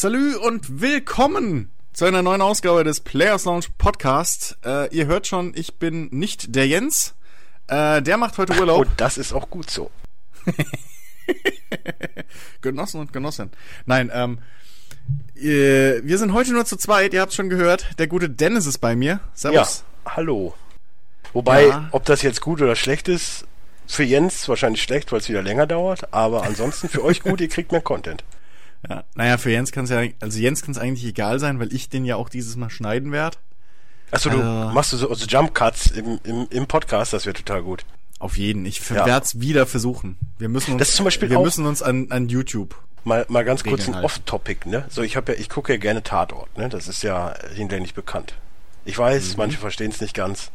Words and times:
salü 0.00 0.34
und 0.34 0.80
willkommen 0.80 1.70
zu 1.92 2.06
einer 2.06 2.22
neuen 2.22 2.40
Ausgabe 2.40 2.84
des 2.84 3.00
Players 3.00 3.44
Lounge 3.44 3.66
Podcast. 3.76 4.56
Äh, 4.64 4.88
ihr 4.96 5.04
hört 5.04 5.26
schon, 5.26 5.52
ich 5.54 5.74
bin 5.74 6.08
nicht 6.10 6.54
der 6.56 6.66
Jens. 6.66 7.14
Äh, 7.66 8.00
der 8.00 8.16
macht 8.16 8.38
heute 8.38 8.58
Urlaub. 8.58 8.86
Und 8.86 8.90
das 8.96 9.18
ist 9.18 9.34
auch 9.34 9.50
gut 9.50 9.68
so. 9.68 9.90
Genossen 12.62 12.98
und 12.98 13.12
Genossinnen. 13.12 13.52
Nein, 13.84 14.10
ähm, 14.14 14.38
äh, 15.36 16.00
wir 16.02 16.16
sind 16.16 16.32
heute 16.32 16.54
nur 16.54 16.64
zu 16.64 16.78
zweit, 16.78 17.12
ihr 17.12 17.20
habt 17.20 17.34
schon 17.34 17.50
gehört. 17.50 17.98
Der 17.98 18.06
gute 18.06 18.30
Dennis 18.30 18.64
ist 18.64 18.78
bei 18.78 18.96
mir. 18.96 19.20
Servus. 19.34 19.84
Ja, 20.06 20.12
hallo. 20.16 20.54
Wobei, 21.34 21.66
ja. 21.66 21.88
ob 21.92 22.06
das 22.06 22.22
jetzt 22.22 22.40
gut 22.40 22.62
oder 22.62 22.74
schlecht 22.74 23.06
ist, 23.08 23.44
für 23.86 24.04
Jens 24.04 24.48
wahrscheinlich 24.48 24.82
schlecht, 24.82 25.12
weil 25.12 25.18
es 25.18 25.28
wieder 25.28 25.42
länger 25.42 25.66
dauert, 25.66 26.14
aber 26.14 26.44
ansonsten 26.44 26.88
für 26.88 27.04
euch 27.04 27.22
gut, 27.22 27.42
ihr 27.42 27.48
kriegt 27.50 27.70
mehr 27.70 27.82
Content. 27.82 28.24
Ja, 28.88 29.04
naja, 29.14 29.36
für 29.36 29.50
Jens 29.50 29.72
kann 29.72 29.84
es 29.84 29.90
ja, 29.90 30.02
also 30.20 30.38
Jens 30.38 30.62
kann 30.62 30.72
es 30.72 30.78
eigentlich 30.78 31.04
egal 31.04 31.38
sein, 31.38 31.60
weil 31.60 31.72
ich 31.72 31.88
den 31.88 32.04
ja 32.04 32.16
auch 32.16 32.28
dieses 32.28 32.56
Mal 32.56 32.70
schneiden 32.70 33.12
werde. 33.12 33.36
Achso, 34.10 34.30
du 34.30 34.38
also, 34.38 34.74
machst 34.74 34.92
du 34.92 34.96
so 34.96 35.10
also 35.10 35.26
Jump 35.26 35.54
Cuts 35.54 35.88
im, 35.88 36.18
im, 36.24 36.46
im 36.50 36.66
Podcast, 36.66 37.12
das 37.12 37.26
wäre 37.26 37.34
total 37.34 37.62
gut. 37.62 37.84
Auf 38.18 38.36
jeden. 38.36 38.66
Ich 38.66 38.86
ja. 38.90 39.06
werde 39.06 39.24
es 39.24 39.40
wieder 39.40 39.66
versuchen. 39.66 40.18
Wir 40.38 40.48
müssen 40.48 40.72
uns, 40.72 40.80
das 40.80 40.92
zum 40.92 41.04
Beispiel 41.04 41.30
wir 41.30 41.40
müssen 41.40 41.66
uns 41.66 41.82
an, 41.82 42.08
an 42.10 42.28
YouTube. 42.28 42.74
Mal, 43.04 43.24
mal 43.28 43.44
ganz 43.44 43.64
kurz 43.64 43.88
ein 43.88 43.94
Off-Topic, 43.94 44.68
ne? 44.68 44.84
So, 44.90 45.02
ich 45.02 45.16
habe 45.16 45.32
ja, 45.32 45.38
ich 45.38 45.48
gucke 45.48 45.72
ja 45.72 45.78
gerne 45.78 46.02
Tatort, 46.02 46.56
ne? 46.58 46.68
Das 46.68 46.86
ist 46.86 47.02
ja 47.02 47.34
hinlänglich 47.54 47.94
bekannt. 47.94 48.34
Ich 48.84 48.98
weiß, 48.98 49.30
mhm. 49.30 49.34
manche 49.38 49.58
verstehen 49.58 49.90
es 49.90 50.02
nicht 50.02 50.14
ganz. 50.14 50.50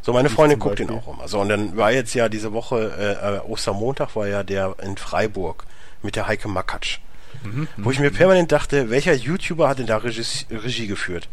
So, 0.00 0.14
meine 0.14 0.30
Freundin 0.30 0.58
guckt 0.58 0.78
den 0.78 0.90
auch 0.90 1.12
immer. 1.12 1.28
So, 1.28 1.40
und 1.40 1.50
dann 1.50 1.76
war 1.76 1.92
jetzt 1.92 2.14
ja 2.14 2.30
diese 2.30 2.54
Woche, 2.54 2.92
äh, 2.98 3.36
äh, 3.36 3.40
Ostermontag 3.40 4.16
war 4.16 4.26
ja 4.26 4.42
der 4.42 4.76
in 4.82 4.96
Freiburg 4.96 5.66
mit 6.02 6.16
der 6.16 6.26
Heike 6.26 6.48
Makatsch. 6.48 7.00
Mhm, 7.42 7.68
wo 7.78 7.90
ich 7.90 7.98
mir 7.98 8.10
permanent 8.10 8.52
dachte, 8.52 8.90
welcher 8.90 9.14
YouTuber 9.14 9.68
hat 9.68 9.78
denn 9.78 9.86
da 9.86 9.98
Regie, 9.98 10.46
Regie 10.50 10.86
geführt? 10.86 11.28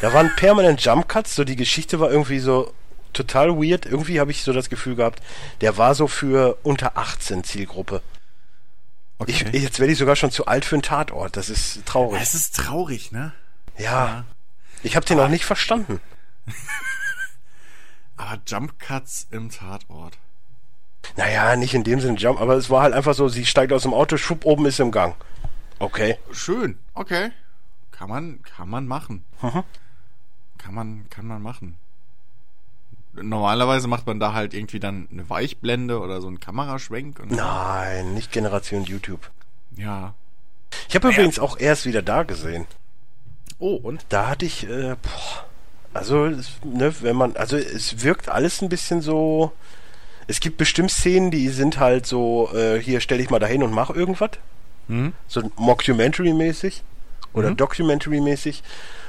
Da 0.00 0.12
waren 0.12 0.30
permanent 0.36 0.82
Jump 0.82 1.08
Cuts, 1.08 1.34
so 1.34 1.44
die 1.44 1.56
Geschichte 1.56 2.00
war 2.00 2.10
irgendwie 2.10 2.38
so 2.38 2.72
total 3.12 3.56
weird. 3.56 3.86
Irgendwie 3.86 4.20
habe 4.20 4.30
ich 4.30 4.42
so 4.42 4.52
das 4.52 4.70
Gefühl 4.70 4.96
gehabt, 4.96 5.22
der 5.60 5.76
war 5.76 5.94
so 5.94 6.06
für 6.06 6.58
unter 6.62 6.96
18 6.96 7.44
Zielgruppe. 7.44 8.02
Okay. 9.18 9.32
Ich, 9.52 9.62
jetzt 9.62 9.78
werde 9.78 9.92
ich 9.92 9.98
sogar 9.98 10.16
schon 10.16 10.30
zu 10.30 10.46
alt 10.46 10.64
für 10.64 10.76
einen 10.76 10.82
Tatort. 10.82 11.36
Das 11.36 11.50
ist 11.50 11.84
traurig. 11.84 12.22
Es 12.22 12.34
ist 12.34 12.56
traurig, 12.56 13.12
ne? 13.12 13.32
Ja. 13.76 13.84
ja. 13.84 14.24
Ich 14.82 14.96
habe 14.96 15.04
den 15.04 15.18
noch 15.18 15.28
nicht 15.28 15.44
verstanden. 15.44 16.00
aber 18.16 18.38
Jump 18.46 18.78
Cuts 18.78 19.26
im 19.30 19.50
Tatort. 19.50 20.16
Naja, 21.16 21.56
nicht 21.56 21.74
in 21.74 21.84
dem 21.84 22.00
Sinne 22.00 22.18
Jump, 22.18 22.40
aber 22.40 22.54
es 22.54 22.70
war 22.70 22.82
halt 22.82 22.94
einfach 22.94 23.14
so, 23.14 23.28
sie 23.28 23.44
steigt 23.44 23.72
aus 23.72 23.82
dem 23.82 23.94
Auto, 23.94 24.16
schwupp, 24.16 24.44
oben 24.44 24.66
ist 24.66 24.80
im 24.80 24.90
Gang. 24.90 25.16
Okay. 25.80 26.18
Schön, 26.30 26.78
okay. 26.94 27.32
Kann 27.90 28.08
man, 28.08 28.42
kann 28.42 28.68
man 28.68 28.86
machen. 28.86 29.24
Kann 30.58 30.74
man, 30.74 31.06
kann 31.08 31.26
man 31.26 31.42
machen. 31.42 31.76
Normalerweise 33.14 33.88
macht 33.88 34.06
man 34.06 34.20
da 34.20 34.34
halt 34.34 34.54
irgendwie 34.54 34.78
dann 34.78 35.08
eine 35.10 35.28
Weichblende 35.28 36.00
oder 36.00 36.20
so 36.20 36.28
einen 36.28 36.38
Kameraschwenk. 36.38 37.18
Und 37.18 37.32
Nein, 37.32 38.14
nicht 38.14 38.30
Generation 38.30 38.84
YouTube. 38.84 39.30
Ja. 39.76 40.14
Ich 40.88 40.94
habe 40.94 41.08
übrigens 41.08 41.38
auch 41.38 41.58
erst 41.58 41.86
wieder 41.86 42.02
da 42.02 42.22
gesehen. 42.22 42.66
Oh, 43.58 43.74
und? 43.74 44.04
Da 44.10 44.28
hatte 44.28 44.44
ich, 44.44 44.68
äh, 44.68 44.96
boah, 45.02 45.46
also, 45.92 46.30
ne, 46.62 46.94
wenn 47.00 47.16
man, 47.16 47.36
also 47.36 47.56
es 47.56 48.02
wirkt 48.02 48.28
alles 48.28 48.62
ein 48.62 48.68
bisschen 48.68 49.00
so. 49.02 49.52
Es 50.28 50.40
gibt 50.40 50.58
bestimmt 50.58 50.90
Szenen, 50.92 51.30
die 51.30 51.48
sind 51.48 51.78
halt 51.78 52.06
so, 52.06 52.50
äh, 52.54 52.80
hier 52.80 53.00
stell 53.00 53.18
dich 53.18 53.30
mal 53.30 53.40
dahin 53.40 53.62
und 53.62 53.72
mach 53.72 53.90
irgendwas. 53.90 54.30
Mhm. 54.90 55.12
So 55.28 55.40
Mockumentary-mäßig 55.56 56.82
oder 57.32 57.50
mhm. 57.50 57.56
Documentary-mäßig. 57.56 58.62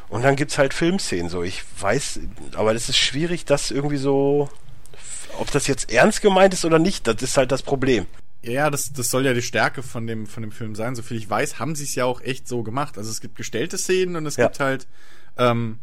Und 0.10 0.24
dann 0.24 0.36
gibt's 0.36 0.58
halt 0.58 0.74
Filmszenen 0.74 1.30
so. 1.30 1.42
Ich 1.42 1.64
weiß, 1.80 2.20
aber 2.56 2.74
das 2.74 2.90
ist 2.90 2.98
schwierig, 2.98 3.46
das 3.46 3.72
irgendwie 3.72 3.98
so, 3.98 4.50
ob 5.38 5.52
das 5.52 5.68
jetzt 5.68 5.92
ernst 5.92 6.22
gemeint 6.22 6.54
ist 6.54 6.66
oder 6.66 6.80
nicht, 6.80 7.08
das 7.08 7.22
ist 7.22 7.38
halt 7.38 7.52
das 7.52 7.64
Problem. 7.64 8.06
Ja, 8.44 8.70
das, 8.70 8.92
das 8.92 9.10
soll 9.10 9.26
ja 9.26 9.34
die 9.34 9.42
Stärke 9.42 9.84
von 9.84 10.08
dem, 10.08 10.28
von 10.28 10.42
dem 10.42 10.52
Film 10.52 10.76
sein. 10.76 10.96
Soviel 10.96 11.18
ich 11.18 11.30
weiß, 11.30 11.60
haben 11.60 11.76
sie 11.76 11.84
es 11.84 11.96
ja 11.96 12.06
auch 12.06 12.22
echt 12.22 12.48
so 12.48 12.64
gemacht. 12.64 12.98
Also 12.98 13.10
es 13.10 13.22
gibt 13.22 13.36
gestellte 13.36 13.78
Szenen 13.78 14.16
und 14.16 14.26
es 14.26 14.36
ja. 14.36 14.48
gibt 14.48 14.60
halt 14.60 14.88
ähm, 15.38 15.80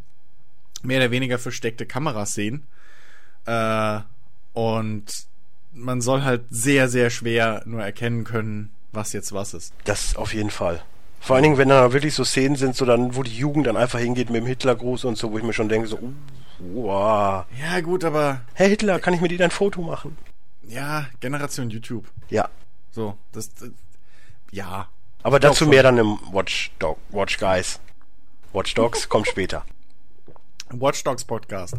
mehr 0.82 0.98
oder 0.98 1.10
weniger 1.10 1.38
versteckte 1.38 1.86
Kameraszenen. 1.86 2.64
Äh, 3.46 4.00
und 4.54 5.04
man 5.72 6.00
soll 6.00 6.22
halt 6.22 6.42
sehr, 6.50 6.88
sehr 6.88 7.10
schwer 7.10 7.62
nur 7.64 7.82
erkennen 7.82 8.24
können, 8.24 8.70
was 8.92 9.12
jetzt 9.12 9.32
was 9.32 9.54
ist. 9.54 9.72
Das 9.84 10.16
auf 10.16 10.34
jeden 10.34 10.50
Fall. 10.50 10.82
Vor 11.20 11.36
allen 11.36 11.42
Dingen, 11.42 11.58
wenn 11.58 11.68
da 11.68 11.92
wirklich 11.92 12.14
so 12.14 12.24
Szenen 12.24 12.56
sind, 12.56 12.76
so 12.76 12.84
dann, 12.84 13.16
wo 13.16 13.22
die 13.22 13.36
Jugend 13.36 13.66
dann 13.66 13.76
einfach 13.76 13.98
hingeht 13.98 14.30
mit 14.30 14.40
dem 14.40 14.46
Hitlergruß 14.46 15.04
und 15.04 15.18
so, 15.18 15.32
wo 15.32 15.38
ich 15.38 15.44
mir 15.44 15.52
schon 15.52 15.68
denke, 15.68 15.88
so, 15.88 15.96
uh, 15.96 16.12
wow. 16.60 17.44
Ja, 17.60 17.80
gut, 17.80 18.04
aber. 18.04 18.42
Herr 18.54 18.68
Hitler, 18.68 19.00
kann 19.00 19.14
ich 19.14 19.20
mit 19.20 19.30
dir 19.30 19.42
ein 19.42 19.50
Foto 19.50 19.82
machen? 19.82 20.16
Ja, 20.62 21.06
Generation 21.20 21.70
YouTube. 21.70 22.06
Ja. 22.30 22.48
So, 22.90 23.16
das, 23.32 23.52
das 23.54 23.70
ja. 24.50 24.88
Aber 25.22 25.40
dazu 25.40 25.66
mehr 25.66 25.82
dann 25.82 25.98
im 25.98 26.18
Watch 26.32 26.70
Dog, 26.78 26.98
Watch 27.10 27.38
Guys. 27.38 27.80
Watch 28.52 28.74
Dogs 28.74 29.08
kommt 29.08 29.26
später. 29.28 29.64
Watch 30.70 31.02
Dogs 31.04 31.24
Podcast. 31.24 31.74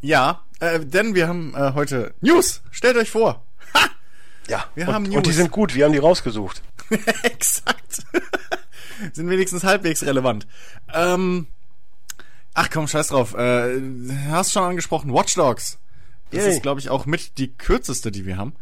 Ja, 0.00 0.42
äh, 0.60 0.80
denn 0.80 1.14
wir 1.14 1.28
haben 1.28 1.54
äh, 1.54 1.72
heute 1.74 2.14
News. 2.20 2.62
Stellt 2.70 2.96
euch 2.96 3.10
vor. 3.10 3.42
Ja, 4.48 4.64
wir 4.74 4.88
und, 4.88 4.94
haben 4.94 5.04
News. 5.04 5.16
Und 5.16 5.26
die 5.26 5.32
sind 5.32 5.50
gut, 5.50 5.74
wir 5.74 5.84
haben 5.84 5.92
die 5.92 5.98
rausgesucht. 5.98 6.62
Exakt. 7.22 8.04
sind 9.12 9.28
wenigstens 9.28 9.64
halbwegs 9.64 10.02
relevant. 10.04 10.46
Ähm, 10.92 11.46
ach 12.54 12.70
komm, 12.70 12.88
scheiß 12.88 13.08
drauf. 13.08 13.34
Äh, 13.34 13.80
hast 14.30 14.52
schon 14.52 14.64
angesprochen, 14.64 15.12
Watch 15.12 15.34
Dogs. 15.34 15.78
Das 16.30 16.44
Yay. 16.44 16.54
ist, 16.54 16.62
glaube 16.62 16.80
ich, 16.80 16.90
auch 16.90 17.06
mit 17.06 17.38
die 17.38 17.48
kürzeste, 17.48 18.10
die 18.10 18.26
wir 18.26 18.36
haben. 18.36 18.54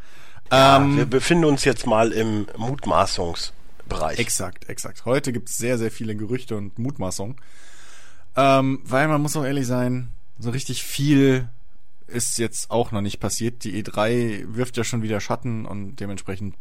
Ja, 0.51 0.77
ähm, 0.77 0.97
wir 0.97 1.07
befinden 1.07 1.45
uns 1.45 1.65
jetzt 1.65 1.87
mal 1.87 2.13
im 2.13 2.47
Mutmaßungsbereich. 2.57 4.19
Exakt, 4.19 4.69
exakt. 4.69 5.05
Heute 5.05 5.33
gibt 5.33 5.49
es 5.49 5.57
sehr, 5.57 5.79
sehr 5.79 5.91
viele 5.91 6.15
Gerüchte 6.15 6.57
und 6.57 6.79
Mutmaßungen. 6.79 7.37
Ähm, 8.37 8.81
weil 8.85 9.09
man 9.09 9.23
muss 9.23 9.37
auch 9.37 9.45
ehrlich 9.45 9.67
sein, 9.67 10.11
so 10.39 10.51
richtig 10.51 10.83
viel 10.83 11.49
ist 12.07 12.39
jetzt 12.39 12.71
auch 12.71 12.93
noch 12.93 13.01
nicht 13.01 13.21
passiert. 13.21 13.65
Die 13.65 13.83
E3 13.83 14.55
wirft 14.55 14.77
ja 14.77 14.85
schon 14.85 15.03
wieder 15.03 15.21
Schatten 15.21 15.67
und 15.67 15.97
dementsprechend 15.97 16.55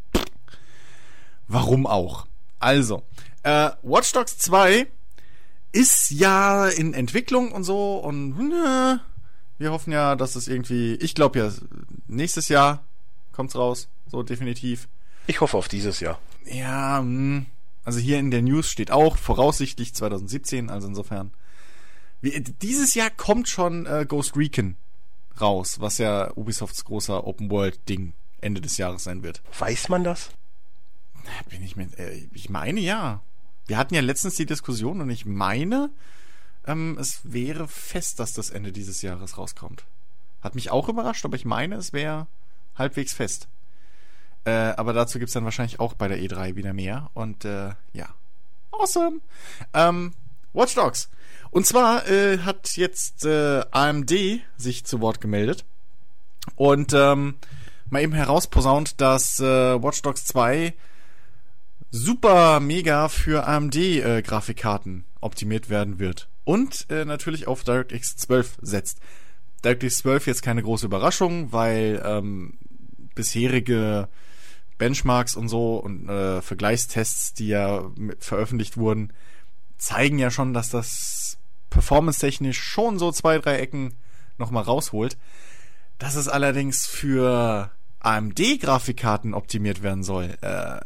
warum 1.47 1.85
auch. 1.85 2.27
Also, 2.59 3.03
äh, 3.43 3.69
Watch 3.83 4.11
Dogs 4.13 4.37
2 4.39 4.87
ist 5.71 6.09
ja 6.09 6.67
in 6.67 6.93
Entwicklung 6.93 7.51
und 7.51 7.63
so 7.63 7.97
und 7.97 8.51
äh, 8.51 8.97
wir 9.57 9.71
hoffen 9.71 9.91
ja, 9.91 10.15
dass 10.15 10.35
es 10.35 10.47
irgendwie, 10.47 10.95
ich 10.95 11.15
glaube 11.15 11.39
ja, 11.39 11.51
nächstes 12.07 12.49
Jahr 12.49 12.83
kommt's 13.31 13.55
raus, 13.55 13.87
so 14.09 14.23
definitiv. 14.23 14.87
Ich 15.27 15.41
hoffe 15.41 15.57
auf 15.57 15.67
dieses 15.67 15.99
Jahr. 15.99 16.19
Ja, 16.45 17.01
mh. 17.01 17.05
Hm. 17.05 17.45
also 17.83 17.99
hier 17.99 18.19
in 18.19 18.31
der 18.31 18.41
News 18.41 18.69
steht 18.69 18.91
auch 18.91 19.17
voraussichtlich 19.17 19.93
2017, 19.93 20.69
also 20.69 20.87
insofern. 20.87 21.31
Wie, 22.21 22.39
dieses 22.39 22.95
Jahr 22.95 23.09
kommt 23.09 23.49
schon 23.49 23.85
äh, 23.85 24.05
Ghost 24.07 24.35
Recon 24.35 24.77
raus, 25.39 25.79
was 25.79 25.97
ja 25.97 26.31
Ubisofts 26.35 26.85
großer 26.85 27.25
Open 27.25 27.49
World 27.49 27.79
Ding 27.89 28.13
Ende 28.41 28.61
des 28.61 28.77
Jahres 28.77 29.03
sein 29.03 29.23
wird. 29.23 29.41
Weiß 29.57 29.89
man 29.89 30.03
das? 30.03 30.29
Bin 31.49 31.63
ich 31.63 31.75
mir, 31.75 31.87
äh, 31.97 32.27
ich 32.33 32.49
meine 32.49 32.79
ja. 32.79 33.21
Wir 33.67 33.77
hatten 33.77 33.95
ja 33.95 34.01
letztens 34.01 34.35
die 34.35 34.45
Diskussion 34.45 35.01
und 35.01 35.09
ich 35.09 35.25
meine, 35.25 35.89
ähm, 36.67 36.97
es 36.99 37.21
wäre 37.23 37.67
fest, 37.67 38.19
dass 38.19 38.33
das 38.33 38.51
Ende 38.51 38.71
dieses 38.71 39.01
Jahres 39.01 39.37
rauskommt. 39.37 39.85
Hat 40.41 40.53
mich 40.53 40.69
auch 40.69 40.87
überrascht, 40.87 41.25
aber 41.25 41.35
ich 41.35 41.45
meine, 41.45 41.75
es 41.75 41.91
wäre 41.91 42.27
halbwegs 42.75 43.13
fest. 43.13 43.47
Äh, 44.45 44.51
aber 44.51 44.93
dazu 44.93 45.17
gibt's 45.17 45.33
dann 45.33 45.45
wahrscheinlich 45.45 45.79
auch 45.79 45.95
bei 45.95 46.07
der 46.07 46.19
E3 46.19 46.55
wieder 46.55 46.73
mehr. 46.73 47.09
Und 47.15 47.45
äh, 47.45 47.73
ja. 47.93 48.09
Awesome. 48.71 49.21
Ähm, 49.73 50.13
Watch 50.53 50.75
Dogs. 50.75 51.09
Und 51.55 51.65
zwar 51.65 52.05
äh, 52.09 52.39
hat 52.39 52.75
jetzt 52.75 53.23
äh, 53.23 53.63
AMD 53.71 54.11
sich 54.57 54.83
zu 54.83 54.99
Wort 54.99 55.21
gemeldet 55.21 55.63
und 56.57 56.91
ähm, 56.91 57.35
mal 57.89 58.01
eben 58.01 58.11
herausposaunt, 58.11 58.99
dass 58.99 59.39
äh, 59.39 59.81
Watch 59.81 60.01
Dogs 60.01 60.25
2 60.25 60.73
super 61.91 62.59
mega 62.59 63.07
für 63.07 63.47
AMD 63.47 63.77
äh, 63.77 64.21
optimiert 65.21 65.69
werden 65.69 65.97
wird 65.97 66.27
und 66.43 66.87
äh, 66.89 67.05
natürlich 67.05 67.47
auf 67.47 67.63
DirectX 67.63 68.17
12 68.17 68.57
setzt. 68.61 68.99
DirectX 69.63 69.99
12 69.99 70.27
jetzt 70.27 70.41
keine 70.41 70.61
große 70.61 70.85
Überraschung, 70.85 71.53
weil 71.53 72.03
ähm, 72.05 72.57
bisherige 73.15 74.09
Benchmarks 74.77 75.37
und 75.37 75.47
so 75.47 75.77
und 75.77 76.09
äh, 76.09 76.41
Vergleichstests, 76.41 77.33
die 77.33 77.47
ja 77.47 77.89
veröffentlicht 78.19 78.75
wurden, 78.75 79.13
zeigen 79.77 80.19
ja 80.19 80.29
schon, 80.29 80.53
dass 80.53 80.67
das 80.67 81.37
performance-technisch 81.75 82.57
schon 82.57 82.97
so 82.97 83.11
zwei, 83.11 83.37
drei 83.37 83.57
Ecken 83.57 83.93
nochmal 84.37 84.63
rausholt. 84.63 85.17
Dass 85.99 86.15
es 86.15 86.27
allerdings 86.27 86.85
für 86.85 87.69
AMD-Grafikkarten 87.99 89.33
optimiert 89.33 89.83
werden 89.83 90.03
soll, 90.03 90.37
äh, 90.41 90.79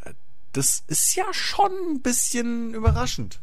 das 0.54 0.84
ist 0.88 1.16
ja 1.16 1.26
schon 1.32 1.72
ein 1.92 2.02
bisschen 2.02 2.74
überraschend. 2.74 3.40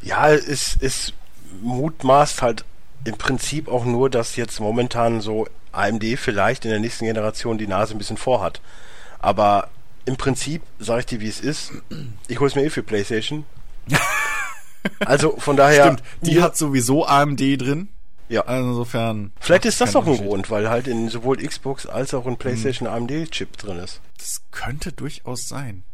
Ja, 0.00 0.30
es, 0.30 0.78
es 0.80 1.12
mutmaßt 1.60 2.40
halt 2.40 2.64
im 3.04 3.18
Prinzip 3.18 3.68
auch 3.68 3.84
nur, 3.84 4.08
dass 4.08 4.36
jetzt 4.36 4.60
momentan 4.60 5.20
so 5.20 5.48
AMD 5.72 6.04
vielleicht 6.16 6.64
in 6.64 6.70
der 6.70 6.80
nächsten 6.80 7.04
Generation 7.04 7.58
die 7.58 7.66
Nase 7.66 7.94
ein 7.94 7.98
bisschen 7.98 8.16
vorhat. 8.16 8.60
Aber 9.18 9.70
im 10.04 10.16
Prinzip, 10.16 10.62
sage 10.78 11.00
ich 11.00 11.06
dir, 11.06 11.20
wie 11.20 11.28
es 11.28 11.40
ist, 11.40 11.72
ich 12.28 12.38
hole 12.38 12.48
es 12.48 12.54
mir 12.54 12.62
eh 12.62 12.70
für 12.70 12.84
PlayStation. 12.84 13.44
also 15.00 15.36
von 15.38 15.56
daher. 15.56 15.84
Stimmt, 15.84 16.02
die 16.22 16.42
hat 16.42 16.56
sowieso 16.56 17.06
AMD 17.06 17.40
drin. 17.40 17.88
Ja. 18.28 18.42
Also 18.42 18.70
insofern. 18.70 19.32
Vielleicht 19.40 19.66
ist 19.66 19.80
das 19.80 19.94
auch 19.96 20.06
ein 20.06 20.16
Grund, 20.16 20.50
weil 20.50 20.68
halt 20.68 20.86
in 20.86 21.08
sowohl 21.08 21.36
Xbox 21.36 21.86
als 21.86 22.14
auch 22.14 22.26
in 22.26 22.36
PlayStation 22.36 22.88
mhm. 22.88 22.94
AMD-Chip 22.94 23.56
drin 23.56 23.78
ist. 23.78 24.00
Das 24.18 24.42
könnte 24.50 24.92
durchaus 24.92 25.46
sein. 25.46 25.84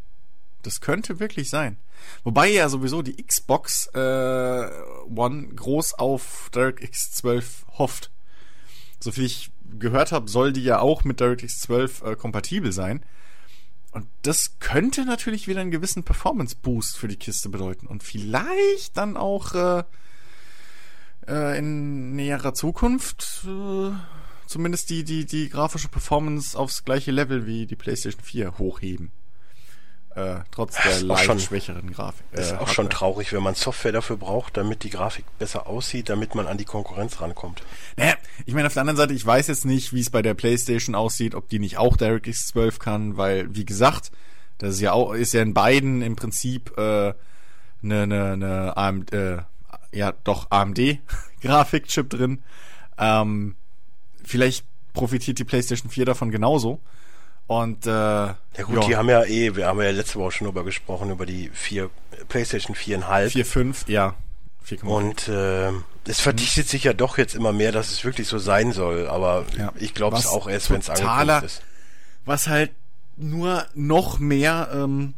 Das 0.62 0.80
könnte 0.80 1.20
wirklich 1.20 1.50
sein. 1.50 1.78
Wobei 2.24 2.48
ja 2.48 2.68
sowieso 2.68 3.02
die 3.02 3.22
Xbox 3.22 3.86
äh, 3.94 3.98
One 5.14 5.48
groß 5.48 5.94
auf 5.94 6.50
DirectX 6.54 7.12
12 7.12 7.66
hofft. 7.78 8.10
Soviel 9.00 9.24
ich 9.24 9.50
gehört 9.78 10.12
habe, 10.12 10.28
soll 10.28 10.52
die 10.52 10.64
ja 10.64 10.80
auch 10.80 11.04
mit 11.04 11.20
DirectX 11.20 11.60
12 11.60 12.02
äh, 12.02 12.16
kompatibel 12.16 12.72
sein. 12.72 13.02
Und 13.90 14.06
das 14.22 14.58
könnte 14.60 15.04
natürlich 15.04 15.48
wieder 15.48 15.60
einen 15.60 15.70
gewissen 15.70 16.04
Performance 16.04 16.56
Boost 16.60 16.96
für 16.96 17.08
die 17.08 17.16
Kiste 17.16 17.48
bedeuten. 17.48 17.86
Und 17.86 18.02
vielleicht 18.02 18.96
dann 18.96 19.16
auch 19.16 19.54
äh, 19.54 19.84
äh, 21.26 21.58
in 21.58 22.14
näherer 22.14 22.54
Zukunft 22.54 23.44
äh, 23.46 23.90
zumindest 24.46 24.90
die, 24.90 25.04
die, 25.04 25.24
die 25.24 25.48
grafische 25.48 25.88
Performance 25.88 26.58
aufs 26.58 26.84
gleiche 26.84 27.10
Level 27.10 27.46
wie 27.46 27.66
die 27.66 27.76
PlayStation 27.76 28.22
4 28.22 28.58
hochheben. 28.58 29.10
Äh, 30.16 30.40
trotz 30.50 30.76
der 30.82 31.02
leicht 31.02 31.24
schon, 31.24 31.38
schwächeren 31.38 31.92
Grafik. 31.92 32.24
Äh, 32.32 32.40
ist 32.40 32.48
auch 32.48 32.52
Hardware. 32.52 32.74
schon 32.74 32.90
traurig, 32.90 33.32
wenn 33.32 33.42
man 33.44 33.54
Software 33.54 33.92
dafür 33.92 34.16
braucht, 34.16 34.56
damit 34.56 34.82
die 34.82 34.90
Grafik 34.90 35.24
besser 35.38 35.68
aussieht, 35.68 36.08
damit 36.08 36.34
man 36.34 36.48
an 36.48 36.58
die 36.58 36.64
Konkurrenz 36.64 37.20
rankommt. 37.20 37.62
Naja, 37.96 38.14
ich 38.44 38.52
meine, 38.54 38.66
auf 38.66 38.72
der 38.72 38.80
anderen 38.80 38.96
Seite, 38.96 39.14
ich 39.14 39.24
weiß 39.24 39.46
jetzt 39.46 39.64
nicht, 39.64 39.92
wie 39.92 40.00
es 40.00 40.10
bei 40.10 40.20
der 40.20 40.34
PlayStation 40.34 40.96
aussieht, 40.96 41.36
ob 41.36 41.48
die 41.48 41.60
nicht 41.60 41.78
auch 41.78 41.96
DirectX 41.96 42.48
12 42.48 42.80
kann, 42.80 43.16
weil, 43.16 43.54
wie 43.54 43.64
gesagt, 43.64 44.10
das 44.58 44.74
ist 44.74 44.80
ja 44.80 44.92
auch, 44.92 45.14
ist 45.14 45.32
ja 45.32 45.42
in 45.42 45.54
beiden 45.54 46.02
im 46.02 46.16
Prinzip 46.16 46.76
äh, 46.76 47.14
eine, 47.82 48.02
eine, 48.02 48.32
eine 48.32 48.76
AMD, 48.76 49.12
äh, 49.12 49.38
ja 49.92 50.12
doch 50.24 50.50
AMD-Grafikchip 50.50 52.10
drin. 52.10 52.42
Ähm, 52.98 53.54
vielleicht 54.24 54.66
profitiert 54.92 55.38
die 55.38 55.44
PlayStation 55.44 55.90
4 55.90 56.04
davon 56.04 56.30
genauso. 56.30 56.80
Und 57.50 57.84
äh, 57.84 57.90
ja 57.90 58.36
gut, 58.64 58.76
ja. 58.76 58.80
die 58.86 58.96
haben 58.96 59.08
ja 59.08 59.24
eh, 59.24 59.56
wir 59.56 59.66
haben 59.66 59.82
ja 59.82 59.90
letzte 59.90 60.20
Woche 60.20 60.30
schon 60.30 60.46
drüber 60.46 60.62
gesprochen, 60.62 61.10
über 61.10 61.26
die 61.26 61.50
vier 61.52 61.90
PlayStation 62.28 62.76
4,5. 62.76 63.32
4,5, 63.32 63.90
ja. 63.90 64.14
4, 64.62 64.84
und 64.84 65.26
äh, 65.26 65.72
es 66.06 66.20
verdichtet 66.20 66.68
sich 66.68 66.84
ja 66.84 66.92
doch 66.92 67.18
jetzt 67.18 67.34
immer 67.34 67.52
mehr, 67.52 67.72
dass 67.72 67.90
es 67.90 68.04
wirklich 68.04 68.28
so 68.28 68.38
sein 68.38 68.70
soll, 68.70 69.08
aber 69.08 69.46
ja. 69.58 69.72
ich 69.80 69.94
glaube 69.94 70.16
es 70.16 70.28
auch 70.28 70.48
erst, 70.48 70.70
wenn 70.70 70.78
es 70.78 70.90
angekommen 70.90 71.44
ist. 71.44 71.62
Was 72.24 72.46
halt 72.46 72.70
nur 73.16 73.66
noch 73.74 74.20
mehr 74.20 74.68
ähm, 74.72 75.14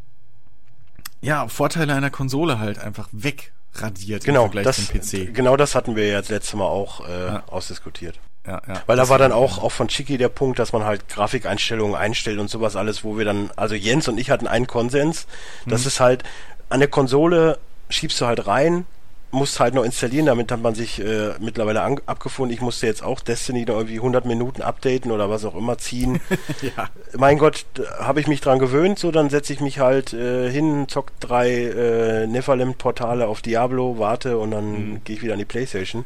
ja, 1.20 1.46
Vorteile 1.49 1.93
einer 1.93 2.08
Konsole 2.08 2.58
halt 2.58 2.79
einfach 2.79 3.11
wegradiert 3.12 4.25
genau, 4.25 4.46
im 4.46 4.52
Vergleich 4.52 4.64
das, 4.64 4.87
zum 4.87 5.26
PC. 5.26 5.34
Genau 5.34 5.58
das 5.58 5.75
hatten 5.75 5.96
wir 5.96 6.06
ja 6.06 6.23
das 6.23 6.31
letzte 6.31 6.56
Mal 6.56 6.64
auch 6.64 7.06
äh, 7.06 7.26
ja. 7.26 7.44
ausdiskutiert 7.49 8.19
ja, 8.47 8.61
ja. 8.67 8.83
Weil 8.87 8.97
da 8.97 9.09
war 9.09 9.19
dann 9.19 9.33
auch, 9.33 9.62
auch 9.62 9.71
von 9.71 9.89
Chicky 9.89 10.19
der 10.19 10.29
Punkt, 10.29 10.59
dass 10.59 10.73
man 10.73 10.85
halt 10.85 11.09
Grafikeinstellungen 11.09 11.94
einstellt 11.94 12.39
und 12.39 12.50
sowas 12.50 12.75
alles, 12.75 13.05
wo 13.05 13.17
wir 13.17 13.25
dann, 13.25 13.50
also 13.56 13.75
Jens 13.75 14.09
und 14.09 14.19
ich 14.19 14.31
hatten 14.31 14.47
einen 14.47 14.67
Konsens, 14.67 15.27
das 15.67 15.83
mhm. 15.83 15.87
ist 15.89 16.00
halt, 16.00 16.25
an 16.69 16.81
der 16.81 16.89
Konsole 16.89 17.59
schiebst 17.89 18.21
du 18.21 18.27
halt 18.27 18.47
rein, 18.47 18.85
musst 19.33 19.61
halt 19.61 19.75
noch 19.75 19.85
installieren, 19.85 20.27
damit 20.27 20.53
hat 20.53 20.61
man 20.61 20.75
sich 20.75 21.00
äh, 21.00 21.31
mittlerweile 21.41 21.83
an, 21.83 22.00
abgefunden. 22.05 22.55
Ich 22.55 22.61
musste 22.61 22.87
jetzt 22.87 23.03
auch 23.03 23.21
Destiny 23.21 23.65
noch 23.65 23.77
irgendwie 23.77 23.97
100 23.97 24.27
Minuten 24.27 24.61
updaten 24.61 25.11
oder 25.11 25.31
was 25.31 25.44
auch 25.44 25.55
immer 25.55 25.79
ziehen. 25.79 26.21
ja. 26.62 26.89
Mein 27.17 27.39
Gott, 27.39 27.65
habe 27.99 28.21
ich 28.21 28.27
mich 28.27 28.43
dran 28.43 28.59
gewöhnt, 28.59 28.99
so 28.99 29.11
dann 29.11 29.31
setze 29.31 29.53
ich 29.53 29.61
mich 29.61 29.79
halt 29.79 30.12
äh, 30.12 30.50
hin, 30.50 30.87
zock 30.89 31.19
drei 31.19 31.50
äh, 31.50 32.27
Nephalem-Portale 32.27 33.27
auf 33.27 33.41
Diablo, 33.41 33.99
warte 33.99 34.37
und 34.37 34.50
dann 34.50 34.73
mhm. 34.73 35.05
gehe 35.05 35.17
ich 35.17 35.23
wieder 35.23 35.33
an 35.33 35.39
die 35.39 35.47
Playstation. 35.47 36.05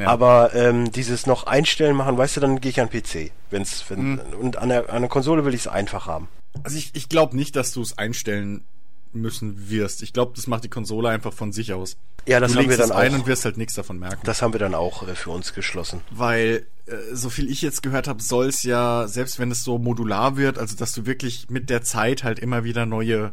Ja. 0.00 0.08
Aber 0.08 0.54
ähm, 0.54 0.90
dieses 0.92 1.26
noch 1.26 1.44
einstellen 1.44 1.96
machen, 1.96 2.16
weißt 2.16 2.36
du, 2.36 2.40
dann 2.40 2.60
gehe 2.60 2.70
ich 2.70 2.80
an 2.80 2.88
PC. 2.90 3.32
Wenn's, 3.50 3.84
wenn, 3.88 4.12
mhm. 4.12 4.20
Und 4.40 4.56
an 4.56 4.68
der, 4.68 4.92
an 4.92 5.02
der 5.02 5.08
Konsole 5.08 5.44
will 5.44 5.54
ich 5.54 5.62
es 5.62 5.68
einfach 5.68 6.06
haben. 6.06 6.28
Also 6.62 6.76
ich, 6.76 6.90
ich 6.94 7.08
glaube 7.08 7.36
nicht, 7.36 7.56
dass 7.56 7.72
du 7.72 7.82
es 7.82 7.96
einstellen 7.98 8.64
müssen 9.12 9.70
wirst. 9.70 10.02
Ich 10.02 10.12
glaube, 10.12 10.32
das 10.36 10.46
macht 10.46 10.64
die 10.64 10.68
Konsole 10.68 11.08
einfach 11.08 11.32
von 11.32 11.52
sich 11.52 11.72
aus. 11.72 11.96
Ja, 12.26 12.38
das 12.38 12.52
du 12.52 12.58
haben 12.58 12.68
wir 12.68 12.76
dann 12.76 12.92
ein 12.92 13.12
auch. 13.12 13.18
und 13.20 13.26
wirst 13.26 13.44
halt 13.44 13.56
nichts 13.56 13.74
davon 13.74 13.98
merken. 13.98 14.20
Das 14.24 14.42
haben 14.42 14.52
wir 14.52 14.60
dann 14.60 14.74
auch 14.74 15.06
äh, 15.06 15.14
für 15.14 15.30
uns 15.30 15.52
geschlossen. 15.52 16.02
Weil, 16.10 16.66
äh, 16.86 16.96
so 17.12 17.30
viel 17.30 17.50
ich 17.50 17.62
jetzt 17.62 17.82
gehört 17.82 18.08
habe, 18.08 18.22
soll 18.22 18.46
es 18.46 18.62
ja, 18.62 19.08
selbst 19.08 19.38
wenn 19.38 19.50
es 19.50 19.64
so 19.64 19.78
modular 19.78 20.36
wird, 20.36 20.58
also 20.58 20.76
dass 20.76 20.92
du 20.92 21.06
wirklich 21.06 21.48
mit 21.48 21.70
der 21.70 21.82
Zeit 21.82 22.22
halt 22.22 22.38
immer 22.38 22.62
wieder 22.64 22.86
neue, 22.86 23.32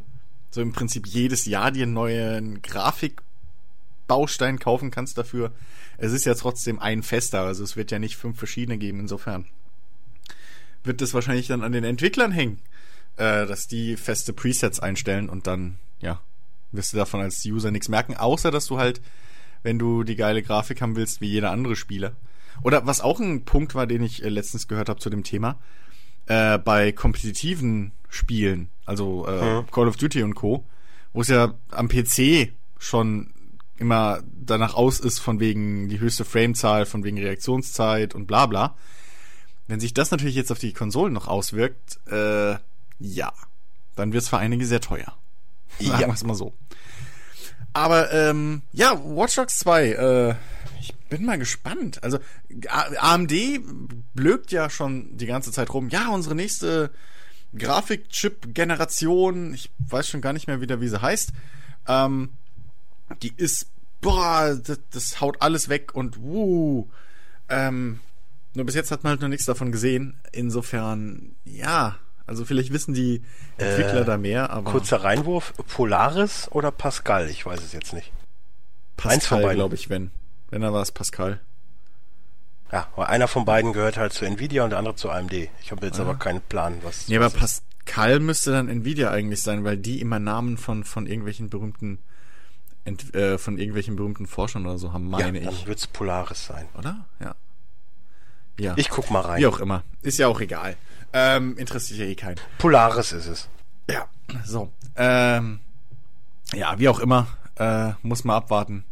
so 0.49 0.61
im 0.61 0.71
Prinzip 0.71 1.05
jedes 1.05 1.45
Jahr 1.45 1.71
dir 1.71 1.83
einen 1.83 1.93
neuen 1.93 2.61
Grafikbaustein 4.07 4.59
kaufen 4.59 4.91
kannst 4.91 5.17
dafür, 5.17 5.51
es 5.97 6.13
ist 6.13 6.25
ja 6.25 6.33
trotzdem 6.33 6.79
ein 6.79 7.03
fester, 7.03 7.41
also 7.41 7.63
es 7.63 7.75
wird 7.75 7.91
ja 7.91 7.99
nicht 7.99 8.17
fünf 8.17 8.37
verschiedene 8.37 8.77
geben, 8.77 8.99
insofern 8.99 9.45
wird 10.83 11.01
das 11.01 11.13
wahrscheinlich 11.13 11.47
dann 11.47 11.63
an 11.63 11.73
den 11.73 11.83
Entwicklern 11.83 12.31
hängen, 12.31 12.59
äh, 13.17 13.45
dass 13.45 13.67
die 13.67 13.97
feste 13.97 14.33
Presets 14.33 14.79
einstellen 14.79 15.29
und 15.29 15.47
dann, 15.47 15.77
ja, 15.99 16.21
wirst 16.71 16.93
du 16.93 16.97
davon 16.97 17.21
als 17.21 17.43
User 17.45 17.71
nichts 17.71 17.89
merken, 17.89 18.15
außer 18.15 18.51
dass 18.51 18.67
du 18.67 18.77
halt, 18.77 19.01
wenn 19.63 19.79
du 19.79 20.03
die 20.03 20.15
geile 20.15 20.43
Grafik 20.43 20.81
haben 20.81 20.95
willst, 20.95 21.21
wie 21.21 21.27
jeder 21.27 21.51
andere 21.51 21.75
Spieler. 21.75 22.13
Oder 22.63 22.85
was 22.85 23.01
auch 23.01 23.19
ein 23.19 23.43
Punkt 23.43 23.75
war, 23.75 23.87
den 23.87 24.03
ich 24.03 24.23
äh, 24.23 24.29
letztens 24.29 24.67
gehört 24.67 24.89
habe 24.89 24.99
zu 24.99 25.09
dem 25.09 25.23
Thema, 25.23 25.59
äh, 26.27 26.57
bei 26.57 26.91
kompetitiven 26.91 27.91
Spielen, 28.09 28.69
also 28.85 29.27
äh, 29.27 29.61
mhm. 29.61 29.71
Call 29.71 29.87
of 29.87 29.97
Duty 29.97 30.23
und 30.23 30.35
Co., 30.35 30.63
wo 31.13 31.21
es 31.21 31.27
ja 31.27 31.55
am 31.71 31.89
PC 31.89 32.53
schon 32.77 33.33
immer 33.77 34.23
danach 34.45 34.73
aus 34.73 34.99
ist, 34.99 35.19
von 35.19 35.39
wegen 35.39 35.89
die 35.89 35.99
höchste 35.99 36.25
Framezahl, 36.25 36.85
von 36.85 37.03
wegen 37.03 37.17
Reaktionszeit 37.17 38.15
und 38.15 38.25
bla 38.25 38.45
bla. 38.45 38.75
Wenn 39.67 39.79
sich 39.79 39.93
das 39.93 40.11
natürlich 40.11 40.35
jetzt 40.35 40.51
auf 40.51 40.59
die 40.59 40.73
Konsolen 40.73 41.13
noch 41.13 41.27
auswirkt, 41.27 41.99
äh, 42.07 42.55
ja, 42.99 43.33
dann 43.95 44.13
wird 44.13 44.23
es 44.23 44.29
für 44.29 44.37
einige 44.37 44.65
sehr 44.65 44.81
teuer. 44.81 45.13
Sagen 45.79 46.01
ja. 46.01 46.07
wir 46.07 46.13
es 46.13 46.23
mal 46.23 46.35
so. 46.35 46.53
Aber 47.73 48.11
ähm, 48.11 48.63
ja, 48.71 48.99
Watch 49.03 49.35
Dogs 49.35 49.59
2, 49.59 49.89
äh, 49.91 50.35
ich 50.79 50.95
bin 51.09 51.25
mal 51.25 51.37
gespannt. 51.37 52.03
Also 52.03 52.17
AMD 52.67 53.33
blökt 54.13 54.51
ja 54.51 54.69
schon 54.69 55.15
die 55.17 55.27
ganze 55.27 55.51
Zeit 55.51 55.71
rum. 55.73 55.89
Ja, 55.89 56.09
unsere 56.09 56.33
nächste 56.33 56.89
Grafikchip-Generation, 57.55 59.53
ich 59.53 59.69
weiß 59.79 60.07
schon 60.07 60.21
gar 60.21 60.33
nicht 60.33 60.47
mehr 60.47 60.61
wieder, 60.61 60.81
wie 60.81 60.87
sie 60.87 61.01
heißt, 61.01 61.33
ähm, 61.87 62.31
die 63.21 63.33
ist, 63.35 63.67
boah, 64.01 64.55
das, 64.55 64.79
das 64.91 65.21
haut 65.21 65.41
alles 65.41 65.69
weg 65.69 65.93
und 65.95 66.21
wuh. 66.21 66.87
Ähm, 67.49 67.99
nur 68.53 68.65
bis 68.65 68.75
jetzt 68.75 68.91
hat 68.91 69.03
man 69.03 69.11
halt 69.11 69.21
noch 69.21 69.27
nichts 69.27 69.45
davon 69.45 69.71
gesehen. 69.71 70.19
Insofern, 70.31 71.35
ja, 71.45 71.97
also 72.25 72.43
vielleicht 72.43 72.73
wissen 72.73 72.93
die 72.93 73.21
Entwickler 73.57 74.01
äh, 74.01 74.05
da 74.05 74.17
mehr, 74.17 74.49
aber. 74.49 74.71
Kurzer 74.71 75.03
Reinwurf, 75.03 75.53
Polaris 75.67 76.49
oder 76.51 76.71
Pascal? 76.71 77.29
Ich 77.29 77.45
weiß 77.45 77.63
es 77.63 77.71
jetzt 77.71 77.93
nicht. 77.93 78.11
Pascal, 78.97 79.55
glaube 79.55 79.75
ich, 79.75 79.89
wenn. 79.89 80.11
Wenn, 80.49 80.61
dann 80.61 80.73
war 80.73 80.81
es 80.81 80.91
Pascal. 80.91 81.39
Ja, 82.71 82.87
weil 82.95 83.05
einer 83.05 83.27
von 83.27 83.45
beiden 83.45 83.71
gehört 83.71 83.97
halt 83.97 84.11
zu 84.11 84.25
Nvidia 84.25 84.63
und 84.63 84.71
der 84.71 84.79
andere 84.79 84.95
zu 84.95 85.09
AMD. 85.09 85.33
Ich 85.61 85.71
habe 85.71 85.85
jetzt 85.85 85.99
ja. 85.99 86.03
aber 86.03 86.15
keinen 86.15 86.41
Plan, 86.41 86.79
was. 86.83 87.07
Nee, 87.07 87.19
was 87.19 87.33
aber 87.33 87.39
Pascal 87.39 88.19
müsste 88.19 88.51
dann 88.51 88.67
Nvidia 88.67 89.11
eigentlich 89.11 89.41
sein, 89.41 89.63
weil 89.63 89.77
die 89.77 90.01
immer 90.01 90.19
Namen 90.19 90.57
von, 90.57 90.83
von 90.83 91.07
irgendwelchen 91.07 91.49
berühmten 91.49 91.99
ent, 92.87 93.13
äh, 93.13 93.37
von 93.37 93.57
irgendwelchen 93.57 93.95
berühmten 93.95 94.25
Forschern 94.25 94.65
oder 94.65 94.77
so 94.77 94.93
haben, 94.93 95.09
meine 95.09 95.39
ja, 95.39 95.43
dann 95.43 95.53
ich. 95.53 95.59
Dann 95.59 95.67
wird's 95.67 95.87
Polaris 95.87 96.45
sein. 96.45 96.67
Oder? 96.77 97.05
Ja. 97.19 97.35
Ja. 98.59 98.73
Ich 98.77 98.89
guck 98.89 99.11
mal 99.11 99.21
rein. 99.21 99.39
Wie 99.39 99.45
auch 99.45 99.59
immer. 99.59 99.83
Ist 100.01 100.17
ja 100.17 100.27
auch 100.27 100.39
egal. 100.41 100.77
Ähm, 101.13 101.57
interessiert 101.57 101.99
ja 101.99 102.05
eh 102.05 102.15
keinen. 102.15 102.37
Polaris 102.57 103.11
ist 103.11 103.27
es. 103.27 103.49
Ja. 103.89 104.07
So. 104.45 104.71
Ähm, 104.95 105.59
ja, 106.53 106.79
wie 106.79 106.89
auch 106.89 106.99
immer. 106.99 107.27
Äh, 107.55 107.91
muss 108.01 108.23
mal 108.23 108.37
abwarten. 108.37 108.83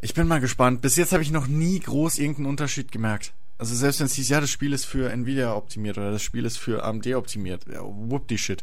Ich 0.00 0.14
bin 0.14 0.28
mal 0.28 0.40
gespannt. 0.40 0.82
Bis 0.82 0.96
jetzt 0.96 1.12
habe 1.12 1.22
ich 1.22 1.32
noch 1.32 1.46
nie 1.48 1.80
groß 1.80 2.18
irgendeinen 2.18 2.46
Unterschied 2.46 2.92
gemerkt. 2.92 3.32
Also 3.58 3.74
selbst 3.74 3.98
wenn 3.98 4.06
es 4.06 4.14
hieß, 4.14 4.28
ja, 4.28 4.40
das 4.40 4.50
Spiel 4.50 4.72
ist 4.72 4.84
für 4.84 5.10
Nvidia 5.10 5.54
optimiert 5.54 5.98
oder 5.98 6.12
das 6.12 6.22
Spiel 6.22 6.44
ist 6.44 6.58
für 6.58 6.84
AMD 6.84 7.08
optimiert. 7.14 7.66
Ja, 7.66 7.80
whoop 7.82 8.28
die 8.28 8.38
Shit. 8.38 8.62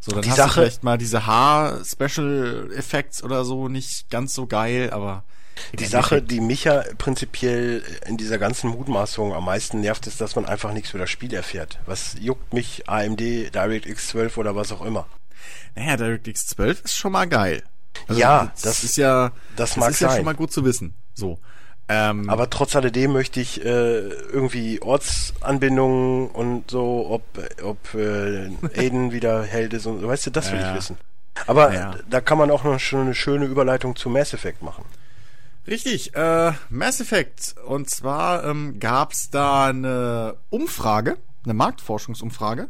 So, 0.00 0.12
dann 0.12 0.22
die 0.22 0.30
hast 0.30 0.36
Sache, 0.36 0.48
du 0.48 0.66
vielleicht 0.66 0.84
mal 0.84 0.98
diese 0.98 1.26
Haar-Special-Effects 1.26 3.22
oder 3.22 3.44
so 3.44 3.68
nicht 3.68 4.10
ganz 4.10 4.34
so 4.34 4.46
geil, 4.46 4.90
aber. 4.90 5.24
Die 5.76 5.86
Sache, 5.86 6.22
die 6.22 6.40
mich 6.40 6.64
ja 6.64 6.84
prinzipiell 6.98 7.82
in 8.06 8.16
dieser 8.16 8.38
ganzen 8.38 8.70
Mutmaßung 8.70 9.34
am 9.34 9.44
meisten 9.44 9.80
nervt, 9.80 10.06
ist, 10.06 10.20
dass 10.20 10.36
man 10.36 10.46
einfach 10.46 10.72
nichts 10.72 10.90
über 10.90 11.00
das 11.00 11.10
Spiel 11.10 11.34
erfährt. 11.34 11.80
Was 11.84 12.14
juckt 12.20 12.52
mich 12.52 12.88
AMD, 12.88 13.20
DirectX 13.20 14.08
12 14.08 14.38
oder 14.38 14.54
was 14.54 14.70
auch 14.70 14.82
immer? 14.82 15.08
Naja, 15.74 15.96
DirectX 15.96 16.46
12 16.46 16.82
ist 16.84 16.96
schon 16.96 17.10
mal 17.10 17.26
geil. 17.26 17.64
Also 18.06 18.20
ja, 18.20 18.52
das, 18.54 18.62
das, 18.62 18.84
ist 18.84 18.96
ja, 18.96 19.32
das, 19.56 19.70
das 19.70 19.76
mag 19.76 19.90
ist 19.90 19.98
sein. 19.98 20.10
ja 20.10 20.16
schon 20.16 20.24
mal 20.24 20.34
gut 20.34 20.52
zu 20.52 20.64
wissen. 20.64 20.94
So. 21.14 21.40
Ähm, 21.90 22.28
Aber 22.28 22.50
trotz 22.50 22.76
alledem 22.76 23.12
möchte 23.12 23.40
ich 23.40 23.64
äh, 23.64 24.00
irgendwie 24.00 24.82
Ortsanbindungen 24.82 26.28
und 26.28 26.70
so, 26.70 27.06
ob, 27.10 27.22
ob 27.62 27.94
äh, 27.94 28.50
Aiden 28.76 29.12
wieder 29.12 29.42
Held 29.42 29.72
ist 29.72 29.86
und 29.86 30.06
weißt 30.06 30.26
du, 30.26 30.30
das 30.30 30.52
will 30.52 30.60
ja, 30.60 30.70
ich 30.70 30.76
wissen. 30.76 30.98
Aber 31.46 31.72
ja. 31.72 31.94
da 32.10 32.20
kann 32.20 32.36
man 32.36 32.50
auch 32.50 32.64
noch 32.64 32.78
schon 32.78 33.02
eine 33.02 33.14
schöne 33.14 33.46
Überleitung 33.46 33.96
zu 33.96 34.10
Mass 34.10 34.34
Effect 34.34 34.62
machen. 34.62 34.84
Richtig, 35.66 36.14
äh, 36.14 36.52
Mass 36.68 37.00
Effect. 37.00 37.54
Und 37.66 37.88
zwar 37.88 38.44
ähm, 38.44 38.80
gab 38.80 39.12
es 39.12 39.30
da 39.30 39.66
eine 39.66 40.36
Umfrage, 40.50 41.16
eine 41.44 41.54
Marktforschungsumfrage, 41.54 42.68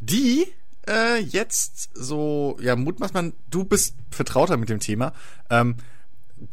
die 0.00 0.46
äh, 0.88 1.18
jetzt 1.20 1.90
so, 1.94 2.56
ja, 2.60 2.74
mutmaßt 2.74 3.14
man, 3.14 3.34
du 3.50 3.64
bist 3.64 3.94
vertrauter 4.10 4.56
mit 4.56 4.68
dem 4.68 4.80
Thema, 4.80 5.12
ähm, 5.50 5.76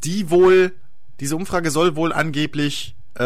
die 0.03 0.29
wohl 0.29 0.73
diese 1.19 1.35
Umfrage 1.35 1.71
soll 1.71 1.95
wohl 1.95 2.13
angeblich 2.13 2.95
äh, 3.17 3.23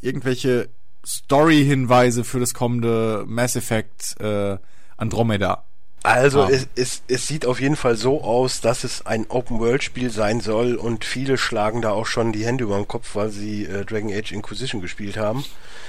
irgendwelche 0.00 0.68
Story-Hinweise 1.06 2.24
für 2.24 2.40
das 2.40 2.54
kommende 2.54 3.24
Mass 3.26 3.56
Effect 3.56 4.20
äh, 4.20 4.58
Andromeda 4.96 5.67
also 6.02 6.42
ah. 6.42 6.48
es, 6.50 6.68
es, 6.76 7.02
es 7.08 7.26
sieht 7.26 7.44
auf 7.44 7.60
jeden 7.60 7.76
Fall 7.76 7.96
so 7.96 8.22
aus, 8.22 8.60
dass 8.60 8.84
es 8.84 9.04
ein 9.04 9.26
Open-World-Spiel 9.28 10.10
sein 10.10 10.40
soll 10.40 10.74
und 10.74 11.04
viele 11.04 11.38
schlagen 11.38 11.82
da 11.82 11.90
auch 11.90 12.06
schon 12.06 12.32
die 12.32 12.44
Hände 12.44 12.64
über 12.64 12.76
den 12.76 12.88
Kopf, 12.88 13.14
weil 13.14 13.30
sie 13.30 13.64
äh, 13.64 13.84
Dragon 13.84 14.12
Age 14.12 14.32
Inquisition 14.32 14.80
gespielt 14.80 15.16
haben. 15.16 15.44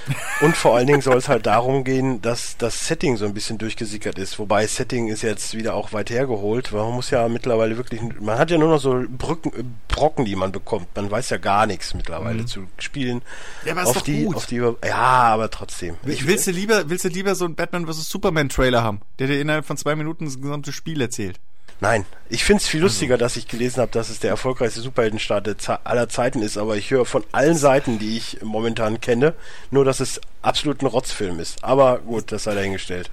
Und 0.40 0.56
vor 0.56 0.76
allen 0.76 0.86
Dingen 0.86 1.02
soll 1.02 1.16
es 1.16 1.28
halt 1.28 1.46
darum 1.46 1.84
gehen, 1.84 2.22
dass 2.22 2.56
das 2.56 2.86
Setting 2.86 3.16
so 3.16 3.26
ein 3.26 3.34
bisschen 3.34 3.58
durchgesickert 3.58 4.18
ist. 4.18 4.38
Wobei 4.38 4.66
Setting 4.66 5.08
ist 5.08 5.22
jetzt 5.22 5.54
wieder 5.54 5.74
auch 5.74 5.92
weit 5.92 6.10
hergeholt, 6.10 6.72
weil 6.72 6.82
man 6.84 6.94
muss 6.94 7.10
ja 7.10 7.28
mittlerweile 7.28 7.76
wirklich, 7.76 8.00
man 8.20 8.38
hat 8.38 8.50
ja 8.50 8.58
nur 8.58 8.70
noch 8.70 8.80
so 8.80 9.04
Brücken, 9.08 9.50
äh, 9.50 9.62
Brocken, 9.88 10.24
die 10.24 10.36
man 10.36 10.52
bekommt. 10.52 10.88
Man 10.96 11.10
weiß 11.10 11.30
ja 11.30 11.36
gar 11.36 11.66
nichts 11.66 11.94
mittlerweile 11.94 12.42
mhm. 12.42 12.46
zu 12.46 12.66
spielen. 12.78 13.22
Ja, 13.64 13.72
aber 13.72 13.82
ist 13.82 13.88
auf 13.88 14.02
die, 14.02 14.24
gut. 14.24 14.36
auf 14.36 14.46
die, 14.46 14.56
ja, 14.56 14.96
aber 14.96 15.50
trotzdem. 15.50 15.96
Willst 16.02 16.46
du 16.46 16.50
lieber, 16.50 16.88
willst 16.88 17.04
du 17.04 17.08
lieber 17.08 17.34
so 17.34 17.44
einen 17.44 17.54
Batman 17.54 17.86
vs 17.86 18.08
Superman 18.08 18.48
Trailer 18.48 18.82
haben, 18.82 19.00
der 19.18 19.26
dir 19.26 19.40
innerhalb 19.40 19.66
von 19.66 19.76
zwei 19.76 19.94
Minuten 20.00 20.24
das 20.24 20.40
gesamte 20.40 20.72
Spiel 20.72 21.00
erzählt. 21.00 21.38
Nein, 21.80 22.04
ich 22.28 22.44
finde 22.44 22.62
es 22.62 22.68
viel 22.68 22.82
lustiger, 22.82 23.16
dass 23.16 23.36
ich 23.36 23.48
gelesen 23.48 23.80
habe, 23.80 23.90
dass 23.92 24.10
es 24.10 24.18
der 24.18 24.30
erfolgreichste 24.30 24.80
Superheldenstart 24.80 25.70
aller 25.84 26.08
Zeiten 26.10 26.42
ist, 26.42 26.58
aber 26.58 26.76
ich 26.76 26.90
höre 26.90 27.06
von 27.06 27.24
allen 27.32 27.56
Seiten, 27.56 27.98
die 27.98 28.18
ich 28.18 28.42
momentan 28.42 29.00
kenne, 29.00 29.34
nur, 29.70 29.86
dass 29.86 30.00
es 30.00 30.20
absolut 30.42 30.82
ein 30.82 30.86
Rotzfilm 30.86 31.40
ist. 31.40 31.64
Aber 31.64 32.00
gut, 32.00 32.32
das 32.32 32.44
sei 32.44 32.54
dahingestellt. 32.54 33.10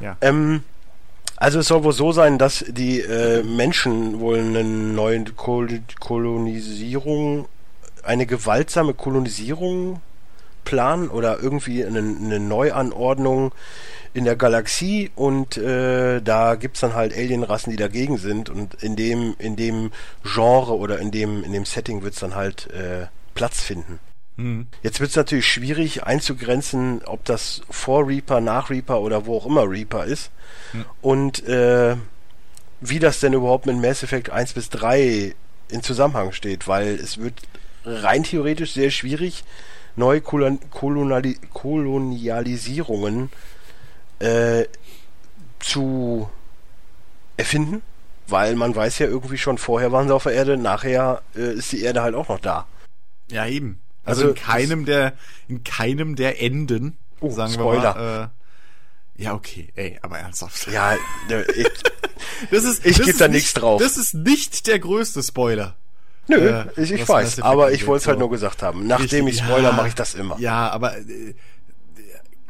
Ja. 0.00 0.16
Ähm, 0.20 0.62
also 1.36 1.58
es 1.58 1.68
soll 1.68 1.82
wohl 1.82 1.92
so 1.92 2.12
sein, 2.12 2.38
dass 2.38 2.64
die 2.68 3.00
äh, 3.00 3.42
Menschen 3.42 4.20
wohl 4.20 4.38
eine 4.38 4.62
neue 4.62 5.24
Kol 5.24 5.82
Kolonisierung, 5.98 7.48
eine 8.04 8.26
gewaltsame 8.26 8.94
Kolonisierung 8.94 10.00
planen 10.64 11.08
oder 11.08 11.40
irgendwie 11.40 11.84
eine, 11.84 11.98
eine 11.98 12.40
Neuanordnung 12.40 13.52
in 14.14 14.24
der 14.24 14.36
Galaxie 14.36 15.10
und 15.14 15.56
äh, 15.56 16.20
da 16.20 16.54
gibt's 16.54 16.80
dann 16.80 16.94
halt 16.94 17.12
Alienrassen, 17.12 17.70
die 17.70 17.76
dagegen 17.76 18.18
sind 18.18 18.50
und 18.50 18.74
in 18.82 18.96
dem, 18.96 19.34
in 19.38 19.56
dem 19.56 19.92
Genre 20.22 20.76
oder 20.76 20.98
in 20.98 21.10
dem, 21.10 21.44
in 21.44 21.52
dem 21.52 21.64
Setting 21.64 22.02
wird's 22.02 22.20
dann 22.20 22.34
halt 22.34 22.70
äh, 22.70 23.06
Platz 23.34 23.62
finden. 23.62 24.00
Hm. 24.36 24.66
Jetzt 24.82 25.00
wird's 25.00 25.16
natürlich 25.16 25.46
schwierig 25.46 26.04
einzugrenzen, 26.04 27.02
ob 27.04 27.24
das 27.24 27.62
vor 27.68 28.06
Reaper, 28.06 28.40
nach 28.40 28.70
Reaper 28.70 29.00
oder 29.00 29.26
wo 29.26 29.36
auch 29.36 29.46
immer 29.46 29.68
Reaper 29.68 30.04
ist. 30.04 30.30
Hm. 30.72 30.84
Und 31.02 31.46
äh, 31.46 31.96
wie 32.80 32.98
das 32.98 33.20
denn 33.20 33.32
überhaupt 33.32 33.66
mit 33.66 33.76
Mass 33.76 34.02
Effect 34.02 34.30
1 34.30 34.52
bis 34.52 34.70
3 34.70 35.34
in 35.68 35.82
Zusammenhang 35.82 36.32
steht, 36.32 36.68
weil 36.68 36.94
es 36.94 37.18
wird 37.18 37.34
rein 37.84 38.22
theoretisch 38.22 38.72
sehr 38.72 38.90
schwierig, 38.90 39.44
neue 39.98 40.20
Koloniali 40.20 41.38
Kolonialisierungen 41.52 43.30
äh, 44.20 44.64
zu 45.60 46.30
erfinden, 47.36 47.82
weil 48.26 48.54
man 48.56 48.74
weiß 48.74 48.98
ja 49.00 49.06
irgendwie 49.06 49.38
schon, 49.38 49.58
vorher 49.58 49.92
waren 49.92 50.08
sie 50.08 50.14
auf 50.14 50.22
der 50.24 50.32
Erde, 50.32 50.56
nachher 50.56 51.22
äh, 51.36 51.54
ist 51.54 51.72
die 51.72 51.82
Erde 51.82 52.02
halt 52.02 52.14
auch 52.14 52.28
noch 52.28 52.40
da. 52.40 52.66
Ja, 53.30 53.46
eben. 53.46 53.80
Also, 54.04 54.22
also 54.22 54.34
in 54.34 54.40
keinem 54.40 54.84
der, 54.86 55.12
in 55.48 55.64
keinem 55.64 56.16
der 56.16 56.40
Enden, 56.40 56.96
uh, 57.20 57.30
sagen 57.30 57.52
Spoiler. 57.52 57.94
wir 57.94 58.02
mal, 58.02 58.24
äh, 58.24 59.22
ja, 59.22 59.34
okay, 59.34 59.68
ey, 59.74 59.98
aber 60.00 60.18
ernsthaft. 60.18 60.68
Ja, 60.68 60.94
ich, 60.94 61.68
das 62.50 62.64
ist, 62.64 62.86
ich 62.86 62.96
gebe 62.96 63.18
da 63.18 63.28
nichts 63.28 63.52
drauf. 63.52 63.82
Das 63.82 63.96
ist 63.96 64.14
nicht 64.14 64.68
der 64.68 64.78
größte 64.78 65.22
Spoiler. 65.22 65.74
Nö, 66.28 66.36
äh, 66.36 66.66
ich, 66.76 66.92
ich 66.92 67.08
weiß, 67.08 67.40
aber 67.40 67.72
ich 67.72 67.86
wollte 67.86 68.02
es 68.02 68.06
halt 68.06 68.18
nur 68.18 68.30
gesagt 68.30 68.62
haben. 68.62 68.86
Nachdem 68.86 69.26
ich, 69.26 69.36
ich 69.36 69.42
Spoiler 69.42 69.70
ja, 69.70 69.72
mache 69.72 69.88
ich 69.88 69.94
das 69.94 70.14
immer. 70.14 70.38
Ja, 70.38 70.70
aber 70.70 70.98
äh, 70.98 71.34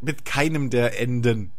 mit 0.00 0.25
keinem 0.25 0.70
der 0.70 1.00
Enden. 1.00 1.52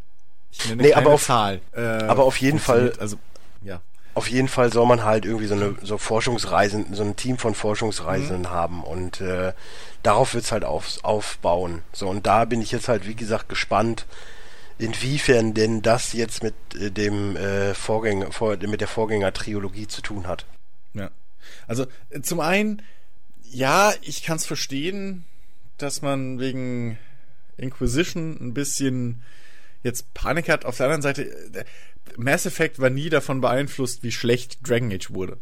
Ich 0.52 0.68
nenne 0.68 0.84
nee, 0.84 0.94
aber 0.94 1.12
auf, 1.12 1.24
Zahl. 1.24 1.62
Äh, 1.74 1.82
aber 1.82 2.24
auf 2.24 2.38
jeden 2.38 2.60
Fall, 2.60 2.94
also 3.00 3.18
ja. 3.62 3.82
Auf 4.16 4.30
jeden 4.30 4.48
Fall 4.48 4.74
soll 4.74 4.86
man 4.86 5.04
halt 5.04 5.24
irgendwie 5.24 5.46
so 5.46 5.54
eine 5.54 5.76
so 5.82 5.98
Forschungsreisen, 5.98 6.94
so 6.94 7.04
ein 7.04 7.16
Team 7.16 7.38
von 7.38 7.54
Forschungsreisenden 7.54 8.42
mhm. 8.42 8.50
haben 8.50 8.84
und 8.84 9.22
äh, 9.22 9.54
darauf 10.04 10.34
wird's 10.34 10.52
halt 10.52 10.66
auf, 10.66 10.98
aufbauen. 11.04 11.84
So 11.94 12.10
und 12.10 12.26
da 12.26 12.46
bin 12.46 12.62
ich 12.62 12.72
jetzt 12.72 12.90
halt 12.90 13.08
wie 13.08 13.16
gesagt 13.16 13.48
gespannt, 13.50 14.08
inwiefern 14.78 15.54
denn 15.54 15.82
das 15.82 16.14
jetzt 16.14 16.42
mit 16.42 16.56
äh, 16.76 16.90
dem 16.90 17.36
äh, 17.36 17.74
Vorgänger, 17.74 18.32
vor, 18.32 18.58
mit 18.58 18.82
der 18.82 18.88
Vorgänger-Triologie 18.88 19.88
zu 19.88 20.02
tun 20.02 20.28
hat. 20.28 20.46
Ja. 20.94 21.12
Also 21.70 21.86
äh, 22.10 22.22
zum 22.22 22.40
einen, 22.40 22.82
ja, 23.52 23.94
ich 24.02 24.24
kann 24.24 24.38
es 24.38 24.46
verstehen, 24.46 25.24
dass 25.78 26.02
man 26.02 26.40
wegen 26.40 26.98
Inquisition 27.58 28.38
ein 28.42 28.54
bisschen 28.54 29.22
jetzt 29.84 30.14
Panik 30.14 30.50
hat. 30.50 30.66
Auf 30.66 30.78
der 30.78 30.88
anderen 30.88 31.04
Seite, 31.04 31.24
äh, 31.24 31.64
Mass 32.18 32.46
Effect 32.46 32.80
war 32.80 32.90
nie 32.90 33.10
davon 33.10 33.40
beeinflusst, 33.40 34.04
wie 34.04 34.12
schlecht 34.12 34.68
Dragon 34.68 34.92
Age 34.92 35.12
wurde. 35.12 35.38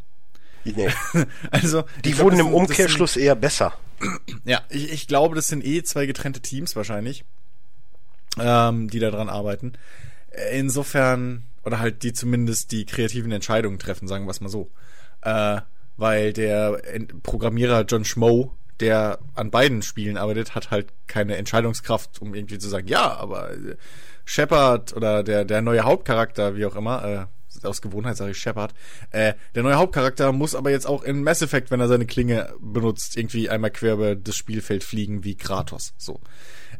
Nee. 0.65 0.89
also 1.51 1.85
die 2.03 2.11
glaub, 2.11 2.25
wurden 2.25 2.39
im 2.41 2.53
Umkehrschluss 2.53 3.13
sind, 3.13 3.23
eher 3.23 3.35
besser. 3.35 3.73
Ja, 4.45 4.61
ich, 4.69 4.91
ich 4.93 5.07
glaube, 5.07 5.35
das 5.35 5.47
sind 5.47 5.65
eh 5.65 5.81
zwei 5.83 6.05
getrennte 6.05 6.39
Teams 6.39 6.75
wahrscheinlich, 6.75 7.25
ähm, 8.39 8.89
die 8.89 8.99
daran 8.99 9.27
arbeiten. 9.27 9.73
Äh, 10.29 10.59
insofern 10.59 11.43
oder 11.63 11.79
halt 11.79 12.03
die 12.03 12.13
zumindest 12.13 12.71
die 12.71 12.85
kreativen 12.85 13.31
Entscheidungen 13.31 13.79
treffen, 13.79 14.07
sagen 14.07 14.25
wir 14.25 14.31
es 14.31 14.39
mal 14.39 14.49
so. 14.49 14.69
Äh, 15.21 15.61
weil 15.97 16.33
der 16.33 16.79
Programmierer 17.23 17.85
John 17.85 18.05
Schmoe, 18.05 18.51
der 18.79 19.19
an 19.33 19.51
beiden 19.51 19.81
Spielen 19.81 20.17
arbeitet, 20.17 20.55
hat 20.55 20.71
halt 20.71 20.93
keine 21.07 21.35
Entscheidungskraft, 21.37 22.21
um 22.21 22.35
irgendwie 22.35 22.59
zu 22.59 22.69
sagen, 22.69 22.87
ja, 22.87 23.15
aber 23.17 23.51
äh, 23.51 23.75
Shepard 24.25 24.95
oder 24.95 25.23
der, 25.23 25.45
der 25.45 25.61
neue 25.61 25.83
Hauptcharakter, 25.83 26.55
wie 26.55 26.65
auch 26.65 26.75
immer, 26.75 27.03
äh, 27.03 27.25
aus 27.65 27.81
Gewohnheit 27.81 28.17
sage 28.17 28.31
ich 28.31 28.37
Shepard, 28.37 28.73
äh, 29.09 29.33
der 29.55 29.63
neue 29.63 29.75
Hauptcharakter 29.75 30.31
muss 30.31 30.53
aber 30.53 30.69
jetzt 30.69 30.85
auch 30.85 31.03
in 31.03 31.23
Mass 31.23 31.41
Effect, 31.41 31.71
wenn 31.71 31.79
er 31.79 31.87
seine 31.87 32.05
Klinge 32.05 32.53
benutzt, 32.59 33.17
irgendwie 33.17 33.49
einmal 33.49 33.71
quer 33.71 33.93
über 33.93 34.15
das 34.15 34.35
Spielfeld 34.35 34.83
fliegen 34.83 35.23
wie 35.23 35.35
Kratos. 35.35 35.93
So. 35.97 36.19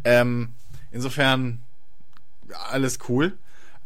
Ähm, 0.03 0.53
insofern 0.91 1.63
alles 2.69 2.99
cool. 3.09 3.37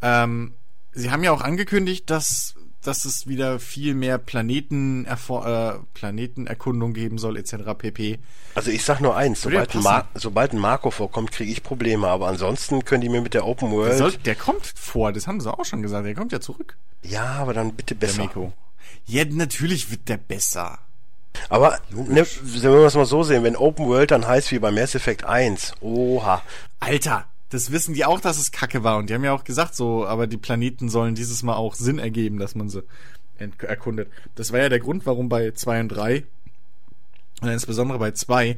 Ähm, 0.02 0.54
sie 0.92 1.12
haben 1.12 1.24
ja 1.24 1.32
auch 1.32 1.42
angekündigt, 1.42 2.10
dass 2.10 2.56
dass 2.84 3.06
es 3.06 3.28
wieder 3.28 3.60
viel 3.60 3.94
mehr 3.94 4.18
Planeten 4.18 5.06
äh, 5.06 5.74
Planetenerkundung 5.94 6.94
geben 6.94 7.18
soll, 7.18 7.38
etc. 7.38 7.56
pp. 7.78 8.20
Also 8.56 8.72
ich 8.72 8.84
sag 8.84 9.00
nur 9.00 9.16
eins, 9.16 9.42
sobald 9.42 9.76
ein, 9.76 9.84
Mar 9.84 10.08
sobald 10.16 10.54
ein 10.54 10.60
Marco 10.60 10.92
vorkommt, 10.92 11.32
kriege 11.32 11.52
ich 11.52 11.64
Probleme, 11.64 12.08
aber 12.08 12.28
ansonsten 12.28 12.84
können 12.84 13.02
die 13.02 13.10
mir 13.10 13.22
mit 13.22 13.34
der 13.34 13.46
Open 13.46 13.72
World... 13.72 13.92
Der, 13.92 13.98
soll, 13.98 14.12
der 14.14 14.36
kommt 14.36 14.66
vor, 14.76 15.14
das 15.14 15.28
haben 15.28 15.40
sie 15.40 15.52
auch 15.52 15.66
schon 15.66 15.82
gesagt, 15.82 16.06
der 16.06 16.16
kommt 16.16 16.32
ja 16.32 16.42
zurück. 16.42 16.78
Ja, 17.04 17.26
aber 17.26 17.54
dann 17.54 17.74
bitte 17.74 17.96
besser. 17.96 18.30
Ja, 19.06 19.26
natürlich 19.26 19.92
wird 19.92 20.10
der 20.10 20.18
besser. 20.18 20.80
Aber 21.50 21.80
ne, 21.92 22.26
wenn 22.26 22.74
wir 22.74 22.86
es 22.86 22.96
mal 22.96 23.06
so 23.06 23.24
sehen, 23.24 23.44
wenn 23.44 23.56
Open 23.56 23.88
World 23.88 24.12
dann 24.12 24.28
heißt 24.28 24.52
wie 24.52 24.60
bei 24.60 24.72
Mass 24.72 24.96
Effect 24.96 25.24
1, 25.24 25.74
oha. 25.82 26.42
Alter, 26.80 27.26
das 27.52 27.72
wissen 27.72 27.94
die 27.94 28.06
auch, 28.06 28.22
dass 28.22 28.40
es 28.40 28.52
Kacke 28.52 28.84
war. 28.84 28.98
Und 28.98 29.10
die 29.10 29.14
haben 29.14 29.24
ja 29.24 29.34
auch 29.34 29.44
gesagt, 29.44 29.76
so, 29.76 30.08
aber 30.08 30.26
die 30.26 30.38
Planeten 30.38 30.90
sollen 30.90 31.16
dieses 31.16 31.44
Mal 31.44 31.56
auch 31.56 31.76
Sinn 31.76 32.00
ergeben, 32.00 32.40
dass 32.40 32.56
man 32.56 32.70
sie 32.70 32.84
erkundet. 33.38 34.10
Das 34.36 34.52
war 34.52 34.60
ja 34.60 34.70
der 34.70 34.80
Grund, 34.80 35.06
warum 35.06 35.28
bei 35.28 35.52
2 35.52 35.82
und 35.82 35.90
3, 35.90 36.24
und 37.42 37.50
insbesondere 37.50 38.00
bei 38.00 38.12
2, 38.12 38.58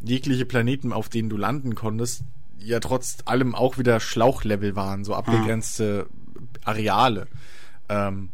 jegliche 0.00 0.44
Planeten, 0.44 0.92
auf 0.92 1.08
denen 1.08 1.30
du 1.30 1.36
landen 1.36 1.74
konntest, 1.74 2.22
ja 2.58 2.80
trotz 2.80 3.18
allem 3.24 3.54
auch 3.54 3.78
wieder 3.78 3.98
Schlauchlevel 3.98 4.76
waren, 4.76 5.04
so 5.04 5.14
abgegrenzte 5.14 6.06
Areale. 6.64 7.26
Ähm, 7.88 8.28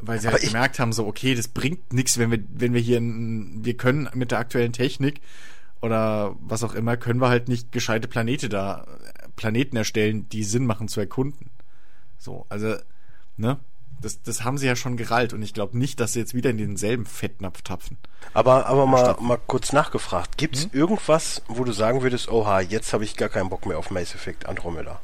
weil 0.00 0.20
sie 0.20 0.28
halt 0.28 0.42
gemerkt 0.42 0.78
haben, 0.78 0.92
so, 0.92 1.06
okay, 1.06 1.34
das 1.34 1.48
bringt 1.48 1.92
nichts, 1.94 2.18
wenn 2.18 2.30
wir, 2.30 2.40
wenn 2.52 2.74
wir 2.74 2.80
hier, 2.80 3.00
wir 3.00 3.76
können 3.76 4.10
mit 4.12 4.30
der 4.30 4.40
aktuellen 4.40 4.72
Technik 4.74 5.22
oder 5.80 6.36
was 6.40 6.62
auch 6.62 6.74
immer, 6.74 6.98
können 6.98 7.20
wir 7.20 7.28
halt 7.28 7.48
nicht 7.48 7.72
gescheite 7.72 8.08
Planete 8.08 8.50
da 8.50 8.86
Planeten 9.36 9.76
erstellen, 9.76 10.28
die 10.28 10.44
Sinn 10.44 10.66
machen 10.66 10.88
zu 10.88 11.00
erkunden. 11.00 11.50
So, 12.18 12.46
also 12.48 12.76
ne? 13.36 13.58
Das, 14.00 14.20
das 14.22 14.44
haben 14.44 14.58
sie 14.58 14.66
ja 14.66 14.76
schon 14.76 14.96
gerallt 14.96 15.32
und 15.32 15.42
ich 15.42 15.54
glaube 15.54 15.78
nicht, 15.78 15.98
dass 15.98 16.12
sie 16.12 16.18
jetzt 16.18 16.34
wieder 16.34 16.50
in 16.50 16.58
denselben 16.58 17.06
Fettnapf 17.06 17.62
tapfen. 17.62 17.96
Aber, 18.34 18.66
aber 18.66 18.86
mal, 18.86 19.16
mal 19.20 19.38
kurz 19.46 19.72
nachgefragt. 19.72 20.36
Gibt's 20.36 20.64
hm? 20.64 20.70
irgendwas, 20.72 21.42
wo 21.48 21.64
du 21.64 21.72
sagen 21.72 22.02
würdest, 22.02 22.28
oha, 22.28 22.60
jetzt 22.60 22.92
habe 22.92 23.04
ich 23.04 23.16
gar 23.16 23.28
keinen 23.28 23.48
Bock 23.48 23.66
mehr 23.66 23.78
auf 23.78 23.90
Mass 23.90 24.14
Effect 24.14 24.46
Andromeda? 24.46 25.00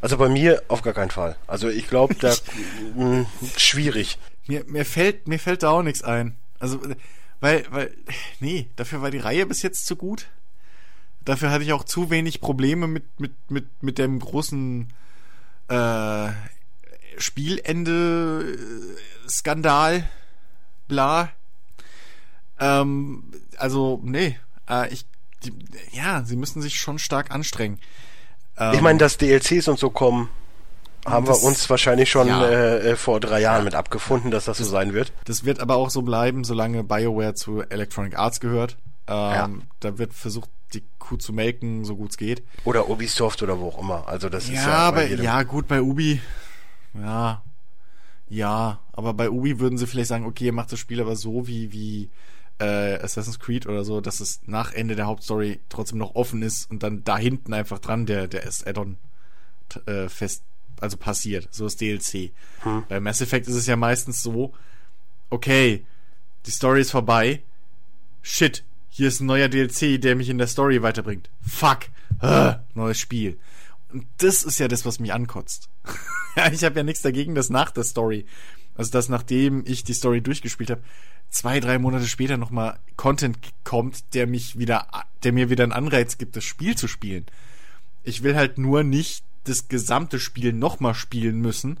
Also 0.00 0.16
bei 0.16 0.28
mir 0.28 0.62
auf 0.68 0.82
gar 0.82 0.94
keinen 0.94 1.10
Fall. 1.10 1.36
Also 1.46 1.68
ich 1.68 1.88
glaube, 1.88 2.14
da 2.14 2.34
mh, 2.96 3.26
schwierig. 3.56 4.18
Mir, 4.46 4.64
mir 4.66 4.84
fällt 4.84 5.28
mir 5.28 5.38
fällt 5.38 5.62
da 5.62 5.70
auch 5.70 5.82
nichts 5.82 6.02
ein. 6.02 6.36
Also 6.58 6.80
weil 7.40 7.66
weil 7.70 7.94
nee, 8.40 8.68
dafür 8.76 9.02
war 9.02 9.10
die 9.10 9.18
Reihe 9.18 9.46
bis 9.46 9.62
jetzt 9.62 9.86
zu 9.86 9.96
gut. 9.96 10.26
Dafür 11.30 11.52
hatte 11.52 11.62
ich 11.62 11.72
auch 11.72 11.84
zu 11.84 12.10
wenig 12.10 12.40
Probleme 12.40 12.88
mit 12.88 13.20
mit 13.20 13.30
mit 13.48 13.66
mit 13.82 13.98
dem 13.98 14.18
großen 14.18 14.88
äh, 15.68 16.28
Spielende 17.18 18.58
Skandal 19.28 20.10
bla. 20.88 21.28
Ähm, 22.58 23.30
also 23.58 24.00
nee, 24.02 24.40
äh, 24.68 24.92
ich 24.92 25.06
die, 25.44 25.52
ja, 25.92 26.24
sie 26.24 26.34
müssen 26.34 26.62
sich 26.62 26.80
schon 26.80 26.98
stark 26.98 27.30
anstrengen. 27.30 27.78
Ähm, 28.58 28.74
ich 28.74 28.80
meine, 28.80 28.98
dass 28.98 29.16
DLCs 29.16 29.68
und 29.68 29.78
so 29.78 29.88
kommen, 29.88 30.30
haben 31.06 31.26
das, 31.26 31.40
wir 31.40 31.46
uns 31.46 31.70
wahrscheinlich 31.70 32.10
schon 32.10 32.26
ja. 32.26 32.44
äh, 32.50 32.96
vor 32.96 33.20
drei 33.20 33.40
Jahren 33.40 33.60
ja. 33.60 33.64
mit 33.66 33.76
abgefunden, 33.76 34.32
dass 34.32 34.46
das, 34.46 34.58
das, 34.58 34.66
so 34.66 34.72
sein 34.72 34.94
wird. 34.94 35.12
Das 35.26 35.44
wird 35.44 35.60
aber 35.60 35.76
auch 35.76 35.90
so 35.90 36.02
bleiben, 36.02 36.42
solange 36.42 36.82
BioWare 36.82 37.34
zu 37.34 37.62
Electronic 37.62 38.18
Arts 38.18 38.40
gehört. 38.40 38.78
Ähm, 39.06 39.14
ja. 39.14 39.48
Da 39.78 39.98
wird 39.98 40.12
versucht, 40.12 40.50
die 40.72 40.84
Kuh 40.98 41.16
zu 41.16 41.32
melken, 41.32 41.84
so 41.84 41.96
gut 41.96 42.10
es 42.10 42.16
geht. 42.16 42.42
Oder 42.64 42.88
Ubisoft 42.88 43.42
oder 43.42 43.58
wo 43.58 43.68
auch 43.68 43.78
immer. 43.80 44.08
Also 44.08 44.28
das 44.28 44.48
ja, 44.48 44.54
ist 44.54 44.66
ja. 44.66 44.72
Aber, 44.72 45.06
ja, 45.06 45.42
gut, 45.42 45.68
bei 45.68 45.82
Ubi. 45.82 46.20
Ja. 46.94 47.42
Ja, 48.28 48.78
aber 48.92 49.12
bei 49.12 49.28
Ubi 49.28 49.58
würden 49.58 49.76
sie 49.76 49.86
vielleicht 49.86 50.08
sagen, 50.08 50.24
okay, 50.24 50.46
ihr 50.46 50.52
macht 50.52 50.70
das 50.70 50.78
Spiel 50.78 51.00
aber 51.00 51.16
so 51.16 51.48
wie, 51.48 51.72
wie 51.72 52.10
äh, 52.60 52.94
Assassin's 53.02 53.40
Creed 53.40 53.66
oder 53.66 53.84
so, 53.84 54.00
dass 54.00 54.20
es 54.20 54.40
nach 54.46 54.72
Ende 54.72 54.94
der 54.94 55.06
Hauptstory 55.06 55.60
trotzdem 55.68 55.98
noch 55.98 56.14
offen 56.14 56.42
ist 56.42 56.70
und 56.70 56.82
dann 56.82 57.02
da 57.02 57.18
hinten 57.18 57.52
einfach 57.52 57.80
dran 57.80 58.06
der, 58.06 58.28
der 58.28 58.46
Add-on 58.46 58.98
äh, 59.86 60.08
fest, 60.08 60.44
also 60.80 60.96
passiert. 60.96 61.48
So 61.50 61.66
ist 61.66 61.80
DLC. 61.80 62.30
Hm. 62.60 62.84
Bei 62.88 63.00
Mass 63.00 63.20
Effect 63.20 63.48
ist 63.48 63.56
es 63.56 63.66
ja 63.66 63.76
meistens 63.76 64.22
so, 64.22 64.52
okay, 65.30 65.84
die 66.46 66.50
Story 66.50 66.82
ist 66.82 66.92
vorbei. 66.92 67.42
Shit, 68.22 68.64
hier 69.00 69.08
ist 69.08 69.20
ein 69.20 69.26
neuer 69.26 69.48
DLC, 69.48 69.98
der 69.98 70.14
mich 70.14 70.28
in 70.28 70.36
der 70.36 70.46
Story 70.46 70.82
weiterbringt. 70.82 71.30
Fuck, 71.40 71.86
äh, 72.20 72.56
neues 72.74 72.98
Spiel. 72.98 73.38
Und 73.90 74.04
das 74.18 74.42
ist 74.42 74.58
ja 74.60 74.68
das, 74.68 74.84
was 74.84 75.00
mich 75.00 75.14
ankotzt. 75.14 75.70
ich 76.52 76.64
habe 76.64 76.76
ja 76.76 76.82
nichts 76.82 77.00
dagegen, 77.00 77.34
dass 77.34 77.48
nach 77.48 77.70
der 77.70 77.84
Story, 77.84 78.26
also 78.74 78.90
dass 78.90 79.08
nachdem 79.08 79.64
ich 79.66 79.84
die 79.84 79.94
Story 79.94 80.20
durchgespielt 80.20 80.68
habe, 80.68 80.82
zwei, 81.30 81.60
drei 81.60 81.78
Monate 81.78 82.06
später 82.06 82.36
nochmal 82.36 82.78
Content 82.96 83.38
kommt, 83.64 84.12
der 84.12 84.26
mich 84.26 84.58
wieder, 84.58 84.86
der 85.22 85.32
mir 85.32 85.48
wieder 85.48 85.64
einen 85.64 85.72
Anreiz 85.72 86.18
gibt, 86.18 86.36
das 86.36 86.44
Spiel 86.44 86.76
zu 86.76 86.86
spielen. 86.86 87.24
Ich 88.02 88.22
will 88.22 88.36
halt 88.36 88.58
nur 88.58 88.82
nicht 88.82 89.24
das 89.44 89.68
gesamte 89.68 90.20
Spiel 90.20 90.52
nochmal 90.52 90.92
spielen 90.92 91.40
müssen, 91.40 91.80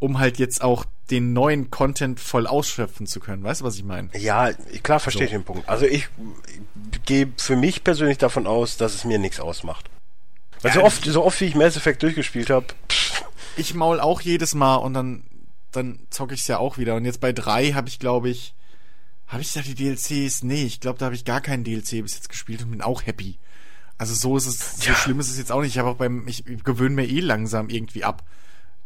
um 0.00 0.18
halt 0.18 0.38
jetzt 0.38 0.62
auch 0.62 0.84
den 1.10 1.32
neuen 1.32 1.70
Content 1.70 2.18
voll 2.18 2.46
ausschöpfen 2.46 3.06
zu 3.06 3.20
können. 3.20 3.42
Weißt 3.44 3.60
du, 3.60 3.64
was 3.64 3.76
ich 3.76 3.84
meine? 3.84 4.08
Ja, 4.16 4.52
klar 4.82 4.98
verstehe 4.98 5.22
so. 5.22 5.24
ich 5.26 5.30
den 5.30 5.44
Punkt. 5.44 5.68
Also 5.68 5.86
ich 5.86 6.08
gehe 7.04 7.32
für 7.36 7.56
mich 7.56 7.84
persönlich 7.84 8.18
davon 8.18 8.46
aus, 8.46 8.76
dass 8.76 8.94
es 8.94 9.04
mir 9.04 9.18
nichts 9.18 9.38
ausmacht. 9.38 9.88
Weil 10.62 10.70
ja, 10.70 10.80
so 10.80 10.84
oft, 10.84 11.04
so 11.04 11.24
oft 11.24 11.40
wie 11.40 11.46
ich 11.46 11.54
Mass 11.54 11.76
Effect 11.76 12.02
durchgespielt 12.02 12.50
habe. 12.50 12.66
Ich 13.56 13.74
maul 13.74 14.00
auch 14.00 14.20
jedes 14.20 14.54
Mal 14.54 14.76
und 14.76 14.94
dann 14.94 15.22
dann 15.72 16.00
zocke 16.10 16.34
ich 16.34 16.40
es 16.40 16.48
ja 16.48 16.58
auch 16.58 16.78
wieder. 16.78 16.96
Und 16.96 17.04
jetzt 17.04 17.20
bei 17.20 17.32
drei 17.32 17.72
habe 17.72 17.88
ich, 17.88 17.98
glaube 17.98 18.28
ich, 18.28 18.54
habe 19.26 19.42
ich 19.42 19.52
da 19.52 19.60
die 19.60 19.74
DLCs? 19.74 20.42
Nee, 20.42 20.64
ich 20.64 20.80
glaube, 20.80 20.98
da 20.98 21.06
habe 21.06 21.14
ich 21.14 21.24
gar 21.24 21.40
keinen 21.40 21.64
DLC 21.64 22.02
bis 22.02 22.14
jetzt 22.14 22.28
gespielt 22.28 22.62
und 22.62 22.70
bin 22.70 22.82
auch 22.82 23.06
happy. 23.06 23.38
Also 23.96 24.14
so 24.14 24.36
ist 24.36 24.46
es, 24.46 24.78
so 24.78 24.90
ja. 24.90 24.96
schlimm 24.96 25.20
ist 25.20 25.30
es 25.30 25.38
jetzt 25.38 25.52
auch 25.52 25.60
nicht. 25.60 25.72
Ich 25.72 25.78
habe 25.78 25.88
auch 25.90 25.96
beim, 25.96 26.26
ich 26.26 26.44
gewöhne 26.64 26.94
mir 26.94 27.06
eh 27.06 27.20
langsam 27.20 27.68
irgendwie 27.68 28.02
ab, 28.02 28.24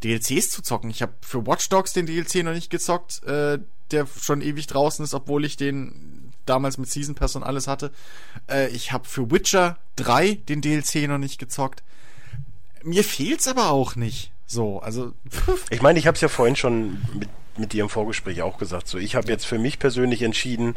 DLCs 0.05 0.51
zu 0.51 0.63
zocken. 0.63 0.91
Ich 0.91 1.03
habe 1.03 1.15
für 1.21 1.47
Watch 1.47 1.69
Dogs 1.69 1.93
den 1.93 2.07
DLC 2.07 2.45
noch 2.45 2.53
nicht 2.53 2.71
gezockt, 2.71 3.23
äh, 3.25 3.59
der 3.91 4.07
schon 4.21 4.41
ewig 4.43 4.67
draußen 4.67 5.05
ist, 5.05 5.15
obwohl 5.15 5.45
ich 5.45 5.57
den 5.57 6.33
damals 6.47 6.79
mit 6.79 6.91
Season 6.91 7.15
Pass 7.15 7.37
und 7.37 7.43
alles 7.43 7.67
hatte. 7.67 7.91
Äh, 8.49 8.69
ich 8.69 8.93
habe 8.93 9.07
für 9.07 9.31
Witcher 9.31 9.79
3 9.97 10.35
den 10.49 10.61
DLC 10.61 11.09
noch 11.09 11.19
nicht 11.19 11.39
gezockt. 11.39 11.83
Mir 12.83 13.05
fehlt's 13.05 13.49
aber 13.49 13.71
auch 13.71 13.97
nicht. 13.97 14.31
So, 14.47 14.81
also. 14.81 15.13
Ich 15.71 15.81
meine, 15.81 15.99
ich 15.99 16.07
habe 16.07 16.17
es 16.17 16.21
ja 16.21 16.29
vorhin 16.29 16.57
schon 16.57 17.03
mit, 17.15 17.29
mit 17.57 17.73
dir 17.73 17.83
im 17.85 17.89
Vorgespräch 17.89 18.43
auch 18.43 18.59
gesagt. 18.59 18.89
So, 18.89 18.99
ich 18.99 19.17
habe 19.17 19.29
jetzt 19.29 19.47
für 19.47 19.59
mich 19.59 19.79
persönlich 19.79 20.23
entschieden, 20.23 20.77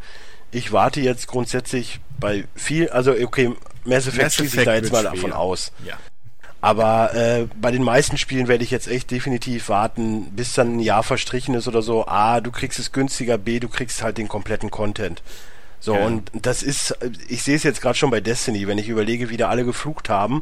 ich 0.52 0.72
warte 0.72 1.02
jetzt 1.02 1.28
grundsätzlich 1.28 2.00
bei 2.20 2.48
viel, 2.56 2.90
also 2.90 3.12
okay, 3.12 3.54
Mass 3.84 4.08
Effect 4.08 4.34
schließe 4.34 4.60
ich 4.60 4.66
da 4.66 4.76
jetzt 4.76 4.94
mal 4.94 5.04
davon 5.04 5.34
aus. 5.34 5.74
Ja. 5.86 5.98
Aber 6.60 7.13
äh, 7.13 7.48
bei 7.60 7.72
den 7.72 7.84
meisten 7.84 8.17
Spielen 8.17 8.48
werde 8.48 8.63
ich 8.63 8.72
jetzt 8.72 8.88
echt 8.88 9.12
definitiv 9.12 9.70
warten, 9.70 10.32
bis 10.32 10.54
dann 10.54 10.78
ein 10.78 10.80
Jahr 10.80 11.04
verstrichen 11.04 11.54
ist 11.54 11.67
oder 11.67 11.82
so. 11.82 12.08
A, 12.08 12.41
du 12.41 12.52
kriegst 12.52 12.80
es 12.80 12.91
günstiger, 12.91 13.38
B, 13.38 13.60
du 13.60 13.70
kriegst 13.70 14.02
halt 14.02 14.17
den 14.17 14.28
kompletten 14.28 14.72
Content. 14.72 15.22
So, 15.80 15.93
ja. 15.93 16.06
und 16.06 16.32
das 16.34 16.63
ist, 16.63 16.98
ich 17.28 17.43
sehe 17.43 17.56
es 17.56 17.63
jetzt 17.63 17.82
gerade 17.82 17.98
schon 17.98 18.10
bei 18.10 18.20
Destiny, 18.20 18.67
wenn 18.67 18.80
ich 18.80 18.89
überlege, 18.89 19.30
wie 19.30 19.38
da 19.38 19.50
alle 19.50 19.63
geflucht 19.63 20.10
haben 20.10 20.41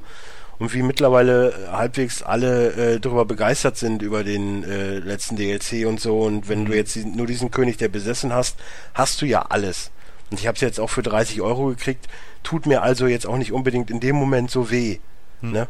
und 0.59 0.73
wie 0.73 0.81
mittlerweile 0.81 1.49
äh, 1.49 1.67
halbwegs 1.71 2.23
alle 2.23 2.71
äh, 2.71 2.99
darüber 2.99 3.25
begeistert 3.25 3.77
sind 3.77 4.01
über 4.01 4.23
den 4.23 4.63
äh, 4.63 4.99
letzten 4.99 5.35
DLC 5.35 5.85
und 5.85 5.99
so. 5.99 6.21
Und 6.21 6.47
wenn 6.47 6.61
mhm. 6.61 6.65
du 6.67 6.75
jetzt 6.75 6.95
nur 6.95 7.27
diesen 7.27 7.51
König 7.51 7.77
der 7.77 7.89
besessen 7.89 8.33
hast, 8.33 8.57
hast 8.93 9.21
du 9.21 9.25
ja 9.25 9.41
alles. 9.49 9.91
Und 10.31 10.39
ich 10.39 10.47
habe 10.47 10.55
es 10.55 10.61
jetzt 10.61 10.79
auch 10.79 10.89
für 10.89 11.03
30 11.03 11.41
Euro 11.41 11.67
gekriegt. 11.67 12.07
Tut 12.43 12.65
mir 12.65 12.81
also 12.81 13.07
jetzt 13.07 13.27
auch 13.27 13.37
nicht 13.37 13.51
unbedingt 13.51 13.91
in 13.91 13.99
dem 13.99 14.15
Moment 14.15 14.49
so 14.49 14.71
weh. 14.71 14.99
Mhm. 15.47 15.51
Ne? 15.51 15.67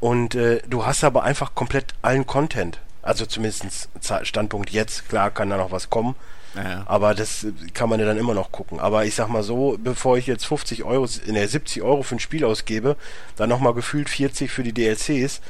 Und 0.00 0.34
äh, 0.34 0.60
du 0.68 0.86
hast 0.86 1.04
aber 1.04 1.24
einfach 1.24 1.54
komplett 1.54 1.94
allen 2.02 2.26
Content. 2.26 2.80
Also 3.02 3.26
zumindest 3.26 3.88
Standpunkt 4.22 4.70
jetzt. 4.70 5.08
Klar 5.08 5.30
kann 5.30 5.50
da 5.50 5.56
noch 5.56 5.72
was 5.72 5.90
kommen. 5.90 6.14
Ja. 6.54 6.82
Aber 6.86 7.14
das 7.14 7.46
kann 7.74 7.88
man 7.88 8.00
ja 8.00 8.06
dann 8.06 8.18
immer 8.18 8.34
noch 8.34 8.52
gucken. 8.52 8.80
Aber 8.80 9.04
ich 9.04 9.14
sag 9.14 9.28
mal 9.28 9.42
so, 9.42 9.78
bevor 9.82 10.18
ich 10.18 10.26
jetzt 10.26 10.46
50 10.46 10.84
Euro, 10.84 11.06
in 11.26 11.34
der 11.34 11.48
70 11.48 11.82
Euro 11.82 12.02
für 12.02 12.16
ein 12.16 12.20
Spiel 12.20 12.44
ausgebe, 12.44 12.96
dann 13.36 13.48
nochmal 13.48 13.74
gefühlt 13.74 14.08
40 14.08 14.50
für 14.50 14.62
die 14.62 14.72
DLCs, 14.72 15.40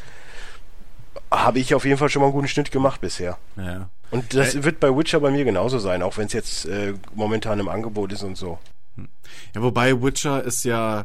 habe 1.31 1.59
ich 1.59 1.75
auf 1.75 1.85
jeden 1.85 1.99
Fall 1.99 2.09
schon 2.09 2.21
mal 2.21 2.27
einen 2.27 2.35
guten 2.35 2.49
Schnitt 2.49 2.71
gemacht 2.71 3.01
bisher. 3.01 3.39
Ja. 3.57 3.89
Und 4.11 4.35
das 4.35 4.55
äh, 4.55 4.65
wird 4.65 4.81
bei 4.81 4.95
Witcher 4.95 5.21
bei 5.21 5.31
mir 5.31 5.45
genauso 5.45 5.79
sein, 5.79 6.03
auch 6.03 6.17
wenn 6.17 6.27
es 6.27 6.33
jetzt 6.33 6.67
äh, 6.67 6.95
momentan 7.15 7.61
im 7.61 7.69
Angebot 7.69 8.13
ist 8.13 8.23
und 8.23 8.37
so. 8.37 8.59
Hm. 8.97 9.09
Ja, 9.55 9.63
wobei 9.63 10.03
Witcher 10.03 10.43
ist 10.43 10.65
ja 10.65 11.05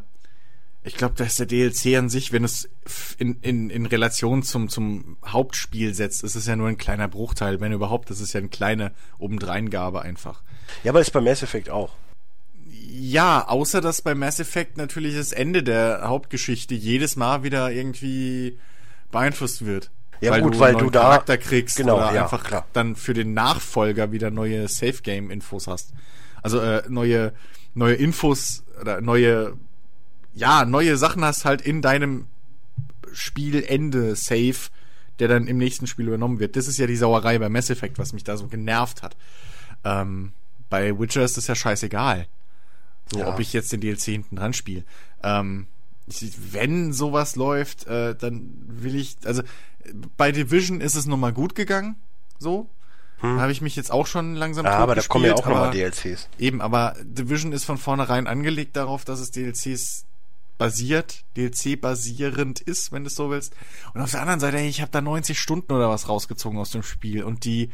ich 0.83 0.95
glaube, 0.95 1.15
dass 1.15 1.37
der 1.37 1.45
DLC 1.45 1.97
an 1.97 2.09
sich, 2.09 2.33
wenn 2.33 2.43
es 2.43 2.69
in, 3.17 3.39
in, 3.41 3.69
in 3.69 3.85
Relation 3.85 4.43
zum, 4.43 4.67
zum 4.67 5.17
Hauptspiel 5.25 5.93
setzt, 5.93 6.23
ist 6.23 6.35
es 6.35 6.45
ja 6.45 6.55
nur 6.55 6.67
ein 6.67 6.77
kleiner 6.77 7.07
Bruchteil, 7.07 7.61
wenn 7.61 7.71
überhaupt. 7.71 8.09
Das 8.09 8.19
ist 8.19 8.33
ja 8.33 8.39
eine 8.39 8.49
kleine 8.49 8.91
Obendreingabe 9.17 10.01
einfach. 10.01 10.41
Ja, 10.83 10.91
aber 10.91 10.99
ist 10.99 11.11
bei 11.11 11.21
Mass 11.21 11.41
Effect 11.41 11.69
auch. 11.69 11.95
Ja, 12.65 13.47
außer 13.47 13.79
dass 13.79 14.01
bei 14.01 14.13
Mass 14.13 14.39
Effect 14.39 14.77
natürlich 14.77 15.15
das 15.15 15.31
Ende 15.31 15.63
der 15.63 16.01
Hauptgeschichte 16.03 16.75
jedes 16.75 17.15
Mal 17.15 17.43
wieder 17.43 17.71
irgendwie 17.71 18.59
beeinflusst 19.11 19.65
wird. 19.65 19.89
Ja 20.19 20.31
weil 20.31 20.41
gut, 20.41 20.55
du 20.55 20.59
weil 20.59 20.75
du 20.75 20.89
da 20.89 21.01
Charakter 21.01 21.37
kriegst 21.37 21.75
genau, 21.77 21.97
oder 21.97 22.13
ja, 22.13 22.23
einfach 22.23 22.43
klar. 22.43 22.65
dann 22.73 22.95
für 22.95 23.13
den 23.13 23.33
Nachfolger 23.33 24.11
wieder 24.11 24.31
neue 24.31 24.67
Safe 24.67 25.01
Game 25.01 25.31
Infos 25.31 25.67
hast. 25.67 25.93
Also 26.41 26.59
äh, 26.59 26.83
neue 26.87 27.33
neue 27.73 27.95
Infos 27.95 28.63
oder 28.79 29.01
neue 29.01 29.57
ja, 30.33 30.65
neue 30.65 30.97
Sachen 30.97 31.23
hast 31.23 31.45
halt 31.45 31.61
in 31.61 31.81
deinem 31.81 32.27
Spielende 33.11 34.15
safe, 34.15 34.69
der 35.19 35.27
dann 35.27 35.47
im 35.47 35.57
nächsten 35.57 35.87
Spiel 35.87 36.07
übernommen 36.07 36.39
wird. 36.39 36.55
Das 36.55 36.67
ist 36.67 36.77
ja 36.77 36.87
die 36.87 36.95
Sauerei 36.95 37.37
bei 37.37 37.49
Mass 37.49 37.69
Effect, 37.69 37.99
was 37.99 38.13
mich 38.13 38.23
da 38.23 38.37
so 38.37 38.47
genervt 38.47 39.03
hat. 39.03 39.15
Ähm, 39.83 40.33
bei 40.69 40.97
Witcher 40.97 41.23
ist 41.23 41.37
das 41.37 41.47
ja 41.47 41.55
scheißegal. 41.55 42.27
So, 43.11 43.19
ja. 43.19 43.27
ob 43.27 43.39
ich 43.39 43.53
jetzt 43.53 43.71
den 43.71 43.81
DLC 43.81 44.01
hinten 44.01 44.37
dran 44.37 44.53
spiele. 44.53 44.83
Ähm, 45.21 45.67
wenn 46.51 46.93
sowas 46.93 47.35
läuft, 47.35 47.87
äh, 47.87 48.15
dann 48.15 48.49
will 48.65 48.95
ich, 48.95 49.17
also 49.25 49.43
bei 50.17 50.31
Division 50.31 50.81
ist 50.81 50.95
es 50.95 51.05
nochmal 51.05 51.33
gut 51.33 51.55
gegangen, 51.55 51.95
so. 52.39 52.69
Hm. 53.19 53.35
Da 53.35 53.41
habe 53.43 53.51
ich 53.51 53.61
mich 53.61 53.75
jetzt 53.75 53.91
auch 53.91 54.07
schon 54.07 54.35
langsam 54.35 54.65
Ja, 54.65 54.77
aber 54.79 54.95
da 54.95 55.01
kommen 55.01 55.25
ja 55.25 55.33
auch 55.33 55.45
nochmal 55.45 55.71
DLCs. 55.71 56.27
Eben, 56.39 56.61
aber 56.61 56.95
Division 57.03 57.51
ist 57.51 57.63
von 57.65 57.77
vornherein 57.77 58.27
angelegt 58.27 58.75
darauf, 58.75 59.05
dass 59.05 59.19
es 59.19 59.31
DLCs 59.31 60.05
basiert, 60.57 61.23
DLC-basierend 61.35 62.61
ist, 62.61 62.91
wenn 62.91 63.03
du 63.03 63.07
es 63.07 63.15
so 63.15 63.29
willst. 63.29 63.53
Und 63.93 64.01
auf 64.01 64.11
der 64.11 64.21
anderen 64.21 64.39
Seite, 64.39 64.57
ey, 64.57 64.67
ich 64.67 64.81
habe 64.81 64.91
da 64.91 65.01
90 65.01 65.39
Stunden 65.39 65.71
oder 65.73 65.89
was 65.89 66.07
rausgezogen 66.07 66.59
aus 66.59 66.71
dem 66.71 66.83
Spiel. 66.83 67.23
Und 67.23 67.45
die 67.45 67.69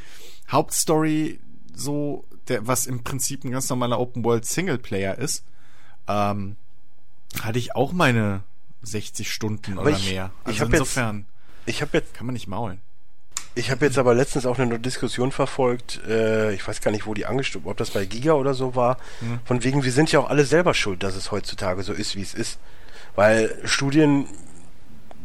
Hauptstory, 0.49 1.39
so, 1.73 2.25
der, 2.47 2.67
was 2.67 2.87
im 2.87 3.03
Prinzip 3.03 3.43
ein 3.43 3.51
ganz 3.51 3.69
normaler 3.69 3.99
Open-World-Singleplayer 3.99 5.17
ist, 5.17 5.43
ähm, 6.07 6.55
hatte 7.41 7.59
ich 7.59 7.75
auch 7.75 7.91
meine 7.91 8.43
60 8.81 9.31
Stunden 9.31 9.73
Aber 9.73 9.83
oder 9.83 9.91
ich, 9.91 10.09
mehr. 10.09 10.31
Also 10.43 10.65
ich 10.65 10.71
insofern, 10.71 11.25
jetzt, 11.65 11.75
ich 11.75 11.81
habe 11.81 11.97
jetzt, 11.97 12.13
kann 12.13 12.25
man 12.25 12.33
nicht 12.33 12.47
maulen. 12.47 12.81
Ich 13.55 13.71
habe 13.71 13.85
jetzt 13.85 13.97
aber 13.97 14.13
letztens 14.13 14.45
auch 14.45 14.59
eine 14.59 14.79
Diskussion 14.79 15.31
verfolgt, 15.31 16.01
äh, 16.07 16.53
ich 16.53 16.65
weiß 16.67 16.81
gar 16.81 16.91
nicht, 16.91 17.05
wo 17.05 17.13
die 17.13 17.25
angestimmt, 17.25 17.65
ob 17.65 17.77
das 17.77 17.91
bei 17.91 18.05
Giga 18.05 18.33
oder 18.33 18.53
so 18.53 18.75
war, 18.75 18.97
mhm. 19.21 19.39
von 19.43 19.63
wegen, 19.63 19.83
wir 19.83 19.91
sind 19.91 20.11
ja 20.11 20.19
auch 20.19 20.29
alle 20.29 20.45
selber 20.45 20.73
schuld, 20.73 21.03
dass 21.03 21.15
es 21.15 21.31
heutzutage 21.31 21.83
so 21.83 21.93
ist, 21.93 22.15
wie 22.15 22.21
es 22.21 22.33
ist. 22.33 22.59
Weil 23.15 23.59
Studien 23.65 24.27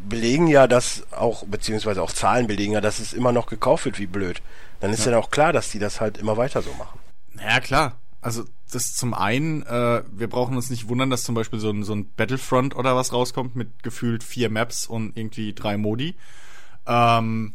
belegen 0.08 0.46
ja, 0.46 0.66
dass 0.66 1.04
auch, 1.12 1.44
beziehungsweise 1.44 2.02
auch 2.02 2.12
Zahlen 2.12 2.46
belegen 2.46 2.72
ja, 2.72 2.80
dass 2.80 2.98
es 2.98 3.12
immer 3.12 3.32
noch 3.32 3.46
gekauft 3.46 3.84
wird, 3.84 3.98
wie 3.98 4.06
blöd. 4.06 4.42
Dann 4.80 4.92
ist 4.92 5.06
ja, 5.06 5.12
ja 5.12 5.18
auch 5.18 5.30
klar, 5.30 5.52
dass 5.52 5.70
die 5.70 5.78
das 5.78 6.00
halt 6.00 6.18
immer 6.18 6.36
weiter 6.36 6.62
so 6.62 6.72
machen. 6.74 6.98
Ja, 7.38 7.60
klar. 7.60 7.96
Also 8.20 8.44
das 8.72 8.94
zum 8.94 9.14
einen, 9.14 9.62
äh, 9.64 10.02
wir 10.10 10.28
brauchen 10.28 10.56
uns 10.56 10.70
nicht 10.70 10.88
wundern, 10.88 11.10
dass 11.10 11.24
zum 11.24 11.34
Beispiel 11.34 11.58
so 11.58 11.70
ein, 11.70 11.84
so 11.84 11.94
ein 11.94 12.10
Battlefront 12.16 12.74
oder 12.74 12.96
was 12.96 13.12
rauskommt 13.12 13.54
mit 13.54 13.82
gefühlt 13.82 14.24
vier 14.24 14.50
Maps 14.50 14.86
und 14.86 15.16
irgendwie 15.16 15.52
drei 15.52 15.76
Modi. 15.76 16.16
Ähm, 16.86 17.54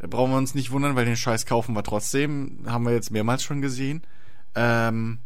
da 0.00 0.06
brauchen 0.06 0.32
wir 0.32 0.38
uns 0.38 0.54
nicht 0.54 0.70
wundern, 0.70 0.96
weil 0.96 1.04
den 1.04 1.16
Scheiß 1.16 1.46
kaufen 1.46 1.74
wir 1.74 1.82
trotzdem. 1.82 2.60
Haben 2.66 2.84
wir 2.84 2.92
jetzt 2.92 3.10
mehrmals 3.10 3.42
schon 3.42 3.60
gesehen. 3.60 4.02
Ähm, 4.54 5.18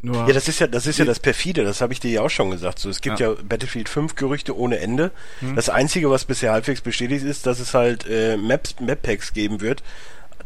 nur 0.00 0.26
ja, 0.26 0.32
das 0.32 0.48
ist 0.48 0.60
ja, 0.60 0.66
das 0.66 0.86
ist 0.86 0.98
ja 0.98 1.04
das 1.04 1.20
perfide, 1.20 1.64
das 1.64 1.80
habe 1.80 1.92
ich 1.92 2.00
dir 2.00 2.10
ja 2.10 2.22
auch 2.22 2.30
schon 2.30 2.50
gesagt. 2.50 2.78
So, 2.78 2.88
es 2.88 3.00
gibt 3.00 3.20
ja, 3.20 3.30
ja 3.30 3.36
Battlefield 3.42 3.88
5 3.88 4.14
Gerüchte 4.14 4.56
ohne 4.56 4.78
Ende. 4.78 5.10
Hm. 5.40 5.56
Das 5.56 5.68
einzige, 5.68 6.08
was 6.08 6.24
bisher 6.24 6.52
halbwegs 6.52 6.80
bestätigt 6.80 7.24
ist, 7.24 7.46
dass 7.46 7.60
es 7.60 7.74
halt 7.74 8.06
äh, 8.08 8.36
Maps, 8.36 8.76
Map 8.80 9.02
Packs 9.02 9.32
geben 9.32 9.60
wird. 9.60 9.82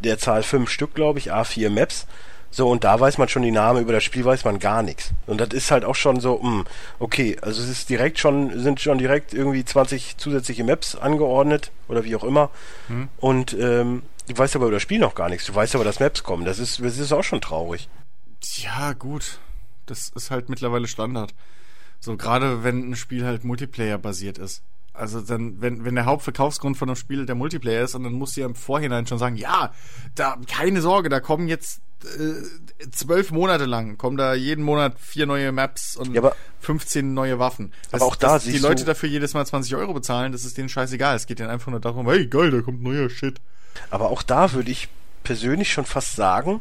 Der 0.02 0.18
Zahl 0.18 0.42
fünf 0.42 0.70
Stück, 0.70 0.94
glaube 0.94 1.18
ich, 1.18 1.32
A4 1.32 1.70
Maps. 1.70 2.06
So, 2.54 2.68
und 2.68 2.84
da 2.84 3.00
weiß 3.00 3.16
man 3.16 3.28
schon 3.28 3.42
die 3.42 3.50
Namen, 3.50 3.80
über 3.80 3.94
das 3.94 4.04
Spiel 4.04 4.26
weiß 4.26 4.44
man 4.44 4.58
gar 4.58 4.82
nichts. 4.82 5.12
Und 5.26 5.40
das 5.40 5.48
ist 5.48 5.70
halt 5.70 5.86
auch 5.86 5.94
schon 5.94 6.20
so, 6.20 6.36
mh, 6.36 6.50
hm, 6.50 6.64
okay, 6.98 7.38
also 7.40 7.62
es 7.62 7.68
ist 7.70 7.88
direkt 7.88 8.18
schon, 8.18 8.60
sind 8.60 8.78
schon 8.78 8.98
direkt 8.98 9.32
irgendwie 9.32 9.64
20 9.64 10.18
zusätzliche 10.18 10.62
Maps 10.62 10.94
angeordnet 10.94 11.72
oder 11.88 12.04
wie 12.04 12.14
auch 12.14 12.24
immer. 12.24 12.50
Hm. 12.88 13.08
Und 13.16 13.54
ähm, 13.54 14.02
du 14.28 14.36
weißt 14.36 14.54
aber 14.54 14.66
über 14.66 14.74
das 14.74 14.82
Spiel 14.82 14.98
noch 14.98 15.14
gar 15.14 15.30
nichts. 15.30 15.46
Du 15.46 15.54
weißt 15.54 15.74
aber, 15.74 15.84
dass 15.84 15.98
Maps 15.98 16.22
kommen. 16.24 16.44
Das 16.44 16.58
ist, 16.58 16.78
das 16.84 16.98
ist 16.98 17.12
auch 17.12 17.24
schon 17.24 17.40
traurig. 17.40 17.88
Ja, 18.56 18.92
gut. 18.92 19.38
Das 19.86 20.10
ist 20.10 20.30
halt 20.30 20.50
mittlerweile 20.50 20.88
Standard. 20.88 21.32
So, 22.00 22.18
gerade 22.18 22.64
wenn 22.64 22.90
ein 22.90 22.96
Spiel 22.96 23.24
halt 23.24 23.44
Multiplayer-basiert 23.44 24.36
ist. 24.36 24.62
Also 24.94 25.20
dann, 25.20 25.60
wenn, 25.60 25.84
wenn 25.84 25.94
der 25.94 26.04
Hauptverkaufsgrund 26.04 26.76
von 26.76 26.88
einem 26.88 26.96
Spiel 26.96 27.24
der 27.24 27.34
Multiplayer 27.34 27.84
ist 27.84 27.94
und 27.94 28.04
dann 28.04 28.12
musst 28.12 28.36
du 28.36 28.42
ja 28.42 28.46
im 28.46 28.54
Vorhinein 28.54 29.06
schon 29.06 29.18
sagen, 29.18 29.36
ja, 29.36 29.72
da, 30.14 30.36
keine 30.46 30.82
Sorge, 30.82 31.08
da 31.08 31.20
kommen 31.20 31.48
jetzt 31.48 31.80
äh, 32.04 32.90
zwölf 32.90 33.30
Monate 33.30 33.64
lang 33.64 33.96
kommen 33.96 34.16
da 34.16 34.34
jeden 34.34 34.64
Monat 34.64 34.98
vier 34.98 35.26
neue 35.26 35.52
Maps 35.52 35.96
und 35.96 36.14
ja, 36.14 36.20
aber, 36.20 36.34
15 36.60 37.14
neue 37.14 37.38
Waffen. 37.38 37.72
Das, 37.90 38.00
aber 38.00 38.10
auch 38.10 38.16
da 38.16 38.38
die 38.38 38.58
Leute 38.58 38.84
dafür 38.84 39.08
jedes 39.08 39.34
Mal 39.34 39.46
20 39.46 39.76
Euro 39.76 39.94
bezahlen, 39.94 40.32
das 40.32 40.44
ist 40.44 40.58
denen 40.58 40.68
scheißegal. 40.68 41.16
Es 41.16 41.26
geht 41.26 41.38
denen 41.38 41.50
einfach 41.50 41.70
nur 41.70 41.80
darum, 41.80 42.08
hey 42.08 42.26
geil, 42.26 42.50
da 42.50 42.60
kommt 42.60 42.82
neuer 42.82 43.08
Shit. 43.08 43.40
Aber 43.90 44.10
auch 44.10 44.22
da 44.22 44.52
würde 44.52 44.70
ich 44.70 44.88
persönlich 45.22 45.72
schon 45.72 45.84
fast 45.84 46.16
sagen, 46.16 46.60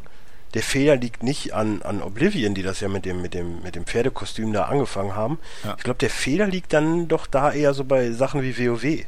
der 0.54 0.62
Fehler 0.62 0.96
liegt 0.96 1.22
nicht 1.22 1.54
an, 1.54 1.82
an 1.82 2.02
Oblivion, 2.02 2.54
die 2.54 2.62
das 2.62 2.80
ja 2.80 2.88
mit 2.88 3.04
dem, 3.04 3.22
mit 3.22 3.34
dem, 3.34 3.62
mit 3.62 3.74
dem 3.74 3.86
Pferdekostüm 3.86 4.52
da 4.52 4.64
angefangen 4.64 5.14
haben. 5.14 5.38
Ja. 5.64 5.74
Ich 5.78 5.84
glaube, 5.84 5.98
der 5.98 6.10
Fehler 6.10 6.46
liegt 6.46 6.72
dann 6.72 7.08
doch 7.08 7.26
da 7.26 7.52
eher 7.52 7.72
so 7.74 7.84
bei 7.84 8.10
Sachen 8.12 8.42
wie 8.42 8.58
WoW. 8.58 9.06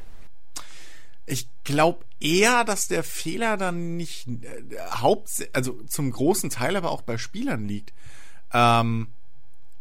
Ich 1.27 1.49
glaube 1.65 2.05
eher, 2.21 2.65
dass 2.65 2.89
der 2.89 3.05
Fehler 3.05 3.57
dann 3.57 3.97
nicht 3.97 4.27
äh, 4.27 4.63
haupt, 5.01 5.49
also 5.53 5.73
zum 5.87 6.11
großen 6.11 6.51
Teil 6.51 6.77
aber 6.77 6.91
auch 6.91 7.03
bei 7.03 7.19
Spielern 7.19 7.69
liegt. 7.69 7.93
Ähm, 8.53 9.09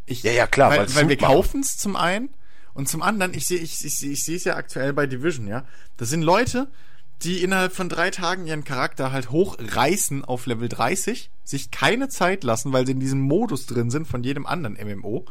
ich, 0.05 0.23
ja, 0.23 0.31
ja, 0.31 0.47
klar, 0.47 0.71
weil, 0.71 0.93
weil 0.95 1.07
wir 1.07 1.17
kaufen 1.17 1.61
es 1.61 1.77
zum 1.77 1.95
einen 1.95 2.29
und 2.73 2.89
zum 2.89 3.01
anderen, 3.01 3.33
ich 3.33 3.45
sehe 3.45 3.59
ich, 3.59 3.85
ich, 3.85 4.03
ich 4.03 4.23
sehe 4.23 4.35
es 4.35 4.43
ja 4.43 4.55
aktuell 4.55 4.93
bei 4.93 5.07
Division, 5.07 5.47
ja. 5.47 5.65
Das 5.95 6.09
sind 6.09 6.23
Leute, 6.23 6.67
die 7.21 7.41
innerhalb 7.41 7.73
von 7.73 7.87
drei 7.87 8.09
Tagen 8.09 8.45
ihren 8.47 8.65
Charakter 8.65 9.11
halt 9.11 9.31
hochreißen 9.31 10.25
auf 10.25 10.45
Level 10.45 10.67
30, 10.67 11.29
sich 11.43 11.71
keine 11.71 12.09
Zeit 12.09 12.43
lassen, 12.43 12.73
weil 12.73 12.85
sie 12.85 12.93
in 12.93 12.99
diesem 12.99 13.21
Modus 13.21 13.65
drin 13.65 13.89
sind 13.89 14.07
von 14.07 14.23
jedem 14.23 14.45
anderen 14.45 14.77
MMO, 14.81 15.25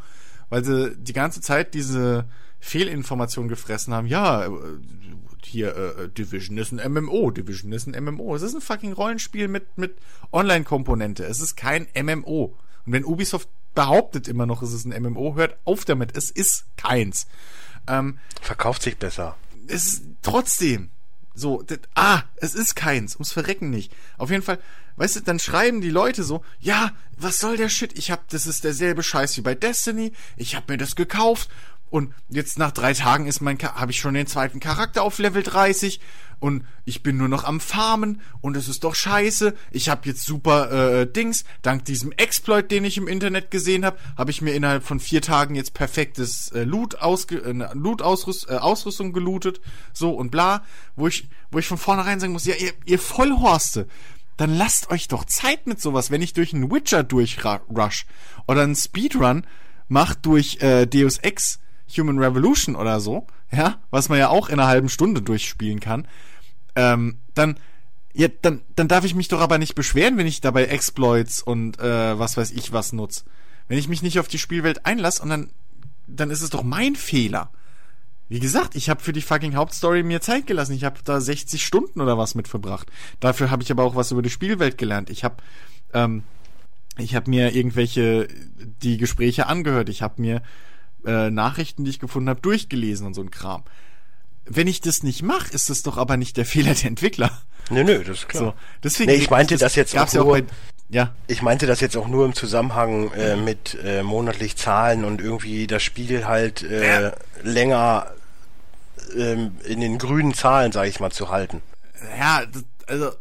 weil 0.49 0.63
sie 0.63 0.95
die 0.97 1.13
ganze 1.13 1.41
Zeit 1.41 1.73
diese 1.73 2.25
Fehlinformation 2.59 3.47
gefressen 3.47 3.93
haben. 3.93 4.07
Ja, 4.07 4.45
äh, 4.45 4.49
hier 5.43 5.75
äh, 5.75 6.09
Division 6.09 6.57
ist 6.57 6.71
ein 6.71 6.93
MMO, 6.93 7.31
Division 7.31 7.71
ist 7.73 7.87
ein 7.87 8.03
MMO. 8.03 8.35
Es 8.35 8.41
ist 8.41 8.55
ein 8.55 8.61
fucking 8.61 8.93
Rollenspiel 8.93 9.47
mit 9.47 9.77
mit 9.77 9.97
Online-Komponente. 10.31 11.25
Es 11.25 11.39
ist 11.41 11.55
kein 11.55 11.87
MMO. 11.95 12.55
Und 12.85 12.93
wenn 12.93 13.05
Ubisoft 13.05 13.49
behauptet 13.75 14.27
immer 14.27 14.45
noch, 14.45 14.61
es 14.61 14.73
ist 14.73 14.85
ein 14.85 15.03
MMO, 15.03 15.35
hört 15.35 15.57
auf 15.65 15.85
damit. 15.85 16.15
Es 16.15 16.29
ist 16.29 16.65
keins. 16.77 17.27
Ähm, 17.87 18.19
Verkauft 18.41 18.83
sich 18.83 18.97
besser. 18.97 19.35
Es 19.67 19.85
ist 19.85 20.03
trotzdem 20.21 20.91
so. 21.33 21.61
Das, 21.63 21.79
ah, 21.95 22.23
es 22.37 22.55
ist 22.55 22.75
keins. 22.75 23.15
Ums 23.15 23.31
Verrecken 23.31 23.69
nicht. 23.69 23.91
Auf 24.17 24.29
jeden 24.29 24.43
Fall. 24.43 24.59
Weißt 24.95 25.15
du, 25.15 25.19
dann 25.21 25.39
schreiben 25.39 25.81
die 25.81 25.89
Leute 25.89 26.23
so, 26.23 26.43
ja, 26.59 26.91
was 27.17 27.39
soll 27.39 27.57
der 27.57 27.69
Shit? 27.69 27.97
Ich 27.97 28.11
hab, 28.11 28.29
das 28.29 28.45
ist 28.45 28.63
derselbe 28.63 29.01
Scheiß 29.01 29.35
wie 29.37 29.41
bei 29.41 29.55
Destiny. 29.55 30.13
Ich 30.37 30.55
hab 30.55 30.69
mir 30.69 30.77
das 30.77 30.95
gekauft 30.95 31.49
und 31.93 32.11
jetzt 32.27 32.57
nach 32.57 32.71
drei 32.71 32.95
Tagen 32.95 33.27
ist 33.27 33.39
mein, 33.39 33.55
habe 33.59 33.91
ich 33.91 33.99
schon 33.99 34.15
den 34.15 34.25
zweiten 34.25 34.59
Charakter 34.59 35.03
auf 35.03 35.19
Level 35.19 35.43
30 35.43 35.99
und 36.39 36.65
ich 36.85 37.03
bin 37.03 37.17
nur 37.17 37.27
noch 37.27 37.43
am 37.43 37.59
Farmen. 37.59 38.19
Und 38.41 38.57
es 38.57 38.67
ist 38.67 38.83
doch 38.83 38.95
scheiße. 38.95 39.53
Ich 39.69 39.89
habe 39.89 40.01
jetzt 40.09 40.25
super 40.25 40.71
äh, 40.71 41.05
Dings. 41.05 41.43
Dank 41.61 41.85
diesem 41.85 42.11
Exploit, 42.13 42.71
den 42.71 42.83
ich 42.83 42.97
im 42.97 43.07
Internet 43.07 43.51
gesehen 43.51 43.85
habe, 43.85 43.99
habe 44.17 44.31
ich 44.31 44.41
mir 44.41 44.55
innerhalb 44.55 44.83
von 44.83 44.99
vier 44.99 45.21
Tagen 45.21 45.53
jetzt 45.53 45.75
perfektes 45.75 46.51
äh, 46.53 46.63
Loot, 46.63 46.95
ausge 46.95 47.43
äh, 47.43 47.73
Loot 47.75 48.01
Ausrüst 48.01 48.49
äh, 48.49 48.55
Ausrüstung 48.55 49.13
gelootet, 49.13 49.61
so 49.93 50.13
und 50.13 50.31
bla, 50.31 50.63
wo 50.95 51.07
ich, 51.07 51.29
wo 51.51 51.59
ich 51.59 51.67
von 51.67 51.77
vornherein 51.77 52.19
sagen 52.19 52.33
muss, 52.33 52.45
ja, 52.45 52.55
ihr, 52.55 52.73
ihr 52.85 52.97
Vollhorste, 52.97 53.87
dann 54.37 54.51
lasst 54.51 54.89
euch 54.89 55.09
doch 55.09 55.25
Zeit 55.25 55.67
mit 55.67 55.79
sowas, 55.79 56.09
wenn 56.09 56.23
ich 56.23 56.33
durch 56.33 56.55
einen 56.55 56.71
Witcher 56.71 57.03
durchrush 57.03 58.07
oder 58.47 58.63
einen 58.63 58.75
Speedrun 58.75 59.45
macht 59.89 60.25
durch 60.25 60.57
äh, 60.59 60.87
Deus 60.87 61.19
Ex 61.19 61.59
Human 61.97 62.19
Revolution 62.19 62.75
oder 62.75 62.99
so, 62.99 63.27
ja, 63.51 63.79
was 63.91 64.09
man 64.09 64.19
ja 64.19 64.29
auch 64.29 64.49
in 64.49 64.59
einer 64.59 64.67
halben 64.67 64.89
Stunde 64.89 65.21
durchspielen 65.21 65.79
kann, 65.79 66.07
ähm, 66.75 67.17
dann, 67.33 67.57
ja, 68.13 68.27
dann, 68.41 68.61
dann 68.75 68.87
darf 68.87 69.05
ich 69.05 69.15
mich 69.15 69.27
doch 69.27 69.41
aber 69.41 69.57
nicht 69.57 69.75
beschweren, 69.75 70.17
wenn 70.17 70.27
ich 70.27 70.41
dabei 70.41 70.65
Exploits 70.65 71.41
und 71.41 71.79
äh, 71.79 72.17
was 72.17 72.37
weiß 72.37 72.51
ich 72.51 72.71
was 72.71 72.93
nutze. 72.93 73.23
Wenn 73.67 73.77
ich 73.77 73.87
mich 73.87 74.01
nicht 74.01 74.19
auf 74.19 74.27
die 74.27 74.39
Spielwelt 74.39 74.85
einlasse 74.85 75.21
und 75.23 75.29
dann, 75.29 75.49
dann 76.07 76.29
ist 76.29 76.41
es 76.41 76.49
doch 76.49 76.63
mein 76.63 76.95
Fehler. 76.95 77.49
Wie 78.29 78.39
gesagt, 78.39 78.75
ich 78.75 78.89
habe 78.89 79.01
für 79.01 79.13
die 79.13 79.21
fucking 79.21 79.55
Hauptstory 79.55 80.01
mir 80.03 80.21
Zeit 80.21 80.47
gelassen. 80.47 80.73
Ich 80.73 80.83
habe 80.83 80.99
da 81.03 81.21
60 81.21 81.63
Stunden 81.63 82.01
oder 82.01 82.17
was 82.17 82.35
mit 82.35 82.47
verbracht. 82.47 82.87
Dafür 83.19 83.51
habe 83.51 83.63
ich 83.63 83.71
aber 83.71 83.83
auch 83.83 83.95
was 83.95 84.11
über 84.11 84.21
die 84.21 84.29
Spielwelt 84.29 84.77
gelernt. 84.77 85.09
Ich 85.09 85.23
habe 85.23 85.35
ähm, 85.93 86.23
ich 86.97 87.15
habe 87.15 87.29
mir 87.29 87.55
irgendwelche 87.55 88.27
die 88.81 88.97
Gespräche 88.97 89.47
angehört. 89.47 89.89
Ich 89.89 90.01
habe 90.01 90.21
mir 90.21 90.41
äh, 91.05 91.29
Nachrichten, 91.29 91.83
die 91.83 91.91
ich 91.91 91.99
gefunden 91.99 92.29
habe, 92.29 92.41
durchgelesen 92.41 93.07
und 93.07 93.13
so 93.13 93.21
ein 93.21 93.31
Kram. 93.31 93.63
Wenn 94.45 94.67
ich 94.67 94.81
das 94.81 95.03
nicht 95.03 95.23
mache, 95.23 95.53
ist 95.53 95.69
das 95.69 95.83
doch 95.83 95.97
aber 95.97 96.17
nicht 96.17 96.37
der 96.37 96.45
Fehler 96.45 96.73
der 96.73 96.85
Entwickler. 96.85 97.31
Nö, 97.69 97.83
nö, 97.83 98.03
das 98.03 98.19
ist 98.19 98.29
klar. 98.29 98.43
So, 98.43 98.53
deswegen 98.83 99.11
nee, 99.11 99.17
ich 99.17 99.29
meinte 99.29 99.55
das, 99.55 99.61
das 99.61 99.75
jetzt 99.75 99.97
auch 99.97 100.11
nur, 100.13 100.25
auch 100.25 100.31
bei, 100.31 100.43
ja. 100.89 101.15
Ich 101.27 101.41
meinte 101.41 101.65
das 101.65 101.79
jetzt 101.79 101.95
auch 101.95 102.07
nur 102.07 102.25
im 102.25 102.33
Zusammenhang 102.35 103.11
äh, 103.13 103.35
mit 103.35 103.77
äh, 103.83 104.03
monatlich 104.03 104.57
Zahlen 104.57 105.05
und 105.05 105.21
irgendwie 105.21 105.65
das 105.65 105.81
Spiel 105.81 106.25
halt 106.25 106.61
äh, 106.61 107.03
ja. 107.03 107.13
länger 107.41 108.11
ähm, 109.17 109.57
in 109.65 109.79
den 109.79 109.97
grünen 109.97 110.33
Zahlen, 110.33 110.71
sage 110.71 110.89
ich 110.89 110.99
mal, 110.99 111.11
zu 111.11 111.29
halten. 111.29 111.61
Ja, 112.19 112.45
das, 112.45 112.63
also 112.87 113.11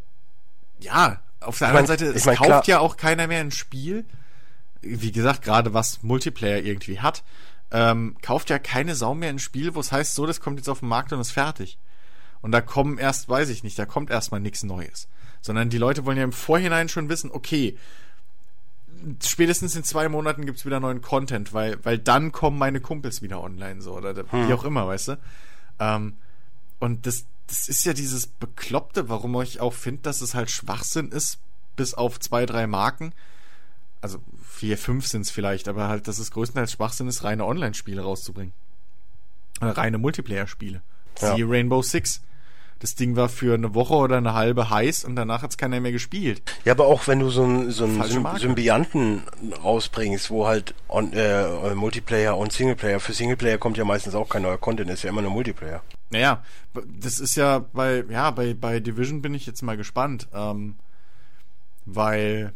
ja, 0.80 1.20
auf 1.40 1.58
der 1.58 1.68
ich 1.68 1.70
anderen 1.70 1.86
mein, 1.86 1.98
Seite, 1.98 2.06
es 2.06 2.24
mein, 2.24 2.36
kauft 2.36 2.48
klar, 2.48 2.68
ja 2.68 2.78
auch 2.80 2.96
keiner 2.96 3.26
mehr 3.26 3.40
ein 3.40 3.52
Spiel. 3.52 4.04
Wie 4.80 5.12
gesagt, 5.12 5.42
gerade 5.42 5.72
was 5.72 6.02
Multiplayer 6.02 6.58
irgendwie 6.58 7.00
hat 7.00 7.22
ähm, 7.72 8.16
kauft 8.20 8.50
ja 8.50 8.58
keine 8.58 8.94
Sau 8.94 9.14
mehr 9.14 9.30
ein 9.30 9.38
Spiel, 9.38 9.74
wo 9.74 9.80
es 9.80 9.90
heißt, 9.90 10.14
so, 10.14 10.26
das 10.26 10.40
kommt 10.40 10.58
jetzt 10.58 10.68
auf 10.68 10.80
den 10.80 10.88
Markt 10.88 11.12
und 11.12 11.20
ist 11.20 11.32
fertig. 11.32 11.78
Und 12.42 12.52
da 12.52 12.60
kommen 12.60 12.98
erst, 12.98 13.28
weiß 13.28 13.48
ich 13.48 13.64
nicht, 13.64 13.78
da 13.78 13.86
kommt 13.86 14.10
erstmal 14.10 14.40
nichts 14.40 14.62
Neues. 14.62 15.08
Sondern 15.40 15.70
die 15.70 15.78
Leute 15.78 16.04
wollen 16.04 16.18
ja 16.18 16.24
im 16.24 16.32
Vorhinein 16.32 16.88
schon 16.88 17.08
wissen, 17.08 17.30
okay, 17.30 17.78
spätestens 19.24 19.74
in 19.74 19.84
zwei 19.84 20.08
Monaten 20.08 20.44
gibt's 20.44 20.66
wieder 20.66 20.80
neuen 20.80 21.00
Content, 21.00 21.54
weil, 21.54 21.82
weil 21.84 21.98
dann 21.98 22.30
kommen 22.30 22.58
meine 22.58 22.80
Kumpels 22.80 23.22
wieder 23.22 23.42
online, 23.42 23.80
so, 23.80 23.96
oder 23.96 24.14
hm. 24.14 24.48
wie 24.48 24.52
auch 24.52 24.64
immer, 24.64 24.86
weißt 24.86 25.08
du? 25.08 25.18
Ähm, 25.80 26.16
und 26.78 27.06
das, 27.06 27.24
das 27.46 27.68
ist 27.68 27.84
ja 27.84 27.94
dieses 27.94 28.26
Bekloppte, 28.26 29.08
warum 29.08 29.40
ich 29.40 29.60
auch 29.60 29.72
finde, 29.72 30.02
dass 30.02 30.20
es 30.20 30.34
halt 30.34 30.50
Schwachsinn 30.50 31.10
ist, 31.10 31.38
bis 31.76 31.94
auf 31.94 32.20
zwei, 32.20 32.44
drei 32.44 32.66
Marken. 32.66 33.12
Also 34.00 34.18
vier, 34.52 34.78
fünf 34.78 35.06
sind 35.06 35.22
es 35.22 35.30
vielleicht, 35.30 35.66
aber 35.68 35.88
halt, 35.88 36.06
dass 36.08 36.18
es 36.18 36.30
größtenteils 36.30 36.72
Schwachsinn 36.72 37.08
ist, 37.08 37.24
reine 37.24 37.44
Online-Spiele 37.44 38.02
rauszubringen. 38.02 38.52
Oder 39.60 39.76
reine 39.76 39.98
Multiplayer-Spiele. 39.98 40.82
Ja. 41.20 41.34
Siehe 41.34 41.48
Rainbow 41.48 41.82
Six. 41.82 42.20
Das 42.78 42.96
Ding 42.96 43.14
war 43.14 43.28
für 43.28 43.54
eine 43.54 43.74
Woche 43.74 43.94
oder 43.94 44.16
eine 44.16 44.34
halbe 44.34 44.68
heiß 44.68 45.04
und 45.04 45.14
danach 45.14 45.42
hat 45.42 45.50
es 45.50 45.56
keiner 45.56 45.78
mehr 45.78 45.92
gespielt. 45.92 46.42
Ja, 46.64 46.72
aber 46.72 46.86
auch 46.86 47.06
wenn 47.06 47.20
du 47.20 47.30
so 47.30 47.44
einen 47.44 47.70
so 47.70 47.84
einen 47.84 48.02
Symbionten 48.38 49.22
rausbringst, 49.62 50.30
wo 50.30 50.48
halt 50.48 50.74
on, 50.88 51.12
äh, 51.12 51.76
Multiplayer 51.76 52.36
und 52.36 52.52
Singleplayer, 52.52 52.98
für 52.98 53.12
Singleplayer 53.12 53.58
kommt 53.58 53.76
ja 53.76 53.84
meistens 53.84 54.16
auch 54.16 54.28
kein 54.28 54.42
neuer 54.42 54.58
Content, 54.58 54.90
ist 54.90 55.04
ja 55.04 55.10
immer 55.10 55.22
nur 55.22 55.30
Multiplayer. 55.30 55.80
Naja, 56.10 56.42
das 56.98 57.20
ist 57.20 57.36
ja 57.36 57.64
bei, 57.72 58.04
ja, 58.10 58.32
bei, 58.32 58.52
bei 58.52 58.80
Division 58.80 59.22
bin 59.22 59.34
ich 59.34 59.46
jetzt 59.46 59.62
mal 59.62 59.76
gespannt, 59.76 60.26
ähm, 60.34 60.74
weil 61.86 62.52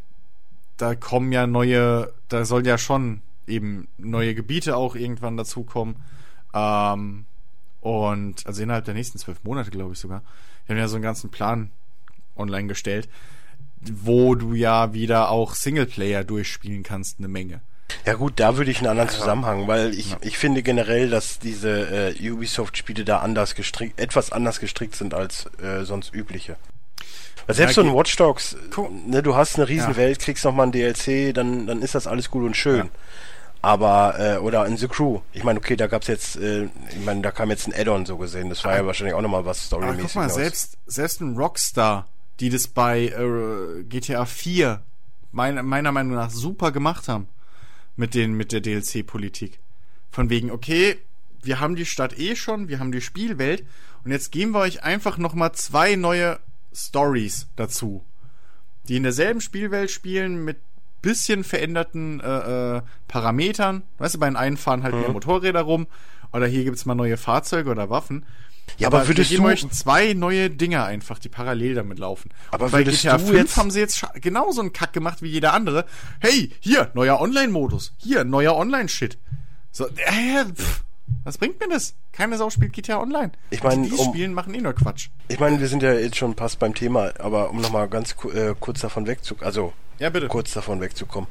da 0.76 0.94
kommen 0.94 1.32
ja 1.32 1.46
neue, 1.46 2.12
da 2.28 2.44
soll 2.44 2.66
ja 2.66 2.78
schon 2.78 3.22
eben 3.46 3.88
neue 3.98 4.34
Gebiete 4.34 4.76
auch 4.76 4.94
irgendwann 4.94 5.36
dazukommen. 5.36 5.96
Ähm, 6.54 7.26
und 7.80 8.46
also 8.46 8.62
innerhalb 8.62 8.84
der 8.84 8.94
nächsten 8.94 9.18
zwölf 9.18 9.42
Monate, 9.44 9.70
glaube 9.70 9.92
ich 9.92 9.98
sogar. 9.98 10.22
Wir 10.66 10.74
haben 10.74 10.80
ja 10.80 10.88
so 10.88 10.96
einen 10.96 11.04
ganzen 11.04 11.30
Plan 11.30 11.70
online 12.36 12.66
gestellt, 12.68 13.08
wo 13.80 14.34
du 14.34 14.54
ja 14.54 14.92
wieder 14.92 15.30
auch 15.30 15.54
Singleplayer 15.54 16.24
durchspielen 16.24 16.82
kannst, 16.82 17.18
eine 17.18 17.28
Menge. 17.28 17.60
Ja 18.04 18.14
gut, 18.14 18.34
da 18.36 18.56
würde 18.56 18.70
ich 18.70 18.78
einen 18.78 18.88
anderen 18.88 19.08
Zusammenhang, 19.08 19.68
weil 19.68 19.94
ich, 19.94 20.10
ja. 20.10 20.18
ich 20.20 20.38
finde 20.38 20.62
generell, 20.62 21.08
dass 21.08 21.38
diese 21.38 22.14
äh, 22.18 22.30
Ubisoft-Spiele 22.30 23.04
da 23.04 23.18
anders 23.20 23.54
gestrickt, 23.54 24.00
etwas 24.00 24.32
anders 24.32 24.58
gestrickt 24.58 24.96
sind 24.96 25.14
als 25.14 25.46
äh, 25.62 25.84
sonst 25.84 26.12
übliche. 26.12 26.56
Weil 27.46 27.54
selbst 27.54 27.76
ja, 27.76 27.82
so 27.82 27.88
ein 27.88 27.94
Watch 27.94 28.16
Dogs, 28.16 28.56
ne, 29.06 29.22
du 29.22 29.36
hast 29.36 29.56
eine 29.56 29.68
riesen 29.68 29.90
ja. 29.92 29.96
Welt, 29.96 30.18
kriegst 30.18 30.44
nochmal 30.44 30.68
ein 30.68 30.72
DLC, 30.72 31.34
dann, 31.34 31.66
dann 31.66 31.82
ist 31.82 31.94
das 31.94 32.06
alles 32.06 32.30
gut 32.30 32.44
und 32.44 32.56
schön. 32.56 32.90
Aber, 33.62 34.14
äh, 34.18 34.38
oder 34.38 34.66
in 34.66 34.76
The 34.76 34.88
Crew. 34.88 35.20
Ich 35.32 35.42
meine, 35.42 35.58
okay, 35.58 35.76
da 35.76 35.86
gab's 35.86 36.06
jetzt, 36.06 36.36
äh, 36.36 36.64
ich 36.90 37.04
meine, 37.04 37.20
da 37.22 37.30
kam 37.30 37.50
jetzt 37.50 37.66
ein 37.66 37.74
Add-on 37.74 38.06
so 38.06 38.16
gesehen. 38.16 38.48
Das 38.48 38.64
war 38.64 38.76
ja 38.76 38.86
wahrscheinlich 38.86 39.14
auch 39.14 39.22
nochmal 39.22 39.44
was 39.44 39.66
storymäßig. 39.66 39.98
Aber 39.98 40.08
guck 40.08 40.14
mal, 40.14 40.30
selbst, 40.30 40.78
selbst 40.86 41.20
ein 41.20 41.36
Rockstar, 41.36 42.06
die 42.40 42.50
das 42.50 42.68
bei 42.68 43.06
äh, 43.06 43.82
GTA 43.84 44.24
4 44.24 44.82
mein, 45.32 45.66
meiner 45.66 45.92
Meinung 45.92 46.14
nach 46.14 46.30
super 46.30 46.70
gemacht 46.72 47.08
haben 47.08 47.28
mit 47.96 48.14
den 48.14 48.34
mit 48.34 48.52
der 48.52 48.60
DLC-Politik. 48.60 49.58
Von 50.10 50.30
wegen, 50.30 50.50
okay, 50.50 50.98
wir 51.42 51.60
haben 51.60 51.76
die 51.76 51.86
Stadt 51.86 52.18
eh 52.18 52.36
schon, 52.36 52.68
wir 52.68 52.78
haben 52.78 52.92
die 52.92 53.00
Spielwelt 53.00 53.64
und 54.04 54.12
jetzt 54.12 54.32
geben 54.32 54.52
wir 54.52 54.60
euch 54.60 54.82
einfach 54.82 55.18
noch 55.18 55.34
mal 55.34 55.52
zwei 55.52 55.96
neue 55.96 56.38
Stories 56.76 57.48
dazu, 57.56 58.04
die 58.88 58.96
in 58.96 59.02
derselben 59.02 59.40
Spielwelt 59.40 59.90
spielen 59.90 60.44
mit 60.44 60.58
bisschen 61.02 61.44
veränderten 61.44 62.20
äh, 62.20 62.76
äh, 62.76 62.82
Parametern. 63.08 63.82
Weißt 63.98 64.16
du, 64.16 64.18
bei 64.18 64.26
den 64.26 64.36
einen 64.36 64.56
fahren 64.56 64.82
halt 64.82 64.94
mhm. 64.94 65.00
mehr 65.02 65.10
Motorräder 65.10 65.62
rum 65.62 65.86
oder 66.32 66.46
hier 66.46 66.64
gibt's 66.64 66.84
mal 66.84 66.94
neue 66.94 67.16
Fahrzeuge 67.16 67.70
oder 67.70 67.90
Waffen. 67.90 68.26
Ja, 68.78 68.88
aber, 68.88 68.98
aber 68.98 69.08
würdest 69.08 69.30
du 69.30 69.44
euch 69.44 69.68
zwei 69.70 70.12
neue 70.12 70.50
Dinger 70.50 70.84
einfach, 70.84 71.20
die 71.20 71.28
parallel 71.28 71.74
damit 71.74 72.00
laufen. 72.00 72.30
Aber 72.50 72.68
bei 72.70 72.82
GTA 72.82 73.18
5 73.18 73.32
jetzt 73.32 73.56
haben 73.56 73.70
sie 73.70 73.78
jetzt 73.78 74.04
genauso 74.20 74.60
einen 74.60 74.72
Kack 74.72 74.92
gemacht 74.92 75.22
wie 75.22 75.28
jeder 75.28 75.54
andere. 75.54 75.86
Hey, 76.18 76.50
hier 76.58 76.90
neuer 76.94 77.20
Online-Modus, 77.20 77.94
hier 77.98 78.24
neuer 78.24 78.56
Online-Shit. 78.56 79.18
So, 79.70 79.86
äh, 79.86 80.44
pff, 80.52 80.82
was 81.24 81.38
bringt 81.38 81.58
mir 81.60 81.68
das? 81.68 81.94
Keine 82.12 82.36
Sau 82.36 82.50
spielt 82.50 82.72
GTA 82.72 83.00
Online. 83.00 83.32
Ich 83.50 83.62
meine, 83.62 83.88
die 83.88 83.92
um, 83.94 84.08
spielen 84.08 84.32
machen 84.32 84.54
eh 84.54 84.60
nur 84.60 84.74
Quatsch. 84.74 85.08
Ich 85.28 85.40
meine, 85.40 85.60
wir 85.60 85.68
sind 85.68 85.82
ja 85.82 85.92
jetzt 85.92 86.16
schon 86.16 86.36
fast 86.36 86.58
beim 86.58 86.74
Thema, 86.74 87.12
aber 87.18 87.50
um 87.50 87.60
nochmal 87.60 87.88
ganz 87.88 88.14
äh, 88.32 88.54
kurz 88.58 88.80
davon 88.80 89.06
wegzukommen, 89.06 89.46
also 89.46 89.72
ja, 89.98 90.10
bitte. 90.10 90.28
kurz 90.28 90.52
davon 90.52 90.80
wegzukommen. 90.80 91.28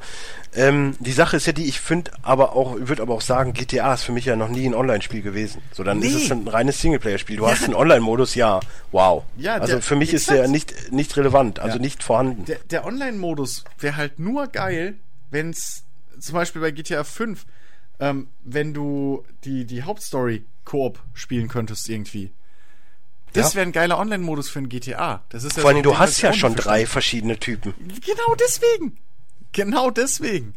Ähm, 0.54 0.96
die 0.98 1.12
Sache 1.12 1.36
ist 1.36 1.46
ja 1.46 1.52
die, 1.52 1.66
ich 1.66 1.80
finde 1.80 2.10
aber 2.22 2.54
auch, 2.54 2.76
würde 2.78 3.02
aber 3.02 3.14
auch 3.14 3.20
sagen, 3.20 3.52
GTA 3.52 3.94
ist 3.94 4.02
für 4.02 4.12
mich 4.12 4.24
ja 4.24 4.34
noch 4.34 4.48
nie 4.48 4.66
ein 4.66 4.74
Online-Spiel 4.74 5.22
gewesen. 5.22 5.62
So, 5.72 5.84
dann 5.84 6.00
nee. 6.00 6.08
ist 6.08 6.16
es 6.16 6.32
ein 6.32 6.48
reines 6.48 6.80
Singleplayer-Spiel. 6.80 7.36
Du 7.36 7.44
ja. 7.44 7.52
hast 7.52 7.64
einen 7.64 7.74
Online-Modus, 7.74 8.34
ja, 8.34 8.60
wow. 8.92 9.24
Ja, 9.36 9.54
also 9.54 9.74
der, 9.74 9.82
für 9.82 9.96
mich 9.96 10.12
ist 10.12 10.30
der 10.30 10.48
nicht, 10.48 10.92
nicht 10.92 11.16
relevant, 11.16 11.60
also 11.60 11.76
ja. 11.76 11.82
nicht 11.82 12.02
vorhanden. 12.02 12.44
Der, 12.46 12.58
der 12.70 12.84
Online-Modus 12.84 13.64
wäre 13.78 13.96
halt 13.96 14.18
nur 14.18 14.48
geil, 14.48 14.94
wenn 15.30 15.50
es 15.50 15.84
zum 16.18 16.34
Beispiel 16.34 16.60
bei 16.60 16.70
GTA 16.70 17.04
5, 17.04 17.46
ähm, 18.00 18.28
wenn 18.44 18.74
du 18.74 19.24
die, 19.44 19.64
die 19.64 19.82
Hauptstory 19.82 20.44
Koop 20.64 20.98
spielen 21.14 21.48
könntest 21.48 21.88
irgendwie. 21.88 22.32
Das 23.32 23.52
ja. 23.52 23.56
wäre 23.56 23.66
ein 23.66 23.72
geiler 23.72 23.98
Online-Modus 23.98 24.48
für 24.48 24.58
ein 24.60 24.68
GTA. 24.68 25.22
Das 25.28 25.44
ist 25.44 25.56
ja 25.56 25.62
Vor 25.62 25.70
allem, 25.70 25.78
so, 25.78 25.90
du 25.90 25.98
hast 25.98 26.20
ja 26.22 26.32
schon 26.32 26.54
drei 26.54 26.86
verschiedene 26.86 27.38
Typen. 27.38 27.74
Genau 28.04 28.34
deswegen. 28.38 28.98
Genau 29.52 29.90
deswegen. 29.90 30.54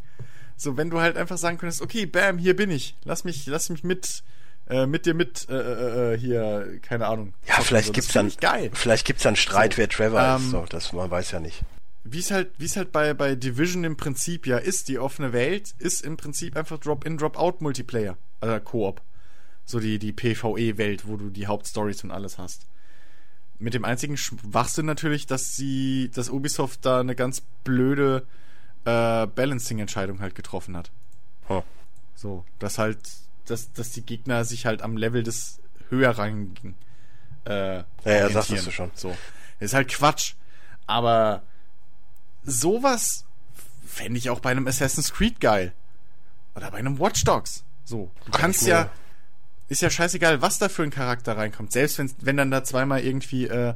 So, 0.56 0.78
wenn 0.78 0.90
du 0.90 1.00
halt 1.00 1.18
einfach 1.18 1.38
sagen 1.38 1.58
könntest, 1.58 1.82
okay, 1.82 2.06
bam, 2.06 2.38
hier 2.38 2.56
bin 2.56 2.70
ich. 2.70 2.96
Lass 3.06 3.24
mich, 3.24 3.46
lass 3.46 3.70
mich 3.70 3.84
mit, 3.84 4.24
äh, 4.70 4.86
mit 4.86 5.06
dir 5.06 5.14
mit, 5.14 5.48
äh, 5.50 5.54
äh, 5.54 6.14
äh 6.14 6.18
hier, 6.18 6.80
keine 6.82 7.08
Ahnung. 7.08 7.34
Ja, 7.48 7.56
vielleicht 7.62 7.88
so. 7.88 7.94
gibt's 7.94 8.12
dann, 8.12 8.32
geil. 8.40 8.72
vielleicht 8.74 9.06
gibt's 9.06 9.24
dann 9.24 9.36
Streit, 9.36 9.74
so, 9.74 9.78
wer 9.78 9.90
Trevor 9.90 10.22
ähm, 10.22 10.36
ist. 10.38 10.52
So, 10.52 10.66
das, 10.70 10.94
man 10.94 11.10
weiß 11.10 11.32
ja 11.32 11.40
nicht. 11.40 11.64
Wie 12.12 12.20
es 12.20 12.32
halt, 12.32 12.52
wie 12.58 12.66
es 12.66 12.76
halt 12.76 12.92
bei, 12.92 13.14
bei 13.14 13.36
Division 13.36 13.84
im 13.84 13.98
Prinzip 13.98 14.48
ja 14.48 14.58
ist, 14.58 14.88
die 14.88 15.00
offene 15.00 15.34
Welt 15.34 15.74
ist 15.78 16.02
im 16.02 16.18
Prinzip 16.18 16.56
einfach 16.56 16.78
Drop-in, 16.80 17.18
Drop-out 17.18 17.62
Multiplayer. 17.62 18.18
Also 18.42 18.60
Koop 18.62 19.02
so 19.70 19.80
die, 19.80 20.00
die 20.00 20.14
PvE-Welt, 20.14 21.08
wo 21.08 21.16
du 21.16 21.30
die 21.30 21.46
Hauptstories 21.46 22.04
und 22.04 22.10
alles 22.10 22.40
hast. 22.40 22.66
Mit 23.60 23.76
dem 23.76 23.86
einzigen 23.86 24.18
Schwachsinn 24.18 24.88
natürlich, 24.88 25.28
dass 25.28 25.56
sie, 25.56 26.10
dass 26.16 26.30
Ubisoft 26.30 26.86
da 26.88 27.02
eine 27.02 27.14
ganz 27.14 27.44
blöde 27.64 28.26
äh, 28.86 29.28
Balancing-Entscheidung 29.28 30.22
halt 30.22 30.34
getroffen 30.34 30.76
hat. 30.76 30.90
Huh. 31.48 31.62
So, 32.16 32.46
dass 32.58 32.80
halt, 32.80 32.98
dass, 33.46 33.72
dass 33.74 33.92
die 33.92 34.02
Gegner 34.02 34.44
sich 34.44 34.66
halt 34.66 34.82
am 34.82 34.98
Level 34.98 35.22
des 35.22 35.60
höherrangigen 35.90 36.74
äh, 37.46 37.78
ja, 37.78 37.86
ja, 38.06 38.30
sagst 38.30 38.50
du 38.50 38.72
schon. 38.72 38.90
So. 38.96 39.16
Ist 39.60 39.76
halt 39.76 39.90
Quatsch. 39.90 40.34
Aber 40.88 41.44
sowas 42.44 43.26
fände 43.86 44.18
ich 44.18 44.30
auch 44.30 44.40
bei 44.40 44.52
einem 44.52 44.68
Assassin's 44.68 45.14
Creed 45.14 45.40
geil. 45.40 45.74
Oder 46.56 46.72
bei 46.72 46.78
einem 46.78 47.00
Watch 47.00 47.24
Dogs. 47.24 47.64
So. 47.86 48.12
Du 48.26 48.32
Kann 48.32 48.42
kannst 48.42 48.66
ja, 48.66 48.90
ist 49.68 49.82
ja 49.82 49.90
scheißegal, 49.90 50.42
was 50.42 50.58
da 50.58 50.70
für 50.70 50.84
ein 50.84 50.92
Charakter 50.92 51.38
reinkommt. 51.38 51.72
Selbst 51.72 51.98
wenn, 51.98 52.12
wenn 52.20 52.38
dann 52.38 52.52
da 52.52 52.64
zweimal 52.64 53.02
irgendwie 53.02 53.46
äh, 53.46 53.74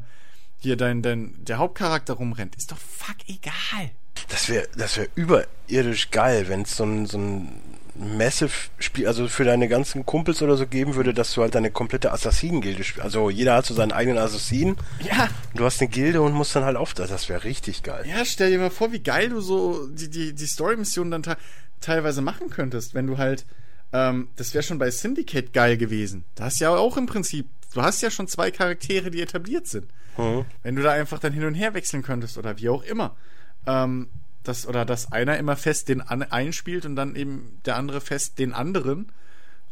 hier 0.60 0.78
dein, 0.78 1.02
dein, 1.02 1.44
der 1.46 1.58
Hauptcharakter 1.58 2.14
rumrennt, 2.14 2.56
ist 2.56 2.72
doch 2.72 2.78
fuck 2.78 3.18
egal. 3.28 3.92
Das 4.30 4.50
wäre 4.50 4.68
das 4.76 4.98
wäre 4.98 5.10
überirdisch 5.16 6.12
geil, 6.12 6.48
wenn 6.48 6.64
es 6.64 6.78
so 6.78 6.84
ein, 6.84 7.06
so 7.06 7.18
ein 7.18 7.62
Massive-Spiel, 7.96 9.08
also 9.08 9.28
für 9.28 9.44
deine 9.44 9.68
ganzen 9.68 10.06
Kumpels 10.06 10.42
oder 10.42 10.58
so 10.58 10.66
geben 10.66 10.96
würde, 10.96 11.14
dass 11.14 11.34
du 11.34 11.42
halt 11.42 11.54
deine 11.54 11.70
komplette 11.70 12.12
Assassinen-Gilde 12.12 12.84
spielst. 12.84 13.04
Also 13.04 13.30
jeder 13.30 13.56
hat 13.56 13.66
so 13.66 13.74
seinen 13.76 13.92
eigenen 13.92 14.18
Assassinen. 14.18 14.78
Ja. 15.00 15.30
Du 15.54 15.64
hast 15.64 15.80
eine 15.80 15.90
Gilde 15.90 16.22
und 16.22 16.34
musst 16.34 16.56
dann 16.56 16.64
halt 16.64 16.76
auf. 16.76 16.94
Das 16.94 17.30
wäre 17.30 17.44
richtig 17.44 17.84
geil. 17.84 18.04
Ja, 18.08 18.26
stell 18.26 18.50
dir 18.50 18.58
mal 18.58 18.72
vor, 18.72 18.92
wie 18.92 19.00
geil 19.00 19.30
du 19.30 19.42
so 19.42 19.88
die, 19.88 20.10
die, 20.10 20.34
die 20.34 20.46
Story-Missionen 20.48 21.12
dann 21.12 21.24
te 21.24 21.38
teilweise 21.82 22.22
machen 22.22 22.50
könntest, 22.50 22.94
wenn 22.94 23.08
du 23.08 23.18
halt 23.18 23.46
ähm, 23.94 24.30
das 24.36 24.54
wäre 24.54 24.64
schon 24.64 24.80
bei 24.80 24.92
Syndicate 24.92 25.54
geil 25.54 25.78
gewesen. 25.78 26.26
Da 26.36 26.46
hast 26.46 26.60
ja 26.60 26.76
auch 26.76 26.98
im 26.98 27.06
Prinzip, 27.06 27.48
du 27.74 27.82
hast 27.82 28.02
ja 28.02 28.10
schon 28.10 28.28
zwei 28.28 28.52
Charaktere, 28.52 29.12
die 29.12 29.22
etabliert 29.22 29.68
sind. 29.68 29.88
Mhm. 30.18 30.46
Wenn 30.64 30.76
du 30.76 30.82
da 30.82 30.92
einfach 30.92 31.20
dann 31.20 31.32
hin 31.32 31.46
und 31.46 31.54
her 31.54 31.74
wechseln 31.76 32.02
könntest 32.02 32.38
oder 32.38 32.58
wie 32.58 32.70
auch 32.70 32.84
immer. 32.84 33.16
Ähm, 33.66 34.10
das, 34.44 34.68
oder 34.68 34.86
dass 34.86 35.12
einer 35.12 35.38
immer 35.38 35.56
fest 35.56 35.90
den 35.90 36.02
an, 36.02 36.24
einspielt 36.24 36.86
und 36.86 36.96
dann 36.96 37.16
eben 37.16 37.60
der 37.66 37.78
andere 37.78 38.02
fest 38.02 38.40
den 38.40 38.54
anderen 38.54 39.12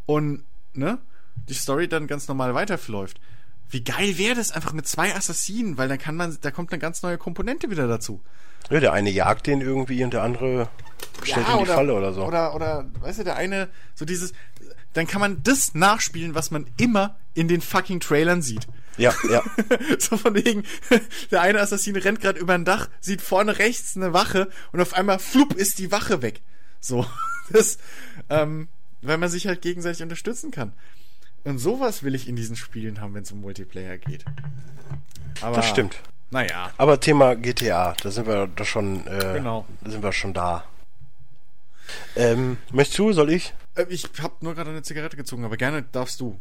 und 0.06 0.44
ne, 0.74 0.98
die 1.50 1.54
Story 1.54 1.88
dann 1.88 2.08
ganz 2.08 2.28
normal 2.28 2.54
weiterläuft. 2.54 3.20
Wie 3.70 3.84
geil 3.84 4.18
wäre 4.18 4.36
das 4.36 4.52
einfach 4.52 4.74
mit 4.74 4.88
zwei 4.88 5.16
Assassinen, 5.16 5.78
weil 5.78 5.88
dann 5.88 5.98
kann 5.98 6.16
man, 6.16 6.38
da 6.42 6.52
kommt 6.52 6.72
eine 6.72 6.80
ganz 6.80 7.04
neue 7.04 7.18
Komponente 7.18 7.70
wieder 7.70 7.88
dazu. 7.88 8.22
Ja, 8.70 8.80
der 8.80 8.94
eine 8.94 9.10
jagt 9.10 9.48
den 9.48 9.62
irgendwie 9.62 10.04
und 10.04 10.14
der 10.14 10.24
andere 10.24 10.70
stellt 11.24 11.48
ja, 11.48 11.54
in 11.54 11.58
die 11.60 11.64
oder, 11.64 11.74
Falle 11.74 11.94
oder 11.94 12.14
so. 12.14 12.26
Oder, 12.26 12.56
oder, 12.56 12.86
weißt 13.00 13.20
du, 13.20 13.24
der 13.24 13.36
eine, 13.36 13.70
so 13.96 14.06
dieses, 14.06 14.34
dann 14.94 15.08
kann 15.08 15.22
man 15.22 15.42
das 15.44 15.74
nachspielen, 15.74 16.36
was 16.36 16.52
man 16.52 16.68
immer 16.78 17.16
in 17.34 17.48
den 17.48 17.62
fucking 17.62 18.00
Trailern 18.00 18.42
sieht. 18.42 18.68
Ja, 19.02 19.14
ja. 19.30 19.44
so 20.00 20.18
von 20.18 20.36
wegen, 20.36 20.64
der 21.32 21.42
eine 21.42 21.60
Assassin 21.60 21.96
rennt 21.96 22.22
gerade 22.22 22.40
über 22.40 22.54
ein 22.54 22.66
Dach, 22.66 22.90
sieht 23.00 23.22
vorne 23.22 23.58
rechts 23.58 23.96
eine 23.96 24.14
Wache 24.14 24.50
und 24.72 24.82
auf 24.82 24.94
einmal 24.94 25.20
flupp 25.20 25.54
ist 25.54 25.80
die 25.80 25.92
Wache 25.92 26.22
weg. 26.22 26.42
So, 26.80 27.06
das, 27.52 27.78
ähm, 28.30 28.68
weil 29.02 29.18
man 29.18 29.30
sich 29.30 29.48
halt 29.48 29.62
gegenseitig 29.62 30.04
unterstützen 30.04 30.52
kann. 30.52 30.74
Und 31.44 31.58
sowas 31.58 32.04
will 32.04 32.14
ich 32.14 32.28
in 32.28 32.36
diesen 32.36 32.56
Spielen 32.56 33.02
haben, 33.02 33.16
wenn 33.16 33.24
es 33.24 33.32
um 33.32 33.42
Multiplayer 33.42 33.98
geht. 33.98 34.24
Aber, 35.42 35.56
das 35.56 35.68
stimmt. 35.68 35.96
Naja. 36.30 36.72
Aber 36.78 37.00
Thema 37.00 37.36
GTA, 37.36 37.96
da 38.02 38.12
sind 38.12 38.28
wir 38.28 38.48
doch 38.48 38.66
schon, 38.66 39.06
äh, 39.08 39.34
genau. 39.34 39.66
sind 39.84 40.04
wir 40.04 40.14
schon 40.14 40.34
da. 40.34 40.64
Ähm, 42.16 42.58
möchtest 42.72 43.00
du, 43.00 43.12
soll 43.12 43.32
ich? 43.32 43.54
Äh, 43.76 43.86
ich 43.90 44.08
habe 44.22 44.36
nur 44.42 44.54
gerade 44.54 44.70
eine 44.70 44.84
Zigarette 44.84 45.18
gezogen, 45.18 45.44
aber 45.44 45.58
gerne 45.58 45.84
darfst 45.92 46.20
du. 46.22 46.40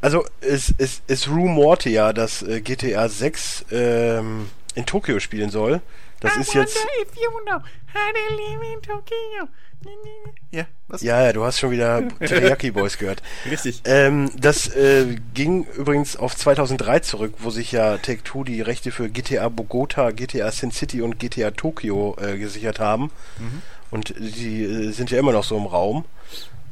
Also 0.00 0.24
es, 0.40 0.74
es, 0.78 1.02
es 1.06 1.28
rumorte 1.28 1.90
ja, 1.90 2.12
dass 2.12 2.42
äh, 2.42 2.60
GTA 2.60 3.08
6 3.08 3.66
ähm, 3.70 4.50
in 4.74 4.86
Tokio 4.86 5.20
spielen 5.20 5.50
soll. 5.50 5.80
Das 6.20 6.36
I 6.36 6.40
ist 6.40 6.54
jetzt. 6.54 6.76
If 6.76 7.16
you 7.16 7.30
know 7.46 7.56
how 7.56 8.12
to 8.12 8.34
live 8.34 8.72
in 8.72 8.82
Tokyo. 8.82 9.48
Ja, 10.50 10.66
was? 10.88 11.00
Ja, 11.00 11.24
ja, 11.24 11.32
du 11.32 11.44
hast 11.44 11.58
schon 11.58 11.70
wieder 11.70 12.06
Teriyaki 12.18 12.70
Boys 12.70 12.98
gehört. 12.98 13.22
Richtig. 13.50 13.80
Ähm, 13.84 14.30
das 14.36 14.68
äh, 14.74 15.16
ging 15.32 15.64
übrigens 15.76 16.16
auf 16.16 16.36
2003 16.36 17.00
zurück, 17.00 17.34
wo 17.38 17.50
sich 17.50 17.72
ja 17.72 17.96
Take-Two 17.96 18.44
die 18.44 18.60
Rechte 18.60 18.90
für 18.90 19.08
GTA 19.08 19.48
Bogota, 19.48 20.10
GTA 20.10 20.50
Sin 20.52 20.70
City 20.70 21.00
und 21.00 21.18
GTA 21.18 21.52
Tokyo 21.52 22.16
äh, 22.20 22.36
gesichert 22.36 22.78
haben. 22.78 23.10
Mhm. 23.38 23.62
Und 23.90 24.14
die 24.18 24.64
äh, 24.64 24.90
sind 24.90 25.10
ja 25.10 25.18
immer 25.18 25.32
noch 25.32 25.44
so 25.44 25.56
im 25.56 25.66
Raum. 25.66 26.04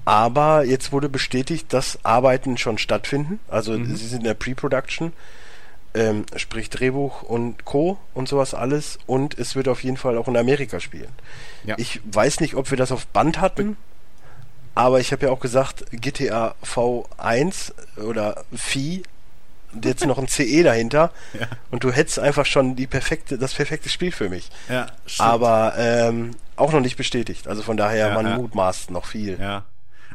Aber 0.08 0.64
jetzt 0.64 0.90
wurde 0.90 1.10
bestätigt, 1.10 1.70
dass 1.74 2.02
Arbeiten 2.02 2.56
schon 2.56 2.78
stattfinden. 2.78 3.40
Also 3.46 3.72
mhm. 3.72 3.94
sie 3.94 4.06
sind 4.06 4.20
in 4.20 4.24
der 4.24 4.32
Pre-Production, 4.32 5.12
ähm, 5.92 6.24
sprich 6.34 6.70
Drehbuch 6.70 7.20
und 7.24 7.66
Co. 7.66 7.98
und 8.14 8.26
sowas 8.26 8.54
alles. 8.54 8.98
Und 9.06 9.38
es 9.38 9.54
wird 9.54 9.68
auf 9.68 9.84
jeden 9.84 9.98
Fall 9.98 10.16
auch 10.16 10.26
in 10.26 10.38
Amerika 10.38 10.80
spielen. 10.80 11.12
Ja. 11.64 11.74
Ich 11.76 12.00
weiß 12.10 12.40
nicht, 12.40 12.54
ob 12.54 12.70
wir 12.70 12.78
das 12.78 12.90
auf 12.90 13.06
Band 13.08 13.38
hatten. 13.38 13.76
Aber 14.74 14.98
ich 14.98 15.12
habe 15.12 15.26
ja 15.26 15.30
auch 15.30 15.40
gesagt, 15.40 15.84
GTA 15.90 16.54
V1 16.64 17.72
oder 18.00 18.44
Vieh 18.50 19.02
jetzt 19.84 20.06
noch 20.06 20.16
ein 20.16 20.28
CE 20.28 20.62
dahinter 20.64 21.12
ja. 21.38 21.48
und 21.70 21.84
du 21.84 21.92
hättest 21.92 22.18
einfach 22.18 22.46
schon 22.46 22.76
die 22.76 22.86
perfekte, 22.86 23.36
das 23.36 23.52
perfekte 23.52 23.90
Spiel 23.90 24.12
für 24.12 24.30
mich. 24.30 24.48
Ja, 24.70 24.86
Aber 25.18 25.74
ähm, 25.76 26.30
auch 26.56 26.72
noch 26.72 26.80
nicht 26.80 26.96
bestätigt. 26.96 27.46
Also 27.46 27.62
von 27.62 27.76
daher, 27.76 28.08
ja, 28.08 28.14
man 28.14 28.24
ja. 28.24 28.36
mutmaßt 28.38 28.90
noch 28.90 29.04
viel. 29.04 29.38
Ja. 29.38 29.66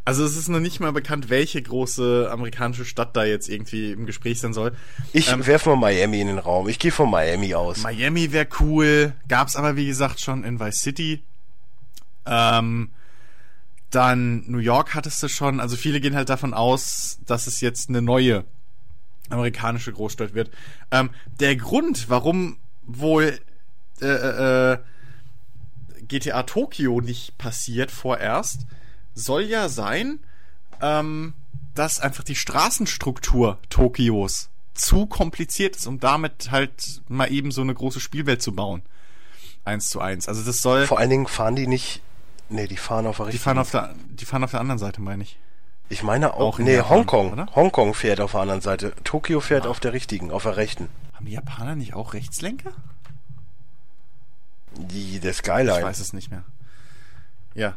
Also 0.05 0.25
es 0.25 0.35
ist 0.35 0.49
noch 0.49 0.59
nicht 0.59 0.81
mal 0.81 0.91
bekannt, 0.91 1.29
welche 1.29 1.61
große 1.61 2.29
amerikanische 2.29 2.83
Stadt 2.83 3.15
da 3.15 3.23
jetzt 3.23 3.47
irgendwie 3.47 3.91
im 3.91 4.05
Gespräch 4.05 4.41
sein 4.41 4.53
soll. 4.53 4.75
Ich 5.13 5.31
ähm, 5.31 5.45
werfe 5.45 5.69
mal 5.69 5.75
Miami 5.77 6.19
in 6.19 6.27
den 6.27 6.39
Raum. 6.39 6.67
Ich 6.67 6.77
gehe 6.77 6.91
von 6.91 7.09
Miami 7.09 7.55
aus. 7.55 7.83
Miami 7.83 8.33
wäre 8.33 8.47
cool. 8.59 9.13
Gab's 9.29 9.55
aber 9.55 9.77
wie 9.77 9.85
gesagt 9.85 10.19
schon 10.19 10.43
in 10.43 10.59
Vice 10.59 10.81
City. 10.81 11.23
Ähm, 12.25 12.89
dann 13.91 14.43
New 14.47 14.57
York 14.57 14.93
hattest 14.93 15.23
du 15.23 15.29
schon. 15.29 15.61
Also 15.61 15.77
viele 15.77 16.01
gehen 16.01 16.15
halt 16.15 16.29
davon 16.29 16.53
aus, 16.53 17.19
dass 17.25 17.47
es 17.47 17.61
jetzt 17.61 17.87
eine 17.87 18.01
neue 18.01 18.43
amerikanische 19.29 19.93
Großstadt 19.93 20.33
wird. 20.33 20.51
Ähm, 20.91 21.11
der 21.39 21.55
Grund, 21.55 22.09
warum 22.09 22.57
wohl 22.85 23.39
äh, 24.01 24.05
äh, 24.05 24.73
äh 24.73 24.77
GTA 26.05 26.43
Tokio 26.43 26.99
nicht 26.99 27.37
passiert 27.37 27.89
vorerst, 27.89 28.65
soll 29.13 29.43
ja 29.43 29.69
sein, 29.69 30.19
ähm, 30.82 31.34
dass 31.76 31.99
einfach 31.99 32.23
die 32.23 32.36
Straßenstruktur 32.36 33.58
Tokios 33.69 34.49
zu 34.73 35.06
kompliziert 35.06 35.76
ist, 35.76 35.88
um 35.88 35.99
damit 35.99 36.52
halt 36.52 37.02
mal 37.08 37.32
eben 37.32 37.52
so 37.52 37.62
eine 37.62 37.73
große 37.73 37.99
Spielwelt 37.99 38.41
zu 38.41 38.54
bauen. 38.54 38.84
Eins 39.65 39.89
zu 39.89 40.02
eins. 40.02 40.28
Also 40.28 40.43
das 40.43 40.62
soll. 40.62 40.88
Vor 40.88 40.99
allen 40.99 41.10
Dingen 41.10 41.28
fahren 41.28 41.56
die 41.56 41.67
nicht. 41.67 42.02
Nee, 42.49 42.67
die 42.67 42.78
fahren 42.78 43.08
auf 43.08 43.17
der 43.17 43.28
richtigen. 43.28 43.39
Die 43.39 43.43
fahren 43.43 43.58
auf 43.60 43.71
der, 43.71 43.95
die 44.10 44.26
fahren 44.26 44.43
auf 44.43 44.52
der 44.52 44.60
anderen 44.60 44.80
Seite, 44.80 45.02
meine 45.02 45.23
ich. 45.23 45.38
Ich 45.89 46.04
meine 46.04 46.34
auch, 46.34 46.56
auch 46.56 46.60
nee, 46.60 46.82
Hongkong. 46.82 47.56
Hongkong 47.56 47.93
fährt 47.93 48.19
auf 48.19 48.32
der 48.32 48.41
anderen 48.41 48.62
Seite. 48.62 48.93
Tokio 49.04 49.39
fährt 49.39 49.65
ah. 49.65 49.69
auf 49.69 49.80
der 49.80 49.93
richtigen, 49.93 50.32
auf 50.32 50.43
der 50.43 50.58
rechten. 50.58 50.89
Haben 51.13 51.26
die 51.26 51.34
Japaner 51.34 51.76
nicht 51.76 51.93
auch 51.93 52.13
Rechtslenker? 52.13 52.71
Die, 54.76 55.19
der 55.19 55.34
Skyline. 55.34 55.78
Ich 55.78 55.84
weiß 55.84 55.99
es 55.99 56.13
nicht 56.13 56.32
mehr. 56.32 56.43
Ja. 57.54 57.76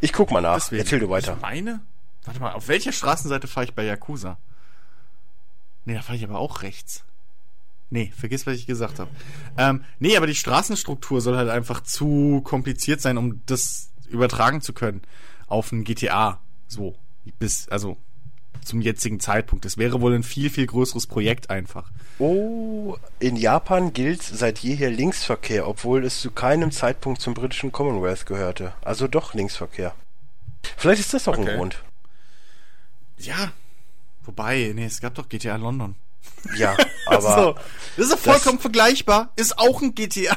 Ich 0.00 0.12
guck 0.12 0.30
mal 0.30 0.40
nach. 0.40 0.56
Deswegen, 0.56 0.82
Erzähl 0.82 1.00
du 1.00 1.08
weiter. 1.08 1.34
Ich 1.34 1.42
meine, 1.42 1.80
warte 2.24 2.40
mal, 2.40 2.52
auf 2.52 2.68
welcher 2.68 2.92
Straßenseite 2.92 3.46
fahre 3.46 3.64
ich 3.66 3.74
bei 3.74 3.84
Yakuza? 3.84 4.38
Nee, 5.84 5.94
da 5.94 6.02
fahre 6.02 6.16
ich 6.16 6.24
aber 6.24 6.38
auch 6.38 6.62
rechts. 6.62 7.04
Nee, 7.88 8.12
vergiss, 8.16 8.46
was 8.46 8.56
ich 8.56 8.66
gesagt 8.66 8.98
habe. 8.98 9.10
Ähm, 9.56 9.84
nee, 10.00 10.16
aber 10.16 10.26
die 10.26 10.34
Straßenstruktur 10.34 11.20
soll 11.20 11.36
halt 11.36 11.48
einfach 11.48 11.80
zu 11.82 12.40
kompliziert 12.42 13.00
sein, 13.00 13.16
um 13.16 13.42
das 13.46 13.90
übertragen 14.08 14.60
zu 14.60 14.72
können 14.72 15.02
auf 15.46 15.70
ein 15.70 15.84
GTA. 15.84 16.40
So, 16.66 16.96
bis, 17.38 17.68
also 17.68 17.96
zum 18.66 18.80
jetzigen 18.80 19.20
Zeitpunkt. 19.20 19.64
Das 19.64 19.78
wäre 19.78 20.00
wohl 20.00 20.14
ein 20.14 20.22
viel, 20.22 20.50
viel 20.50 20.66
größeres 20.66 21.06
Projekt 21.06 21.50
einfach. 21.50 21.90
Oh, 22.18 22.96
in 23.18 23.36
Japan 23.36 23.92
gilt 23.92 24.22
seit 24.22 24.58
jeher 24.58 24.90
Linksverkehr, 24.90 25.68
obwohl 25.68 26.04
es 26.04 26.20
zu 26.20 26.30
keinem 26.30 26.70
Zeitpunkt 26.70 27.20
zum 27.20 27.34
britischen 27.34 27.72
Commonwealth 27.72 28.26
gehörte. 28.26 28.72
Also 28.82 29.08
doch 29.08 29.34
Linksverkehr. 29.34 29.94
Vielleicht 30.76 31.00
ist 31.00 31.14
das 31.14 31.28
auch 31.28 31.38
okay. 31.38 31.50
ein 31.50 31.56
Grund. 31.56 31.82
Ja, 33.18 33.52
wobei, 34.24 34.72
nee, 34.74 34.84
es 34.84 35.00
gab 35.00 35.14
doch 35.14 35.28
GTA 35.28 35.56
London. 35.56 35.94
Ja, 36.56 36.76
aber. 37.06 37.34
so, 37.34 37.54
das 37.96 38.06
ist 38.06 38.10
ja 38.10 38.16
vollkommen 38.16 38.56
das, 38.56 38.62
vergleichbar. 38.62 39.32
Ist 39.36 39.58
auch 39.58 39.80
ein 39.80 39.94
GTA. 39.94 40.36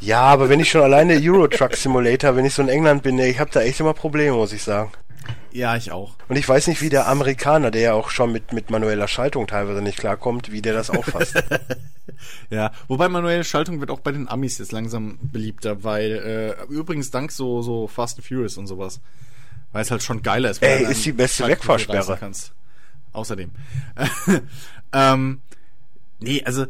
Ja, 0.00 0.22
aber 0.22 0.48
wenn 0.48 0.58
ich 0.58 0.68
schon 0.68 0.82
alleine 0.82 1.20
Euro 1.22 1.46
Truck 1.46 1.76
Simulator, 1.76 2.34
wenn 2.34 2.44
ich 2.44 2.54
so 2.54 2.62
in 2.62 2.68
England 2.68 3.04
bin, 3.04 3.18
ich 3.20 3.38
habe 3.38 3.52
da 3.52 3.60
echt 3.60 3.78
immer 3.78 3.94
Probleme, 3.94 4.36
muss 4.36 4.52
ich 4.52 4.62
sagen. 4.62 4.90
Ja, 5.52 5.76
ich 5.76 5.92
auch. 5.92 6.16
Und 6.28 6.36
ich 6.36 6.48
weiß 6.48 6.66
nicht, 6.68 6.80
wie 6.80 6.88
der 6.88 7.08
Amerikaner, 7.08 7.70
der 7.70 7.82
ja 7.82 7.92
auch 7.92 8.10
schon 8.10 8.32
mit, 8.32 8.52
mit 8.52 8.70
manueller 8.70 9.06
Schaltung 9.06 9.46
teilweise 9.46 9.82
nicht 9.82 9.98
klarkommt, 9.98 10.50
wie 10.50 10.62
der 10.62 10.72
das 10.72 10.88
auffasst. 10.88 11.42
ja, 12.50 12.72
wobei 12.88 13.08
manuelle 13.08 13.44
Schaltung 13.44 13.80
wird 13.80 13.90
auch 13.90 14.00
bei 14.00 14.12
den 14.12 14.28
Amis 14.28 14.58
jetzt 14.58 14.72
langsam 14.72 15.18
beliebter, 15.20 15.84
weil 15.84 16.56
äh, 16.68 16.72
übrigens 16.72 17.10
dank 17.10 17.32
so, 17.32 17.60
so 17.60 17.86
Fast 17.86 18.18
and 18.18 18.26
Furious 18.26 18.56
und 18.56 18.66
sowas. 18.66 19.00
Weil 19.72 19.82
es 19.82 19.90
halt 19.90 20.02
schon 20.02 20.22
geiler 20.22 20.50
ist. 20.50 20.62
Ey, 20.62 20.84
ist 20.90 21.04
die 21.04 21.12
beste 21.12 21.46
Wegfahrsperre. 21.46 22.16
Kannst. 22.18 22.52
Außerdem. 23.12 23.50
ähm, 24.92 25.40
nee, 26.20 26.42
also 26.44 26.66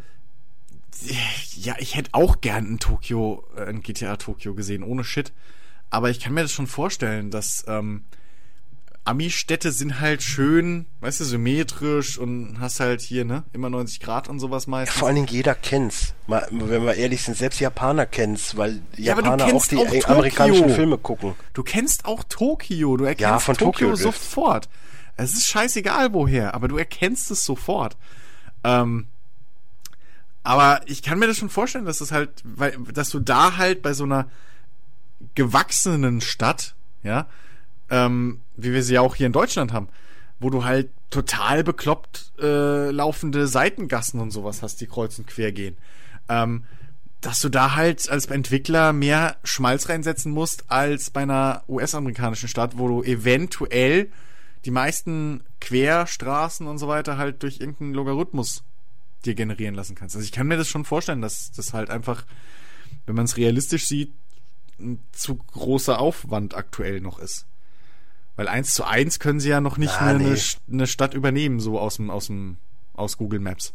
ja, 1.57 1.75
ich 1.79 1.97
hätte 1.97 2.11
auch 2.13 2.41
gern 2.41 2.75
ein 2.75 2.79
Tokio, 2.79 3.45
äh, 3.57 3.65
ein 3.65 3.83
GTA 3.83 4.17
Tokio 4.17 4.55
gesehen, 4.55 4.83
ohne 4.83 5.05
Shit. 5.05 5.33
Aber 5.91 6.11
ich 6.11 6.21
kann 6.21 6.35
mir 6.35 6.43
das 6.43 6.53
schon 6.53 6.67
vorstellen, 6.67 7.31
dass 7.31 7.65
ähm, 7.69 8.05
Ami-Städte 9.05 9.73
sind 9.73 9.99
halt 9.99 10.23
schön, 10.23 10.87
weißt 11.01 11.21
du, 11.21 11.25
symmetrisch 11.25 12.19
und 12.19 12.61
hast 12.61 12.79
halt 12.79 13.01
hier, 13.01 13.25
ne, 13.25 13.43
immer 13.53 13.69
90 13.69 13.99
Grad 13.99 14.29
und 14.29 14.39
sowas 14.39 14.69
meistens. 14.69 14.97
Vor 14.97 15.09
allen 15.09 15.17
Dingen 15.17 15.27
jeder 15.27 15.57
kennt's. 15.57 16.15
Mal, 16.29 16.47
wenn 16.53 16.85
wir 16.85 16.95
ehrlich 16.95 17.23
sind, 17.23 17.37
selbst 17.37 17.59
Japaner 17.59 18.07
kennen's, 18.07 18.57
weil 18.57 18.81
ja, 18.97 19.17
Japaner 19.17 19.47
auch 19.47 19.67
die 19.67 19.77
auch 19.77 20.09
amerikanischen 20.09 20.71
Filme 20.71 20.99
gucken. 20.99 21.35
Du 21.53 21.65
kennst 21.65 22.05
auch 22.05 22.23
Tokio, 22.29 22.97
du 22.97 23.05
erkennst 23.05 23.21
ja, 23.23 23.39
von 23.41 23.57
Tokio, 23.57 23.91
Tokio 23.91 23.97
sofort. 23.97 24.69
Es 25.17 25.33
ist 25.33 25.47
scheißegal 25.47 26.13
woher, 26.13 26.55
aber 26.55 26.69
du 26.69 26.79
erkennst 26.79 27.31
es 27.33 27.45
sofort. 27.45 27.97
Ähm, 28.63 29.09
aber 30.45 30.81
ich 30.87 31.03
kann 31.03 31.19
mir 31.19 31.27
das 31.27 31.39
schon 31.39 31.51
vorstellen, 31.51 31.87
dass 31.87 32.01
es 32.01 32.13
halt, 32.13 32.31
weil, 32.45 32.77
dass 32.93 33.11
du 33.11 33.19
da 33.19 33.57
halt 33.57 33.83
bei 33.83 33.95
so 33.95 34.05
einer 34.05 34.29
gewachsenen 35.35 36.21
Stadt, 36.21 36.75
ja, 37.03 37.27
ähm, 37.91 38.41
wie 38.63 38.73
wir 38.73 38.83
sie 38.83 38.95
ja 38.95 39.01
auch 39.01 39.15
hier 39.15 39.27
in 39.27 39.33
Deutschland 39.33 39.73
haben, 39.73 39.89
wo 40.41 40.51
du 40.51 40.65
halt 40.65 40.91
total 41.11 41.63
bekloppt 41.65 42.33
äh, 42.41 42.91
laufende 42.91 43.47
Seitengassen 43.47 44.21
und 44.21 44.31
sowas 44.31 44.63
hast, 44.63 44.81
die 44.81 44.87
kreuz 44.87 45.19
und 45.19 45.27
quer 45.27 45.53
gehen. 45.53 45.77
Ähm, 46.29 46.65
dass 47.21 47.41
du 47.41 47.49
da 47.49 47.77
halt 47.77 48.11
als 48.11 48.27
Entwickler 48.27 48.93
mehr 48.93 49.37
Schmalz 49.45 49.89
reinsetzen 49.89 50.33
musst 50.33 50.65
als 50.71 51.11
bei 51.11 51.23
einer 51.23 51.63
US-amerikanischen 51.69 52.49
Stadt, 52.49 52.79
wo 52.79 52.89
du 52.89 53.03
eventuell 53.05 54.11
die 54.65 54.73
meisten 54.73 55.45
Querstraßen 55.61 56.67
und 56.67 56.79
so 56.79 56.89
weiter 56.89 57.19
halt 57.19 57.43
durch 57.45 57.61
irgendeinen 57.61 57.95
Logarithmus 57.95 58.65
dir 59.25 59.35
generieren 59.35 59.77
lassen 59.77 59.95
kannst. 59.95 60.17
Also 60.17 60.25
ich 60.25 60.33
kann 60.33 60.49
mir 60.49 60.57
das 60.57 60.69
schon 60.69 60.85
vorstellen, 60.85 61.23
dass 61.23 61.53
das 61.53 61.73
halt 61.73 61.91
einfach, 61.91 62.25
wenn 63.07 63.15
man 63.15 63.25
es 63.25 63.37
realistisch 63.37 63.87
sieht, 63.87 64.13
ein 64.81 64.99
zu 65.13 65.37
großer 65.37 66.01
Aufwand 66.01 66.57
aktuell 66.57 67.01
noch 67.01 67.21
ist. 67.21 67.47
Weil 68.37 68.49
eins 68.49 68.75
zu 68.75 68.85
eins 68.85 69.19
können 69.19 69.41
sie 69.41 69.51
ja 69.51 69.61
noch 69.61 69.77
nicht 69.77 70.01
ah, 70.01 70.07
eine, 70.07 70.31
nee. 70.31 70.41
eine, 70.71 70.87
Stadt 70.87 71.15
übernehmen, 71.15 71.61
so 71.61 71.79
aus 71.79 71.97
dem, 71.97 72.11
aus 72.11 72.27
dem, 72.27 72.57
aus 72.95 73.19
Google 73.19 73.41
Maps. 73.41 73.73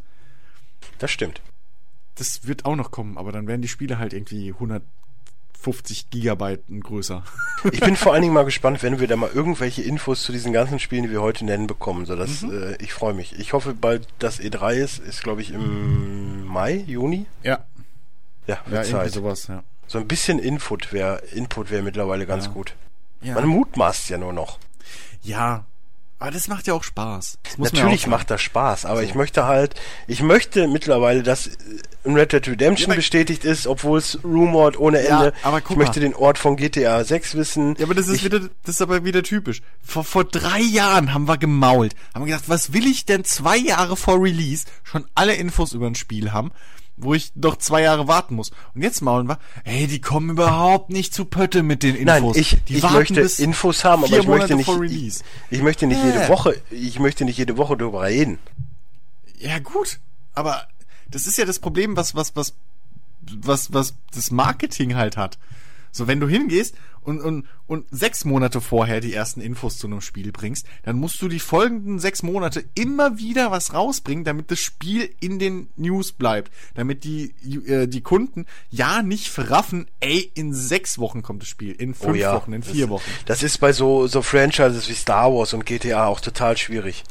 Das 1.00 1.12
stimmt. 1.12 1.42
Das 2.16 2.48
wird 2.48 2.66
auch 2.66 2.76
noch 2.76 2.90
kommen, 2.90 3.18
aber 3.18 3.32
dann 3.32 3.48
werden 3.48 3.62
die 3.62 3.68
Spiele 3.68 4.00
halt 4.00 4.14
irgendwie 4.14 4.52
100 4.54 4.82
50 5.60 6.10
Gigabyte 6.10 6.62
größer. 6.68 7.24
Ich 7.72 7.80
bin 7.80 7.96
vor 7.96 8.14
allen 8.14 8.22
Dingen 8.22 8.36
mal 8.36 8.46
gespannt, 8.46 8.84
wenn 8.84 9.00
wir 9.00 9.08
da 9.08 9.16
mal 9.16 9.32
irgendwelche 9.34 9.82
Infos 9.82 10.22
zu 10.22 10.32
diesen 10.32 10.54
ganzen 10.54 10.78
Spielen, 10.78 11.04
die 11.04 11.10
wir 11.10 11.24
heute 11.24 11.44
nennen, 11.44 11.66
bekommen. 11.66 12.06
So, 12.06 12.16
das, 12.16 12.44
mhm. 12.44 12.52
äh, 12.52 12.76
ich 12.76 12.94
freue 12.94 13.16
mich. 13.16 13.38
Ich 13.40 13.54
hoffe 13.54 13.74
bald, 13.74 14.08
dass 14.20 14.40
E3 14.40 14.76
ist. 14.76 15.00
Ist, 15.00 15.24
glaube 15.24 15.42
ich, 15.42 15.52
im 15.52 16.46
Mai, 16.46 16.84
Juni. 16.86 17.26
Ja. 17.42 17.66
Ja, 18.46 18.60
ja 18.72 18.84
Zeit. 18.84 19.12
sowas, 19.12 19.48
ja. 19.48 19.64
So 19.88 19.98
ein 19.98 20.08
bisschen 20.08 20.38
Input 20.38 20.94
wäre 20.94 21.18
Input 21.34 21.72
wäre 21.72 21.82
mittlerweile 21.82 22.28
ganz 22.28 22.46
ja. 22.46 22.52
gut. 22.52 22.76
Ja. 23.22 23.36
Man 23.36 23.48
mutmaßt 23.48 24.10
ja 24.10 24.18
nur 24.18 24.34
noch. 24.34 24.60
Ja, 25.22 25.66
aber 26.20 26.32
das 26.32 26.48
macht 26.48 26.66
ja 26.66 26.74
auch 26.74 26.84
Spaß. 26.84 27.38
Natürlich 27.58 28.08
macht 28.08 28.32
das 28.32 28.42
Spaß, 28.42 28.86
aber 28.86 29.02
so. 29.02 29.04
ich 29.04 29.14
möchte 29.14 29.46
halt, 29.46 29.76
ich 30.08 30.24
möchte 30.24 30.68
mittlerweile, 30.68 31.22
dass 31.22 31.52
Red 32.06 32.34
Dead 32.34 32.48
Redemption 32.48 32.90
ja, 32.90 32.96
bestätigt 32.96 33.46
ist, 33.46 33.68
obwohl 33.68 34.00
es 34.00 34.18
rumored 34.24 34.80
ohne 34.80 35.00
Ende. 35.00 35.26
Ja, 35.26 35.32
aber 35.44 35.62
guck 35.62 35.72
ich 35.72 35.78
möchte 35.78 36.00
den 36.00 36.16
Ort 36.16 36.40
von 36.40 36.56
GTA 36.56 37.04
6 37.04 37.36
wissen. 37.36 37.76
Ja, 37.78 37.86
aber 37.86 37.94
das 37.94 38.08
ist 38.08 38.16
ich, 38.16 38.24
wieder, 38.24 38.40
das 38.40 38.76
ist 38.76 38.82
aber 38.82 39.04
wieder 39.04 39.22
typisch. 39.22 39.62
Vor, 39.84 40.04
vor 40.04 40.24
drei 40.24 40.60
Jahren 40.60 41.14
haben 41.14 41.28
wir 41.28 41.38
gemault, 41.38 41.94
haben 42.16 42.26
wir 42.26 42.34
gedacht, 42.34 42.50
was 42.50 42.74
will 42.74 42.88
ich 42.88 43.06
denn 43.06 43.24
zwei 43.24 43.58
Jahre 43.58 43.96
vor 43.96 44.20
Release 44.20 44.66
schon 44.84 45.06
alle 45.14 45.36
Infos 45.36 45.74
über 45.74 45.86
ein 45.86 45.96
Spiel 45.96 46.32
haben? 46.32 46.52
Wo 46.98 47.14
ich 47.14 47.32
doch 47.36 47.58
zwei 47.58 47.84
Jahre 47.84 48.08
warten 48.08 48.36
muss. 48.36 48.52
Und 48.74 48.82
jetzt 48.82 49.02
maulen 49.02 49.28
wir, 49.28 49.40
ey, 49.64 49.88
die 49.88 50.02
kommen 50.02 50.32
überhaupt 50.32 50.90
nicht 50.90 51.14
zu 51.14 51.26
Pötte 51.26 51.64
mit 51.64 51.84
den 51.84 51.96
Infos. 51.96 52.06
Nein, 52.06 52.32
ich, 52.36 52.58
die 52.68 52.78
ich 52.78 52.90
möchte 52.90 53.22
Infos 53.22 53.86
haben, 53.86 54.04
aber 54.04 54.18
ich 54.18 54.28
möchte 54.28 54.56
nicht, 54.56 54.68
ich, 54.68 55.22
ich, 55.52 55.62
möchte 55.62 55.86
nicht 55.86 56.04
äh. 56.04 56.08
jede 56.08 56.28
Woche, 56.28 56.60
ich 56.72 57.00
möchte 57.00 57.24
nicht 57.24 57.38
jede 57.38 57.56
Woche 57.58 57.78
darüber 57.78 58.04
reden. 58.04 58.40
Ja, 59.40 59.60
gut. 59.60 60.00
Aber 60.34 60.68
das 61.10 61.28
ist 61.28 61.38
ja 61.38 61.46
das 61.46 61.60
Problem, 61.60 61.96
was, 61.96 62.16
was, 62.16 62.36
was, 62.36 62.54
was, 63.22 63.74
was 63.74 63.94
das 64.14 64.32
Marketing 64.32 64.96
halt 64.96 65.18
hat. 65.18 65.38
So, 65.92 66.08
wenn 66.08 66.20
du 66.20 66.28
hingehst 66.28 66.76
und, 67.02 67.22
und, 67.22 67.48
und 67.68 67.86
sechs 67.90 68.26
Monate 68.26 68.60
vorher 68.60 69.00
die 69.00 69.14
ersten 69.14 69.40
Infos 69.40 69.78
zu 69.78 69.88
einem 69.88 70.02
Spiel 70.02 70.32
bringst, 70.32 70.68
dann 70.84 70.98
musst 70.98 71.22
du 71.22 71.28
die 71.28 71.40
folgenden 71.40 72.00
sechs 72.00 72.22
Monate 72.22 72.66
immer 72.76 73.18
wieder 73.18 73.50
was 73.50 73.74
rausbringen, 73.74 74.26
damit 74.26 74.52
das 74.52 74.60
Spiel 74.60 75.10
in 75.20 75.40
den 75.40 75.70
News 75.78 76.12
bleibt. 76.12 76.52
Damit 76.76 77.04
die, 77.04 77.34
äh, 77.68 77.88
die 77.88 78.02
Kunden 78.02 78.46
ja 78.70 79.02
nicht 79.02 79.30
verraffen, 79.30 79.88
ey, 80.02 80.32
in 80.36 80.54
sechs 80.54 81.00
Wochen 81.00 81.22
kommt 81.22 81.44
das 81.44 81.50
Spiel, 81.50 81.72
in 81.72 81.94
fünf 81.94 82.12
oh 82.12 82.16
ja, 82.16 82.34
Wochen, 82.36 82.54
in 82.54 82.64
vier 82.64 82.88
das, 82.88 82.90
Wochen. 82.90 83.12
Das 83.26 83.44
ist 83.44 83.60
bei 83.60 83.72
so, 83.72 84.08
so 84.08 84.22
Franchises 84.22 84.90
wie 84.90 84.94
Star 84.94 85.34
Wars 85.34 85.54
und 85.54 85.66
GTA 85.66 86.08
auch 86.08 86.20
total 86.20 86.58
schwierig. 86.58 87.04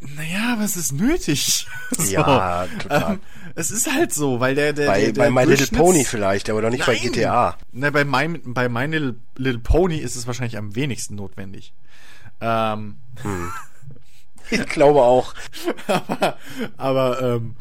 Naja, 0.00 0.54
aber 0.54 0.64
es 0.64 0.76
ist 0.76 0.92
nötig. 0.92 1.66
so. 1.90 2.10
Ja, 2.10 2.66
total. 2.78 3.14
Ähm, 3.14 3.20
es 3.60 3.70
ist 3.70 3.92
halt 3.92 4.12
so, 4.12 4.40
weil 4.40 4.54
der, 4.54 4.72
der, 4.72 4.86
bei, 4.86 5.00
der, 5.00 5.12
der 5.12 5.22
bei 5.22 5.30
My 5.30 5.44
Little 5.44 5.78
Pony 5.78 6.04
vielleicht, 6.04 6.48
aber 6.48 6.62
doch 6.62 6.70
nicht 6.70 6.86
Nein. 6.86 6.98
bei 7.02 7.08
GTA. 7.08 7.56
Na, 7.72 7.90
bei 7.90 8.04
My, 8.04 8.38
bei 8.38 8.68
My 8.68 8.86
Little, 8.86 9.16
Little 9.36 9.60
Pony 9.60 9.98
ist 9.98 10.16
es 10.16 10.26
wahrscheinlich 10.26 10.56
am 10.56 10.74
wenigsten 10.74 11.14
notwendig. 11.14 11.72
Ähm. 12.40 12.96
Hm. 13.22 13.52
Ich 14.52 14.66
glaube 14.66 15.02
auch. 15.02 15.32
aber, 15.86 16.36
aber 16.76 17.22
ähm, 17.22 17.54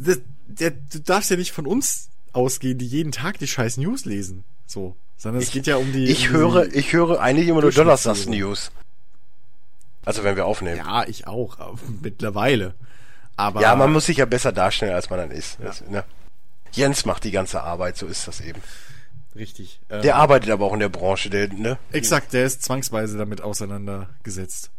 das, 0.00 0.20
der, 0.46 0.70
du 0.70 1.00
darfst 1.00 1.28
ja 1.28 1.36
nicht 1.36 1.50
von 1.50 1.66
uns 1.66 2.08
ausgehen, 2.32 2.78
die 2.78 2.86
jeden 2.86 3.10
Tag 3.10 3.38
die 3.40 3.48
scheiß 3.48 3.78
News 3.78 4.04
lesen. 4.04 4.44
So. 4.64 4.94
Sondern 5.16 5.42
es 5.42 5.48
ich, 5.48 5.54
geht 5.54 5.66
ja 5.66 5.74
um 5.74 5.92
die. 5.92 6.04
Ich 6.04 6.28
um 6.28 6.36
höre, 6.36 6.68
die 6.68 6.76
ich 6.76 6.92
höre 6.92 7.20
eigentlich 7.20 7.48
immer 7.48 7.62
nur 7.62 7.72
Donnerstags 7.72 8.26
News. 8.26 8.70
Also 10.04 10.22
wenn 10.22 10.36
wir 10.36 10.46
aufnehmen. 10.46 10.76
Ja, 10.76 11.04
ich 11.08 11.26
auch, 11.26 11.76
mittlerweile. 12.00 12.74
Aber 13.36 13.60
ja, 13.60 13.74
man 13.74 13.92
muss 13.92 14.06
sich 14.06 14.18
ja 14.18 14.26
besser 14.26 14.52
darstellen, 14.52 14.94
als 14.94 15.10
man 15.10 15.18
dann 15.18 15.30
ist. 15.30 15.58
Ja. 15.58 15.66
Das, 15.66 15.80
ne? 15.82 16.04
Jens 16.72 17.04
macht 17.04 17.24
die 17.24 17.30
ganze 17.30 17.62
Arbeit, 17.62 17.96
so 17.96 18.06
ist 18.06 18.26
das 18.26 18.40
eben. 18.40 18.60
Richtig. 19.34 19.80
Ähm, 19.90 20.02
der 20.02 20.16
arbeitet 20.16 20.50
aber 20.50 20.64
auch 20.66 20.72
in 20.74 20.80
der 20.80 20.88
Branche, 20.88 21.28
der, 21.28 21.52
ne? 21.52 21.78
Exakt, 21.90 22.32
der 22.32 22.44
ist 22.44 22.62
zwangsweise 22.62 23.18
damit 23.18 23.40
auseinandergesetzt. 23.40 24.70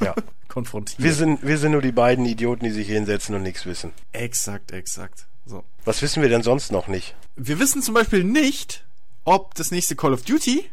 Ja. 0.00 0.14
Konfrontiert. 0.48 1.02
Wir 1.02 1.14
sind, 1.14 1.44
wir 1.44 1.58
sind 1.58 1.72
nur 1.72 1.82
die 1.82 1.92
beiden 1.92 2.24
Idioten, 2.26 2.64
die 2.64 2.70
sich 2.70 2.88
hinsetzen 2.88 3.34
und 3.34 3.42
nichts 3.42 3.66
wissen. 3.66 3.92
Exakt, 4.12 4.72
exakt. 4.72 5.26
So. 5.46 5.64
Was 5.84 6.02
wissen 6.02 6.22
wir 6.22 6.28
denn 6.28 6.42
sonst 6.42 6.72
noch 6.72 6.88
nicht? 6.88 7.14
Wir 7.36 7.58
wissen 7.58 7.82
zum 7.82 7.94
Beispiel 7.94 8.24
nicht, 8.24 8.84
ob 9.24 9.54
das 9.54 9.70
nächste 9.70 9.96
Call 9.96 10.12
of 10.12 10.22
Duty 10.22 10.68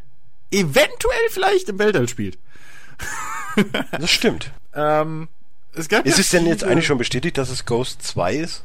eventuell 0.50 1.28
vielleicht 1.30 1.68
im 1.68 1.78
Weltall 1.78 2.08
spielt. 2.08 2.38
das 3.92 4.10
stimmt. 4.10 4.50
ähm, 4.74 5.28
es 5.72 5.88
gab 5.88 6.06
ist 6.06 6.16
ja 6.16 6.20
es 6.20 6.30
denn 6.30 6.46
jetzt 6.46 6.64
eigentlich 6.64 6.86
schon 6.86 6.98
bestätigt, 6.98 7.38
dass 7.38 7.50
es 7.50 7.64
Ghost 7.64 8.02
2 8.02 8.34
ist? 8.36 8.64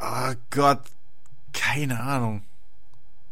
Oh 0.00 0.34
Gott, 0.50 0.82
keine 1.52 2.00
Ahnung. 2.00 2.42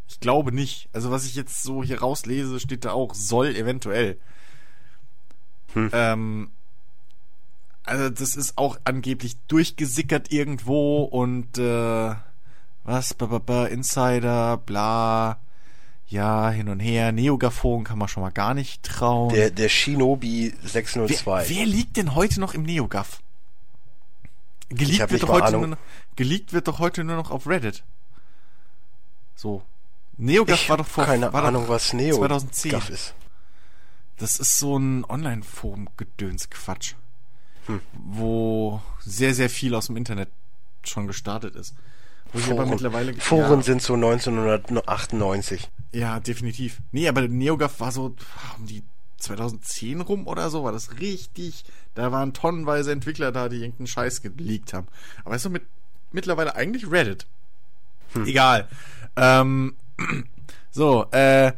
Ich 0.09 0.21
glaube 0.21 0.53
nicht. 0.53 0.89
Also 0.93 1.11
was 1.11 1.27
ich 1.27 1.35
jetzt 1.35 1.63
so 1.63 1.83
hier 1.83 2.01
rauslese, 2.01 2.61
steht 2.61 2.85
da 2.85 2.93
auch, 2.93 3.15
soll 3.15 3.55
eventuell. 3.57 4.19
Hm. 5.75 5.91
Ähm, 5.93 6.51
also 7.85 8.09
das 8.11 8.37
ist 8.37 8.57
auch 8.57 8.79
angeblich 8.85 9.37
durchgesickert 9.49 10.33
irgendwo 10.33 11.03
und 11.03 11.59
äh, 11.59 12.15
was, 12.85 13.15
b 13.15 13.27
-b 13.27 13.41
-b 13.41 13.67
Insider, 13.67 14.57
bla 14.57 15.39
ja, 16.09 16.51
hin 16.51 16.69
und 16.69 16.81
her. 16.81 17.13
Neogaphon 17.13 17.85
kann 17.85 17.99
man 17.99 18.09
schon 18.09 18.23
mal 18.23 18.31
gar 18.31 18.55
nicht 18.55 18.83
trauen. 18.83 19.33
Der, 19.33 19.51
der 19.51 19.69
Shinobi 19.69 20.55
602. 20.65 21.49
Wer, 21.49 21.57
wer 21.57 21.67
liegt 21.67 21.97
denn 21.97 22.15
heute 22.15 22.41
noch 22.41 22.55
im 22.55 22.63
Neogaf? 22.63 23.21
Geleakt 24.71 25.11
wird, 25.11 25.23
doch 25.23 25.29
heute 25.29 25.53
nur 25.53 25.67
noch, 25.69 25.79
geleakt 26.17 26.53
wird 26.53 26.69
doch 26.69 26.79
heute 26.79 27.05
nur 27.05 27.17
noch 27.17 27.31
auf 27.31 27.47
Reddit. 27.47 27.83
So. 29.35 29.63
Neogaf 30.17 30.69
war 30.69 30.79
doch 30.79 30.87
vor 30.87 31.05
keine 31.05 31.33
war 31.33 31.45
Ahnung, 31.45 31.69
was 31.69 31.93
Neo 31.93 32.17
2010 32.17 32.83
ist. 32.91 33.15
Das 34.17 34.41
ist 34.41 34.59
so 34.59 34.77
ein 34.77 35.05
Online-Forum-Gedöns-Quatsch. 35.05 36.95
Hm. 37.67 37.81
Wo 37.93 38.83
sehr, 38.99 39.35
sehr 39.35 39.49
viel 39.49 39.75
aus 39.75 39.87
dem 39.87 39.97
Internet 39.97 40.29
schon 40.83 41.07
gestartet 41.07 41.55
ist. 41.55 41.75
Wo 42.33 42.39
Foren, 42.41 42.59
aber 42.59 42.71
mittlerweile, 42.71 43.15
Foren 43.15 43.61
ja, 43.61 43.63
sind 43.63 43.81
so 43.81 43.95
1998. 43.95 45.71
Ja, 45.93 46.21
definitiv. 46.21 46.81
Nee, 46.93 47.09
aber 47.09 47.27
NeoGAF 47.27 47.81
war 47.81 47.93
so 47.93 48.15
um 48.59 48.67
die 48.67 48.83
2010 49.19 50.01
rum 50.01 50.27
oder 50.27 50.51
so, 50.51 50.65
war 50.65 50.73
das 50.73 51.01
richtig. 51.01 51.65
Da 51.95 52.13
waren 52.13 52.33
tonnenweise 52.33 52.93
Entwickler 52.93 53.33
da, 53.33 53.49
die 53.49 53.57
irgendeinen 53.57 53.87
Scheiß 53.87 54.23
geleakt 54.23 54.73
haben. 54.73 54.87
Aber 55.25 55.35
weißt 55.35 55.47
du, 55.47 55.51
mit, 55.51 55.65
mittlerweile 56.13 56.55
eigentlich 56.55 56.91
Reddit. 56.91 57.27
Hm. 58.13 58.27
Egal. 58.27 58.69
Ähm, 59.17 59.75
so, 60.71 61.07
äh, 61.11 61.53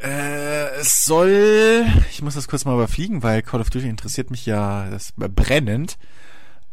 äh, 0.00 0.80
es 0.80 1.04
soll, 1.04 1.86
ich 2.10 2.22
muss 2.22 2.34
das 2.34 2.48
kurz 2.48 2.64
mal 2.64 2.74
überfliegen, 2.74 3.22
weil 3.22 3.42
Call 3.42 3.60
of 3.60 3.70
Duty 3.70 3.88
interessiert 3.88 4.30
mich 4.30 4.46
ja 4.46 4.90
das 4.90 5.12
brennend. 5.16 5.96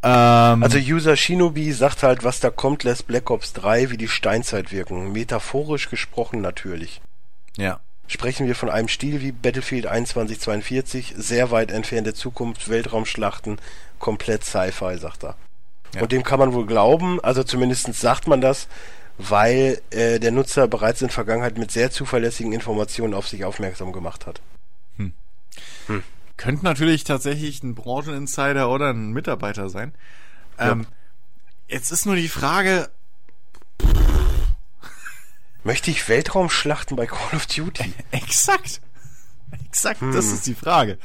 Ähm, 0.01 0.63
also 0.63 0.77
User 0.77 1.15
Shinobi 1.15 1.71
sagt 1.71 2.03
halt, 2.03 2.23
was 2.23 2.39
da 2.39 2.49
kommt, 2.49 2.83
lässt 2.83 3.07
Black 3.07 3.29
Ops 3.29 3.53
3 3.53 3.89
wie 3.91 3.97
die 3.97 4.07
Steinzeit 4.07 4.71
wirken. 4.71 5.11
Metaphorisch 5.11 5.89
gesprochen 5.89 6.41
natürlich. 6.41 7.01
Ja. 7.57 7.79
Sprechen 8.07 8.47
wir 8.47 8.55
von 8.55 8.69
einem 8.69 8.87
Stil 8.87 9.21
wie 9.21 9.31
Battlefield 9.31 9.83
2142, 9.83 11.13
sehr 11.15 11.51
weit 11.51 11.69
entfernte 11.69 12.13
Zukunft, 12.13 12.69
Weltraumschlachten, 12.69 13.59
komplett 13.99 14.45
Sci-Fi, 14.45 14.97
sagt 14.97 15.23
er. 15.23 15.35
Ja. 15.93 16.01
Und 16.01 16.11
dem 16.11 16.23
kann 16.23 16.39
man 16.39 16.53
wohl 16.53 16.65
glauben, 16.65 17.19
also 17.23 17.43
zumindest 17.43 17.93
sagt 17.93 18.27
man 18.27 18.41
das, 18.41 18.67
weil 19.17 19.81
äh, 19.91 20.19
der 20.19 20.31
Nutzer 20.31 20.67
bereits 20.67 21.01
in 21.01 21.09
Vergangenheit 21.09 21.57
mit 21.57 21.71
sehr 21.71 21.91
zuverlässigen 21.91 22.53
Informationen 22.53 23.13
auf 23.13 23.27
sich 23.27 23.43
aufmerksam 23.43 23.91
gemacht 23.91 24.25
hat. 24.25 24.41
Hm. 24.97 25.13
Hm. 25.87 26.03
Könnte 26.39 26.63
natürlich 26.63 27.03
tatsächlich 27.03 27.63
ein 27.63 27.75
Brancheninsider 27.75 28.69
oder 28.69 28.91
ein 28.91 29.11
Mitarbeiter 29.11 29.69
sein. 29.69 29.93
Ja. 30.57 30.71
Ähm, 30.71 30.87
jetzt 31.67 31.91
ist 31.91 32.05
nur 32.05 32.15
die 32.15 32.29
Frage. 32.29 32.89
Möchte 35.65 35.91
ich 35.91 36.07
Weltraumschlachten 36.07 36.95
bei 36.95 37.07
Call 37.07 37.35
of 37.35 37.45
Duty? 37.45 37.93
Exakt. 38.11 38.79
Exakt, 39.65 39.99
hm. 39.99 40.13
das 40.13 40.27
ist 40.27 40.47
die 40.47 40.55
Frage. 40.55 40.97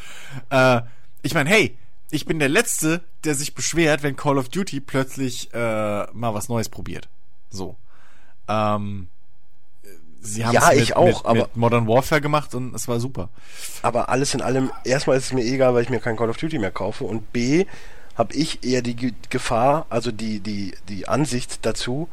Äh, 0.51 0.82
ich 1.22 1.35
meine, 1.35 1.51
hey, 1.51 1.76
ich 2.12 2.26
bin 2.26 2.39
der 2.39 2.49
Letzte, 2.49 3.03
der 3.24 3.35
sich 3.35 3.57
beschwert, 3.57 4.05
wenn 4.05 4.14
Call 4.14 4.39
of 4.39 4.51
Duty 4.51 4.78
plötzlich 4.78 5.53
äh, 5.53 6.07
mal 6.12 6.32
was 6.32 6.49
Neues 6.49 6.68
probiert. 6.68 7.09
So. 7.51 7.76
Ähm, 8.47 9.09
sie 10.25 10.45
haben 10.45 10.55
ja, 10.55 10.68
es 10.70 10.75
mit, 10.75 10.83
ich 10.83 10.97
auch, 10.97 11.07
mit, 11.07 11.25
aber 11.25 11.35
mit 11.35 11.57
Modern 11.57 11.87
Warfare 11.87 12.20
gemacht 12.20 12.55
und 12.55 12.75
es 12.75 12.89
war 12.89 12.99
super. 12.99 13.29
Aber 13.83 14.09
alles 14.09 14.35
in 14.35 14.41
allem, 14.41 14.70
erstmal 14.85 15.16
ist 15.16 15.27
es 15.27 15.33
mir 15.33 15.45
egal, 15.45 15.75
weil 15.75 15.83
ich 15.83 15.91
mir 15.91 16.01
kein 16.01 16.16
Call 16.16 16.31
of 16.31 16.37
Duty 16.37 16.59
mehr 16.59 16.70
kaufe 16.70 17.05
und 17.05 17.33
B 17.33 17.66
habe 18.16 18.35
ich 18.35 18.64
eher 18.64 18.83
die 18.83 19.14
Gefahr, 19.29 19.87
also 19.91 20.12
die 20.12 20.41
die 20.41 20.75
die 20.89 21.09
Ansicht 21.09 21.66
dazu, 21.66 22.09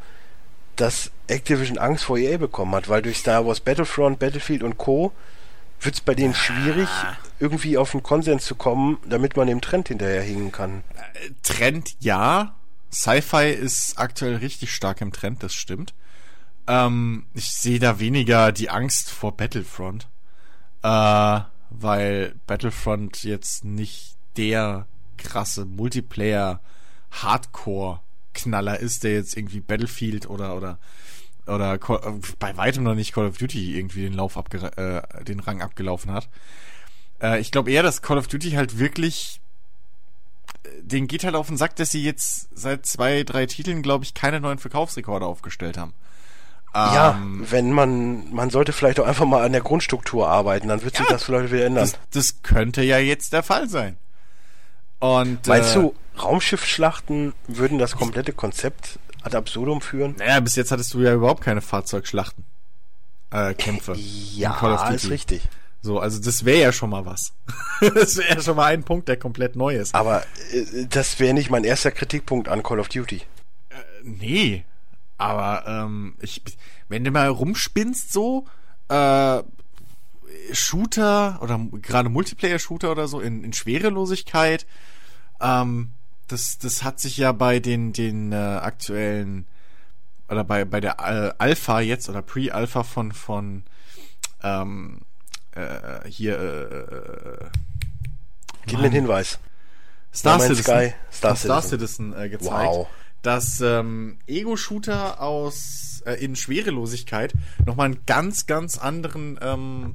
dass 0.76 1.10
Activision 1.28 1.78
Angst 1.78 2.04
vor 2.04 2.18
EA 2.18 2.38
bekommen 2.38 2.74
hat, 2.74 2.88
weil 2.88 3.02
durch 3.02 3.18
Star 3.18 3.46
Wars 3.46 3.60
Battlefront, 3.60 4.18
Battlefield 4.18 4.62
und 4.62 4.78
Co 4.78 5.12
wird 5.80 5.94
es 5.96 6.00
bei 6.00 6.14
denen 6.14 6.34
schwierig, 6.34 6.88
ah. 6.88 7.16
irgendwie 7.40 7.76
auf 7.76 7.94
einen 7.94 8.02
Konsens 8.02 8.44
zu 8.44 8.54
kommen, 8.54 8.98
damit 9.08 9.36
man 9.36 9.48
dem 9.48 9.60
Trend 9.60 9.88
hinterherhingen 9.88 10.52
kann. 10.52 10.84
Äh, 11.14 11.30
Trend 11.42 11.94
ja. 12.00 12.54
Sci-Fi 12.92 13.50
ist 13.50 13.98
aktuell 13.98 14.36
richtig 14.36 14.74
stark 14.74 15.00
im 15.00 15.12
Trend, 15.12 15.42
das 15.42 15.54
stimmt. 15.54 15.94
Ähm, 16.66 17.26
ich 17.34 17.52
sehe 17.52 17.78
da 17.78 17.98
weniger 17.98 18.52
die 18.52 18.70
Angst 18.70 19.10
vor 19.10 19.36
Battlefront. 19.36 20.08
Äh, 20.82 21.40
weil 21.70 22.34
Battlefront 22.46 23.22
jetzt 23.24 23.64
nicht 23.64 24.16
der 24.36 24.86
krasse 25.16 25.64
Multiplayer 25.64 26.60
Hardcore 27.10 28.00
Knaller 28.34 28.80
ist, 28.80 29.04
der 29.04 29.12
jetzt 29.12 29.36
irgendwie 29.36 29.60
Battlefield 29.60 30.28
oder 30.28 30.56
oder 30.56 30.78
oder 31.46 31.78
bei 32.38 32.56
weitem 32.56 32.84
noch 32.84 32.94
nicht 32.94 33.12
Call 33.12 33.26
of 33.26 33.36
Duty 33.36 33.76
irgendwie 33.76 34.02
den 34.02 34.12
Lauf 34.14 34.36
abge 34.36 34.58
äh, 34.76 35.24
den 35.24 35.40
Rang 35.40 35.60
abgelaufen 35.60 36.12
hat. 36.12 36.28
Äh, 37.20 37.40
ich 37.40 37.50
glaube 37.50 37.70
eher, 37.70 37.82
dass 37.82 38.02
Call 38.02 38.18
of 38.18 38.28
Duty 38.28 38.52
halt 38.52 38.78
wirklich 38.78 39.40
äh, 40.62 40.68
den 40.82 41.08
geht 41.08 41.24
halt 41.24 41.34
auf 41.34 41.48
den 41.48 41.56
Sack, 41.56 41.76
dass 41.76 41.90
sie 41.90 42.02
jetzt 42.02 42.48
seit 42.56 42.86
zwei, 42.86 43.24
drei 43.24 43.46
Titeln, 43.46 43.82
glaube 43.82 44.04
ich, 44.04 44.14
keine 44.14 44.40
neuen 44.40 44.58
Verkaufsrekorde 44.58 45.26
aufgestellt 45.26 45.76
haben. 45.76 45.92
Ja, 46.74 47.18
ähm, 47.20 47.46
wenn 47.50 47.70
man, 47.70 48.32
man 48.32 48.48
sollte 48.48 48.72
vielleicht 48.72 48.98
auch 48.98 49.06
einfach 49.06 49.26
mal 49.26 49.44
an 49.44 49.52
der 49.52 49.60
Grundstruktur 49.60 50.28
arbeiten, 50.28 50.68
dann 50.68 50.82
wird 50.82 50.94
ja, 50.94 51.00
sich 51.00 51.08
das 51.08 51.24
vielleicht 51.24 51.52
wieder 51.52 51.66
ändern. 51.66 51.84
Das, 51.84 51.98
das, 52.12 52.42
könnte 52.42 52.82
ja 52.82 52.98
jetzt 52.98 53.32
der 53.34 53.42
Fall 53.42 53.68
sein. 53.68 53.96
Und, 54.98 55.46
Meinst 55.46 55.76
äh, 55.76 55.80
du, 55.80 55.94
Raumschiffschlachten 56.18 57.34
würden 57.46 57.78
das 57.78 57.96
komplette 57.96 58.32
Konzept 58.32 58.98
ad 59.22 59.36
absurdum 59.36 59.82
führen? 59.82 60.14
Naja, 60.18 60.40
bis 60.40 60.56
jetzt 60.56 60.70
hattest 60.70 60.94
du 60.94 61.00
ja 61.00 61.12
überhaupt 61.12 61.42
keine 61.42 61.60
Fahrzeugschlachten. 61.60 62.44
Äh, 63.30 63.54
Kämpfe. 63.54 63.94
ja, 63.94 64.88
ist 64.90 65.10
richtig. 65.10 65.42
So, 65.82 65.98
also 65.98 66.20
das 66.20 66.44
wäre 66.44 66.60
ja 66.60 66.72
schon 66.72 66.90
mal 66.90 67.04
was. 67.04 67.32
das 67.80 68.16
wäre 68.16 68.36
ja 68.36 68.40
schon 68.40 68.56
mal 68.56 68.66
ein 68.66 68.84
Punkt, 68.84 69.08
der 69.08 69.16
komplett 69.16 69.56
neu 69.56 69.74
ist. 69.76 69.94
Aber 69.94 70.22
äh, 70.52 70.86
das 70.88 71.18
wäre 71.18 71.34
nicht 71.34 71.50
mein 71.50 71.64
erster 71.64 71.90
Kritikpunkt 71.90 72.48
an 72.48 72.62
Call 72.62 72.78
of 72.78 72.88
Duty. 72.88 73.16
Äh, 73.16 73.74
nee, 74.04 74.64
Aber 75.22 75.64
ähm, 75.68 76.14
ich, 76.20 76.42
wenn 76.88 77.04
du 77.04 77.12
mal 77.12 77.28
rumspinnst 77.28 78.12
so, 78.12 78.46
äh, 78.88 79.42
Shooter 80.52 81.38
oder 81.40 81.60
gerade 81.80 82.08
Multiplayer-Shooter 82.08 82.90
oder 82.90 83.06
so 83.06 83.20
in, 83.20 83.44
in 83.44 83.52
Schwerelosigkeit, 83.52 84.66
ähm, 85.40 85.90
das, 86.26 86.58
das 86.58 86.82
hat 86.82 86.98
sich 86.98 87.18
ja 87.18 87.30
bei 87.30 87.60
den, 87.60 87.92
den 87.92 88.32
äh, 88.32 88.36
aktuellen 88.36 89.46
oder 90.28 90.42
bei, 90.42 90.64
bei 90.64 90.80
der 90.80 90.98
äh, 90.98 91.34
Alpha 91.38 91.80
jetzt 91.80 92.08
oder 92.08 92.22
Pre-Alpha 92.22 92.82
von, 92.82 93.12
von 93.12 93.62
ähm, 94.42 95.02
äh, 95.52 96.08
hier 96.08 96.38
äh, 96.38 97.44
äh 97.44 97.50
Gib 98.66 98.78
mir 98.78 98.86
einen 98.86 98.92
Hinweis. 98.92 99.38
Star 100.12 100.40
Citizen, 100.40 100.62
Sky, 100.62 100.94
Star, 101.12 101.36
Star 101.36 101.62
Citizen, 101.62 102.12
Citizen 102.12 102.16
äh, 102.16 102.28
gezeigt, 102.28 102.50
wow. 102.50 102.88
Dass 103.22 103.60
ähm, 103.60 104.18
Ego-Shooter 104.26 105.20
aus 105.20 106.02
äh, 106.04 106.14
in 106.14 106.36
Schwerelosigkeit 106.36 107.32
nochmal 107.64 107.86
einen 107.86 108.06
ganz, 108.06 108.46
ganz 108.46 108.78
anderen 108.78 109.38
ähm, 109.40 109.94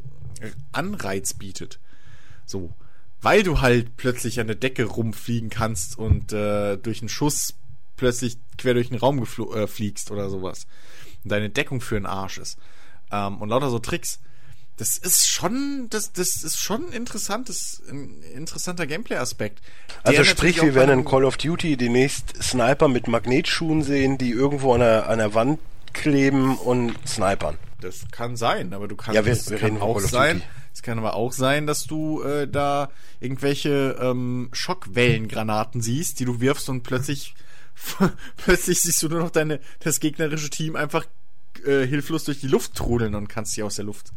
Anreiz 0.72 1.34
bietet. 1.34 1.80
So. 2.46 2.74
Weil 3.22 3.44
du 3.44 3.62
halt 3.62 3.98
plötzlich 3.98 4.40
an 4.40 4.48
der 4.48 4.56
Decke 4.56 4.86
rumfliegen 4.86 5.50
kannst 5.50 5.98
und 5.98 6.34
äh, 6.34 6.78
durch 6.78 7.02
einen 7.02 7.10
Schuss 7.10 7.56
plötzlich 7.98 8.38
quer 8.58 8.76
durch 8.76 8.90
den 8.90 8.98
Raum 8.98 9.24
äh, 9.24 9.68
fliegst 9.68 10.12
oder 10.12 10.30
sowas. 10.30 10.68
Und 11.24 11.32
deine 11.32 11.50
Deckung 11.50 11.82
für 11.82 11.98
einen 11.98 12.06
Arsch 12.06 12.38
ist. 12.38 12.58
Ähm, 13.12 13.42
und 13.42 13.50
lauter 13.50 13.70
so 13.70 13.80
Tricks. 13.80 14.20
Das 14.78 14.96
ist 14.96 15.28
schon, 15.28 15.88
das, 15.90 16.14
das 16.14 16.44
ist 16.44 16.60
schon 16.60 16.88
ein 16.88 16.94
interessantes, 16.94 17.82
ein 17.90 18.22
interessanter 18.36 18.86
Gameplay-Aspekt. 18.86 19.60
Also 20.04 20.24
sprich, 20.24 20.62
wir 20.62 20.76
werden 20.76 21.00
in 21.00 21.06
Call 21.06 21.26
of 21.26 21.38
Duty 21.38 21.78
demnächst 21.78 22.42
Sniper 22.42 22.88
mit 22.88 23.08
Magnetschuhen 23.08 23.82
sehen, 23.82 24.20
die 24.20 24.30
irgendwo 24.30 24.74
an 24.74 24.82
der, 24.82 25.10
an 25.10 25.18
der 25.18 25.34
Wand 25.34 25.60
kleben 25.94 26.58
und 26.58 26.96
snipern. 27.08 27.58
Das 27.82 28.06
kann 28.12 28.38
sein, 28.38 28.74
aber 28.74 28.88
du 28.88 28.96
kannst 28.96 29.16
ja, 29.16 29.26
wir, 29.26 29.36
wir 29.36 29.58
kann 29.58 29.82
auch 29.82 30.00
sein. 30.00 30.44
Es 30.74 30.84
kann 30.84 31.00
aber 31.00 31.16
auch 31.16 31.32
sein, 31.32 31.66
dass 31.66 31.86
du 31.86 32.22
äh, 32.22 32.48
da 32.48 32.92
irgendwelche 33.20 33.98
ähm, 34.00 34.50
Schockwellengranaten 34.52 35.82
siehst, 35.82 36.20
die 36.20 36.26
du 36.26 36.40
wirfst 36.40 36.70
und 36.70 36.84
plötzlich 36.84 37.34
plötzlich 38.38 38.82
siehst 38.82 39.02
du 39.02 39.10
nur 39.10 39.20
noch 39.20 39.32
deine 39.32 39.60
das 39.80 40.00
gegnerische 40.00 40.52
Team 40.52 40.76
einfach 40.76 41.06
äh, 41.66 41.86
hilflos 41.86 42.26
durch 42.26 42.40
die 42.40 42.48
Luft 42.48 42.76
trudeln 42.76 43.16
und 43.16 43.28
kannst 43.28 43.54
sie 43.54 43.64
aus 43.64 43.76
der 43.76 43.86
Luft 43.86 44.12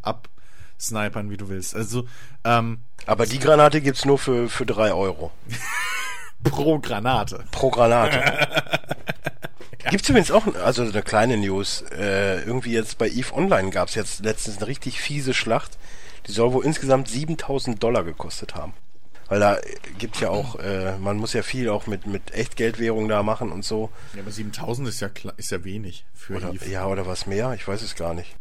absnipern, 0.80 1.30
wie 1.30 1.36
du 1.36 1.48
willst. 1.48 1.76
Also 1.76 2.06
ähm, 2.44 2.78
aber 3.06 3.26
die 3.26 3.38
Granate 3.38 3.80
gibt's 3.82 4.04
nur 4.04 4.18
für 4.18 4.48
für 4.48 4.64
drei 4.64 4.92
Euro 4.92 5.30
pro 6.42 6.78
Granate. 6.78 7.44
Pro 7.50 7.70
Granate. 7.70 8.22
Gibt's 9.90 10.08
übrigens 10.10 10.30
auch, 10.30 10.46
also 10.56 10.82
eine 10.82 11.02
kleine 11.02 11.38
News, 11.38 11.82
äh, 11.92 12.42
irgendwie 12.42 12.72
jetzt 12.72 12.98
bei 12.98 13.08
EVE 13.08 13.32
Online 13.32 13.70
gab's 13.70 13.94
jetzt 13.94 14.22
letztens 14.22 14.58
eine 14.58 14.66
richtig 14.66 15.00
fiese 15.00 15.32
Schlacht. 15.32 15.78
Die 16.26 16.32
soll 16.32 16.52
wohl 16.52 16.66
insgesamt 16.66 17.08
7000 17.08 17.82
Dollar 17.82 18.04
gekostet 18.04 18.54
haben. 18.54 18.74
Weil 19.28 19.40
da 19.40 19.58
gibt's 19.98 20.20
ja 20.20 20.28
auch, 20.28 20.56
äh, 20.56 20.98
man 20.98 21.16
muss 21.16 21.32
ja 21.32 21.42
viel 21.42 21.70
auch 21.70 21.86
mit, 21.86 22.06
mit 22.06 22.34
Echtgeldwährung 22.34 23.08
da 23.08 23.22
machen 23.22 23.52
und 23.52 23.64
so. 23.64 23.90
Ja, 24.14 24.20
aber 24.20 24.30
7000 24.30 24.88
ist 24.88 25.00
ja, 25.00 25.08
ist 25.38 25.50
ja 25.50 25.64
wenig 25.64 26.04
für 26.12 26.36
oder, 26.36 26.52
EVE. 26.52 26.68
Ja, 26.68 26.86
oder 26.86 27.06
was 27.06 27.26
mehr? 27.26 27.54
Ich 27.54 27.66
weiß 27.66 27.80
es 27.80 27.94
gar 27.94 28.12
nicht. 28.12 28.36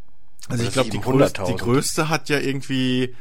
Also 0.47 0.63
ich 0.63 0.71
glaube, 0.71 0.89
die, 0.89 0.99
größte, 0.99 1.43
die 1.47 1.55
größte 1.55 2.09
hat 2.09 2.29
ja 2.29 2.39
irgendwie 2.39 3.15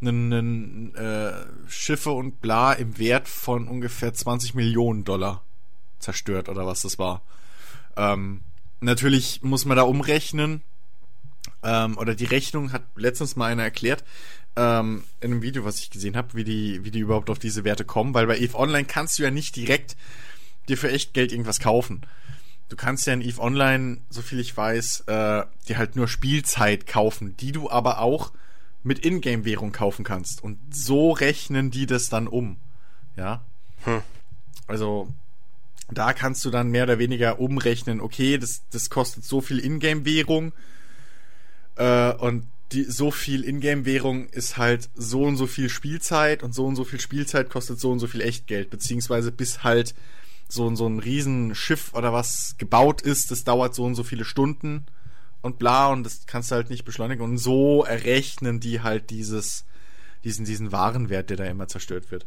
einen, 0.00 0.32
einen 0.32 0.94
äh, 0.94 1.32
Schiffe 1.68 2.10
und 2.10 2.40
bla 2.40 2.72
im 2.72 2.98
Wert 2.98 3.28
von 3.28 3.66
ungefähr 3.66 4.14
20 4.14 4.54
Millionen 4.54 5.04
Dollar 5.04 5.42
zerstört 5.98 6.48
oder 6.48 6.66
was 6.66 6.82
das 6.82 6.98
war. 6.98 7.22
Ähm, 7.96 8.42
natürlich 8.80 9.42
muss 9.42 9.64
man 9.64 9.76
da 9.76 9.82
umrechnen. 9.82 10.62
Ähm, 11.62 11.98
oder 11.98 12.14
die 12.14 12.26
Rechnung 12.26 12.72
hat 12.72 12.84
letztens 12.94 13.34
mal 13.34 13.50
einer 13.50 13.64
erklärt, 13.64 14.04
ähm, 14.54 15.04
in 15.20 15.32
einem 15.32 15.42
Video, 15.42 15.64
was 15.64 15.80
ich 15.80 15.90
gesehen 15.90 16.16
habe, 16.16 16.34
wie 16.34 16.44
die, 16.44 16.84
wie 16.84 16.90
die 16.90 17.00
überhaupt 17.00 17.30
auf 17.30 17.38
diese 17.38 17.64
Werte 17.64 17.84
kommen, 17.84 18.14
weil 18.14 18.26
bei 18.26 18.38
EVE 18.38 18.56
Online 18.56 18.84
kannst 18.84 19.18
du 19.18 19.24
ja 19.24 19.30
nicht 19.30 19.56
direkt 19.56 19.96
dir 20.68 20.76
für 20.76 20.90
echt 20.90 21.14
Geld 21.14 21.32
irgendwas 21.32 21.60
kaufen. 21.60 22.02
Du 22.68 22.76
kannst 22.76 23.06
ja 23.06 23.14
in 23.14 23.22
EVE 23.22 23.40
Online, 23.40 23.98
so 24.10 24.20
viel 24.20 24.40
ich 24.40 24.56
weiß, 24.56 25.04
äh, 25.06 25.44
dir 25.68 25.78
halt 25.78 25.96
nur 25.96 26.06
Spielzeit 26.06 26.86
kaufen, 26.86 27.36
die 27.38 27.52
du 27.52 27.70
aber 27.70 28.00
auch 28.00 28.32
mit 28.82 29.04
Ingame-Währung 29.04 29.72
kaufen 29.72 30.04
kannst. 30.04 30.42
Und 30.42 30.58
so 30.70 31.12
rechnen 31.12 31.70
die 31.70 31.86
das 31.86 32.08
dann 32.08 32.28
um. 32.28 32.58
Ja. 33.16 33.42
Hm. 33.84 34.02
Also, 34.66 35.08
da 35.90 36.12
kannst 36.12 36.44
du 36.44 36.50
dann 36.50 36.68
mehr 36.68 36.84
oder 36.84 36.98
weniger 36.98 37.40
umrechnen, 37.40 38.00
okay, 38.00 38.38
das, 38.38 38.62
das 38.70 38.90
kostet 38.90 39.24
so 39.24 39.40
viel 39.40 39.58
Ingame-Währung 39.58 40.52
äh, 41.76 42.12
und 42.12 42.46
die, 42.72 42.84
so 42.84 43.10
viel 43.10 43.44
Ingame-Währung 43.44 44.28
ist 44.28 44.58
halt 44.58 44.90
so 44.94 45.22
und 45.22 45.36
so 45.36 45.46
viel 45.46 45.70
Spielzeit 45.70 46.42
und 46.42 46.54
so 46.54 46.66
und 46.66 46.76
so 46.76 46.84
viel 46.84 47.00
Spielzeit 47.00 47.48
kostet 47.48 47.80
so 47.80 47.90
und 47.90 47.98
so 47.98 48.06
viel 48.06 48.20
Echtgeld, 48.20 48.68
beziehungsweise 48.68 49.32
bis 49.32 49.64
halt 49.64 49.94
so, 50.48 50.74
so 50.74 50.86
ein 50.86 50.98
Riesenschiff 50.98 51.94
oder 51.94 52.12
was 52.12 52.56
gebaut 52.58 53.02
ist, 53.02 53.30
das 53.30 53.44
dauert 53.44 53.74
so 53.74 53.84
und 53.84 53.94
so 53.94 54.02
viele 54.02 54.24
Stunden 54.24 54.86
und 55.42 55.58
bla 55.58 55.88
und 55.88 56.04
das 56.04 56.26
kannst 56.26 56.50
du 56.50 56.56
halt 56.56 56.70
nicht 56.70 56.84
beschleunigen 56.84 57.22
und 57.22 57.38
so 57.38 57.84
errechnen 57.84 58.58
die 58.60 58.80
halt 58.80 59.10
dieses, 59.10 59.64
diesen, 60.24 60.44
diesen 60.44 60.72
Warenwert, 60.72 61.30
der 61.30 61.36
da 61.36 61.44
immer 61.44 61.68
zerstört 61.68 62.10
wird. 62.10 62.26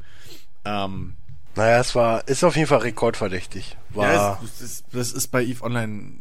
Ähm, 0.65 1.15
naja, 1.55 1.79
es 1.79 1.95
war, 1.95 2.27
ist 2.27 2.43
auf 2.43 2.55
jeden 2.55 2.67
Fall 2.67 2.79
rekordverdächtig. 2.79 3.75
War 3.89 4.13
ja, 4.13 4.39
es, 4.43 4.61
es, 4.61 4.83
das 4.91 5.11
ist 5.11 5.27
bei 5.27 5.43
EVE 5.43 5.63
Online, 5.63 6.13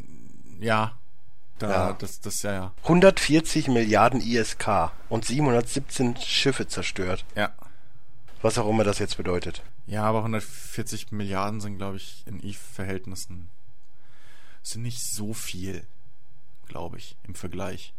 ja, 0.58 0.98
da, 1.58 1.70
ja. 1.70 1.92
das, 1.92 2.20
das, 2.20 2.42
ja, 2.42 2.52
ja. 2.52 2.72
140 2.84 3.68
Milliarden 3.68 4.20
ISK 4.20 4.90
und 5.08 5.26
717 5.26 6.16
Schiffe 6.16 6.66
zerstört. 6.66 7.24
Ja. 7.36 7.52
Was 8.42 8.58
auch 8.58 8.68
immer 8.68 8.84
das 8.84 8.98
jetzt 8.98 9.16
bedeutet. 9.16 9.62
Ja, 9.86 10.04
aber 10.04 10.18
140 10.18 11.12
Milliarden 11.12 11.60
sind, 11.60 11.76
glaube 11.76 11.96
ich, 11.96 12.22
in 12.26 12.42
EVE-Verhältnissen 12.42 13.50
sind 14.62 14.82
nicht 14.82 15.02
so 15.02 15.34
viel, 15.34 15.82
glaube 16.68 16.98
ich, 16.98 17.16
im 17.26 17.34
Vergleich. 17.34 17.92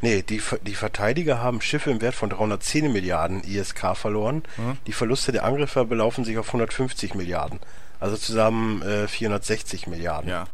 Nee, 0.00 0.22
die, 0.22 0.42
die 0.62 0.74
Verteidiger 0.74 1.40
haben 1.40 1.60
Schiffe 1.60 1.90
im 1.90 2.00
Wert 2.00 2.14
von 2.14 2.30
310 2.30 2.92
Milliarden 2.92 3.42
ISK 3.44 3.96
verloren. 3.96 4.42
Hm? 4.56 4.76
Die 4.86 4.92
Verluste 4.92 5.32
der 5.32 5.44
Angriffer 5.44 5.84
belaufen 5.84 6.24
sich 6.24 6.38
auf 6.38 6.48
150 6.48 7.14
Milliarden. 7.14 7.60
Also 7.98 8.16
zusammen 8.16 8.82
äh, 8.82 9.08
460 9.08 9.86
Milliarden. 9.86 10.28
Ja. 10.28 10.46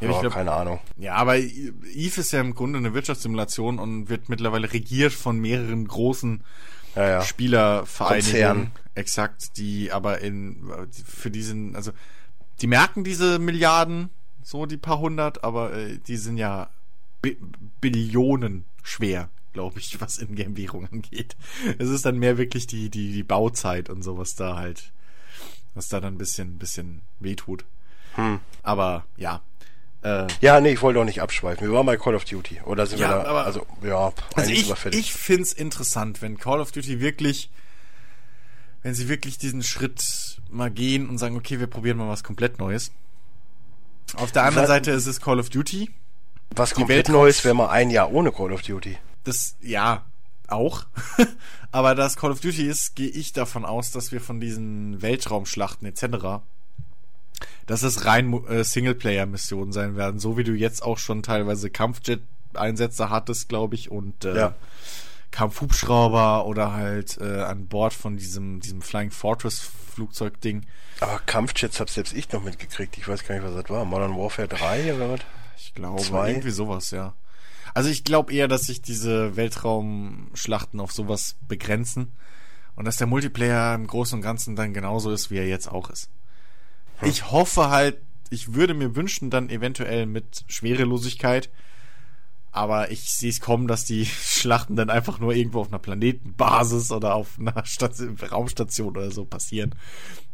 Ja, 0.00 0.10
oh, 0.10 0.20
glaub, 0.20 0.32
keine 0.32 0.52
Ahnung. 0.52 0.80
Ja, 0.96 1.14
aber 1.14 1.36
Eve 1.36 2.20
ist 2.20 2.32
ja 2.32 2.40
im 2.40 2.54
Grunde 2.54 2.78
eine 2.78 2.92
Wirtschaftssimulation 2.92 3.78
und 3.78 4.08
wird 4.08 4.28
mittlerweile 4.28 4.72
regiert 4.72 5.12
von 5.12 5.38
mehreren 5.38 5.86
großen 5.86 6.42
ja, 6.96 7.08
ja. 7.08 7.22
Spielervereinigungen. 7.22 8.70
Exakt, 8.94 9.56
die 9.56 9.90
aber 9.90 10.20
in 10.20 10.70
für 10.92 11.30
diesen, 11.30 11.74
also 11.74 11.92
die 12.60 12.66
merken 12.66 13.04
diese 13.04 13.38
Milliarden, 13.38 14.10
so 14.42 14.66
die 14.66 14.76
paar 14.76 14.98
hundert, 14.98 15.44
aber 15.44 15.74
äh, 15.74 15.98
die 16.06 16.16
sind 16.16 16.36
ja 16.36 16.68
Bi 17.22 17.38
Billionen 17.80 18.64
schwer, 18.82 19.30
glaube 19.52 19.78
ich, 19.78 20.00
was 20.00 20.18
Ingame-Währung 20.18 20.88
angeht. 20.92 21.36
Es 21.78 21.88
ist 21.88 22.04
dann 22.04 22.18
mehr 22.18 22.36
wirklich 22.36 22.66
die, 22.66 22.90
die, 22.90 23.12
die 23.12 23.22
Bauzeit 23.22 23.88
und 23.88 24.02
so, 24.02 24.18
was 24.18 24.34
da 24.34 24.56
halt, 24.56 24.92
was 25.74 25.88
da 25.88 26.00
dann 26.00 26.14
ein 26.14 26.18
bisschen, 26.18 26.58
bisschen 26.58 27.02
wehtut. 27.20 27.64
Hm. 28.16 28.40
Aber 28.62 29.06
ja. 29.16 29.40
Äh, 30.02 30.26
ja, 30.40 30.60
nee, 30.60 30.72
ich 30.72 30.82
wollte 30.82 31.00
auch 31.00 31.04
nicht 31.04 31.22
abschweifen. 31.22 31.66
Wir 31.66 31.74
waren 31.74 31.86
bei 31.86 31.96
Call 31.96 32.14
of 32.14 32.24
Duty. 32.24 32.60
Oder 32.64 32.86
sind 32.86 32.98
ja, 32.98 33.10
wir 33.10 33.22
da, 33.22 33.30
aber, 33.30 33.46
also, 33.46 33.66
ja, 33.82 34.12
also 34.34 34.50
ich, 34.50 34.72
ich 34.86 35.14
find's 35.14 35.52
interessant, 35.52 36.22
wenn 36.22 36.38
Call 36.38 36.60
of 36.60 36.72
Duty 36.72 37.00
wirklich, 37.00 37.50
wenn 38.82 38.94
sie 38.94 39.08
wirklich 39.08 39.38
diesen 39.38 39.62
Schritt 39.62 40.40
mal 40.50 40.70
gehen 40.70 41.08
und 41.08 41.18
sagen, 41.18 41.36
okay, 41.36 41.60
wir 41.60 41.68
probieren 41.68 41.98
mal 41.98 42.08
was 42.08 42.24
komplett 42.24 42.58
Neues. 42.58 42.90
Auf 44.16 44.32
der 44.32 44.42
anderen 44.42 44.66
Seite 44.66 44.90
ist 44.90 45.06
es 45.06 45.20
Call 45.20 45.38
of 45.38 45.50
Duty. 45.50 45.90
Was 46.54 46.74
komplett 46.74 47.08
Neues 47.08 47.44
wäre 47.44 47.54
mal 47.54 47.70
ein 47.70 47.90
Jahr 47.90 48.12
ohne 48.12 48.32
Call 48.32 48.52
of 48.52 48.62
Duty. 48.62 48.98
Das, 49.24 49.54
ja, 49.60 50.04
auch. 50.48 50.84
Aber 51.72 51.94
das 51.94 52.16
Call 52.16 52.32
of 52.32 52.40
Duty 52.40 52.66
ist, 52.66 52.96
gehe 52.96 53.08
ich 53.08 53.32
davon 53.32 53.64
aus, 53.64 53.92
dass 53.92 54.12
wir 54.12 54.20
von 54.20 54.40
diesen 54.40 55.00
Weltraumschlachten 55.00 55.86
etc., 55.86 56.42
dass 57.66 57.82
es 57.82 58.04
rein 58.04 58.32
äh, 58.46 58.64
Singleplayer-Missionen 58.64 59.72
sein 59.72 59.96
werden, 59.96 60.20
so 60.20 60.36
wie 60.36 60.44
du 60.44 60.52
jetzt 60.52 60.82
auch 60.82 60.98
schon 60.98 61.22
teilweise 61.22 61.70
Kampfjet-Einsätze 61.70 63.10
hattest, 63.10 63.48
glaube 63.48 63.74
ich, 63.74 63.90
und 63.90 64.24
äh, 64.24 64.36
ja. 64.36 64.54
Kampfhubschrauber 65.30 66.46
oder 66.46 66.72
halt 66.72 67.18
äh, 67.20 67.42
an 67.42 67.66
Bord 67.66 67.94
von 67.94 68.16
diesem, 68.16 68.60
diesem 68.60 68.82
Flying 68.82 69.10
Fortress 69.10 69.70
Flugzeugding. 69.94 70.66
Aber 71.00 71.20
Kampfjets 71.26 71.80
hab 71.80 71.90
selbst 71.90 72.14
ich 72.14 72.30
noch 72.32 72.42
mitgekriegt. 72.42 72.96
Ich 72.98 73.08
weiß 73.08 73.24
gar 73.24 73.34
nicht, 73.34 73.44
was 73.44 73.54
das 73.54 73.70
war. 73.70 73.84
Modern 73.84 74.16
Warfare 74.16 74.48
3 74.48 74.94
oder 74.94 75.10
was? 75.12 75.20
Ich 75.56 75.74
glaube, 75.74 76.02
Zwei? 76.02 76.30
irgendwie 76.30 76.50
sowas, 76.50 76.90
ja. 76.90 77.14
Also 77.74 77.88
ich 77.88 78.04
glaube 78.04 78.32
eher, 78.32 78.48
dass 78.48 78.62
sich 78.62 78.82
diese 78.82 79.36
Weltraumschlachten 79.36 80.80
auf 80.80 80.92
sowas 80.92 81.36
begrenzen 81.48 82.12
und 82.76 82.84
dass 82.84 82.96
der 82.96 83.06
Multiplayer 83.06 83.74
im 83.74 83.86
Großen 83.86 84.18
und 84.18 84.22
Ganzen 84.22 84.56
dann 84.56 84.74
genauso 84.74 85.10
ist, 85.10 85.30
wie 85.30 85.38
er 85.38 85.46
jetzt 85.46 85.68
auch 85.68 85.88
ist. 85.88 86.10
Ich 87.04 87.30
hoffe 87.30 87.70
halt, 87.70 87.98
ich 88.30 88.54
würde 88.54 88.74
mir 88.74 88.96
wünschen, 88.96 89.30
dann 89.30 89.50
eventuell 89.50 90.06
mit 90.06 90.44
Schwerelosigkeit. 90.48 91.50
Aber 92.54 92.90
ich 92.90 93.10
sehe 93.10 93.30
es 93.30 93.40
kommen, 93.40 93.66
dass 93.66 93.84
die 93.84 94.04
Schlachten 94.06 94.76
dann 94.76 94.90
einfach 94.90 95.18
nur 95.18 95.34
irgendwo 95.34 95.60
auf 95.60 95.68
einer 95.68 95.78
Planetenbasis 95.78 96.92
oder 96.92 97.14
auf 97.14 97.38
einer 97.38 97.64
Stat 97.64 97.94
Raumstation 98.30 98.96
oder 98.96 99.10
so 99.10 99.24
passieren. 99.24 99.74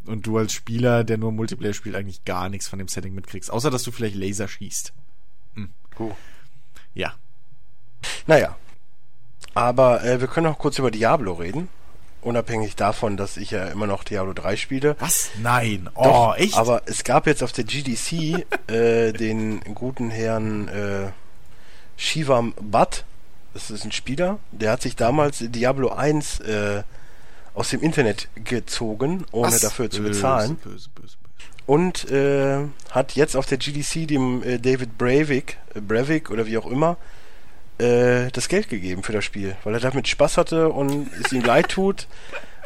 Und 0.04 0.26
du 0.26 0.38
als 0.38 0.52
Spieler, 0.52 1.04
der 1.04 1.18
nur 1.18 1.32
Multiplayer 1.32 1.74
spielt, 1.74 1.94
eigentlich 1.94 2.24
gar 2.24 2.48
nichts 2.48 2.68
von 2.68 2.78
dem 2.78 2.88
Setting 2.88 3.14
mitkriegst. 3.14 3.50
Außer, 3.50 3.70
dass 3.70 3.82
du 3.82 3.92
vielleicht 3.92 4.16
Laser 4.16 4.48
schießt. 4.48 4.92
Hm. 5.54 5.70
Cool. 5.98 6.14
Ja. 6.94 7.14
Naja. 8.26 8.56
Aber 9.54 10.04
äh, 10.04 10.20
wir 10.20 10.28
können 10.28 10.46
auch 10.46 10.58
kurz 10.58 10.78
über 10.78 10.90
Diablo 10.90 11.34
reden. 11.34 11.68
Unabhängig 12.20 12.74
davon, 12.74 13.16
dass 13.16 13.36
ich 13.36 13.52
ja 13.52 13.66
immer 13.66 13.86
noch 13.86 14.02
Diablo 14.02 14.32
3 14.32 14.56
spiele. 14.56 14.96
Was? 14.98 15.30
Nein. 15.40 15.88
Oh, 15.94 16.02
Doch, 16.04 16.36
echt? 16.36 16.56
Aber 16.56 16.82
es 16.86 17.04
gab 17.04 17.26
jetzt 17.26 17.42
auf 17.42 17.52
der 17.52 17.64
GDC 17.64 18.44
äh, 18.70 19.12
den 19.12 19.60
guten 19.74 20.10
Herrn 20.10 20.68
äh, 20.68 21.10
Shivam 21.96 22.54
Bhatt. 22.60 23.04
Das 23.54 23.70
ist 23.70 23.84
ein 23.84 23.92
Spieler. 23.92 24.38
Der 24.52 24.72
hat 24.72 24.82
sich 24.82 24.96
damals 24.96 25.38
Diablo 25.40 25.90
1 25.90 26.40
äh, 26.40 26.82
aus 27.54 27.70
dem 27.70 27.82
Internet 27.82 28.28
gezogen, 28.44 29.24
ohne 29.32 29.52
Was? 29.52 29.60
dafür 29.60 29.90
zu 29.90 30.02
bezahlen. 30.02 30.56
Böse, 30.56 30.88
böse, 30.90 30.90
böse, 30.94 31.16
und 31.68 32.10
äh, 32.10 32.64
hat 32.90 33.14
jetzt 33.14 33.36
auf 33.36 33.44
der 33.44 33.58
GDC 33.58 34.08
dem 34.08 34.42
äh, 34.42 34.58
David 34.58 34.96
Breivik, 34.96 35.58
äh, 35.74 35.80
Breivik 35.80 36.30
oder 36.30 36.46
wie 36.46 36.56
auch 36.56 36.66
immer, 36.66 36.96
äh, 37.78 38.30
das 38.32 38.48
Geld 38.48 38.68
gegeben 38.68 39.02
für 39.02 39.12
das 39.12 39.24
Spiel, 39.24 39.56
weil 39.64 39.74
er 39.74 39.80
damit 39.80 40.08
Spaß 40.08 40.36
hatte 40.36 40.68
und 40.68 41.08
es 41.24 41.32
ihm 41.32 41.42
leid 41.42 41.68
tut. 41.68 42.06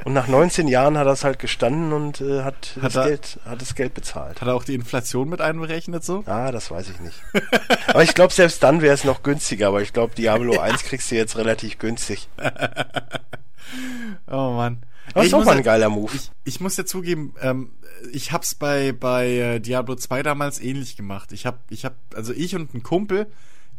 Und 0.05 0.15
nach 0.15 0.27
19 0.27 0.67
Jahren 0.67 0.99
hat 0.99 1.07
er 1.07 1.13
es 1.13 1.23
halt 1.23 1.39
gestanden 1.39 1.93
und 1.93 2.21
äh, 2.21 2.43
hat, 2.43 2.77
hat 2.77 2.85
das 2.85 2.97
er, 2.97 3.07
Geld, 3.07 3.39
hat 3.45 3.63
das 3.63 3.75
Geld 3.75 3.95
bezahlt. 3.95 4.41
Hat 4.41 4.49
er 4.49 4.55
auch 4.55 4.65
die 4.65 4.75
Inflation 4.75 5.29
mit 5.29 5.41
einberechnet 5.41 6.03
so? 6.03 6.25
Ah, 6.27 6.51
das 6.51 6.71
weiß 6.71 6.89
ich 6.91 7.01
nicht. 7.01 7.23
aber 7.87 8.03
ich 8.03 8.15
glaube, 8.15 8.33
selbst 8.33 8.63
dann 8.65 8.83
wäre 8.83 8.95
es 8.95 9.05
noch 9.05 9.23
günstiger, 9.23 9.69
aber 9.69 9.81
ich 9.81 9.93
glaube, 9.93 10.15
Diablo 10.15 10.55
ja. 10.57 10.63
1 10.63 10.83
kriegst 10.85 11.11
du 11.11 11.15
jetzt 11.15 11.37
relativ 11.37 11.79
günstig. 11.79 12.29
oh 14.29 14.51
Mann. 14.51 14.83
Das 15.15 15.27
ist 15.27 15.35
auch 15.35 15.45
mal 15.45 15.57
ein 15.57 15.63
geiler 15.63 15.89
Move. 15.89 16.11
Ich, 16.15 16.31
ich 16.45 16.61
muss 16.61 16.77
ja 16.77 16.85
zugeben, 16.85 17.35
ähm, 17.41 17.73
ich 18.13 18.33
hab's 18.33 18.55
bei, 18.55 18.93
bei 18.93 19.29
äh, 19.29 19.61
Diablo 19.61 19.95
2 19.95 20.23
damals 20.23 20.61
ähnlich 20.61 20.97
gemacht. 20.97 21.33
Ich 21.33 21.47
hab, 21.47 21.59
ich 21.71 21.85
hab, 21.85 21.95
also 22.15 22.33
ich 22.33 22.55
und 22.57 22.75
ein 22.75 22.83
Kumpel, 22.83 23.27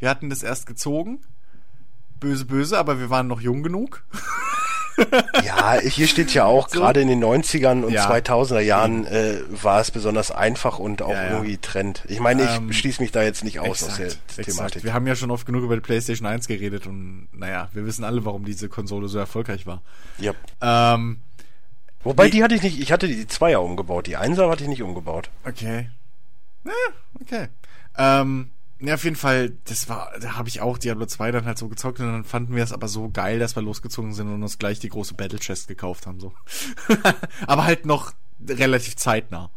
wir 0.03 0.09
hatten 0.09 0.29
das 0.29 0.43
erst 0.43 0.65
gezogen. 0.65 1.21
Böse, 2.19 2.43
böse, 2.43 2.77
aber 2.77 2.99
wir 2.99 3.09
waren 3.09 3.27
noch 3.27 3.39
jung 3.39 3.63
genug. 3.63 4.03
ja, 5.45 5.79
hier 5.79 6.07
steht 6.07 6.33
ja 6.33 6.43
auch, 6.43 6.67
so. 6.67 6.77
gerade 6.77 6.99
in 6.99 7.07
den 7.07 7.23
90ern 7.23 7.83
und 7.83 7.93
ja. 7.93 8.11
2000er 8.11 8.59
Jahren 8.59 9.05
äh, 9.05 9.39
war 9.49 9.79
es 9.79 9.91
besonders 9.91 10.29
einfach 10.29 10.77
und 10.77 11.01
auch 11.01 11.11
ja, 11.11 11.23
ja. 11.23 11.31
irgendwie 11.31 11.55
Trend. 11.55 12.03
Ich 12.09 12.19
meine, 12.19 12.43
ich 12.43 12.57
ähm, 12.57 12.73
schließe 12.73 13.01
mich 13.01 13.13
da 13.13 13.23
jetzt 13.23 13.45
nicht 13.45 13.61
aus 13.61 13.81
exakt, 13.81 13.91
aus 13.91 13.97
der 13.97 14.07
exakt. 14.07 14.45
Thematik. 14.45 14.83
Wir 14.83 14.93
haben 14.93 15.07
ja 15.07 15.15
schon 15.15 15.31
oft 15.31 15.45
genug 15.45 15.63
über 15.63 15.75
die 15.75 15.81
PlayStation 15.81 16.27
1 16.27 16.47
geredet 16.47 16.85
und 16.85 17.29
naja, 17.31 17.69
wir 17.71 17.85
wissen 17.85 18.03
alle, 18.03 18.25
warum 18.25 18.43
diese 18.43 18.67
Konsole 18.67 19.07
so 19.07 19.17
erfolgreich 19.19 19.65
war. 19.65 19.81
Ja. 20.17 20.33
Ähm, 20.61 21.21
Wobei, 22.03 22.25
die, 22.25 22.31
die 22.31 22.43
hatte 22.43 22.55
ich 22.55 22.61
nicht, 22.61 22.77
ich 22.77 22.91
hatte 22.91 23.07
die 23.07 23.25
Zweier 23.27 23.61
umgebaut, 23.61 24.07
die 24.07 24.17
Einser 24.17 24.49
hatte 24.49 24.63
ich 24.63 24.69
nicht 24.69 24.83
umgebaut. 24.83 25.29
Okay. 25.45 25.89
Ja, 26.65 26.71
okay. 27.21 27.47
Ähm, 27.97 28.49
ja, 28.79 28.95
auf 28.95 29.03
jeden 29.03 29.15
Fall, 29.15 29.53
das 29.65 29.87
war, 29.87 30.11
da 30.19 30.35
habe 30.35 30.49
ich 30.49 30.61
auch 30.61 30.77
Diablo 30.77 31.05
2 31.05 31.31
dann 31.31 31.45
halt 31.45 31.57
so 31.57 31.69
gezockt 31.69 31.99
und 31.99 32.07
dann 32.07 32.23
fanden 32.23 32.55
wir 32.55 32.63
es 32.63 32.73
aber 32.73 32.87
so 32.87 33.09
geil, 33.09 33.39
dass 33.39 33.55
wir 33.55 33.63
losgezogen 33.63 34.13
sind 34.13 34.27
und 34.27 34.43
uns 34.43 34.59
gleich 34.59 34.79
die 34.79 34.89
große 34.89 35.13
Battle 35.13 35.39
Chest 35.39 35.67
gekauft 35.67 36.05
haben, 36.05 36.19
so. 36.19 36.33
aber 37.47 37.63
halt 37.63 37.85
noch 37.85 38.13
relativ 38.47 38.95
zeitnah. 38.97 39.49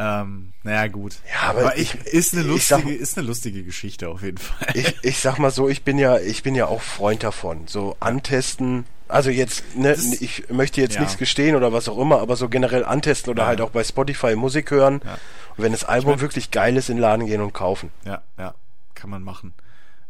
Ähm, 0.00 0.52
naja, 0.62 0.86
gut. 0.86 1.16
Ja, 1.28 1.50
aber, 1.50 1.60
aber 1.60 1.78
ich, 1.78 1.94
ist 2.06 2.32
eine 2.32 2.44
lustige, 2.44 2.82
sag, 2.82 2.88
ist 2.88 3.18
eine 3.18 3.26
lustige 3.26 3.64
Geschichte 3.64 4.08
auf 4.08 4.22
jeden 4.22 4.38
Fall. 4.38 4.68
Ich, 4.74 4.96
ich 5.02 5.18
sag 5.18 5.38
mal 5.38 5.50
so, 5.50 5.68
ich 5.68 5.82
bin 5.82 5.98
ja, 5.98 6.18
ich 6.18 6.44
bin 6.44 6.54
ja 6.54 6.66
auch 6.66 6.82
Freund 6.82 7.24
davon. 7.24 7.66
So 7.66 7.96
antesten, 7.98 8.84
also 9.08 9.30
jetzt, 9.30 9.76
ne, 9.76 9.90
das, 9.90 10.04
ich 10.20 10.50
möchte 10.50 10.80
jetzt 10.80 10.94
ja. 10.94 11.00
nichts 11.00 11.18
gestehen 11.18 11.56
oder 11.56 11.72
was 11.72 11.88
auch 11.88 11.98
immer, 11.98 12.20
aber 12.20 12.36
so 12.36 12.48
generell 12.48 12.84
antesten 12.84 13.30
oder 13.30 13.42
ja. 13.42 13.48
halt 13.48 13.60
auch 13.60 13.70
bei 13.70 13.82
Spotify 13.82 14.36
Musik 14.36 14.70
hören. 14.70 15.00
Ja. 15.04 15.18
Und 15.58 15.64
wenn 15.64 15.72
das 15.72 15.84
Album 15.84 16.10
ich 16.12 16.16
mein, 16.16 16.22
wirklich 16.22 16.50
geil 16.50 16.76
ist, 16.76 16.88
in 16.88 16.96
den 16.96 17.02
Laden 17.02 17.26
gehen 17.26 17.40
und 17.40 17.52
kaufen. 17.52 17.90
Ja, 18.04 18.22
ja, 18.38 18.54
kann 18.94 19.10
man 19.10 19.22
machen. 19.22 19.52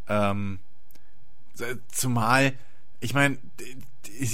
Ähm, 0.07 0.59
zumal, 1.91 2.53
ich 2.99 3.13
meine, 3.13 3.37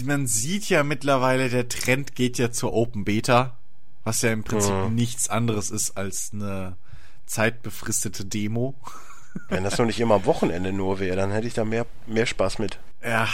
man 0.04 0.28
sieht 0.28 0.70
ja 0.70 0.84
mittlerweile, 0.84 1.50
der 1.50 1.70
Trend 1.70 2.16
geht 2.16 2.38
ja 2.38 2.52
zur 2.52 2.74
Open 2.74 3.06
Beta, 3.06 3.58
was 4.04 4.22
ja 4.22 4.32
im 4.32 4.44
Prinzip 4.44 4.74
mhm. 4.74 4.96
nichts 4.96 5.30
anderes 5.30 5.72
ist 5.72 5.98
als 5.98 6.32
eine 6.34 6.76
zeitbefristete 7.26 8.26
Demo. 8.26 8.76
Wenn 9.50 9.64
das 9.64 9.78
noch 9.78 9.86
nicht 9.86 10.00
immer 10.00 10.16
am 10.16 10.26
Wochenende 10.26 10.72
nur 10.72 11.00
wäre, 11.00 11.16
dann 11.16 11.32
hätte 11.32 11.48
ich 11.48 11.54
da 11.54 11.66
mehr, 11.66 11.86
mehr 12.08 12.26
Spaß 12.26 12.60
mit. 12.60 12.80
Ja, 13.04 13.28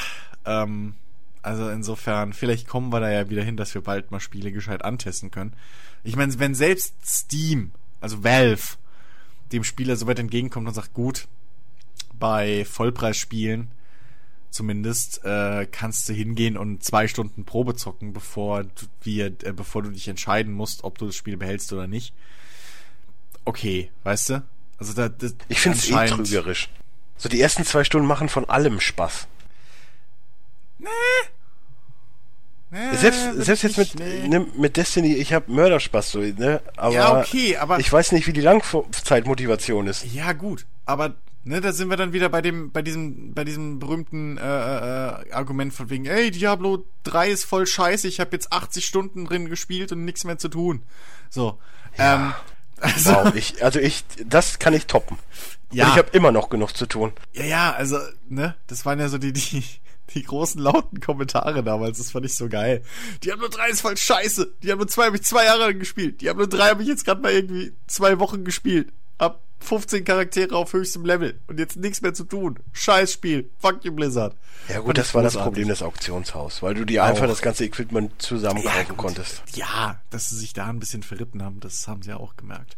ähm, 0.46 0.96
also 1.42 1.70
insofern, 1.70 2.34
vielleicht 2.34 2.68
kommen 2.68 2.92
wir 2.92 3.00
da 3.00 3.10
ja 3.10 3.30
wieder 3.30 3.44
hin, 3.44 3.58
dass 3.58 3.74
wir 3.74 3.82
bald 3.82 4.12
mal 4.12 4.20
Spiele 4.20 4.52
gescheit 4.52 4.84
antesten 4.84 5.32
können. 5.32 5.54
Ich 6.04 6.16
meine, 6.16 6.38
wenn 6.40 6.56
selbst 6.56 6.94
Steam, 7.06 7.72
also 8.00 8.24
Valve, 8.24 8.78
dem 9.52 9.64
Spieler 9.64 9.96
so 9.96 10.08
weit 10.08 10.20
entgegenkommt 10.20 10.68
und 10.68 10.74
sagt, 10.74 10.94
gut, 10.94 11.28
bei 12.18 12.66
Vollpreisspielen 12.66 13.70
zumindest 14.52 15.24
äh, 15.24 15.66
kannst 15.66 16.08
du 16.10 16.14
hingehen 16.14 16.58
und 16.58 16.84
zwei 16.84 17.08
Stunden 17.08 17.46
Probe 17.46 17.76
zocken, 17.76 18.14
bevor 18.14 18.66
du, 18.66 18.86
wir, 19.02 19.28
äh, 19.28 19.54
bevor 19.54 19.82
du 19.82 19.90
dich 19.90 20.08
entscheiden 20.08 20.54
musst, 20.54 20.84
ob 20.84 20.98
du 20.98 21.08
das 21.08 21.16
Spiel 21.16 21.38
behältst 21.38 21.72
oder 21.74 21.88
nicht. 21.88 22.14
Okay, 23.46 23.90
weißt 24.04 24.30
du? 24.30 24.44
Also 24.78 24.94
da, 24.94 25.10
das 25.10 25.36
ich 25.48 25.60
finde 25.60 25.78
es 25.78 25.90
eh 25.90 26.08
trügerisch. 26.08 26.70
So 27.18 27.30
die 27.30 27.40
ersten 27.40 27.66
zwei 27.66 27.84
Stunden 27.84 28.08
machen 28.08 28.30
von 28.30 28.50
allem 28.50 28.80
Spaß. 28.80 29.28
Nee. 30.80 30.88
Nee 32.72 32.96
selbst 32.96 33.46
selbst 33.46 33.64
jetzt 33.64 33.78
mit, 33.78 34.00
ne, 34.00 34.48
mit 34.58 34.78
Destiny, 34.78 35.16
ich 35.16 35.34
habe 35.34 35.52
Mörderspaß 35.52 36.12
so, 36.12 36.20
ne? 36.20 36.62
Aber, 36.78 36.94
ja, 36.94 37.20
okay, 37.20 37.58
aber 37.58 37.80
ich 37.80 37.92
weiß 37.92 38.12
nicht, 38.14 38.28
wie 38.28 38.34
die 38.34 38.42
Langzeitmotivation 38.42 39.88
ist. 39.88 40.06
Ja, 40.14 40.34
gut, 40.34 40.66
aber 40.86 41.16
ne, 41.44 41.62
da 41.62 41.74
sind 41.74 41.90
wir 41.90 41.98
dann 41.98 42.14
wieder 42.14 42.30
bei 42.30 42.42
dem, 42.42 42.72
bei 42.72 42.82
diesem, 42.82 43.34
bei 43.34 43.44
diesem 43.44 43.80
berühmten 43.80 44.38
äh, 44.38 44.42
äh, 44.42 45.32
Argument 45.32 45.74
von 45.74 45.90
wegen, 45.90 46.06
ey, 46.06 46.32
Diablo 46.32 46.86
3 47.04 47.30
ist 47.30 47.46
voll 47.46 47.68
scheiße, 47.68 48.08
ich 48.08 48.20
habe 48.20 48.32
jetzt 48.34 48.52
80 48.52 48.86
Stunden 48.86 49.26
drin 49.26 49.50
gespielt 49.50 49.92
und 49.92 50.06
nichts 50.06 50.24
mehr 50.24 50.38
zu 50.38 50.50
tun. 50.50 50.84
So. 51.30 51.60
Ja. 51.98 52.16
Ähm, 52.16 52.34
also, 52.80 53.12
wow, 53.12 53.36
ich, 53.36 53.64
also 53.64 53.80
ich, 53.80 54.04
das 54.26 54.60
kann 54.60 54.74
ich 54.74 54.88
toppen. 54.88 55.18
Ja. 55.72 55.86
Und 55.86 55.92
ich 55.92 55.98
habe 55.98 56.10
immer 56.12 56.32
noch 56.32 56.50
genug 56.50 56.76
zu 56.76 56.86
tun. 56.86 57.14
Ja, 57.34 57.46
ja, 57.46 57.72
also, 57.74 58.00
ne, 58.28 58.56
das 58.68 58.86
waren 58.86 59.00
ja 59.00 59.08
so 59.08 59.18
die, 59.18 59.34
die, 59.34 59.64
die 60.14 60.24
großen 60.24 60.62
lauten 60.62 61.00
Kommentare 61.00 61.64
damals, 61.64 61.98
das 61.98 62.12
fand 62.12 62.26
ich 62.26 62.36
so 62.36 62.50
geil. 62.50 62.84
Diablo 63.24 63.48
3 63.48 63.70
ist 63.70 63.82
voll 63.82 63.98
scheiße. 63.98 64.54
Diablo 64.64 64.86
2 64.86 65.06
habe 65.06 65.16
ich 65.18 65.24
zwei 65.24 65.46
Jahre 65.46 65.76
gespielt. 65.76 66.22
Diablo 66.22 66.46
3 66.46 66.70
habe 66.70 66.82
ich 66.82 66.88
jetzt 66.88 67.06
gerade 67.06 67.22
mal 67.22 67.32
irgendwie 67.32 67.74
zwei 67.88 68.20
Wochen 68.20 68.44
gespielt. 68.44 68.92
Hab 69.20 69.42
15 69.60 70.04
Charaktere 70.04 70.56
auf 70.56 70.74
höchstem 70.74 71.06
Level 71.06 71.40
und 71.48 71.60
jetzt 71.60 71.78
nichts 71.78 72.02
mehr 72.02 72.14
zu 72.14 72.24
tun. 72.24 72.60
Scheiß 72.74 73.14
Spiel. 73.14 73.50
Fuck 73.60 73.86
you 73.86 73.94
Blizzard. 73.94 74.36
Ja 74.68 74.80
gut, 74.80 74.98
das 74.98 75.14
war 75.14 75.22
das 75.22 75.38
Problem 75.38 75.68
des 75.68 75.84
Auktionshaus, 75.84 76.62
weil 76.64 76.74
du 76.74 76.86
dir 76.86 77.04
einfach 77.04 77.28
das 77.28 77.42
ganze 77.42 77.66
Equipment 77.66 78.20
zusammenkaufen 78.22 78.86
ja, 78.90 78.94
konntest. 78.96 79.44
Ja, 79.54 80.02
dass 80.10 80.30
sie 80.30 80.38
sich 80.38 80.54
da 80.54 80.68
ein 80.68 80.80
bisschen 80.80 81.04
verritten 81.04 81.44
haben, 81.44 81.60
das 81.60 81.88
haben 81.88 82.02
sie 82.02 82.10
ja 82.10 82.18
auch 82.18 82.36
gemerkt. 82.36 82.78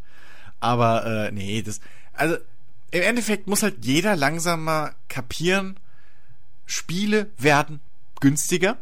Aber 0.60 1.06
äh, 1.06 1.32
nee, 1.32 1.62
das 1.62 1.80
also 2.14 2.38
im 2.92 3.02
Endeffekt 3.02 3.48
muss 3.48 3.64
halt 3.64 3.84
jeder 3.84 4.16
langsam 4.16 4.64
mal 4.64 4.94
kapieren, 5.10 5.80
Spiele 6.66 7.30
werden 7.38 7.80
günstiger. 8.20 8.78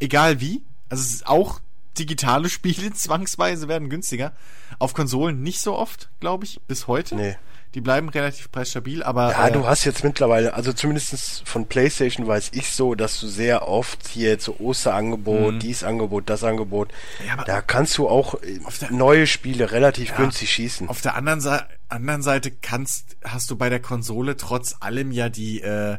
Egal 0.00 0.40
wie. 0.40 0.62
Also 0.88 1.02
es 1.02 1.14
ist 1.14 1.26
auch 1.26 1.60
digitale 1.98 2.48
Spiele 2.48 2.92
zwangsweise 2.94 3.68
werden 3.68 3.88
günstiger. 3.88 4.32
Auf 4.78 4.94
Konsolen 4.94 5.42
nicht 5.42 5.60
so 5.60 5.76
oft, 5.76 6.08
glaube 6.20 6.44
ich, 6.44 6.60
bis 6.66 6.86
heute. 6.86 7.16
Nee. 7.16 7.36
Die 7.74 7.80
bleiben 7.80 8.08
relativ 8.08 8.52
preisstabil, 8.52 9.02
aber. 9.02 9.32
Ja, 9.32 9.48
äh, 9.48 9.52
du 9.52 9.66
hast 9.66 9.84
jetzt 9.84 10.04
mittlerweile, 10.04 10.54
also 10.54 10.72
zumindest 10.72 11.42
von 11.44 11.66
PlayStation 11.66 12.24
weiß 12.24 12.50
ich 12.52 12.70
so, 12.70 12.94
dass 12.94 13.18
du 13.18 13.26
sehr 13.26 13.66
oft 13.66 14.06
hier 14.06 14.38
so 14.38 14.60
Osterangebot, 14.60 15.54
mhm. 15.54 15.58
dies 15.58 15.82
Angebot, 15.82 16.30
das 16.30 16.44
Angebot, 16.44 16.92
ja, 17.26 17.42
da 17.42 17.60
kannst 17.60 17.98
du 17.98 18.08
auch 18.08 18.36
der, 18.80 18.92
neue 18.92 19.26
Spiele 19.26 19.72
relativ 19.72 20.10
ja, 20.10 20.16
günstig 20.18 20.52
schießen. 20.52 20.88
Auf 20.88 21.00
der 21.00 21.16
anderen, 21.16 21.40
Seite, 21.40 21.66
anderen 21.88 22.22
Seite 22.22 22.52
kannst, 22.52 23.16
hast 23.24 23.50
du 23.50 23.56
bei 23.56 23.68
der 23.68 23.80
Konsole 23.80 24.36
trotz 24.36 24.76
allem 24.78 25.10
ja 25.10 25.28
die, 25.28 25.60
äh, 25.60 25.98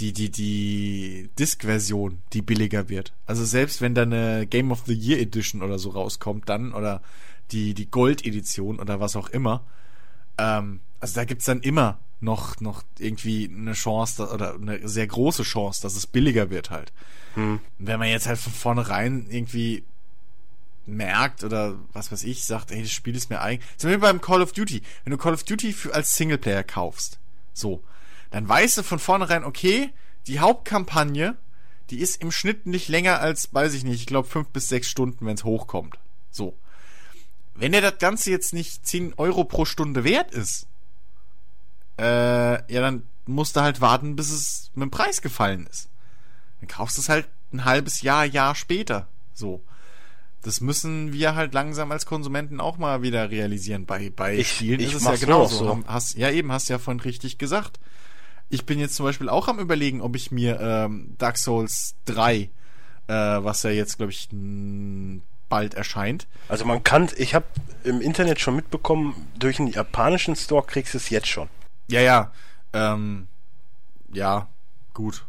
die, 0.00 0.12
die, 0.12 0.30
die 0.30 1.30
Disk-Version, 1.38 2.22
die 2.32 2.42
billiger 2.42 2.88
wird. 2.88 3.12
Also 3.26 3.44
selbst 3.44 3.80
wenn 3.80 3.94
da 3.94 4.02
eine 4.02 4.46
Game 4.46 4.70
of 4.70 4.82
the 4.86 4.94
Year 4.94 5.18
Edition 5.20 5.62
oder 5.62 5.78
so 5.78 5.90
rauskommt, 5.90 6.48
dann, 6.48 6.72
oder 6.72 7.02
die, 7.50 7.74
die 7.74 7.90
Gold-Edition 7.90 8.78
oder 8.78 9.00
was 9.00 9.16
auch 9.16 9.28
immer, 9.28 9.64
ähm, 10.38 10.80
also 11.00 11.14
da 11.14 11.24
gibt's 11.24 11.46
dann 11.46 11.60
immer 11.60 11.98
noch, 12.20 12.60
noch 12.60 12.82
irgendwie 12.98 13.50
eine 13.52 13.72
Chance 13.72 14.28
oder 14.28 14.54
eine 14.54 14.88
sehr 14.88 15.06
große 15.06 15.42
Chance, 15.42 15.82
dass 15.82 15.96
es 15.96 16.06
billiger 16.06 16.50
wird 16.50 16.70
halt. 16.70 16.92
Hm. 17.34 17.60
Wenn 17.78 17.98
man 17.98 18.08
jetzt 18.08 18.26
halt 18.26 18.38
von 18.38 18.52
vornherein 18.52 19.26
irgendwie 19.30 19.84
merkt 20.86 21.44
oder 21.44 21.76
was 21.92 22.12
weiß 22.12 22.24
ich, 22.24 22.44
sagt, 22.44 22.70
ey, 22.70 22.82
das 22.82 22.92
Spiel 22.92 23.16
ist 23.16 23.28
mir 23.30 23.40
eigentlich. 23.40 23.66
Zum 23.76 23.90
Beispiel 23.90 24.00
beim 24.00 24.20
Call 24.20 24.42
of 24.42 24.52
Duty. 24.52 24.82
Wenn 25.04 25.10
du 25.10 25.18
Call 25.18 25.34
of 25.34 25.44
Duty 25.44 25.72
für, 25.72 25.94
als 25.94 26.14
Singleplayer 26.16 26.64
kaufst, 26.64 27.18
so, 27.52 27.82
dann 28.36 28.46
weißt 28.46 28.76
du 28.76 28.82
von 28.82 28.98
vornherein, 28.98 29.44
okay, 29.44 29.94
die 30.26 30.40
Hauptkampagne, 30.40 31.36
die 31.88 32.00
ist 32.00 32.20
im 32.20 32.30
Schnitt 32.30 32.66
nicht 32.66 32.88
länger 32.88 33.18
als, 33.18 33.54
weiß 33.54 33.72
ich 33.72 33.82
nicht, 33.82 33.98
ich 33.98 34.04
glaube 34.04 34.28
fünf 34.28 34.48
bis 34.48 34.68
sechs 34.68 34.90
Stunden, 34.90 35.24
wenn 35.24 35.36
es 35.36 35.44
hochkommt. 35.44 35.98
So. 36.30 36.54
Wenn 37.54 37.72
dir 37.72 37.80
das 37.80 37.96
Ganze 37.96 38.30
jetzt 38.30 38.52
nicht 38.52 38.86
10 38.86 39.14
Euro 39.16 39.44
pro 39.44 39.64
Stunde 39.64 40.04
wert 40.04 40.32
ist, 40.32 40.66
äh, 41.98 42.04
ja, 42.70 42.82
dann 42.82 43.04
musst 43.24 43.56
du 43.56 43.62
halt 43.62 43.80
warten, 43.80 44.16
bis 44.16 44.30
es 44.30 44.70
mit 44.74 44.82
dem 44.82 44.90
Preis 44.90 45.22
gefallen 45.22 45.66
ist. 45.70 45.88
Dann 46.60 46.68
kaufst 46.68 46.98
du 46.98 47.00
es 47.00 47.08
halt 47.08 47.26
ein 47.54 47.64
halbes 47.64 48.02
Jahr, 48.02 48.26
Jahr 48.26 48.54
später. 48.54 49.08
So. 49.32 49.62
Das 50.42 50.60
müssen 50.60 51.14
wir 51.14 51.36
halt 51.36 51.54
langsam 51.54 51.90
als 51.90 52.04
Konsumenten 52.04 52.60
auch 52.60 52.76
mal 52.76 53.00
wieder 53.00 53.30
realisieren. 53.30 53.86
Bei, 53.86 54.10
bei 54.10 54.36
ich, 54.36 54.56
Spielen 54.56 54.80
ich 54.80 54.88
ist 54.88 54.96
es 54.96 55.04
ja 55.04 55.16
genauso. 55.16 55.56
So. 55.56 55.82
Hast, 55.86 56.18
ja, 56.18 56.30
eben, 56.30 56.52
hast 56.52 56.68
ja 56.68 56.78
vorhin 56.78 57.00
richtig 57.00 57.38
gesagt. 57.38 57.80
Ich 58.48 58.64
bin 58.64 58.78
jetzt 58.78 58.94
zum 58.94 59.04
Beispiel 59.04 59.28
auch 59.28 59.48
am 59.48 59.58
überlegen, 59.58 60.00
ob 60.00 60.14
ich 60.16 60.30
mir 60.30 60.60
ähm, 60.60 61.14
Dark 61.18 61.36
Souls 61.36 61.94
3, 62.04 62.34
äh, 62.36 62.48
was 63.08 63.62
ja 63.64 63.70
jetzt, 63.70 63.96
glaube 63.96 64.12
ich, 64.12 64.28
bald 65.48 65.74
erscheint. 65.74 66.26
Also 66.48 66.64
man 66.64 66.84
kann, 66.84 67.08
ich 67.16 67.34
habe 67.34 67.46
im 67.84 68.00
Internet 68.00 68.40
schon 68.40 68.56
mitbekommen, 68.56 69.28
durch 69.38 69.58
einen 69.58 69.68
japanischen 69.68 70.36
Store 70.36 70.64
kriegst 70.64 70.94
du 70.94 70.98
es 70.98 71.10
jetzt 71.10 71.28
schon. 71.28 71.48
Ja, 71.88 72.00
ja. 72.00 72.32
Ähm, 72.72 73.28
ja, 74.12 74.48
gut. 74.94 75.24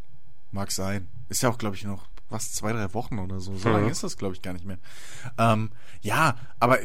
Mag 0.51 0.71
sein. 0.71 1.07
Ist 1.29 1.43
ja 1.43 1.49
auch, 1.49 1.57
glaube 1.57 1.75
ich, 1.75 1.83
noch 1.83 2.05
was, 2.29 2.51
zwei, 2.53 2.73
drei 2.73 2.93
Wochen 2.93 3.19
oder 3.19 3.39
so. 3.39 3.55
So 3.57 3.69
mhm. 3.69 3.75
lange 3.75 3.91
ist 3.91 4.03
das, 4.03 4.17
glaube 4.17 4.35
ich, 4.35 4.41
gar 4.41 4.53
nicht 4.53 4.65
mehr. 4.65 4.79
Ähm, 5.37 5.71
ja, 6.01 6.35
aber 6.59 6.79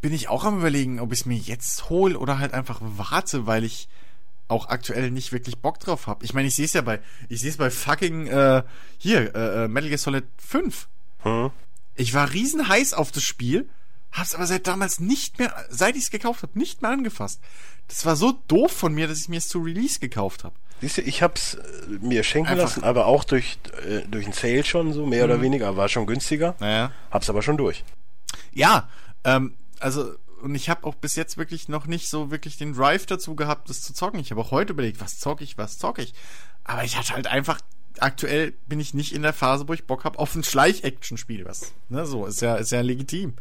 bin 0.00 0.12
ich 0.12 0.28
auch 0.28 0.44
am 0.44 0.58
überlegen, 0.58 0.98
ob 1.00 1.12
ich 1.12 1.20
es 1.20 1.26
mir 1.26 1.36
jetzt 1.36 1.88
hole 1.88 2.18
oder 2.18 2.38
halt 2.38 2.54
einfach 2.54 2.80
warte, 2.80 3.46
weil 3.46 3.64
ich 3.64 3.88
auch 4.52 4.68
aktuell 4.68 5.10
nicht 5.10 5.32
wirklich 5.32 5.58
Bock 5.58 5.80
drauf 5.80 6.06
habe. 6.06 6.24
Ich 6.24 6.34
meine, 6.34 6.48
ich 6.48 6.54
sehe 6.54 6.66
es 6.66 6.72
ja 6.72 6.82
bei, 6.82 7.00
ich 7.28 7.40
sehe 7.40 7.50
es 7.50 7.56
bei 7.56 7.70
fucking 7.70 8.26
äh, 8.28 8.62
hier 8.98 9.34
äh, 9.34 9.64
äh 9.64 9.68
Metal 9.68 9.88
Gear 9.88 9.98
Solid 9.98 10.24
5. 10.38 10.88
Mhm. 11.24 11.50
Ich 11.96 12.14
war 12.14 12.32
riesen 12.32 12.68
heiß 12.68 12.94
auf 12.94 13.12
das 13.12 13.22
Spiel, 13.22 13.68
hab's 14.12 14.34
aber 14.34 14.46
seit 14.46 14.66
damals 14.66 15.00
nicht 15.00 15.38
mehr, 15.38 15.54
seit 15.68 15.96
ich 15.96 16.04
es 16.04 16.10
gekauft 16.10 16.42
habe, 16.42 16.58
nicht 16.58 16.82
mehr 16.82 16.90
angefasst. 16.90 17.40
Das 17.88 18.06
war 18.06 18.16
so 18.16 18.32
doof 18.48 18.72
von 18.72 18.94
mir, 18.94 19.08
dass 19.08 19.18
ich 19.18 19.28
mir 19.28 19.38
es 19.38 19.48
zu 19.48 19.58
Release 19.58 19.98
gekauft 19.98 20.44
habe. 20.44 20.54
Siehst 20.80 20.98
du, 20.98 21.02
ich 21.02 21.22
hab's 21.22 21.54
äh, 21.54 21.60
mir 22.00 22.24
schenken 22.24 22.50
Einfach. 22.50 22.64
lassen, 22.64 22.84
aber 22.84 23.06
auch 23.06 23.24
durch, 23.24 23.58
äh, 23.86 24.00
durch 24.08 24.26
ein 24.26 24.32
Sale 24.32 24.64
schon, 24.64 24.92
so 24.92 25.06
mehr 25.06 25.26
mhm. 25.26 25.32
oder 25.32 25.42
weniger, 25.42 25.76
war 25.76 25.88
schon 25.88 26.06
günstiger. 26.06 26.56
Naja. 26.60 26.92
Hab's 27.10 27.30
aber 27.30 27.42
schon 27.42 27.56
durch. 27.56 27.84
Ja, 28.52 28.88
ähm, 29.24 29.54
also 29.78 30.14
und 30.42 30.54
ich 30.54 30.68
habe 30.68 30.84
auch 30.84 30.94
bis 30.94 31.16
jetzt 31.16 31.36
wirklich 31.36 31.68
noch 31.68 31.86
nicht 31.86 32.08
so 32.08 32.30
wirklich 32.30 32.56
den 32.56 32.74
Drive 32.74 33.06
dazu 33.06 33.34
gehabt, 33.34 33.70
das 33.70 33.80
zu 33.80 33.94
zocken. 33.94 34.20
Ich 34.20 34.30
habe 34.30 34.40
auch 34.40 34.50
heute 34.50 34.72
überlegt, 34.72 35.00
was 35.00 35.18
zocke 35.18 35.44
ich, 35.44 35.56
was 35.56 35.78
zocke 35.78 36.02
ich. 36.02 36.14
Aber 36.64 36.84
ich 36.84 36.96
hatte 36.96 37.14
halt 37.14 37.26
einfach 37.26 37.60
aktuell 37.98 38.52
bin 38.66 38.80
ich 38.80 38.94
nicht 38.94 39.14
in 39.14 39.22
der 39.22 39.32
Phase, 39.32 39.68
wo 39.68 39.72
ich 39.72 39.86
Bock 39.86 40.04
habe 40.04 40.18
auf 40.18 40.34
ein 40.34 40.44
Schleich-Action-Spiel. 40.44 41.44
Was, 41.44 41.72
ne, 41.88 42.06
so 42.06 42.26
ist 42.26 42.40
ja 42.40 42.56
ist 42.56 42.72
ja 42.72 42.80
legitim. 42.80 43.34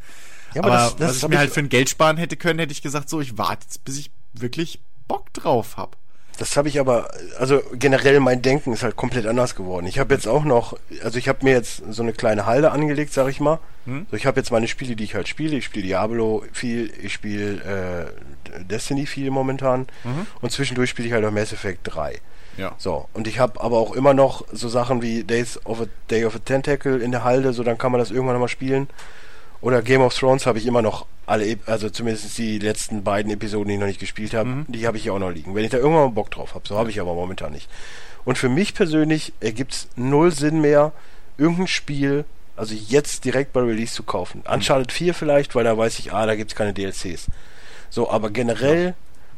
Ja, 0.54 0.64
aber, 0.64 0.74
aber 0.74 0.84
das, 0.84 0.96
das 0.98 1.10
was 1.10 1.24
ich 1.24 1.30
mir 1.30 1.38
halt 1.38 1.52
für 1.52 1.62
ein 1.62 1.70
Geld 1.70 1.90
sparen 1.90 2.18
hätte 2.18 2.38
können, 2.38 2.60
hätte 2.60 2.74
ich 2.74 2.82
gesagt, 2.82 3.10
so 3.10 3.22
ich 3.22 3.38
warte 3.38 3.66
jetzt, 3.66 3.84
bis 3.86 3.98
ich 3.98 4.12
wirklich 4.34 4.82
Bock 5.08 5.34
drauf 5.34 5.78
habe. 5.78 5.98
Das 6.38 6.58
habe 6.58 6.70
ich 6.70 6.80
aber, 6.80 7.10
also 7.38 7.62
generell 7.74 8.20
mein 8.20 8.42
Denken 8.42 8.74
ist 8.74 8.84
halt 8.84 8.96
komplett 8.96 9.26
anders 9.28 9.56
geworden. 9.56 9.86
Ich 9.86 10.00
habe 10.00 10.14
jetzt 10.14 10.28
auch 10.28 10.44
noch, 10.44 10.78
also 11.04 11.20
ich 11.20 11.28
habe 11.28 11.44
mir 11.44 11.54
jetzt 11.54 11.84
so 11.90 12.02
eine 12.02 12.14
kleine 12.14 12.46
Halde 12.46 12.72
angelegt, 12.72 13.14
sag 13.14 13.28
ich 13.28 13.40
mal. 13.40 13.60
Hm? 13.86 14.08
So, 14.10 14.18
ich 14.18 14.26
habe 14.26 14.40
jetzt 14.40 14.52
meine 14.52 14.68
Spiele, 14.68 14.96
die 14.96 15.04
ich 15.04 15.16
halt 15.16 15.28
spiele. 15.28 15.58
Ich 15.58 15.66
spiele 15.66 15.86
Diablo 15.86 16.44
viel, 16.52 16.92
ich 17.02 17.14
spiele 17.14 18.12
äh, 18.56 18.64
Destiny 18.64 19.06
viel 19.06 19.30
momentan 19.30 19.88
mhm. 20.04 20.26
und 20.42 20.52
zwischendurch 20.52 20.90
spiele 20.90 21.08
ich 21.08 21.14
halt 21.14 21.26
auch 21.26 21.32
Mass 21.32 21.54
Effect 21.54 21.82
3. 21.84 22.20
Ja. 22.58 22.76
So, 22.78 23.08
und 23.14 23.28
ich 23.28 23.40
habe 23.40 23.62
aber 23.62 23.78
auch 23.78 23.94
immer 23.94 24.14
noch 24.14 24.46
so 24.52 24.68
Sachen 24.68 25.02
wie 25.02 25.24
Days 25.24 25.64
of 25.66 25.82
a 25.82 25.86
Day 26.10 26.26
of 26.26 26.36
a 26.36 26.40
Tentacle 26.40 27.02
in 27.02 27.12
der 27.12 27.24
Halde, 27.24 27.54
so 27.54 27.64
dann 27.64 27.78
kann 27.78 27.92
man 27.92 28.00
das 28.00 28.12
irgendwann 28.12 28.34
nochmal 28.34 28.50
spielen. 28.50 28.88
Oder 29.62 29.84
Game 29.84 30.02
of 30.02 30.14
Thrones 30.14 30.46
habe 30.46 30.58
ich 30.58 30.66
immer 30.66 30.82
noch 30.82 31.06
alle, 31.28 31.58
also 31.68 31.90
zumindest 31.90 32.38
die 32.38 32.58
letzten 32.58 33.04
beiden 33.04 33.32
Episoden, 33.32 33.68
die 33.68 33.76
ich 33.76 33.80
noch 33.80 33.88
nicht 33.88 34.00
gespielt 34.00 34.34
habe, 34.34 34.50
mhm. 34.50 34.66
die 34.68 34.88
habe 34.88 34.98
ich 34.98 35.06
ja 35.06 35.14
auch 35.14 35.20
noch 35.20 35.30
liegen. 35.30 35.54
Wenn 35.54 35.64
ich 35.64 35.70
da 35.70 35.78
irgendwann 35.78 36.06
mal 36.06 36.10
Bock 36.10 36.32
drauf 36.32 36.56
habe, 36.56 36.68
so 36.68 36.78
habe 36.78 36.90
ich 36.90 37.00
aber 37.00 37.14
momentan 37.14 37.54
nicht. 37.54 37.70
Und 38.26 38.38
für 38.38 38.50
mich 38.50 38.74
persönlich 38.74 39.34
ergibt 39.40 39.74
es 39.74 39.88
null 39.96 40.32
Sinn 40.32 40.62
mehr, 40.62 40.92
irgendein 41.38 41.68
Spiel, 41.68 42.26
also 42.56 42.76
jetzt 42.76 43.24
direkt 43.24 43.54
bei 43.54 43.62
Release 43.62 43.94
zu 43.94 44.04
kaufen. 44.04 44.44
Mhm. 44.46 44.54
Uncharted 44.54 44.92
4 44.92 45.14
vielleicht, 45.14 45.54
weil 45.54 45.64
da 45.64 45.78
weiß 45.78 46.00
ich, 46.00 46.12
ah, 46.12 46.26
da 46.26 46.36
gibt 46.36 46.52
es 46.52 46.58
keine 46.58 46.74
DLCs. 46.74 47.28
So, 47.90 48.10
aber 48.10 48.32
generell 48.32 48.88
ja. 48.88 48.94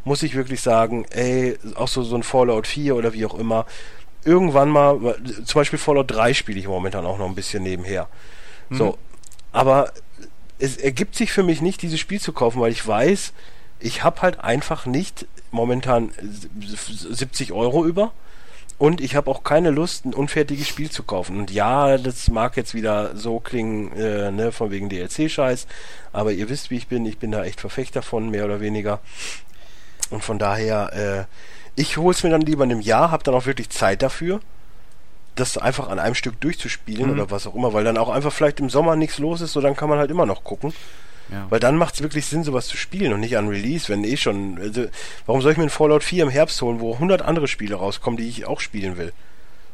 muss 0.06 0.24
ich 0.24 0.36
wirklich 0.36 0.62
sagen, 0.62 1.06
ey, 1.12 1.58
auch 1.76 1.88
so, 1.90 2.04
so 2.04 2.16
ein 2.16 2.24
Fallout 2.24 2.68
4 2.68 2.96
oder 2.96 3.14
wie 3.14 3.26
auch 3.26 3.38
immer, 3.38 3.66
irgendwann 4.24 4.70
mal, 4.70 5.18
zum 5.44 5.60
Beispiel 5.60 5.80
Fallout 5.80 6.12
3 6.12 6.34
spiele 6.34 6.60
ich 6.60 6.68
momentan 6.68 7.06
auch 7.06 7.18
noch 7.18 7.28
ein 7.28 7.36
bisschen 7.36 7.64
nebenher. 7.64 8.08
Mhm. 8.70 8.78
So, 8.78 8.98
aber 9.52 9.92
es 10.60 10.78
ergibt 10.78 11.16
sich 11.16 11.32
für 11.32 11.44
mich 11.44 11.62
nicht, 11.62 11.82
dieses 11.82 12.00
Spiel 12.00 12.22
zu 12.22 12.34
kaufen, 12.34 12.62
weil 12.62 12.72
ich 12.72 12.86
weiß, 12.86 13.34
ich 13.80 14.04
habe 14.04 14.22
halt 14.22 14.40
einfach 14.40 14.86
nicht 14.86 15.28
momentan 15.52 16.12
70 16.60 17.52
Euro 17.52 17.86
über 17.86 18.12
und 18.78 19.02
ich 19.02 19.16
habe 19.16 19.30
auch 19.30 19.44
keine 19.44 19.70
Lust, 19.70 20.06
ein 20.06 20.14
unfertiges 20.14 20.68
Spiel 20.68 20.90
zu 20.90 21.04
kaufen. 21.04 21.38
Und 21.38 21.52
ja, 21.52 21.98
das 21.98 22.30
mag 22.30 22.58
jetzt 22.58 22.74
wieder 22.74 23.16
so 23.16 23.40
klingen, 23.40 23.92
äh, 23.94 24.32
ne, 24.32 24.52
von 24.52 24.72
wegen 24.72 24.90
DLC-Scheiß, 24.90 25.68
aber 26.12 26.32
ihr 26.32 26.50
wisst, 26.50 26.70
wie 26.70 26.78
ich 26.78 26.88
bin. 26.88 27.06
Ich 27.06 27.18
bin 27.18 27.32
da 27.32 27.44
echt 27.44 27.60
Verfechter 27.62 28.02
von, 28.02 28.30
mehr 28.30 28.46
oder 28.46 28.62
weniger. 28.62 29.00
Und 30.10 30.24
von 30.24 30.40
daher, 30.40 31.28
äh, 31.28 31.80
ich 31.80 31.98
hol's 31.98 32.24
mir 32.24 32.30
dann 32.30 32.42
lieber 32.42 32.64
in 32.64 32.72
einem 32.72 32.82
Jahr, 32.82 33.12
habe 33.12 33.24
dann 33.24 33.36
auch 33.36 33.46
wirklich 33.46 33.70
Zeit 33.70 34.02
dafür 34.02 34.40
das 35.36 35.58
einfach 35.58 35.90
an 35.90 36.00
einem 36.00 36.16
Stück 36.16 36.40
durchzuspielen 36.42 37.08
mhm. 37.08 37.14
oder 37.14 37.32
was 37.32 37.48
auch 37.48 37.56
immer, 37.56 37.74
weil 37.74 37.84
dann 37.84 37.98
auch 37.98 38.10
einfach 38.10 38.32
vielleicht 38.32 38.60
im 38.60 38.70
Sommer 38.70 38.96
nichts 38.96 39.18
los 39.18 39.42
ist, 39.42 39.54
so 39.54 39.62
dann 39.62 39.76
kann 39.76 39.90
man 39.90 40.00
halt 40.00 40.12
immer 40.12 40.26
noch 40.26 40.44
gucken. 40.44 40.74
Ja. 41.32 41.48
Weil 41.50 41.60
dann 41.60 41.78
macht 41.78 41.96
es 41.96 42.02
wirklich 42.02 42.26
Sinn, 42.26 42.44
sowas 42.44 42.68
zu 42.68 42.78
spielen 42.78 43.14
und 43.14 43.20
nicht 43.20 43.38
an 43.38 43.48
Release, 43.48 43.90
wenn 43.90 44.04
eh 44.04 44.18
schon. 44.18 44.60
Also, 44.60 44.86
warum 45.26 45.42
soll 45.42 45.54
ich 45.54 45.58
mir 45.58 45.64
ein 45.64 45.70
Fallout 45.70 46.04
4 46.04 46.24
im 46.24 46.30
Herbst 46.30 46.62
holen, 46.62 46.80
wo 46.80 46.94
100 46.94 47.22
andere 47.22 47.48
Spiele 47.48 47.76
rauskommen, 47.76 48.18
die 48.18 48.28
ich 48.28 48.46
auch 48.46 48.60
spielen 48.60 48.98
will? 48.98 49.14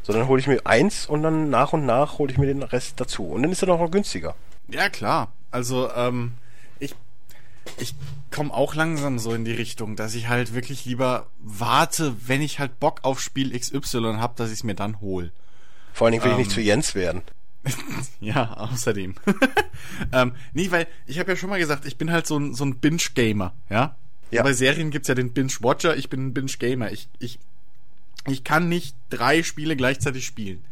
So, 0.03 0.13
dann 0.13 0.27
hole 0.27 0.39
ich 0.39 0.47
mir 0.47 0.65
eins 0.65 1.05
und 1.05 1.23
dann 1.23 1.49
nach 1.49 1.73
und 1.73 1.85
nach 1.85 2.17
hole 2.17 2.31
ich 2.31 2.37
mir 2.37 2.45
den 2.45 2.63
Rest 2.63 2.99
dazu. 3.01 3.25
Und 3.25 3.43
dann 3.43 3.51
ist 3.51 3.61
er 3.61 3.67
doch 3.67 3.79
noch 3.79 3.91
günstiger. 3.91 4.35
Ja, 4.67 4.89
klar. 4.89 5.31
Also, 5.51 5.91
ähm, 5.93 6.33
ich, 6.79 6.95
ich 7.77 7.95
komme 8.31 8.53
auch 8.53 8.75
langsam 8.75 9.19
so 9.19 9.33
in 9.33 9.43
die 9.43 9.51
Richtung, 9.51 9.95
dass 9.95 10.15
ich 10.15 10.29
halt 10.29 10.53
wirklich 10.53 10.85
lieber 10.85 11.25
warte, 11.39 12.15
wenn 12.27 12.41
ich 12.41 12.59
halt 12.59 12.79
Bock 12.79 12.99
auf 13.03 13.19
Spiel 13.19 13.57
XY 13.57 14.17
habe, 14.17 14.33
dass 14.37 14.49
ich 14.49 14.59
es 14.59 14.63
mir 14.63 14.75
dann 14.75 15.01
hole. 15.01 15.31
Vor 15.93 16.05
allen 16.05 16.13
Dingen 16.13 16.23
will 16.23 16.31
ähm, 16.31 16.39
ich 16.39 16.47
nicht 16.47 16.51
ähm. 16.51 16.55
zu 16.55 16.61
Jens 16.61 16.95
werden. 16.95 17.21
ja, 18.21 18.53
außerdem. 18.53 19.15
ähm, 20.11 20.33
nee, 20.53 20.71
weil 20.71 20.87
ich 21.05 21.19
habe 21.19 21.31
ja 21.31 21.35
schon 21.35 21.49
mal 21.49 21.59
gesagt, 21.59 21.85
ich 21.85 21.97
bin 21.97 22.11
halt 22.11 22.25
so 22.27 22.37
ein, 22.37 22.53
so 22.53 22.65
ein 22.65 22.79
Binge-Gamer, 22.79 23.53
ja? 23.69 23.95
ja? 24.31 24.43
Bei 24.43 24.53
Serien 24.53 24.91
gibt's 24.91 25.07
ja 25.07 25.15
den 25.15 25.33
Binge-Watcher, 25.33 25.95
ich 25.97 26.09
bin 26.09 26.27
ein 26.27 26.33
Binge-Gamer. 26.33 26.91
Ich, 26.91 27.09
ich, 27.19 27.39
ich 28.27 28.43
kann 28.43 28.69
nicht 28.69 28.95
drei 29.09 29.43
Spiele 29.43 29.75
gleichzeitig 29.75 30.25
spielen. 30.25 30.63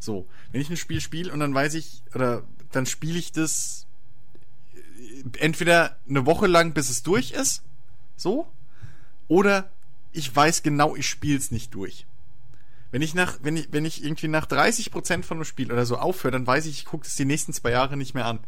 So, 0.00 0.26
wenn 0.52 0.60
ich 0.60 0.70
ein 0.70 0.76
Spiel 0.76 1.00
spiele 1.00 1.32
und 1.32 1.40
dann 1.40 1.54
weiß 1.54 1.74
ich, 1.74 2.02
oder 2.14 2.42
dann 2.72 2.86
spiele 2.86 3.18
ich 3.18 3.32
das 3.32 3.86
entweder 5.38 5.96
eine 6.08 6.26
Woche 6.26 6.46
lang, 6.46 6.74
bis 6.74 6.90
es 6.90 7.02
durch 7.02 7.30
ist, 7.30 7.62
so, 8.16 8.46
oder 9.28 9.70
ich 10.12 10.34
weiß 10.34 10.62
genau, 10.62 10.94
ich 10.96 11.06
spiele 11.06 11.38
es 11.38 11.50
nicht 11.50 11.74
durch. 11.74 12.06
Wenn 12.94 13.02
ich 13.02 13.12
nach, 13.12 13.38
wenn 13.42 13.56
ich, 13.56 13.72
wenn 13.72 13.84
ich 13.84 14.04
irgendwie 14.04 14.28
nach 14.28 14.46
30 14.46 14.92
Prozent 14.92 15.26
von 15.26 15.38
einem 15.38 15.44
Spiel 15.44 15.72
oder 15.72 15.84
so 15.84 15.96
aufhöre, 15.96 16.30
dann 16.30 16.46
weiß 16.46 16.66
ich, 16.66 16.78
ich 16.78 16.84
gucke 16.84 17.04
es 17.04 17.16
die 17.16 17.24
nächsten 17.24 17.52
zwei 17.52 17.72
Jahre 17.72 17.96
nicht 17.96 18.14
mehr 18.14 18.24
an. 18.24 18.38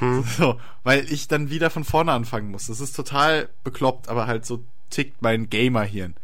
Hm. 0.00 0.24
So, 0.36 0.60
weil 0.84 1.10
ich 1.10 1.26
dann 1.26 1.48
wieder 1.48 1.70
von 1.70 1.84
vorne 1.84 2.12
anfangen 2.12 2.50
muss. 2.50 2.66
Das 2.66 2.80
ist 2.80 2.94
total 2.94 3.48
bekloppt, 3.64 4.10
aber 4.10 4.26
halt 4.26 4.44
so 4.44 4.62
tickt 4.90 5.22
mein 5.22 5.48
Gamer-Hirn. 5.48 6.16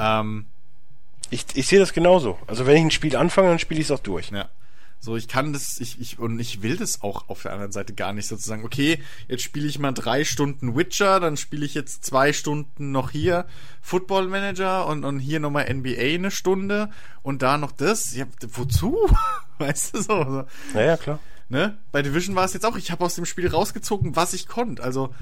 Ähm, 0.00 0.46
ich, 1.30 1.46
ich 1.54 1.68
sehe 1.68 1.78
das 1.78 1.92
genauso. 1.92 2.40
Also 2.48 2.66
wenn 2.66 2.76
ich 2.76 2.82
ein 2.82 2.90
Spiel 2.90 3.14
anfange, 3.14 3.50
dann 3.50 3.60
spiele 3.60 3.78
ich 3.78 3.86
es 3.86 3.92
auch 3.92 4.00
durch. 4.00 4.30
Ja. 4.30 4.48
So, 5.06 5.14
ich 5.14 5.28
kann 5.28 5.52
das, 5.52 5.78
ich, 5.78 6.00
ich, 6.00 6.18
und 6.18 6.40
ich 6.40 6.62
will 6.62 6.76
das 6.76 7.00
auch 7.00 7.28
auf 7.28 7.42
der 7.42 7.52
anderen 7.52 7.70
Seite 7.70 7.94
gar 7.94 8.12
nicht 8.12 8.26
sozusagen. 8.26 8.64
Okay, 8.64 9.00
jetzt 9.28 9.44
spiele 9.44 9.68
ich 9.68 9.78
mal 9.78 9.92
drei 9.92 10.24
Stunden 10.24 10.74
Witcher, 10.74 11.20
dann 11.20 11.36
spiele 11.36 11.64
ich 11.64 11.74
jetzt 11.74 12.04
zwei 12.04 12.32
Stunden 12.32 12.90
noch 12.90 13.12
hier 13.12 13.46
Football 13.82 14.26
Manager 14.26 14.84
und, 14.88 15.04
und 15.04 15.20
hier 15.20 15.38
nochmal 15.38 15.72
NBA 15.72 16.14
eine 16.14 16.32
Stunde 16.32 16.90
und 17.22 17.42
da 17.42 17.56
noch 17.56 17.70
das. 17.70 18.16
Ja, 18.16 18.24
wozu? 18.48 19.08
weißt 19.58 19.94
du 19.94 20.02
so? 20.02 20.24
so. 20.24 20.44
Ja, 20.74 20.82
ja, 20.82 20.96
klar. 20.96 21.20
Ne? 21.48 21.78
Bei 21.92 22.02
Division 22.02 22.34
war 22.34 22.44
es 22.44 22.54
jetzt 22.54 22.66
auch, 22.66 22.76
ich 22.76 22.90
habe 22.90 23.04
aus 23.04 23.14
dem 23.14 23.26
Spiel 23.26 23.46
rausgezogen, 23.46 24.16
was 24.16 24.32
ich 24.32 24.48
konnte. 24.48 24.82
Also, 24.82 25.14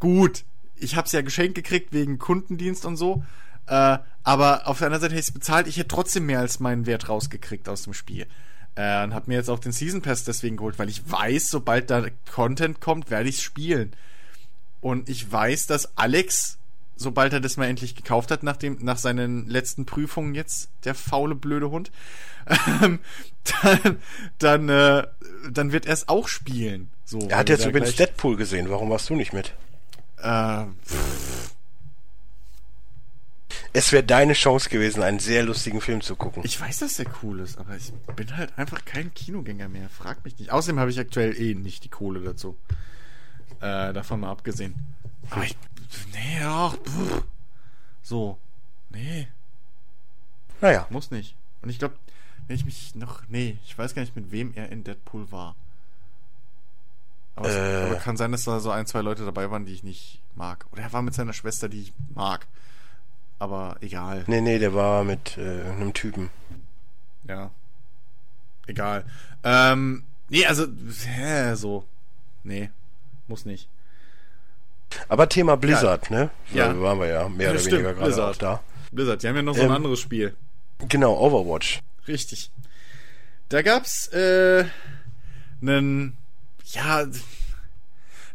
gut, 0.00 0.42
ich 0.74 0.96
habe 0.96 1.06
es 1.06 1.12
ja 1.12 1.22
geschenkt 1.22 1.54
gekriegt 1.54 1.92
wegen 1.92 2.18
Kundendienst 2.18 2.84
und 2.84 2.96
so. 2.96 3.22
Äh, 3.68 3.98
aber 4.24 4.66
auf 4.66 4.78
der 4.78 4.88
anderen 4.88 5.02
Seite 5.02 5.14
hätte 5.14 5.20
ich 5.20 5.28
es 5.28 5.34
bezahlt, 5.34 5.68
ich 5.68 5.76
hätte 5.76 5.86
trotzdem 5.86 6.26
mehr 6.26 6.40
als 6.40 6.58
meinen 6.58 6.86
Wert 6.86 7.08
rausgekriegt 7.08 7.68
aus 7.68 7.84
dem 7.84 7.94
Spiel. 7.94 8.26
Äh, 8.74 9.04
und 9.04 9.14
hab 9.14 9.28
mir 9.28 9.34
jetzt 9.34 9.50
auch 9.50 9.58
den 9.58 9.72
Season 9.72 10.02
Pass 10.02 10.24
deswegen 10.24 10.56
geholt, 10.56 10.78
weil 10.78 10.88
ich 10.88 11.10
weiß, 11.10 11.48
sobald 11.48 11.90
da 11.90 12.06
Content 12.32 12.80
kommt, 12.80 13.10
werde 13.10 13.28
ich 13.28 13.42
spielen. 13.42 13.92
Und 14.80 15.08
ich 15.08 15.30
weiß, 15.30 15.66
dass 15.66 15.96
Alex, 15.96 16.58
sobald 16.96 17.32
er 17.32 17.40
das 17.40 17.56
mal 17.56 17.66
endlich 17.66 17.94
gekauft 17.94 18.30
hat, 18.30 18.42
nach, 18.42 18.56
dem, 18.56 18.78
nach 18.80 18.98
seinen 18.98 19.48
letzten 19.48 19.84
Prüfungen 19.84 20.34
jetzt, 20.34 20.70
der 20.84 20.94
faule, 20.94 21.34
blöde 21.34 21.70
Hund, 21.70 21.90
ähm, 22.82 22.98
dann, 23.62 23.98
dann, 24.38 24.68
äh, 24.68 25.06
dann 25.50 25.72
wird 25.72 25.86
er 25.86 25.94
es 25.94 26.08
auch 26.08 26.28
spielen. 26.28 26.90
So, 27.04 27.20
er 27.28 27.38
hat 27.38 27.48
jetzt 27.48 27.66
übrigens 27.66 27.94
Deadpool 27.94 28.36
gesehen. 28.36 28.70
Warum 28.70 28.90
warst 28.90 29.10
du 29.10 29.14
nicht 29.14 29.32
mit? 29.32 29.54
Äh, 30.18 30.64
es 33.72 33.92
wäre 33.92 34.04
deine 34.04 34.34
Chance 34.34 34.68
gewesen, 34.68 35.02
einen 35.02 35.18
sehr 35.18 35.42
lustigen 35.42 35.80
Film 35.80 36.02
zu 36.02 36.14
gucken. 36.16 36.42
Ich 36.44 36.60
weiß, 36.60 36.80
dass 36.80 36.94
der 36.94 37.06
cool 37.22 37.40
ist, 37.40 37.58
aber 37.58 37.76
ich 37.76 37.92
bin 38.16 38.36
halt 38.36 38.56
einfach 38.58 38.84
kein 38.84 39.14
Kinogänger 39.14 39.68
mehr. 39.68 39.88
Frag 39.88 40.24
mich 40.24 40.38
nicht. 40.38 40.52
Außerdem 40.52 40.78
habe 40.78 40.90
ich 40.90 41.00
aktuell 41.00 41.40
eh 41.40 41.54
nicht 41.54 41.84
die 41.84 41.88
Kohle 41.88 42.20
dazu. 42.20 42.56
Äh, 43.60 43.92
davon 43.92 44.20
mal 44.20 44.30
abgesehen. 44.30 44.74
Aber 45.30 45.44
ich. 45.44 45.56
Nee, 46.12 46.42
ach. 46.42 46.76
Pff. 46.76 47.22
So. 48.02 48.38
Nee. 48.90 49.28
Naja. 50.60 50.86
Muss 50.90 51.10
nicht. 51.10 51.34
Und 51.62 51.70
ich 51.70 51.78
glaube, 51.78 51.94
wenn 52.46 52.56
ich 52.56 52.64
mich 52.64 52.94
noch. 52.94 53.22
Nee, 53.28 53.58
ich 53.64 53.76
weiß 53.76 53.94
gar 53.94 54.02
nicht, 54.02 54.16
mit 54.16 54.30
wem 54.32 54.52
er 54.54 54.70
in 54.70 54.84
Deadpool 54.84 55.32
war. 55.32 55.56
Aber, 57.36 57.48
äh, 57.48 57.84
es, 57.84 57.90
aber 57.90 58.00
kann 58.00 58.16
sein, 58.18 58.32
dass 58.32 58.44
da 58.44 58.60
so 58.60 58.70
ein, 58.70 58.86
zwei 58.86 59.00
Leute 59.00 59.24
dabei 59.24 59.50
waren, 59.50 59.64
die 59.64 59.72
ich 59.72 59.82
nicht 59.82 60.20
mag. 60.34 60.66
Oder 60.72 60.82
er 60.82 60.92
war 60.92 61.00
mit 61.00 61.14
seiner 61.14 61.32
Schwester, 61.32 61.70
die 61.70 61.82
ich 61.82 61.92
mag. 62.14 62.46
Aber 63.42 63.76
egal. 63.80 64.22
Nee, 64.28 64.40
nee, 64.40 64.60
der 64.60 64.72
war 64.72 65.02
mit 65.02 65.36
äh, 65.36 65.62
einem 65.62 65.92
Typen. 65.94 66.30
Ja. 67.26 67.50
Egal. 68.68 69.04
Ähm, 69.42 70.04
nee, 70.28 70.46
also, 70.46 70.68
hä, 71.08 71.56
so. 71.56 71.84
Nee, 72.44 72.70
muss 73.26 73.44
nicht. 73.44 73.68
Aber 75.08 75.28
Thema 75.28 75.56
Blizzard, 75.56 76.08
ja. 76.08 76.16
ne? 76.16 76.30
Ja. 76.52 76.80
waren 76.80 77.00
wir 77.00 77.08
ja 77.08 77.28
mehr 77.28 77.46
ja, 77.46 77.50
oder 77.50 77.58
stimmt, 77.58 77.72
weniger 77.72 77.94
gerade 77.94 78.06
Blizzard. 78.06 78.36
auch 78.36 78.38
da. 78.38 78.60
Blizzard, 78.92 79.20
die 79.24 79.26
haben 79.28 79.34
ja 79.34 79.42
noch 79.42 79.56
so 79.56 79.62
Ähm, 79.62 79.70
ein 79.70 79.76
anderes 79.76 79.98
Spiel. 79.98 80.36
Genau, 80.86 81.18
Overwatch. 81.18 81.82
Richtig. 82.06 82.52
Da 83.48 83.62
gab's 83.62 84.06
äh, 84.12 84.66
nen, 85.60 86.16
ja, 86.66 87.08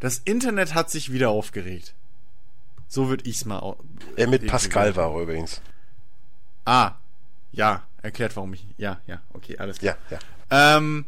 das 0.02 0.18
Internet 0.26 0.74
hat 0.74 0.92
sich 0.92 1.14
wieder 1.14 1.30
aufgeregt. 1.30 1.94
So 2.88 3.10
würde 3.10 3.26
ich's 3.26 3.46
mal. 3.46 3.60
au- 3.60 3.78
Äh, 4.16 4.28
mit 4.28 4.48
Pascal 4.48 4.96
war 4.96 5.14
er 5.14 5.22
übrigens. 5.22 5.62
Ah, 6.66 6.94
ja, 7.52 7.84
erklärt 8.02 8.36
warum 8.36 8.54
ich. 8.54 8.66
Ja, 8.78 9.00
ja, 9.08 9.22
okay, 9.34 9.58
alles 9.58 9.80
klar. 9.80 9.98
Ja, 10.10 10.20
ja. 10.50 10.78
Ähm, 10.78 11.06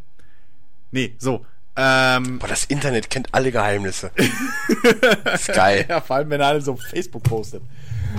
nee, 0.92 1.16
so. 1.18 1.46
Ähm, 1.76 2.40
Boah, 2.40 2.48
das 2.48 2.66
Internet 2.66 3.10
kennt 3.10 3.34
alle 3.34 3.52
Geheimnisse. 3.52 4.12
ist 5.34 5.48
geil. 5.48 5.86
ja, 5.88 6.02
vor 6.02 6.18
allem 6.18 6.30
wenn 6.30 6.42
er 6.42 6.48
alles 6.48 6.68
auf 6.68 6.82
Facebook 6.82 7.24
postet. 7.24 7.64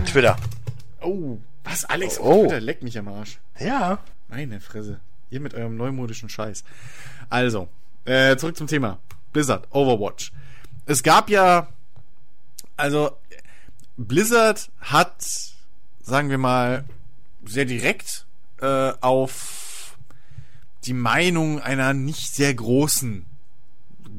Twitter. 0.07 0.37
Oh, 1.03 1.39
was, 1.65 1.85
Alex? 1.85 2.19
Oh. 2.19 2.23
Oh. 2.25 2.43
Twitter, 2.45 2.61
leck 2.61 2.83
mich 2.83 2.97
am 2.99 3.09
Arsch. 3.09 3.39
Ja. 3.59 3.99
Meine 4.29 4.61
Fresse. 4.61 5.01
Ihr 5.31 5.41
mit 5.41 5.53
eurem 5.55 5.77
neumodischen 5.77 6.29
Scheiß. 6.29 6.65
Also, 7.29 7.69
äh, 8.07 8.37
zurück 8.37 8.57
zum 8.57 8.67
Thema. 8.67 8.99
Blizzard, 9.33 9.67
Overwatch. 9.71 10.33
Es 10.87 11.03
gab 11.03 11.29
ja, 11.29 11.69
also, 12.77 13.17
Blizzard 14.07 14.71
hat, 14.81 15.15
sagen 16.03 16.31
wir 16.31 16.39
mal, 16.39 16.85
sehr 17.45 17.65
direkt 17.65 18.27
äh, 18.61 18.93
auf 19.01 19.97
die 20.85 20.95
Meinung 20.95 21.61
einer 21.61 21.93
nicht 21.93 22.35
sehr 22.35 22.55
großen 22.55 23.27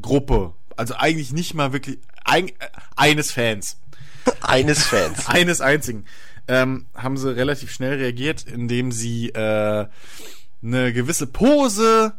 Gruppe, 0.01 0.53
also 0.77 0.95
eigentlich 0.95 1.32
nicht 1.34 1.53
mal 1.53 1.73
wirklich, 1.73 1.99
ein, 2.23 2.49
äh, 2.49 2.51
eines 2.95 3.32
Fans, 3.32 3.77
Eines 4.41 4.84
Fans. 4.84 5.25
eines 5.27 5.61
einzigen, 5.61 6.05
ähm, 6.47 6.86
haben 6.93 7.17
sie 7.17 7.36
relativ 7.36 7.71
schnell 7.71 7.97
reagiert, 7.97 8.43
indem 8.43 8.91
sie 8.91 9.29
äh, 9.29 9.88
eine 10.63 10.93
gewisse 10.93 11.25
Pose 11.25 12.13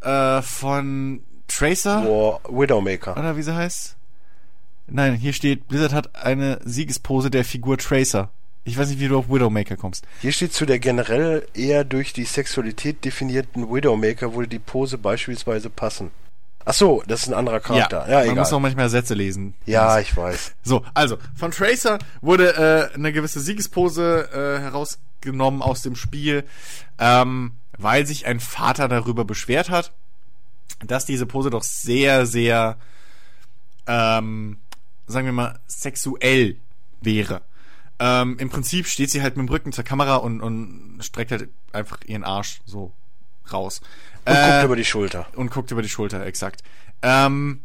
äh, 0.00 0.42
von 0.42 1.24
Tracer 1.48 2.04
War 2.04 2.40
Widowmaker. 2.48 3.16
oder 3.16 3.36
wie 3.36 3.42
sie 3.42 3.54
heißt? 3.54 3.96
Nein, 4.86 5.14
hier 5.14 5.32
steht, 5.32 5.68
Blizzard 5.68 5.92
hat 5.92 6.16
eine 6.16 6.60
Siegespose 6.64 7.30
der 7.30 7.44
Figur 7.44 7.78
Tracer. 7.78 8.30
Ich 8.64 8.76
weiß 8.76 8.90
nicht, 8.90 9.00
wie 9.00 9.08
du 9.08 9.18
auf 9.18 9.30
Widowmaker 9.30 9.76
kommst. 9.76 10.06
Hier 10.20 10.32
steht 10.32 10.52
zu 10.52 10.66
der 10.66 10.78
generell 10.78 11.46
eher 11.54 11.84
durch 11.84 12.12
die 12.12 12.24
Sexualität 12.24 13.04
definierten 13.04 13.72
Widowmaker 13.72 14.34
würde 14.34 14.48
die 14.48 14.58
Pose 14.58 14.98
beispielsweise 14.98 15.70
passen. 15.70 16.10
Ach 16.64 16.74
so, 16.74 17.02
das 17.06 17.22
ist 17.22 17.28
ein 17.28 17.34
anderer 17.34 17.60
Charakter. 17.60 18.06
Ja, 18.08 18.16
man 18.16 18.24
egal. 18.24 18.36
muss 18.36 18.52
auch 18.52 18.60
manchmal 18.60 18.90
Sätze 18.90 19.14
lesen. 19.14 19.54
ja, 19.64 19.98
ich 19.98 20.14
weiß. 20.14 20.52
So, 20.62 20.84
also, 20.92 21.16
von 21.34 21.52
Tracer 21.52 21.98
wurde 22.20 22.90
äh, 22.92 22.94
eine 22.94 23.12
gewisse 23.12 23.40
Siegespose 23.40 24.28
äh, 24.30 24.60
herausgenommen 24.60 25.62
aus 25.62 25.80
dem 25.80 25.96
Spiel, 25.96 26.44
ähm, 26.98 27.52
weil 27.78 28.06
sich 28.06 28.26
ein 28.26 28.40
Vater 28.40 28.88
darüber 28.88 29.24
beschwert 29.24 29.70
hat, 29.70 29.92
dass 30.84 31.06
diese 31.06 31.24
Pose 31.24 31.48
doch 31.48 31.62
sehr, 31.62 32.26
sehr, 32.26 32.76
ähm, 33.86 34.58
sagen 35.10 35.26
wir 35.26 35.32
mal, 35.32 35.58
sexuell 35.66 36.56
wäre. 37.00 37.42
Ähm, 37.98 38.38
Im 38.38 38.48
Prinzip 38.50 38.86
steht 38.86 39.10
sie 39.10 39.22
halt 39.22 39.36
mit 39.36 39.46
dem 39.46 39.50
Rücken 39.52 39.72
zur 39.72 39.84
Kamera 39.84 40.16
und, 40.16 40.40
und 40.40 40.98
streckt 41.02 41.32
halt 41.32 41.48
einfach 41.72 41.98
ihren 42.06 42.24
Arsch 42.24 42.60
so 42.64 42.92
raus. 43.52 43.80
Und 44.24 44.32
Äh, 44.32 44.50
guckt 44.52 44.64
über 44.64 44.76
die 44.76 44.84
Schulter. 44.84 45.26
und 45.34 45.50
guckt 45.50 45.70
über 45.70 45.82
die 45.82 45.88
Schulter, 45.88 46.24
exakt. 46.24 46.62
Ähm, 47.02 47.60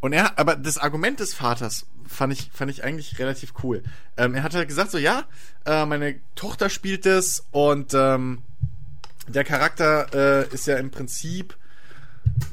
und 0.00 0.12
er, 0.12 0.38
aber 0.38 0.56
das 0.56 0.78
Argument 0.78 1.20
des 1.20 1.34
Vaters 1.34 1.86
fand 2.06 2.32
ich, 2.32 2.50
fand 2.52 2.70
ich 2.70 2.84
eigentlich 2.84 3.18
relativ 3.18 3.52
cool. 3.62 3.82
Ähm, 4.16 4.34
er 4.34 4.42
hat 4.42 4.54
halt 4.54 4.68
gesagt, 4.68 4.90
so 4.90 4.98
ja, 4.98 5.24
äh, 5.64 5.86
meine 5.86 6.16
Tochter 6.34 6.68
spielt 6.68 7.06
das 7.06 7.44
und 7.50 7.94
ähm, 7.94 8.42
der 9.28 9.44
Charakter 9.44 10.08
äh, 10.42 10.54
ist 10.54 10.66
ja 10.66 10.76
im 10.76 10.90
Prinzip 10.90 11.56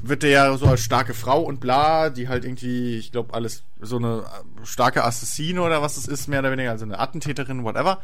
wird 0.02 0.22
der 0.22 0.30
ja 0.30 0.56
so 0.56 0.66
als 0.66 0.82
starke 0.82 1.14
Frau 1.14 1.40
und 1.42 1.60
bla, 1.60 2.10
die 2.10 2.28
halt 2.28 2.44
irgendwie, 2.44 2.98
ich 2.98 3.12
glaube, 3.12 3.34
alles 3.34 3.62
so 3.80 3.96
eine 3.96 4.24
äh, 4.24 4.66
starke 4.66 5.04
Assassine 5.04 5.62
oder 5.62 5.82
was 5.82 5.96
es 5.96 6.06
ist, 6.06 6.28
mehr 6.28 6.40
oder 6.40 6.52
weniger, 6.52 6.70
also 6.70 6.84
eine 6.84 6.98
Attentäterin, 6.98 7.64
whatever, 7.64 8.00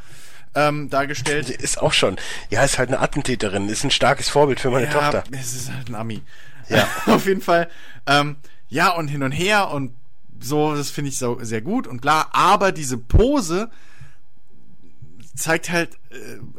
ähm, 0.54 0.88
dargestellt. 0.90 1.50
Ist 1.50 1.80
auch 1.80 1.92
schon. 1.92 2.16
Ja, 2.50 2.64
ist 2.64 2.78
halt 2.78 2.88
eine 2.88 3.00
Attentäterin. 3.00 3.68
Ist 3.68 3.84
ein 3.84 3.90
starkes 3.90 4.28
Vorbild 4.28 4.60
für 4.60 4.70
meine 4.70 4.86
ja, 4.86 4.92
Tochter. 4.92 5.24
Es 5.32 5.54
ist 5.54 5.72
halt 5.72 5.88
ein 5.88 5.94
Ami. 5.94 6.22
Ja. 6.68 6.86
Auf 7.06 7.26
jeden 7.26 7.40
Fall. 7.40 7.68
Ähm, 8.06 8.36
ja, 8.68 8.90
und 8.90 9.08
hin 9.08 9.22
und 9.22 9.32
her 9.32 9.70
und 9.70 9.94
so, 10.40 10.74
das 10.74 10.90
finde 10.90 11.10
ich 11.10 11.18
so 11.18 11.38
sehr 11.42 11.62
gut 11.62 11.86
und 11.86 12.00
bla. 12.00 12.28
Aber 12.32 12.72
diese 12.72 12.98
Pose 12.98 13.70
zeigt 15.34 15.70
halt, 15.70 15.90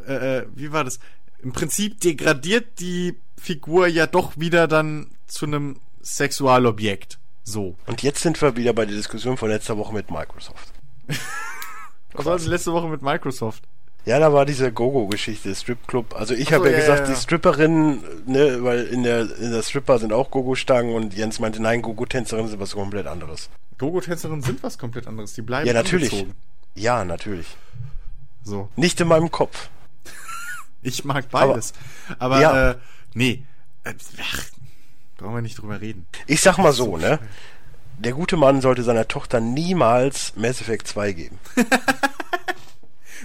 äh, 0.06 0.38
äh, 0.38 0.46
wie 0.54 0.72
war 0.72 0.84
das? 0.84 0.98
Im 1.42 1.52
Prinzip 1.52 2.00
degradiert 2.00 2.80
die 2.80 3.16
Figur 3.46 3.86
ja 3.86 4.08
doch 4.08 4.32
wieder 4.36 4.66
dann 4.66 5.06
zu 5.28 5.46
einem 5.46 5.78
Sexualobjekt. 6.02 7.18
So. 7.44 7.76
Und 7.86 8.02
jetzt 8.02 8.20
sind 8.22 8.42
wir 8.42 8.56
wieder 8.56 8.72
bei 8.72 8.86
der 8.86 8.96
Diskussion 8.96 9.36
von 9.36 9.48
letzter 9.48 9.78
Woche 9.78 9.94
mit 9.94 10.10
Microsoft. 10.10 10.72
Was 12.12 12.26
war 12.26 12.32
das 12.32 12.46
letzte 12.46 12.72
Woche 12.72 12.88
mit 12.88 13.02
Microsoft? 13.02 13.62
Ja, 14.04 14.18
da 14.18 14.32
war 14.32 14.46
diese 14.46 14.72
Gogo-Geschichte, 14.72 15.54
Stripclub. 15.54 16.16
Also 16.16 16.34
ich 16.34 16.46
Ach 16.48 16.50
so, 16.50 16.54
habe 16.56 16.66
ja, 16.70 16.72
ja, 16.72 16.80
gesagt, 16.80 17.08
ja, 17.08 17.14
die. 17.14 17.20
Stripperinnen, 17.20 18.02
ne, 18.26 18.64
weil 18.64 18.84
in 18.86 19.04
der, 19.04 19.28
in 19.38 19.52
der 19.52 19.62
Stripper 19.62 19.98
sind 20.00 20.12
auch 20.12 20.30
Gogo-Stangen 20.32 20.92
und 20.94 21.14
Jens 21.14 21.38
meinte, 21.38 21.62
nein, 21.62 21.82
Gogo-Tänzerinnen 21.82 22.48
sind 22.48 22.58
was 22.60 22.72
komplett 22.74 23.06
anderes. 23.06 23.48
Gogo-Tänzerinnen 23.78 24.42
sind 24.42 24.60
was 24.64 24.76
komplett 24.76 25.06
anderes. 25.06 25.34
Die 25.34 25.42
bleiben 25.42 25.68
Ja, 25.68 25.72
natürlich. 25.72 26.12
angezogen. 26.12 26.34
Ja, 26.74 27.04
natürlich. 27.04 27.46
So. 28.42 28.68
Nicht 28.74 29.00
in 29.00 29.06
meinem 29.08 29.30
Kopf. 29.30 29.68
Ich 30.82 31.04
mag 31.04 31.28
beides. 31.30 31.72
Aber, 32.20 32.40
Ja. 32.40 32.70
äh, 32.70 32.74
nee. 33.16 33.42
Äh, 33.84 33.94
ach, 34.20 34.44
brauchen 35.16 35.34
wir 35.34 35.42
nicht 35.42 35.60
drüber 35.60 35.80
reden. 35.80 36.06
Ich 36.26 36.40
sag 36.40 36.58
mal 36.58 36.72
so, 36.72 36.96
ne? 36.96 37.18
Der 37.98 38.12
gute 38.12 38.36
Mann 38.36 38.60
sollte 38.60 38.82
seiner 38.82 39.08
Tochter 39.08 39.40
niemals 39.40 40.34
Mass 40.36 40.60
Effect 40.60 40.86
2 40.86 41.12
geben. 41.12 41.38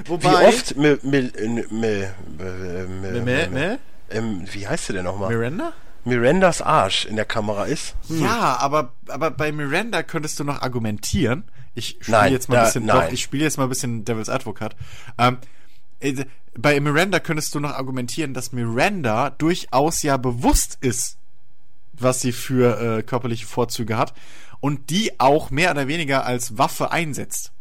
Wobei, 0.06 0.30
Wie 0.30 0.48
oft 0.48 0.76
mi, 0.78 0.98
Meh, 1.04 1.30
meh? 1.70 3.78
ähm, 4.10 4.48
wie 4.52 4.68
heißt 4.68 4.88
sie 4.88 4.94
denn 4.94 5.04
nochmal? 5.04 5.36
Miranda? 5.36 5.74
Mirandas 6.04 6.62
Arsch 6.62 7.06
in 7.06 7.16
der 7.16 7.26
Kamera 7.26 7.66
ist. 7.66 7.96
Ja, 8.08 8.58
aber, 8.58 8.94
aber 9.08 9.30
bei 9.30 9.52
Miranda 9.52 10.04
könntest 10.04 10.40
du 10.40 10.44
noch 10.44 10.62
argumentieren. 10.62 11.44
Ich 11.76 11.98
spiele 12.02 12.30
jetzt 12.30 12.50
mal 12.50 12.60
ein 12.60 12.66
bisschen, 12.66 12.86
nein. 12.86 13.08
doch, 13.08 13.14
ich 13.14 13.22
spiele 13.22 13.44
jetzt 13.44 13.58
mal 13.58 13.64
ein 13.64 13.70
bisschen 13.70 14.04
Devil's 14.04 14.30
Advocate. 14.30 14.76
Ähm, 15.18 15.38
äh, 16.00 16.26
bei 16.58 16.80
Miranda 16.80 17.20
könntest 17.20 17.56
du 17.56 17.60
noch 17.60 17.72
argumentieren, 17.72 18.34
dass 18.34 18.52
Miranda 18.52 19.30
durchaus 19.30 20.04
ja 20.04 20.18
bewusst 20.18 20.78
ist, 20.82 21.18
was 21.94 22.22
sie 22.22 22.32
für 22.32 22.80
äh, 23.00 23.04
körperliche 23.04 23.46
Vorzüge 23.46 23.98
hat 23.98 24.14
und 24.60 24.90
die 24.90 25.20
auch 25.20 25.50
mehr 25.50 25.72
oder 25.72 25.88
weniger 25.88 26.26
als 26.26 26.58
Waffe 26.58 26.92
einsetzt. 26.92 27.52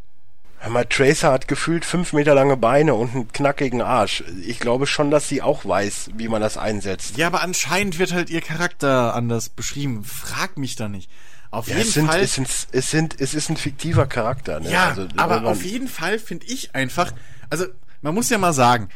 Hör 0.62 0.70
mal, 0.70 0.84
Tracer 0.84 1.32
hat 1.32 1.48
gefühlt 1.48 1.86
fünf 1.86 2.12
Meter 2.12 2.34
lange 2.34 2.56
Beine 2.58 2.92
und 2.94 3.14
einen 3.14 3.32
knackigen 3.32 3.80
Arsch. 3.80 4.22
Ich 4.44 4.60
glaube 4.60 4.86
schon, 4.86 5.10
dass 5.10 5.26
sie 5.26 5.40
auch 5.40 5.64
weiß, 5.64 6.10
wie 6.16 6.28
man 6.28 6.42
das 6.42 6.58
einsetzt. 6.58 7.16
Ja, 7.16 7.28
aber 7.28 7.42
anscheinend 7.42 7.98
wird 7.98 8.12
halt 8.12 8.28
ihr 8.28 8.42
Charakter 8.42 9.14
anders 9.14 9.48
beschrieben. 9.48 10.04
Frag 10.04 10.58
mich 10.58 10.76
da 10.76 10.90
nicht. 10.90 11.10
Auf 11.50 11.66
ja, 11.66 11.76
jeden 11.76 11.88
es 11.88 11.94
sind, 11.94 12.06
Fall. 12.06 12.20
Es, 12.20 12.34
sind, 12.34 12.48
es, 12.72 12.90
sind, 12.90 13.20
es 13.20 13.32
ist 13.32 13.48
ein 13.48 13.56
fiktiver 13.56 14.06
Charakter. 14.06 14.60
Ne? 14.60 14.70
Ja, 14.70 14.88
also, 14.90 15.08
aber 15.16 15.46
auf 15.46 15.64
jeden 15.64 15.88
Fall 15.88 16.18
finde 16.18 16.46
ich 16.46 16.74
einfach, 16.74 17.12
also 17.48 17.64
man 18.02 18.14
muss 18.14 18.30
ja 18.30 18.38
mal 18.38 18.52
sagen, 18.52 18.88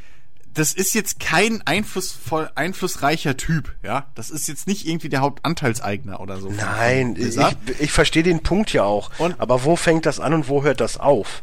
das 0.54 0.72
ist 0.72 0.94
jetzt 0.94 1.18
kein 1.18 1.62
einflussvoll, 1.66 2.50
einflussreicher 2.54 3.36
Typ, 3.36 3.74
ja. 3.82 4.06
Das 4.14 4.30
ist 4.30 4.46
jetzt 4.46 4.66
nicht 4.66 4.86
irgendwie 4.86 5.08
der 5.08 5.20
Hauptanteilseigner 5.20 6.20
oder 6.20 6.38
so. 6.38 6.50
Nein, 6.50 7.16
ich, 7.18 7.36
ich 7.80 7.92
verstehe 7.92 8.22
den 8.22 8.42
Punkt 8.42 8.72
ja 8.72 8.84
auch. 8.84 9.10
Und 9.18 9.40
aber 9.40 9.64
wo 9.64 9.74
fängt 9.76 10.06
das 10.06 10.20
an 10.20 10.32
und 10.32 10.48
wo 10.48 10.62
hört 10.62 10.80
das 10.80 10.98
auf? 10.98 11.42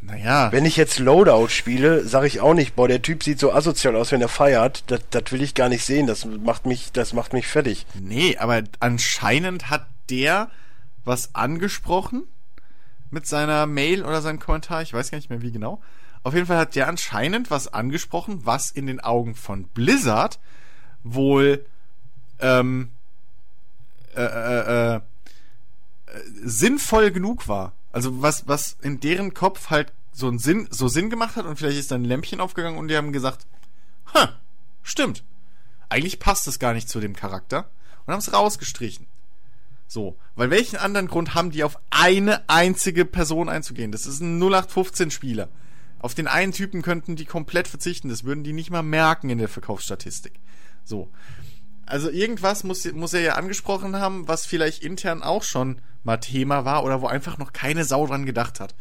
Naja. 0.00 0.52
Wenn 0.52 0.64
ich 0.64 0.76
jetzt 0.76 0.98
Loadout 0.98 1.48
spiele, 1.48 2.06
sage 2.06 2.26
ich 2.26 2.40
auch 2.40 2.54
nicht, 2.54 2.76
boah, 2.76 2.88
der 2.88 3.02
Typ 3.02 3.22
sieht 3.22 3.38
so 3.38 3.52
asozial 3.52 3.96
aus, 3.96 4.12
wenn 4.12 4.22
er 4.22 4.28
feiert. 4.28 4.84
Das, 4.86 5.00
das 5.10 5.30
will 5.32 5.42
ich 5.42 5.54
gar 5.54 5.68
nicht 5.68 5.84
sehen. 5.84 6.06
Das 6.06 6.24
macht 6.24 6.66
mich, 6.66 6.92
das 6.92 7.12
macht 7.12 7.32
mich 7.32 7.46
fertig. 7.46 7.84
Nee, 8.00 8.36
aber 8.38 8.62
anscheinend 8.80 9.70
hat 9.70 9.86
der 10.08 10.50
was 11.04 11.34
angesprochen 11.34 12.24
mit 13.10 13.26
seiner 13.26 13.66
Mail 13.66 14.04
oder 14.04 14.22
seinem 14.22 14.38
Kommentar. 14.38 14.82
Ich 14.82 14.92
weiß 14.92 15.10
gar 15.10 15.18
nicht 15.18 15.30
mehr 15.30 15.42
wie 15.42 15.52
genau. 15.52 15.82
Auf 16.22 16.34
jeden 16.34 16.46
Fall 16.46 16.58
hat 16.58 16.74
der 16.74 16.88
anscheinend 16.88 17.50
was 17.50 17.72
angesprochen, 17.72 18.44
was 18.44 18.70
in 18.70 18.86
den 18.86 19.00
Augen 19.00 19.34
von 19.34 19.64
Blizzard 19.64 20.38
wohl 21.02 21.64
ähm, 22.40 22.90
äh, 24.14 24.22
äh, 24.22 24.96
äh, 24.96 25.00
sinnvoll 26.42 27.10
genug 27.10 27.48
war. 27.48 27.72
Also 27.92 28.22
was, 28.22 28.48
was 28.48 28.76
in 28.82 29.00
deren 29.00 29.34
Kopf 29.34 29.70
halt 29.70 29.92
so 30.12 30.26
einen 30.26 30.38
Sinn, 30.38 30.68
so 30.70 30.88
Sinn 30.88 31.10
gemacht 31.10 31.36
hat 31.36 31.46
und 31.46 31.56
vielleicht 31.56 31.78
ist 31.78 31.90
dann 31.90 32.02
ein 32.02 32.06
Lämpchen 32.06 32.40
aufgegangen 32.40 32.78
und 32.78 32.88
die 32.88 32.96
haben 32.96 33.12
gesagt, 33.12 33.46
ha, 34.14 34.34
stimmt. 34.82 35.22
Eigentlich 35.88 36.18
passt 36.18 36.46
es 36.48 36.58
gar 36.58 36.74
nicht 36.74 36.88
zu 36.88 37.00
dem 37.00 37.14
Charakter 37.14 37.70
und 38.04 38.12
haben 38.12 38.20
es 38.20 38.32
rausgestrichen. 38.32 39.06
So, 39.86 40.16
weil 40.34 40.50
welchen 40.50 40.76
anderen 40.76 41.08
Grund 41.08 41.34
haben 41.34 41.50
die 41.50 41.64
auf 41.64 41.78
eine 41.90 42.48
einzige 42.48 43.04
Person 43.04 43.48
einzugehen? 43.48 43.90
Das 43.90 44.04
ist 44.04 44.20
ein 44.20 44.38
0815 44.38 45.10
Spieler. 45.10 45.48
Auf 46.00 46.14
den 46.14 46.28
einen 46.28 46.52
Typen 46.52 46.82
könnten 46.82 47.16
die 47.16 47.24
komplett 47.24 47.68
verzichten, 47.68 48.08
das 48.08 48.24
würden 48.24 48.44
die 48.44 48.52
nicht 48.52 48.70
mal 48.70 48.82
merken 48.82 49.30
in 49.30 49.38
der 49.38 49.48
Verkaufsstatistik. 49.48 50.34
So. 50.84 51.08
Also 51.86 52.10
irgendwas 52.10 52.64
muss, 52.64 52.90
muss 52.92 53.14
er 53.14 53.20
ja 53.20 53.34
angesprochen 53.34 53.96
haben, 53.96 54.28
was 54.28 54.46
vielleicht 54.46 54.82
intern 54.82 55.22
auch 55.22 55.42
schon 55.42 55.80
mal 56.04 56.18
Thema 56.18 56.64
war 56.64 56.84
oder 56.84 57.00
wo 57.00 57.06
einfach 57.06 57.38
noch 57.38 57.52
keine 57.52 57.84
Sau 57.84 58.06
dran 58.06 58.26
gedacht 58.26 58.60
hat. 58.60 58.74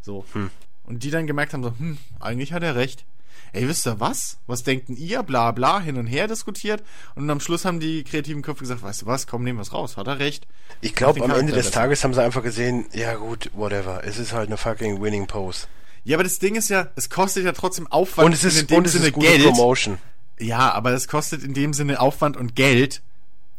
So. 0.00 0.24
Hm. 0.32 0.50
Und 0.84 1.02
die 1.02 1.10
dann 1.10 1.26
gemerkt 1.26 1.54
haben, 1.54 1.62
so, 1.62 1.72
hm, 1.78 1.98
eigentlich 2.20 2.52
hat 2.52 2.62
er 2.62 2.76
recht. 2.76 3.04
Ey, 3.52 3.68
wisst 3.68 3.86
ihr 3.86 4.00
was? 4.00 4.38
Was 4.46 4.64
denken 4.64 4.96
ihr? 4.96 5.22
Bla 5.22 5.52
bla, 5.52 5.80
hin 5.80 5.96
und 5.96 6.06
her 6.06 6.26
diskutiert. 6.26 6.82
Und 7.14 7.30
am 7.30 7.40
Schluss 7.40 7.64
haben 7.64 7.78
die 7.78 8.02
kreativen 8.02 8.42
Köpfe 8.42 8.60
gesagt, 8.60 8.82
weißt 8.82 9.02
du 9.02 9.06
was, 9.06 9.26
komm, 9.26 9.44
nehmen 9.44 9.58
wir's 9.58 9.72
raus. 9.72 9.96
Hat 9.96 10.08
er 10.08 10.18
recht. 10.18 10.46
Ich 10.80 10.94
glaube, 10.94 11.22
am 11.22 11.30
Ende 11.30 11.52
des 11.52 11.70
Tages 11.70 12.02
haben 12.04 12.14
sie 12.14 12.22
einfach 12.22 12.42
gesehen, 12.42 12.86
ja 12.92 13.14
gut, 13.14 13.50
whatever. 13.54 14.02
Es 14.04 14.18
ist 14.18 14.32
halt 14.32 14.48
eine 14.48 14.56
fucking 14.56 15.00
Winning 15.00 15.26
Pose. 15.26 15.66
Ja, 16.04 16.16
aber 16.16 16.24
das 16.24 16.38
Ding 16.38 16.54
ist 16.54 16.68
ja, 16.68 16.88
es 16.96 17.08
kostet 17.08 17.44
ja 17.44 17.52
trotzdem 17.52 17.86
Aufwand 17.86 18.26
und 18.26 18.32
es 18.32 18.44
ist, 18.44 18.60
in 18.60 18.66
dem 18.66 18.78
und 18.78 18.86
es 18.86 18.92
Sinne 18.92 19.08
ist 19.08 19.14
Geld. 19.14 19.42
Promotion. 19.44 19.98
Ja, 20.38 20.72
aber 20.72 20.92
es 20.92 21.08
kostet 21.08 21.42
in 21.42 21.54
dem 21.54 21.72
Sinne 21.72 22.00
Aufwand 22.00 22.36
und 22.36 22.54
Geld 22.54 23.02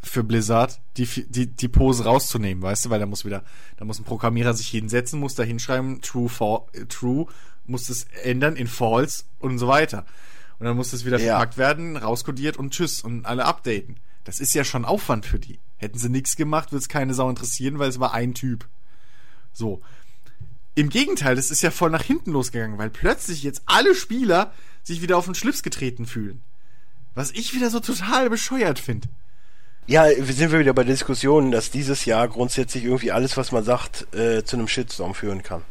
für 0.03 0.23
Blizzard, 0.23 0.79
die, 0.97 1.05
die, 1.05 1.47
die 1.47 1.67
Pose 1.67 2.03
rauszunehmen, 2.03 2.61
weißt 2.61 2.85
du, 2.85 2.89
weil 2.91 2.99
da 2.99 3.07
muss 3.07 3.25
wieder, 3.25 3.43
da 3.77 3.85
muss 3.85 3.99
ein 3.99 4.03
Programmierer 4.03 4.53
sich 4.53 4.67
hinsetzen, 4.67 5.19
muss 5.19 5.33
da 5.35 5.43
hinschreiben, 5.43 6.01
true, 6.01 6.29
for, 6.29 6.67
true, 6.89 7.25
muss 7.65 7.89
es 7.89 8.05
ändern 8.23 8.55
in 8.55 8.67
false 8.67 9.23
und 9.39 9.57
so 9.57 9.67
weiter. 9.67 10.05
Und 10.59 10.65
dann 10.65 10.77
muss 10.77 10.93
es 10.93 11.05
wieder 11.05 11.19
ja. 11.19 11.37
verpackt 11.37 11.57
werden, 11.57 11.97
rauskodiert 11.97 12.57
und 12.57 12.71
tschüss 12.71 13.01
und 13.01 13.25
alle 13.25 13.45
updaten. 13.45 13.97
Das 14.23 14.39
ist 14.39 14.53
ja 14.53 14.63
schon 14.63 14.85
Aufwand 14.85 15.25
für 15.25 15.39
die. 15.39 15.59
Hätten 15.77 15.97
sie 15.97 16.09
nichts 16.09 16.35
gemacht, 16.35 16.71
würde 16.71 16.81
es 16.81 16.89
keine 16.89 17.13
Sau 17.13 17.29
interessieren, 17.29 17.79
weil 17.79 17.89
es 17.89 17.99
war 17.99 18.13
ein 18.13 18.33
Typ. 18.33 18.67
So. 19.51 19.81
Im 20.75 20.89
Gegenteil, 20.89 21.35
das 21.35 21.51
ist 21.51 21.61
ja 21.61 21.71
voll 21.71 21.89
nach 21.89 22.03
hinten 22.03 22.31
losgegangen, 22.31 22.77
weil 22.77 22.89
plötzlich 22.89 23.43
jetzt 23.43 23.61
alle 23.65 23.95
Spieler 23.95 24.53
sich 24.83 25.01
wieder 25.01 25.17
auf 25.17 25.25
den 25.25 25.35
Schlips 25.35 25.63
getreten 25.63 26.05
fühlen. 26.05 26.41
Was 27.15 27.31
ich 27.31 27.53
wieder 27.53 27.69
so 27.69 27.79
total 27.79 28.29
bescheuert 28.29 28.77
finde. 28.77 29.07
Ja, 29.87 30.07
sind 30.09 30.51
wir 30.51 30.59
wieder 30.59 30.73
bei 30.73 30.83
Diskussionen, 30.83 31.51
dass 31.51 31.71
dieses 31.71 32.05
Jahr 32.05 32.27
grundsätzlich 32.27 32.83
irgendwie 32.83 33.11
alles, 33.11 33.37
was 33.37 33.51
man 33.51 33.63
sagt, 33.63 34.13
äh, 34.13 34.43
zu 34.43 34.57
einem 34.57 34.67
Shitstorm 34.67 35.13
führen 35.13 35.43
kann. 35.43 35.61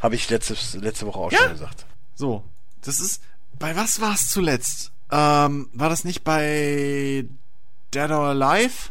Habe 0.00 0.14
ich 0.14 0.28
letztes, 0.28 0.74
letzte 0.74 1.06
Woche 1.06 1.18
auch 1.18 1.32
ja. 1.32 1.38
schon 1.38 1.52
gesagt. 1.52 1.86
So, 2.14 2.44
das 2.82 3.00
ist. 3.00 3.22
Bei 3.58 3.74
was 3.76 4.00
war 4.00 4.14
es 4.14 4.28
zuletzt? 4.28 4.92
Ähm, 5.10 5.68
war 5.72 5.88
das 5.88 6.04
nicht 6.04 6.22
bei 6.22 7.24
Dead 7.94 8.10
or 8.10 8.28
Alive? 8.28 8.90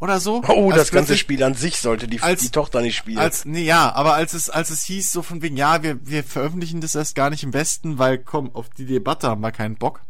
Oder 0.00 0.20
so? 0.20 0.42
Oh, 0.48 0.72
das 0.72 0.90
ganze 0.90 1.16
Spiel 1.16 1.42
an 1.42 1.54
sich 1.54 1.78
sollte 1.78 2.08
die, 2.08 2.20
als, 2.20 2.42
die 2.42 2.50
Tochter 2.50 2.82
nicht 2.82 2.96
spielen. 2.96 3.18
Als, 3.18 3.44
nee, 3.44 3.62
ja, 3.62 3.94
aber 3.94 4.14
als 4.14 4.34
es, 4.34 4.50
als 4.50 4.70
es 4.70 4.82
hieß, 4.82 5.12
so 5.12 5.22
von 5.22 5.40
wegen, 5.40 5.56
ja, 5.56 5.82
wir, 5.82 6.06
wir 6.06 6.24
veröffentlichen 6.24 6.80
das 6.80 6.94
erst 6.94 7.14
gar 7.14 7.30
nicht 7.30 7.42
im 7.42 7.54
Westen, 7.54 7.98
weil, 7.98 8.18
komm, 8.18 8.54
auf 8.54 8.68
die 8.70 8.86
Debatte 8.86 9.28
haben 9.28 9.40
wir 9.40 9.52
keinen 9.52 9.76
Bock 9.76 10.02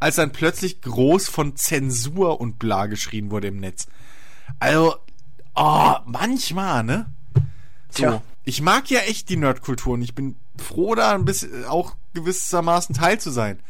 als 0.00 0.16
dann 0.16 0.32
plötzlich 0.32 0.80
groß 0.80 1.28
von 1.28 1.56
Zensur 1.56 2.40
und 2.40 2.58
bla 2.58 2.86
geschrien 2.86 3.30
wurde 3.30 3.48
im 3.48 3.58
Netz. 3.58 3.86
Also, 4.58 4.96
oh, 5.54 5.94
manchmal, 6.06 6.82
ne? 6.82 7.06
So. 7.90 8.02
Tja. 8.02 8.22
Ich 8.44 8.62
mag 8.62 8.90
ja 8.90 9.00
echt 9.00 9.28
die 9.28 9.36
Nerdkultur 9.36 9.94
und 9.94 10.02
ich 10.02 10.14
bin 10.14 10.36
froh, 10.56 10.94
da 10.94 11.14
ein 11.14 11.26
bisschen 11.26 11.66
auch 11.66 11.94
gewissermaßen 12.14 12.94
Teil 12.94 13.20
zu 13.20 13.30
sein. 13.30 13.60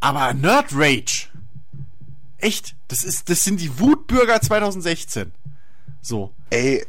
Aber 0.00 0.34
Nerd 0.34 0.66
Rage. 0.72 1.28
Echt, 2.42 2.74
das 2.88 3.04
ist, 3.04 3.30
das 3.30 3.44
sind 3.44 3.60
die 3.60 3.78
Wutbürger 3.78 4.40
2016. 4.40 5.32
So. 6.00 6.32
Ey, 6.50 6.78
äh, 6.78 6.84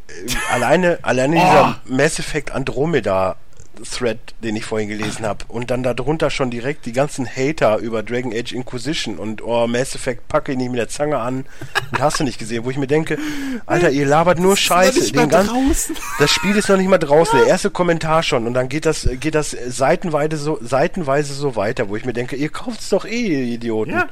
alleine, 0.51 0.97
alleine 1.03 1.35
oh. 1.37 1.39
dieser 1.39 1.81
Mass 1.85 2.19
Effect 2.19 2.51
Andromeda 2.51 3.37
Thread, 3.81 4.19
den 4.43 4.55
ich 4.55 4.65
vorhin 4.65 4.89
gelesen 4.89 5.25
habe. 5.25 5.45
Und 5.47 5.71
dann 5.71 5.83
darunter 5.83 6.29
schon 6.29 6.49
direkt 6.51 6.85
die 6.85 6.91
ganzen 6.91 7.27
Hater 7.27 7.77
über 7.77 8.03
Dragon 8.03 8.33
Age 8.33 8.53
Inquisition 8.53 9.17
und 9.17 9.43
oh, 9.43 9.67
Mass 9.67 9.95
Effect 9.95 10.27
packe 10.27 10.51
ich 10.51 10.57
nicht 10.57 10.69
mit 10.69 10.79
der 10.79 10.89
Zange 10.89 11.17
an. 11.17 11.45
Und 11.91 11.99
hast 11.99 12.19
du 12.19 12.23
nicht 12.23 12.39
gesehen, 12.39 12.65
wo 12.65 12.71
ich 12.71 12.77
mir 12.77 12.87
denke, 12.87 13.17
Alter, 13.65 13.91
ihr 13.91 14.05
labert 14.05 14.39
nur 14.39 14.57
Scheiße. 14.57 15.11
Den 15.11 15.29
ganzen, 15.29 15.95
das 16.19 16.31
Spiel 16.31 16.55
ist 16.55 16.69
noch 16.69 16.77
nicht 16.77 16.89
mal 16.89 16.97
draußen, 16.97 17.37
der 17.39 17.47
erste 17.47 17.69
Kommentar 17.69 18.23
schon. 18.23 18.47
Und 18.47 18.53
dann 18.53 18.69
geht 18.69 18.85
das, 18.85 19.07
geht 19.19 19.35
das 19.35 19.51
seitenweise 19.67 20.37
so, 20.37 20.59
seitenweise 20.61 21.33
so 21.33 21.55
weiter, 21.55 21.89
wo 21.89 21.95
ich 21.95 22.05
mir 22.05 22.13
denke, 22.13 22.35
ihr 22.35 22.49
kauft's 22.49 22.89
doch 22.89 23.05
eh, 23.05 23.21
ihr 23.21 23.53
Idioten. 23.55 23.93
Ja. 23.93 24.09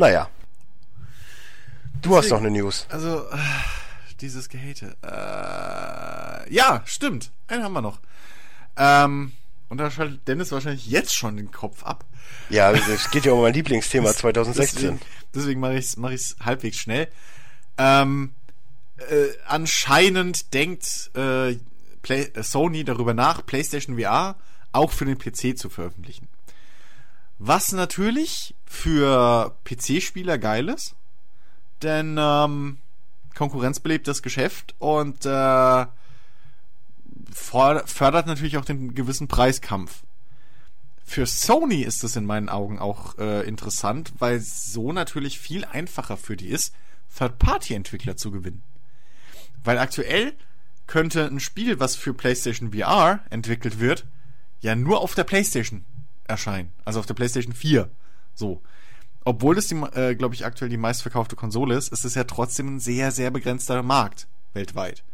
Naja. 0.00 0.30
Du 2.00 2.08
Deswegen, 2.08 2.16
hast 2.16 2.30
doch 2.30 2.38
eine 2.38 2.50
News. 2.50 2.86
Also, 2.88 3.28
äh, 3.30 3.36
dieses 4.20 4.48
Gehate. 4.48 4.96
Äh, 5.02 6.52
ja, 6.52 6.82
stimmt. 6.86 7.30
Einen 7.48 7.64
haben 7.64 7.74
wir 7.74 7.82
noch. 7.82 8.00
Ähm, 8.78 9.32
und 9.68 9.76
da 9.76 9.90
schaltet 9.90 10.26
Dennis 10.26 10.52
wahrscheinlich 10.52 10.86
jetzt 10.86 11.14
schon 11.14 11.36
den 11.36 11.52
Kopf 11.52 11.84
ab. 11.84 12.06
Ja, 12.48 12.72
es 12.72 13.10
geht 13.10 13.26
ja 13.26 13.32
um 13.32 13.42
mein 13.42 13.52
Lieblingsthema 13.52 14.12
2016. 14.14 14.80
Deswegen, 14.80 15.00
deswegen 15.34 15.60
mache 15.60 15.74
ich 15.74 15.84
es 15.84 15.96
mach 15.98 16.10
ich's 16.10 16.34
halbwegs 16.42 16.78
schnell. 16.78 17.08
Ähm, 17.76 18.32
äh, 18.96 19.26
anscheinend 19.46 20.54
denkt 20.54 21.10
äh, 21.14 21.56
Play 22.00 22.22
äh, 22.34 22.42
Sony 22.42 22.84
darüber 22.84 23.12
nach, 23.12 23.44
PlayStation 23.44 23.98
VR 23.98 24.36
auch 24.72 24.92
für 24.92 25.04
den 25.04 25.18
PC 25.18 25.58
zu 25.58 25.68
veröffentlichen. 25.68 26.28
Was 27.38 27.72
natürlich 27.72 28.54
für 28.70 29.56
PC-Spieler 29.64 30.38
geil 30.38 30.68
ist, 30.68 30.94
denn 31.82 32.16
ähm, 32.18 32.78
konkurrenzbelebtes 33.34 34.22
Geschäft 34.22 34.76
und 34.78 35.26
äh, 35.26 35.86
fördert 37.32 38.26
natürlich 38.26 38.56
auch 38.56 38.64
den 38.64 38.94
gewissen 38.94 39.26
Preiskampf. 39.26 40.04
Für 41.04 41.26
Sony 41.26 41.82
ist 41.82 42.04
das 42.04 42.14
in 42.14 42.24
meinen 42.24 42.48
Augen 42.48 42.78
auch 42.78 43.18
äh, 43.18 43.42
interessant, 43.42 44.12
weil 44.20 44.38
so 44.38 44.92
natürlich 44.92 45.40
viel 45.40 45.64
einfacher 45.64 46.16
für 46.16 46.36
die 46.36 46.48
ist, 46.48 46.72
Third-Party-Entwickler 47.18 48.16
zu 48.16 48.30
gewinnen. 48.30 48.62
Weil 49.64 49.78
aktuell 49.78 50.32
könnte 50.86 51.26
ein 51.26 51.40
Spiel, 51.40 51.80
was 51.80 51.96
für 51.96 52.14
PlayStation 52.14 52.72
VR 52.72 53.18
entwickelt 53.30 53.80
wird, 53.80 54.06
ja 54.60 54.76
nur 54.76 55.00
auf 55.00 55.16
der 55.16 55.24
PlayStation 55.24 55.84
erscheinen. 56.28 56.70
Also 56.84 57.00
auf 57.00 57.06
der 57.06 57.14
PlayStation 57.14 57.52
4. 57.52 57.90
So 58.40 58.60
obwohl 59.24 59.58
es, 59.58 59.70
äh, 59.70 60.14
glaube 60.14 60.34
ich, 60.34 60.44
aktuell 60.44 60.70
die 60.70 60.76
meistverkaufte 60.76 61.36
Konsole 61.36 61.76
ist, 61.76 61.92
ist 61.92 62.04
es 62.04 62.14
ja 62.14 62.24
trotzdem 62.24 62.76
ein 62.76 62.80
sehr, 62.80 63.12
sehr 63.12 63.30
begrenzter 63.30 63.82
Markt 63.82 64.26
weltweit. 64.54 65.04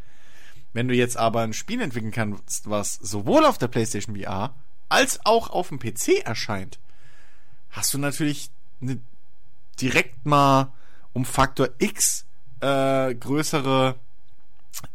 Wenn 0.72 0.88
du 0.88 0.94
jetzt 0.94 1.16
aber 1.16 1.40
ein 1.40 1.52
Spiel 1.52 1.80
entwickeln 1.80 2.12
kannst, 2.12 2.70
was 2.70 2.94
sowohl 2.94 3.44
auf 3.44 3.58
der 3.58 3.68
PlayStation 3.68 4.16
VR 4.16 4.54
als 4.88 5.24
auch 5.24 5.50
auf 5.50 5.68
dem 5.68 5.78
PC 5.78 6.24
erscheint, 6.24 6.78
hast 7.70 7.92
du 7.94 7.98
natürlich 7.98 8.50
eine 8.80 9.00
direkt 9.80 10.24
mal 10.24 10.72
um 11.12 11.24
Faktor 11.24 11.68
X 11.78 12.24
äh, 12.60 13.14
größere 13.14 13.96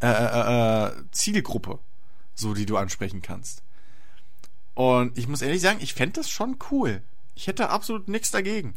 äh, 0.02 0.08
äh, 0.08 0.86
äh, 0.88 0.92
Zielgruppe, 1.12 1.80
so 2.36 2.54
die 2.54 2.66
du 2.66 2.78
ansprechen 2.78 3.22
kannst. 3.22 3.64
Und 4.74 5.18
ich 5.18 5.28
muss 5.28 5.42
ehrlich 5.42 5.62
sagen, 5.62 5.80
ich 5.82 5.94
fände 5.94 6.22
das 6.22 6.30
schon 6.30 6.58
cool. 6.72 7.02
Ich 7.36 7.48
hätte 7.48 7.70
absolut 7.70 8.08
nichts 8.08 8.32
dagegen. 8.32 8.76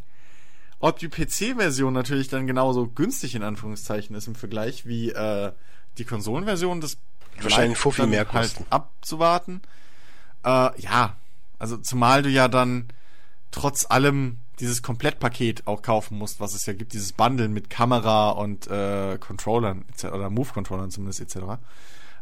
Ob 0.79 0.99
die 0.99 1.07
PC-Version 1.07 1.93
natürlich 1.93 2.27
dann 2.27 2.47
genauso 2.47 2.87
günstig 2.87 3.35
in 3.35 3.43
Anführungszeichen 3.43 4.15
ist 4.15 4.27
im 4.27 4.35
Vergleich 4.35 4.85
wie 4.85 5.09
äh, 5.09 5.51
die 5.97 6.05
Konsolenversion, 6.05 6.81
das 6.81 6.97
wahrscheinlich 7.41 7.77
Fuffi 7.77 8.05
mehr 8.05 8.25
kosten. 8.25 8.59
Halt 8.59 8.71
abzuwarten. 8.71 9.61
Äh, 10.43 10.79
ja, 10.81 11.15
also 11.59 11.77
zumal 11.77 12.21
du 12.21 12.29
ja 12.29 12.47
dann 12.47 12.87
trotz 13.51 13.85
allem 13.89 14.37
dieses 14.59 14.81
Komplettpaket 14.81 15.67
auch 15.67 15.81
kaufen 15.81 16.17
musst, 16.17 16.39
was 16.39 16.53
es 16.53 16.65
ja 16.65 16.73
gibt, 16.73 16.93
dieses 16.93 17.13
Bundle 17.13 17.47
mit 17.49 17.69
Kamera 17.69 18.31
und 18.31 18.67
äh, 18.67 19.17
Controllern 19.19 19.85
oder 20.03 20.29
Move-Controllern 20.29 20.91
zumindest 20.91 21.21
etc. 21.21 21.35
Weißt 21.35 21.59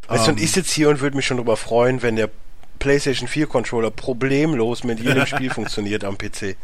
ähm, 0.09 0.17
du, 0.25 0.31
und 0.31 0.41
ich 0.41 0.51
sitze 0.51 0.73
hier 0.73 0.89
und 0.89 1.01
würde 1.01 1.15
mich 1.15 1.25
schon 1.25 1.37
darüber 1.37 1.57
freuen, 1.57 2.01
wenn 2.01 2.15
der 2.15 2.29
PlayStation 2.79 3.27
4 3.27 3.47
Controller 3.47 3.91
problemlos 3.91 4.83
mit 4.83 4.99
jedem 4.99 5.25
Spiel 5.25 5.49
funktioniert 5.53 6.03
am 6.03 6.17
PC. 6.17 6.55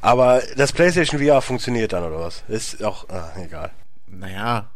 Aber 0.00 0.42
das 0.56 0.72
PlayStation 0.72 1.20
VR 1.20 1.42
funktioniert 1.42 1.92
dann 1.92 2.04
oder 2.04 2.20
was? 2.20 2.42
Ist 2.48 2.82
auch 2.82 3.08
ah, 3.10 3.32
egal. 3.36 3.70
Naja, 4.06 4.70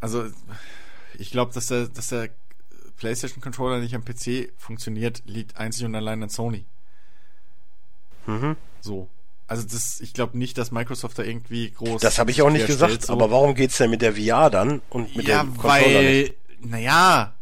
also 0.00 0.26
ich 1.18 1.30
glaube, 1.30 1.52
dass 1.54 1.68
der, 1.68 1.88
dass 1.88 2.08
der 2.08 2.28
PlayStation 2.96 3.40
Controller 3.40 3.78
nicht 3.78 3.94
am 3.94 4.04
PC 4.04 4.52
funktioniert, 4.56 5.22
liegt 5.26 5.56
einzig 5.56 5.84
und 5.84 5.94
allein 5.94 6.22
an 6.22 6.28
Sony. 6.28 6.64
Mhm. 8.26 8.56
So. 8.80 9.08
Also 9.48 9.62
das, 9.62 10.00
ich 10.00 10.12
glaube 10.12 10.36
nicht, 10.36 10.58
dass 10.58 10.72
Microsoft 10.72 11.18
da 11.18 11.22
irgendwie 11.22 11.70
groß. 11.70 12.00
Das 12.00 12.18
habe 12.18 12.30
ich 12.30 12.42
auch 12.42 12.50
nicht 12.50 12.66
gesagt. 12.66 13.06
So. 13.06 13.12
Aber 13.12 13.30
warum 13.30 13.54
geht's 13.54 13.78
denn 13.78 13.90
mit 13.90 14.02
der 14.02 14.14
VR 14.14 14.50
dann 14.50 14.82
und 14.90 15.14
mit 15.14 15.28
ja, 15.28 15.42
dem 15.42 15.56
Controller 15.56 15.80
weil, 15.80 16.22
nicht? 16.22 16.34
Naja. 16.60 17.32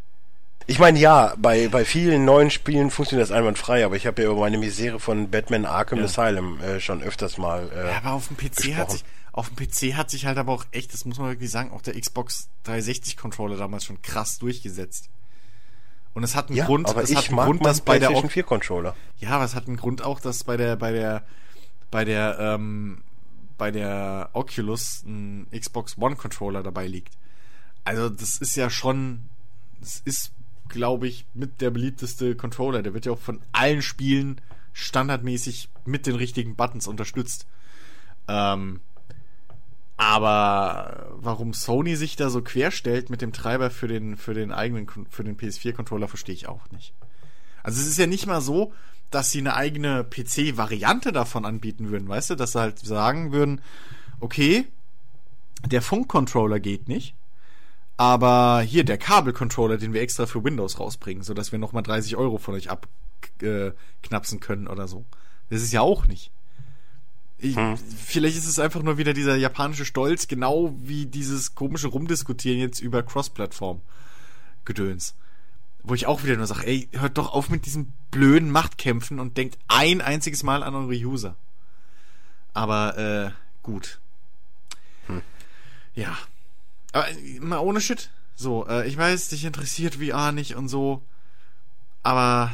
Ich 0.66 0.78
meine, 0.78 0.98
ja, 0.98 1.34
bei, 1.36 1.68
bei 1.68 1.84
vielen 1.84 2.24
neuen 2.24 2.50
Spielen 2.50 2.90
funktioniert 2.90 3.28
das 3.28 3.36
einwandfrei, 3.36 3.84
aber 3.84 3.96
ich 3.96 4.06
habe 4.06 4.22
ja 4.22 4.30
über 4.30 4.40
meine 4.40 4.56
Misere 4.56 4.98
von 4.98 5.30
Batman 5.30 5.66
Arkham 5.66 5.98
ja. 5.98 6.04
Asylum 6.06 6.60
äh, 6.60 6.80
schon 6.80 7.02
öfters 7.02 7.36
mal. 7.36 7.70
Äh, 7.74 7.90
ja, 7.90 7.98
aber 7.98 8.12
auf 8.12 8.28
dem 8.28 8.36
PC 8.36 8.56
gesprochen. 8.56 8.76
hat 8.78 8.90
sich, 8.90 9.04
auf 9.32 9.50
dem 9.50 9.56
PC 9.56 9.96
hat 9.96 10.10
sich 10.10 10.24
halt 10.26 10.38
aber 10.38 10.52
auch 10.52 10.64
echt, 10.70 10.94
das 10.94 11.04
muss 11.04 11.18
man 11.18 11.28
wirklich 11.28 11.50
sagen, 11.50 11.70
auch 11.72 11.82
der 11.82 12.00
Xbox 12.00 12.48
360 12.64 13.16
Controller 13.16 13.56
damals 13.56 13.84
schon 13.84 14.00
krass 14.00 14.38
durchgesetzt. 14.38 15.10
Und 16.14 16.22
es 16.22 16.34
hat 16.34 16.48
einen 16.48 16.56
ja, 16.56 16.64
Grund, 16.64 16.88
aber 16.88 17.02
es 17.02 17.10
ich 17.10 17.16
hat 17.16 17.26
einen 17.26 17.36
mag 17.36 17.46
Grund, 17.46 17.66
dass 17.66 17.80
bei 17.80 17.98
der 17.98 18.10
4 18.16 18.42
Controller. 18.44 18.96
Ja, 19.18 19.30
aber 19.30 19.44
es 19.44 19.54
hat 19.54 19.66
einen 19.66 19.76
Grund 19.76 20.02
auch, 20.02 20.20
dass 20.20 20.44
bei 20.44 20.56
der 20.56 20.76
bei 20.76 20.92
der 20.92 21.24
bei 21.90 22.04
der 22.04 22.38
ähm, 22.38 23.02
bei 23.58 23.70
der 23.70 24.30
Oculus 24.32 25.02
ein 25.04 25.46
Xbox 25.50 25.98
One 25.98 26.16
Controller 26.16 26.62
dabei 26.62 26.86
liegt. 26.86 27.18
Also 27.84 28.08
das 28.08 28.38
ist 28.38 28.56
ja 28.56 28.70
schon, 28.70 29.28
das 29.80 30.00
ist, 30.04 30.32
glaube 30.68 31.06
ich, 31.06 31.26
mit 31.34 31.60
der 31.60 31.70
beliebteste 31.70 32.34
Controller. 32.34 32.82
Der 32.82 32.94
wird 32.94 33.06
ja 33.06 33.12
auch 33.12 33.18
von 33.18 33.40
allen 33.52 33.82
Spielen 33.82 34.40
standardmäßig 34.72 35.68
mit 35.84 36.06
den 36.06 36.16
richtigen 36.16 36.56
Buttons 36.56 36.86
unterstützt. 36.86 37.46
Ähm, 38.28 38.80
aber 39.96 41.06
warum 41.12 41.52
Sony 41.52 41.94
sich 41.94 42.16
da 42.16 42.28
so 42.28 42.42
querstellt 42.42 43.10
mit 43.10 43.22
dem 43.22 43.32
Treiber 43.32 43.70
für 43.70 43.86
den, 43.86 44.16
für 44.16 44.34
den 44.34 44.52
eigenen, 44.52 44.88
für 45.08 45.22
den 45.22 45.36
PS4-Controller, 45.36 46.08
verstehe 46.08 46.34
ich 46.34 46.48
auch 46.48 46.68
nicht. 46.72 46.94
Also 47.62 47.80
es 47.80 47.86
ist 47.86 47.98
ja 47.98 48.06
nicht 48.06 48.26
mal 48.26 48.40
so, 48.40 48.72
dass 49.10 49.30
sie 49.30 49.38
eine 49.38 49.54
eigene 49.54 50.04
PC-Variante 50.04 51.12
davon 51.12 51.44
anbieten 51.44 51.90
würden, 51.90 52.08
weißt 52.08 52.30
du, 52.30 52.34
dass 52.34 52.52
sie 52.52 52.60
halt 52.60 52.80
sagen 52.80 53.32
würden, 53.32 53.60
okay, 54.18 54.66
der 55.64 55.80
Funk-Controller 55.80 56.58
geht 56.58 56.88
nicht, 56.88 57.14
aber 57.96 58.62
hier 58.62 58.84
der 58.84 58.98
den 59.78 59.92
wir 59.92 60.02
extra 60.02 60.26
für 60.26 60.42
Windows 60.42 60.80
rausbringen, 60.80 61.22
sodass 61.22 61.52
wir 61.52 61.58
nochmal 61.58 61.82
30 61.82 62.16
Euro 62.16 62.38
von 62.38 62.54
euch 62.54 62.70
abknapsen 62.70 64.40
können 64.40 64.66
oder 64.66 64.88
so. 64.88 65.04
Das 65.50 65.62
ist 65.62 65.72
ja 65.72 65.80
auch 65.80 66.06
nicht. 66.06 66.30
Ich, 67.38 67.56
hm. 67.56 67.76
Vielleicht 67.76 68.36
ist 68.36 68.48
es 68.48 68.58
einfach 68.58 68.82
nur 68.82 68.98
wieder 68.98 69.12
dieser 69.12 69.36
japanische 69.36 69.84
Stolz, 69.84 70.26
genau 70.28 70.74
wie 70.80 71.06
dieses 71.06 71.54
komische 71.54 71.88
Rumdiskutieren 71.88 72.58
jetzt 72.58 72.80
über 72.80 73.02
Cross-Plattform-Gedöns. 73.02 75.14
Wo 75.82 75.94
ich 75.94 76.06
auch 76.06 76.24
wieder 76.24 76.36
nur 76.36 76.46
sage, 76.46 76.66
ey, 76.66 76.88
hört 76.92 77.18
doch 77.18 77.32
auf 77.32 77.50
mit 77.50 77.66
diesem 77.66 77.92
blöden 78.10 78.50
Machtkämpfen 78.50 79.20
und 79.20 79.36
denkt 79.36 79.58
ein 79.68 80.00
einziges 80.00 80.42
Mal 80.42 80.62
an 80.62 80.74
eure 80.74 80.94
User. 80.94 81.36
Aber, 82.54 82.96
äh, 82.96 83.30
gut. 83.62 84.00
Hm. 85.06 85.20
Ja. 85.94 86.16
Aber 86.94 87.08
mal 87.40 87.58
ohne 87.58 87.80
Shit. 87.80 88.08
So, 88.36 88.66
äh, 88.68 88.86
ich 88.86 88.96
weiß, 88.96 89.28
dich 89.28 89.44
interessiert 89.44 89.96
VR 89.96 90.32
nicht 90.32 90.54
und 90.54 90.68
so. 90.68 91.02
Aber. 92.02 92.52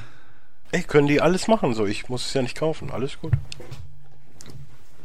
Ey, 0.72 0.82
können 0.82 1.06
die 1.06 1.20
alles 1.20 1.46
machen, 1.46 1.74
so. 1.74 1.86
Ich 1.86 2.08
muss 2.08 2.26
es 2.26 2.34
ja 2.34 2.42
nicht 2.42 2.56
kaufen. 2.56 2.90
Alles 2.90 3.18
gut. 3.20 3.32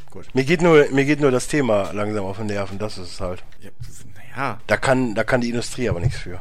Gut. 0.10 0.34
Mir 0.34 0.46
geht 0.46 0.62
nur, 0.62 0.90
mir 0.92 1.04
geht 1.04 1.20
nur 1.20 1.32
das 1.32 1.50
Thema 1.50 1.92
langsam 1.92 2.24
auf 2.24 2.38
den 2.38 2.46
Nerven, 2.46 2.80
das 2.80 2.98
ist 2.98 3.12
es 3.12 3.22
halt. 3.22 3.44
Ja, 3.60 3.72
naja. 4.16 4.60
Da 4.68 4.78
kann, 4.78 5.14
da 5.16 5.26
kann 5.26 5.42
die 5.42 5.50
Industrie 5.50 5.90
aber 5.90 6.00
nichts 6.00 6.18
für. 6.18 6.40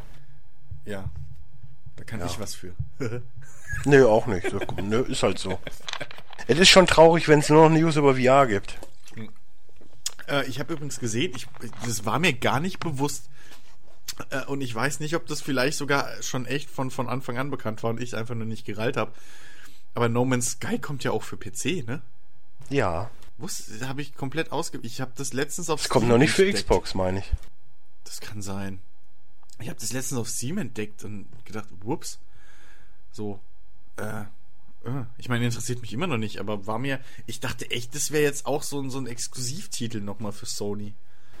Ja. 0.85 1.09
Da 1.97 2.03
kann 2.05 2.21
ja. 2.21 2.27
ich 2.27 2.39
was 2.39 2.55
für. 2.55 2.73
Nö, 3.85 4.07
auch 4.07 4.27
nicht. 4.27 4.47
Nö, 4.81 5.01
ist 5.01 5.23
halt 5.23 5.39
so. 5.39 5.59
es 6.47 6.57
ist 6.57 6.69
schon 6.69 6.87
traurig, 6.87 7.27
wenn 7.27 7.39
es 7.39 7.49
nur 7.49 7.67
noch 7.67 7.77
News 7.77 7.97
über 7.97 8.15
VR 8.15 8.47
gibt. 8.47 8.79
Äh, 10.27 10.47
ich 10.47 10.59
habe 10.59 10.73
übrigens 10.73 10.99
gesehen, 10.99 11.33
ich, 11.35 11.47
das 11.85 12.05
war 12.05 12.19
mir 12.19 12.33
gar 12.33 12.59
nicht 12.59 12.79
bewusst. 12.79 13.29
Äh, 14.29 14.45
und 14.45 14.61
ich 14.61 14.73
weiß 14.73 14.99
nicht, 14.99 15.15
ob 15.15 15.25
das 15.27 15.41
vielleicht 15.41 15.77
sogar 15.77 16.21
schon 16.21 16.45
echt 16.45 16.69
von, 16.69 16.91
von 16.91 17.09
Anfang 17.09 17.37
an 17.37 17.49
bekannt 17.49 17.83
war 17.83 17.89
und 17.89 18.01
ich 18.01 18.15
einfach 18.15 18.35
nur 18.35 18.45
nicht 18.45 18.65
gereilt 18.65 18.97
habe. 18.97 19.11
Aber 19.93 20.09
No 20.09 20.25
Man's 20.25 20.51
Sky 20.51 20.79
kommt 20.79 21.03
ja 21.03 21.11
auch 21.11 21.23
für 21.23 21.37
PC, 21.37 21.87
ne? 21.87 22.01
Ja. 22.69 23.09
Wusste, 23.37 23.87
habe 23.87 24.01
ich 24.01 24.15
komplett 24.15 24.51
ausge... 24.51 24.79
Ich 24.81 25.01
habe 25.01 25.11
das 25.15 25.33
letztens 25.33 25.69
auf 25.69 25.81
Das 25.81 25.89
kommt 25.89 26.07
noch 26.07 26.17
nicht 26.17 26.31
für 26.31 26.43
entdeckt. 26.43 26.63
Xbox, 26.65 26.93
meine 26.93 27.19
ich. 27.19 27.31
Das 28.03 28.21
kann 28.21 28.41
sein. 28.41 28.79
Ich 29.59 29.69
habe 29.69 29.79
das 29.79 29.93
letztens 29.93 30.19
auf 30.19 30.29
Steam 30.29 30.57
entdeckt 30.57 31.03
und 31.03 31.27
gedacht, 31.45 31.67
whoops. 31.81 32.19
So, 33.11 33.39
äh, 33.97 34.23
ich 35.17 35.29
meine, 35.29 35.45
interessiert 35.45 35.81
mich 35.81 35.93
immer 35.93 36.07
noch 36.07 36.17
nicht, 36.17 36.39
aber 36.39 36.67
war 36.67 36.79
mir, 36.79 36.99
ich 37.25 37.39
dachte 37.39 37.69
echt, 37.71 37.95
das 37.95 38.11
wäre 38.11 38.23
jetzt 38.23 38.45
auch 38.45 38.63
so, 38.63 38.87
so 38.89 38.99
ein 38.99 39.07
Exklusivtitel 39.07 40.01
nochmal 40.01 40.31
für 40.31 40.45
Sony. 40.45 40.93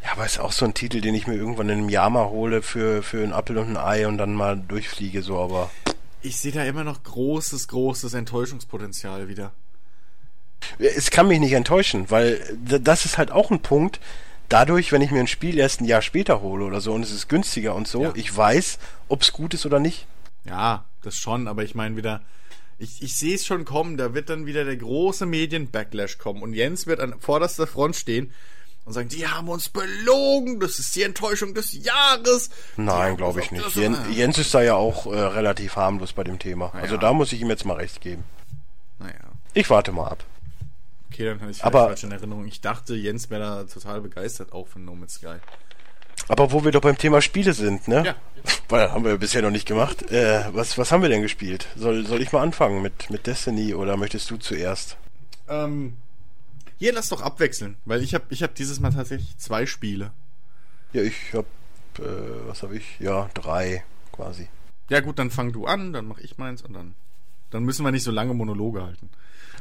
Ja, 0.03 0.13
aber 0.13 0.25
ist 0.25 0.39
auch 0.39 0.51
so 0.51 0.65
ein 0.65 0.73
Titel, 0.73 1.01
den 1.01 1.15
ich 1.15 1.27
mir 1.27 1.35
irgendwann 1.35 1.69
in 1.69 1.79
einem 1.79 1.89
Jahr 1.89 2.09
mal 2.09 2.29
hole 2.29 2.61
für, 2.61 3.03
für 3.03 3.23
einen 3.23 3.33
Apfel 3.33 3.57
und 3.57 3.69
ein 3.69 3.77
Ei 3.77 4.07
und 4.07 4.17
dann 4.17 4.33
mal 4.33 4.57
durchfliege, 4.57 5.21
so, 5.21 5.39
aber. 5.39 5.71
Ich 6.21 6.37
sehe 6.37 6.51
da 6.51 6.63
immer 6.63 6.83
noch 6.83 7.03
großes, 7.03 7.67
großes 7.67 8.13
Enttäuschungspotenzial 8.13 9.27
wieder. 9.27 9.51
Es 10.79 11.11
kann 11.11 11.27
mich 11.27 11.39
nicht 11.39 11.53
enttäuschen, 11.53 12.09
weil 12.09 12.57
das 12.61 13.05
ist 13.05 13.17
halt 13.17 13.31
auch 13.31 13.51
ein 13.51 13.61
Punkt. 13.61 13.99
Dadurch, 14.49 14.91
wenn 14.91 15.01
ich 15.01 15.11
mir 15.11 15.19
ein 15.19 15.27
Spiel 15.27 15.57
erst 15.57 15.81
ein 15.81 15.85
Jahr 15.85 16.01
später 16.01 16.41
hole 16.41 16.65
oder 16.65 16.81
so 16.81 16.93
und 16.93 17.03
es 17.03 17.11
ist 17.11 17.27
günstiger 17.27 17.75
und 17.75 17.87
so, 17.87 18.03
ja. 18.03 18.11
ich 18.15 18.35
weiß, 18.35 18.77
ob 19.07 19.21
es 19.21 19.33
gut 19.33 19.53
ist 19.53 19.65
oder 19.65 19.79
nicht. 19.79 20.07
Ja, 20.45 20.85
das 21.01 21.15
schon, 21.17 21.47
aber 21.47 21.63
ich 21.63 21.73
meine 21.73 21.95
wieder, 21.95 22.21
ich, 22.77 23.01
ich 23.01 23.15
sehe 23.15 23.35
es 23.35 23.45
schon 23.45 23.65
kommen, 23.65 23.97
da 23.97 24.13
wird 24.13 24.29
dann 24.29 24.45
wieder 24.45 24.65
der 24.65 24.75
große 24.75 25.25
Medien-Backlash 25.25 26.17
kommen 26.17 26.41
und 26.41 26.53
Jens 26.53 26.87
wird 26.87 26.99
an 26.99 27.19
vorderster 27.19 27.67
Front 27.67 27.95
stehen 27.95 28.31
und 28.85 28.93
sagen, 28.93 29.09
die 29.09 29.27
haben 29.27 29.49
uns 29.49 29.69
belogen, 29.69 30.59
das 30.59 30.77
ist 30.77 30.95
die 30.95 31.03
Enttäuschung 31.03 31.53
des 31.53 31.73
Jahres. 31.73 32.49
Nein, 32.77 33.17
glaube 33.17 33.39
ich 33.39 33.51
nicht. 33.51 33.75
Jens, 33.75 33.97
Jens, 34.11 34.37
ist 34.37 34.53
da 34.53 34.61
ja 34.61 34.75
auch 34.75 35.07
äh, 35.07 35.19
relativ 35.19 35.75
harmlos 35.75 36.13
bei 36.13 36.23
dem 36.23 36.37
Thema. 36.37 36.67
Naja. 36.67 36.83
Also 36.83 36.97
da 36.97 37.13
muss 37.13 37.31
ich 37.31 37.41
ihm 37.41 37.49
jetzt 37.49 37.65
mal 37.65 37.77
recht 37.77 38.01
geben. 38.01 38.23
Naja. 38.99 39.13
Ich 39.53 39.69
warte 39.69 39.91
mal 39.91 40.09
ab. 40.09 40.23
Okay, 41.11 41.25
dann 41.25 41.39
kann 41.39 41.49
ich 41.49 41.63
aber, 41.63 41.85
falsch 41.85 42.03
in 42.03 42.11
Erinnerung. 42.11 42.45
Ich 42.45 42.61
dachte, 42.61 42.93
Jens 42.93 43.29
wäre 43.29 43.41
da 43.41 43.63
total 43.63 44.01
begeistert 44.01 44.51
auch 44.51 44.67
von 44.67 44.83
No 44.83 44.95
Man's 44.95 45.13
Sky. 45.13 45.37
Aber 46.27 46.51
wo 46.51 46.63
wir 46.63 46.71
doch 46.71 46.81
beim 46.81 46.97
Thema 46.97 47.21
Spiele 47.21 47.53
sind, 47.53 47.87
ne? 47.87 48.03
Ja. 48.05 48.15
Weil 48.69 48.91
haben 48.91 49.03
wir 49.03 49.17
bisher 49.17 49.41
noch 49.41 49.51
nicht 49.51 49.67
gemacht. 49.67 50.11
Äh, 50.11 50.45
was, 50.53 50.77
was 50.77 50.91
haben 50.91 51.01
wir 51.01 51.09
denn 51.09 51.21
gespielt? 51.21 51.67
Soll, 51.75 52.05
soll 52.05 52.21
ich 52.21 52.31
mal 52.31 52.41
anfangen 52.41 52.81
mit, 52.81 53.09
mit 53.09 53.27
Destiny 53.27 53.73
oder 53.73 53.97
möchtest 53.97 54.29
du 54.31 54.37
zuerst? 54.37 54.97
Ähm, 55.47 55.97
hier 56.77 56.93
lass 56.93 57.09
doch 57.09 57.21
abwechseln, 57.21 57.77
weil 57.85 58.01
ich 58.01 58.13
habe 58.13 58.25
ich 58.29 58.43
hab 58.43 58.55
dieses 58.55 58.79
Mal 58.79 58.91
tatsächlich 58.93 59.37
zwei 59.37 59.65
Spiele. 59.65 60.11
Ja, 60.93 61.01
ich 61.01 61.33
habe, 61.33 61.47
äh, 61.99 62.47
was 62.47 62.63
habe 62.63 62.77
ich? 62.77 62.99
Ja, 62.99 63.29
drei 63.33 63.83
quasi. 64.11 64.47
Ja 64.89 64.99
gut, 64.99 65.19
dann 65.19 65.31
fang 65.31 65.51
du 65.51 65.65
an, 65.65 65.93
dann 65.93 66.05
mach 66.05 66.19
ich 66.19 66.37
meins 66.37 66.61
und 66.61 66.73
dann, 66.73 66.95
dann 67.49 67.63
müssen 67.63 67.83
wir 67.83 67.91
nicht 67.91 68.03
so 68.03 68.11
lange 68.11 68.33
Monologe 68.33 68.83
halten. 68.83 69.09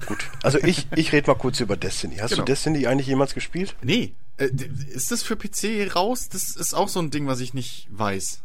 Gut, 0.07 0.31
also 0.43 0.59
ich, 0.59 0.87
ich 0.97 1.13
rede 1.13 1.29
mal 1.29 1.37
kurz 1.37 1.61
über 1.61 1.77
Destiny. 1.77 2.17
Hast 2.17 2.31
genau. 2.31 2.43
du 2.43 2.53
Destiny 2.53 2.87
eigentlich 2.87 3.07
jemals 3.07 3.33
gespielt? 3.35 3.77
Nee. 3.83 4.13
Äh, 4.37 4.51
ist 4.93 5.11
das 5.11 5.23
für 5.23 5.37
PC 5.37 5.95
raus? 5.95 6.29
Das 6.29 6.57
ist 6.57 6.75
auch 6.75 6.89
so 6.89 7.01
ein 7.01 7.11
Ding, 7.11 7.27
was 7.27 7.41
ich 7.41 7.55
nicht 7.55 7.87
weiß. 7.91 8.41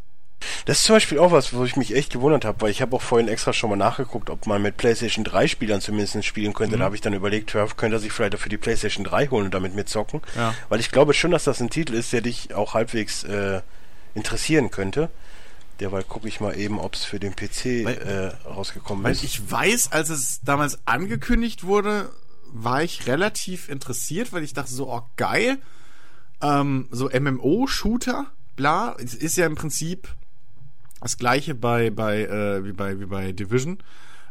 Das 0.64 0.78
ist 0.78 0.84
zum 0.84 0.96
Beispiel 0.96 1.18
auch 1.18 1.32
was, 1.32 1.52
wo 1.52 1.64
ich 1.64 1.76
mich 1.76 1.94
echt 1.94 2.12
gewundert 2.12 2.44
habe, 2.44 2.60
weil 2.62 2.70
ich 2.70 2.80
habe 2.80 2.96
auch 2.96 3.02
vorhin 3.02 3.28
extra 3.28 3.52
schon 3.52 3.70
mal 3.70 3.76
nachgeguckt, 3.76 4.30
ob 4.30 4.46
man 4.46 4.62
mit 4.62 4.76
PlayStation 4.76 5.24
3 5.24 5.48
Spielern 5.48 5.80
zumindest 5.80 6.24
spielen 6.24 6.54
könnte. 6.54 6.76
Mhm. 6.76 6.80
Da 6.80 6.84
habe 6.86 6.94
ich 6.94 7.02
dann 7.02 7.12
überlegt, 7.12 7.52
könnte 7.52 7.96
er 7.96 7.98
sich 7.98 8.12
vielleicht 8.12 8.38
für 8.38 8.48
die 8.48 8.56
PlayStation 8.56 9.04
3 9.04 9.28
holen 9.28 9.46
und 9.46 9.54
damit 9.54 9.74
mitzocken. 9.74 10.22
Ja. 10.36 10.54
Weil 10.68 10.80
ich 10.80 10.90
glaube 10.90 11.12
schon, 11.14 11.30
dass 11.30 11.44
das 11.44 11.60
ein 11.60 11.70
Titel 11.70 11.94
ist, 11.94 12.12
der 12.12 12.22
dich 12.22 12.54
auch 12.54 12.74
halbwegs 12.74 13.24
äh, 13.24 13.60
interessieren 14.14 14.70
könnte. 14.70 15.10
Derweil 15.78 16.04
gucke 16.04 16.28
ich 16.28 16.40
mal 16.40 16.58
eben, 16.58 16.78
ob 16.78 16.94
es 16.94 17.04
für 17.04 17.18
den 17.18 17.34
PC 17.34 17.84
weil, 17.84 18.34
äh, 18.44 18.48
rausgekommen 18.48 19.04
weil 19.04 19.12
ist. 19.12 19.24
Ich 19.24 19.50
weiß, 19.50 19.92
als 19.92 20.10
es 20.10 20.40
damals 20.42 20.78
angekündigt 20.86 21.64
wurde, 21.64 22.10
war 22.52 22.82
ich 22.82 23.06
relativ 23.06 23.68
interessiert, 23.68 24.32
weil 24.32 24.42
ich 24.42 24.52
dachte 24.52 24.72
so, 24.72 24.90
oh 24.90 25.02
geil, 25.16 25.58
ähm, 26.42 26.88
so 26.90 27.08
MMO-Shooter, 27.08 28.26
bla, 28.56 28.96
es 28.98 29.14
ist 29.14 29.36
ja 29.36 29.46
im 29.46 29.54
Prinzip 29.54 30.08
das 31.00 31.16
gleiche 31.16 31.54
bei, 31.54 31.90
bei, 31.90 32.22
äh, 32.24 32.64
wie 32.64 32.72
bei, 32.72 33.00
wie 33.00 33.06
bei 33.06 33.32
Division. 33.32 33.78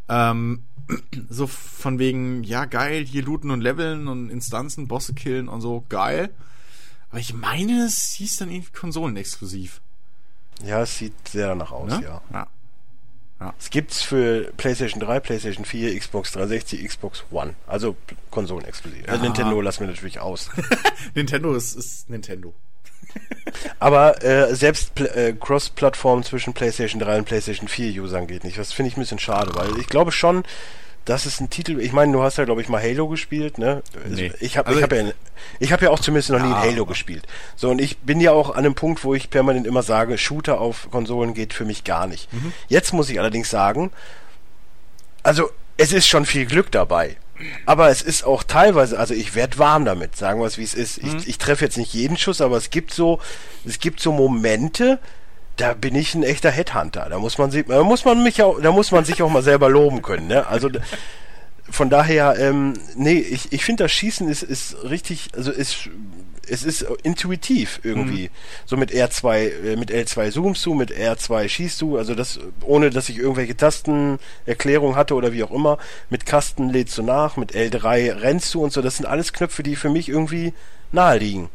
Ähm, 0.07 0.63
so 1.29 1.47
von 1.47 1.99
wegen, 1.99 2.43
ja 2.43 2.65
geil, 2.65 3.05
hier 3.05 3.23
looten 3.23 3.51
und 3.51 3.61
leveln 3.61 4.07
und 4.07 4.29
Instanzen, 4.29 4.87
Bosse 4.87 5.13
killen 5.13 5.47
und 5.47 5.61
so, 5.61 5.85
geil. 5.89 6.29
Aber 7.09 7.19
ich 7.19 7.33
meine, 7.33 7.85
es 7.85 8.13
hieß 8.17 8.37
dann 8.37 8.51
irgendwie 8.51 8.71
konsolenexklusiv. 8.71 9.81
Ja, 10.63 10.81
es 10.81 10.97
sieht 10.97 11.27
sehr 11.27 11.47
danach 11.47 11.71
aus, 11.71 11.89
ne? 11.89 12.03
ja. 12.03 12.21
ja. 12.31 12.47
Ja. 13.39 13.53
Es 13.57 13.69
gibt's 13.69 14.01
für 14.01 14.51
PlayStation 14.57 14.99
3, 14.99 15.19
PlayStation 15.21 15.63
4, 15.63 15.97
Xbox 15.97 16.31
360, 16.33 16.85
Xbox 16.85 17.23
One. 17.31 17.55
Also 17.67 17.95
konsolenexklusiv. 18.31 19.05
Ja. 19.05 19.13
Also 19.13 19.23
Nintendo 19.23 19.61
lassen 19.61 19.81
wir 19.81 19.87
natürlich 19.87 20.19
aus. 20.19 20.49
Nintendo 21.15 21.55
ist, 21.55 21.75
ist 21.75 22.09
Nintendo. 22.09 22.53
Aber 23.79 24.23
äh, 24.23 24.53
selbst 24.55 24.99
äh, 24.99 25.33
Cross-Plattform 25.39 26.23
zwischen 26.23 26.53
PlayStation 26.53 26.99
3 26.99 27.19
und 27.19 27.25
PlayStation 27.25 27.67
4 27.67 28.01
Usern 28.01 28.27
geht 28.27 28.43
nicht. 28.43 28.57
Das 28.57 28.73
finde 28.73 28.89
ich 28.89 28.97
ein 28.97 29.01
bisschen 29.01 29.19
schade, 29.19 29.51
weil 29.55 29.77
ich 29.79 29.87
glaube 29.87 30.11
schon, 30.11 30.43
das 31.09 31.25
ist 31.25 31.41
ein 31.41 31.49
Titel. 31.49 31.79
Ich 31.79 31.91
meine, 31.91 32.11
du 32.13 32.21
hast 32.21 32.37
ja, 32.37 32.45
glaube 32.45 32.61
ich, 32.61 32.69
mal 32.69 32.81
Halo 32.81 33.07
gespielt, 33.07 33.57
ne? 33.57 33.81
Nee. 34.07 34.31
Ich 34.39 34.57
habe 34.57 34.67
also, 34.67 34.79
ich 34.79 34.83
hab 34.83 34.93
ja, 34.93 35.11
ich 35.59 35.73
hab 35.73 35.81
ja 35.81 35.89
auch 35.89 35.99
zumindest 35.99 36.29
noch 36.29 36.39
nie 36.39 36.51
ja, 36.51 36.59
Halo 36.59 36.85
gespielt. 36.85 37.25
So, 37.55 37.71
und 37.71 37.81
ich 37.81 37.97
bin 37.97 38.21
ja 38.21 38.31
auch 38.31 38.51
an 38.51 38.59
einem 38.59 38.75
Punkt, 38.75 39.03
wo 39.03 39.15
ich 39.15 39.31
permanent 39.31 39.65
immer 39.65 39.81
sage, 39.81 40.19
Shooter 40.19 40.61
auf 40.61 40.87
Konsolen 40.91 41.33
geht 41.33 41.53
für 41.53 41.65
mich 41.65 41.83
gar 41.83 42.05
nicht. 42.05 42.31
Mhm. 42.31 42.53
Jetzt 42.67 42.93
muss 42.93 43.09
ich 43.09 43.19
allerdings 43.19 43.49
sagen, 43.49 43.91
also 45.23 45.49
es 45.77 45.93
ist 45.93 46.07
schon 46.07 46.27
viel 46.27 46.45
Glück 46.45 46.71
dabei. 46.71 47.17
Aber 47.65 47.89
es 47.89 48.01
ist 48.01 48.23
auch 48.23 48.43
teilweise, 48.43 48.99
also 48.99 49.13
ich 49.13 49.33
werde 49.33 49.57
warm 49.57 49.85
damit, 49.85 50.15
sagen 50.15 50.41
wir 50.41 50.45
es 50.45 50.57
wie 50.57 50.63
es 50.63 50.75
ist. 50.75 51.01
Mhm. 51.01 51.17
Ich, 51.17 51.27
ich 51.27 51.37
treffe 51.39 51.65
jetzt 51.65 51.77
nicht 51.77 51.93
jeden 51.93 52.17
Schuss, 52.17 52.41
aber 52.41 52.57
es 52.57 52.69
gibt 52.69 52.93
so, 52.93 53.19
es 53.65 53.79
gibt 53.79 53.99
so 53.99 54.11
Momente, 54.11 54.99
da 55.59 55.73
bin 55.73 55.95
ich 55.95 56.15
ein 56.15 56.23
echter 56.23 56.51
Headhunter. 56.51 57.07
Da 57.09 57.19
muss 57.19 57.37
man 57.37 57.51
sich, 57.51 57.65
da 57.67 57.83
muss 57.83 58.05
man 58.05 58.23
mich 58.23 58.41
auch, 58.41 58.59
da 58.61 58.71
muss 58.71 58.91
man 58.91 59.03
sich 59.03 59.21
auch 59.21 59.29
mal 59.29 59.43
selber 59.43 59.69
loben 59.69 60.01
können. 60.01 60.27
Ne? 60.27 60.47
Also 60.47 60.69
von 61.69 61.89
daher, 61.89 62.37
ähm, 62.39 62.73
nee, 62.95 63.19
ich, 63.19 63.51
ich 63.51 63.65
finde 63.65 63.83
das 63.83 63.91
Schießen 63.91 64.29
ist, 64.29 64.41
ist 64.41 64.83
richtig, 64.83 65.29
also 65.35 65.51
ist, 65.51 65.89
es 66.47 66.63
ist 66.63 66.85
intuitiv 67.03 67.81
irgendwie. 67.83 68.23
Mhm. 68.23 68.65
So 68.65 68.77
mit 68.77 68.91
R2, 68.91 69.35
äh, 69.37 69.75
mit 69.75 69.91
L2 69.91 70.31
zoomst 70.31 70.65
du, 70.65 70.73
mit 70.73 70.91
R2 70.91 71.49
schießt 71.49 71.81
du, 71.81 71.97
also 71.97 72.15
das, 72.15 72.39
ohne 72.61 72.89
dass 72.89 73.09
ich 73.09 73.17
irgendwelche 73.17 73.55
Tastenerklärungen 73.55 74.95
hatte 74.95 75.13
oder 75.13 75.33
wie 75.33 75.43
auch 75.43 75.51
immer. 75.51 75.77
Mit 76.09 76.25
Kasten 76.25 76.69
lädst 76.69 76.97
du 76.97 77.03
nach, 77.03 77.35
mit 77.35 77.53
L3 77.53 78.21
rennst 78.21 78.53
du 78.53 78.63
und 78.63 78.71
so. 78.71 78.81
Das 78.81 78.97
sind 78.97 79.05
alles 79.05 79.33
Knöpfe, 79.33 79.61
die 79.61 79.75
für 79.75 79.89
mich 79.89 80.07
irgendwie 80.07 80.53
nahe 80.91 81.17
liegen. 81.17 81.49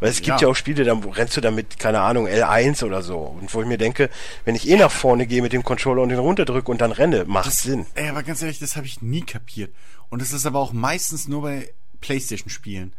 Weil 0.00 0.10
es 0.10 0.18
gibt 0.18 0.40
ja. 0.40 0.46
ja 0.46 0.48
auch 0.48 0.54
Spiele, 0.54 0.84
da 0.84 0.94
rennst 0.94 1.36
du 1.36 1.40
damit, 1.40 1.78
keine 1.78 2.00
Ahnung, 2.00 2.26
L1 2.26 2.84
oder 2.84 3.02
so. 3.02 3.18
Und 3.18 3.52
wo 3.52 3.62
ich 3.62 3.66
mir 3.66 3.78
denke, 3.78 4.10
wenn 4.44 4.54
ich 4.54 4.68
eh 4.68 4.76
nach 4.76 4.92
vorne 4.92 5.26
gehe 5.26 5.42
mit 5.42 5.52
dem 5.52 5.64
Controller 5.64 6.02
und 6.02 6.10
den 6.10 6.18
runterdrücke 6.18 6.70
und 6.70 6.80
dann 6.80 6.92
renne, 6.92 7.24
macht 7.26 7.46
das, 7.46 7.62
Sinn. 7.62 7.86
Ey, 7.94 8.08
aber 8.08 8.22
ganz 8.22 8.42
ehrlich, 8.42 8.58
das 8.58 8.76
habe 8.76 8.86
ich 8.86 9.02
nie 9.02 9.22
kapiert. 9.22 9.74
Und 10.08 10.22
das 10.22 10.32
ist 10.32 10.46
aber 10.46 10.60
auch 10.60 10.72
meistens 10.72 11.26
nur 11.26 11.42
bei 11.42 11.72
Playstation-Spielen. 12.00 12.92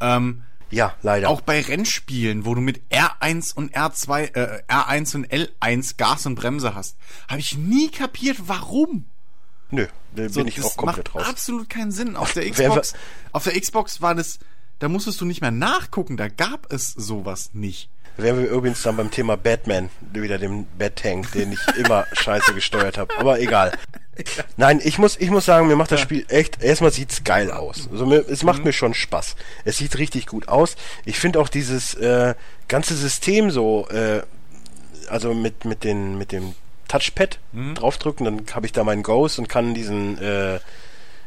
Ähm, 0.00 0.42
ja, 0.70 0.94
leider. 1.02 1.28
Auch 1.28 1.40
bei 1.40 1.60
Rennspielen, 1.60 2.44
wo 2.44 2.54
du 2.54 2.60
mit 2.60 2.80
R1 2.90 3.54
und 3.54 3.76
R2, 3.76 4.34
äh, 4.34 4.62
R1 4.68 5.16
und 5.16 5.32
L1 5.32 5.96
Gas 5.96 6.26
und 6.26 6.36
Bremse 6.36 6.74
hast, 6.74 6.96
habe 7.28 7.40
ich 7.40 7.56
nie 7.56 7.90
kapiert, 7.90 8.38
warum. 8.46 9.06
Nö, 9.70 9.86
da 10.14 10.28
so, 10.28 10.40
bin 10.40 10.48
ich 10.48 10.62
auch 10.62 10.76
komplett 10.76 11.14
macht 11.14 11.14
raus. 11.16 11.28
Absolut 11.28 11.68
keinen 11.68 11.90
Sinn. 11.90 12.16
Auf 12.16 12.32
der 12.34 12.48
Xbox, 12.50 12.94
auf 13.32 13.44
der 13.44 13.60
Xbox 13.60 14.00
war 14.00 14.14
das 14.14 14.38
da 14.78 14.88
musstest 14.88 15.20
du 15.20 15.24
nicht 15.24 15.40
mehr 15.40 15.50
nachgucken, 15.50 16.16
da 16.16 16.28
gab 16.28 16.72
es 16.72 16.92
sowas 16.92 17.50
nicht. 17.52 17.88
Wären 18.16 18.38
wir 18.38 18.48
übrigens 18.48 18.82
dann 18.82 18.96
beim 18.96 19.10
Thema 19.10 19.36
Batman, 19.36 19.90
wieder 20.12 20.38
dem 20.38 20.66
Bat-Tank, 20.78 21.32
den 21.32 21.52
ich 21.52 21.76
immer 21.76 22.06
scheiße 22.12 22.54
gesteuert 22.54 22.96
habe. 22.96 23.12
Aber 23.18 23.40
egal. 23.40 23.72
Nein, 24.56 24.80
ich 24.84 24.98
muss, 24.98 25.16
ich 25.18 25.30
muss 25.30 25.44
sagen, 25.44 25.66
mir 25.66 25.74
macht 25.74 25.90
das 25.90 26.00
Spiel 26.00 26.24
echt, 26.28 26.62
erstmal 26.62 26.92
sieht's 26.92 27.24
geil 27.24 27.50
aus. 27.50 27.88
Also 27.90 28.06
mir, 28.06 28.24
es 28.28 28.44
macht 28.44 28.58
mhm. 28.58 28.66
mir 28.66 28.72
schon 28.72 28.94
Spaß. 28.94 29.34
Es 29.64 29.78
sieht 29.78 29.98
richtig 29.98 30.26
gut 30.26 30.46
aus. 30.46 30.76
Ich 31.04 31.18
finde 31.18 31.40
auch 31.40 31.48
dieses 31.48 31.94
äh, 31.94 32.34
ganze 32.68 32.94
System 32.94 33.50
so, 33.50 33.88
äh, 33.88 34.22
also 35.08 35.34
mit, 35.34 35.64
mit, 35.64 35.82
den, 35.82 36.16
mit 36.16 36.30
dem 36.30 36.54
Touchpad 36.86 37.40
mhm. 37.52 37.74
draufdrücken, 37.74 38.24
dann 38.24 38.42
habe 38.54 38.66
ich 38.66 38.72
da 38.72 38.84
meinen 38.84 39.02
Ghost 39.02 39.40
und 39.40 39.48
kann 39.48 39.74
diesen, 39.74 40.18
äh, 40.18 40.56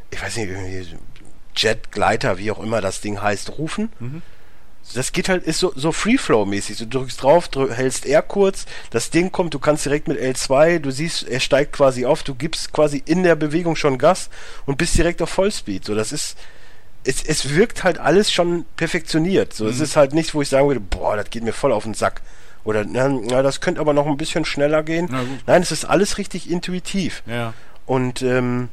ich 0.10 0.22
weiß 0.22 0.38
nicht, 0.38 0.50
irgendwie 0.50 0.98
Jet, 1.58 1.92
Gleiter, 1.92 2.38
wie 2.38 2.52
auch 2.52 2.60
immer 2.62 2.82
das 2.82 3.02
Ding 3.02 3.22
heißt, 3.22 3.58
rufen. 3.58 3.90
Mhm. 4.00 4.22
Das 4.94 5.12
geht 5.12 5.28
halt, 5.28 5.44
ist 5.44 5.60
so, 5.60 5.74
so 5.76 5.92
Free-Flow-mäßig. 5.92 6.78
Du 6.78 6.88
drückst 6.88 7.22
drauf, 7.22 7.50
drück, 7.50 7.72
hältst 7.76 8.06
R 8.06 8.22
kurz, 8.22 8.66
das 8.90 9.10
Ding 9.10 9.32
kommt, 9.32 9.54
du 9.54 9.60
kannst 9.60 9.86
direkt 9.86 10.08
mit 10.08 10.18
L2, 10.18 10.80
du 10.80 10.92
siehst, 10.92 11.28
er 11.28 11.42
steigt 11.42 11.74
quasi 11.74 12.06
auf, 12.06 12.24
du 12.24 12.36
gibst 12.36 12.72
quasi 12.72 13.04
in 13.06 13.24
der 13.24 13.36
Bewegung 13.36 13.76
schon 13.76 13.98
Gas 13.98 14.30
und 14.66 14.78
bist 14.78 14.98
direkt 14.98 15.22
auf 15.22 15.30
Vollspeed. 15.30 15.84
So, 15.84 15.94
das 15.94 16.14
ist, 16.14 16.38
es, 17.04 17.22
es 17.24 17.54
wirkt 17.54 17.84
halt 17.84 17.98
alles 17.98 18.32
schon 18.32 18.66
perfektioniert. 18.78 19.54
So, 19.54 19.66
mhm. 19.66 19.72
es 19.72 19.80
ist 19.82 19.98
halt 19.98 20.14
nichts, 20.14 20.34
wo 20.34 20.42
ich 20.42 20.50
sagen 20.50 20.68
würde, 20.68 20.80
boah, 20.80 21.18
das 21.18 21.30
geht 21.30 21.44
mir 21.44 21.54
voll 21.54 21.74
auf 21.74 21.84
den 21.84 21.94
Sack. 21.94 22.22
Oder, 22.64 22.86
na, 22.86 23.08
na 23.10 23.42
das 23.42 23.62
könnte 23.62 23.80
aber 23.82 23.94
noch 23.94 24.08
ein 24.08 24.18
bisschen 24.18 24.46
schneller 24.46 24.84
gehen. 24.84 25.10
Nein, 25.46 25.62
es 25.62 25.72
ist 25.72 25.86
alles 25.86 26.18
richtig 26.18 26.50
intuitiv. 26.50 27.24
Ja. 27.26 27.54
Und, 27.86 28.22
ähm, 28.22 28.70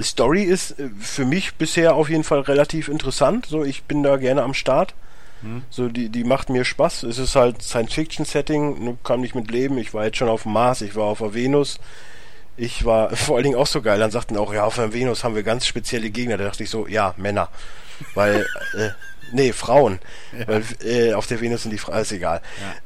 Story 0.00 0.42
ist 0.42 0.78
äh, 0.78 0.88
für 1.00 1.24
mich 1.24 1.54
bisher 1.54 1.94
auf 1.94 2.08
jeden 2.08 2.24
Fall 2.24 2.40
relativ 2.40 2.88
interessant. 2.88 3.46
So, 3.46 3.64
ich 3.64 3.84
bin 3.84 4.02
da 4.02 4.16
gerne 4.16 4.42
am 4.42 4.54
Start. 4.54 4.94
Hm. 5.42 5.62
So, 5.70 5.88
die, 5.88 6.08
die 6.08 6.24
macht 6.24 6.50
mir 6.50 6.64
Spaß. 6.64 7.02
Es 7.04 7.18
ist 7.18 7.36
halt 7.36 7.62
Science-Fiction-Setting, 7.62 8.84
ne, 8.84 8.98
kann 9.02 9.22
ich 9.24 9.34
mit 9.34 9.50
leben. 9.50 9.78
Ich 9.78 9.92
war 9.92 10.04
jetzt 10.04 10.16
schon 10.16 10.28
auf 10.28 10.44
dem 10.44 10.52
Mars, 10.52 10.80
ich 10.82 10.94
war 10.94 11.04
auf 11.04 11.18
der 11.18 11.34
Venus. 11.34 11.78
Ich 12.56 12.84
war 12.84 13.14
vor 13.16 13.36
allen 13.36 13.44
Dingen 13.44 13.56
auch 13.56 13.66
so 13.66 13.82
geil. 13.82 13.98
Dann 13.98 14.10
sagten 14.10 14.36
auch, 14.36 14.52
ja, 14.54 14.64
auf 14.64 14.76
der 14.76 14.92
Venus 14.92 15.24
haben 15.24 15.34
wir 15.34 15.42
ganz 15.42 15.66
spezielle 15.66 16.10
Gegner. 16.10 16.36
Da 16.36 16.44
dachte 16.44 16.62
ich 16.62 16.70
so, 16.70 16.86
ja, 16.86 17.14
Männer. 17.16 17.48
Weil, 18.14 18.46
äh, 18.78 18.90
nee, 19.32 19.52
Frauen. 19.52 19.98
Ja. 20.38 20.48
Weil 20.48 20.64
äh, 20.84 21.14
auf 21.14 21.26
der 21.26 21.40
Venus 21.40 21.62
sind 21.62 21.72
die 21.72 21.78
Frauen, 21.78 21.98
ist 21.98 22.12
egal. 22.12 22.40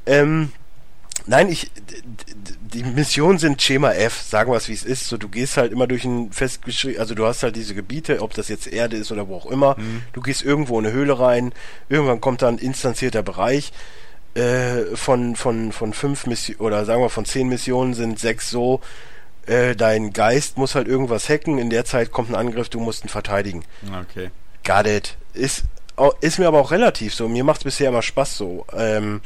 Ja. 0.06 0.14
Ähm, 0.14 0.52
nein, 1.26 1.48
ich, 1.48 1.70
die 2.72 2.82
Missionen 2.82 3.38
sind 3.38 3.60
Schema 3.62 3.92
F, 3.92 4.22
sagen 4.22 4.50
wir 4.50 4.56
es 4.56 4.68
wie 4.68 4.74
es 4.74 4.84
ist. 4.84 5.06
So, 5.08 5.16
du 5.16 5.28
gehst 5.28 5.56
halt 5.56 5.72
immer 5.72 5.86
durch 5.86 6.04
ein 6.04 6.32
festgeschrieben, 6.32 7.00
also 7.00 7.14
du 7.14 7.26
hast 7.26 7.42
halt 7.42 7.56
diese 7.56 7.74
Gebiete, 7.74 8.20
ob 8.22 8.34
das 8.34 8.48
jetzt 8.48 8.66
Erde 8.66 8.96
ist 8.96 9.12
oder 9.12 9.28
wo 9.28 9.36
auch 9.36 9.46
immer. 9.46 9.76
Mhm. 9.78 10.02
Du 10.12 10.20
gehst 10.20 10.42
irgendwo 10.42 10.78
in 10.78 10.86
eine 10.86 10.94
Höhle 10.94 11.18
rein, 11.18 11.52
irgendwann 11.88 12.20
kommt 12.20 12.42
dann 12.42 12.56
ein 12.56 12.58
instanzierter 12.58 13.22
Bereich. 13.22 13.72
Äh, 14.34 14.94
von, 14.96 15.34
von, 15.34 15.72
von 15.72 15.94
fünf 15.94 16.26
Missionen, 16.26 16.60
oder 16.60 16.84
sagen 16.84 17.00
wir 17.00 17.08
von 17.08 17.24
zehn 17.24 17.48
Missionen 17.48 17.94
sind 17.94 18.18
sechs 18.18 18.50
so, 18.50 18.82
äh, 19.46 19.74
dein 19.74 20.12
Geist 20.12 20.58
muss 20.58 20.74
halt 20.74 20.88
irgendwas 20.88 21.30
hacken, 21.30 21.56
in 21.56 21.70
der 21.70 21.86
Zeit 21.86 22.12
kommt 22.12 22.28
ein 22.28 22.34
Angriff, 22.34 22.68
du 22.68 22.78
musst 22.78 23.02
ihn 23.02 23.08
verteidigen. 23.08 23.64
Okay. 24.02 24.30
Got 24.62 24.86
it. 24.86 25.16
Ist, 25.32 25.62
ist 26.20 26.38
mir 26.38 26.48
aber 26.48 26.60
auch 26.60 26.70
relativ 26.70 27.14
so. 27.14 27.28
Mir 27.28 27.44
macht 27.44 27.60
es 27.60 27.64
bisher 27.64 27.88
immer 27.88 28.02
Spaß 28.02 28.36
so. 28.36 28.66
Ähm, 28.76 29.22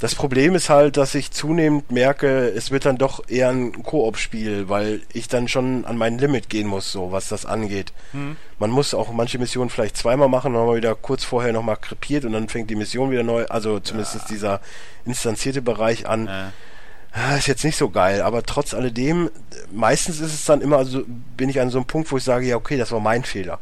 das 0.00 0.14
Problem 0.14 0.54
ist 0.54 0.68
halt, 0.68 0.98
dass 0.98 1.14
ich 1.14 1.30
zunehmend 1.30 1.90
merke, 1.90 2.48
es 2.48 2.70
wird 2.70 2.84
dann 2.84 2.98
doch 2.98 3.26
eher 3.28 3.48
ein 3.48 3.82
Koop-Spiel, 3.82 4.68
weil 4.68 5.00
ich 5.12 5.28
dann 5.28 5.48
schon 5.48 5.86
an 5.86 5.96
mein 5.96 6.18
Limit 6.18 6.50
gehen 6.50 6.66
muss, 6.66 6.92
so 6.92 7.12
was 7.12 7.28
das 7.28 7.46
angeht. 7.46 7.92
Mhm. 8.12 8.36
Man 8.58 8.70
muss 8.70 8.92
auch 8.92 9.10
manche 9.12 9.38
Missionen 9.38 9.70
vielleicht 9.70 9.96
zweimal 9.96 10.28
machen, 10.28 10.52
dann 10.52 10.62
haben 10.62 10.68
wir 10.68 10.76
wieder 10.76 10.94
kurz 10.94 11.24
vorher 11.24 11.52
nochmal 11.52 11.78
krepiert 11.78 12.26
und 12.26 12.32
dann 12.32 12.48
fängt 12.48 12.68
die 12.68 12.76
Mission 12.76 13.10
wieder 13.10 13.22
neu, 13.22 13.46
also 13.46 13.80
zumindest 13.80 14.16
ja. 14.16 14.20
dieser 14.28 14.60
instanzierte 15.06 15.62
Bereich 15.62 16.06
an. 16.06 16.26
Ja. 16.26 16.52
Ah, 17.12 17.36
ist 17.36 17.46
jetzt 17.46 17.64
nicht 17.64 17.78
so 17.78 17.88
geil, 17.88 18.20
aber 18.20 18.42
trotz 18.42 18.74
alledem, 18.74 19.30
meistens 19.72 20.20
ist 20.20 20.34
es 20.34 20.44
dann 20.44 20.60
immer, 20.60 20.76
also 20.76 21.04
bin 21.36 21.48
ich 21.48 21.58
an 21.58 21.70
so 21.70 21.78
einem 21.78 21.86
Punkt, 21.86 22.12
wo 22.12 22.18
ich 22.18 22.24
sage, 22.24 22.46
ja, 22.46 22.56
okay, 22.56 22.76
das 22.76 22.92
war 22.92 23.00
mein 23.00 23.24
Fehler. 23.24 23.58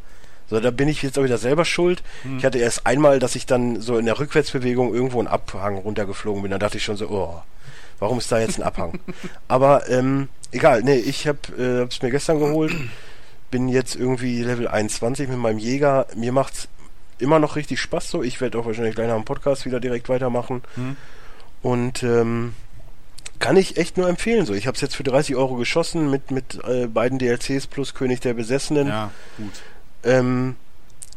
So, 0.50 0.60
da 0.60 0.70
bin 0.70 0.88
ich 0.88 1.02
jetzt 1.02 1.18
auch 1.18 1.24
wieder 1.24 1.38
selber 1.38 1.64
schuld. 1.64 2.02
Hm. 2.22 2.38
Ich 2.38 2.44
hatte 2.44 2.58
erst 2.58 2.86
einmal, 2.86 3.18
dass 3.18 3.34
ich 3.34 3.46
dann 3.46 3.80
so 3.80 3.98
in 3.98 4.06
der 4.06 4.18
Rückwärtsbewegung 4.18 4.94
irgendwo 4.94 5.18
einen 5.18 5.28
Abhang 5.28 5.78
runtergeflogen 5.78 6.42
bin. 6.42 6.50
Da 6.50 6.58
dachte 6.58 6.76
ich 6.76 6.84
schon 6.84 6.96
so, 6.96 7.08
oh, 7.08 7.42
warum 7.98 8.18
ist 8.18 8.30
da 8.30 8.38
jetzt 8.38 8.58
ein 8.58 8.62
Abhang? 8.62 8.98
Aber 9.48 9.88
ähm, 9.88 10.28
egal, 10.52 10.82
nee, 10.82 10.96
ich 10.96 11.26
habe 11.26 11.38
es 11.88 11.98
äh, 11.98 12.04
mir 12.04 12.10
gestern 12.10 12.38
geholt. 12.38 12.74
Bin 13.50 13.68
jetzt 13.68 13.96
irgendwie 13.96 14.42
Level 14.42 14.68
21 14.68 15.28
mit 15.28 15.38
meinem 15.38 15.58
Jäger. 15.58 16.06
Mir 16.14 16.32
macht's 16.32 16.68
immer 17.18 17.38
noch 17.38 17.56
richtig 17.56 17.80
Spaß 17.80 18.10
so. 18.10 18.22
Ich 18.22 18.40
werde 18.40 18.58
auch 18.58 18.66
wahrscheinlich 18.66 18.94
gleich 18.94 19.08
nach 19.08 19.14
dem 19.14 19.24
Podcast 19.24 19.64
wieder 19.64 19.80
direkt 19.80 20.08
weitermachen. 20.08 20.62
Hm. 20.74 20.96
Und 21.62 22.02
ähm, 22.02 22.54
kann 23.38 23.56
ich 23.56 23.76
echt 23.76 23.96
nur 23.96 24.08
empfehlen. 24.08 24.44
So, 24.46 24.54
ich 24.54 24.66
habe 24.66 24.74
es 24.74 24.80
jetzt 24.80 24.96
für 24.96 25.02
30 25.02 25.36
Euro 25.36 25.54
geschossen 25.54 26.10
mit 26.10 26.30
mit 26.30 26.60
äh, 26.64 26.86
beiden 26.86 27.18
DLCs 27.18 27.66
plus 27.66 27.94
König 27.94 28.20
der 28.20 28.34
Besessenen. 28.34 28.88
Ja, 28.88 29.10
gut. 29.36 29.52
Ähm, 30.04 30.56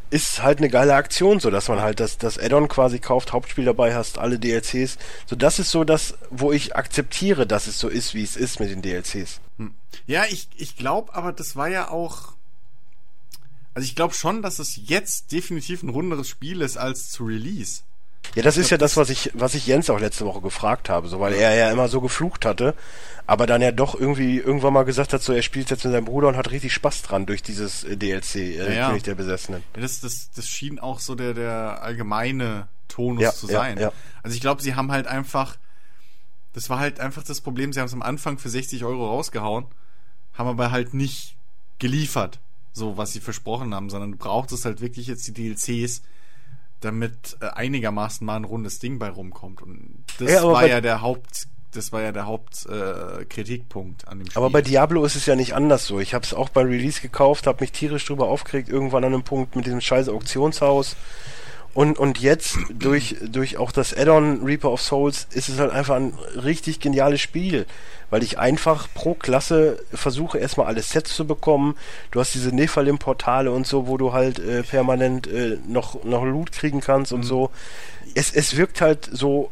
ist 0.09 0.41
halt 0.41 0.59
eine 0.59 0.69
geile 0.69 0.95
Aktion, 0.95 1.39
so 1.39 1.49
dass 1.49 1.68
man 1.68 1.81
halt 1.81 1.99
das, 1.99 2.18
das 2.18 2.39
Add-on 2.39 2.68
quasi 2.68 2.99
kauft, 2.99 3.34
Hauptspiel 3.34 3.65
dabei 3.65 3.93
hast, 3.93 4.18
alle 4.18 4.39
DLCs. 4.39 4.97
So, 5.26 5.35
das 5.35 5.59
ist 5.59 5.72
so 5.72 5.84
das, 5.84 6.18
wo 6.30 6.51
ich 6.51 6.76
akzeptiere, 6.76 7.45
dass 7.45 7.68
es 7.68 7.80
so 7.80 7.89
ist, 7.89 8.14
wie 8.14 8.23
es 8.23 8.38
ist 8.38 8.59
mit 8.59 8.69
den 8.69 8.81
DLCs. 8.81 9.41
Hm. 9.57 9.73
Ja, 10.05 10.23
ich, 10.30 10.47
ich 10.55 10.77
glaube, 10.77 11.14
aber 11.14 11.34
das 11.34 11.55
war 11.55 11.68
ja 11.68 11.89
auch. 11.89 12.34
Also 13.73 13.85
ich 13.85 13.95
glaube 13.95 14.14
schon, 14.14 14.41
dass 14.41 14.59
es 14.59 14.80
jetzt 14.88 15.31
definitiv 15.31 15.84
ein 15.84 15.89
runderes 15.89 16.27
Spiel 16.30 16.61
ist 16.61 16.77
als 16.77 17.11
zu 17.11 17.26
Release. 17.26 17.81
Ja, 18.35 18.44
das 18.44 18.57
ist 18.57 18.69
ja 18.69 18.77
das, 18.77 18.98
was 18.98 19.10
ich, 19.10 19.31
was 19.34 19.56
ich 19.56 19.65
Jens 19.65 19.89
auch 19.89 19.99
letzte 19.99 20.26
Woche 20.26 20.41
gefragt 20.41 20.89
habe, 20.89 21.07
so 21.07 21.19
weil 21.19 21.34
er 21.34 21.56
ja 21.56 21.72
immer 21.72 21.88
so 21.88 22.02
geflucht 22.02 22.45
hatte, 22.45 22.76
aber 23.26 23.48
dann 23.48 23.61
ja 23.61 23.72
doch 23.72 23.99
irgendwie 23.99 24.38
irgendwann 24.38 24.73
mal 24.73 24.84
gesagt 24.84 25.14
hat, 25.14 25.22
so 25.23 25.34
er 25.34 25.41
spielt 25.41 25.69
jetzt 25.69 25.84
mit 25.84 25.91
seinem 25.91 26.06
Bruder 26.06 26.27
und 26.27 26.38
hat 26.38 26.52
richtig 26.52 26.73
Spaß 26.73 27.02
dran 27.02 27.26
durch 27.26 27.41
dieses 27.41 27.84
äh, 27.84 27.98
DLC, 27.98 28.35
äh, 28.35 28.76
ja, 28.76 28.89
König 28.89 29.03
der 29.03 29.15
Besessenen. 29.15 29.64
Ja, 29.76 29.81
das, 29.81 30.02
das, 30.02 30.30
das 30.35 30.48
schien 30.48 30.80
auch 30.80 30.99
so 30.99 31.15
der, 31.15 31.34
der 31.34 31.81
allgemeine 31.81 32.68
Tonus 32.88 33.23
ja, 33.23 33.34
zu 33.34 33.48
sein. 33.48 33.77
Ja, 33.77 33.88
ja. 33.88 33.91
Also 34.23 34.35
ich 34.35 34.41
glaube, 34.41 34.61
sie 34.61 34.76
haben 34.76 34.91
halt 34.91 35.07
einfach, 35.07 35.57
das 36.53 36.69
war 36.69 36.80
halt 36.80 36.99
einfach 36.99 37.23
das 37.23 37.41
Problem, 37.41 37.73
sie 37.73 37.80
haben 37.80 37.88
es 37.88 37.94
am 37.94 38.02
Anfang 38.02 38.38
für 38.38 38.49
60 38.49 38.85
Euro 38.85 39.07
rausgehauen, 39.07 39.65
haben 40.34 40.48
aber 40.48 40.72
halt 40.72 40.94
nicht 40.94 41.35
geliefert, 41.80 42.39
so 42.72 42.98
was 42.98 43.14
sie 43.14 43.19
versprochen 43.19 43.73
haben, 43.73 43.89
sondern 43.89 44.11
du 44.11 44.18
brauchtest 44.18 44.65
halt 44.65 44.80
wirklich 44.80 45.07
jetzt 45.07 45.27
die 45.27 45.34
DLCs, 45.34 46.02
damit 46.82 47.38
äh, 47.41 47.48
einigermaßen 47.48 48.26
mal 48.26 48.38
ein 48.38 48.44
rundes 48.44 48.80
Ding 48.80 48.99
bei 48.99 49.10
rumkommt. 49.10 49.62
Und 49.62 50.06
das 50.20 50.32
ja, 50.32 50.44
war 50.44 50.68
ja 50.68 50.82
der 50.82 51.02
Haupt, 51.02 51.48
das 51.74 51.91
war 51.91 52.02
ja 52.02 52.12
der 52.12 52.26
Hauptkritikpunkt 52.26 54.04
äh, 54.04 54.08
an 54.08 54.20
dem 54.20 54.28
Spiel. 54.28 54.38
Aber 54.38 54.49
bei 54.49 54.62
Diablo 54.62 55.04
ist 55.06 55.16
es 55.16 55.26
ja 55.26 55.36
nicht 55.36 55.54
anders 55.54 55.86
so. 55.86 55.99
Ich 55.99 56.14
habe 56.14 56.26
es 56.26 56.34
auch 56.34 56.49
bei 56.49 56.62
Release 56.62 57.02
gekauft, 57.02 57.48
habe 57.48 57.62
mich 57.62 57.72
tierisch 57.72 58.06
drüber 58.06 58.28
aufgeregt, 58.28 58.70
irgendwann 58.70 59.04
an 59.04 59.14
einem 59.14 59.24
Punkt 59.24 59.56
mit 59.56 59.66
diesem 59.66 59.82
scheiß 59.82 60.10
Auktionshaus. 60.10 60.95
Und, 61.78 61.99
und 61.99 62.18
jetzt 62.18 62.58
durch, 62.74 63.18
durch 63.22 63.58
auch 63.58 63.72
das 63.72 63.95
Add-on 63.95 64.44
Reaper 64.44 64.72
of 64.72 64.82
Souls 64.82 65.28
ist 65.30 65.48
es 65.48 65.60
halt 65.60 65.72
einfach 65.72 65.95
ein 65.95 66.18
richtig 66.36 66.80
geniales 66.80 67.22
Spiel, 67.22 67.68
weil 68.10 68.24
ich 68.24 68.40
einfach 68.40 68.88
pro 68.95 69.14
Klasse 69.14 69.78
versuche 69.94 70.40
erstmal 70.40 70.66
alle 70.66 70.82
Sets 70.82 71.16
zu 71.16 71.28
bekommen. 71.28 71.76
Du 72.10 72.20
hast 72.20 72.34
diese 72.34 72.49
Nephalim-Portale 72.49 73.52
und 73.52 73.68
so, 73.68 73.86
wo 73.86 73.98
du 73.98 74.12
halt 74.12 74.40
äh, 74.40 74.64
permanent 74.64 75.28
äh, 75.28 75.60
noch, 75.68 76.04
noch 76.04 76.26
Loot 76.26 76.52
kriegen 76.52 76.82
kannst 76.82 77.14
und 77.14 77.20
mhm. 77.20 77.26
so. 77.26 77.52
Es, 78.16 78.34
es 78.34 78.58
wirkt 78.58 78.82
halt 78.82 79.08
so, 79.12 79.52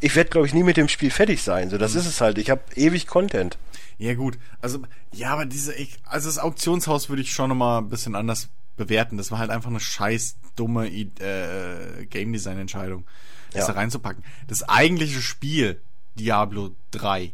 ich 0.00 0.16
werde 0.16 0.30
glaube 0.30 0.48
ich 0.48 0.52
nie 0.52 0.64
mit 0.64 0.76
dem 0.76 0.88
Spiel 0.88 1.12
fertig 1.12 1.44
sein, 1.44 1.70
so 1.70 1.78
das 1.78 1.94
mhm. 1.94 2.00
ist 2.00 2.06
es 2.06 2.20
halt. 2.20 2.38
Ich 2.38 2.50
habe 2.50 2.62
ewig 2.74 3.06
Content. 3.06 3.56
Ja 3.98 4.14
gut, 4.14 4.36
also 4.60 4.80
ja, 5.12 5.30
aber 5.30 5.46
diese, 5.46 5.72
also 6.06 6.28
das 6.28 6.38
Auktionshaus 6.38 7.08
würde 7.08 7.22
ich 7.22 7.30
schon 7.30 7.50
nochmal 7.50 7.82
ein 7.82 7.88
bisschen 7.88 8.16
anders 8.16 8.48
bewerten. 8.76 9.16
Das 9.16 9.30
war 9.30 9.38
halt 9.38 9.50
einfach 9.50 9.70
eine 9.70 9.78
scheiß 9.78 10.34
dumme 10.56 10.88
äh, 10.88 12.06
Game 12.06 12.32
Design 12.32 12.58
Entscheidung, 12.58 13.04
das 13.52 13.66
ja. 13.66 13.72
da 13.72 13.78
reinzupacken. 13.78 14.24
Das 14.48 14.68
eigentliche 14.68 15.20
Spiel 15.20 15.80
Diablo 16.16 16.74
3 16.92 17.32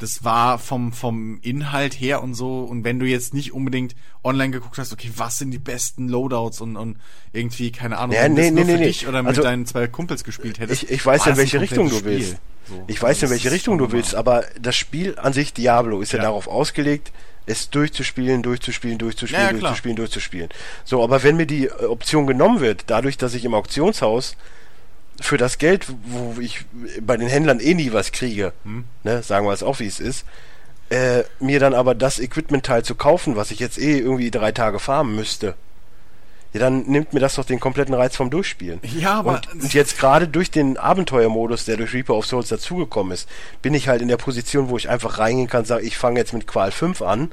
das 0.00 0.24
war 0.24 0.58
vom, 0.58 0.92
vom 0.92 1.38
Inhalt 1.42 1.94
her 1.94 2.22
und 2.22 2.34
so. 2.34 2.60
Und 2.62 2.84
wenn 2.84 2.98
du 2.98 3.06
jetzt 3.06 3.34
nicht 3.34 3.52
unbedingt 3.52 3.94
online 4.24 4.50
geguckt 4.50 4.78
hast, 4.78 4.92
okay, 4.92 5.10
was 5.16 5.38
sind 5.38 5.50
die 5.50 5.58
besten 5.58 6.08
Loadouts 6.08 6.60
und, 6.60 6.76
und 6.76 6.96
irgendwie, 7.32 7.70
keine 7.70 7.98
Ahnung, 7.98 8.16
ja, 8.16 8.28
nee, 8.28 8.50
nee, 8.50 8.50
nur 8.50 8.64
nee, 8.64 8.72
für 8.72 8.78
nee. 8.78 8.86
dich 8.86 9.06
oder 9.06 9.22
mit 9.22 9.28
also, 9.28 9.42
deinen 9.42 9.66
zwei 9.66 9.86
Kumpels 9.86 10.24
gespielt 10.24 10.58
hättest. 10.58 10.84
Ich, 10.84 10.90
ich 10.90 11.06
weiß, 11.06 11.26
in 11.26 11.36
welche 11.36 11.60
Richtung 11.60 11.90
du 11.90 12.02
willst. 12.04 12.36
So. 12.66 12.82
Ich 12.86 13.00
weiß, 13.00 13.22
in 13.24 13.30
welche 13.30 13.50
Richtung 13.50 13.78
du 13.78 13.92
willst, 13.92 14.14
aber 14.14 14.44
das 14.60 14.76
Spiel 14.76 15.18
an 15.18 15.32
sich, 15.32 15.52
Diablo, 15.52 16.00
ist 16.00 16.12
ja, 16.12 16.18
ja 16.18 16.24
darauf 16.24 16.48
ausgelegt, 16.48 17.12
es 17.44 17.68
durchzuspielen, 17.68 18.42
durchzuspielen, 18.42 18.96
durchzuspielen, 18.96 19.42
ja, 19.42 19.52
ja, 19.52 19.58
durchzuspielen, 19.58 19.96
durchzuspielen. 19.96 20.48
So, 20.84 21.02
aber 21.02 21.22
wenn 21.22 21.36
mir 21.36 21.46
die 21.46 21.70
Option 21.70 22.26
genommen 22.26 22.60
wird, 22.60 22.84
dadurch, 22.86 23.18
dass 23.18 23.34
ich 23.34 23.44
im 23.44 23.54
Auktionshaus 23.54 24.36
für 25.20 25.36
das 25.36 25.58
Geld, 25.58 25.86
wo 26.04 26.40
ich 26.40 26.64
bei 27.00 27.16
den 27.16 27.28
Händlern 27.28 27.60
eh 27.60 27.74
nie 27.74 27.92
was 27.92 28.12
kriege, 28.12 28.52
hm. 28.64 28.84
ne, 29.04 29.22
sagen 29.22 29.46
wir 29.46 29.52
es 29.52 29.62
auch, 29.62 29.78
wie 29.80 29.86
es 29.86 30.00
ist, 30.00 30.24
äh, 30.88 31.22
mir 31.38 31.60
dann 31.60 31.74
aber 31.74 31.94
das 31.94 32.18
Equipment-Teil 32.18 32.84
zu 32.84 32.94
kaufen, 32.94 33.36
was 33.36 33.50
ich 33.50 33.60
jetzt 33.60 33.78
eh 33.78 33.98
irgendwie 33.98 34.30
drei 34.30 34.52
Tage 34.52 34.78
farmen 34.78 35.14
müsste, 35.14 35.54
ja, 36.52 36.58
dann 36.58 36.82
nimmt 36.82 37.12
mir 37.12 37.20
das 37.20 37.36
doch 37.36 37.44
den 37.44 37.60
kompletten 37.60 37.94
Reiz 37.94 38.16
vom 38.16 38.28
Durchspielen. 38.28 38.80
Ja, 38.82 39.20
aber. 39.20 39.34
Und, 39.34 39.62
und 39.62 39.74
jetzt 39.74 39.98
gerade 39.98 40.26
durch 40.26 40.50
den 40.50 40.76
Abenteuermodus, 40.76 41.64
der 41.64 41.76
durch 41.76 41.94
Reaper 41.94 42.14
of 42.14 42.26
Souls 42.26 42.48
dazugekommen 42.48 43.12
ist, 43.12 43.28
bin 43.62 43.72
ich 43.72 43.88
halt 43.88 44.02
in 44.02 44.08
der 44.08 44.16
Position, 44.16 44.68
wo 44.68 44.76
ich 44.76 44.88
einfach 44.88 45.18
reingehen 45.18 45.48
kann, 45.48 45.64
sage, 45.64 45.84
ich 45.84 45.96
fange 45.96 46.18
jetzt 46.18 46.32
mit 46.32 46.48
Qual 46.48 46.72
5 46.72 47.02
an 47.02 47.30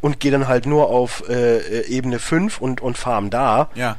und 0.00 0.20
gehe 0.20 0.30
dann 0.30 0.46
halt 0.46 0.66
nur 0.66 0.90
auf 0.90 1.28
äh, 1.28 1.58
äh 1.58 1.86
Ebene 1.88 2.20
5 2.20 2.60
und, 2.60 2.80
und 2.80 2.96
farm 2.96 3.30
da. 3.30 3.68
Ja. 3.74 3.96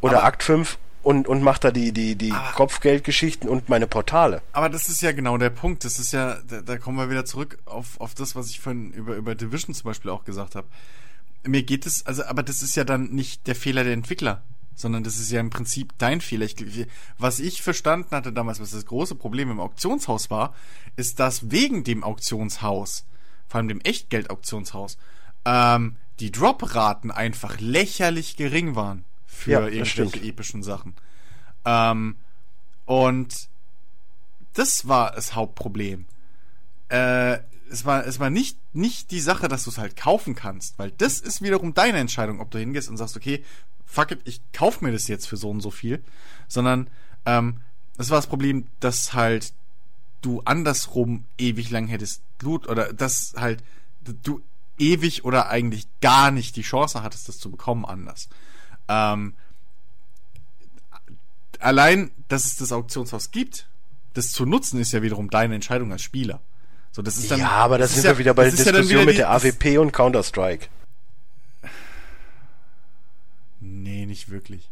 Oder 0.00 0.18
aber, 0.18 0.26
Akt 0.26 0.42
5 0.42 0.76
und, 1.02 1.28
und 1.28 1.42
mache 1.42 1.60
da 1.60 1.70
die, 1.70 1.92
die, 1.92 2.16
die 2.16 2.32
aber, 2.32 2.52
Kopfgeldgeschichten 2.52 3.48
und 3.48 3.68
meine 3.68 3.86
Portale. 3.86 4.42
Aber 4.52 4.68
das 4.68 4.88
ist 4.88 5.00
ja 5.02 5.12
genau 5.12 5.38
der 5.38 5.50
Punkt. 5.50 5.84
Das 5.84 5.98
ist 5.98 6.12
ja, 6.12 6.38
da, 6.48 6.60
da 6.60 6.78
kommen 6.78 6.98
wir 6.98 7.10
wieder 7.10 7.24
zurück 7.24 7.58
auf, 7.64 8.00
auf 8.00 8.14
das, 8.14 8.36
was 8.36 8.50
ich 8.50 8.60
vorhin 8.60 8.92
über, 8.92 9.16
über 9.16 9.34
Division 9.34 9.74
zum 9.74 9.84
Beispiel 9.84 10.10
auch 10.10 10.24
gesagt 10.24 10.54
habe 10.54 10.66
mir 11.46 11.62
geht 11.62 11.86
es, 11.86 12.06
also, 12.06 12.24
aber 12.24 12.42
das 12.42 12.62
ist 12.62 12.76
ja 12.76 12.84
dann 12.84 13.10
nicht 13.10 13.46
der 13.46 13.54
Fehler 13.54 13.84
der 13.84 13.92
Entwickler, 13.92 14.42
sondern 14.74 15.04
das 15.04 15.18
ist 15.18 15.30
ja 15.30 15.40
im 15.40 15.50
Prinzip 15.50 15.92
dein 15.98 16.20
Fehler. 16.20 16.44
Ich, 16.44 16.56
was 17.18 17.38
ich 17.38 17.62
verstanden 17.62 18.14
hatte 18.14 18.32
damals, 18.32 18.60
was 18.60 18.70
das 18.70 18.86
große 18.86 19.14
Problem 19.14 19.50
im 19.50 19.60
Auktionshaus 19.60 20.30
war, 20.30 20.54
ist, 20.96 21.20
dass 21.20 21.50
wegen 21.50 21.84
dem 21.84 22.04
Auktionshaus, 22.04 23.06
vor 23.48 23.58
allem 23.58 23.68
dem 23.68 23.80
Echtgeld-Auktionshaus, 23.80 24.98
ähm, 25.44 25.96
die 26.20 26.32
Drop-Raten 26.32 27.10
einfach 27.10 27.60
lächerlich 27.60 28.36
gering 28.36 28.74
waren 28.74 29.04
für 29.38 29.52
ja, 29.52 29.66
irgendwelche 29.66 30.20
epischen 30.20 30.62
Sachen. 30.62 30.94
Ähm, 31.64 32.16
und 32.84 33.48
das 34.54 34.88
war 34.88 35.12
das 35.12 35.34
Hauptproblem. 35.34 36.06
Äh, 36.88 37.38
es 37.70 37.84
war, 37.84 38.06
es 38.06 38.18
war 38.18 38.30
nicht, 38.30 38.56
nicht 38.74 39.10
die 39.10 39.20
Sache, 39.20 39.48
dass 39.48 39.64
du 39.64 39.70
es 39.70 39.78
halt 39.78 39.96
kaufen 39.96 40.34
kannst, 40.34 40.78
weil 40.78 40.90
das 40.90 41.20
ist 41.20 41.42
wiederum 41.42 41.74
deine 41.74 41.98
Entscheidung, 41.98 42.40
ob 42.40 42.50
du 42.50 42.58
hingehst 42.58 42.88
und 42.88 42.96
sagst, 42.96 43.16
okay, 43.16 43.44
fuck 43.86 44.10
it, 44.10 44.20
ich 44.24 44.40
kauf 44.52 44.80
mir 44.80 44.92
das 44.92 45.06
jetzt 45.08 45.26
für 45.26 45.36
so 45.36 45.50
und 45.50 45.60
so 45.60 45.70
viel, 45.70 46.02
sondern 46.48 46.88
ähm, 47.26 47.60
das 47.96 48.10
war 48.10 48.18
das 48.18 48.26
Problem, 48.26 48.66
dass 48.80 49.12
halt 49.12 49.52
du 50.22 50.42
andersrum 50.44 51.24
ewig 51.36 51.70
lang 51.70 51.86
hättest 51.86 52.22
Blut 52.38 52.68
oder 52.68 52.92
dass 52.92 53.34
halt 53.36 53.62
du 54.22 54.40
ewig 54.78 55.24
oder 55.24 55.48
eigentlich 55.48 55.86
gar 56.00 56.30
nicht 56.30 56.56
die 56.56 56.62
Chance 56.62 57.02
hattest, 57.02 57.28
das 57.28 57.38
zu 57.38 57.50
bekommen 57.50 57.84
anders. 57.84 58.28
Ähm, 58.88 59.34
allein, 61.58 62.10
dass 62.28 62.46
es 62.46 62.56
das 62.56 62.72
Auktionshaus 62.72 63.30
gibt, 63.30 63.68
das 64.14 64.32
zu 64.32 64.46
nutzen, 64.46 64.80
ist 64.80 64.92
ja 64.92 65.02
wiederum 65.02 65.30
deine 65.30 65.54
Entscheidung 65.54 65.92
als 65.92 66.02
Spieler. 66.02 66.40
So, 66.90 67.02
das 67.02 67.18
ist 67.18 67.30
dann, 67.30 67.40
ja, 67.40 67.50
aber 67.50 67.78
das, 67.78 67.90
das 67.90 67.96
sind 67.96 68.04
wir 68.04 68.12
ja, 68.12 68.18
wieder 68.18 68.34
bei 68.34 68.44
der 68.44 68.52
Diskussion 68.52 69.00
ja 69.00 69.04
mit 69.04 69.18
der 69.18 69.30
AWP 69.30 69.78
und 69.78 69.92
Counter-Strike. 69.92 70.68
Nee, 73.60 74.06
nicht 74.06 74.30
wirklich. 74.30 74.70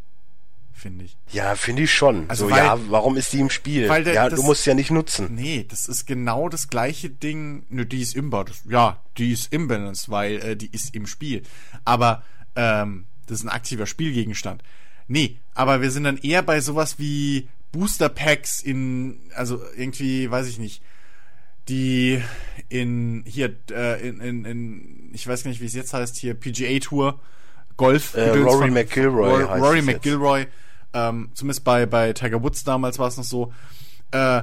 Finde 0.73 1.07
ich. 1.07 1.17
Ja, 1.33 1.55
finde 1.57 1.83
ich 1.85 1.95
schon. 1.95 2.29
Also 2.29 2.49
so, 2.49 2.51
weil, 2.55 2.65
ja, 2.65 2.79
warum 2.91 3.17
ist 3.17 3.33
die 3.33 3.41
im 3.41 3.49
Spiel? 3.49 3.89
Weil 3.89 4.05
der, 4.05 4.15
ja, 4.15 4.29
das, 4.29 4.39
du 4.39 4.45
musst 4.45 4.67
ja 4.67 4.75
nicht 4.75 4.91
nutzen. 4.91 5.35
Nee, 5.35 5.65
das 5.67 5.89
ist 5.89 6.07
genau 6.07 6.51
das 6.51 6.69
gleiche 6.69 7.09
Ding. 7.09 7.65
Nö, 7.71 7.87
die 7.87 8.03
ist 8.03 8.15
imbalance. 8.15 8.61
Ja, 8.69 9.01
die 9.17 9.33
ist 9.33 9.53
imbalance, 9.53 10.11
weil 10.11 10.37
äh, 10.37 10.57
die 10.57 10.67
ist 10.67 10.95
im 10.95 11.07
Spiel. 11.07 11.45
Aber 11.87 12.23
ähm, 12.57 13.07
das 13.27 13.40
ist 13.40 13.44
ein 13.44 13.51
aktiver 13.51 13.86
Spielgegenstand. 13.86 14.62
Nee, 15.09 15.39
aber 15.55 15.82
wir 15.82 15.90
sind 15.90 16.05
dann 16.05 16.19
eher 16.19 16.43
bei 16.43 16.61
sowas 16.61 16.98
wie 16.98 17.48
Booster 17.73 18.09
Packs 18.09 18.61
in, 18.61 19.19
also 19.35 19.61
irgendwie, 19.77 20.31
weiß 20.31 20.48
ich 20.48 20.59
nicht, 20.59 20.82
die 21.69 22.23
in 22.69 23.24
hier 23.27 23.55
äh, 23.70 24.09
in, 24.09 24.20
in, 24.20 24.44
in 24.44 25.11
ich 25.12 25.27
weiß 25.27 25.43
gar 25.43 25.51
nicht 25.51 25.61
wie 25.61 25.66
es 25.66 25.74
jetzt 25.74 25.93
heißt 25.93 26.16
hier 26.16 26.35
PGA 26.35 26.78
Tour 26.78 27.20
Golf 27.77 28.15
äh, 28.15 28.31
Rory 28.31 28.70
McIlroy 28.70 29.43
Rory, 29.43 29.61
Rory 29.61 29.82
McIlroy 29.82 30.47
ähm, 30.93 31.31
zumindest 31.35 31.65
bei 31.65 31.86
bei 31.86 32.12
Tiger 32.12 32.43
Woods 32.43 32.65
damals 32.65 32.98
war 32.98 33.09
es 33.09 33.16
noch 33.16 33.24
so 33.24 33.53
äh, 34.12 34.43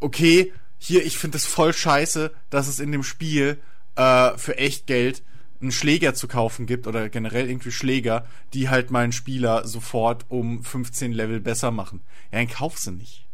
okay 0.00 0.52
hier 0.78 1.04
ich 1.04 1.18
finde 1.18 1.36
es 1.36 1.46
voll 1.46 1.72
scheiße 1.72 2.32
dass 2.50 2.66
es 2.68 2.80
in 2.80 2.92
dem 2.92 3.04
Spiel 3.04 3.58
äh, 3.96 4.36
für 4.36 4.58
echt 4.58 4.86
Geld 4.86 5.22
einen 5.60 5.72
Schläger 5.72 6.14
zu 6.14 6.28
kaufen 6.28 6.66
gibt 6.66 6.86
oder 6.86 7.08
generell 7.08 7.48
irgendwie 7.48 7.72
Schläger, 7.72 8.26
die 8.54 8.68
halt 8.68 8.90
meinen 8.90 9.12
Spieler 9.12 9.66
sofort 9.66 10.26
um 10.28 10.62
15 10.62 11.12
Level 11.12 11.40
besser 11.40 11.70
machen. 11.70 12.00
Ja, 12.30 12.38
dann 12.38 12.48
kauf 12.48 12.78
sie 12.78 12.92
nicht. 12.92 13.26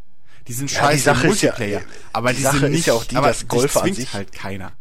Die 0.49 0.53
sind 0.53 0.71
ja, 0.71 0.81
scheiße 0.81 0.97
die 0.97 1.03
Sache 1.03 1.27
Multiplayer. 1.27 1.81
Ist 1.81 1.87
ja, 1.87 1.93
aber 2.13 2.31
die, 2.31 2.37
die 2.37 2.43
Sache 2.43 2.59
sind 2.59 2.71
nicht, 2.71 2.81
ist 2.81 2.87
ja 2.87 2.95
auch 2.95 3.05
die, 3.05 3.15
dass 3.15 3.49
Golfer 3.49 3.83
an 3.83 3.95
sich 3.95 4.13
halt 4.13 4.33
keiner. 4.33 4.73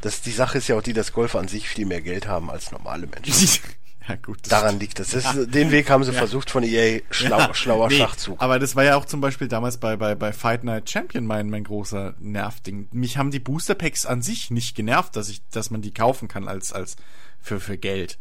Das, 0.00 0.20
die 0.22 0.30
Sache 0.30 0.58
ist 0.58 0.68
ja 0.68 0.76
auch 0.76 0.82
die, 0.82 0.92
dass 0.92 1.12
Golfer 1.12 1.38
an 1.38 1.48
sich 1.48 1.68
viel 1.68 1.86
mehr 1.86 2.00
Geld 2.00 2.28
haben 2.28 2.50
als 2.50 2.70
normale 2.70 3.06
Menschen. 3.06 3.32
ja, 4.08 4.16
gut. 4.16 4.40
Daran 4.48 4.78
liegt 4.80 4.98
das. 4.98 5.10
das 5.10 5.24
ja. 5.24 5.44
Den 5.44 5.70
Weg 5.70 5.90
haben 5.90 6.04
sie 6.04 6.12
ja. 6.12 6.18
versucht 6.18 6.50
von 6.50 6.62
EA, 6.62 7.00
schlau, 7.10 7.52
schlauer 7.52 7.88
nee, 7.88 7.98
Schachzug. 7.98 8.40
Aber 8.40 8.58
das 8.58 8.74
war 8.74 8.84
ja 8.84 8.96
auch 8.96 9.04
zum 9.04 9.20
Beispiel 9.20 9.48
damals 9.48 9.76
bei, 9.76 9.96
bei, 9.96 10.14
bei 10.14 10.32
Fight 10.32 10.64
Night 10.64 10.90
Champion 10.90 11.26
mein, 11.26 11.50
mein 11.50 11.64
großer 11.64 12.14
Nervding. 12.18 12.88
Mich 12.92 13.18
haben 13.18 13.30
die 13.30 13.40
Booster 13.40 13.74
Packs 13.74 14.06
an 14.06 14.22
sich 14.22 14.50
nicht 14.50 14.74
genervt, 14.74 15.16
dass 15.16 15.28
ich, 15.28 15.42
dass 15.50 15.70
man 15.70 15.82
die 15.82 15.92
kaufen 15.92 16.28
kann 16.28 16.48
als, 16.48 16.72
als, 16.72 16.96
für, 17.40 17.60
für 17.60 17.78
Geld. 17.78 18.18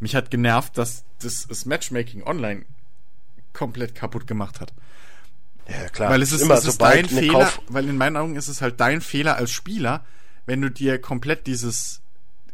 Mich 0.00 0.14
hat 0.14 0.30
genervt, 0.30 0.78
dass 0.78 1.04
das, 1.20 1.46
das 1.48 1.64
Matchmaking 1.64 2.22
online 2.22 2.64
komplett 3.52 3.94
kaputt 3.94 4.26
gemacht 4.26 4.60
hat. 4.60 4.72
Ja, 5.68 5.88
klar. 5.88 6.10
Weil 6.10 6.22
es 6.22 6.32
ist, 6.32 6.42
immer 6.42 6.54
es 6.54 6.64
ist 6.64 6.80
dein 6.80 7.06
Fehler, 7.06 7.44
Kauf 7.44 7.60
weil 7.68 7.88
in 7.88 7.96
meinen 7.96 8.16
Augen 8.16 8.36
ist 8.36 8.48
es 8.48 8.62
halt 8.62 8.80
dein 8.80 9.00
Fehler 9.00 9.36
als 9.36 9.50
Spieler, 9.50 10.04
wenn 10.46 10.62
du 10.62 10.70
dir 10.70 10.98
komplett 10.98 11.46
dieses, 11.46 12.00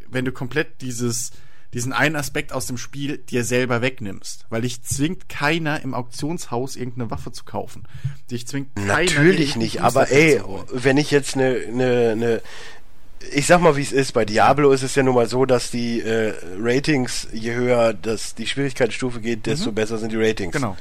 wenn 0.09 0.25
du 0.25 0.33
komplett 0.33 0.81
dieses, 0.81 1.31
diesen 1.75 1.93
einen 1.93 2.17
Aspekt 2.17 2.53
aus 2.53 2.67
dem 2.67 2.79
Spiel 2.79 3.19
dir 3.19 3.45
selber 3.45 3.83
wegnimmst. 3.83 4.47
Weil 4.49 4.63
dich 4.63 4.83
zwingt 4.83 5.29
keiner 5.29 5.83
im 5.83 5.93
Auktionshaus 5.93 6.77
irgendeine 6.77 7.11
Waffe 7.11 7.33
zu 7.33 7.45
kaufen. 7.45 7.85
Dich 8.31 8.47
zwingt 8.47 8.75
keiner. 8.77 8.87
Natürlich 8.87 9.57
nicht, 9.57 9.83
aber 9.83 10.11
ey, 10.11 10.41
wenn 10.73 10.97
ich 10.97 11.11
jetzt 11.11 11.35
eine, 11.35 11.57
eine, 11.69 12.11
eine 12.13 12.43
ich 13.33 13.47
sag 13.47 13.61
mal, 13.61 13.77
wie 13.77 13.83
es 13.83 13.93
ist. 13.93 14.13
Bei 14.13 14.25
Diablo 14.25 14.71
ist 14.73 14.83
es 14.83 14.95
ja 14.95 15.03
nun 15.03 15.15
mal 15.15 15.29
so, 15.29 15.47
dass 15.47 15.71
die 15.71 16.01
äh, 16.01 16.35
Ratings, 16.61 17.29
je 17.33 17.55
höher 17.55 17.95
das 17.95 18.35
die 18.35 18.47
Schwierigkeitsstufe 18.47 19.21
geht, 19.21 19.47
desto 19.47 19.71
mhm. 19.71 19.75
besser 19.75 19.99
sind 19.99 20.13
die 20.13 20.17
Ratings. 20.17 20.53
Genau. 20.53 20.77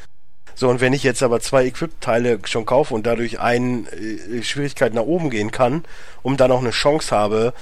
So, 0.56 0.70
und 0.70 0.82
wenn 0.82 0.94
ich 0.94 1.04
jetzt 1.04 1.24
aber 1.24 1.40
zwei 1.40 1.66
Equip-Teile 1.66 2.40
schon 2.46 2.66
kaufe 2.66 2.94
und 2.94 3.08
dadurch 3.08 3.40
eine 3.40 3.88
äh, 3.92 4.44
Schwierigkeit 4.44 4.94
nach 4.94 5.04
oben 5.04 5.30
gehen 5.30 5.52
kann, 5.52 5.84
um 6.22 6.38
dann 6.38 6.52
auch 6.52 6.62
eine 6.62 6.72
Chance 6.72 7.16
habe, 7.16 7.54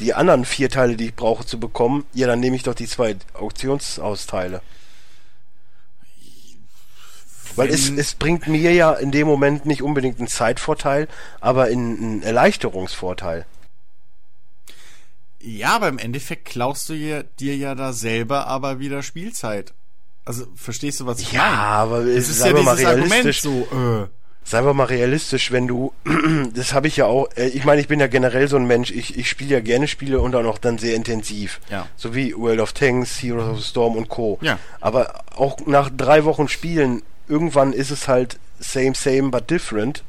die 0.00 0.14
anderen 0.14 0.44
vier 0.44 0.70
Teile, 0.70 0.96
die 0.96 1.06
ich 1.06 1.14
brauche, 1.14 1.44
zu 1.44 1.58
bekommen, 1.58 2.04
ja, 2.12 2.26
dann 2.26 2.40
nehme 2.40 2.56
ich 2.56 2.62
doch 2.62 2.74
die 2.74 2.86
zwei 2.86 3.16
Auktionshausteile. 3.34 4.62
Weil 7.56 7.70
es, 7.70 7.90
es 7.90 8.14
bringt 8.14 8.46
mir 8.46 8.72
ja 8.72 8.92
in 8.92 9.10
dem 9.10 9.26
Moment 9.26 9.66
nicht 9.66 9.82
unbedingt 9.82 10.18
einen 10.18 10.28
Zeitvorteil, 10.28 11.08
aber 11.40 11.64
einen 11.64 12.22
Erleichterungsvorteil. 12.22 13.46
Ja, 15.40 15.76
aber 15.76 15.88
im 15.88 15.98
Endeffekt 15.98 16.44
klaust 16.44 16.88
du 16.88 16.94
dir, 16.94 17.24
dir 17.40 17.56
ja 17.56 17.74
da 17.74 17.92
selber 17.92 18.46
aber 18.46 18.78
wieder 18.78 19.02
Spielzeit. 19.02 19.74
Also, 20.24 20.46
verstehst 20.54 21.00
du, 21.00 21.06
was 21.06 21.20
ich 21.20 21.32
ja, 21.32 21.40
meine? 21.40 21.52
Ja, 21.54 21.62
aber 21.62 21.98
es 22.04 22.28
ist 22.28 22.44
ja 22.44 22.52
dieses 22.52 22.84
Argument 22.84 23.34
so, 23.34 23.66
äh. 23.72 24.17
Seien 24.48 24.64
wir 24.64 24.72
mal 24.72 24.84
realistisch, 24.84 25.52
wenn 25.52 25.68
du, 25.68 25.92
das 26.54 26.72
habe 26.72 26.88
ich 26.88 26.96
ja 26.96 27.04
auch, 27.04 27.28
äh, 27.36 27.48
ich 27.48 27.66
meine, 27.66 27.82
ich 27.82 27.86
bin 27.86 28.00
ja 28.00 28.06
generell 28.06 28.48
so 28.48 28.56
ein 28.56 28.66
Mensch, 28.66 28.90
ich, 28.90 29.18
ich 29.18 29.28
spiele 29.28 29.50
ja 29.50 29.60
gerne 29.60 29.86
Spiele 29.86 30.20
und 30.20 30.34
auch 30.34 30.42
noch 30.42 30.56
dann 30.56 30.78
sehr 30.78 30.94
intensiv. 30.94 31.60
Ja. 31.70 31.86
So 31.96 32.14
wie 32.14 32.34
World 32.34 32.60
of 32.60 32.72
Tanks, 32.72 33.22
Heroes 33.22 33.46
of 33.46 33.58
the 33.58 33.62
Storm 33.62 33.94
und 33.94 34.08
Co. 34.08 34.38
Ja. 34.40 34.58
Aber 34.80 35.22
auch 35.36 35.58
nach 35.66 35.90
drei 35.94 36.24
Wochen 36.24 36.48
Spielen, 36.48 37.02
irgendwann 37.28 37.74
ist 37.74 37.90
es 37.90 38.08
halt 38.08 38.38
same, 38.58 38.94
same, 38.94 39.28
but 39.28 39.50
different. 39.50 40.02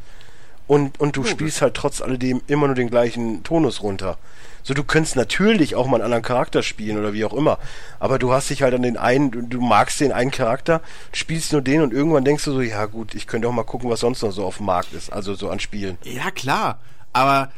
Und, 0.67 1.01
und 1.01 1.17
du 1.17 1.19
Logisch. 1.19 1.33
spielst 1.33 1.61
halt 1.61 1.73
trotz 1.73 1.99
alledem 1.99 2.41
immer 2.47 2.67
nur 2.67 2.75
den 2.75 2.89
gleichen 2.89 3.43
Tonus 3.43 3.83
runter. 3.83 4.17
So, 4.63 4.73
du 4.73 4.83
könntest 4.83 5.15
natürlich 5.15 5.75
auch 5.75 5.87
mal 5.87 5.95
einen 5.95 6.05
anderen 6.05 6.23
Charakter 6.23 6.63
spielen 6.63 6.97
oder 6.97 7.13
wie 7.13 7.25
auch 7.25 7.33
immer. 7.33 7.59
Aber 7.99 8.19
du 8.19 8.33
hast 8.33 8.49
dich 8.49 8.61
halt 8.61 8.73
an 8.73 8.81
den 8.81 8.97
einen, 8.97 9.49
du, 9.49 9.61
magst 9.61 9.99
den 9.99 10.11
einen 10.11 10.31
Charakter, 10.31 10.81
spielst 11.13 11.51
nur 11.51 11.61
den 11.61 11.81
und 11.81 11.93
irgendwann 11.93 12.25
denkst 12.25 12.43
du 12.45 12.51
so, 12.51 12.61
ja 12.61 12.85
gut, 12.85 13.15
ich 13.15 13.27
könnte 13.27 13.47
auch 13.47 13.53
mal 13.53 13.63
gucken, 13.63 13.89
was 13.89 14.01
sonst 14.01 14.21
noch 14.21 14.31
so 14.31 14.45
auf 14.45 14.57
dem 14.57 14.65
Markt 14.65 14.93
ist. 14.93 15.11
Also 15.11 15.33
so 15.33 15.49
an 15.49 15.59
Spielen. 15.59 15.97
Ja, 16.03 16.31
klar. 16.31 16.79
Aber 17.13 17.51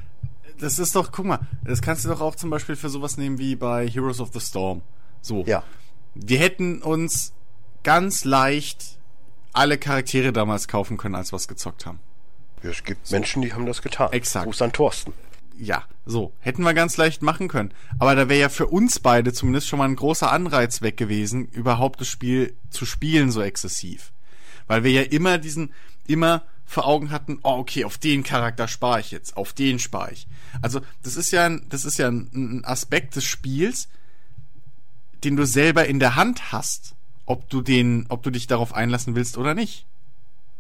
das 0.59 0.79
ist 0.79 0.95
doch, 0.95 1.11
guck 1.11 1.25
mal, 1.25 1.39
das 1.63 1.81
kannst 1.81 2.05
du 2.05 2.09
doch 2.09 2.21
auch 2.21 2.35
zum 2.35 2.49
Beispiel 2.49 2.75
für 2.75 2.89
sowas 2.89 3.17
nehmen 3.17 3.39
wie 3.39 3.55
bei 3.55 3.87
Heroes 3.87 4.19
of 4.19 4.29
the 4.33 4.39
Storm. 4.39 4.81
So. 5.21 5.43
Ja. 5.45 5.63
Wir 6.13 6.39
hätten 6.39 6.81
uns 6.81 7.33
ganz 7.83 8.25
leicht 8.25 8.97
alle 9.53 9.77
Charaktere 9.77 10.31
damals 10.31 10.67
kaufen 10.67 10.97
können, 10.97 11.15
als 11.15 11.33
wir 11.33 11.37
es 11.37 11.47
gezockt 11.47 11.85
haben. 11.85 11.99
Ja, 12.63 12.69
es 12.69 12.83
gibt 12.83 13.07
so. 13.07 13.15
Menschen, 13.15 13.41
die 13.41 13.53
haben 13.53 13.65
das 13.65 13.81
getan. 13.81 14.11
Exakt. 14.11 14.45
Gruß 14.45 14.61
an 14.61 14.71
Thorsten 14.71 15.13
ja, 15.57 15.83
so. 16.05 16.33
Hätten 16.39 16.63
wir 16.63 16.73
ganz 16.73 16.97
leicht 16.97 17.21
machen 17.21 17.47
können. 17.47 17.73
Aber 17.99 18.15
da 18.15 18.29
wäre 18.29 18.39
ja 18.39 18.49
für 18.49 18.67
uns 18.67 18.99
beide 18.99 19.33
zumindest 19.33 19.67
schon 19.67 19.79
mal 19.79 19.87
ein 19.87 19.95
großer 19.95 20.31
Anreiz 20.31 20.81
weg 20.81 20.97
gewesen, 20.97 21.47
überhaupt 21.47 22.01
das 22.01 22.07
Spiel 22.07 22.55
zu 22.69 22.85
spielen 22.85 23.31
so 23.31 23.41
exzessiv. 23.41 24.11
Weil 24.67 24.83
wir 24.83 24.91
ja 24.91 25.01
immer 25.01 25.37
diesen, 25.37 25.73
immer 26.07 26.43
vor 26.65 26.87
Augen 26.87 27.11
hatten, 27.11 27.39
oh, 27.43 27.57
okay, 27.57 27.83
auf 27.83 27.97
den 27.97 28.23
Charakter 28.23 28.67
spare 28.67 29.01
ich 29.01 29.11
jetzt, 29.11 29.35
auf 29.35 29.53
den 29.53 29.77
spare 29.77 30.13
ich. 30.13 30.27
Also, 30.61 30.81
das 31.03 31.17
ist 31.17 31.31
ja 31.31 31.45
ein, 31.45 31.65
das 31.69 31.83
ist 31.85 31.97
ja 31.97 32.07
ein, 32.07 32.29
ein 32.33 32.65
Aspekt 32.65 33.15
des 33.15 33.25
Spiels, 33.25 33.89
den 35.23 35.35
du 35.35 35.45
selber 35.45 35.85
in 35.85 35.99
der 35.99 36.15
Hand 36.15 36.51
hast, 36.51 36.95
ob 37.25 37.49
du 37.49 37.61
den, 37.61 38.05
ob 38.09 38.23
du 38.23 38.31
dich 38.31 38.47
darauf 38.47 38.73
einlassen 38.73 39.15
willst 39.15 39.37
oder 39.37 39.53
nicht. 39.53 39.85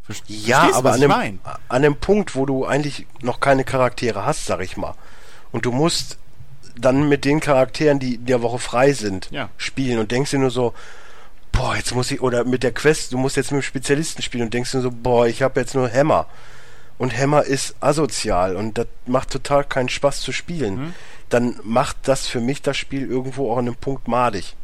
Verstehst 0.03 0.47
ja, 0.47 0.73
aber 0.73 0.93
an 0.93 1.01
dem, 1.01 1.39
an 1.67 1.81
dem 1.81 1.95
Punkt, 1.95 2.35
wo 2.35 2.45
du 2.45 2.65
eigentlich 2.65 3.05
noch 3.21 3.39
keine 3.39 3.63
Charaktere 3.63 4.25
hast, 4.25 4.45
sag 4.45 4.61
ich 4.61 4.77
mal, 4.77 4.95
und 5.51 5.65
du 5.65 5.71
musst 5.71 6.17
dann 6.75 7.07
mit 7.07 7.25
den 7.25 7.39
Charakteren, 7.39 7.99
die 7.99 8.17
der 8.17 8.41
Woche 8.41 8.59
frei 8.59 8.93
sind, 8.93 9.29
ja. 9.31 9.49
spielen 9.57 9.99
und 9.99 10.11
denkst 10.11 10.31
dir 10.31 10.39
nur 10.39 10.51
so, 10.51 10.73
boah, 11.51 11.75
jetzt 11.75 11.93
muss 11.93 12.11
ich, 12.11 12.21
oder 12.21 12.43
mit 12.45 12.63
der 12.63 12.71
Quest, 12.71 13.13
du 13.13 13.17
musst 13.17 13.35
jetzt 13.35 13.51
mit 13.51 13.61
dem 13.61 13.65
Spezialisten 13.65 14.21
spielen 14.21 14.45
und 14.45 14.53
denkst 14.53 14.71
dir 14.71 14.81
so, 14.81 14.91
boah, 14.91 15.27
ich 15.27 15.41
habe 15.41 15.59
jetzt 15.59 15.75
nur 15.75 15.91
Hammer. 15.91 16.27
Und 16.97 17.17
Hammer 17.17 17.43
ist 17.43 17.75
asozial 17.79 18.55
und 18.55 18.77
das 18.77 18.87
macht 19.07 19.31
total 19.31 19.63
keinen 19.63 19.89
Spaß 19.89 20.21
zu 20.21 20.31
spielen. 20.31 20.75
Mhm. 20.75 20.93
Dann 21.29 21.59
macht 21.63 21.97
das 22.03 22.27
für 22.27 22.41
mich 22.41 22.61
das 22.61 22.77
Spiel 22.77 23.09
irgendwo 23.09 23.51
auch 23.51 23.57
an 23.57 23.67
einem 23.67 23.75
Punkt 23.75 24.07
madig. 24.07 24.55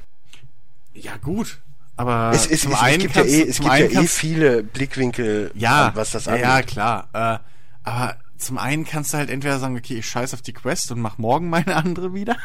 Ja, 0.93 1.18
gut. 1.18 1.59
Aber 1.98 2.32
es, 2.34 2.48
es, 2.48 2.61
zum 2.61 2.74
es, 2.74 2.80
einen 2.80 2.95
es 2.95 3.02
gibt, 3.02 3.15
ja 3.15 3.24
eh, 3.24 3.41
es 3.41 3.60
gibt 3.60 3.74
ja 3.74 4.02
eh 4.02 4.07
viele 4.07 4.64
Blickwinkel, 4.64 5.52
ja, 5.56 5.91
was 5.95 6.11
das 6.11 6.28
angeht. 6.28 6.44
Ja, 6.44 6.61
klar. 6.61 7.07
Äh, 7.14 7.40
aber 7.84 8.15
zum 8.38 8.60
einen 8.60 8.86
kannst 8.86 9.14
du 9.14 9.18
halt 9.18 9.30
entweder 9.30 9.60
sagen, 9.60 9.76
okay, 9.76 9.95
ich 9.95 10.07
scheiß 10.07 10.34
auf 10.34 10.44
die 10.44 10.53
Quest 10.53 10.91
und 10.91 10.99
mach 10.99 11.18
morgen 11.18 11.49
meine 11.49 11.76
andere 11.76 12.14
wieder. 12.14 12.38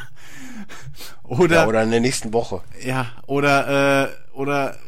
oder, 1.22 1.56
ja, 1.56 1.66
oder 1.66 1.82
in 1.82 1.90
der 1.90 2.00
nächsten 2.00 2.32
Woche. 2.32 2.62
Ja, 2.82 3.10
oder, 3.26 4.08
äh, 4.08 4.08
oder 4.32 4.78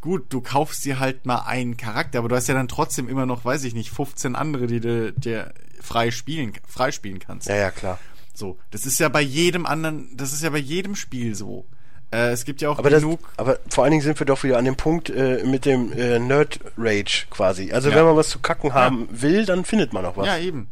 gut, 0.00 0.26
du 0.28 0.40
kaufst 0.42 0.84
dir 0.84 0.98
halt 0.98 1.24
mal 1.24 1.44
einen 1.46 1.76
Charakter, 1.76 2.18
aber 2.18 2.28
du 2.28 2.36
hast 2.36 2.48
ja 2.48 2.54
dann 2.54 2.68
trotzdem 2.68 3.08
immer 3.08 3.26
noch, 3.26 3.44
weiß 3.44 3.64
ich 3.64 3.74
nicht, 3.74 3.90
15 3.90 4.36
andere, 4.36 4.66
die 4.66 4.80
du 4.80 5.12
dir 5.12 5.54
frei 5.80 6.10
spielen, 6.10 6.52
frei 6.66 6.92
spielen 6.92 7.18
kannst. 7.18 7.48
Ja, 7.48 7.56
ja, 7.56 7.70
klar. 7.70 7.98
So, 8.34 8.58
das 8.70 8.86
ist 8.86 9.00
ja 9.00 9.08
bei 9.08 9.20
jedem 9.20 9.66
anderen, 9.66 10.14
das 10.16 10.32
ist 10.32 10.42
ja 10.42 10.50
bei 10.50 10.58
jedem 10.58 10.94
Spiel 10.94 11.34
so. 11.34 11.66
Äh, 12.12 12.30
es 12.30 12.44
gibt 12.44 12.60
ja 12.60 12.70
auch 12.70 12.78
aber 12.78 12.90
genug. 12.90 13.20
Das, 13.20 13.38
aber 13.38 13.58
vor 13.68 13.84
allen 13.84 13.92
Dingen 13.92 14.02
sind 14.02 14.18
wir 14.18 14.26
doch 14.26 14.42
wieder 14.42 14.58
an 14.58 14.64
dem 14.64 14.76
Punkt 14.76 15.10
äh, 15.10 15.44
mit 15.44 15.64
dem 15.64 15.92
äh, 15.92 16.18
Nerd 16.18 16.58
Rage 16.76 17.26
quasi. 17.30 17.72
Also 17.72 17.90
ja. 17.90 17.96
wenn 17.96 18.04
man 18.04 18.16
was 18.16 18.28
zu 18.28 18.40
kacken 18.40 18.74
haben 18.74 19.08
ja. 19.12 19.22
will, 19.22 19.46
dann 19.46 19.64
findet 19.64 19.92
man 19.92 20.04
auch 20.04 20.16
was. 20.16 20.26
Ja, 20.26 20.38
eben. 20.38 20.68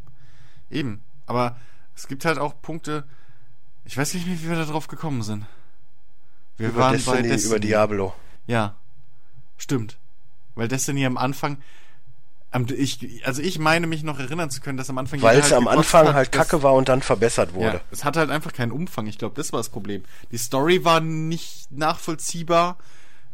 Eben. 0.70 1.00
Aber 1.26 1.56
es 1.94 2.08
gibt 2.08 2.24
halt 2.24 2.38
auch 2.38 2.60
Punkte. 2.60 3.04
Ich 3.84 3.96
weiß 3.96 4.14
nicht 4.14 4.26
mehr, 4.26 4.40
wie 4.40 4.48
wir 4.48 4.56
da 4.56 4.64
drauf 4.64 4.88
gekommen 4.88 5.22
sind. 5.22 5.46
Wir 6.56 6.68
über 6.68 6.80
waren 6.80 6.92
Destiny, 6.94 7.16
bei 7.16 7.22
Destiny. 7.22 7.46
über 7.46 7.60
Diablo. 7.60 8.14
Ja. 8.46 8.74
Stimmt. 9.56 9.96
Weil 10.56 10.66
Destiny 10.66 11.06
am 11.06 11.16
Anfang, 11.16 11.58
ich, 12.70 13.22
also 13.24 13.42
ich 13.42 13.58
meine 13.58 13.86
mich 13.86 14.02
noch 14.02 14.18
erinnern 14.18 14.50
zu 14.50 14.60
können, 14.60 14.78
dass 14.78 14.88
am 14.88 14.98
Anfang 14.98 15.20
weil 15.20 15.38
es 15.38 15.52
halt 15.52 15.54
am 15.54 15.68
Anfang 15.68 16.08
hat, 16.08 16.14
halt 16.14 16.32
Kacke 16.32 16.62
war 16.62 16.74
und 16.74 16.88
dann 16.88 17.02
verbessert 17.02 17.52
wurde. 17.52 17.66
Ja, 17.66 17.80
es 17.90 18.04
hatte 18.04 18.20
halt 18.20 18.30
einfach 18.30 18.52
keinen 18.52 18.72
Umfang. 18.72 19.06
Ich 19.06 19.18
glaube, 19.18 19.34
das 19.36 19.52
war 19.52 19.60
das 19.60 19.68
Problem. 19.68 20.04
Die 20.32 20.38
Story 20.38 20.84
war 20.84 21.00
nicht 21.00 21.70
nachvollziehbar. 21.70 22.78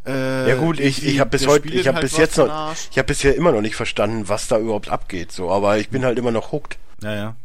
Äh, 0.04 0.48
ja 0.48 0.56
gut, 0.56 0.80
ich, 0.80 1.06
ich 1.06 1.20
habe 1.20 1.30
bis 1.30 1.46
heute, 1.46 1.68
ich 1.68 1.86
habe 1.86 1.96
halt 1.96 2.02
bis 2.02 2.16
jetzt 2.16 2.36
noch, 2.36 2.74
ich 2.90 2.98
habe 2.98 3.06
bisher 3.06 3.36
immer 3.36 3.52
noch 3.52 3.62
nicht 3.62 3.76
verstanden, 3.76 4.28
was 4.28 4.48
da 4.48 4.58
überhaupt 4.58 4.88
abgeht. 4.88 5.32
So, 5.32 5.50
aber 5.50 5.78
ich 5.78 5.90
bin 5.90 6.04
halt 6.04 6.18
immer 6.18 6.32
noch 6.32 6.52
hooked. 6.52 6.78
Ja 7.02 7.14
ja. 7.14 7.36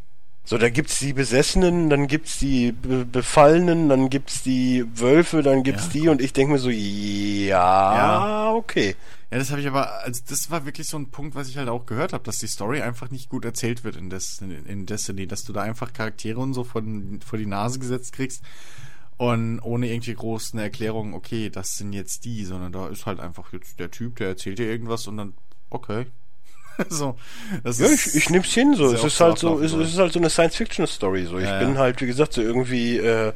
So, 0.43 0.57
da 0.57 0.69
gibt's 0.69 0.97
die 0.97 1.13
Besessenen, 1.13 1.91
dann 1.91 2.07
gibt's 2.07 2.39
die 2.39 2.71
Be 2.71 3.05
Befallenen, 3.05 3.87
dann 3.87 4.09
gibt's 4.09 4.41
die 4.41 4.83
Wölfe, 4.95 5.43
dann 5.43 5.61
gibt's 5.61 5.85
ja. 5.93 6.01
die 6.01 6.09
und 6.09 6.21
ich 6.21 6.33
denke 6.33 6.53
mir 6.53 6.57
so, 6.57 6.71
ja, 6.71 7.95
ja. 7.95 8.53
okay. 8.53 8.95
Ja, 9.31 9.37
das 9.37 9.51
habe 9.51 9.61
ich 9.61 9.67
aber, 9.67 10.03
also 10.03 10.21
das 10.27 10.49
war 10.49 10.65
wirklich 10.65 10.87
so 10.87 10.97
ein 10.97 11.11
Punkt, 11.11 11.35
was 11.35 11.49
ich 11.49 11.57
halt 11.57 11.69
auch 11.69 11.85
gehört 11.85 12.13
habe, 12.13 12.23
dass 12.23 12.37
die 12.37 12.47
Story 12.47 12.81
einfach 12.81 13.11
nicht 13.11 13.29
gut 13.29 13.45
erzählt 13.45 13.83
wird 13.83 13.95
in, 13.95 14.09
Des 14.09 14.39
in 14.41 14.85
Destiny, 14.87 15.27
dass 15.27 15.43
du 15.43 15.53
da 15.53 15.61
einfach 15.61 15.93
Charaktere 15.93 16.39
und 16.39 16.53
so 16.53 16.63
von, 16.63 17.19
vor 17.21 17.37
die 17.37 17.45
Nase 17.45 17.77
gesetzt 17.79 18.13
kriegst 18.13 18.41
und 19.17 19.59
ohne 19.59 19.91
irgendwie 19.91 20.13
groß 20.13 20.53
eine 20.53 20.63
Erklärung, 20.63 21.13
okay, 21.13 21.49
das 21.49 21.75
sind 21.75 21.91
jetzt 21.93 22.23
die, 22.23 22.45
sondern 22.45 22.71
da 22.71 22.87
ist 22.87 23.05
halt 23.05 23.19
einfach 23.19 23.51
jetzt 23.51 23.79
der 23.79 23.91
Typ, 23.91 24.15
der 24.15 24.29
erzählt 24.29 24.57
dir 24.59 24.67
irgendwas 24.67 25.07
und 25.07 25.17
dann, 25.17 25.33
okay. 25.69 26.07
so, 26.89 27.17
das 27.63 27.79
ja, 27.79 27.87
ich, 27.87 28.15
ich 28.15 28.29
nehm's 28.29 28.53
hin, 28.53 28.73
so. 28.75 28.93
Es 28.93 29.03
ist 29.03 29.19
halt 29.19 29.37
so, 29.37 29.59
es, 29.59 29.73
es, 29.73 29.89
ist 29.89 29.97
halt 29.99 30.13
so 30.13 30.19
eine 30.19 30.29
Science-Fiction-Story, 30.29 31.25
so. 31.25 31.37
Ich 31.37 31.43
ja, 31.43 31.59
bin 31.59 31.73
ja. 31.73 31.81
halt, 31.81 32.01
wie 32.01 32.07
gesagt, 32.07 32.31
so 32.31 32.41
irgendwie, 32.41 32.97
äh, 32.97 33.33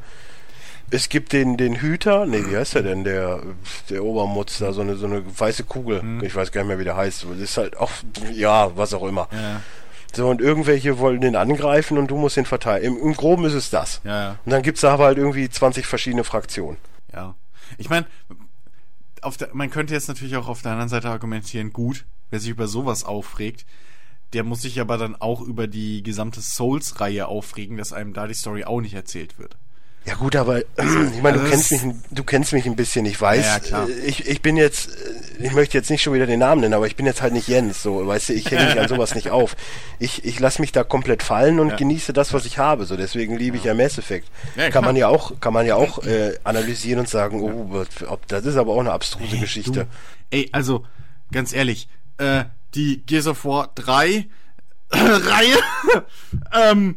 es 0.90 1.08
gibt 1.08 1.32
den, 1.32 1.56
den 1.56 1.76
Hüter, 1.76 2.26
nee, 2.26 2.44
wie 2.46 2.56
heißt 2.56 2.76
er 2.76 2.82
denn, 2.82 3.04
der, 3.04 3.42
der 3.90 4.04
Obermutz 4.04 4.58
da, 4.58 4.72
so 4.72 4.80
eine, 4.80 4.96
so 4.96 5.06
eine 5.06 5.22
weiße 5.38 5.64
Kugel. 5.64 6.02
Hm. 6.02 6.22
Ich 6.22 6.34
weiß 6.34 6.52
gar 6.52 6.62
nicht 6.62 6.68
mehr, 6.68 6.78
wie 6.78 6.84
der 6.84 6.96
heißt. 6.96 7.26
Das 7.28 7.38
ist 7.38 7.56
halt 7.56 7.76
auch, 7.76 7.90
ja, 8.32 8.76
was 8.76 8.94
auch 8.94 9.02
immer. 9.04 9.28
Ja. 9.32 9.60
So, 10.14 10.28
und 10.28 10.40
irgendwelche 10.40 10.98
wollen 10.98 11.20
den 11.20 11.34
angreifen 11.34 11.98
und 11.98 12.08
du 12.08 12.16
musst 12.16 12.36
ihn 12.36 12.44
verteilen. 12.44 12.84
Im, 12.84 12.96
Im 12.96 13.14
Groben 13.14 13.44
ist 13.44 13.54
es 13.54 13.70
das. 13.70 14.00
Ja, 14.04 14.22
ja. 14.22 14.30
Und 14.44 14.52
dann 14.52 14.62
gibt's 14.62 14.82
da 14.82 14.92
aber 14.92 15.06
halt 15.06 15.18
irgendwie 15.18 15.48
20 15.48 15.86
verschiedene 15.86 16.22
Fraktionen. 16.22 16.76
Ja. 17.12 17.34
Ich 17.78 17.90
meine, 17.90 18.06
man 19.52 19.70
könnte 19.70 19.94
jetzt 19.94 20.08
natürlich 20.08 20.36
auch 20.36 20.48
auf 20.48 20.62
der 20.62 20.72
anderen 20.72 20.88
Seite 20.88 21.08
argumentieren, 21.08 21.72
gut, 21.72 22.04
wer 22.30 22.38
sich 22.38 22.50
über 22.50 22.68
sowas 22.68 23.04
aufregt, 23.04 23.66
der 24.34 24.44
muss 24.44 24.62
sich 24.62 24.80
aber 24.80 24.98
dann 24.98 25.16
auch 25.16 25.40
über 25.40 25.66
die 25.66 26.02
gesamte 26.02 26.40
Souls-Reihe 26.40 27.26
aufregen, 27.26 27.76
dass 27.76 27.92
einem 27.92 28.12
da 28.12 28.26
die 28.26 28.34
Story 28.34 28.64
auch 28.64 28.80
nicht 28.80 28.94
erzählt 28.94 29.38
wird. 29.38 29.56
Ja 30.06 30.14
gut, 30.16 30.36
aber 30.36 30.58
ich 31.14 31.22
meine, 31.22 31.38
du 31.38 31.48
kennst 31.48 31.72
mich, 31.72 31.80
du 32.10 32.24
kennst 32.24 32.52
mich 32.52 32.66
ein 32.66 32.76
bisschen. 32.76 33.06
Ich 33.06 33.18
weiß, 33.18 33.46
ja, 33.46 33.58
klar. 33.58 33.88
Äh, 33.88 33.92
ich, 34.06 34.28
ich 34.28 34.42
bin 34.42 34.56
jetzt, 34.56 34.88
äh, 34.88 35.46
ich 35.46 35.52
möchte 35.52 35.78
jetzt 35.78 35.90
nicht 35.90 36.02
schon 36.02 36.12
wieder 36.12 36.26
den 36.26 36.40
Namen 36.40 36.60
nennen, 36.60 36.74
aber 36.74 36.86
ich 36.86 36.96
bin 36.96 37.06
jetzt 37.06 37.22
halt 37.22 37.32
nicht 37.32 37.48
Jens, 37.48 37.82
so, 37.82 38.06
weißt 38.06 38.28
du, 38.28 38.32
ich 38.34 38.50
hänge 38.50 38.66
mich 38.66 38.78
an 38.78 38.88
sowas 38.88 39.14
nicht 39.14 39.30
auf. 39.30 39.56
Ich, 39.98 40.24
ich 40.24 40.38
lasse 40.40 40.60
mich 40.60 40.72
da 40.72 40.84
komplett 40.84 41.22
fallen 41.22 41.58
und 41.58 41.70
ja. 41.70 41.76
genieße 41.76 42.12
das, 42.12 42.34
was 42.34 42.44
ich 42.44 42.58
habe. 42.58 42.84
So, 42.84 42.96
deswegen 42.96 43.38
liebe 43.38 43.56
ich 43.56 43.64
ja 43.64 43.72
Mass 43.72 43.96
Effect. 43.96 44.28
Ja, 44.56 44.68
kann 44.70 44.84
man 44.84 44.96
ja 44.96 45.08
auch, 45.08 45.40
kann 45.40 45.54
man 45.54 45.64
ja 45.64 45.76
auch 45.76 46.04
äh, 46.04 46.34
analysieren 46.44 47.00
und 47.00 47.08
sagen, 47.08 47.40
oh, 47.40 47.84
ob, 48.06 48.28
das 48.28 48.44
ist 48.44 48.56
aber 48.56 48.72
auch 48.72 48.80
eine 48.80 48.92
abstruse 48.92 49.32
hey, 49.32 49.40
Geschichte. 49.40 49.72
Du, 49.72 49.86
ey, 50.30 50.50
also 50.52 50.84
ganz 51.32 51.54
ehrlich, 51.54 51.88
äh, 52.18 52.44
die 52.74 53.02
Gears 53.06 53.26
of 53.26 53.44
War 53.46 53.70
3 53.74 54.26
Reihe, 54.90 55.56
ähm, 56.52 56.96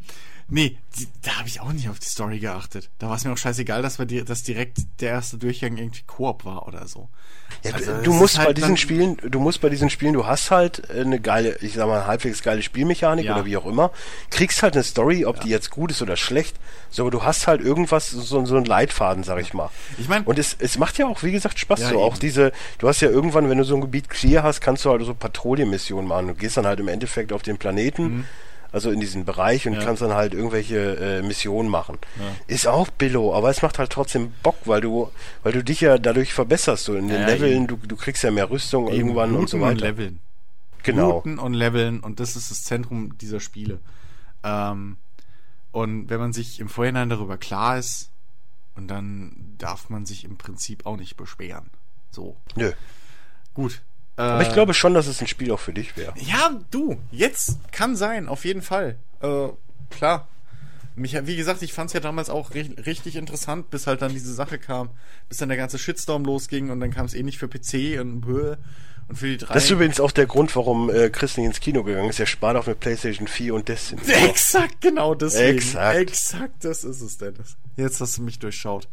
Nee, 0.49 0.77
die, 0.99 1.07
da 1.21 1.37
habe 1.37 1.47
ich 1.47 1.61
auch 1.61 1.71
nicht 1.71 1.89
auf 1.89 1.99
die 1.99 2.07
Story 2.07 2.39
geachtet. 2.39 2.89
Da 2.99 3.09
war 3.09 3.15
es 3.15 3.25
mir 3.25 3.31
auch 3.31 3.37
scheißegal, 3.37 3.81
dass, 3.81 3.99
wir 3.99 4.05
die, 4.05 4.23
dass 4.23 4.43
direkt 4.43 4.79
der 4.99 5.11
erste 5.11 5.37
Durchgang 5.37 5.77
irgendwie 5.77 6.03
Koop 6.05 6.45
war 6.45 6.67
oder 6.67 6.87
so. 6.87 7.09
Ja, 7.63 7.73
also, 7.73 8.01
du 8.03 8.13
musst 8.13 8.37
halt 8.37 8.49
bei 8.49 8.53
diesen 8.53 8.77
Spielen, 8.77 9.17
du 9.17 9.39
musst 9.39 9.61
bei 9.61 9.69
diesen 9.69 9.89
Spielen, 9.89 10.13
du 10.13 10.25
hast 10.25 10.51
halt 10.51 10.89
eine 10.91 11.19
geile, 11.19 11.57
ich 11.61 11.73
sag 11.73 11.87
mal, 11.87 12.05
halbwegs 12.05 12.43
geile 12.43 12.61
Spielmechanik 12.61 13.25
ja. 13.25 13.35
oder 13.35 13.45
wie 13.45 13.57
auch 13.57 13.65
immer, 13.65 13.91
kriegst 14.29 14.63
halt 14.63 14.75
eine 14.75 14.83
Story, 14.83 15.25
ob 15.25 15.37
ja. 15.37 15.43
die 15.43 15.49
jetzt 15.49 15.71
gut 15.71 15.91
ist 15.91 16.01
oder 16.01 16.17
schlecht, 16.17 16.57
so, 16.89 17.03
aber 17.03 17.11
du 17.11 17.23
hast 17.23 17.47
halt 17.47 17.61
irgendwas, 17.61 18.09
so, 18.09 18.45
so 18.45 18.55
einen 18.55 18.65
Leitfaden, 18.65 19.23
sag 19.23 19.39
ich 19.39 19.53
mal. 19.53 19.69
Ich 19.97 20.07
meine, 20.07 20.25
und 20.25 20.37
es, 20.37 20.55
es 20.59 20.77
macht 20.77 20.97
ja 20.97 21.07
auch, 21.07 21.23
wie 21.23 21.31
gesagt, 21.31 21.59
Spaß, 21.59 21.79
ja, 21.79 21.89
so 21.89 21.95
eben. 21.95 22.03
auch 22.03 22.17
diese, 22.17 22.51
du 22.79 22.87
hast 22.87 23.01
ja 23.01 23.09
irgendwann, 23.09 23.49
wenn 23.49 23.57
du 23.57 23.63
so 23.63 23.75
ein 23.75 23.81
Gebiet 23.81 24.09
clear 24.09 24.43
hast, 24.43 24.61
kannst 24.61 24.85
du 24.85 24.91
halt 24.91 25.03
so 25.03 25.13
Patrouillenmissionen 25.13 26.07
machen. 26.07 26.27
Du 26.27 26.33
gehst 26.33 26.57
dann 26.57 26.67
halt 26.67 26.79
im 26.79 26.87
Endeffekt 26.87 27.33
auf 27.33 27.41
den 27.41 27.57
Planeten, 27.57 28.03
mhm 28.03 28.25
also 28.71 28.91
in 28.91 28.99
diesen 28.99 29.25
Bereich 29.25 29.67
und 29.67 29.73
ja. 29.73 29.83
kannst 29.83 30.01
dann 30.01 30.13
halt 30.13 30.33
irgendwelche 30.33 30.97
äh, 30.97 31.21
Missionen 31.21 31.69
machen. 31.69 31.97
Ja. 32.19 32.25
Ist 32.47 32.67
auch 32.67 32.89
Billo, 32.89 33.33
aber 33.35 33.49
es 33.49 33.61
macht 33.61 33.79
halt 33.79 33.91
trotzdem 33.91 34.31
Bock, 34.43 34.57
weil 34.65 34.81
du, 34.81 35.09
weil 35.43 35.53
du 35.53 35.63
dich 35.63 35.81
ja 35.81 35.97
dadurch 35.97 36.33
verbesserst. 36.33 36.85
So 36.85 36.95
in 36.95 37.07
den 37.07 37.21
ja, 37.21 37.27
Leveln, 37.27 37.67
du, 37.67 37.77
du 37.77 37.95
kriegst 37.95 38.23
ja 38.23 38.31
mehr 38.31 38.49
Rüstung 38.49 38.87
eben 38.87 39.09
irgendwann 39.09 39.35
und 39.35 39.49
so 39.49 39.59
weiter. 39.59 39.71
Und 39.71 39.81
Leveln. 39.81 40.19
Genau. 40.83 41.11
Looten 41.11 41.39
und 41.39 41.53
Leveln 41.53 41.99
und 41.99 42.19
das 42.19 42.35
ist 42.35 42.51
das 42.51 42.63
Zentrum 42.63 43.17
dieser 43.17 43.39
Spiele. 43.39 43.79
Ähm, 44.43 44.97
und 45.71 46.09
wenn 46.09 46.19
man 46.19 46.33
sich 46.33 46.59
im 46.59 46.69
Vorhinein 46.69 47.09
darüber 47.09 47.37
klar 47.37 47.77
ist, 47.77 48.09
und 48.77 48.87
dann 48.87 49.55
darf 49.57 49.89
man 49.89 50.05
sich 50.05 50.23
im 50.23 50.37
Prinzip 50.37 50.85
auch 50.85 50.97
nicht 50.97 51.17
beschweren. 51.17 51.69
So. 52.11 52.37
Nö. 52.55 52.71
Gut, 53.53 53.81
aber 54.17 54.41
ich 54.41 54.51
glaube 54.51 54.73
schon, 54.73 54.93
dass 54.93 55.07
es 55.07 55.21
ein 55.21 55.27
Spiel 55.27 55.51
auch 55.51 55.59
für 55.59 55.73
dich 55.73 55.95
wäre. 55.95 56.13
Ja, 56.17 56.59
du, 56.71 56.97
jetzt 57.11 57.59
kann 57.71 57.95
sein, 57.95 58.27
auf 58.27 58.45
jeden 58.45 58.61
Fall. 58.61 58.97
Äh, 59.21 59.49
klar. 59.89 60.27
Mich, 60.95 61.15
wie 61.27 61.35
gesagt, 61.35 61.61
ich 61.61 61.73
fand 61.73 61.89
es 61.89 61.93
ja 61.93 61.99
damals 61.99 62.31
auch 62.31 62.55
richtig 62.55 63.15
interessant, 63.15 63.69
bis 63.69 63.85
halt 63.85 64.01
dann 64.01 64.13
diese 64.13 64.33
Sache 64.33 64.57
kam, 64.57 64.89
bis 65.29 65.37
dann 65.37 65.49
der 65.49 65.57
ganze 65.57 65.77
Shitstorm 65.77 66.25
losging 66.25 66.71
und 66.71 66.79
dann 66.79 66.89
kam 66.89 67.05
es 67.05 67.13
eh 67.13 67.21
nicht 67.21 67.37
für 67.37 67.47
PC 67.47 68.01
und 68.01 68.25
und 69.07 69.15
für 69.15 69.27
die 69.27 69.37
drei. 69.37 69.53
Das 69.53 69.65
ist 69.65 69.69
übrigens 69.69 69.99
auch 69.99 70.11
der 70.11 70.25
Grund, 70.25 70.55
warum 70.55 70.89
äh, 70.89 71.09
Chris 71.09 71.37
nicht 71.37 71.45
ins 71.45 71.59
Kino 71.59 71.83
gegangen 71.83 72.09
ist. 72.09 72.19
Er 72.19 72.25
spart 72.25 72.57
auf 72.57 72.67
eine 72.67 72.75
PlayStation 72.75 73.27
4 73.27 73.53
und 73.53 73.67
Destiny. 73.67 74.01
Exakt, 74.07 74.81
genau 74.81 75.15
deswegen. 75.15 75.57
Exakt. 75.57 75.97
Exakt, 75.97 76.65
das 76.65 76.83
ist 76.83 77.01
es, 77.01 77.17
Dennis. 77.17 77.55
Jetzt 77.77 78.01
hast 78.01 78.17
du 78.17 78.23
mich 78.23 78.39
durchschaut. 78.39 78.87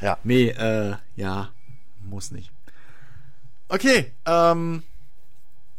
Ja. 0.00 0.18
Nee, 0.24 0.48
äh, 0.48 0.94
ja, 1.16 1.50
muss 2.02 2.30
nicht. 2.30 2.50
Okay, 3.70 4.10
ähm, 4.26 4.82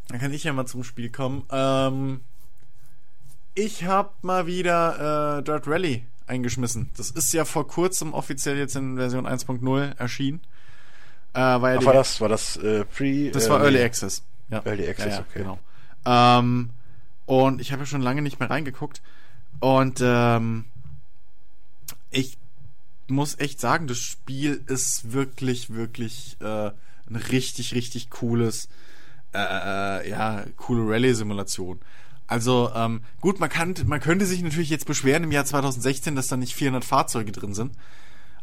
dann 0.08 0.20
kann 0.20 0.32
ich 0.32 0.46
ja 0.46 0.54
mal 0.54 0.66
zum 0.66 0.86
Spiel 0.86 1.10
kommen. 1.10 1.44
Ähm, 1.52 2.22
ich 3.54 3.84
habe 3.84 4.12
mal 4.22 4.48
wieder 4.48 5.40
äh, 5.40 5.44
Dirt 5.44 5.68
Rally 5.68 6.06
eingeschmissen. 6.26 6.90
Das 6.96 7.12
ist 7.12 7.34
ja 7.34 7.44
vor 7.44 7.68
kurzem 7.68 8.14
offiziell 8.14 8.58
jetzt 8.58 8.78
in 8.78 8.96
Version 8.96 9.28
1.0 9.28 9.98
erschienen. 9.98 10.40
Äh, 11.34 11.40
war, 11.40 11.74
ja 11.74 11.80
Ach, 11.82 11.86
war 11.86 11.94
das 11.94 12.22
war 12.22 12.30
das 12.30 12.56
äh, 12.58 12.86
Pre? 12.86 13.30
Das 13.32 13.50
war 13.50 13.58
ähm, 13.58 13.66
Early 13.66 13.84
Access. 13.84 14.24
Ja. 14.50 14.62
Early 14.66 14.88
Access, 14.88 15.06
ja, 15.06 15.12
ja, 15.12 15.20
okay. 15.20 15.40
Genau. 15.40 15.60
Ähm, 16.06 16.70
und 17.26 17.60
ich 17.60 17.74
habe 17.74 17.82
ja 17.82 17.86
schon 17.86 18.02
lange 18.02 18.22
nicht 18.22 18.40
mehr 18.40 18.50
reingeguckt. 18.50 19.02
Und 19.60 20.00
ähm, 20.02 20.64
ich 22.10 22.38
muss 23.10 23.38
echt 23.38 23.60
sagen, 23.60 23.88
das 23.88 23.98
Spiel 23.98 24.64
ist 24.68 25.12
wirklich, 25.12 25.74
wirklich 25.74 26.38
äh, 26.40 26.72
ein 27.12 27.16
richtig, 27.18 27.74
richtig 27.76 28.10
cooles, 28.10 28.68
äh, 29.34 29.40
äh, 29.40 30.10
ja, 30.10 30.46
coole 30.58 30.90
Rallye-Simulation. 30.90 31.80
Also 32.28 32.72
ähm, 32.74 33.02
gut, 33.20 33.40
man 33.40 33.50
kann, 33.50 33.76
man 33.86 34.00
könnte 34.00 34.26
sich 34.26 34.42
natürlich 34.42 34.70
jetzt 34.70 34.86
beschweren 34.86 35.24
im 35.24 35.32
Jahr 35.32 35.46
2016, 35.46 36.16
dass 36.16 36.28
da 36.28 36.38
nicht 36.38 36.56
400 36.56 36.86
Fahrzeuge 36.86 37.32
drin 37.32 37.54
sind. 37.54 37.74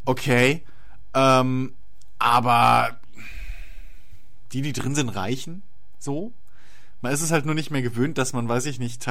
Okay, 0.05 0.63
ähm, 1.15 1.73
aber 2.19 3.01
die, 4.53 4.63
die 4.63 4.73
drin 4.73 4.95
sind, 4.95 5.09
reichen. 5.09 5.63
So. 5.99 6.33
Man 7.01 7.13
ist 7.13 7.23
es 7.23 7.31
halt 7.31 7.47
nur 7.47 7.55
nicht 7.55 7.71
mehr 7.71 7.83
gewöhnt, 7.83 8.19
dass 8.19 8.33
man, 8.33 8.49
weiß 8.49 8.67
ich 8.67 8.79
nicht, 8.79 9.07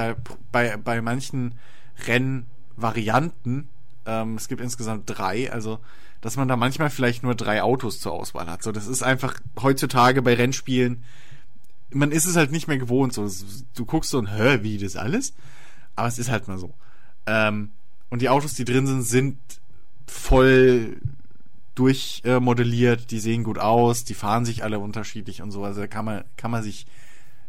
bei 0.51 0.77
bei 0.77 1.01
manchen 1.01 1.55
Rennvarianten, 2.05 3.69
ähm, 4.07 4.35
es 4.35 4.47
gibt 4.47 4.61
insgesamt 4.61 5.03
drei, 5.05 5.51
also 5.51 5.79
dass 6.21 6.35
man 6.35 6.47
da 6.47 6.55
manchmal 6.55 6.89
vielleicht 6.89 7.21
nur 7.21 7.35
drei 7.35 7.61
Autos 7.61 7.99
zur 7.99 8.13
Auswahl 8.13 8.47
hat. 8.47 8.63
So, 8.63 8.71
das 8.71 8.87
ist 8.87 9.03
einfach 9.03 9.35
heutzutage 9.61 10.23
bei 10.23 10.33
Rennspielen, 10.33 11.03
man 11.91 12.11
ist 12.11 12.25
es 12.25 12.35
halt 12.35 12.51
nicht 12.51 12.67
mehr 12.67 12.77
gewohnt. 12.77 13.13
So, 13.13 13.29
du 13.75 13.85
guckst 13.85 14.09
so 14.09 14.17
und 14.17 14.27
hä, 14.27 14.59
wie 14.61 14.77
das 14.77 14.95
alles? 14.95 15.33
Aber 15.95 16.07
es 16.07 16.17
ist 16.19 16.29
halt 16.29 16.47
mal 16.47 16.57
so. 16.57 16.73
Ähm, 17.25 17.71
und 18.09 18.21
die 18.21 18.29
Autos, 18.29 18.53
die 18.53 18.65
drin 18.65 18.87
sind, 18.87 19.03
sind 19.03 19.37
voll 20.05 20.97
durchmodelliert, 21.75 23.01
äh, 23.01 23.05
die 23.05 23.19
sehen 23.19 23.43
gut 23.43 23.59
aus, 23.59 24.03
die 24.03 24.15
fahren 24.15 24.45
sich 24.45 24.63
alle 24.63 24.79
unterschiedlich 24.79 25.41
und 25.41 25.51
so. 25.51 25.63
Also 25.63 25.81
da 25.81 25.87
kann 25.87 26.05
man, 26.05 26.23
kann 26.35 26.51
man 26.51 26.63
sich, 26.63 26.87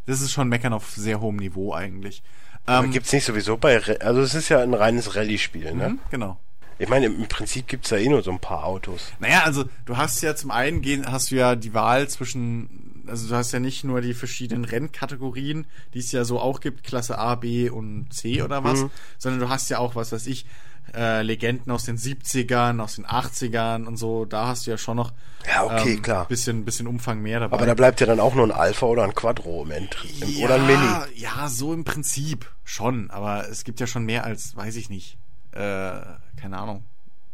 das 0.07 0.21
ist 0.21 0.33
schon 0.33 0.49
Meckern 0.49 0.73
auf 0.73 0.91
sehr 0.91 1.21
hohem 1.21 1.37
Niveau 1.37 1.73
eigentlich. 1.73 2.23
Ähm, 2.67 2.91
Gibt 2.91 3.07
es 3.07 3.13
nicht 3.13 3.25
sowieso 3.25 3.57
bei, 3.57 3.81
also 4.01 4.21
es 4.21 4.35
ist 4.35 4.51
ja 4.51 4.61
ein 4.63 4.75
reines 4.75 5.17
Rallye-Spiel, 5.17 5.75
ne? 5.75 5.91
Mhm, 5.91 5.99
genau. 6.11 6.39
Ich 6.79 6.89
meine, 6.89 7.07
im 7.07 7.27
Prinzip 7.29 7.67
gibt's 7.67 7.91
ja 7.91 7.99
eh 7.99 8.09
nur 8.09 8.23
so 8.23 8.31
ein 8.31 8.39
paar 8.39 8.65
Autos. 8.65 9.13
Naja, 9.19 9.43
also 9.45 9.65
du 9.85 9.97
hast 9.97 10.21
ja 10.23 10.37
zum 10.37 10.51
einen 10.51 10.81
gehen, 10.81 11.11
hast 11.11 11.31
du 11.31 11.37
ja 11.37 11.57
die 11.57 11.75
Wahl 11.75 12.09
zwischen, 12.09 13.03
also 13.07 13.29
du 13.29 13.35
hast 13.35 13.53
ja 13.53 13.59
nicht 13.59 13.85
nur 13.85 14.01
die 14.01 14.15
verschiedenen 14.15 14.65
Rennkategorien, 14.65 15.67
die 15.95 15.99
es 15.99 16.13
ja 16.13 16.25
so 16.25 16.39
auch 16.39 16.61
gibt, 16.61 16.85
Klasse 16.85 17.19
A, 17.19 17.35
B 17.35 17.69
und 17.69 18.13
C 18.13 18.43
oder 18.43 18.63
was, 18.63 18.83
mhm. 18.83 18.91
sondern 19.19 19.41
du 19.41 19.49
hast 19.49 19.71
ja 19.71 19.79
auch, 19.79 19.97
was 19.97 20.13
weiß 20.13 20.27
ich, 20.29 20.47
äh, 20.95 21.23
Legenden 21.23 21.71
aus 21.73 21.85
den 21.85 21.99
70ern, 21.99 22.81
aus 22.81 22.97
den 22.97 23.07
80ern 23.07 23.85
und 23.85 23.97
so, 23.97 24.25
da 24.25 24.47
hast 24.47 24.67
du 24.67 24.71
ja 24.71 24.79
schon 24.79 24.97
noch 24.97 25.13
ja, 25.47 25.65
okay, 25.65 25.95
ähm, 25.95 26.03
klar. 26.03 26.27
Bisschen, 26.27 26.65
bisschen 26.65 26.87
Umfang 26.87 27.21
mehr 27.21 27.41
dabei. 27.41 27.57
Aber 27.57 27.67
da 27.67 27.75
bleibt 27.75 28.01
ja 28.01 28.07
dann 28.07 28.21
auch 28.21 28.35
nur 28.35 28.45
ein 28.45 28.53
Alpha 28.53 28.87
oder 28.87 29.05
ein 29.05 29.15
Quattro 29.15 29.63
im 29.63 29.71
End 29.71 29.97
ja, 30.21 30.45
oder 30.45 30.57
ein 30.57 30.67
Mini. 30.67 30.89
Ja, 31.15 31.49
so 31.49 31.73
im 31.73 31.85
Prinzip 31.85 32.51
schon, 32.65 33.11
aber 33.11 33.49
es 33.49 33.65
gibt 33.65 33.81
ja 33.81 33.87
schon 33.87 34.05
mehr 34.05 34.25
als, 34.25 34.57
weiß 34.57 34.77
ich 34.77 34.91
nicht, 34.91 35.19
äh, 35.53 36.01
keine 36.41 36.59
Ahnung, 36.59 36.85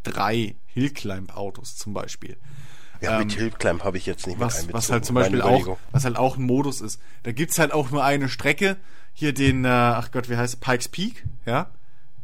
drei 0.03 0.55
Hillclimb-Autos 0.67 1.77
zum 1.77 1.95
Beispiel. 1.95 2.37
Ja, 3.01 3.13
ähm, 3.13 3.27
mit 3.27 3.33
Hillclimb 3.33 3.85
habe 3.85 3.99
ich 3.99 4.07
jetzt 4.07 4.27
nicht 4.27 4.41
was, 4.41 4.73
was 4.73 4.91
halt 4.91 5.05
zum 5.05 5.15
Beispiel 5.15 5.43
auch, 5.43 5.79
was 5.93 6.05
halt 6.05 6.17
auch 6.17 6.37
ein 6.37 6.45
Modus 6.45 6.81
ist. 6.81 7.01
Da 7.23 7.33
gibt's 7.33 7.59
halt 7.59 7.73
auch 7.73 7.91
nur 7.91 8.05
eine 8.05 8.29
Strecke. 8.29 8.77
Hier 9.13 9.33
den, 9.33 9.65
äh, 9.65 9.69
ach 9.69 10.11
Gott, 10.11 10.29
wie 10.29 10.37
heißt 10.37 10.55
es? 10.55 10.61
Pikes 10.61 10.89
Peak, 10.89 11.25
ja. 11.47 11.71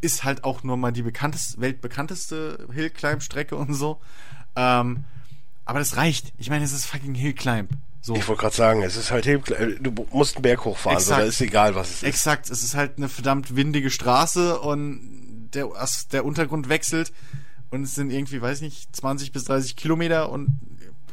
Ist 0.01 0.25
halt 0.25 0.45
auch 0.45 0.63
nur 0.63 0.77
mal 0.77 0.93
die 0.93 1.03
bekannteste, 1.03 1.61
weltbekannteste 1.61 2.67
Hillclimb-Strecke 2.73 3.55
und 3.55 3.75
so. 3.75 4.01
Ähm, 4.57 5.05
aber 5.65 5.79
das 5.79 5.97
reicht. 5.97 6.33
Ich 6.39 6.51
meine, 6.51 6.65
es 6.65 6.73
ist 6.73 6.87
fucking 6.87 7.15
Hillclimb. 7.15 7.69
So. 8.01 8.17
Ich 8.17 8.27
wollte 8.27 8.41
gerade 8.41 8.57
sagen, 8.57 8.83
es 8.83 8.97
ist 8.97 9.11
halt 9.11 9.27
Hillclimb. 9.27 9.85
Du 9.85 10.07
musst 10.11 10.37
einen 10.37 10.43
Berg 10.43 10.65
hochfahren, 10.65 10.99
Exakt. 10.99 11.19
so, 11.19 11.23
da 11.23 11.29
ist 11.29 11.41
egal, 11.43 11.75
was 11.75 11.91
es 11.91 11.97
ist. 11.97 12.03
Exakt, 12.05 12.51
es 12.51 12.65
ist 12.65 12.75
halt 12.75 12.97
eine 12.97 13.09
verdammt 13.09 13.55
windige 13.55 13.91
Straße 13.91 14.59
und 14.59 15.30
der, 15.55 15.69
der 16.13 16.25
Untergrund 16.25 16.69
wechselt 16.69 17.13
und 17.71 17.85
es 17.85 17.95
sind 17.95 18.11
irgendwie, 18.11 18.43
weiß 18.43 18.59
ich 18.59 18.63
nicht, 18.63 18.97
20 18.97 19.33
bis 19.33 19.45
30 19.45 19.77
Kilometer 19.77 20.31
und. 20.31 20.49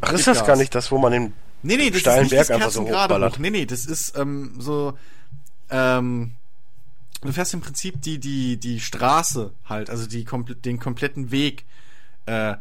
Ach, 0.02 0.14
ist 0.14 0.28
das 0.28 0.40
Gas. 0.40 0.48
gar 0.48 0.56
nicht 0.56 0.74
das, 0.76 0.92
wo 0.92 0.98
man 0.98 1.12
den 1.12 1.34
nee, 1.64 1.78
nee, 1.78 1.94
steilen 1.94 2.30
Berg 2.30 2.50
einfach 2.52 2.72
so 2.72 2.84
hochballert? 2.84 3.34
Hoch. 3.34 3.40
Nee, 3.40 3.50
nee, 3.50 3.66
das 3.66 3.86
ist 3.86 4.18
ähm, 4.18 4.56
so. 4.60 4.98
Ähm, 5.70 6.32
du 7.22 7.32
fährst 7.32 7.54
im 7.54 7.62
Prinzip 7.62 8.02
die, 8.02 8.20
die, 8.20 8.58
die 8.58 8.80
Straße 8.80 9.52
halt, 9.66 9.90
also 9.90 10.08
die, 10.08 10.26
den 10.64 10.80
kompletten 10.80 11.32
Weg, 11.32 11.66
äh, 12.26 12.56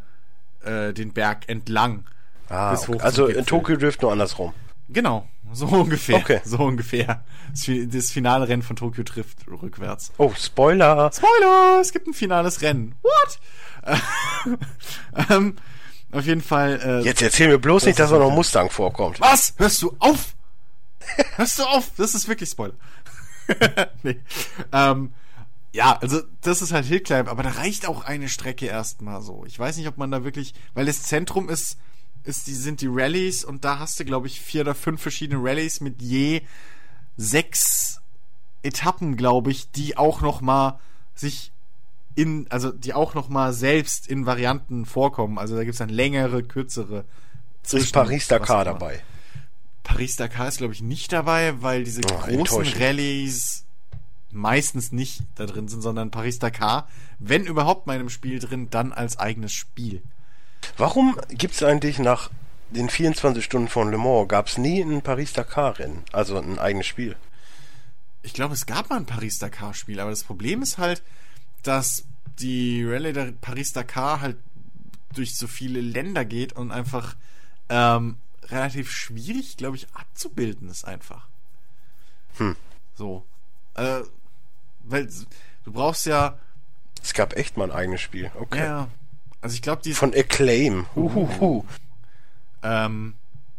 äh, 0.63 0.93
den 0.93 1.13
Berg 1.13 1.47
entlang. 1.47 2.05
Ah, 2.49 2.73
okay. 2.73 2.99
also 2.99 3.27
in 3.27 3.45
Tokyo 3.45 3.75
Drift 3.77 4.01
nur 4.01 4.11
andersrum. 4.11 4.53
Genau, 4.89 5.27
so 5.53 5.67
ungefähr. 5.67 6.17
Okay. 6.17 6.41
So 6.43 6.57
ungefähr. 6.59 7.23
Das 7.51 8.11
finale 8.11 8.47
Rennen 8.47 8.61
von 8.61 8.75
Tokyo 8.75 9.03
trifft 9.03 9.47
rückwärts. 9.47 10.11
Oh, 10.17 10.31
Spoiler! 10.37 11.11
Spoiler! 11.13 11.79
Es 11.81 11.91
gibt 11.91 12.07
ein 12.07 12.13
finales 12.13 12.61
Rennen. 12.61 12.95
What? 13.01 13.99
ähm, 15.29 15.55
auf 16.11 16.25
jeden 16.25 16.41
Fall. 16.41 16.79
Äh, 16.83 17.05
Jetzt 17.05 17.21
erzähl 17.21 17.47
mir 17.47 17.59
bloß 17.59 17.85
nicht, 17.85 17.99
dass 17.99 18.09
da 18.09 18.17
noch 18.17 18.31
Mustang 18.31 18.69
vorkommt. 18.69 19.19
Was? 19.19 19.53
Hörst 19.57 19.81
du 19.81 19.95
auf? 19.99 20.35
Hörst 21.35 21.59
du 21.59 21.63
auf? 21.63 21.91
Das 21.97 22.13
ist 22.13 22.27
wirklich 22.27 22.49
Spoiler. 22.49 22.73
nee. 24.03 24.19
ähm, 24.73 25.13
ja, 25.73 25.97
also 25.97 26.21
das 26.41 26.61
ist 26.61 26.73
halt 26.73 26.85
Hillclimb, 26.85 27.29
aber 27.29 27.43
da 27.43 27.49
reicht 27.49 27.87
auch 27.87 28.03
eine 28.03 28.29
Strecke 28.29 28.65
erstmal 28.65 29.21
so. 29.21 29.45
Ich 29.45 29.57
weiß 29.57 29.77
nicht, 29.77 29.87
ob 29.87 29.97
man 29.97 30.11
da 30.11 30.23
wirklich, 30.23 30.53
weil 30.73 30.85
das 30.85 31.03
Zentrum 31.03 31.49
ist, 31.49 31.77
ist 32.23 32.47
die, 32.47 32.53
sind 32.53 32.81
die 32.81 32.89
Rallyes 32.89 33.43
und 33.43 33.63
da 33.63 33.79
hast 33.79 33.99
du, 33.99 34.05
glaube 34.05 34.27
ich, 34.27 34.41
vier 34.41 34.61
oder 34.61 34.75
fünf 34.75 35.01
verschiedene 35.01 35.41
Rallyes 35.41 35.81
mit 35.81 36.01
je 36.01 36.41
sechs 37.15 38.01
Etappen, 38.63 39.15
glaube 39.15 39.51
ich, 39.51 39.71
die 39.71 39.97
auch 39.97 40.21
noch 40.21 40.41
mal 40.41 40.79
sich 41.15 41.51
in, 42.15 42.47
also 42.49 42.71
die 42.71 42.93
auch 42.93 43.13
noch 43.13 43.29
mal 43.29 43.53
selbst 43.53 44.07
in 44.07 44.25
Varianten 44.25 44.85
vorkommen. 44.85 45.37
Also 45.37 45.55
da 45.55 45.63
gibt's 45.63 45.77
dann 45.77 45.89
längere, 45.89 46.43
kürzere. 46.43 47.05
Ist 47.71 47.93
Paris-Dakar 47.93 48.65
dabei? 48.65 49.03
Paris-Dakar 49.83 50.47
ist, 50.47 50.57
glaube 50.57 50.73
ich, 50.73 50.81
nicht 50.81 51.13
dabei, 51.13 51.61
weil 51.61 51.83
diese 51.83 52.01
oh, 52.11 52.19
großen 52.27 52.73
Rallyes 52.79 53.65
meistens 54.31 54.91
nicht 54.91 55.21
da 55.35 55.45
drin 55.45 55.67
sind, 55.67 55.81
sondern 55.81 56.11
Paris-Dakar, 56.11 56.87
wenn 57.19 57.45
überhaupt 57.45 57.87
mal 57.87 57.93
in 57.93 58.01
einem 58.01 58.09
Spiel 58.09 58.39
drin, 58.39 58.69
dann 58.69 58.91
als 58.93 59.17
eigenes 59.17 59.53
Spiel. 59.53 60.01
Warum 60.77 61.19
gibt's 61.29 61.63
eigentlich 61.63 61.99
nach 61.99 62.29
den 62.69 62.89
24 62.89 63.43
Stunden 63.43 63.67
von 63.67 63.91
Le 63.91 63.97
Mans 63.97 64.27
gab's 64.27 64.57
nie 64.57 64.81
ein 64.81 65.01
Paris-Dakar-Rennen, 65.01 66.03
also 66.11 66.37
ein 66.37 66.59
eigenes 66.59 66.87
Spiel? 66.87 67.15
Ich 68.23 68.33
glaube, 68.33 68.53
es 68.53 68.65
gab 68.65 68.89
mal 68.89 68.97
ein 68.97 69.05
Paris-Dakar-Spiel, 69.05 69.99
aber 69.99 70.09
das 70.09 70.23
Problem 70.23 70.61
ist 70.61 70.77
halt, 70.77 71.01
dass 71.63 72.03
die 72.39 72.83
Rallye 72.85 73.13
der 73.13 73.31
Paris-Dakar 73.31 74.21
halt 74.21 74.37
durch 75.15 75.35
so 75.35 75.47
viele 75.47 75.81
Länder 75.81 76.25
geht 76.25 76.53
und 76.53 76.71
einfach 76.71 77.15
ähm, 77.69 78.17
relativ 78.43 78.91
schwierig, 78.91 79.57
glaube 79.57 79.77
ich, 79.77 79.87
abzubilden 79.93 80.69
ist 80.69 80.85
einfach. 80.85 81.27
Hm. 82.37 82.55
So. 82.95 83.25
Äh, 83.75 84.01
weil 84.83 85.07
du 85.63 85.71
brauchst 85.71 86.05
ja. 86.05 86.37
Es 87.03 87.13
gab 87.13 87.35
echt 87.35 87.57
mal 87.57 87.71
ein 87.71 87.75
eigenes 87.75 88.01
Spiel. 88.01 88.31
Okay. 88.35 88.59
Ja. 88.59 88.89
Also 89.41 89.55
ich 89.55 89.61
glaube, 89.61 89.81
die 89.83 89.93
von 89.93 90.13
Acclaim. 90.13 90.87
Huhuhu. 90.95 91.63
Ähm, 92.63 93.13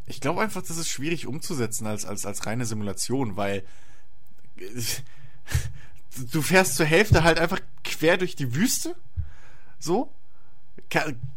ich 0.07 0.21
glaube 0.21 0.41
einfach, 0.41 0.63
das 0.63 0.77
ist 0.77 0.89
schwierig 0.89 1.27
umzusetzen 1.27 1.87
als 1.87 2.05
als 2.05 2.27
als 2.27 2.47
reine 2.47 2.67
Simulation, 2.67 3.37
weil 3.37 3.65
du 6.33 6.43
fährst 6.43 6.77
zur 6.77 6.87
Hälfte 6.87 7.23
halt 7.23 7.39
einfach 7.39 7.61
quer 7.85 8.17
durch 8.17 8.37
die 8.37 8.55
Wüste. 8.55 8.97
So. 9.79 10.13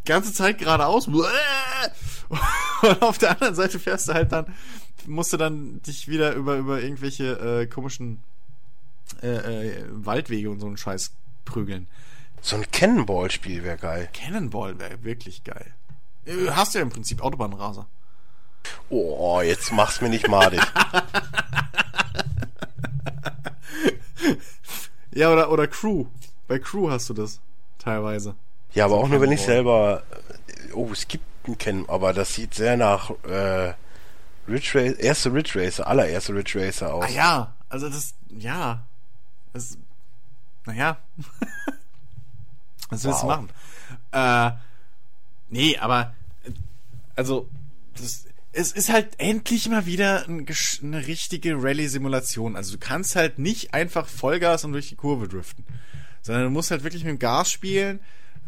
Ganze 0.06 0.34
Zeit 0.34 0.60
geradeaus. 0.60 1.08
Und 2.82 3.02
auf 3.02 3.18
der 3.18 3.32
anderen 3.32 3.56
Seite 3.56 3.80
fährst 3.80 4.08
du 4.08 4.14
halt 4.14 4.32
dann, 4.32 4.54
musst 5.06 5.34
du 5.34 5.38
dann 5.38 5.82
dich 5.82 6.08
wieder 6.08 6.34
über, 6.34 6.56
über 6.56 6.82
irgendwelche 6.82 7.62
äh, 7.62 7.68
komischen 7.68 8.24
äh, 9.22 9.28
äh, 9.28 9.86
Waldwege 9.92 10.50
und 10.50 10.60
so 10.60 10.68
einen 10.68 10.78
Scheiß 10.78 11.12
prügeln. 11.44 11.88
So 12.42 12.56
ein 12.56 12.70
Cannonball-Spiel 12.72 13.64
wäre 13.64 13.78
geil. 13.78 14.10
Cannonball 14.14 14.80
wäre 14.80 15.04
wirklich 15.04 15.44
geil. 15.44 15.74
Äh, 16.26 16.50
hast 16.52 16.74
du 16.74 16.80
ja 16.80 16.84
im 16.84 16.90
Prinzip 16.90 17.22
Autobahnraser. 17.22 17.86
Oh, 18.90 19.42
jetzt 19.42 19.72
mach's 19.72 20.02
mir 20.02 20.10
nicht 20.10 20.28
madig. 20.28 20.62
ja, 25.14 25.32
oder, 25.32 25.52
oder 25.52 25.68
Crew. 25.68 26.08
Bei 26.48 26.58
Crew 26.60 26.90
hast 26.90 27.10
du 27.10 27.14
das 27.14 27.40
teilweise. 27.80 28.36
Ja, 28.74 28.86
aber 28.86 28.96
so 28.96 29.02
auch 29.02 29.08
nur, 29.08 29.22
wenn 29.22 29.32
ich 29.32 29.42
selber. 29.42 30.04
Oh, 30.74 30.90
es 30.92 31.08
gibt 31.08 31.24
ein 31.48 31.58
Kennen, 31.58 31.88
aber 31.90 32.14
das 32.14 32.34
sieht 32.36 32.54
sehr 32.54 32.78
nach 32.78 33.12
äh, 33.24 33.74
Ridge 34.48 34.72
Racer, 34.76 35.00
erste 35.00 35.34
Ridge 35.34 35.60
Racer, 35.60 35.88
allererste 35.88 36.34
Ridge 36.34 36.60
Racer 36.60 36.94
aus. 36.94 37.06
Ah 37.06 37.12
ja, 37.12 37.54
also 37.70 37.90
das, 37.90 38.14
ja. 38.30 38.84
Das, 39.54 39.78
naja. 40.66 40.98
Was 42.92 43.04
willst 43.04 43.24
wow. 43.24 43.24
du 43.24 43.28
machen? 43.28 43.50
Äh, 44.12 44.52
nee, 45.50 45.78
aber 45.78 46.14
also 47.16 47.50
das, 47.98 48.26
es 48.54 48.72
ist 48.72 48.92
halt 48.92 49.14
endlich 49.18 49.70
mal 49.70 49.86
wieder 49.86 50.28
ein, 50.28 50.46
eine 50.84 51.08
richtige 51.08 51.62
Rallye-Simulation. 51.62 52.56
Also 52.56 52.74
du 52.74 52.80
kannst 52.80 53.16
halt 53.16 53.40
nicht 53.40 53.74
einfach 53.74 54.08
Vollgas 54.08 54.66
und 54.66 54.74
durch 54.74 54.90
die 54.90 54.96
Kurve 54.96 55.28
driften, 55.28 55.66
sondern 56.22 56.46
du 56.46 56.50
musst 56.50 56.72
halt 56.72 56.84
wirklich 56.84 57.04
mit 57.04 57.12
dem 57.12 57.20
Gas 57.20 57.52
spielen. 57.52 58.02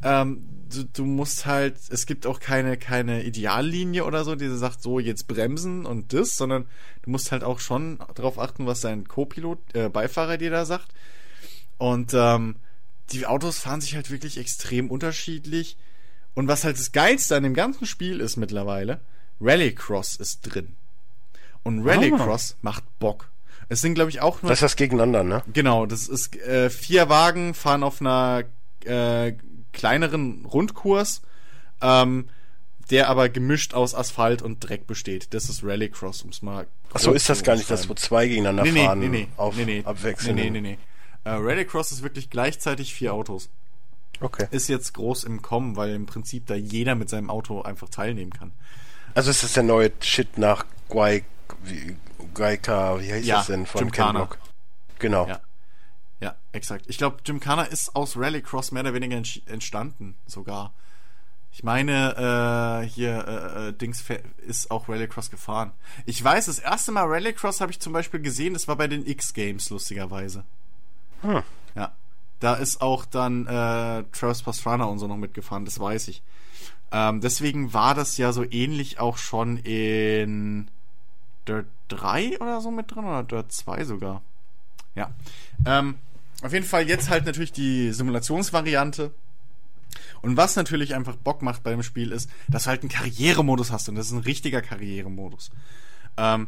Ähm, 0.04 0.44
du, 0.70 0.84
du, 0.84 1.06
musst 1.06 1.46
halt, 1.46 1.78
es 1.90 2.06
gibt 2.06 2.28
auch 2.28 2.42
keine, 2.42 2.76
keine 2.76 3.24
Ideallinie 3.24 4.04
oder 4.04 4.26
so, 4.26 4.36
die 4.36 4.50
sagt, 4.50 4.82
so 4.82 5.00
jetzt 5.00 5.28
bremsen 5.28 5.86
und 5.86 6.12
das, 6.12 6.36
sondern 6.36 6.66
du 7.04 7.12
musst 7.12 7.32
halt 7.32 7.46
auch 7.46 7.62
schon 7.62 8.00
darauf 8.16 8.38
achten, 8.38 8.66
was 8.66 8.82
dein 8.82 9.08
Co-Pilot, 9.08 9.60
äh, 9.74 9.90
Beifahrer 9.90 10.38
dir 10.38 10.52
da 10.52 10.66
sagt. 10.66 10.88
Und 11.78 12.14
ähm, 12.14 12.58
die 13.12 13.26
Autos 13.26 13.60
fahren 13.60 13.82
sich 13.82 13.96
halt 13.96 14.12
wirklich 14.12 14.38
extrem 14.38 14.90
unterschiedlich. 14.90 15.78
Und 16.34 16.48
was 16.48 16.64
halt 16.64 16.78
das 16.78 16.92
Geilste 16.92 17.36
an 17.36 17.44
dem 17.44 17.54
ganzen 17.54 17.86
Spiel 17.86 18.20
ist 18.20 18.38
mittlerweile, 18.38 19.02
Rallycross 19.40 20.16
ist 20.16 20.42
drin. 20.42 20.76
Und 21.64 21.86
Rallycross 21.88 22.54
ah. 22.54 22.60
macht 22.62 22.84
Bock. 23.00 23.30
Es 23.70 23.82
sind, 23.82 23.96
glaube 23.96 24.10
ich, 24.10 24.22
auch 24.22 24.42
nur. 24.42 24.50
Das 24.50 24.58
ist 24.58 24.64
das 24.64 24.76
gegeneinander, 24.76 25.24
ne? 25.24 25.44
Genau, 25.52 25.86
das 25.86 26.08
ist 26.08 26.36
äh, 26.36 26.70
vier 26.70 27.10
Wagen 27.10 27.54
fahren 27.54 27.84
auf 27.84 28.02
einer 28.02 28.44
äh, 28.84 29.34
kleineren 29.72 30.46
Rundkurs, 30.46 31.22
ähm, 31.82 32.28
der 32.90 33.10
aber 33.10 33.30
gemischt 33.30 33.74
aus 33.74 33.96
Asphalt 33.96 34.42
und 34.42 34.60
Dreck 34.60 34.86
besteht. 34.86 35.34
Das 35.34 35.50
ist 35.50 35.64
Rallycross, 35.64 36.22
ums 36.22 36.42
mal. 36.42 36.68
Ach 36.94 37.00
so, 37.00 37.14
ist 37.14 37.30
das 37.30 37.44
gar 37.44 37.56
nicht 37.56 37.72
das, 37.72 37.90
wo 37.90 37.94
zwei 37.94 38.28
gegeneinander 38.28 38.64
nee, 38.72 38.86
fahren? 38.86 39.00
Nee, 39.00 39.08
nee, 39.08 39.28
auf 39.38 39.56
nee, 39.56 39.66
nee. 39.66 39.82
Abwechseln. 39.86 40.36
Nee, 40.36 40.50
nee, 40.50 40.62
nee, 40.62 40.72
nee. 40.72 40.78
Äh, 41.24 41.32
Rallycross 41.32 41.92
ist 41.92 42.04
wirklich 42.04 42.30
gleichzeitig 42.30 42.94
vier 42.94 43.14
Autos. 43.14 43.50
Okay. 44.20 44.48
Ist 44.52 44.70
jetzt 44.70 44.94
groß 44.94 45.24
im 45.26 45.42
Kommen, 45.42 45.76
weil 45.76 45.94
im 45.94 46.06
Prinzip 46.06 46.46
da 46.48 46.56
jeder 46.56 46.96
mit 46.96 47.10
seinem 47.10 47.30
Auto 47.30 47.62
einfach 47.62 47.90
teilnehmen 47.90 48.32
kann. 48.32 48.52
Also 49.16 49.32
ist 49.32 49.44
das 49.44 49.54
der 49.54 49.64
neue 49.64 49.92
Shit 50.02 50.38
nach 50.38 50.66
Guay, 50.90 51.24
wie, 51.64 51.96
Guayka, 52.34 53.00
wie 53.00 53.12
heißt 53.12 53.26
ja, 53.26 53.38
das 53.38 53.48
denn 53.48 53.66
von 53.66 53.92
Ken 53.92 54.28
Genau. 55.00 55.28
Ja. 55.28 55.42
ja, 56.22 56.36
exakt. 56.52 56.86
Ich 56.88 56.98
glaube, 56.98 57.18
Gymkhana 57.24 57.64
ist 57.64 57.96
aus 57.96 58.16
Rallycross 58.16 58.72
mehr 58.72 58.84
oder 58.84 58.94
weniger 58.94 59.22
entstanden 59.48 60.16
sogar. 60.26 60.74
Ich 61.52 61.64
meine, 61.64 62.82
äh, 62.84 62.88
hier 62.88 63.28
äh, 63.28 63.68
äh, 63.70 63.74
Dings 63.74 64.04
ist 64.48 64.72
auch 64.72 64.90
Rallycross 64.90 65.30
gefahren. 65.30 65.72
Ich 66.06 66.24
weiß, 66.24 66.46
das 66.46 66.60
erste 66.60 66.92
Mal 66.92 67.06
Rallycross 67.06 67.62
habe 67.62 67.72
ich 67.72 67.80
zum 67.80 67.94
Beispiel 67.94 68.22
gesehen, 68.22 68.54
das 68.54 68.68
war 68.68 68.76
bei 68.76 68.88
den 68.88 69.06
X-Games, 69.06 69.70
lustigerweise. 69.70 70.46
Hm. 71.24 71.42
Ja. 71.76 71.92
Da 72.40 72.56
ist 72.56 72.82
auch 72.82 73.06
dann 73.06 73.48
äh, 73.48 74.04
Travis 74.12 74.44
Pastrana 74.44 74.86
und 74.86 75.00
so 75.00 75.08
noch 75.08 75.18
mitgefahren, 75.18 75.66
das 75.66 75.80
weiß 75.80 76.10
ich. 76.10 76.22
Ähm, 76.92 77.22
deswegen 77.22 77.74
war 77.74 77.96
das 77.96 78.18
ja 78.18 78.32
so 78.32 78.46
ähnlich 78.50 79.00
auch 79.00 79.18
schon 79.18 79.58
in 79.58 80.70
Dirt 81.48 81.66
3 81.88 82.40
oder 82.40 82.62
so 82.62 82.70
mit 82.70 82.94
drin 82.94 83.06
oder 83.06 83.24
Dirt 83.24 83.52
2 83.52 83.84
sogar. 83.86 84.22
Ja. 84.94 85.12
Ähm, 85.66 85.96
auf 86.44 86.54
jeden 86.54 86.66
Fall 86.66 86.88
jetzt 86.88 87.10
halt 87.10 87.26
natürlich 87.26 87.52
die 87.52 87.92
Simulationsvariante. 87.92 89.12
Und 90.22 90.38
was 90.38 90.56
natürlich 90.56 90.96
einfach 90.96 91.16
Bock 91.16 91.42
macht 91.42 91.64
bei 91.64 91.72
dem 91.72 91.84
Spiel 91.84 92.12
ist, 92.12 92.30
dass 92.48 92.64
du 92.64 92.70
halt 92.70 92.82
einen 92.82 92.90
Karrieremodus 92.90 93.72
hast 93.72 93.90
und 93.90 93.96
das 93.96 94.08
ist 94.08 94.12
ein 94.14 94.20
richtiger 94.20 94.62
Karrieremodus. 94.62 95.52
Ähm, 96.18 96.48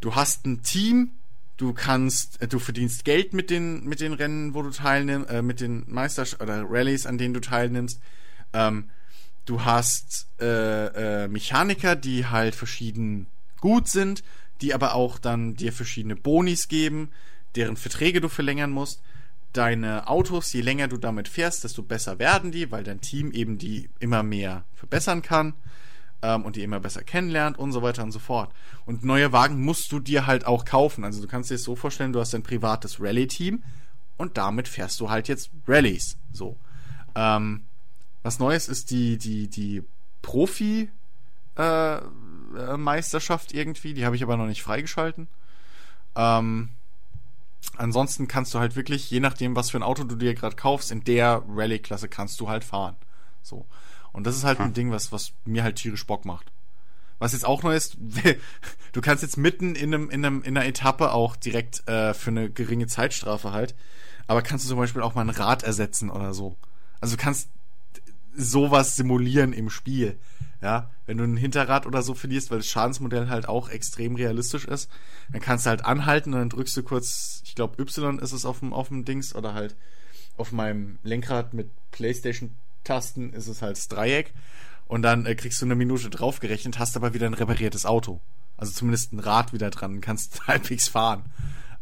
du 0.00 0.14
hast 0.14 0.46
ein 0.46 0.62
Team, 0.62 1.12
du 1.58 1.74
kannst, 1.74 2.40
äh, 2.40 2.48
du 2.48 2.58
verdienst 2.58 3.04
Geld 3.04 3.34
mit 3.34 3.50
den 3.50 3.84
mit 3.84 4.00
den 4.00 4.14
Rennen, 4.14 4.54
wo 4.54 4.62
du 4.62 4.70
teilnimmst, 4.70 5.30
äh, 5.30 5.42
mit 5.42 5.60
den 5.60 5.84
Meisters 5.86 6.40
oder 6.40 6.64
Rallyes, 6.66 7.04
an 7.04 7.18
denen 7.18 7.34
du 7.34 7.40
teilnimmst. 7.40 8.00
Ähm, 8.54 8.88
Du 9.48 9.64
hast 9.64 10.28
äh, 10.42 11.24
äh, 11.24 11.26
Mechaniker, 11.26 11.96
die 11.96 12.26
halt 12.26 12.54
verschieden 12.54 13.28
gut 13.62 13.88
sind, 13.88 14.22
die 14.60 14.74
aber 14.74 14.94
auch 14.94 15.18
dann 15.18 15.54
dir 15.54 15.72
verschiedene 15.72 16.16
Bonis 16.16 16.68
geben, 16.68 17.08
deren 17.54 17.78
Verträge 17.78 18.20
du 18.20 18.28
verlängern 18.28 18.70
musst. 18.70 19.00
Deine 19.54 20.06
Autos, 20.06 20.52
je 20.52 20.60
länger 20.60 20.88
du 20.88 20.98
damit 20.98 21.28
fährst, 21.28 21.64
desto 21.64 21.82
besser 21.82 22.18
werden 22.18 22.52
die, 22.52 22.70
weil 22.70 22.84
dein 22.84 23.00
Team 23.00 23.32
eben 23.32 23.56
die 23.56 23.88
immer 24.00 24.22
mehr 24.22 24.64
verbessern 24.74 25.22
kann 25.22 25.54
ähm, 26.22 26.44
und 26.44 26.56
die 26.56 26.62
immer 26.62 26.80
besser 26.80 27.02
kennenlernt 27.02 27.58
und 27.58 27.72
so 27.72 27.82
weiter 27.82 28.02
und 28.02 28.12
so 28.12 28.18
fort. 28.18 28.50
Und 28.86 29.04
neue 29.04 29.32
Wagen 29.32 29.62
musst 29.62 29.92
du 29.92 30.00
dir 30.00 30.26
halt 30.26 30.46
auch 30.46 30.64
kaufen. 30.64 31.04
Also 31.04 31.20
du 31.20 31.28
kannst 31.28 31.50
dir 31.50 31.54
das 31.54 31.64
so 31.64 31.76
vorstellen, 31.76 32.12
du 32.12 32.20
hast 32.20 32.34
ein 32.34 32.42
privates 32.42 33.00
Rallye-Team 33.00 33.62
und 34.16 34.36
damit 34.36 34.68
fährst 34.68 35.00
du 35.00 35.10
halt 35.10 35.28
jetzt 35.28 35.50
Rallyes. 35.66 36.16
So. 36.32 36.56
Ähm, 37.14 37.64
was 38.22 38.38
Neues 38.38 38.68
ist 38.68 38.90
die, 38.90 39.16
die, 39.16 39.48
die 39.48 39.84
Profi, 40.22 40.90
äh, 41.56 41.96
äh, 41.96 42.76
Meisterschaft 42.76 43.52
irgendwie. 43.52 43.94
Die 43.94 44.04
habe 44.04 44.16
ich 44.16 44.22
aber 44.22 44.36
noch 44.36 44.46
nicht 44.46 44.62
freigeschalten. 44.62 45.28
Ähm, 46.16 46.70
ansonsten 47.76 48.28
kannst 48.28 48.54
du 48.54 48.58
halt 48.58 48.76
wirklich, 48.76 49.10
je 49.10 49.20
nachdem, 49.20 49.56
was 49.56 49.70
für 49.70 49.78
ein 49.78 49.82
Auto 49.82 50.04
du 50.04 50.16
dir 50.16 50.34
gerade 50.34 50.56
kaufst, 50.56 50.90
in 50.90 51.04
der 51.04 51.42
Rallye-Klasse 51.48 52.08
kannst 52.08 52.40
du 52.40 52.48
halt 52.48 52.64
fahren. 52.64 52.96
So. 53.42 53.66
Und 54.12 54.26
das 54.26 54.36
ist 54.36 54.44
halt 54.44 54.58
hm. 54.58 54.66
ein 54.66 54.72
Ding, 54.74 54.90
was, 54.90 55.12
was 55.12 55.32
mir 55.44 55.62
halt 55.62 55.76
tierisch 55.76 56.06
Bock 56.06 56.24
macht. 56.24 56.52
Was 57.18 57.32
jetzt 57.32 57.44
auch 57.44 57.62
neu 57.62 57.74
ist, 57.74 57.96
du 58.92 59.00
kannst 59.00 59.22
jetzt 59.22 59.36
mitten 59.36 59.74
in 59.74 59.92
einem, 59.92 60.10
in 60.10 60.24
einem, 60.24 60.42
in 60.42 60.56
einer 60.56 60.66
Etappe 60.66 61.12
auch 61.12 61.36
direkt 61.36 61.88
äh, 61.88 62.14
für 62.14 62.30
eine 62.30 62.50
geringe 62.50 62.86
Zeitstrafe 62.86 63.52
halt 63.52 63.74
aber 64.28 64.42
kannst 64.42 64.64
du 64.64 64.68
zum 64.68 64.78
Beispiel 64.78 65.02
auch 65.02 65.14
mal 65.14 65.22
ein 65.22 65.30
Rad 65.30 65.64
ersetzen 65.64 66.10
oder 66.10 66.32
so. 66.34 66.56
Also 67.00 67.16
du 67.16 67.22
kannst 67.22 67.48
sowas 68.36 68.94
simulieren 68.94 69.52
im 69.52 69.70
Spiel. 69.70 70.16
Ja, 70.60 70.90
wenn 71.06 71.18
du 71.18 71.24
ein 71.24 71.36
Hinterrad 71.36 71.86
oder 71.86 72.02
so 72.02 72.14
verlierst, 72.14 72.50
weil 72.50 72.58
das 72.58 72.66
Schadensmodell 72.66 73.28
halt 73.28 73.48
auch 73.48 73.70
extrem 73.70 74.16
realistisch 74.16 74.64
ist, 74.66 74.90
dann 75.32 75.40
kannst 75.40 75.64
du 75.64 75.70
halt 75.70 75.84
anhalten 75.84 76.34
und 76.34 76.40
dann 76.40 76.50
drückst 76.50 76.76
du 76.76 76.82
kurz, 76.82 77.42
ich 77.44 77.54
glaube 77.54 77.80
Y 77.80 78.18
ist 78.18 78.32
es 78.32 78.44
auf 78.44 78.58
dem, 78.58 78.72
auf 78.72 78.88
dem 78.88 79.04
Dings 79.04 79.34
oder 79.34 79.54
halt 79.54 79.76
auf 80.36 80.52
meinem 80.52 80.98
Lenkrad 81.02 81.54
mit 81.54 81.70
Playstation-Tasten 82.84 83.32
ist 83.32 83.48
es 83.48 83.62
halt 83.62 83.76
das 83.76 83.88
Dreieck 83.88 84.32
und 84.86 85.02
dann 85.02 85.26
äh, 85.26 85.34
kriegst 85.34 85.60
du 85.60 85.66
eine 85.66 85.74
Minute 85.74 86.10
draufgerechnet, 86.10 86.78
hast 86.78 86.96
aber 86.96 87.14
wieder 87.14 87.26
ein 87.26 87.34
repariertes 87.34 87.86
Auto. 87.86 88.20
Also 88.56 88.72
zumindest 88.72 89.12
ein 89.12 89.20
Rad 89.20 89.52
wieder 89.52 89.70
dran, 89.70 90.00
kannst 90.00 90.46
halbwegs 90.46 90.88
fahren. 90.88 91.24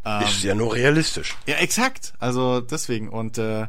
Ähm, 0.04 0.22
ist 0.22 0.42
ja 0.42 0.54
nur 0.54 0.74
realistisch. 0.74 1.36
Ja, 1.46 1.56
exakt. 1.56 2.14
Also 2.18 2.60
deswegen. 2.60 3.08
Und 3.08 3.38
äh, 3.38 3.66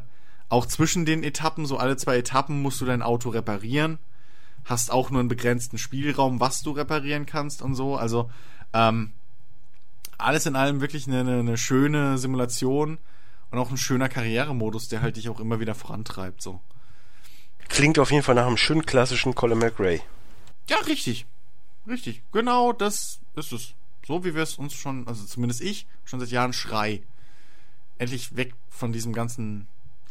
auch 0.48 0.66
zwischen 0.66 1.04
den 1.04 1.22
Etappen, 1.22 1.66
so 1.66 1.78
alle 1.78 1.96
zwei 1.96 2.16
Etappen, 2.18 2.62
musst 2.62 2.80
du 2.80 2.84
dein 2.84 3.02
Auto 3.02 3.30
reparieren. 3.30 3.98
Hast 4.64 4.90
auch 4.90 5.10
nur 5.10 5.20
einen 5.20 5.28
begrenzten 5.28 5.78
Spielraum, 5.78 6.40
was 6.40 6.62
du 6.62 6.72
reparieren 6.72 7.26
kannst 7.26 7.62
und 7.62 7.74
so. 7.74 7.96
Also 7.96 8.30
ähm, 8.72 9.12
alles 10.18 10.46
in 10.46 10.56
allem 10.56 10.80
wirklich 10.80 11.06
eine, 11.06 11.20
eine 11.20 11.56
schöne 11.56 12.18
Simulation 12.18 12.98
und 13.50 13.58
auch 13.58 13.70
ein 13.70 13.76
schöner 13.76 14.08
Karrieremodus, 14.08 14.88
der 14.88 15.00
halt 15.00 15.16
dich 15.16 15.28
auch 15.28 15.40
immer 15.40 15.60
wieder 15.60 15.74
vorantreibt. 15.74 16.42
So. 16.42 16.60
Klingt 17.68 17.98
auf 17.98 18.10
jeden 18.10 18.22
Fall 18.22 18.34
nach 18.34 18.46
einem 18.46 18.56
schönen 18.56 18.84
klassischen 18.84 19.34
Colin 19.34 19.58
McRae. 19.58 20.00
Ja, 20.68 20.78
richtig. 20.78 21.26
Richtig. 21.86 22.22
Genau 22.32 22.72
das 22.72 23.20
ist 23.36 23.52
es. 23.52 23.74
So 24.06 24.24
wie 24.24 24.34
wir 24.34 24.42
es 24.42 24.54
uns 24.54 24.74
schon, 24.74 25.06
also 25.06 25.24
zumindest 25.24 25.60
ich, 25.60 25.86
schon 26.04 26.20
seit 26.20 26.30
Jahren 26.30 26.52
schrei. 26.52 27.02
Endlich 27.98 28.36
weg 28.36 28.54
von 28.68 28.92
diesem 28.92 29.12
ganzen, 29.12 29.66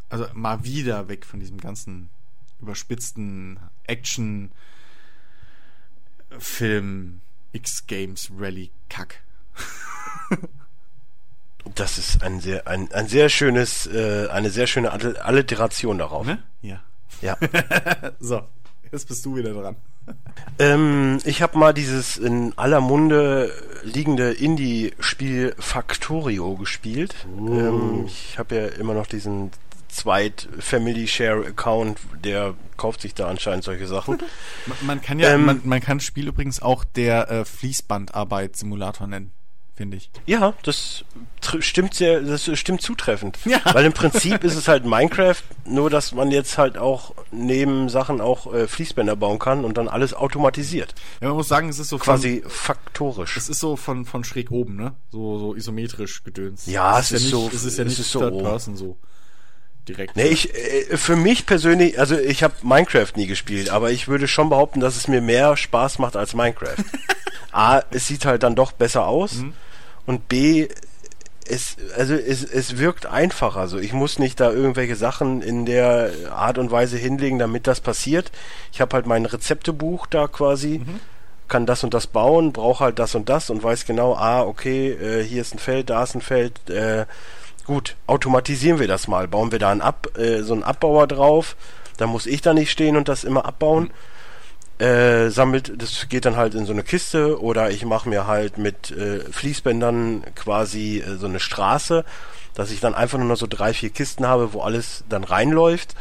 also 0.08 0.26
mal 0.34 0.64
wieder 0.64 1.08
weg 1.08 1.24
von 1.24 1.40
diesem 1.40 1.58
ganzen 1.58 2.10
überspitzten 2.60 3.58
Action 3.84 4.52
Film 6.38 7.20
X-Games 7.52 8.30
Rally 8.36 8.70
Kack. 8.88 9.22
das 11.74 11.98
ist 11.98 12.22
ein 12.22 12.40
sehr, 12.40 12.66
ein, 12.66 12.92
ein 12.92 13.08
sehr 13.08 13.28
schönes, 13.28 13.86
äh, 13.86 14.28
eine 14.28 14.50
sehr 14.50 14.66
schöne 14.66 14.92
Alliteration 14.92 15.98
darauf. 15.98 16.26
Ne? 16.26 16.42
Ja. 16.62 16.82
Ja. 17.22 17.36
so, 18.20 18.42
jetzt 18.90 19.08
bist 19.08 19.24
du 19.24 19.36
wieder 19.36 19.52
dran. 19.52 19.76
Ähm, 20.58 21.18
ich 21.24 21.42
habe 21.42 21.58
mal 21.58 21.74
dieses 21.74 22.16
in 22.16 22.56
aller 22.56 22.80
Munde 22.80 23.52
liegende 23.82 24.32
Indie-Spiel 24.32 25.54
Factorio 25.58 26.56
gespielt. 26.56 27.14
Oh. 27.38 27.48
Ähm, 27.48 28.04
ich 28.06 28.38
habe 28.38 28.56
ja 28.56 28.66
immer 28.66 28.94
noch 28.94 29.06
diesen 29.06 29.50
zweit 29.88 30.48
Family 30.58 31.06
Share 31.06 31.46
Account, 31.46 31.98
der 32.24 32.54
kauft 32.76 33.02
sich 33.02 33.14
da 33.14 33.28
anscheinend 33.28 33.64
solche 33.64 33.86
Sachen. 33.86 34.18
man, 34.66 34.76
man 34.82 35.02
kann 35.02 35.18
ja, 35.18 35.34
ähm, 35.34 35.44
man, 35.44 35.60
man 35.64 35.80
kann 35.80 35.98
das 35.98 36.06
Spiel 36.06 36.26
übrigens 36.28 36.62
auch 36.62 36.84
der 36.84 37.30
äh, 37.30 37.44
Fließbandarbeit 37.44 38.56
Simulator 38.56 39.06
nennen 39.06 39.32
finde 39.78 39.96
ich. 39.96 40.10
Ja, 40.26 40.54
das 40.64 41.04
stimmt 41.60 41.94
sehr, 41.94 42.20
das 42.20 42.50
stimmt 42.58 42.82
zutreffend. 42.82 43.38
Ja. 43.44 43.60
Weil 43.72 43.84
im 43.84 43.92
Prinzip 43.92 44.42
ist 44.42 44.56
es 44.56 44.66
halt 44.66 44.84
Minecraft, 44.84 45.40
nur 45.64 45.88
dass 45.88 46.10
man 46.12 46.32
jetzt 46.32 46.58
halt 46.58 46.76
auch 46.76 47.14
neben 47.30 47.88
Sachen 47.88 48.20
auch 48.20 48.52
äh, 48.52 48.66
Fließbänder 48.66 49.14
bauen 49.14 49.38
kann 49.38 49.64
und 49.64 49.78
dann 49.78 49.86
alles 49.86 50.14
automatisiert. 50.14 50.96
Ja, 51.20 51.28
man 51.28 51.36
muss 51.36 51.46
sagen, 51.46 51.68
es 51.68 51.78
ist 51.78 51.90
so 51.90 51.98
quasi 51.98 52.40
von, 52.42 52.50
faktorisch. 52.50 53.36
Es 53.36 53.48
ist 53.48 53.60
so 53.60 53.76
von 53.76 54.04
von 54.04 54.24
schräg 54.24 54.50
oben, 54.50 54.74
ne? 54.74 54.94
So 55.12 55.38
so 55.38 55.54
isometrisch 55.54 56.24
gedöns. 56.24 56.66
Ja, 56.66 56.98
es, 56.98 57.12
es 57.12 57.22
ist, 57.22 57.30
ja 57.30 57.30
so, 57.30 57.44
nicht, 57.44 57.54
es 57.54 57.64
ist 57.64 57.78
ja 57.78 57.84
nicht 57.84 57.96
so 58.02 58.18
Third 58.18 58.42
Person 58.42 58.76
so 58.76 58.96
direkt. 59.86 60.16
Nee, 60.16 60.26
ich, 60.26 60.52
äh, 60.54 60.96
für 60.96 61.14
mich 61.14 61.46
persönlich, 61.46 62.00
also 62.00 62.18
ich 62.18 62.42
habe 62.42 62.54
Minecraft 62.62 63.12
nie 63.14 63.28
gespielt, 63.28 63.70
aber 63.70 63.92
ich 63.92 64.08
würde 64.08 64.26
schon 64.26 64.48
behaupten, 64.48 64.80
dass 64.80 64.96
es 64.96 65.06
mir 65.06 65.20
mehr 65.20 65.56
Spaß 65.56 66.00
macht 66.00 66.16
als 66.16 66.34
Minecraft. 66.34 66.84
A, 67.52 67.82
es 67.92 68.08
sieht 68.08 68.24
halt 68.26 68.42
dann 68.42 68.56
doch 68.56 68.72
besser 68.72 69.06
aus. 69.06 69.34
Mhm 69.34 69.54
und 70.08 70.26
B, 70.26 70.68
es, 71.46 71.76
also 71.94 72.14
es, 72.14 72.42
es 72.42 72.78
wirkt 72.78 73.04
einfacher. 73.04 73.60
Also 73.60 73.78
ich 73.78 73.92
muss 73.92 74.18
nicht 74.18 74.40
da 74.40 74.50
irgendwelche 74.50 74.96
Sachen 74.96 75.42
in 75.42 75.66
der 75.66 76.10
Art 76.32 76.56
und 76.56 76.70
Weise 76.70 76.96
hinlegen, 76.96 77.38
damit 77.38 77.66
das 77.66 77.82
passiert. 77.82 78.32
Ich 78.72 78.80
habe 78.80 78.96
halt 78.96 79.06
mein 79.06 79.26
Rezeptebuch 79.26 80.06
da 80.06 80.26
quasi, 80.26 80.78
mhm. 80.78 81.00
kann 81.46 81.66
das 81.66 81.84
und 81.84 81.92
das 81.92 82.06
bauen, 82.06 82.54
brauche 82.54 82.84
halt 82.84 82.98
das 82.98 83.14
und 83.14 83.28
das 83.28 83.50
und 83.50 83.62
weiß 83.62 83.84
genau, 83.84 84.14
ah, 84.14 84.40
okay, 84.44 84.92
äh, 84.92 85.22
hier 85.22 85.42
ist 85.42 85.54
ein 85.54 85.58
Feld, 85.58 85.90
da 85.90 86.02
ist 86.02 86.14
ein 86.14 86.22
Feld. 86.22 86.70
Äh, 86.70 87.04
gut, 87.66 87.96
automatisieren 88.06 88.80
wir 88.80 88.88
das 88.88 89.08
mal. 89.08 89.28
Bauen 89.28 89.52
wir 89.52 89.58
da 89.58 89.70
einen 89.70 89.82
Ab, 89.82 90.08
äh, 90.16 90.40
so 90.40 90.54
einen 90.54 90.62
Abbauer 90.62 91.06
drauf. 91.06 91.54
Da 91.98 92.06
muss 92.06 92.24
ich 92.24 92.40
da 92.40 92.54
nicht 92.54 92.70
stehen 92.70 92.96
und 92.96 93.08
das 93.08 93.24
immer 93.24 93.44
abbauen. 93.44 93.84
Mhm 93.84 94.17
äh, 94.78 95.30
sammelt, 95.30 95.72
das 95.80 96.08
geht 96.08 96.24
dann 96.24 96.36
halt 96.36 96.54
in 96.54 96.66
so 96.66 96.72
eine 96.72 96.84
Kiste 96.84 97.40
oder 97.40 97.70
ich 97.70 97.84
mache 97.84 98.08
mir 98.08 98.26
halt 98.26 98.58
mit 98.58 98.90
äh, 98.90 99.20
Fließbändern 99.20 100.22
quasi 100.34 100.98
äh, 100.98 101.16
so 101.16 101.26
eine 101.26 101.40
Straße, 101.40 102.04
dass 102.54 102.70
ich 102.70 102.80
dann 102.80 102.94
einfach 102.94 103.18
nur 103.18 103.26
noch 103.26 103.36
so 103.36 103.46
drei, 103.48 103.74
vier 103.74 103.90
Kisten 103.90 104.26
habe, 104.26 104.52
wo 104.52 104.60
alles 104.60 105.04
dann 105.08 105.24
reinläuft 105.24 105.94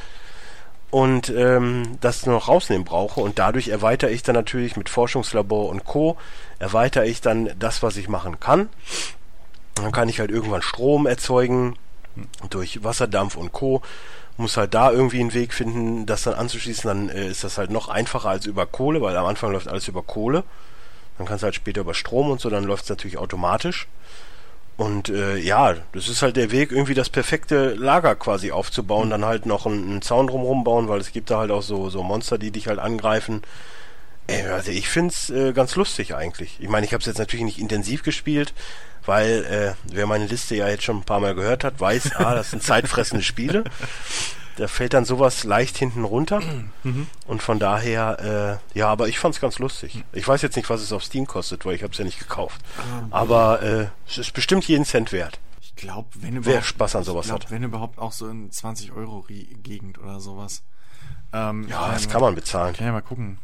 und 0.89 1.29
ähm, 1.29 1.97
das 2.01 2.25
nur 2.25 2.35
noch 2.35 2.47
rausnehmen 2.47 2.85
brauche 2.85 3.19
und 3.19 3.39
dadurch 3.39 3.67
erweitere 3.69 4.11
ich 4.11 4.23
dann 4.23 4.35
natürlich 4.35 4.77
mit 4.77 4.89
Forschungslabor 4.89 5.69
und 5.69 5.83
Co. 5.83 6.17
erweitere 6.59 7.05
ich 7.05 7.21
dann 7.21 7.49
das, 7.59 7.83
was 7.83 7.97
ich 7.97 8.07
machen 8.07 8.39
kann. 8.39 8.69
Dann 9.75 9.91
kann 9.91 10.09
ich 10.09 10.19
halt 10.19 10.31
irgendwann 10.31 10.61
Strom 10.61 11.05
erzeugen 11.05 11.75
durch 12.49 12.83
Wasserdampf 12.83 13.35
und 13.35 13.51
Co 13.51 13.81
muss 14.37 14.57
halt 14.57 14.73
da 14.73 14.91
irgendwie 14.91 15.19
einen 15.19 15.33
Weg 15.33 15.53
finden, 15.53 16.05
das 16.05 16.23
dann 16.23 16.35
anzuschließen. 16.35 16.87
Dann 16.87 17.09
äh, 17.09 17.27
ist 17.27 17.43
das 17.43 17.57
halt 17.57 17.71
noch 17.71 17.89
einfacher 17.89 18.29
als 18.29 18.45
über 18.45 18.65
Kohle, 18.65 19.01
weil 19.01 19.17
am 19.17 19.25
Anfang 19.25 19.51
läuft 19.51 19.67
alles 19.67 19.87
über 19.87 20.03
Kohle. 20.03 20.43
Dann 21.17 21.27
kannst 21.27 21.41
du 21.41 21.45
halt 21.45 21.55
später 21.55 21.81
über 21.81 21.95
Strom 21.95 22.29
und 22.29 22.39
so, 22.39 22.49
dann 22.49 22.63
läuft 22.63 22.83
es 22.83 22.89
natürlich 22.89 23.17
automatisch. 23.17 23.87
Und 24.77 25.09
äh, 25.09 25.37
ja, 25.37 25.73
das 25.91 26.07
ist 26.07 26.21
halt 26.21 26.37
der 26.37 26.51
Weg, 26.51 26.71
irgendwie 26.71 26.93
das 26.93 27.09
perfekte 27.09 27.73
Lager 27.73 28.15
quasi 28.15 28.51
aufzubauen, 28.51 29.09
dann 29.09 29.25
halt 29.25 29.47
noch 29.47 29.65
einen, 29.65 29.89
einen 29.89 30.01
Zaun 30.03 30.27
drumherum 30.27 30.63
bauen, 30.63 30.87
weil 30.87 31.01
es 31.01 31.11
gibt 31.11 31.31
da 31.31 31.39
halt 31.39 31.49
auch 31.49 31.63
so, 31.63 31.89
so 31.89 32.03
Monster, 32.03 32.37
die 32.37 32.51
dich 32.51 32.67
halt 32.67 32.77
angreifen. 32.77 33.41
Äh, 34.27 34.43
also 34.43 34.69
ich 34.71 34.87
find's 34.87 35.31
äh, 35.31 35.53
ganz 35.53 35.75
lustig 35.75 36.13
eigentlich. 36.13 36.57
Ich 36.59 36.69
meine, 36.69 36.85
ich 36.85 36.93
habe 36.93 37.01
es 37.01 37.07
jetzt 37.07 37.17
natürlich 37.17 37.45
nicht 37.45 37.59
intensiv 37.59 38.03
gespielt, 38.03 38.53
weil 39.07 39.45
äh, 39.45 39.73
wer 39.91 40.05
meine 40.05 40.25
Liste 40.25 40.55
ja 40.55 40.67
jetzt 40.67 40.83
schon 40.83 40.97
ein 40.97 41.03
paar 41.03 41.19
Mal 41.19 41.33
gehört 41.33 41.63
hat, 41.63 41.79
weiß, 41.79 42.15
ah, 42.17 42.35
das 42.35 42.51
sind 42.51 42.61
zeitfressende 42.61 43.23
Spiele. 43.23 43.63
Da 44.57 44.67
fällt 44.67 44.93
dann 44.93 45.05
sowas 45.05 45.43
leicht 45.43 45.77
hinten 45.77 46.03
runter. 46.03 46.41
Mhm. 46.83 47.07
Und 47.25 47.43
von 47.43 47.59
daher, 47.59 48.59
äh, 48.73 48.77
ja, 48.77 48.89
aber 48.89 49.07
ich 49.07 49.19
fand's 49.19 49.39
ganz 49.39 49.59
lustig. 49.59 50.03
Ich 50.13 50.27
weiß 50.27 50.41
jetzt 50.41 50.55
nicht, 50.55 50.69
was 50.69 50.81
es 50.81 50.91
auf 50.91 51.03
Steam 51.03 51.27
kostet, 51.27 51.65
weil 51.65 51.75
ich 51.75 51.83
habe 51.83 51.93
es 51.93 51.99
ja 51.99 52.05
nicht 52.05 52.19
gekauft. 52.19 52.59
Ah, 52.77 53.07
aber 53.11 53.61
äh, 53.61 53.87
es 54.07 54.17
ist 54.17 54.33
bestimmt 54.33 54.67
jeden 54.67 54.83
Cent 54.83 55.11
wert. 55.11 55.39
Ich 55.61 55.75
glaube, 55.75 56.09
wenn 56.15 56.37
überhaupt, 56.37 56.47
wer 56.47 56.63
Spaß 56.63 56.95
an 56.95 57.03
sowas 57.03 57.27
glaub, 57.27 57.43
hat. 57.43 57.51
Wenn 57.51 57.63
überhaupt 57.63 57.99
auch 57.99 58.11
so 58.11 58.27
in 58.27 58.51
20 58.51 58.91
Euro 58.93 59.25
Gegend 59.27 59.99
oder 59.99 60.19
sowas. 60.19 60.63
Ähm, 61.33 61.67
ja, 61.69 61.91
das 61.91 62.09
kann 62.09 62.21
man 62.21 62.35
bezahlen. 62.35 62.75
Kann 62.75 62.87
ja 62.87 62.91
mal 62.91 63.01
gucken. 63.01 63.37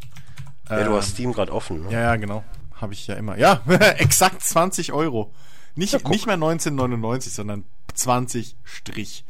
Ja, 0.68 0.80
ähm, 0.80 0.86
du 0.88 0.96
hast 0.96 1.10
ähm, 1.10 1.14
Steam 1.14 1.34
gerade 1.34 1.54
offen. 1.54 1.84
Ne? 1.84 1.92
Ja, 1.92 2.00
ja, 2.00 2.16
genau. 2.16 2.44
Habe 2.82 2.94
ich 2.94 3.06
ja 3.06 3.16
immer. 3.16 3.38
Ja, 3.38 3.62
exakt 3.98 4.42
20 4.42 4.94
Euro. 4.94 5.32
Nicht, 5.76 5.94
ja, 5.94 6.10
nicht 6.10 6.26
mehr 6.26 6.36
1999, 6.36 7.34
sondern 7.34 7.64
20 7.94 8.56
Strich. 8.64 9.26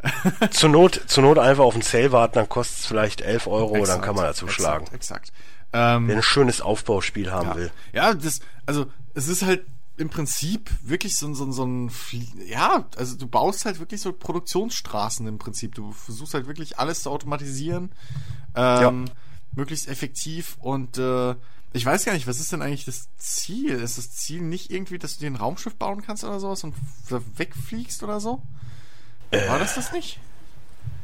zur, 0.50 0.68
Not, 0.68 1.02
zur 1.06 1.24
Not 1.24 1.38
einfach 1.38 1.64
auf 1.64 1.74
den 1.74 1.82
Sale 1.82 2.12
warten, 2.12 2.34
dann 2.34 2.48
kostet 2.48 2.78
es 2.78 2.86
vielleicht 2.86 3.20
11 3.20 3.46
Euro, 3.46 3.76
exakt, 3.76 3.88
dann 3.88 4.04
kann 4.04 4.14
man 4.14 4.24
dazu 4.24 4.46
exakt, 4.46 4.60
schlagen. 4.60 4.86
Exakt. 4.94 5.32
Ähm, 5.72 6.08
Wer 6.08 6.16
ein 6.16 6.22
schönes 6.22 6.60
Aufbauspiel 6.60 7.30
haben 7.30 7.48
ja. 7.48 7.56
will. 7.56 7.70
Ja, 7.92 8.14
das, 8.14 8.40
also 8.64 8.86
es 9.14 9.28
ist 9.28 9.42
halt 9.42 9.64
im 9.98 10.08
Prinzip 10.08 10.70
wirklich 10.82 11.16
so, 11.16 11.32
so, 11.34 11.50
so 11.50 11.66
ein, 11.66 11.90
ja, 12.46 12.86
also 12.96 13.16
du 13.16 13.26
baust 13.26 13.64
halt 13.64 13.80
wirklich 13.80 14.00
so 14.00 14.12
Produktionsstraßen 14.12 15.26
im 15.26 15.38
Prinzip. 15.38 15.74
Du 15.74 15.92
versuchst 15.92 16.34
halt 16.34 16.46
wirklich 16.46 16.78
alles 16.78 17.02
zu 17.02 17.10
automatisieren, 17.10 17.90
ähm, 18.54 19.06
ja. 19.06 19.14
möglichst 19.56 19.88
effektiv 19.88 20.56
und 20.60 20.98
äh, 20.98 21.34
ich 21.72 21.84
weiß 21.84 22.04
gar 22.04 22.14
nicht, 22.14 22.26
was 22.26 22.40
ist 22.40 22.52
denn 22.52 22.62
eigentlich 22.62 22.84
das 22.84 23.08
Ziel? 23.18 23.74
Ist 23.74 23.98
das 23.98 24.10
Ziel 24.10 24.40
nicht 24.40 24.70
irgendwie, 24.70 24.98
dass 24.98 25.14
du 25.14 25.20
dir 25.20 25.30
ein 25.30 25.36
Raumschiff 25.36 25.76
bauen 25.76 26.02
kannst 26.02 26.24
oder 26.24 26.40
sowas 26.40 26.64
und 26.64 26.74
wegfliegst 27.36 28.02
oder 28.02 28.20
so? 28.20 28.42
Äh, 29.30 29.48
war 29.48 29.58
das 29.58 29.74
das 29.74 29.92
nicht? 29.92 30.18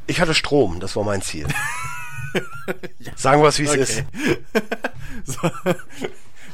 Ich 0.06 0.20
hatte 0.20 0.34
Strom, 0.34 0.80
das 0.80 0.96
war 0.96 1.04
mein 1.04 1.22
Ziel. 1.22 1.46
ja. 2.98 3.12
Sagen 3.16 3.42
wir 3.42 3.48
es, 3.48 3.58
wie 3.58 3.64
es 3.64 3.70
okay. 3.70 3.82
ist. 3.82 4.04
so. 5.38 5.50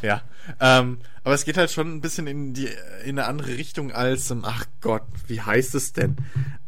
Ja. 0.02 0.22
Ähm, 0.58 0.98
aber 1.22 1.34
es 1.34 1.44
geht 1.44 1.56
halt 1.56 1.70
schon 1.70 1.94
ein 1.94 2.00
bisschen 2.00 2.26
in 2.26 2.54
die 2.54 2.68
in 3.04 3.18
eine 3.18 3.26
andere 3.26 3.56
Richtung 3.56 3.92
als 3.92 4.30
ähm, 4.30 4.44
ach 4.44 4.64
Gott, 4.80 5.02
wie 5.26 5.40
heißt 5.40 5.74
es 5.74 5.92
denn? 5.92 6.16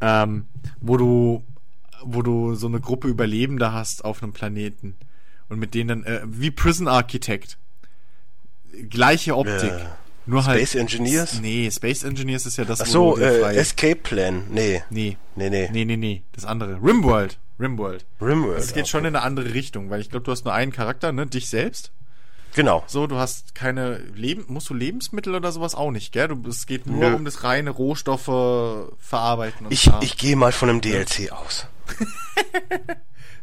Ähm, 0.00 0.46
wo 0.80 0.96
du 0.96 1.44
wo 2.04 2.22
du 2.22 2.54
so 2.54 2.66
eine 2.66 2.80
Gruppe 2.80 3.08
Überlebender 3.08 3.72
hast 3.72 4.04
auf 4.04 4.22
einem 4.22 4.32
Planeten 4.32 4.96
und 5.52 5.58
mit 5.58 5.74
denen 5.74 6.02
dann, 6.02 6.04
äh, 6.04 6.22
wie 6.24 6.50
Prison 6.50 6.88
Architect. 6.88 7.58
Gleiche 8.88 9.36
Optik. 9.36 9.72
Nur 10.24 10.42
Space 10.42 10.48
halt. 10.48 10.68
Space 10.68 10.74
Engineers? 10.80 11.40
Nee, 11.40 11.70
Space 11.70 12.04
Engineers 12.04 12.46
ist 12.46 12.56
ja 12.56 12.64
das, 12.64 12.80
Ach 12.80 12.86
so, 12.86 13.18
äh, 13.18 13.54
Escape 13.56 13.96
Plan. 13.96 14.44
Nee. 14.50 14.82
Nee. 14.88 15.18
Nee, 15.36 15.50
nee. 15.50 15.68
Nee, 15.70 15.84
nee, 15.84 15.96
nee. 15.96 16.22
Das 16.32 16.46
andere. 16.46 16.74
Rimworld. 16.82 17.38
Rimworld. 17.60 18.06
Rimworld. 18.20 18.58
Es 18.58 18.72
geht 18.72 18.88
schon 18.88 19.00
in 19.00 19.14
eine 19.14 19.22
andere 19.22 19.52
Richtung, 19.52 19.90
weil 19.90 20.00
ich 20.00 20.08
glaube, 20.08 20.24
du 20.24 20.32
hast 20.32 20.44
nur 20.44 20.54
einen 20.54 20.72
Charakter, 20.72 21.12
ne? 21.12 21.26
Dich 21.26 21.48
selbst. 21.50 21.92
Genau. 22.54 22.82
So, 22.86 23.06
du 23.06 23.16
hast 23.16 23.54
keine 23.54 23.98
Leben, 24.14 24.44
musst 24.48 24.70
du 24.70 24.74
Lebensmittel 24.74 25.34
oder 25.34 25.52
sowas 25.52 25.74
auch 25.74 25.90
nicht, 25.90 26.12
gell? 26.12 26.28
Du, 26.28 26.48
es 26.48 26.66
geht 26.66 26.86
nur 26.86 27.10
Nö. 27.10 27.16
um 27.16 27.24
das 27.24 27.44
reine 27.44 27.70
Rohstoffe 27.70 28.90
verarbeiten 28.98 29.66
und 29.66 29.72
Ich, 29.72 29.84
bla. 29.84 30.00
ich 30.02 30.16
gehe 30.16 30.36
mal 30.36 30.52
von 30.52 30.70
einem 30.70 30.80
DLC 30.80 31.30
aus. 31.30 31.66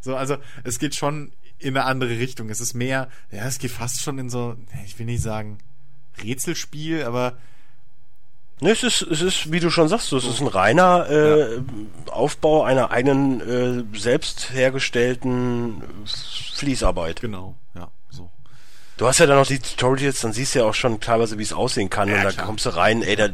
So, 0.01 0.15
also 0.15 0.37
es 0.63 0.79
geht 0.79 0.95
schon 0.95 1.33
in 1.59 1.77
eine 1.77 1.85
andere 1.85 2.17
Richtung. 2.17 2.49
Es 2.49 2.61
ist 2.61 2.73
mehr, 2.73 3.09
ja, 3.31 3.45
es 3.45 3.59
geht 3.59 3.71
fast 3.71 4.01
schon 4.01 4.17
in 4.17 4.29
so, 4.29 4.55
ich 4.85 4.97
will 4.97 5.05
nicht 5.05 5.21
sagen 5.21 5.59
Rätselspiel, 6.21 7.03
aber 7.03 7.37
Ne, 8.61 8.71
es 8.71 8.83
ist, 8.83 9.01
es 9.03 9.21
ist, 9.21 9.51
wie 9.53 9.61
du 9.61 9.69
schon 9.69 9.87
sagst, 9.87 10.11
es 10.11 10.25
ist 10.25 10.41
ein 10.41 10.47
reiner 10.47 11.09
äh, 11.09 11.61
Aufbau 12.11 12.63
einer 12.63 12.91
eigenen 12.91 13.39
äh, 13.93 13.97
selbst 13.97 14.51
hergestellten 14.51 15.81
Fließarbeit. 16.55 17.21
genau, 17.21 17.55
ja, 17.73 17.87
so. 18.09 18.29
Du 18.97 19.07
hast 19.07 19.19
ja 19.19 19.27
dann 19.27 19.37
noch 19.37 19.47
die 19.47 19.59
Tutorials, 19.59 20.19
dann 20.19 20.33
siehst 20.33 20.55
du 20.55 20.59
ja 20.59 20.65
auch 20.65 20.73
schon 20.73 20.99
teilweise, 20.99 21.37
wie 21.37 21.43
es 21.43 21.53
aussehen 21.53 21.89
kann. 21.89 22.09
Ja, 22.09 22.15
und 22.15 22.23
da 22.25 22.31
klar. 22.31 22.45
kommst 22.45 22.65
du 22.65 22.75
rein, 22.75 23.01
ey, 23.01 23.15
da, 23.15 23.29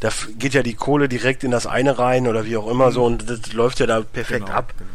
da 0.00 0.10
geht 0.38 0.52
ja 0.52 0.62
die 0.62 0.74
Kohle 0.74 1.08
direkt 1.08 1.42
in 1.42 1.52
das 1.52 1.66
eine 1.66 1.98
rein 1.98 2.26
oder 2.26 2.44
wie 2.44 2.58
auch 2.58 2.68
immer 2.68 2.92
so 2.92 3.06
und 3.06 3.30
das 3.30 3.54
läuft 3.54 3.80
ja 3.80 3.86
da 3.86 4.02
perfekt 4.02 4.44
genau, 4.44 4.58
ab. 4.58 4.74
Genau, 4.76 4.90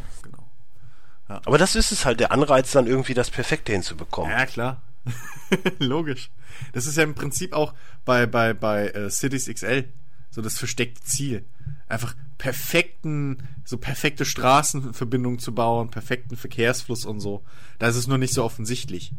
Aber 1.46 1.58
das 1.58 1.76
ist 1.76 1.92
es 1.92 2.06
halt, 2.06 2.20
der 2.20 2.32
Anreiz 2.32 2.72
dann 2.72 2.88
irgendwie 2.88 3.14
das 3.14 3.30
Perfekte 3.30 3.72
hinzubekommen. 3.72 4.32
Ja, 4.32 4.46
klar. 4.46 4.82
Logisch. 5.80 6.30
Das 6.74 6.86
ist 6.86 6.98
ja 6.98 7.04
im 7.04 7.16
Prinzip 7.16 7.54
auch 7.54 7.74
bei, 8.06 8.26
bei, 8.26 8.54
bei 8.54 8.90
äh, 8.90 9.10
Cities 9.10 9.48
XL 9.48 9.86
so 10.32 10.42
das 10.42 10.58
versteckte 10.58 11.04
Ziel. 11.04 11.46
Einfach 11.88 12.16
perfekten, 12.38 13.48
so 13.66 13.78
perfekte 13.78 14.26
Straßenverbindungen 14.26 15.40
zu 15.40 15.54
bauen, 15.54 15.92
perfekten 15.92 16.38
Verkehrsfluss 16.38 17.06
und 17.06 17.20
so. 17.20 17.44
Da 17.80 17.90
ist 17.90 17.98
es 17.98 18.08
nur 18.08 18.18
nicht 18.18 18.34
so 18.34 18.44
offensichtlich. 18.44 19.12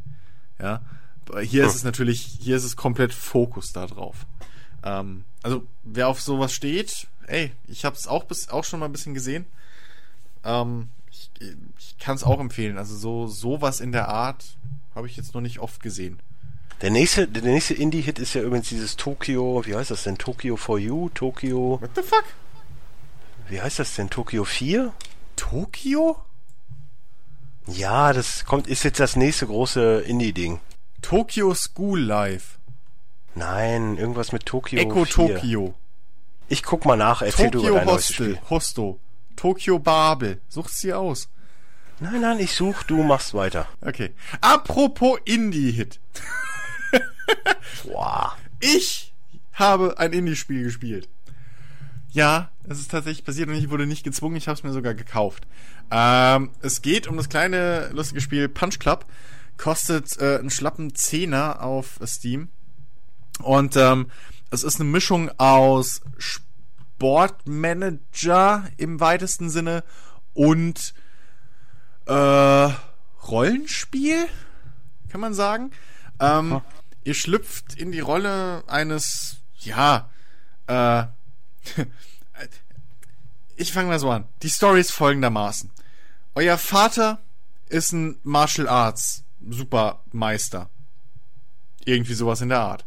Ja. 0.58 0.82
Hier 1.42 1.66
ist 1.66 1.76
es 1.76 1.84
natürlich, 1.84 2.20
hier 2.40 2.56
ist 2.56 2.64
es 2.64 2.76
komplett 2.76 3.12
Fokus 3.14 3.72
da 3.72 3.86
drauf. 3.86 4.26
Ähm, 4.82 5.24
also, 5.42 5.66
wer 5.84 6.08
auf 6.08 6.20
sowas 6.20 6.52
steht, 6.52 7.06
ey, 7.26 7.52
ich 7.68 7.84
hab's 7.84 8.08
auch 8.08 8.24
bis, 8.24 8.48
auch 8.48 8.64
schon 8.64 8.80
mal 8.80 8.86
ein 8.86 8.92
bisschen 8.92 9.14
gesehen. 9.14 9.46
Ähm, 10.44 10.88
ich 11.78 11.98
kann 11.98 12.16
es 12.16 12.24
auch 12.24 12.40
empfehlen. 12.40 12.78
Also 12.78 12.96
so 12.96 13.26
sowas 13.26 13.80
in 13.80 13.92
der 13.92 14.08
Art 14.08 14.44
habe 14.94 15.06
ich 15.06 15.16
jetzt 15.16 15.34
noch 15.34 15.40
nicht 15.40 15.58
oft 15.58 15.82
gesehen. 15.82 16.20
Der 16.80 16.90
nächste, 16.90 17.28
der 17.28 17.42
nächste 17.42 17.74
Indie-Hit 17.74 18.18
ist 18.18 18.34
ja 18.34 18.42
übrigens 18.42 18.68
dieses 18.68 18.96
Tokyo, 18.96 19.62
wie 19.64 19.76
heißt 19.76 19.90
das 19.90 20.02
denn? 20.02 20.18
Tokyo 20.18 20.56
for 20.56 20.78
You? 20.78 21.10
Tokyo, 21.10 21.80
What 21.80 21.90
the 21.94 22.02
fuck? 22.02 22.24
wie 23.48 23.60
heißt 23.60 23.78
das 23.78 23.94
denn? 23.94 24.10
Tokyo 24.10 24.44
4? 24.44 24.92
Tokio? 25.36 26.16
Ja, 27.68 28.12
das 28.12 28.44
kommt, 28.44 28.66
ist 28.66 28.82
jetzt 28.82 28.98
das 28.98 29.14
nächste 29.14 29.46
große 29.46 30.00
Indie-Ding. 30.00 30.58
Tokyo 31.02 31.54
School 31.54 32.00
Life. 32.00 32.58
Nein, 33.34 33.96
irgendwas 33.96 34.32
mit 34.32 34.44
Tokyo 34.46 34.80
Echo 34.80 35.04
4. 35.04 35.14
Tokyo. 35.14 35.74
Ich 36.48 36.62
guck 36.64 36.84
mal 36.84 36.96
nach, 36.96 37.22
erzähl 37.22 37.50
du 37.50 37.60
über 37.60 37.68
Tokyo 37.68 37.78
dein 37.78 37.86
neues 37.86 38.08
Hostel. 38.08 38.34
Spiel. 38.36 38.50
Hosto. 38.50 38.98
Tokyo 39.36 39.78
Babel. 39.78 40.40
Sucht 40.48 40.72
sie 40.72 40.92
aus. 40.92 41.28
Nein, 42.00 42.20
nein, 42.20 42.40
ich 42.40 42.52
such, 42.52 42.82
du 42.84 43.02
machst 43.02 43.32
weiter. 43.34 43.68
Okay. 43.80 44.12
Apropos 44.40 45.18
Indie-Hit. 45.24 46.00
Boah. 47.84 48.36
Ich 48.60 49.14
habe 49.52 49.98
ein 49.98 50.12
Indie-Spiel 50.12 50.64
gespielt. 50.64 51.08
Ja, 52.10 52.50
es 52.64 52.78
ist 52.78 52.90
tatsächlich 52.90 53.24
passiert 53.24 53.48
und 53.48 53.54
ich 53.54 53.70
wurde 53.70 53.86
nicht 53.86 54.04
gezwungen, 54.04 54.36
ich 54.36 54.48
habe 54.48 54.56
es 54.56 54.62
mir 54.62 54.72
sogar 54.72 54.94
gekauft. 54.94 55.46
Ähm, 55.90 56.50
es 56.60 56.82
geht 56.82 57.06
um 57.06 57.16
das 57.16 57.28
kleine 57.28 57.88
lustige 57.92 58.20
Spiel 58.20 58.48
Punch 58.48 58.78
Club. 58.78 59.06
Kostet 59.56 60.18
äh, 60.20 60.38
einen 60.38 60.50
schlappen 60.50 60.94
Zehner 60.94 61.62
auf 61.62 62.00
Steam. 62.04 62.48
Und 63.40 63.76
ähm, 63.76 64.10
es 64.50 64.62
ist 64.62 64.80
eine 64.80 64.90
Mischung 64.90 65.30
aus 65.38 66.02
Sportmanager 67.02 68.70
im 68.76 69.00
weitesten 69.00 69.50
Sinne 69.50 69.82
und 70.34 70.94
äh, 72.06 72.68
Rollenspiel, 73.26 74.28
kann 75.08 75.20
man 75.20 75.34
sagen. 75.34 75.72
Ähm, 76.20 76.60
ihr 77.02 77.14
schlüpft 77.14 77.74
in 77.74 77.90
die 77.90 77.98
Rolle 77.98 78.62
eines, 78.68 79.38
ja, 79.58 80.10
äh, 80.68 81.06
ich 83.56 83.72
fange 83.72 83.88
mal 83.88 83.98
so 83.98 84.08
an. 84.08 84.28
Die 84.42 84.48
Story 84.48 84.78
ist 84.78 84.92
folgendermaßen. 84.92 85.72
Euer 86.36 86.56
Vater 86.56 87.20
ist 87.68 87.90
ein 87.90 88.20
Martial 88.22 88.68
Arts 88.68 89.24
Supermeister. 89.44 90.70
Irgendwie 91.84 92.14
sowas 92.14 92.42
in 92.42 92.50
der 92.50 92.60
Art. 92.60 92.84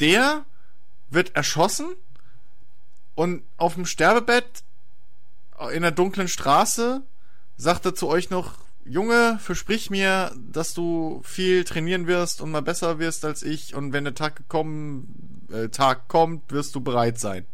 Der 0.00 0.44
wird 1.10 1.36
erschossen 1.36 1.94
und 3.14 3.42
auf 3.56 3.74
dem 3.74 3.86
Sterbebett 3.86 4.64
in 5.72 5.82
der 5.82 5.92
dunklen 5.92 6.28
Straße 6.28 7.02
sagt 7.56 7.86
er 7.86 7.94
zu 7.94 8.08
euch 8.08 8.30
noch, 8.30 8.54
Junge, 8.84 9.38
versprich 9.40 9.88
mir, 9.88 10.34
dass 10.36 10.74
du 10.74 11.22
viel 11.24 11.64
trainieren 11.64 12.06
wirst 12.06 12.42
und 12.42 12.50
mal 12.50 12.60
besser 12.60 12.98
wirst 12.98 13.24
als 13.24 13.42
ich 13.42 13.74
und 13.74 13.92
wenn 13.92 14.04
der 14.04 14.14
Tag 14.14 14.36
gekommen, 14.36 15.46
äh, 15.50 15.68
Tag 15.68 16.08
kommt, 16.08 16.52
wirst 16.52 16.74
du 16.74 16.80
bereit 16.80 17.18
sein. 17.18 17.46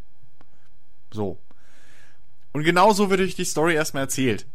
So. 1.13 1.39
Und 2.53 2.65
genau 2.65 2.93
so 2.93 3.11
wird 3.11 3.21
euch 3.21 3.37
die 3.37 3.45
Story 3.45 3.75
erstmal 3.75 4.05
erzählt. 4.05 4.47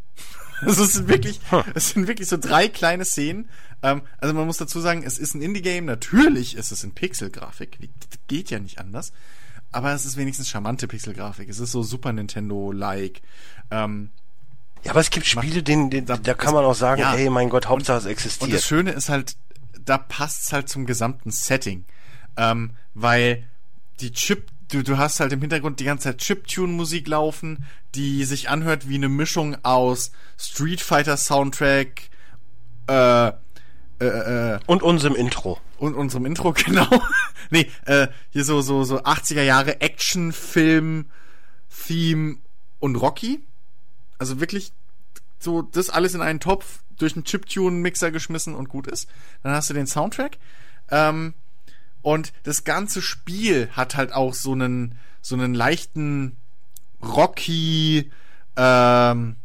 Also 0.60 0.84
es 0.84 0.94
sind 0.94 1.08
wirklich, 1.08 1.40
es 1.74 1.90
sind 1.90 2.08
wirklich 2.08 2.28
so 2.28 2.36
drei 2.36 2.68
kleine 2.68 3.06
Szenen. 3.06 3.48
Ähm, 3.82 4.02
also 4.18 4.34
man 4.34 4.46
muss 4.46 4.58
dazu 4.58 4.80
sagen, 4.80 5.02
es 5.02 5.18
ist 5.18 5.34
ein 5.34 5.42
Indie-Game. 5.42 5.86
Natürlich 5.86 6.56
ist 6.56 6.72
es 6.72 6.84
in 6.84 6.92
Pixel-Grafik. 6.92 7.78
Geht 8.26 8.50
ja 8.50 8.58
nicht 8.58 8.78
anders. 8.78 9.12
Aber 9.72 9.92
es 9.92 10.04
ist 10.06 10.16
wenigstens 10.16 10.48
charmante 10.48 10.88
Pixel-Grafik. 10.88 11.48
Es 11.48 11.58
ist 11.58 11.72
so 11.72 11.82
Super 11.82 12.12
Nintendo-like. 12.12 13.20
Ähm, 13.70 14.10
Ja, 14.84 14.92
aber 14.92 15.00
es 15.00 15.10
gibt 15.10 15.26
Spiele, 15.26 15.62
denen, 15.62 15.90
denen, 15.90 16.06
Da- 16.06 16.16
da 16.16 16.34
kann 16.34 16.54
man 16.54 16.64
auch 16.64 16.74
sagen, 16.74 17.00
ja. 17.00 17.12
hey, 17.12 17.28
mein 17.28 17.48
Gott, 17.50 17.66
Hauptsache 17.68 17.98
es 17.98 18.04
Und 18.04 18.10
existiert. 18.12 18.52
das 18.54 18.64
Schöne 18.64 18.92
ist 18.92 19.08
halt, 19.08 19.36
da 19.84 19.98
passt's 19.98 20.52
halt 20.52 20.68
zum 20.68 20.86
gesamten 20.86 21.30
Setting. 21.30 21.84
Ähm, 22.36 22.70
weil 22.94 23.44
die 24.00 24.12
Chip, 24.12 24.48
du, 24.70 24.82
du 24.82 24.96
hast 24.98 25.20
halt 25.20 25.32
im 25.32 25.40
Hintergrund 25.40 25.80
die 25.80 25.84
ganze 25.84 26.04
Zeit 26.04 26.18
Chiptune-Musik 26.18 27.08
laufen, 27.08 27.64
die 27.94 28.24
sich 28.24 28.48
anhört 28.48 28.88
wie 28.88 28.94
eine 28.96 29.08
Mischung 29.08 29.56
aus 29.64 30.12
Street 30.38 30.80
Fighter 30.80 31.16
Soundtrack, 31.16 32.02
äh, 32.86 33.32
äh, 34.00 34.54
äh, 34.54 34.58
Und 34.66 34.82
unserem 34.82 35.14
Intro. 35.14 35.60
und 35.78 35.94
unserem 35.94 36.26
Intro, 36.26 36.52
genau. 36.66 36.88
nee, 37.50 37.70
äh, 37.86 38.08
hier 38.30 38.44
so, 38.44 38.60
so, 38.60 38.84
so 38.84 39.02
80er 39.02 39.42
Jahre 39.42 39.80
Actionfilm, 39.80 41.06
Theme 41.86 42.36
und 42.78 42.96
Rocky. 42.96 43.40
Also 44.18 44.40
wirklich 44.40 44.72
so 45.38 45.62
das 45.62 45.90
alles 45.90 46.14
in 46.14 46.20
einen 46.20 46.40
Topf, 46.40 46.80
durch 46.98 47.14
einen 47.14 47.24
Chiptune-Mixer 47.24 48.10
geschmissen 48.10 48.54
und 48.54 48.68
gut 48.68 48.86
ist. 48.86 49.08
Dann 49.42 49.52
hast 49.52 49.70
du 49.70 49.74
den 49.74 49.86
Soundtrack. 49.86 50.38
Ähm, 50.90 51.34
und 52.02 52.32
das 52.44 52.64
ganze 52.64 53.02
Spiel 53.02 53.68
hat 53.72 53.96
halt 53.96 54.12
auch 54.12 54.34
so 54.34 54.52
einen, 54.52 54.96
so 55.20 55.34
einen 55.34 55.54
leichten 55.54 56.36
Rocky, 57.02 58.10
ähm, 58.56 59.36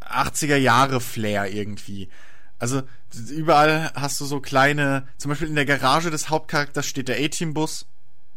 80er 0.00 0.56
Jahre 0.56 1.00
Flair 1.00 1.52
irgendwie. 1.52 2.08
Also 2.58 2.82
überall 3.30 3.90
hast 3.94 4.20
du 4.20 4.24
so 4.24 4.40
kleine, 4.40 5.06
zum 5.18 5.30
Beispiel 5.30 5.48
in 5.48 5.54
der 5.54 5.66
Garage 5.66 6.10
des 6.10 6.30
Hauptcharakters 6.30 6.86
steht 6.86 7.08
der 7.08 7.18
A-Team-Bus. 7.18 7.86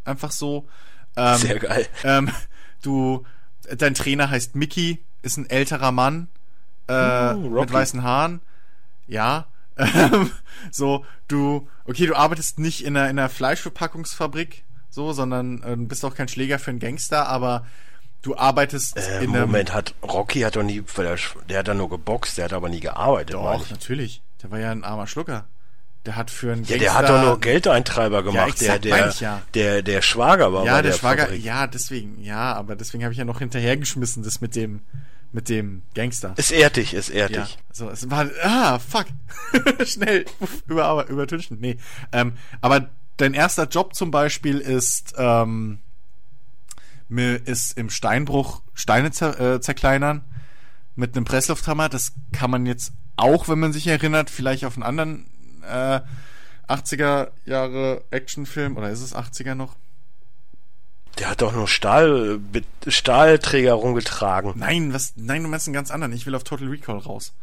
Einfach 0.03 0.31
so. 0.31 0.67
Ähm, 1.15 1.37
Sehr 1.37 1.59
geil. 1.59 1.87
ähm, 2.03 2.31
du, 2.81 3.25
dein 3.77 3.93
Trainer 3.93 4.29
heißt 4.29 4.55
Mickey, 4.55 4.99
ist 5.21 5.37
ein 5.37 5.49
älterer 5.49 5.91
Mann 5.91 6.27
äh, 6.87 7.33
Uh, 7.33 7.61
mit 7.61 7.71
weißen 7.71 8.03
Haaren. 8.03 8.41
Ja. 9.07 9.45
Ähm, 9.77 10.31
so, 10.71 11.05
du, 11.27 11.67
okay, 11.85 12.05
du 12.05 12.15
arbeitest 12.15 12.59
nicht 12.59 12.83
in 12.83 12.97
einer, 12.97 13.09
in 13.09 13.17
einer 13.17 13.29
Fleischverpackungsfabrik, 13.29 14.63
so, 14.89 15.13
sondern 15.13 15.63
äh, 15.63 15.75
bist 15.77 16.03
auch 16.03 16.15
kein 16.15 16.27
Schläger 16.27 16.59
für 16.59 16.71
einen 16.71 16.79
Gangster, 16.79 17.27
aber 17.27 17.65
du 18.21 18.35
arbeitest 18.37 18.97
Äh, 18.97 19.23
in 19.23 19.29
einem. 19.31 19.41
Moment, 19.41 19.73
hat 19.73 19.93
Rocky 20.03 20.41
hat 20.41 20.55
doch 20.55 20.63
nie, 20.63 20.83
weil 20.95 21.05
er, 21.05 21.17
der 21.49 21.59
hat 21.59 21.67
da 21.67 21.73
nur 21.73 21.89
geboxt, 21.89 22.37
der 22.37 22.45
hat 22.45 22.53
aber 22.53 22.69
nie 22.69 22.79
gearbeitet, 22.79 23.35
Doch, 23.35 23.63
ich. 23.63 23.71
natürlich. 23.71 24.21
Der 24.41 24.51
war 24.51 24.59
ja 24.59 24.71
ein 24.71 24.83
armer 24.83 25.07
Schlucker. 25.07 25.45
Der 26.05 26.15
hat 26.15 26.31
für 26.31 26.53
einen 26.53 26.63
Ja, 26.63 26.77
Gangster. 26.77 26.79
der 26.79 26.93
hat 26.95 27.09
doch 27.09 27.21
nur 27.21 27.39
Geldeintreiber 27.41 28.23
gemacht, 28.23 28.47
exakt, 28.61 28.85
der, 28.85 28.95
der, 29.09 29.13
ja. 29.19 29.41
der, 29.53 29.81
der 29.81 30.01
Schwager 30.01 30.53
war 30.53 30.65
Ja, 30.65 30.75
bei 30.75 30.81
der, 30.81 30.93
Schwager, 30.93 31.23
Fabrik. 31.23 31.43
ja, 31.43 31.67
deswegen, 31.67 32.21
ja, 32.23 32.53
aber 32.53 32.75
deswegen 32.77 33.03
habe 33.03 33.11
ich 33.11 33.17
ja 33.19 33.25
noch 33.25 33.39
hinterhergeschmissen, 33.39 34.23
das 34.23 34.39
mit 34.39 34.55
dem, 34.55 34.81
mit 35.33 35.49
dem 35.49 35.81
Gangster. 35.95 36.33
Es 36.37 36.51
ehrt 36.51 36.77
dich, 36.77 36.93
es 36.93 37.09
ehrt 37.09 37.31
Ja, 37.31 37.41
dich. 37.43 37.57
so, 37.73 37.89
es 37.89 38.09
war, 38.09 38.27
ah, 38.43 38.79
fuck. 38.79 39.07
Schnell, 39.85 40.25
über, 40.67 41.05
übertünchen. 41.09 41.57
Nee, 41.59 41.77
ähm, 42.13 42.33
aber 42.61 42.89
dein 43.17 43.33
erster 43.33 43.65
Job 43.67 43.93
zum 43.93 44.09
Beispiel 44.09 44.59
ist, 44.59 45.15
ähm, 45.17 45.79
ist 47.17 47.77
im 47.77 47.89
Steinbruch 47.89 48.61
Steine 48.73 49.11
zer, 49.11 49.39
äh, 49.39 49.61
zerkleinern 49.61 50.21
mit 50.95 51.15
einem 51.15 51.25
Presslufthammer. 51.25 51.89
Das 51.89 52.13
kann 52.31 52.51
man 52.51 52.65
jetzt 52.65 52.93
auch, 53.15 53.47
wenn 53.47 53.59
man 53.59 53.73
sich 53.73 53.87
erinnert, 53.87 54.29
vielleicht 54.29 54.65
auf 54.65 54.75
einen 54.75 54.83
anderen 54.83 55.27
äh, 55.67 56.01
80er 56.67 57.29
Jahre 57.45 58.03
Actionfilm 58.11 58.77
oder 58.77 58.89
ist 58.89 59.01
es 59.01 59.15
80er 59.15 59.55
noch? 59.55 59.75
Der 61.17 61.29
hat 61.29 61.41
doch 61.41 61.51
nur 61.51 61.67
Stahl, 61.67 62.39
Stahlträger 62.87 63.73
rumgetragen. 63.73 64.53
Nein, 64.55 64.93
was? 64.93 65.13
Nein, 65.15 65.43
du 65.43 65.49
meinst 65.49 65.67
einen 65.67 65.73
ganz 65.73 65.91
anderen. 65.91 66.13
Ich 66.13 66.25
will 66.25 66.35
auf 66.35 66.43
Total 66.43 66.67
Recall 66.67 66.99
raus. 66.99 67.33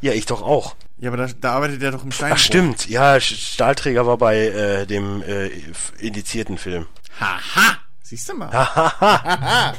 Ja, 0.00 0.12
ich 0.12 0.26
doch 0.26 0.42
auch. 0.42 0.74
Ja, 0.98 1.10
aber 1.10 1.18
da, 1.18 1.28
da 1.40 1.52
arbeitet 1.52 1.82
er 1.82 1.92
doch 1.92 2.02
im 2.04 2.10
Steinbruch. 2.10 2.38
Ach 2.38 2.42
stimmt, 2.42 2.88
ja, 2.88 3.20
Stahlträger 3.20 4.06
war 4.06 4.16
bei 4.16 4.46
äh, 4.46 4.86
dem 4.86 5.22
äh, 5.22 5.50
indizierten 5.98 6.58
Film. 6.58 6.86
Haha, 7.20 7.78
siehst 8.10 8.28
du 8.28 8.34
mal. 8.34 8.50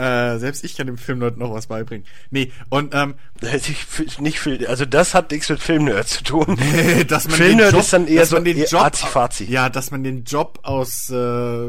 Äh, 0.00 0.38
selbst 0.38 0.64
ich 0.64 0.78
kann 0.78 0.86
dem 0.86 0.96
Filmnerd 0.96 1.36
noch 1.36 1.52
was 1.52 1.66
beibringen. 1.66 2.06
Nee, 2.30 2.52
und 2.70 2.94
ähm, 2.94 3.16
nicht 4.18 4.40
viel, 4.40 4.66
also 4.66 4.86
das 4.86 5.12
hat 5.12 5.30
nichts 5.30 5.50
mit 5.50 5.60
Filmnerd 5.60 6.08
zu 6.08 6.22
tun. 6.24 6.58
dass 7.08 7.28
man 7.28 7.36
Filmnerd 7.36 7.74
ist 7.74 7.92
dann 7.92 8.06
eher 8.06 8.24
so 8.24 8.38
den 8.38 8.64
Job, 8.64 8.94
Azi 9.14 9.44
Ja, 9.44 9.68
dass 9.68 9.90
man 9.90 10.02
den 10.02 10.24
Job 10.24 10.60
aus 10.62 11.10
äh, 11.10 11.68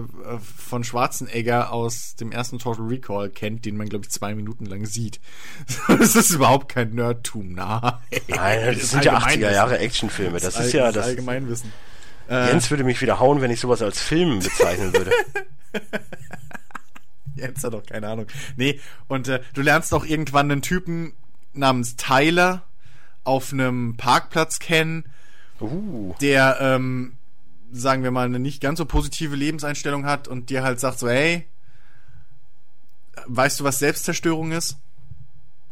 von 0.57 0.85
Schwarzenegger 0.85 1.73
aus 1.73 2.15
dem 2.15 2.31
ersten 2.31 2.57
Total 2.57 2.85
Recall 2.85 3.29
kennt, 3.29 3.65
den 3.65 3.75
man 3.75 3.89
glaube 3.89 4.05
ich 4.05 4.11
zwei 4.11 4.33
Minuten 4.33 4.65
lang 4.65 4.85
sieht. 4.85 5.19
das 5.89 6.15
ist 6.15 6.29
überhaupt 6.29 6.69
kein 6.69 6.91
Nerdtum, 6.91 7.51
na. 7.51 8.01
Nein, 8.29 8.59
das, 8.65 8.79
das 8.79 8.91
sind 8.91 9.03
ja 9.03 9.17
80er 9.17 9.51
Jahre 9.51 9.79
Actionfilme. 9.79 10.39
Das, 10.39 10.53
das 10.53 10.67
ist 10.67 10.73
ja 10.73 10.85
das, 10.85 10.95
das 10.95 11.05
Allgemeinwissen. 11.07 11.73
Jens 12.29 12.69
würde 12.71 12.85
mich 12.85 13.01
wieder 13.01 13.19
hauen, 13.19 13.41
wenn 13.41 13.51
ich 13.51 13.59
sowas 13.59 13.81
als 13.81 13.99
Film 13.99 14.39
bezeichnen 14.39 14.93
würde. 14.93 15.11
Jens 17.35 17.63
hat 17.63 17.73
doch 17.73 17.85
keine 17.85 18.07
Ahnung. 18.07 18.27
Nee, 18.55 18.79
und 19.07 19.27
äh, 19.27 19.41
du 19.53 19.61
lernst 19.61 19.93
auch 19.93 20.05
irgendwann 20.05 20.51
einen 20.51 20.61
Typen 20.61 21.13
namens 21.53 21.95
Tyler 21.95 22.63
auf 23.23 23.53
einem 23.53 23.95
Parkplatz 23.97 24.59
kennen, 24.59 25.05
uh. 25.59 26.13
der, 26.21 26.57
ähm, 26.59 27.13
sagen 27.71 28.03
wir 28.03 28.11
mal, 28.11 28.25
eine 28.25 28.39
nicht 28.39 28.61
ganz 28.61 28.79
so 28.79 28.85
positive 28.85 29.35
Lebenseinstellung 29.35 30.05
hat 30.05 30.27
und 30.27 30.49
dir 30.49 30.63
halt 30.63 30.79
sagt 30.79 30.99
so, 30.99 31.09
hey, 31.09 31.47
weißt 33.27 33.59
du, 33.59 33.63
was 33.63 33.79
Selbstzerstörung 33.79 34.51
ist? 34.51 34.77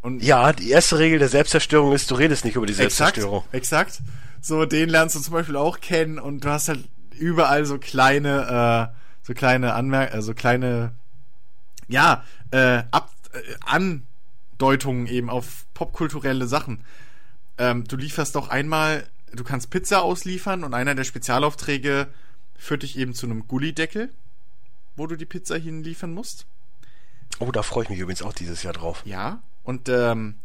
Und 0.02 0.24
ja, 0.24 0.54
die 0.54 0.70
erste 0.70 0.98
Regel 1.00 1.20
der 1.20 1.28
Selbstzerstörung 1.28 1.92
ist, 1.92 2.10
du 2.10 2.16
redest 2.16 2.46
nicht 2.46 2.56
über 2.56 2.66
die 2.66 2.74
Selbstzerstörung. 2.74 3.44
Exakt. 3.52 4.00
exakt. 4.00 4.02
So, 4.42 4.66
den 4.66 4.90
lernst 4.90 5.16
du 5.16 5.20
zum 5.20 5.34
Beispiel 5.34 5.58
auch 5.58 5.82
kennen 5.82 6.20
und 6.20 6.46
du 6.46 6.50
hast 6.50 6.70
halt 6.70 6.88
überall 7.18 7.66
so 7.66 7.78
kleine, 7.78 8.94
äh, 8.94 9.00
so 9.30 9.36
kleine 9.36 9.76
Anmerk, 9.76 10.14
äh, 10.14 10.22
so 10.24 10.34
kleine 10.34 10.92
ja, 11.88 12.24
äh, 12.50 12.82
Ab 12.90 13.12
äh, 13.32 13.40
Andeutungen 13.62 15.06
eben 15.06 15.30
auf 15.30 15.68
popkulturelle 15.76 16.48
Sachen. 16.48 16.84
Ähm, 17.60 17.84
du 17.84 17.96
lieferst 17.96 18.36
doch 18.36 18.50
einmal, 18.50 19.08
du 19.32 19.44
kannst 19.44 19.70
Pizza 19.70 20.02
ausliefern 20.02 20.64
und 20.64 20.74
einer 20.74 20.96
der 20.96 21.04
Spezialaufträge 21.04 22.08
führt 22.58 22.82
dich 22.82 22.98
eben 22.98 23.14
zu 23.14 23.28
einem 23.28 23.48
Gullideckel, 23.48 24.10
wo 24.96 25.06
du 25.06 25.16
die 25.16 25.26
Pizza 25.26 25.58
hinliefern 25.58 26.12
musst. 26.12 26.48
Oh, 27.38 27.52
da 27.52 27.62
freue 27.62 27.84
ich 27.84 27.90
mich 27.90 28.00
übrigens 28.00 28.24
auch 28.24 28.34
dieses 28.34 28.64
Jahr 28.64 28.74
drauf. 28.74 29.04
Ja, 29.06 29.44
und 29.64 29.90
ähm, 29.90 30.36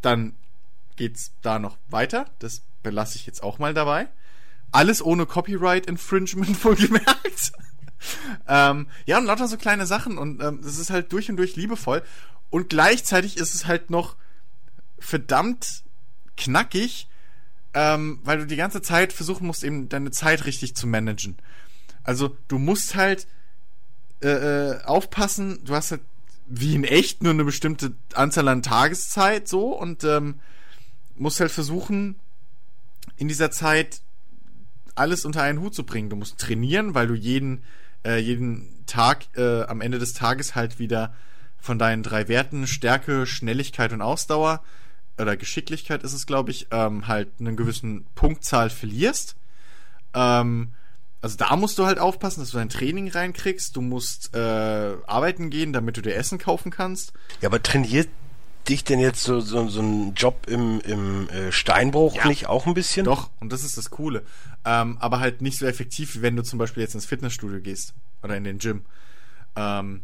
dann 0.00 0.34
geht's 0.94 1.32
da 1.42 1.58
noch 1.58 1.76
weiter. 1.88 2.26
Das 2.38 2.62
belasse 2.84 3.18
ich 3.18 3.26
jetzt 3.26 3.42
auch 3.42 3.58
mal 3.58 3.74
dabei. 3.74 4.06
Alles 4.70 5.04
ohne 5.04 5.26
Copyright 5.26 5.86
Infringement 5.86 6.64
wohlgemerkt 6.64 7.52
ähm, 8.48 8.86
ja, 9.06 9.18
und 9.18 9.26
lauter 9.26 9.48
so 9.48 9.56
kleine 9.56 9.86
Sachen 9.86 10.18
und 10.18 10.42
ähm, 10.42 10.60
das 10.62 10.78
ist 10.78 10.90
halt 10.90 11.12
durch 11.12 11.30
und 11.30 11.36
durch 11.36 11.56
liebevoll. 11.56 12.02
Und 12.50 12.68
gleichzeitig 12.68 13.36
ist 13.36 13.54
es 13.54 13.66
halt 13.66 13.90
noch 13.90 14.16
verdammt 14.98 15.82
knackig, 16.36 17.08
ähm, 17.74 18.20
weil 18.24 18.38
du 18.38 18.46
die 18.46 18.56
ganze 18.56 18.82
Zeit 18.82 19.12
versuchen 19.12 19.46
musst, 19.46 19.64
eben 19.64 19.88
deine 19.88 20.10
Zeit 20.10 20.44
richtig 20.44 20.76
zu 20.76 20.86
managen. 20.86 21.36
Also 22.04 22.36
du 22.48 22.58
musst 22.58 22.94
halt 22.94 23.26
äh, 24.22 24.28
äh, 24.28 24.84
aufpassen, 24.84 25.60
du 25.64 25.74
hast 25.74 25.92
halt 25.92 26.02
wie 26.46 26.74
in 26.74 26.84
echt 26.84 27.22
nur 27.22 27.32
eine 27.32 27.44
bestimmte 27.44 27.92
Anzahl 28.14 28.48
an 28.48 28.62
Tageszeit 28.62 29.48
so 29.48 29.76
und 29.76 30.04
ähm, 30.04 30.40
musst 31.16 31.40
halt 31.40 31.50
versuchen, 31.50 32.16
in 33.16 33.28
dieser 33.28 33.50
Zeit 33.50 34.00
alles 34.94 35.24
unter 35.24 35.42
einen 35.42 35.60
Hut 35.60 35.74
zu 35.74 35.84
bringen. 35.84 36.10
Du 36.10 36.16
musst 36.16 36.38
trainieren, 36.38 36.94
weil 36.94 37.06
du 37.06 37.14
jeden 37.14 37.62
äh, 38.04 38.18
jeden 38.18 38.84
Tag 38.86 39.26
äh, 39.36 39.62
am 39.62 39.80
Ende 39.80 39.98
des 39.98 40.12
Tages 40.12 40.54
halt 40.54 40.78
wieder 40.78 41.14
von 41.58 41.78
deinen 41.78 42.02
drei 42.02 42.28
Werten 42.28 42.66
Stärke, 42.66 43.26
Schnelligkeit 43.26 43.92
und 43.92 44.02
Ausdauer 44.02 44.62
oder 45.18 45.36
Geschicklichkeit 45.36 46.02
ist 46.02 46.12
es, 46.12 46.26
glaube 46.26 46.50
ich, 46.50 46.68
ähm, 46.70 47.06
halt 47.06 47.28
einen 47.38 47.56
gewissen 47.56 48.06
Punktzahl 48.14 48.70
verlierst. 48.70 49.36
Ähm, 50.14 50.72
also 51.20 51.36
da 51.36 51.54
musst 51.54 51.78
du 51.78 51.86
halt 51.86 52.00
aufpassen, 52.00 52.40
dass 52.40 52.50
du 52.50 52.58
dein 52.58 52.68
Training 52.68 53.08
reinkriegst. 53.08 53.76
Du 53.76 53.80
musst 53.80 54.34
äh, 54.34 54.38
arbeiten 55.06 55.50
gehen, 55.50 55.72
damit 55.72 55.96
du 55.96 56.02
dir 56.02 56.16
Essen 56.16 56.38
kaufen 56.38 56.72
kannst. 56.72 57.12
Ja, 57.40 57.48
aber 57.48 57.62
trainiert 57.62 58.08
dich 58.68 58.84
denn 58.84 59.00
jetzt 59.00 59.22
so, 59.22 59.40
so, 59.40 59.68
so 59.68 59.80
ein 59.80 60.14
Job 60.14 60.46
im, 60.48 60.80
im 60.80 61.28
äh, 61.28 61.52
Steinbruch 61.52 62.14
ja. 62.16 62.28
nicht 62.28 62.46
auch 62.46 62.66
ein 62.66 62.74
bisschen? 62.74 63.04
Doch, 63.04 63.30
und 63.40 63.52
das 63.52 63.64
ist 63.64 63.76
das 63.76 63.90
Coole. 63.90 64.22
Ähm, 64.64 64.96
aber 65.00 65.20
halt 65.20 65.42
nicht 65.42 65.58
so 65.58 65.66
effektiv, 65.66 66.16
wie 66.16 66.22
wenn 66.22 66.36
du 66.36 66.42
zum 66.42 66.58
Beispiel 66.58 66.82
jetzt 66.82 66.94
ins 66.94 67.06
Fitnessstudio 67.06 67.60
gehst 67.60 67.94
oder 68.22 68.36
in 68.36 68.44
den 68.44 68.58
Gym. 68.58 68.82
Ähm, 69.56 70.02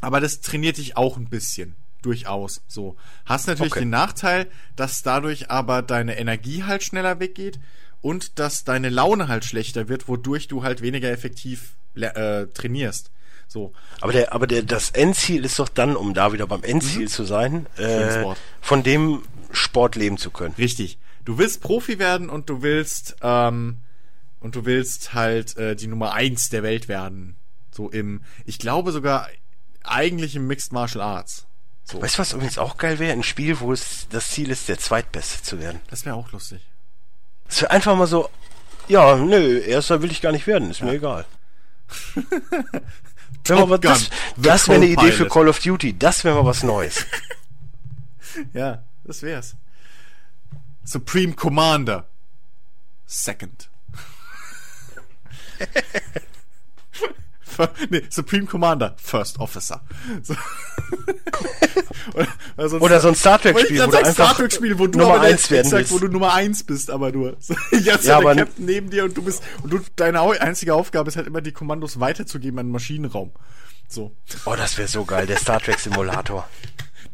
aber 0.00 0.20
das 0.20 0.40
trainiert 0.40 0.78
dich 0.78 0.96
auch 0.96 1.16
ein 1.16 1.28
bisschen. 1.28 1.76
Durchaus 2.02 2.60
so. 2.68 2.96
Hast 3.24 3.46
natürlich 3.46 3.72
okay. 3.72 3.80
den 3.80 3.90
Nachteil, 3.90 4.46
dass 4.76 5.02
dadurch 5.02 5.50
aber 5.50 5.80
deine 5.80 6.18
Energie 6.18 6.64
halt 6.64 6.82
schneller 6.82 7.18
weggeht 7.18 7.58
und 8.02 8.38
dass 8.38 8.64
deine 8.64 8.90
Laune 8.90 9.28
halt 9.28 9.46
schlechter 9.46 9.88
wird, 9.88 10.06
wodurch 10.06 10.46
du 10.46 10.62
halt 10.62 10.82
weniger 10.82 11.10
effektiv 11.10 11.76
äh, 11.94 12.46
trainierst. 12.48 13.10
So. 13.54 13.72
Aber 14.00 14.12
der, 14.12 14.32
aber 14.32 14.48
der, 14.48 14.64
das 14.64 14.90
Endziel 14.90 15.44
ist 15.44 15.60
doch 15.60 15.68
dann, 15.68 15.94
um 15.94 16.12
da 16.12 16.32
wieder 16.32 16.48
beim 16.48 16.64
Endziel 16.64 17.02
mhm. 17.02 17.06
zu 17.06 17.22
sein, 17.22 17.66
äh, 17.76 18.24
von 18.60 18.82
dem 18.82 19.22
Sport 19.52 19.94
leben 19.94 20.18
zu 20.18 20.32
können. 20.32 20.56
Richtig. 20.58 20.98
Du 21.24 21.38
willst 21.38 21.60
Profi 21.60 22.00
werden 22.00 22.30
und 22.30 22.50
du 22.50 22.62
willst, 22.62 23.14
ähm, 23.22 23.76
und 24.40 24.56
du 24.56 24.64
willst 24.64 25.14
halt 25.14 25.56
äh, 25.56 25.76
die 25.76 25.86
Nummer 25.86 26.14
eins 26.14 26.48
der 26.48 26.64
Welt 26.64 26.88
werden. 26.88 27.36
So 27.70 27.88
im, 27.90 28.22
ich 28.44 28.58
glaube 28.58 28.90
sogar 28.90 29.28
eigentlich 29.84 30.34
im 30.34 30.48
Mixed 30.48 30.72
Martial 30.72 31.04
Arts. 31.04 31.46
So. 31.84 32.02
Weißt 32.02 32.16
du, 32.16 32.18
was 32.18 32.32
übrigens 32.32 32.58
auch 32.58 32.76
geil 32.76 32.98
wäre? 32.98 33.12
Ein 33.12 33.22
Spiel, 33.22 33.60
wo 33.60 33.72
es 33.72 34.08
das 34.10 34.30
Ziel 34.30 34.50
ist, 34.50 34.68
der 34.68 34.80
Zweitbeste 34.80 35.42
zu 35.42 35.60
werden. 35.60 35.80
Das 35.90 36.04
wäre 36.04 36.16
auch 36.16 36.32
lustig. 36.32 36.60
Das 37.46 37.62
wäre 37.62 37.70
einfach 37.70 37.94
mal 37.94 38.08
so, 38.08 38.28
ja, 38.88 39.14
nö, 39.14 39.60
erster 39.60 40.02
will 40.02 40.10
ich 40.10 40.20
gar 40.20 40.32
nicht 40.32 40.48
werden, 40.48 40.72
ist 40.72 40.80
ja. 40.80 40.86
mir 40.86 40.94
egal. 40.94 41.24
Top 43.44 43.68
mal, 43.68 43.78
das, 43.78 44.10
das 44.36 44.68
wäre 44.68 44.80
eine 44.80 44.86
Idee 44.90 45.12
für 45.12 45.28
Call 45.28 45.48
of 45.48 45.58
Duty. 45.58 45.98
Das 45.98 46.24
wäre 46.24 46.34
mal 46.36 46.46
was 46.46 46.62
Neues. 46.62 47.04
ja, 48.54 48.82
das 49.04 49.22
wär's. 49.22 49.54
Supreme 50.82 51.34
Commander. 51.34 52.06
Second. 53.06 53.68
nee, 57.90 58.02
Supreme 58.10 58.46
Commander, 58.46 58.94
First 58.96 59.38
Officer. 59.38 59.80
So. 60.22 60.34
oder, 62.14 62.28
sonst, 62.68 62.82
oder, 62.82 63.00
so 63.00 63.08
ein 63.08 63.14
Star 63.14 63.40
Trek 63.40 63.58
Spiel, 63.58 63.86
wo 63.86 63.90
du 63.90 64.12
Star 64.12 64.34
Trek 64.34 64.52
Spiel, 64.52 64.78
wo 64.78 64.86
du 64.86 64.98
Nummer 64.98 65.20
eins 65.20 65.50
werden 65.50 65.66
exakt, 65.66 65.90
wo 65.90 65.98
du 65.98 66.08
Nummer 66.08 66.34
eins 66.34 66.64
bist, 66.64 66.90
aber 66.90 67.12
nur. 67.12 67.36
Jetzt 67.70 68.04
ja, 68.04 68.18
aber 68.18 68.34
der 68.34 68.46
Captain 68.46 68.64
neben 68.64 68.90
dir 68.90 69.04
und 69.04 69.16
du 69.16 69.22
bist 69.22 69.42
und 69.62 69.72
du 69.72 69.80
deine 69.96 70.20
einzige 70.20 70.74
Aufgabe 70.74 71.08
ist 71.08 71.16
halt 71.16 71.26
immer 71.26 71.40
die 71.40 71.52
Kommandos 71.52 72.00
weiterzugeben 72.00 72.58
an 72.58 72.66
den 72.66 72.72
Maschinenraum. 72.72 73.32
So. 73.88 74.16
Oh, 74.46 74.54
das 74.56 74.78
wäre 74.78 74.88
so 74.88 75.04
geil, 75.04 75.26
der 75.26 75.38
Star 75.38 75.60
Trek 75.60 75.78
Simulator. 75.78 76.48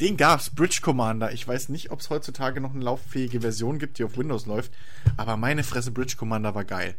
Den 0.00 0.16
gab's, 0.16 0.48
Bridge 0.48 0.78
Commander. 0.80 1.32
Ich 1.32 1.46
weiß 1.46 1.68
nicht, 1.68 1.90
ob 1.90 2.00
es 2.00 2.08
heutzutage 2.08 2.62
noch 2.62 2.72
eine 2.72 2.82
lauffähige 2.82 3.42
Version 3.42 3.78
gibt, 3.78 3.98
die 3.98 4.04
auf 4.04 4.16
Windows 4.16 4.46
läuft, 4.46 4.72
aber 5.18 5.36
meine 5.36 5.62
Fresse 5.62 5.90
Bridge 5.90 6.14
Commander 6.16 6.54
war 6.54 6.64
geil. 6.64 6.96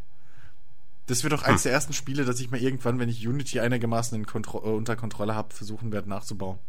Das 1.07 1.23
wird 1.23 1.33
doch 1.33 1.43
eines 1.43 1.61
hm. 1.61 1.69
der 1.69 1.73
ersten 1.73 1.93
Spiele, 1.93 2.25
dass 2.25 2.39
ich 2.39 2.51
mal 2.51 2.61
irgendwann, 2.61 2.99
wenn 2.99 3.09
ich 3.09 3.27
Unity 3.27 3.59
einigermaßen 3.59 4.25
Kontro 4.25 4.59
äh, 4.59 4.69
unter 4.69 4.95
Kontrolle 4.95 5.35
habe, 5.35 5.53
versuchen 5.53 5.91
werde 5.91 6.09
nachzubauen. 6.09 6.59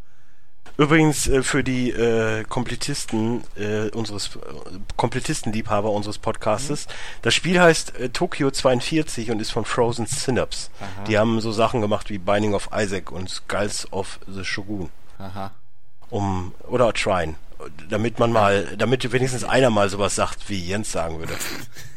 Übrigens 0.78 1.28
äh, 1.28 1.42
für 1.42 1.62
die 1.62 1.90
äh, 1.90 2.44
Komplettisten 2.44 3.44
äh, 3.56 3.90
unseres 3.90 4.36
äh, 4.36 4.40
Komplettistenliebhaber 4.96 5.90
unseres 5.90 6.18
Podcastes. 6.18 6.86
Mhm. 6.86 6.92
Das 7.22 7.34
Spiel 7.34 7.60
heißt 7.60 7.98
äh, 7.98 8.08
Tokyo 8.08 8.50
42 8.50 9.30
und 9.30 9.40
ist 9.40 9.50
von 9.50 9.66
Frozen 9.66 10.06
Synapse. 10.06 10.70
Aha. 10.80 11.04
Die 11.04 11.18
haben 11.18 11.40
so 11.40 11.52
Sachen 11.52 11.82
gemacht 11.82 12.08
wie 12.08 12.18
Binding 12.18 12.54
of 12.54 12.70
Isaac 12.74 13.12
und 13.12 13.28
Skulls 13.28 13.92
of 13.92 14.18
the 14.26 14.44
Shogun. 14.44 14.88
Aha. 15.18 15.52
Um 16.08 16.54
oder 16.68 16.92
Trine, 16.94 17.34
damit 17.90 18.18
man 18.18 18.32
mal, 18.32 18.76
damit 18.76 19.10
wenigstens 19.12 19.44
einer 19.44 19.70
mal 19.70 19.90
sowas 19.90 20.14
sagt, 20.14 20.48
wie 20.48 20.58
Jens 20.58 20.90
sagen 20.90 21.18
würde. 21.18 21.34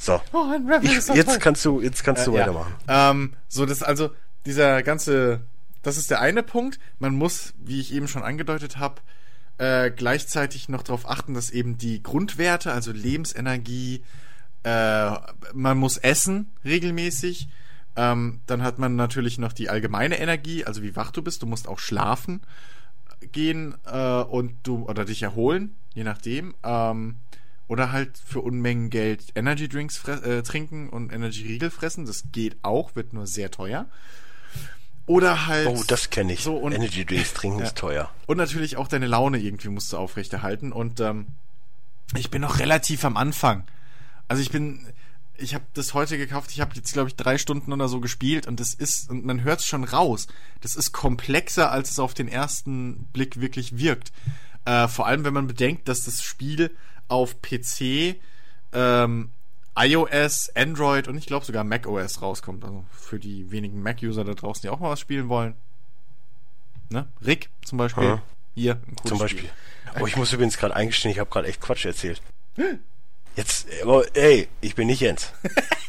So. 0.00 0.18
Oh, 0.32 0.46
ich, 0.80 1.08
jetzt 1.08 1.40
kannst 1.40 1.62
du, 1.64 1.82
jetzt 1.82 2.02
kannst 2.02 2.26
du 2.26 2.34
äh, 2.34 2.40
weitermachen. 2.40 2.74
Ja. 2.88 3.10
Ähm, 3.10 3.34
so, 3.48 3.66
das 3.66 3.82
also 3.82 4.10
dieser 4.46 4.82
ganze, 4.82 5.42
das 5.82 5.98
ist 5.98 6.10
der 6.10 6.20
eine 6.20 6.42
Punkt. 6.42 6.80
Man 6.98 7.14
muss, 7.14 7.52
wie 7.58 7.80
ich 7.80 7.92
eben 7.92 8.08
schon 8.08 8.22
angedeutet 8.22 8.78
habe, 8.78 9.02
äh, 9.58 9.90
gleichzeitig 9.90 10.70
noch 10.70 10.82
darauf 10.82 11.08
achten, 11.08 11.34
dass 11.34 11.50
eben 11.50 11.76
die 11.76 12.02
Grundwerte, 12.02 12.72
also 12.72 12.92
Lebensenergie, 12.92 14.02
äh, 14.62 15.10
man 15.52 15.76
muss 15.76 15.98
essen 15.98 16.50
regelmäßig. 16.64 17.48
Ähm, 17.94 18.40
dann 18.46 18.62
hat 18.62 18.78
man 18.78 18.96
natürlich 18.96 19.36
noch 19.36 19.52
die 19.52 19.68
allgemeine 19.68 20.18
Energie, 20.18 20.64
also 20.64 20.82
wie 20.82 20.96
wach 20.96 21.10
du 21.10 21.20
bist. 21.20 21.42
Du 21.42 21.46
musst 21.46 21.68
auch 21.68 21.78
schlafen 21.78 22.40
gehen 23.32 23.74
äh, 23.84 24.22
und 24.22 24.54
du 24.62 24.88
oder 24.88 25.04
dich 25.04 25.22
erholen, 25.22 25.74
je 25.92 26.04
nachdem. 26.04 26.54
Ähm, 26.62 27.16
oder 27.70 27.92
halt 27.92 28.18
für 28.18 28.40
Unmengen 28.40 28.90
Geld 28.90 29.26
Energy 29.36 29.68
Drinks 29.68 30.04
äh, 30.08 30.42
trinken 30.42 30.88
und 30.88 31.12
Energy 31.12 31.46
Riegel 31.46 31.70
fressen. 31.70 32.04
Das 32.04 32.24
geht 32.32 32.56
auch, 32.62 32.96
wird 32.96 33.12
nur 33.12 33.28
sehr 33.28 33.52
teuer. 33.52 33.86
Oder 35.06 35.46
halt. 35.46 35.68
Oh, 35.68 35.84
das 35.86 36.10
kenne 36.10 36.32
ich. 36.32 36.42
So 36.42 36.56
und, 36.56 36.72
Energy 36.72 37.06
Drinks 37.06 37.32
trinken 37.32 37.58
ja. 37.60 37.66
ist 37.66 37.78
teuer. 37.78 38.10
Und 38.26 38.38
natürlich 38.38 38.76
auch 38.76 38.88
deine 38.88 39.06
Laune 39.06 39.38
irgendwie 39.38 39.68
musst 39.68 39.92
du 39.92 39.98
aufrechterhalten. 39.98 40.72
Und 40.72 40.98
ähm, 40.98 41.28
ich 42.16 42.28
bin 42.28 42.42
noch 42.42 42.58
relativ 42.58 43.04
am 43.04 43.16
Anfang. 43.16 43.62
Also 44.26 44.42
ich 44.42 44.50
bin, 44.50 44.84
ich 45.36 45.54
habe 45.54 45.64
das 45.74 45.94
heute 45.94 46.18
gekauft. 46.18 46.50
Ich 46.50 46.60
habe 46.60 46.74
jetzt 46.74 46.92
glaube 46.92 47.08
ich 47.08 47.14
drei 47.14 47.38
Stunden 47.38 47.72
oder 47.72 47.86
so 47.86 48.00
gespielt 48.00 48.48
und 48.48 48.58
das 48.58 48.74
ist 48.74 49.08
und 49.10 49.24
man 49.24 49.44
hört 49.44 49.60
es 49.60 49.66
schon 49.66 49.84
raus. 49.84 50.26
Das 50.60 50.74
ist 50.74 50.90
komplexer, 50.90 51.70
als 51.70 51.92
es 51.92 52.00
auf 52.00 52.14
den 52.14 52.26
ersten 52.26 53.04
Blick 53.12 53.40
wirklich 53.40 53.78
wirkt. 53.78 54.10
Äh, 54.64 54.88
vor 54.88 55.06
allem, 55.06 55.22
wenn 55.22 55.34
man 55.34 55.46
bedenkt, 55.46 55.86
dass 55.86 56.02
das 56.02 56.20
Spiel 56.20 56.72
auf 57.10 57.42
PC, 57.42 58.16
ähm, 58.72 59.30
iOS, 59.76 60.50
Android 60.54 61.08
und 61.08 61.16
ich 61.16 61.26
glaube 61.26 61.44
sogar 61.44 61.64
macOS 61.64 62.22
rauskommt. 62.22 62.64
Also 62.64 62.84
für 62.90 63.18
die 63.18 63.50
wenigen 63.50 63.82
Mac-User 63.82 64.24
da 64.24 64.34
draußen, 64.34 64.62
die 64.62 64.68
auch 64.68 64.80
mal 64.80 64.90
was 64.90 65.00
spielen 65.00 65.28
wollen. 65.28 65.54
Ne? 66.88 67.06
Rick 67.24 67.50
zum 67.64 67.78
Beispiel. 67.78 68.04
Ja. 68.04 68.22
Hier, 68.54 68.74
ein 68.74 68.96
Zum 69.06 69.18
Beispiel. 69.18 69.48
Spiel. 69.48 70.02
Oh, 70.02 70.06
ich 70.06 70.16
muss 70.16 70.32
übrigens 70.32 70.58
gerade 70.58 70.74
eingestehen, 70.74 71.12
ich 71.12 71.18
habe 71.18 71.30
gerade 71.30 71.48
echt 71.48 71.60
Quatsch 71.60 71.84
erzählt. 71.84 72.20
Jetzt, 73.36 73.68
aber 73.82 74.04
ey, 74.16 74.48
ich 74.60 74.74
bin 74.74 74.88
nicht 74.88 75.00
Jens. 75.00 75.32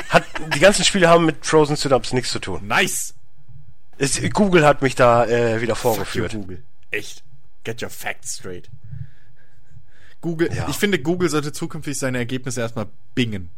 Hat, 0.10 0.24
die 0.54 0.60
ganzen 0.60 0.86
Spiele 0.86 1.10
haben 1.10 1.26
mit 1.26 1.46
Frozen 1.46 1.76
Synapse 1.76 2.14
nichts 2.14 2.32
zu 2.32 2.40
tun. 2.40 2.68
Nice! 2.68 3.16
Es, 3.98 4.22
Google 4.32 4.66
hat 4.66 4.82
mich 4.82 4.96
da 4.96 5.26
äh, 5.26 5.60
wieder 5.62 5.76
vorgeführt. 5.76 6.34
Google. 6.34 6.64
Echt. 6.92 7.24
Get 7.64 7.82
your 7.82 7.90
facts 7.90 8.36
straight. 8.36 8.70
Google, 10.22 10.54
ja. 10.54 10.68
ich 10.70 10.78
finde, 10.78 11.00
Google 11.00 11.30
sollte 11.30 11.52
zukünftig 11.52 11.98
seine 11.98 12.20
Ergebnisse 12.20 12.62
erstmal 12.62 12.88
bingen. 13.16 13.50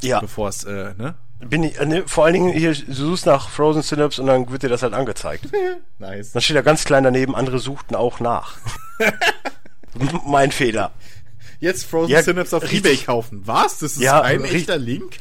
Ja. 0.00 0.20
Bevor 0.20 0.48
es, 0.48 0.64
äh, 0.64 0.94
ne? 0.96 1.14
Bin 1.40 1.64
ich, 1.64 1.78
ne, 1.80 2.04
vor 2.06 2.24
allen 2.24 2.34
Dingen 2.34 2.52
hier, 2.52 2.72
du 2.72 2.92
suchst 2.92 3.26
nach 3.26 3.48
Frozen 3.48 3.82
Synapse 3.82 4.20
und 4.20 4.28
dann 4.28 4.50
wird 4.50 4.62
dir 4.62 4.68
das 4.68 4.82
halt 4.82 4.94
angezeigt. 4.94 5.48
nice. 5.98 6.32
Dann 6.32 6.42
steht 6.42 6.56
da 6.56 6.62
ganz 6.62 6.84
klein 6.84 7.04
daneben, 7.04 7.34
andere 7.34 7.58
suchten 7.58 7.94
auch 7.94 8.20
nach. 8.20 8.58
mein 10.26 10.52
Fehler. 10.52 10.92
Jetzt 11.60 11.84
Frozen 11.84 12.12
ja, 12.12 12.22
Synapse 12.22 12.56
auf 12.56 12.62
richtig, 12.62 12.78
Ebay 12.78 12.96
kaufen. 12.96 13.42
Was? 13.44 13.78
Das 13.78 13.92
ist 13.92 14.00
ja, 14.00 14.20
ein 14.20 14.44
echter 14.44 14.78
Link? 14.78 15.18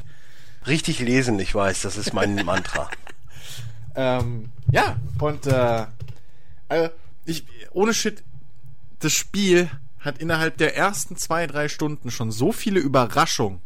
Richtig 0.68 1.00
lesen, 1.00 1.40
ich 1.40 1.54
weiß, 1.54 1.82
das 1.82 1.98
ist 1.98 2.14
mein 2.14 2.36
Mantra. 2.46 2.90
ähm, 3.96 4.52
ja, 4.72 4.98
und 5.20 5.48
äh, 5.48 5.86
also 6.70 6.90
ich, 7.26 7.46
ohne 7.72 7.94
Shit, 7.94 8.24
das 9.00 9.12
Spiel 9.12 9.70
hat 10.02 10.18
innerhalb 10.18 10.58
der 10.58 10.76
ersten 10.76 11.16
zwei, 11.16 11.48
drei 11.48 11.70
Stunden 11.70 12.12
schon 12.12 12.32
so 12.32 12.52
viele 12.52 12.80
Überraschungen, 12.80 13.62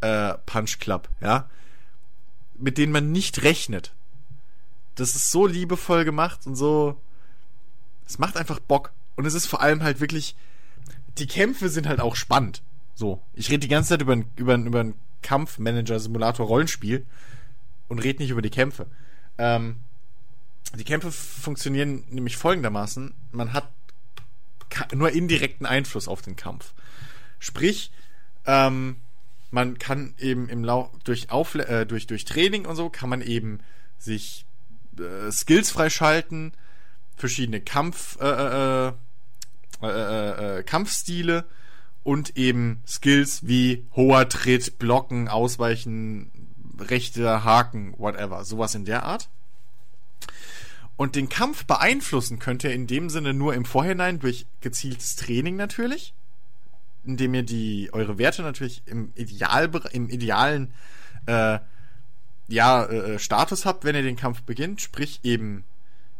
äh, 0.00 0.34
Punch 0.46 0.78
Club, 0.78 1.08
ja, 1.20 1.48
mit 2.58 2.78
denen 2.78 2.92
man 2.92 3.12
nicht 3.12 3.42
rechnet. 3.42 3.92
Das 4.94 5.14
ist 5.14 5.30
so 5.30 5.46
liebevoll 5.46 6.04
gemacht 6.04 6.46
und 6.46 6.56
so. 6.56 7.00
Es 8.06 8.18
macht 8.18 8.36
einfach 8.36 8.58
Bock. 8.58 8.92
Und 9.16 9.26
es 9.26 9.34
ist 9.34 9.46
vor 9.46 9.60
allem 9.60 9.82
halt 9.82 10.00
wirklich. 10.00 10.34
Die 11.18 11.26
Kämpfe 11.26 11.68
sind 11.68 11.86
halt 11.86 12.00
auch 12.00 12.16
spannend. 12.16 12.62
So. 12.94 13.22
Ich 13.34 13.50
rede 13.50 13.60
die 13.60 13.68
ganze 13.68 13.90
Zeit 13.90 14.02
über, 14.02 14.16
über, 14.36 14.54
über 14.56 14.80
ein 14.80 14.94
Kampfmanager-Simulator-Rollenspiel 15.22 17.06
und 17.88 17.98
rede 17.98 18.22
nicht 18.22 18.30
über 18.30 18.42
die 18.42 18.50
Kämpfe. 18.50 18.86
Ähm, 19.38 19.76
die 20.74 20.84
Kämpfe 20.84 21.10
funktionieren 21.10 22.04
nämlich 22.10 22.36
folgendermaßen. 22.36 23.12
Man 23.32 23.52
hat 23.52 23.68
nur 24.94 25.10
indirekten 25.10 25.66
Einfluss 25.66 26.08
auf 26.08 26.22
den 26.22 26.36
Kampf. 26.36 26.72
Sprich, 27.38 27.90
ähm, 28.46 28.96
man 29.50 29.78
kann 29.78 30.14
eben 30.18 30.48
im 30.48 30.64
Lauf 30.64 30.90
durch, 31.04 31.30
Aufle 31.30 31.66
äh, 31.66 31.86
durch 31.86 32.06
durch 32.06 32.24
Training 32.24 32.66
und 32.66 32.76
so 32.76 32.88
kann 32.88 33.08
man 33.08 33.22
eben 33.22 33.60
sich 33.98 34.46
äh, 34.98 35.30
Skills 35.30 35.70
freischalten, 35.70 36.52
verschiedene 37.16 37.60
Kampf 37.60 38.18
äh, 38.20 38.88
äh, 38.88 38.92
äh, 39.82 40.58
äh 40.58 40.62
Kampfstile 40.62 41.44
und 42.02 42.36
eben 42.36 42.82
Skills 42.86 43.46
wie 43.46 43.86
hoher 43.94 44.28
Tritt, 44.28 44.78
Blocken, 44.78 45.28
Ausweichen, 45.28 46.30
rechter 46.78 47.44
Haken, 47.44 47.94
whatever, 47.98 48.44
sowas 48.44 48.74
in 48.74 48.84
der 48.84 49.02
Art. 49.02 49.28
Und 51.00 51.16
den 51.16 51.30
Kampf 51.30 51.64
beeinflussen 51.64 52.38
könnt 52.40 52.62
ihr 52.62 52.74
in 52.74 52.86
dem 52.86 53.08
Sinne 53.08 53.32
nur 53.32 53.54
im 53.54 53.64
Vorhinein 53.64 54.18
durch 54.18 54.44
gezieltes 54.60 55.16
Training 55.16 55.56
natürlich, 55.56 56.12
indem 57.06 57.32
ihr 57.32 57.42
die 57.42 57.88
eure 57.94 58.18
Werte 58.18 58.42
natürlich 58.42 58.82
im 58.84 59.10
Ideal 59.14 59.70
im 59.92 60.10
idealen 60.10 60.74
äh, 61.24 61.58
ja 62.48 62.84
äh, 62.84 63.18
Status 63.18 63.64
habt, 63.64 63.84
wenn 63.84 63.94
ihr 63.94 64.02
den 64.02 64.16
Kampf 64.16 64.42
beginnt, 64.42 64.82
sprich 64.82 65.20
eben 65.22 65.64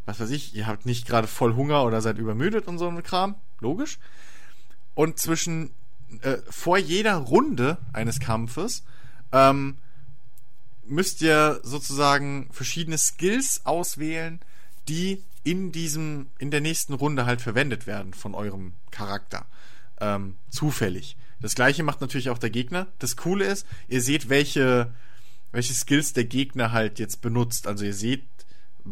was 0.06 0.18
weiß 0.18 0.30
ich, 0.30 0.54
ihr 0.54 0.66
habt 0.66 0.86
nicht 0.86 1.06
gerade 1.06 1.26
voll 1.26 1.56
Hunger 1.56 1.84
oder 1.84 2.00
seid 2.00 2.16
übermüdet 2.16 2.66
und 2.66 2.78
so 2.78 2.88
ein 2.88 3.02
Kram, 3.02 3.34
logisch. 3.60 3.98
Und 4.94 5.18
zwischen 5.18 5.72
äh, 6.22 6.38
vor 6.48 6.78
jeder 6.78 7.16
Runde 7.16 7.76
eines 7.92 8.18
Kampfes 8.18 8.82
ähm, 9.30 9.76
müsst 10.86 11.20
ihr 11.20 11.60
sozusagen 11.64 12.48
verschiedene 12.50 12.96
Skills 12.96 13.66
auswählen, 13.66 14.40
die 14.90 15.22
in 15.44 15.72
diesem, 15.72 16.26
in 16.38 16.50
der 16.50 16.60
nächsten 16.60 16.92
Runde 16.92 17.24
halt 17.24 17.40
verwendet 17.40 17.86
werden 17.86 18.12
von 18.12 18.34
eurem 18.34 18.74
Charakter. 18.90 19.46
Ähm, 20.00 20.36
zufällig. 20.50 21.16
Das 21.40 21.54
gleiche 21.54 21.82
macht 21.82 22.00
natürlich 22.00 22.28
auch 22.28 22.38
der 22.38 22.50
Gegner. 22.50 22.88
Das 22.98 23.16
Coole 23.16 23.46
ist, 23.46 23.66
ihr 23.88 24.02
seht, 24.02 24.28
welche, 24.28 24.92
welche 25.52 25.72
Skills 25.72 26.12
der 26.12 26.24
Gegner 26.24 26.72
halt 26.72 26.98
jetzt 26.98 27.22
benutzt. 27.22 27.66
Also 27.66 27.84
ihr 27.84 27.94
seht, 27.94 28.22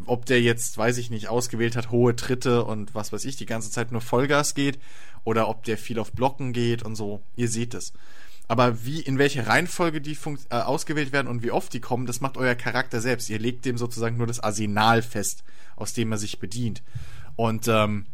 ob 0.06 0.24
der 0.24 0.40
jetzt, 0.40 0.78
weiß 0.78 0.96
ich 0.98 1.10
nicht, 1.10 1.28
ausgewählt 1.28 1.76
hat, 1.76 1.90
hohe 1.90 2.16
Tritte 2.16 2.64
und 2.64 2.94
was 2.94 3.12
weiß 3.12 3.24
ich, 3.24 3.36
die 3.36 3.46
ganze 3.46 3.70
Zeit 3.70 3.92
nur 3.92 4.00
Vollgas 4.00 4.54
geht 4.54 4.78
oder 5.24 5.48
ob 5.48 5.64
der 5.64 5.76
viel 5.76 5.98
auf 5.98 6.12
Blocken 6.12 6.52
geht 6.52 6.82
und 6.82 6.94
so. 6.94 7.20
Ihr 7.36 7.48
seht 7.48 7.74
es. 7.74 7.92
Aber 8.48 8.84
wie, 8.84 9.00
in 9.00 9.18
welche 9.18 9.46
Reihenfolge 9.46 10.00
die 10.00 10.16
äh, 10.50 10.54
ausgewählt 10.54 11.12
werden 11.12 11.28
und 11.28 11.42
wie 11.42 11.50
oft 11.50 11.72
die 11.72 11.80
kommen, 11.80 12.06
das 12.06 12.22
macht 12.22 12.38
euer 12.38 12.54
Charakter 12.54 13.00
selbst. 13.00 13.28
Ihr 13.28 13.38
legt 13.38 13.66
dem 13.66 13.76
sozusagen 13.76 14.16
nur 14.16 14.26
das 14.26 14.40
Arsenal 14.40 15.02
fest, 15.02 15.44
aus 15.76 15.92
dem 15.92 16.10
er 16.10 16.18
sich 16.18 16.38
bedient. 16.38 16.82
Und 17.36 17.68
ähm, 17.68 18.06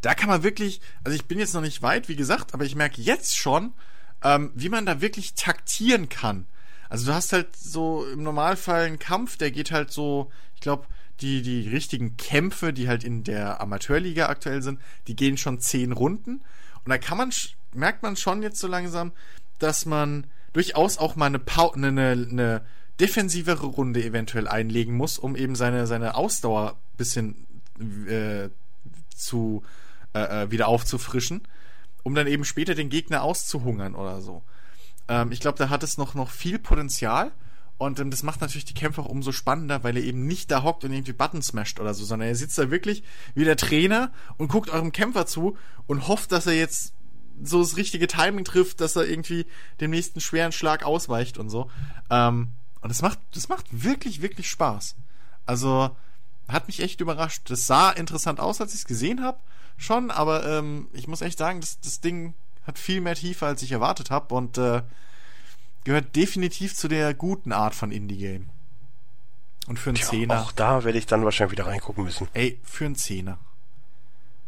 da 0.00 0.14
kann 0.14 0.28
man 0.28 0.42
wirklich, 0.42 0.80
also 1.04 1.14
ich 1.14 1.26
bin 1.26 1.38
jetzt 1.38 1.54
noch 1.54 1.60
nicht 1.60 1.82
weit, 1.82 2.08
wie 2.08 2.16
gesagt, 2.16 2.52
aber 2.52 2.64
ich 2.64 2.74
merke 2.74 3.00
jetzt 3.00 3.36
schon, 3.36 3.72
ähm, 4.24 4.50
wie 4.54 4.68
man 4.68 4.84
da 4.84 5.00
wirklich 5.00 5.34
taktieren 5.34 6.08
kann. 6.08 6.46
Also 6.88 7.06
du 7.06 7.14
hast 7.14 7.32
halt 7.32 7.56
so 7.56 8.04
im 8.06 8.24
Normalfall 8.24 8.84
einen 8.84 8.98
Kampf, 8.98 9.36
der 9.36 9.52
geht 9.52 9.70
halt 9.70 9.92
so, 9.92 10.30
ich 10.56 10.60
glaube, 10.60 10.86
die, 11.20 11.42
die 11.42 11.68
richtigen 11.68 12.16
Kämpfe, 12.16 12.72
die 12.72 12.88
halt 12.88 13.04
in 13.04 13.22
der 13.22 13.60
Amateurliga 13.60 14.26
aktuell 14.26 14.62
sind, 14.62 14.80
die 15.06 15.16
gehen 15.16 15.38
schon 15.38 15.60
zehn 15.60 15.92
Runden. 15.92 16.42
Und 16.84 16.90
da 16.90 16.98
kann 16.98 17.16
man 17.16 17.32
merkt 17.74 18.02
man 18.02 18.16
schon 18.16 18.42
jetzt 18.42 18.58
so 18.58 18.68
langsam, 18.68 19.12
dass 19.58 19.86
man 19.86 20.26
durchaus 20.52 20.98
auch 20.98 21.16
mal 21.16 21.26
eine, 21.26 21.38
pa 21.38 21.70
eine, 21.74 21.88
eine 21.88 22.62
defensivere 23.00 23.66
Runde 23.66 24.04
eventuell 24.04 24.48
einlegen 24.48 24.94
muss, 24.94 25.18
um 25.18 25.36
eben 25.36 25.54
seine, 25.54 25.86
seine 25.86 26.14
Ausdauer 26.14 26.76
bisschen 26.96 27.46
äh, 28.06 28.48
zu 29.14 29.62
äh, 30.14 30.44
äh, 30.44 30.50
wieder 30.50 30.68
aufzufrischen, 30.68 31.42
um 32.02 32.14
dann 32.14 32.26
eben 32.26 32.44
später 32.44 32.74
den 32.74 32.90
Gegner 32.90 33.22
auszuhungern 33.22 33.94
oder 33.94 34.20
so. 34.20 34.42
Ähm, 35.08 35.32
ich 35.32 35.40
glaube, 35.40 35.58
da 35.58 35.70
hat 35.70 35.82
es 35.82 35.98
noch, 35.98 36.14
noch 36.14 36.30
viel 36.30 36.58
Potenzial. 36.58 37.32
Und 37.78 37.98
ähm, 37.98 38.10
das 38.10 38.22
macht 38.22 38.40
natürlich 38.40 38.64
die 38.64 38.74
Kämpfe 38.74 39.02
auch 39.02 39.08
umso 39.08 39.32
spannender, 39.32 39.82
weil 39.82 39.96
er 39.96 40.04
eben 40.04 40.26
nicht 40.26 40.50
da 40.50 40.62
hockt 40.62 40.84
und 40.84 40.92
irgendwie 40.92 41.14
Button 41.14 41.42
smasht 41.42 41.80
oder 41.80 41.94
so, 41.94 42.04
sondern 42.04 42.28
er 42.28 42.36
sitzt 42.36 42.58
da 42.58 42.70
wirklich 42.70 43.02
wie 43.34 43.44
der 43.44 43.56
Trainer 43.56 44.12
und 44.36 44.48
guckt 44.48 44.70
eurem 44.70 44.92
Kämpfer 44.92 45.26
zu 45.26 45.56
und 45.86 46.06
hofft, 46.06 46.30
dass 46.30 46.46
er 46.46 46.54
jetzt 46.54 46.92
so 47.42 47.60
das 47.60 47.76
richtige 47.76 48.06
Timing 48.06 48.44
trifft, 48.44 48.80
dass 48.80 48.96
er 48.96 49.06
irgendwie 49.06 49.46
dem 49.80 49.90
nächsten 49.90 50.20
schweren 50.20 50.52
Schlag 50.52 50.84
ausweicht 50.84 51.38
und 51.38 51.50
so. 51.50 51.70
Ähm, 52.10 52.48
und 52.80 52.88
das 52.88 53.02
macht, 53.02 53.18
das 53.34 53.48
macht 53.48 53.66
wirklich, 53.70 54.22
wirklich 54.22 54.50
Spaß. 54.50 54.96
Also 55.46 55.96
hat 56.48 56.66
mich 56.66 56.80
echt 56.80 57.00
überrascht. 57.00 57.50
Das 57.50 57.66
sah 57.66 57.90
interessant 57.90 58.40
aus, 58.40 58.60
als 58.60 58.74
ich 58.74 58.80
es 58.80 58.86
gesehen 58.86 59.22
habe, 59.22 59.38
schon, 59.76 60.10
aber 60.10 60.46
ähm, 60.46 60.88
ich 60.92 61.08
muss 61.08 61.22
echt 61.22 61.38
sagen, 61.38 61.60
das, 61.60 61.80
das 61.80 62.00
Ding 62.00 62.34
hat 62.66 62.78
viel 62.78 63.00
mehr 63.00 63.14
Tiefe, 63.14 63.46
als 63.46 63.62
ich 63.62 63.72
erwartet 63.72 64.10
habe 64.10 64.34
und 64.34 64.58
äh, 64.58 64.82
gehört 65.84 66.14
definitiv 66.14 66.74
zu 66.74 66.88
der 66.88 67.14
guten 67.14 67.52
Art 67.52 67.74
von 67.74 67.90
Indie-Game. 67.90 68.50
Und 69.66 69.78
für 69.78 69.90
einen 69.90 69.96
Tja, 69.96 70.08
Zehner. 70.08 70.42
Auch 70.42 70.52
da 70.52 70.84
werde 70.84 70.98
ich 70.98 71.06
dann 71.06 71.24
wahrscheinlich 71.24 71.52
wieder 71.52 71.66
reingucken 71.66 72.04
müssen. 72.04 72.28
Ey, 72.34 72.60
für 72.64 72.84
einen 72.84 72.96
Zehner. 72.96 73.38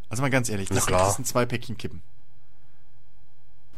Also 0.09 0.23
mal 0.23 0.31
ganz 0.31 0.49
ehrlich, 0.49 0.69
das, 0.69 0.87
das 0.87 1.17
sind 1.17 1.27
zwei 1.27 1.47
Päckchen 1.47 1.79
Kippen. 1.79 2.03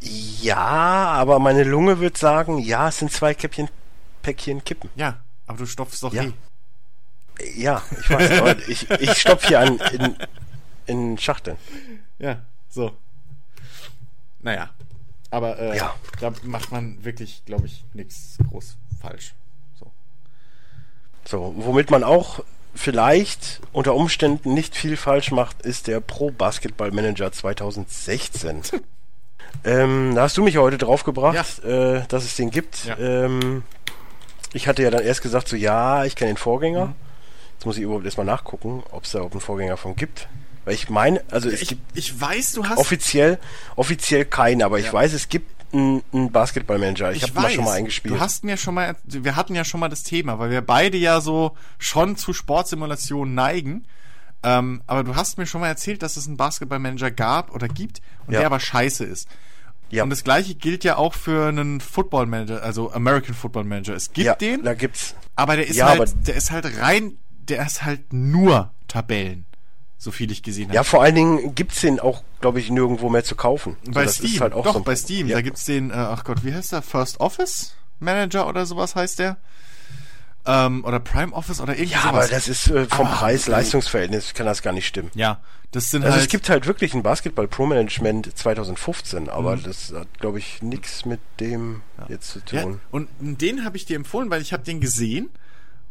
Ja, 0.00 0.56
aber 0.56 1.38
meine 1.38 1.64
Lunge 1.64 2.00
wird 2.00 2.18
sagen, 2.18 2.58
ja, 2.58 2.88
es 2.88 2.98
sind 2.98 3.10
zwei 3.12 3.34
Käppchen, 3.34 3.68
Päckchen 4.22 4.62
Kippen. 4.64 4.90
Ja, 4.94 5.20
aber 5.46 5.58
du 5.58 5.66
stopfst 5.66 6.02
doch 6.02 6.12
ja. 6.12 6.24
eh. 6.24 6.32
Ja, 7.56 7.82
ich 8.00 8.10
weiß, 8.10 8.56
ich, 8.68 8.90
ich 8.90 9.12
stopfe 9.12 9.48
hier 9.48 9.60
an 9.60 9.78
in, 9.92 10.16
in 10.86 11.18
Schachteln. 11.18 11.56
Ja, 12.18 12.42
so. 12.68 12.96
Naja, 14.40 14.70
aber 15.30 15.58
äh, 15.58 15.76
ja. 15.76 15.94
da 16.20 16.32
macht 16.42 16.72
man 16.72 17.04
wirklich, 17.04 17.44
glaube 17.44 17.66
ich, 17.66 17.84
nichts 17.92 18.38
groß 18.48 18.76
falsch. 19.00 19.34
So. 19.78 19.90
so, 21.24 21.54
womit 21.56 21.90
man 21.90 22.04
auch 22.04 22.40
vielleicht 22.74 23.60
unter 23.72 23.94
Umständen 23.94 24.54
nicht 24.54 24.76
viel 24.76 24.96
falsch 24.96 25.32
macht, 25.32 25.62
ist 25.62 25.86
der 25.86 26.00
Pro 26.00 26.30
Basketball 26.30 26.90
Manager 26.90 27.32
2016. 27.32 28.62
ähm, 29.64 30.14
da 30.14 30.22
hast 30.22 30.36
du 30.36 30.42
mich 30.42 30.56
heute 30.58 30.78
draufgebracht, 30.78 31.62
ja. 31.64 31.96
äh, 31.96 32.06
dass 32.08 32.24
es 32.24 32.36
den 32.36 32.50
gibt. 32.50 32.84
Ja. 32.84 32.98
Ähm, 32.98 33.62
ich 34.52 34.68
hatte 34.68 34.82
ja 34.82 34.90
dann 34.90 35.02
erst 35.02 35.22
gesagt, 35.22 35.48
so 35.48 35.56
ja, 35.56 36.04
ich 36.04 36.16
kenne 36.16 36.32
den 36.32 36.36
Vorgänger. 36.36 36.86
Mhm. 36.86 36.94
Jetzt 37.54 37.66
muss 37.66 37.76
ich 37.76 37.82
überhaupt 37.82 38.04
erstmal 38.04 38.26
nachgucken, 38.26 38.82
ob 38.90 39.04
es 39.04 39.12
da 39.12 39.20
auch 39.20 39.30
einen 39.30 39.40
Vorgänger 39.40 39.76
von 39.76 39.96
gibt. 39.96 40.28
Weil 40.64 40.74
ich 40.74 40.90
meine, 40.90 41.22
also 41.30 41.48
es 41.48 41.62
ich, 41.62 41.68
gibt 41.68 41.82
ich 41.96 42.20
weiß, 42.20 42.52
du 42.52 42.68
hast 42.68 42.78
offiziell 42.78 43.38
offiziell 43.76 44.24
keinen, 44.24 44.62
aber 44.62 44.78
ich 44.78 44.92
weiß, 44.92 45.12
es 45.12 45.28
gibt 45.28 45.50
einen, 45.72 46.02
einen 46.12 46.32
Basketballmanager. 46.32 47.12
Ich, 47.12 47.18
ich 47.18 47.22
habe 47.30 47.40
mal 47.40 47.50
schon 47.50 47.64
mal 47.64 47.72
eingespielt. 47.72 48.14
Du 48.14 48.20
hast 48.20 48.44
mir 48.44 48.56
schon 48.56 48.74
mal, 48.74 48.96
wir 49.04 49.36
hatten 49.36 49.54
ja 49.54 49.64
schon 49.64 49.80
mal 49.80 49.88
das 49.88 50.02
Thema, 50.02 50.38
weil 50.38 50.50
wir 50.50 50.62
beide 50.62 50.96
ja 50.96 51.20
so 51.20 51.56
schon 51.78 52.16
zu 52.16 52.32
Sportsimulationen 52.32 53.34
neigen. 53.34 53.84
Ähm, 54.42 54.82
aber 54.86 55.04
du 55.04 55.16
hast 55.16 55.38
mir 55.38 55.46
schon 55.46 55.60
mal 55.60 55.68
erzählt, 55.68 56.02
dass 56.02 56.16
es 56.16 56.26
einen 56.26 56.36
Basketballmanager 56.36 57.10
gab 57.10 57.54
oder 57.54 57.68
gibt 57.68 58.00
und 58.26 58.34
ja. 58.34 58.40
der 58.40 58.46
aber 58.46 58.60
scheiße 58.60 59.04
ist. 59.04 59.28
Ja. 59.90 60.02
Und 60.02 60.10
das 60.10 60.24
gleiche 60.24 60.54
gilt 60.54 60.84
ja 60.84 60.96
auch 60.96 61.14
für 61.14 61.48
einen 61.48 61.80
Football 61.80 62.26
Manager, 62.26 62.62
also 62.62 62.92
American 62.92 63.34
Football 63.34 63.64
Manager. 63.64 63.94
Es 63.94 64.12
gibt 64.12 64.26
ja, 64.26 64.34
den, 64.34 64.64
da 64.64 64.74
gibt's. 64.74 65.14
Aber 65.36 65.56
der 65.56 65.66
ist 65.66 65.76
ja, 65.76 65.88
halt, 65.88 66.14
der 66.26 66.34
ist 66.34 66.50
halt 66.50 66.80
rein, 66.80 67.18
der 67.48 67.64
ist 67.64 67.84
halt 67.84 68.12
nur 68.12 68.72
Tabellen 68.88 69.46
so 69.98 70.10
viel 70.10 70.30
ich 70.30 70.42
gesehen 70.42 70.68
habe. 70.68 70.76
Ja, 70.76 70.84
vor 70.84 71.02
allen 71.02 71.14
Dingen 71.14 71.54
gibt's 71.54 71.80
den 71.80 72.00
auch, 72.00 72.22
glaube 72.40 72.60
ich, 72.60 72.70
nirgendwo 72.70 73.08
mehr 73.08 73.24
zu 73.24 73.34
kaufen. 73.34 73.76
Bei 73.86 74.06
so, 74.06 74.26
Steam, 74.26 74.40
halt 74.40 74.52
doch, 74.52 74.74
so 74.74 74.80
bei 74.80 74.94
Steam. 74.94 75.28
Da 75.28 75.40
gibt's 75.40 75.64
den, 75.64 75.90
äh, 75.90 75.94
ach 75.94 76.24
Gott, 76.24 76.44
wie 76.44 76.54
heißt 76.54 76.72
der? 76.72 76.82
First 76.82 77.20
Office 77.20 77.74
Manager 77.98 78.46
oder 78.48 78.66
sowas 78.66 78.94
heißt 78.94 79.18
der. 79.18 79.38
Ähm, 80.46 80.84
oder 80.84 81.00
Prime 81.00 81.32
Office 81.32 81.60
oder 81.60 81.76
irgendwas. 81.76 82.04
Ja, 82.04 82.10
sowas. 82.10 82.24
aber 82.24 82.34
das 82.34 82.48
ist 82.48 82.68
äh, 82.68 82.86
vom 82.86 83.08
Preis-Leistungsverhältnis 83.08 84.34
kann 84.34 84.46
das 84.46 84.62
gar 84.62 84.72
nicht 84.72 84.86
stimmen. 84.86 85.10
Ja, 85.14 85.40
das 85.72 85.90
sind 85.90 86.04
also 86.04 86.14
halt. 86.14 86.24
es 86.24 86.28
gibt 86.30 86.48
halt 86.48 86.66
wirklich 86.66 86.94
ein 86.94 87.02
Basketball 87.02 87.48
Pro 87.48 87.66
Management 87.66 88.36
2015, 88.36 89.28
aber 89.28 89.56
mhm. 89.56 89.62
das 89.64 89.92
hat, 89.92 90.08
glaube 90.20 90.38
ich, 90.38 90.62
nichts 90.62 91.04
mit 91.04 91.20
dem 91.40 91.82
ja. 91.98 92.06
jetzt 92.08 92.30
zu 92.30 92.44
tun. 92.44 92.58
Ja, 92.58 92.78
und 92.90 93.08
den 93.20 93.64
habe 93.64 93.76
ich 93.76 93.84
dir 93.84 93.96
empfohlen, 93.96 94.30
weil 94.30 94.40
ich 94.40 94.52
habe 94.52 94.62
den 94.62 94.80
gesehen 94.80 95.30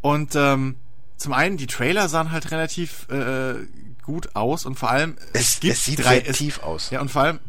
und 0.02 0.36
ähm, 0.36 0.76
zum 1.18 1.34
einen 1.34 1.58
die 1.58 1.68
Trailer 1.68 2.10
sahen 2.10 2.32
halt 2.32 2.52
relativ 2.52 3.08
äh, 3.10 3.56
gut 4.04 4.36
aus 4.36 4.66
und 4.66 4.80
vor 4.80 4.90
allem 4.92 5.18
es, 5.34 5.42
es 5.42 5.60
gibt 5.60 5.74
es 5.74 5.86
sieht 5.86 6.04
drei, 6.04 6.20
sehr 6.20 6.30
es, 6.30 6.38
tief 6.38 6.64
aus. 6.64 6.90
Ja, 6.90 7.02
und 7.02 7.12
vor 7.12 7.24
allem 7.24 7.40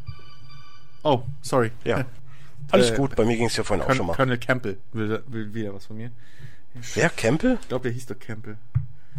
Oh, 1.06 1.22
sorry. 1.40 1.70
Ja. 1.84 2.04
Alles 2.72 2.90
äh, 2.90 2.96
gut, 2.96 3.14
bei 3.14 3.24
mir 3.24 3.36
ging 3.36 3.46
es 3.46 3.56
ja 3.56 3.62
vorhin 3.62 3.84
Colonel, 3.84 3.94
auch 3.94 3.96
schon 3.96 4.06
mal. 4.08 4.16
Colonel 4.16 4.38
Campbell 4.38 4.78
will, 4.92 5.22
will 5.28 5.54
wieder 5.54 5.72
was 5.72 5.86
von 5.86 5.96
mir. 5.96 6.10
Wer, 6.94 7.10
Campbell? 7.10 7.58
Ich 7.60 7.68
glaube, 7.68 7.84
der 7.84 7.92
hieß 7.92 8.06
doch 8.06 8.18
Campbell. 8.18 8.58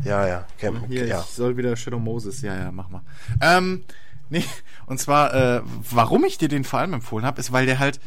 Ja, 0.04 0.28
ja, 0.28 0.46
Campbell. 0.58 0.88
Hier, 0.88 1.08
ja. 1.08 1.22
Ich 1.22 1.28
soll 1.28 1.58
wieder 1.58 1.76
Shadow 1.76 2.00
Moses. 2.00 2.42
Ja, 2.42 2.56
ja, 2.56 2.72
mach 2.72 2.90
mal. 2.90 3.02
Ähm, 3.42 3.84
nee, 4.30 4.44
und 4.86 5.00
zwar, 5.00 5.34
äh, 5.34 5.62
warum 5.92 6.24
ich 6.26 6.38
dir 6.38 6.50
den 6.50 6.64
vor 6.64 6.80
allem 6.80 6.94
empfohlen 6.94 7.26
habe, 7.26 7.40
ist, 7.40 7.52
weil 7.52 7.66
der 7.66 7.80
halt, 7.80 8.00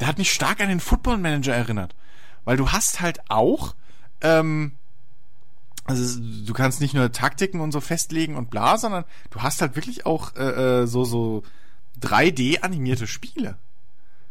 der 0.00 0.08
hat 0.08 0.18
mich 0.18 0.32
stark 0.32 0.60
an 0.60 0.68
den 0.68 0.80
Football 0.80 1.18
Manager 1.18 1.54
erinnert. 1.54 1.94
Weil 2.44 2.56
du 2.56 2.70
hast 2.70 3.00
halt 3.00 3.20
auch, 3.28 3.74
ähm, 4.20 4.72
also 5.84 6.20
du 6.20 6.52
kannst 6.52 6.80
nicht 6.80 6.94
nur 6.94 7.10
Taktiken 7.12 7.60
und 7.60 7.72
so 7.72 7.80
festlegen 7.80 8.36
und 8.36 8.50
bla, 8.50 8.78
sondern 8.78 9.04
du 9.30 9.42
hast 9.42 9.60
halt 9.60 9.76
wirklich 9.76 10.06
auch 10.06 10.34
äh, 10.36 10.82
äh 10.82 10.86
so 10.86 11.04
so 11.04 11.42
3D 12.00 12.60
animierte 12.60 13.06
Spiele. 13.06 13.56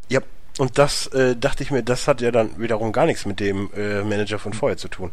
Ja, 0.10 0.22
und 0.57 0.77
das 0.77 1.07
äh, 1.07 1.35
dachte 1.35 1.63
ich 1.63 1.71
mir, 1.71 1.83
das 1.83 2.07
hat 2.07 2.21
ja 2.21 2.31
dann 2.31 2.59
wiederum 2.59 2.91
gar 2.91 3.05
nichts 3.05 3.25
mit 3.25 3.39
dem 3.39 3.69
äh, 3.73 4.03
Manager 4.03 4.39
von 4.39 4.53
vorher 4.53 4.77
zu 4.77 4.87
tun. 4.87 5.11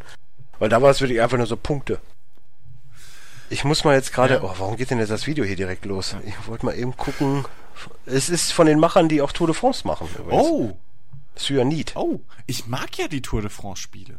Weil 0.58 0.68
da 0.68 0.82
war 0.82 0.90
es 0.90 1.00
wirklich 1.00 1.20
einfach 1.20 1.38
nur 1.38 1.46
so 1.46 1.56
Punkte. 1.56 2.00
Ich 3.50 3.64
muss 3.64 3.84
mal 3.84 3.94
jetzt 3.94 4.12
gerade, 4.12 4.34
ja. 4.34 4.42
oh, 4.42 4.54
warum 4.58 4.76
geht 4.76 4.90
denn 4.90 4.98
jetzt 4.98 5.10
das 5.10 5.26
Video 5.26 5.44
hier 5.44 5.56
direkt 5.56 5.84
los? 5.84 6.16
Ich 6.26 6.46
wollte 6.46 6.66
mal 6.66 6.76
eben 6.76 6.96
gucken. 6.96 7.44
Es 8.04 8.28
ist 8.28 8.52
von 8.52 8.66
den 8.66 8.78
Machern, 8.78 9.08
die 9.08 9.22
auch 9.22 9.32
Tour 9.32 9.46
de 9.46 9.54
France 9.54 9.86
machen. 9.86 10.08
Übrigens. 10.18 10.44
Oh. 10.44 10.76
Cyanid. 11.36 11.92
Oh, 11.94 12.20
ich 12.46 12.66
mag 12.66 12.98
ja 12.98 13.08
die 13.08 13.22
Tour 13.22 13.40
de 13.40 13.50
France 13.50 13.80
Spiele. 13.80 14.18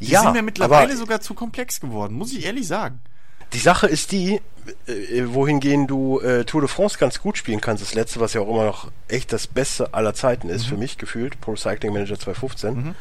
Die 0.00 0.06
ja, 0.06 0.22
sind 0.22 0.32
mir 0.32 0.42
mittlerweile 0.42 0.96
sogar 0.96 1.20
zu 1.20 1.34
komplex 1.34 1.80
geworden, 1.80 2.14
muss 2.14 2.32
ich 2.32 2.44
ehrlich 2.44 2.66
sagen. 2.66 3.00
Die 3.52 3.58
Sache 3.58 3.86
ist 3.86 4.12
die, 4.12 4.40
äh, 4.86 5.22
wohingehend 5.26 5.90
du 5.90 6.20
äh, 6.20 6.44
Tour 6.44 6.60
de 6.60 6.68
France 6.68 6.98
ganz 6.98 7.20
gut 7.20 7.38
spielen 7.38 7.60
kannst, 7.60 7.82
das 7.82 7.94
letzte, 7.94 8.20
was 8.20 8.34
ja 8.34 8.40
auch 8.40 8.48
immer 8.48 8.64
noch 8.64 8.90
echt 9.08 9.32
das 9.32 9.46
Beste 9.46 9.94
aller 9.94 10.14
Zeiten 10.14 10.48
ist, 10.48 10.64
mhm. 10.66 10.70
für 10.70 10.76
mich 10.76 10.98
gefühlt, 10.98 11.40
Pro 11.40 11.56
Cycling 11.56 11.92
Manager 11.92 12.18
2015. 12.18 12.74
Mhm. 12.74 12.94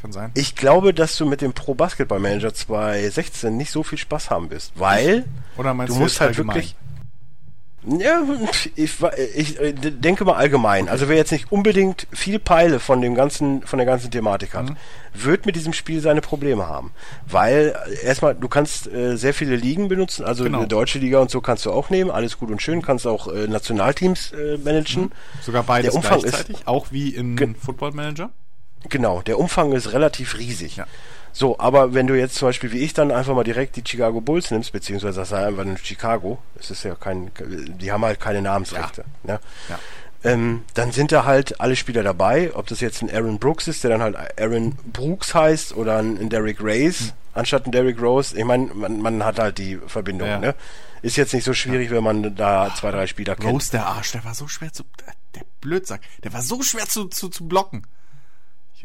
Kann 0.00 0.12
sein. 0.12 0.30
Ich 0.34 0.54
glaube, 0.54 0.94
dass 0.94 1.16
du 1.16 1.26
mit 1.26 1.40
dem 1.40 1.52
Pro 1.52 1.74
Basketball 1.74 2.20
Manager 2.20 2.54
2016 2.54 3.56
nicht 3.56 3.70
so 3.70 3.82
viel 3.82 3.98
Spaß 3.98 4.30
haben 4.30 4.50
wirst, 4.50 4.72
weil 4.76 5.24
du 5.56 5.94
musst 5.94 6.20
halt 6.20 6.30
allgemein? 6.30 6.56
wirklich 6.56 6.76
ja, 7.84 8.22
ich, 8.76 9.00
ich 9.34 9.60
äh, 9.60 9.72
denke 9.72 10.24
mal 10.24 10.34
allgemein. 10.34 10.88
Also 10.88 11.08
wer 11.08 11.16
jetzt 11.16 11.32
nicht 11.32 11.50
unbedingt 11.50 12.06
viel 12.12 12.38
Peile 12.38 12.78
von 12.78 13.00
dem 13.00 13.14
ganzen, 13.14 13.62
von 13.62 13.78
der 13.78 13.86
ganzen 13.86 14.10
Thematik 14.10 14.54
hat, 14.54 14.70
mhm. 14.70 14.76
wird 15.14 15.46
mit 15.46 15.56
diesem 15.56 15.72
Spiel 15.72 16.00
seine 16.00 16.20
Probleme 16.20 16.68
haben. 16.68 16.92
Weil 17.26 17.74
äh, 17.86 18.06
erstmal, 18.06 18.34
du 18.36 18.48
kannst 18.48 18.86
äh, 18.86 19.16
sehr 19.16 19.34
viele 19.34 19.56
Ligen 19.56 19.88
benutzen, 19.88 20.24
also 20.24 20.44
genau. 20.44 20.58
eine 20.58 20.68
deutsche 20.68 21.00
Liga 21.00 21.18
und 21.18 21.30
so 21.30 21.40
kannst 21.40 21.66
du 21.66 21.72
auch 21.72 21.90
nehmen, 21.90 22.10
alles 22.10 22.38
gut 22.38 22.50
und 22.50 22.62
schön, 22.62 22.82
kannst 22.82 23.06
auch 23.06 23.26
äh, 23.26 23.48
Nationalteams 23.48 24.32
äh, 24.32 24.58
managen. 24.58 25.04
Mhm. 25.04 25.12
Sogar 25.42 25.64
beides 25.64 25.90
der 25.90 25.96
Umfang 25.96 26.20
gleichzeitig, 26.20 26.58
ist, 26.58 26.68
auch 26.68 26.86
wie 26.92 27.08
im 27.10 27.56
Football 27.56 27.92
Manager. 27.92 28.30
Genau, 28.88 29.22
der 29.22 29.38
Umfang 29.38 29.72
ist 29.72 29.92
relativ 29.92 30.38
riesig. 30.38 30.76
Ja. 30.76 30.86
So, 31.32 31.58
aber 31.58 31.94
wenn 31.94 32.06
du 32.06 32.18
jetzt 32.18 32.34
zum 32.34 32.48
Beispiel 32.48 32.72
wie 32.72 32.78
ich 32.78 32.92
dann 32.92 33.10
einfach 33.10 33.34
mal 33.34 33.44
direkt 33.44 33.76
die 33.76 33.84
Chicago 33.86 34.20
Bulls 34.20 34.50
nimmst, 34.50 34.72
beziehungsweise 34.72 35.20
das 35.20 35.30
sei 35.30 35.46
einfach 35.46 35.64
in 35.64 35.78
Chicago, 35.78 36.38
es 36.58 36.70
ist 36.70 36.84
ja 36.84 36.94
kein, 36.94 37.30
die 37.80 37.90
haben 37.90 38.04
halt 38.04 38.20
keine 38.20 38.42
Namensrechte, 38.42 39.04
ja. 39.24 39.34
Ne? 39.34 39.40
Ja. 39.68 39.78
Ähm, 40.24 40.64
dann 40.74 40.92
sind 40.92 41.10
da 41.10 41.24
halt 41.24 41.60
alle 41.60 41.74
Spieler 41.74 42.02
dabei, 42.02 42.54
ob 42.54 42.66
das 42.68 42.80
jetzt 42.80 43.02
ein 43.02 43.10
Aaron 43.10 43.38
Brooks 43.38 43.66
ist, 43.66 43.82
der 43.82 43.90
dann 43.90 44.02
halt 44.02 44.16
Aaron 44.40 44.76
Brooks 44.92 45.34
heißt, 45.34 45.76
oder 45.76 45.98
ein, 45.98 46.28
Derrick 46.28 46.58
Race, 46.60 47.00
hm. 47.00 47.10
anstatt 47.34 47.66
ein 47.66 47.72
Derrick 47.72 48.00
Rose. 48.00 48.36
Ich 48.36 48.44
meine, 48.44 48.66
man, 48.72 49.00
man 49.00 49.24
hat 49.24 49.40
halt 49.40 49.58
die 49.58 49.78
Verbindung, 49.86 50.28
ja. 50.28 50.38
ne? 50.38 50.54
Ist 51.00 51.16
jetzt 51.16 51.34
nicht 51.34 51.42
so 51.42 51.52
schwierig, 51.52 51.90
wenn 51.90 52.04
man 52.04 52.36
da 52.36 52.72
zwei, 52.76 52.92
drei 52.92 53.08
Spieler 53.08 53.34
kennt. 53.34 53.52
Rose, 53.52 53.72
der 53.72 53.86
Arsch, 53.86 54.12
der 54.12 54.24
war 54.24 54.34
so 54.34 54.46
schwer 54.46 54.72
zu, 54.72 54.84
der 55.34 55.42
Blödsack, 55.60 56.02
der 56.22 56.32
war 56.32 56.42
so 56.42 56.62
schwer 56.62 56.86
zu, 56.86 57.06
zu, 57.06 57.28
zu 57.28 57.48
blocken. 57.48 57.84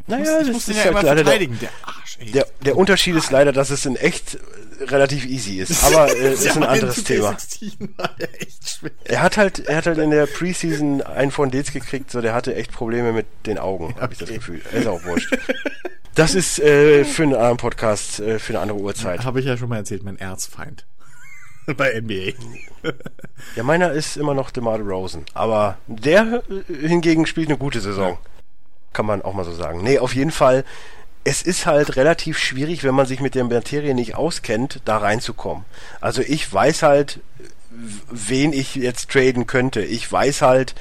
Naja, 0.06 0.42
das 0.42 0.68
ist 0.68 0.76
ja 0.76 0.94
halt 0.94 1.02
leider 1.02 1.24
der, 1.24 1.38
der, 1.38 1.68
Arsch, 1.82 2.18
ey. 2.20 2.30
der, 2.30 2.46
der 2.64 2.76
Unterschied 2.76 3.16
ist 3.16 3.30
leider, 3.30 3.52
dass 3.52 3.70
es 3.70 3.84
in 3.84 3.96
echt 3.96 4.38
relativ 4.80 5.26
easy 5.26 5.58
ist. 5.58 5.84
Aber 5.84 6.14
äh, 6.14 6.32
ist 6.32 6.56
ein 6.56 6.62
anderes 6.62 7.04
Thema. 7.04 7.36
Er 9.04 9.22
hat 9.22 9.36
halt, 9.36 9.60
er 9.60 9.76
hat 9.76 9.86
halt 9.86 9.98
in 9.98 10.10
der 10.10 10.26
Preseason 10.26 11.02
einen 11.02 11.30
von 11.30 11.50
Dates 11.50 11.72
gekriegt, 11.72 12.10
so 12.10 12.20
der 12.20 12.34
hatte 12.34 12.54
echt 12.54 12.72
Probleme 12.72 13.12
mit 13.12 13.26
den 13.46 13.58
Augen, 13.58 13.86
okay. 13.86 14.00
habe 14.00 14.12
ich 14.12 14.18
das 14.18 14.30
Gefühl. 14.30 14.62
Er 14.72 14.80
ist 14.80 14.86
auch 14.86 15.04
wurscht. 15.04 15.36
Das 16.14 16.34
ist 16.34 16.58
äh, 16.58 17.04
für 17.04 17.22
einen 17.22 17.34
anderen 17.34 17.58
Podcast, 17.58 18.20
äh, 18.20 18.38
für 18.38 18.54
eine 18.54 18.60
andere 18.60 18.78
Uhrzeit. 18.78 19.24
Habe 19.24 19.40
ich 19.40 19.46
ja 19.46 19.56
schon 19.56 19.68
mal 19.68 19.76
erzählt, 19.76 20.02
mein 20.02 20.18
Erzfeind. 20.18 20.84
Bei 21.76 22.00
NBA. 22.00 22.32
ja, 23.54 23.62
meiner 23.62 23.92
ist 23.92 24.16
immer 24.16 24.34
noch 24.34 24.50
DeMar 24.50 24.80
Rosen. 24.80 25.26
Aber 25.34 25.78
der 25.86 26.42
äh, 26.48 26.88
hingegen 26.88 27.26
spielt 27.26 27.48
eine 27.48 27.58
gute 27.58 27.80
Saison. 27.80 28.12
Ja. 28.12 28.18
Kann 28.92 29.06
man 29.06 29.22
auch 29.22 29.34
mal 29.34 29.44
so 29.44 29.52
sagen. 29.52 29.82
Nee, 29.82 29.98
auf 29.98 30.14
jeden 30.14 30.30
Fall, 30.30 30.64
es 31.24 31.42
ist 31.42 31.66
halt 31.66 31.96
relativ 31.96 32.38
schwierig, 32.38 32.84
wenn 32.84 32.94
man 32.94 33.06
sich 33.06 33.20
mit 33.20 33.34
der 33.34 33.44
Materie 33.44 33.94
nicht 33.94 34.14
auskennt, 34.14 34.80
da 34.84 34.98
reinzukommen. 34.98 35.64
Also 36.00 36.22
ich 36.22 36.52
weiß 36.52 36.82
halt, 36.82 37.20
wen 37.70 38.52
ich 38.52 38.74
jetzt 38.74 39.10
traden 39.10 39.46
könnte. 39.46 39.82
Ich 39.82 40.10
weiß 40.10 40.42
halt, 40.42 40.74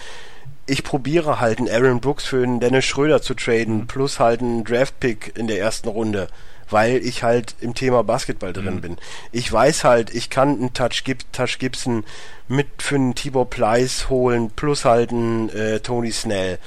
ich 0.65 0.83
probiere 0.83 1.39
halt 1.39 1.59
einen 1.59 1.69
Aaron 1.69 2.01
Brooks 2.01 2.25
für 2.25 2.43
einen 2.43 2.59
Dennis 2.59 2.85
Schröder 2.85 3.21
zu 3.21 3.33
traden, 3.33 3.79
mhm. 3.79 3.87
plus 3.87 4.19
halt 4.19 4.41
einen 4.41 4.63
Draft-Pick 4.63 5.33
in 5.35 5.47
der 5.47 5.59
ersten 5.59 5.87
Runde, 5.87 6.27
weil 6.69 6.97
ich 6.97 7.23
halt 7.23 7.55
im 7.61 7.73
Thema 7.73 8.03
Basketball 8.03 8.53
drin 8.53 8.75
mhm. 8.75 8.81
bin. 8.81 8.97
Ich 9.31 9.51
weiß 9.51 9.85
halt, 9.85 10.13
ich 10.13 10.29
kann 10.29 10.49
einen 10.49 10.73
Touch, 10.73 11.03
Touch 11.31 11.59
Gibson 11.59 12.03
mit 12.47 12.67
für 12.79 12.95
einen 12.95 13.15
Tibor 13.15 13.49
Pleiss 13.49 14.09
holen, 14.09 14.51
plus 14.51 14.85
halt 14.85 15.11
einen 15.11 15.49
äh, 15.49 15.79
Tony 15.79 16.11
Snell. 16.11 16.59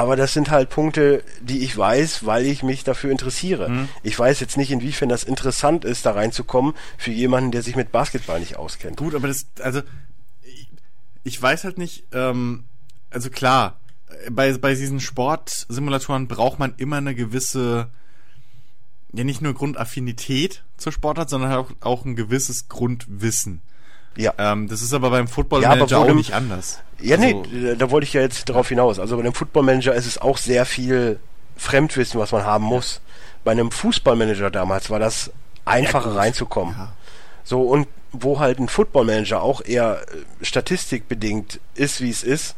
Aber 0.00 0.16
das 0.16 0.32
sind 0.32 0.50
halt 0.50 0.70
Punkte, 0.70 1.22
die 1.42 1.58
ich 1.58 1.76
weiß, 1.76 2.24
weil 2.24 2.46
ich 2.46 2.62
mich 2.62 2.84
dafür 2.84 3.10
interessiere. 3.10 3.68
Mhm. 3.68 3.88
Ich 4.02 4.18
weiß 4.18 4.40
jetzt 4.40 4.56
nicht, 4.56 4.70
inwiefern 4.70 5.10
das 5.10 5.24
interessant 5.24 5.84
ist, 5.84 6.06
da 6.06 6.12
reinzukommen 6.12 6.72
für 6.96 7.10
jemanden, 7.10 7.50
der 7.50 7.60
sich 7.60 7.76
mit 7.76 7.92
Basketball 7.92 8.40
nicht 8.40 8.56
auskennt. 8.56 8.96
Gut, 8.96 9.14
aber 9.14 9.28
das, 9.28 9.44
also 9.60 9.82
ich, 10.42 10.70
ich 11.22 11.42
weiß 11.42 11.64
halt 11.64 11.76
nicht, 11.76 12.04
ähm, 12.12 12.64
also 13.10 13.28
klar, 13.28 13.78
bei, 14.30 14.56
bei 14.56 14.74
diesen 14.74 15.00
Sportsimulatoren 15.00 16.28
braucht 16.28 16.58
man 16.58 16.72
immer 16.78 16.96
eine 16.96 17.14
gewisse, 17.14 17.88
ja 19.12 19.24
nicht 19.24 19.42
nur 19.42 19.52
Grundaffinität 19.52 20.64
zur 20.78 20.92
Sportart, 20.92 21.28
sondern 21.28 21.52
auch, 21.52 21.72
auch 21.80 22.06
ein 22.06 22.16
gewisses 22.16 22.70
Grundwissen. 22.70 23.60
Ja. 24.16 24.34
Ähm, 24.38 24.68
das 24.68 24.82
ist 24.82 24.92
aber 24.92 25.10
beim 25.10 25.28
Football 25.28 25.62
Manager 25.62 26.04
ja, 26.04 26.10
auch 26.10 26.14
nicht 26.14 26.34
anders. 26.34 26.80
Ja, 27.00 27.16
also, 27.16 27.44
nee, 27.50 27.74
da 27.76 27.90
wollte 27.90 28.04
ich 28.06 28.12
ja 28.12 28.20
jetzt 28.20 28.48
darauf 28.48 28.68
hinaus. 28.68 28.98
Also 28.98 29.16
bei 29.16 29.22
einem 29.22 29.34
Football 29.34 29.62
Manager 29.62 29.94
ist 29.94 30.06
es 30.06 30.18
auch 30.18 30.36
sehr 30.36 30.66
viel 30.66 31.18
Fremdwissen, 31.56 32.20
was 32.20 32.32
man 32.32 32.44
haben 32.44 32.64
muss. 32.64 33.00
Bei 33.44 33.52
einem 33.52 33.70
Fußballmanager 33.70 34.50
damals 34.50 34.90
war 34.90 34.98
das 34.98 35.30
einfacher 35.64 36.10
ja, 36.10 36.16
reinzukommen. 36.16 36.74
Ja. 36.76 36.92
So, 37.44 37.62
und 37.62 37.86
wo 38.12 38.38
halt 38.38 38.58
ein 38.58 38.68
Football 38.68 39.04
Manager 39.04 39.42
auch 39.42 39.62
eher 39.64 40.02
äh, 40.02 40.44
statistikbedingt 40.44 41.60
ist, 41.74 42.00
wie 42.00 42.10
es 42.10 42.22
ist, 42.22 42.56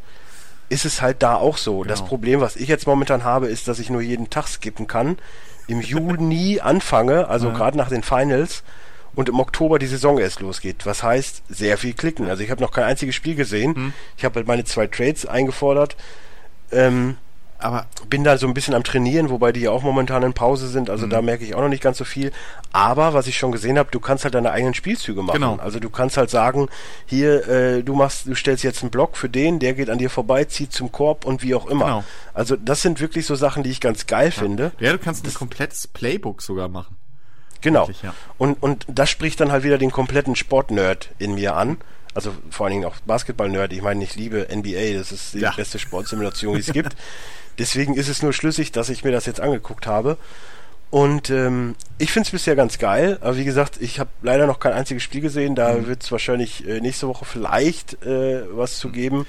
ist 0.68 0.84
es 0.84 1.02
halt 1.02 1.22
da 1.22 1.36
auch 1.36 1.58
so. 1.58 1.80
Genau. 1.80 1.88
Das 1.88 2.04
Problem, 2.04 2.40
was 2.40 2.56
ich 2.56 2.68
jetzt 2.68 2.86
momentan 2.86 3.24
habe, 3.24 3.46
ist, 3.48 3.68
dass 3.68 3.78
ich 3.78 3.90
nur 3.90 4.00
jeden 4.00 4.30
Tag 4.30 4.48
skippen 4.48 4.86
kann. 4.86 5.18
Im 5.68 5.80
Juni 5.80 6.60
anfange, 6.60 7.28
also 7.28 7.48
ja. 7.48 7.54
gerade 7.54 7.76
nach 7.76 7.88
den 7.88 8.02
Finals, 8.02 8.62
und 9.14 9.28
im 9.28 9.40
Oktober 9.40 9.78
die 9.78 9.86
Saison 9.86 10.18
erst 10.18 10.40
losgeht. 10.40 10.86
Was 10.86 11.02
heißt, 11.02 11.42
sehr 11.48 11.78
viel 11.78 11.92
klicken. 11.92 12.28
Also 12.28 12.42
ich 12.42 12.50
habe 12.50 12.62
noch 12.62 12.72
kein 12.72 12.84
einziges 12.84 13.14
Spiel 13.14 13.34
gesehen. 13.34 13.74
Mhm. 13.76 13.92
Ich 14.16 14.24
habe 14.24 14.36
halt 14.36 14.46
meine 14.46 14.64
zwei 14.64 14.86
Trades 14.86 15.26
eingefordert. 15.26 15.96
Ähm, 16.70 17.16
aber 17.62 17.86
bin 18.08 18.24
da 18.24 18.36
so 18.38 18.46
ein 18.46 18.54
bisschen 18.54 18.74
am 18.74 18.82
Trainieren, 18.82 19.30
wobei 19.30 19.52
die 19.52 19.60
ja 19.60 19.70
auch 19.70 19.82
momentan 19.82 20.22
in 20.22 20.32
Pause 20.32 20.66
sind, 20.68 20.90
also 20.90 21.06
mhm. 21.06 21.10
da 21.10 21.22
merke 21.22 21.44
ich 21.44 21.54
auch 21.54 21.60
noch 21.60 21.68
nicht 21.68 21.82
ganz 21.82 21.98
so 21.98 22.04
viel. 22.04 22.32
Aber 22.72 23.14
was 23.14 23.26
ich 23.26 23.38
schon 23.38 23.52
gesehen 23.52 23.78
habe, 23.78 23.90
du 23.90 24.00
kannst 24.00 24.24
halt 24.24 24.34
deine 24.34 24.50
eigenen 24.50 24.74
Spielzüge 24.74 25.22
machen. 25.22 25.34
Genau. 25.34 25.56
Also 25.56 25.78
du 25.78 25.88
kannst 25.88 26.16
halt 26.16 26.30
sagen, 26.30 26.68
hier, 27.06 27.48
äh, 27.48 27.82
du 27.82 27.94
machst, 27.94 28.26
du 28.26 28.34
stellst 28.34 28.64
jetzt 28.64 28.82
einen 28.82 28.90
Block 28.90 29.16
für 29.16 29.28
den, 29.28 29.58
der 29.60 29.74
geht 29.74 29.90
an 29.90 29.98
dir 29.98 30.10
vorbei, 30.10 30.44
zieht 30.44 30.72
zum 30.72 30.90
Korb 30.90 31.24
und 31.24 31.42
wie 31.42 31.54
auch 31.54 31.66
immer. 31.66 31.84
Genau. 31.84 32.04
Also 32.34 32.56
das 32.56 32.82
sind 32.82 33.00
wirklich 33.00 33.26
so 33.26 33.34
Sachen, 33.34 33.62
die 33.62 33.70
ich 33.70 33.80
ganz 33.80 34.06
geil 34.06 34.32
ja. 34.34 34.42
finde. 34.42 34.72
Ja, 34.80 34.92
du 34.92 34.98
kannst 34.98 35.24
das 35.24 35.34
ein 35.34 35.38
komplettes 35.38 35.86
Playbook 35.86 36.42
sogar 36.42 36.68
machen. 36.68 36.96
Genau. 37.62 37.88
Ja. 38.02 38.14
Und, 38.38 38.62
und 38.62 38.84
das 38.88 39.08
spricht 39.08 39.40
dann 39.40 39.50
halt 39.52 39.64
wieder 39.64 39.78
den 39.78 39.90
kompletten 39.90 40.36
Sportnerd 40.36 41.10
in 41.18 41.34
mir 41.34 41.56
an. 41.56 41.78
Also 42.14 42.32
vor 42.50 42.66
allen 42.66 42.74
Dingen 42.74 42.84
auch 42.84 42.96
Basketball-Nerd. 43.06 43.72
Ich 43.72 43.82
meine, 43.82 44.04
ich 44.04 44.16
liebe 44.16 44.48
NBA. 44.54 44.98
Das 44.98 45.12
ist 45.12 45.34
die 45.34 45.40
ja. 45.40 45.52
beste 45.52 45.78
Sportsimulation, 45.78 46.54
die 46.54 46.60
es 46.60 46.66
gibt. 46.72 46.94
Deswegen 47.58 47.94
ist 47.94 48.08
es 48.08 48.22
nur 48.22 48.32
schlüssig, 48.32 48.72
dass 48.72 48.88
ich 48.88 49.04
mir 49.04 49.12
das 49.12 49.26
jetzt 49.26 49.40
angeguckt 49.40 49.86
habe. 49.86 50.18
Und 50.90 51.30
ähm, 51.30 51.74
ich 51.96 52.12
finde 52.12 52.26
es 52.26 52.32
bisher 52.32 52.54
ganz 52.54 52.78
geil. 52.78 53.16
Aber 53.22 53.38
wie 53.38 53.44
gesagt, 53.44 53.80
ich 53.80 53.98
habe 53.98 54.10
leider 54.20 54.46
noch 54.46 54.60
kein 54.60 54.74
einziges 54.74 55.02
Spiel 55.02 55.22
gesehen. 55.22 55.54
Da 55.54 55.72
mhm. 55.72 55.86
wird 55.86 56.02
es 56.02 56.12
wahrscheinlich 56.12 56.68
äh, 56.68 56.80
nächste 56.80 57.08
Woche 57.08 57.24
vielleicht 57.24 58.02
äh, 58.04 58.42
was 58.50 58.78
zu 58.78 58.90
geben. 58.90 59.26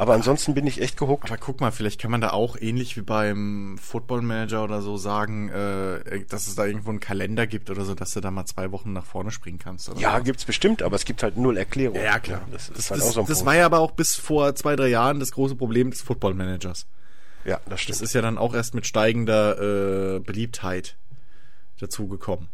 Aber 0.00 0.14
ansonsten 0.14 0.54
bin 0.54 0.66
ich 0.66 0.80
echt 0.80 0.96
gehuckt. 0.96 1.30
Aber 1.30 1.36
guck 1.36 1.60
mal, 1.60 1.72
vielleicht 1.72 2.00
kann 2.00 2.10
man 2.10 2.22
da 2.22 2.30
auch 2.30 2.56
ähnlich 2.58 2.96
wie 2.96 3.02
beim 3.02 3.76
Football 3.76 4.22
Manager 4.22 4.64
oder 4.64 4.80
so 4.80 4.96
sagen, 4.96 5.50
äh, 5.50 6.24
dass 6.26 6.46
es 6.46 6.54
da 6.54 6.64
irgendwo 6.64 6.88
einen 6.88 7.00
Kalender 7.00 7.46
gibt 7.46 7.68
oder 7.68 7.84
so, 7.84 7.94
dass 7.94 8.12
du 8.12 8.22
da 8.22 8.30
mal 8.30 8.46
zwei 8.46 8.72
Wochen 8.72 8.94
nach 8.94 9.04
vorne 9.04 9.30
springen 9.30 9.58
kannst. 9.58 9.92
ja, 9.98 10.16
so. 10.16 10.24
gibt's 10.24 10.46
bestimmt, 10.46 10.82
aber 10.82 10.96
es 10.96 11.04
gibt 11.04 11.22
halt 11.22 11.36
null 11.36 11.58
Erklärung. 11.58 11.98
Ja, 12.02 12.18
klar. 12.18 12.40
Das, 12.50 12.72
das, 12.74 12.90
halt 12.90 13.02
das, 13.02 13.12
so 13.12 13.24
das 13.24 13.44
war 13.44 13.54
ja 13.56 13.66
aber 13.66 13.80
auch 13.80 13.90
bis 13.90 14.16
vor 14.16 14.54
zwei, 14.54 14.74
drei 14.74 14.88
Jahren 14.88 15.20
das 15.20 15.32
große 15.32 15.54
Problem 15.54 15.90
des 15.90 16.00
Football 16.00 16.32
Managers. 16.32 16.86
Ja, 17.44 17.60
das 17.68 17.82
stimmt. 17.82 17.96
Das 17.96 18.00
ist 18.00 18.14
ja 18.14 18.22
dann 18.22 18.38
auch 18.38 18.54
erst 18.54 18.74
mit 18.74 18.86
steigender 18.86 20.16
äh, 20.16 20.20
Beliebtheit 20.20 20.96
dazugekommen. 21.78 22.48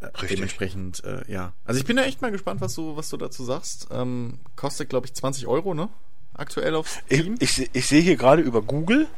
Äh, 0.00 0.06
Richtig. 0.06 0.30
Dementsprechend, 0.30 1.04
äh, 1.04 1.30
ja. 1.30 1.52
Also 1.66 1.78
ich 1.78 1.84
bin 1.84 1.96
da 1.96 2.04
echt 2.04 2.22
mal 2.22 2.32
gespannt, 2.32 2.62
was 2.62 2.74
du, 2.74 2.96
was 2.96 3.10
du 3.10 3.18
dazu 3.18 3.44
sagst. 3.44 3.88
Ähm, 3.90 4.38
kostet, 4.56 4.88
glaube 4.88 5.04
ich, 5.06 5.12
20 5.12 5.46
Euro, 5.48 5.74
ne? 5.74 5.90
Aktuell 6.38 6.74
auf 6.74 6.88
Steam? 6.88 7.36
Ich, 7.38 7.58
ich, 7.58 7.70
ich 7.72 7.86
sehe 7.86 8.00
hier 8.00 8.16
gerade 8.16 8.42
über 8.42 8.62
Google, 8.62 9.08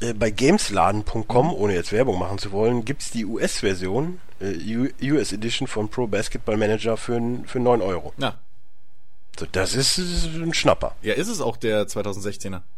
äh, 0.00 0.12
bei 0.12 0.30
gamesladen.com, 0.30 1.46
mhm. 1.46 1.52
ohne 1.52 1.74
jetzt 1.74 1.92
Werbung 1.92 2.18
machen 2.18 2.38
zu 2.38 2.52
wollen, 2.52 2.84
gibt 2.84 3.02
es 3.02 3.10
die 3.10 3.24
US-Version, 3.24 4.20
äh, 4.40 4.88
US 5.02 5.32
Edition 5.32 5.66
von 5.66 5.88
Pro 5.88 6.06
Basketball 6.06 6.56
Manager 6.56 6.96
für, 6.96 7.20
für 7.46 7.60
9 7.60 7.80
Euro. 7.80 8.12
Ja. 8.18 8.38
So, 9.38 9.46
das 9.50 9.74
ist, 9.74 9.98
ist 9.98 10.26
ein 10.26 10.54
Schnapper. 10.54 10.96
Ja, 11.02 11.14
ist 11.14 11.28
es 11.28 11.40
auch 11.40 11.56
der 11.56 11.86
2016er? 11.86 12.62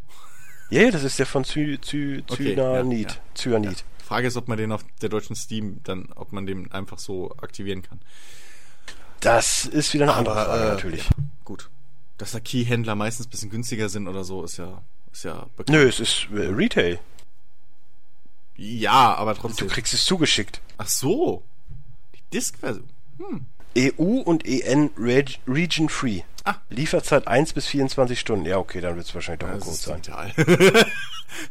Ja, 0.70 0.82
yeah, 0.82 0.90
das 0.90 1.02
ist 1.02 1.18
der 1.18 1.24
von 1.24 1.44
Zy 1.44 1.78
Zy 1.80 2.22
okay, 2.28 2.54
Cyanid. 2.54 3.08
Ja, 3.08 3.16
ja. 3.16 3.20
Cyanid. 3.34 3.78
Ja. 3.78 4.04
Frage 4.04 4.26
ist, 4.26 4.36
ob 4.36 4.48
man 4.48 4.58
den 4.58 4.70
auf 4.70 4.84
der 5.00 5.08
deutschen 5.08 5.34
Steam 5.34 5.80
dann, 5.82 6.10
ob 6.14 6.30
man 6.30 6.44
den 6.44 6.70
einfach 6.72 6.98
so 6.98 7.34
aktivieren 7.40 7.80
kann. 7.80 8.00
Das 9.20 9.64
ist 9.64 9.94
wieder 9.94 10.04
eine 10.04 10.12
Aber, 10.12 10.18
andere 10.18 10.44
Frage, 10.44 10.64
äh, 10.64 10.68
natürlich. 10.68 11.08
gut 11.46 11.70
dass 12.18 12.32
da 12.32 12.40
Keyhändler 12.40 12.94
meistens 12.94 13.26
ein 13.26 13.30
bisschen 13.30 13.50
günstiger 13.50 13.88
sind 13.88 14.08
oder 14.08 14.24
so, 14.24 14.44
ist 14.44 14.58
ja, 14.58 14.82
ist 15.12 15.24
ja 15.24 15.46
bekannt. 15.56 15.70
Nö, 15.70 15.88
es 15.88 16.00
ist 16.00 16.28
äh, 16.32 16.46
Retail. 16.48 16.98
Ja, 18.56 19.14
aber 19.14 19.34
trotzdem. 19.36 19.68
Du 19.68 19.74
kriegst 19.74 19.94
es 19.94 20.04
zugeschickt. 20.04 20.60
Ach 20.78 20.88
so. 20.88 21.44
Die 22.14 22.22
Disk-Version. 22.32 22.90
Hm. 23.18 23.46
EU 23.76 24.20
und 24.20 24.44
EN 24.46 24.90
Reg 24.98 25.38
Region 25.46 25.88
Free. 25.88 26.22
Ah. 26.44 26.56
Lieferzeit 26.68 27.28
1 27.28 27.52
bis 27.52 27.66
24 27.66 28.18
Stunden. 28.18 28.46
Ja, 28.46 28.58
okay, 28.58 28.80
dann 28.80 28.96
wird 28.96 29.06
es 29.06 29.14
wahrscheinlich 29.14 29.40
doch 29.40 29.48
ja, 29.48 29.58
kurz 29.58 29.82
sein. 29.82 30.32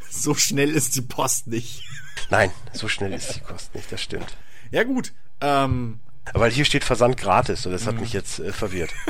so 0.10 0.34
schnell 0.34 0.72
ist 0.72 0.96
die 0.96 1.02
Post 1.02 1.48
nicht. 1.48 1.84
Nein, 2.30 2.52
so 2.74 2.90
schnell 2.90 3.14
ist 3.14 3.36
die 3.36 3.40
Post 3.40 3.74
nicht, 3.74 3.90
das 3.92 4.02
stimmt. 4.02 4.36
Ja, 4.72 4.84
gut. 4.84 5.14
Ähm, 5.40 6.00
Weil 6.34 6.52
hier 6.52 6.66
steht 6.66 6.84
Versand 6.84 7.16
gratis 7.16 7.66
und 7.66 7.72
das 7.72 7.86
hat 7.86 7.96
mhm. 7.96 8.02
mich 8.02 8.14
jetzt 8.14 8.40
äh, 8.40 8.52
verwirrt. 8.52 8.94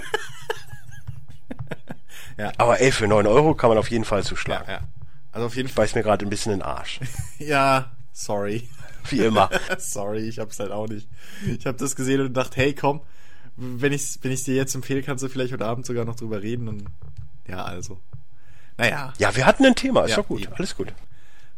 ja. 2.38 2.52
Aber 2.58 2.80
ey, 2.80 2.92
für 2.92 3.08
9 3.08 3.26
Euro 3.28 3.56
kann 3.56 3.70
man 3.70 3.78
auf 3.78 3.90
jeden 3.90 4.06
Fall 4.06 4.24
zuschlagen. 4.24 4.66
Ja, 4.68 4.74
ja. 4.76 4.82
Also 5.32 5.48
auf 5.48 5.56
jeden 5.56 5.70
Fall. 5.70 5.86
Ich 5.86 5.92
beiß 5.92 5.96
mir 5.96 6.04
gerade 6.04 6.26
ein 6.26 6.30
bisschen 6.30 6.52
den 6.52 6.62
Arsch. 6.62 7.00
ja, 7.40 7.92
sorry. 8.12 8.68
Wie 9.10 9.20
immer. 9.20 9.50
sorry, 9.78 10.28
ich 10.28 10.40
hab's 10.40 10.60
halt 10.60 10.72
auch 10.72 10.88
nicht. 10.88 11.08
Ich 11.46 11.66
hab 11.66 11.78
das 11.78 11.96
gesehen 11.96 12.22
und 12.22 12.34
dachte, 12.34 12.58
hey, 12.58 12.74
komm, 12.74 13.02
wenn 13.56 13.94
ich's, 13.94 14.20
wenn 14.22 14.32
ich's 14.32 14.44
dir 14.44 14.56
jetzt 14.56 14.76
empfehle, 14.76 15.02
kannst 15.02 15.24
du 15.24 15.30
vielleicht 15.30 15.54
heute 15.54 15.66
Abend 15.66 15.86
sogar 15.86 16.06
noch 16.06 16.16
drüber 16.16 16.42
reden 16.42 16.68
und 16.68 16.86
ja, 17.48 17.64
also. 17.64 18.00
Naja. 18.78 19.14
Ja, 19.18 19.36
wir 19.36 19.46
hatten 19.46 19.66
ein 19.66 19.76
Thema, 19.76 20.04
ist 20.04 20.12
ja, 20.12 20.18
doch 20.18 20.28
gut, 20.28 20.44
eben. 20.44 20.54
alles 20.54 20.76
gut. 20.76 20.94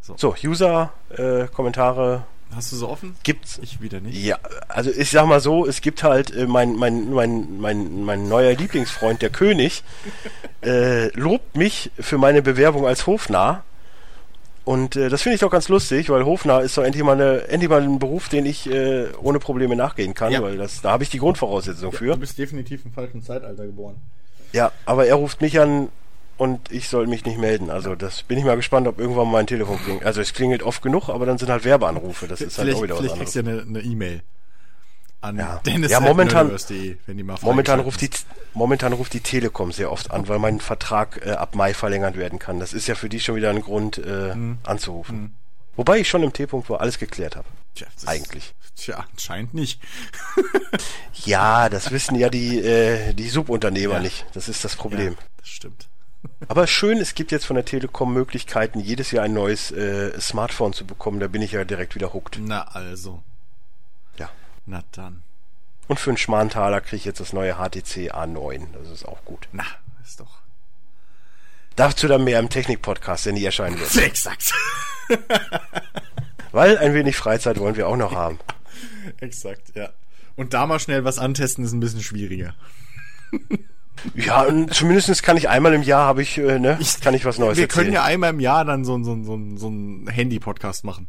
So, 0.01 0.15
so 0.17 0.35
User, 0.43 0.93
äh, 1.09 1.47
Kommentare, 1.47 2.25
Hast 2.55 2.71
du 2.71 2.75
so 2.77 2.89
offen? 2.89 3.15
Gibt's. 3.23 3.59
Ich 3.61 3.81
wieder 3.81 3.99
nicht. 3.99 4.17
Ja, 4.17 4.37
also 4.67 4.89
ich 4.89 5.11
sag 5.11 5.27
mal 5.27 5.39
so, 5.39 5.67
es 5.67 5.81
gibt 5.81 6.03
halt 6.03 6.35
äh, 6.35 6.47
mein, 6.47 6.75
mein, 6.75 7.11
mein, 7.11 7.59
mein, 7.59 8.03
mein 8.03 8.27
neuer 8.27 8.53
Lieblingsfreund, 8.53 9.21
der 9.21 9.29
König, 9.29 9.83
äh, 10.63 11.07
lobt 11.17 11.55
mich 11.55 11.91
für 11.99 12.17
meine 12.17 12.41
Bewerbung 12.41 12.87
als 12.87 13.05
Hofnarr. 13.05 13.63
Und 14.65 14.95
äh, 14.95 15.09
das 15.09 15.21
finde 15.21 15.35
ich 15.35 15.41
doch 15.41 15.51
ganz 15.51 15.69
lustig, 15.69 16.09
weil 16.09 16.25
Hofnarr 16.25 16.63
ist 16.63 16.77
doch 16.77 16.83
endlich 16.83 17.03
mal, 17.03 17.13
eine, 17.13 17.47
endlich 17.47 17.69
mal 17.69 17.81
ein 17.81 17.99
Beruf, 17.99 18.29
den 18.29 18.45
ich 18.45 18.69
äh, 18.69 19.07
ohne 19.21 19.39
Probleme 19.39 19.75
nachgehen 19.75 20.13
kann, 20.13 20.31
ja. 20.31 20.41
weil 20.41 20.57
das, 20.57 20.81
da 20.81 20.91
habe 20.91 21.03
ich 21.03 21.09
die 21.09 21.19
Grundvoraussetzung 21.19 21.91
ja, 21.91 21.97
für. 21.97 22.13
Du 22.13 22.19
bist 22.19 22.37
definitiv 22.37 22.85
im 22.85 22.91
falschen 22.91 23.23
Zeitalter 23.23 23.65
geboren. 23.65 23.95
Ja, 24.51 24.71
aber 24.85 25.05
er 25.05 25.15
ruft 25.15 25.41
mich 25.41 25.59
an, 25.59 25.89
und 26.39 26.71
ich 26.71 26.87
soll 26.87 27.05
mich 27.05 27.25
nicht 27.25 27.37
melden. 27.37 27.69
Also 27.69 27.95
das 27.95 28.23
bin 28.23 28.37
ich 28.37 28.45
mal 28.45 28.55
gespannt, 28.55 28.87
ob 28.87 28.97
irgendwann 28.99 29.29
mein 29.29 29.45
Telefon 29.45 29.77
klingelt. 29.77 30.05
Also 30.05 30.21
es 30.21 30.33
klingelt 30.33 30.63
oft 30.63 30.81
genug, 30.81 31.09
aber 31.09 31.25
dann 31.25 31.37
sind 31.37 31.49
halt 31.49 31.65
Werbeanrufe. 31.65 32.27
Das 32.27 32.39
ist 32.39 32.57
halt 32.57 32.73
auch 32.73 32.81
wieder 32.81 32.95
was 32.95 33.01
anderes. 33.01 33.31
Vielleicht 33.33 33.33
kriegst 33.33 33.35
du 33.35 33.51
ja 33.51 33.61
eine 33.61 33.81
E-Mail 33.81 34.21
an 35.21 35.37
ja. 35.37 35.61
Dennis 35.65 35.91
ja, 35.91 35.99
momentan, 35.99 36.49
wenn 37.05 37.17
die 37.17 37.23
mal 37.23 37.37
momentan 37.41 37.81
ruft 37.81 37.99
die 37.99 38.09
momentan 38.53 38.93
ruft 38.93 39.13
die 39.13 39.19
Telekom 39.19 39.73
sehr 39.73 39.91
oft 39.91 40.11
an, 40.11 40.29
weil 40.29 40.39
mein 40.39 40.61
Vertrag 40.61 41.25
äh, 41.25 41.31
ab 41.31 41.55
Mai 41.55 41.73
verlängert 41.73 42.15
werden 42.15 42.39
kann. 42.39 42.61
Das 42.61 42.71
ist 42.71 42.87
ja 42.87 42.95
für 42.95 43.09
die 43.09 43.19
schon 43.19 43.35
wieder 43.35 43.49
ein 43.49 43.61
Grund 43.61 43.97
äh, 43.97 44.31
hm. 44.31 44.59
anzurufen. 44.63 45.17
Hm. 45.17 45.31
Wobei 45.75 45.99
ich 45.99 46.07
schon 46.07 46.23
im 46.23 46.31
T-Punkt 46.31 46.69
war 46.69 46.79
alles 46.79 46.99
geklärt 46.99 47.35
habe. 47.35 47.47
Tja, 47.75 47.87
eigentlich. 48.05 48.53
Tja, 48.77 49.05
anscheinend 49.11 49.53
nicht. 49.53 49.81
ja, 51.25 51.67
das 51.67 51.91
wissen 51.91 52.15
ja 52.15 52.29
die 52.29 52.59
äh, 52.59 53.13
die 53.13 53.27
Subunternehmer 53.27 53.95
ja. 53.95 53.99
nicht. 53.99 54.25
Das 54.33 54.47
ist 54.47 54.63
das 54.63 54.77
Problem. 54.77 55.13
Ja, 55.13 55.27
das 55.37 55.49
stimmt. 55.49 55.88
Aber 56.49 56.65
schön, 56.65 56.97
es 56.97 57.13
gibt 57.13 57.31
jetzt 57.31 57.45
von 57.45 57.55
der 57.55 57.63
Telekom 57.63 58.11
Möglichkeiten, 58.11 58.79
jedes 58.79 59.11
Jahr 59.11 59.25
ein 59.25 59.33
neues 59.33 59.71
äh, 59.71 60.19
Smartphone 60.19 60.73
zu 60.73 60.83
bekommen. 60.83 61.19
Da 61.19 61.27
bin 61.27 61.43
ich 61.43 61.51
ja 61.51 61.63
direkt 61.63 61.93
wieder 61.93 62.11
hooked. 62.11 62.39
Na 62.41 62.63
also. 62.63 63.21
Ja. 64.17 64.31
Na 64.65 64.83
dann. 64.91 65.21
Und 65.87 65.99
für 65.99 66.09
einen 66.09 66.17
Schmarentaler 66.17 66.81
kriege 66.81 66.95
ich 66.95 67.05
jetzt 67.05 67.19
das 67.19 67.33
neue 67.33 67.57
HTC 67.57 68.11
A9. 68.15 68.65
Das 68.73 68.89
ist 68.89 69.07
auch 69.07 69.23
gut. 69.25 69.47
Na, 69.51 69.63
ist 70.03 70.19
doch. 70.19 70.39
Dazu 71.75 72.07
dann 72.07 72.23
mehr 72.23 72.39
im 72.39 72.49
Technik-Podcast, 72.49 73.27
der 73.27 73.33
nie 73.33 73.45
erscheinen 73.45 73.79
wird. 73.79 73.95
Exakt. 74.03 74.51
Weil 76.51 76.79
ein 76.79 76.95
wenig 76.95 77.15
Freizeit 77.15 77.59
wollen 77.59 77.75
wir 77.75 77.87
auch 77.87 77.95
noch 77.95 78.13
haben. 78.13 78.39
Exakt, 79.19 79.75
ja. 79.75 79.91
Und 80.35 80.55
da 80.55 80.65
mal 80.65 80.79
schnell 80.79 81.03
was 81.03 81.19
antesten 81.19 81.63
ist 81.63 81.73
ein 81.73 81.79
bisschen 81.79 82.01
schwieriger. 82.01 82.55
Ja, 84.15 84.43
und 84.43 84.73
zumindest 84.73 85.23
kann 85.23 85.37
ich 85.37 85.49
einmal 85.49 85.73
im 85.73 85.83
Jahr 85.83 86.05
habe 86.05 86.21
ich, 86.21 86.37
äh, 86.37 86.59
ne, 86.59 86.77
ich, 86.79 86.99
kann 87.01 87.13
ich 87.13 87.25
was 87.25 87.37
Neues 87.37 87.57
Wir 87.57 87.63
erzählen. 87.63 87.85
können 87.85 87.93
ja 87.93 88.03
einmal 88.03 88.31
im 88.31 88.39
Jahr 88.39 88.65
dann 88.65 88.85
so, 88.85 89.01
so, 89.03 89.15
so, 89.23 89.39
so 89.55 89.67
einen 89.67 90.07
Handy-Podcast 90.07 90.83
machen. 90.83 91.07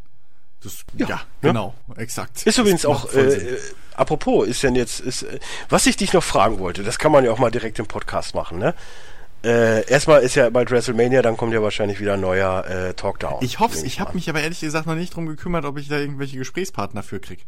Das, 0.63 0.85
ja, 0.97 1.09
ja, 1.09 1.21
genau, 1.41 1.75
exakt. 1.97 2.43
Ist 2.43 2.59
übrigens 2.59 2.85
auch, 2.85 3.13
äh, 3.15 3.21
äh, 3.21 3.59
apropos, 3.95 4.47
ist 4.47 4.63
denn 4.63 4.75
jetzt, 4.75 5.01
ist, 5.01 5.23
äh, 5.23 5.39
was 5.71 5.87
ich 5.87 5.97
dich 5.97 6.13
noch 6.13 6.23
fragen 6.23 6.59
wollte, 6.59 6.83
das 6.83 6.99
kann 6.99 7.13
man 7.13 7.25
ja 7.25 7.31
auch 7.31 7.39
mal 7.39 7.51
direkt 7.51 7.79
im 7.79 7.87
Podcast 7.87 8.35
machen, 8.35 8.59
ne? 8.59 8.75
Äh, 9.43 9.89
erstmal 9.89 10.21
ist 10.21 10.35
ja 10.35 10.51
bald 10.51 10.71
WrestleMania, 10.71 11.23
dann 11.23 11.39
kommt 11.39 11.55
ja 11.55 11.63
wahrscheinlich 11.63 11.99
wieder 11.99 12.13
ein 12.15 12.21
neuer 12.21 12.67
äh, 12.67 12.93
Talkdown. 12.93 13.39
Ich 13.43 13.59
hoffe 13.59 13.79
Ich 13.87 13.99
habe 13.99 14.13
mich 14.13 14.29
aber 14.29 14.43
ehrlich 14.43 14.61
gesagt 14.61 14.87
noch 14.87 14.95
nicht 14.95 15.17
drum 15.17 15.25
gekümmert, 15.25 15.65
ob 15.65 15.79
ich 15.79 15.89
da 15.89 15.97
irgendwelche 15.97 16.37
Gesprächspartner 16.37 17.03
für 17.03 17.21
krieg. 17.21 17.47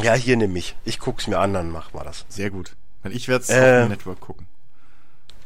Ja, 0.00 0.14
hier 0.14 0.36
nimm 0.36 0.52
mich. 0.52 0.76
Ich 0.84 1.00
guck's 1.00 1.26
mir 1.26 1.40
an, 1.40 1.54
dann 1.54 1.72
mach 1.72 1.92
mal 1.92 2.04
das. 2.04 2.24
Sehr 2.28 2.50
gut. 2.50 2.76
Weil 3.02 3.12
ich 3.16 3.26
werde 3.26 3.42
es 3.42 3.50
äh, 3.50 3.54
auf 3.54 3.86
dem 3.86 3.88
Network 3.88 4.20
gucken. 4.20 4.46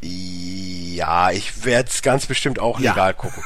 Ja, 0.02 1.30
ich 1.30 1.64
werde 1.64 1.88
es 1.88 2.02
ganz 2.02 2.26
bestimmt 2.26 2.58
auch 2.58 2.80
legal 2.80 2.96
ja. 2.96 3.12
gucken. 3.12 3.42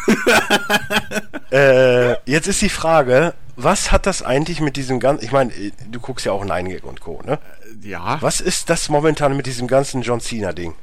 äh, 1.50 2.12
jetzt 2.30 2.46
ist 2.48 2.62
die 2.62 2.70
Frage, 2.70 3.34
was 3.56 3.92
hat 3.92 4.06
das 4.06 4.22
eigentlich 4.22 4.60
mit 4.60 4.76
diesem 4.76 5.00
ganzen, 5.00 5.24
ich 5.24 5.32
meine, 5.32 5.52
du 5.90 6.00
guckst 6.00 6.24
ja 6.24 6.32
auch 6.32 6.46
Gag 6.46 6.84
und 6.84 7.00
Co., 7.00 7.22
ne? 7.24 7.38
Äh, 7.82 7.88
ja. 7.88 8.20
Was 8.20 8.40
ist 8.40 8.70
das 8.70 8.88
momentan 8.88 9.36
mit 9.36 9.46
diesem 9.46 9.66
ganzen 9.66 10.02
John 10.02 10.20
Cena-Ding? 10.20 10.74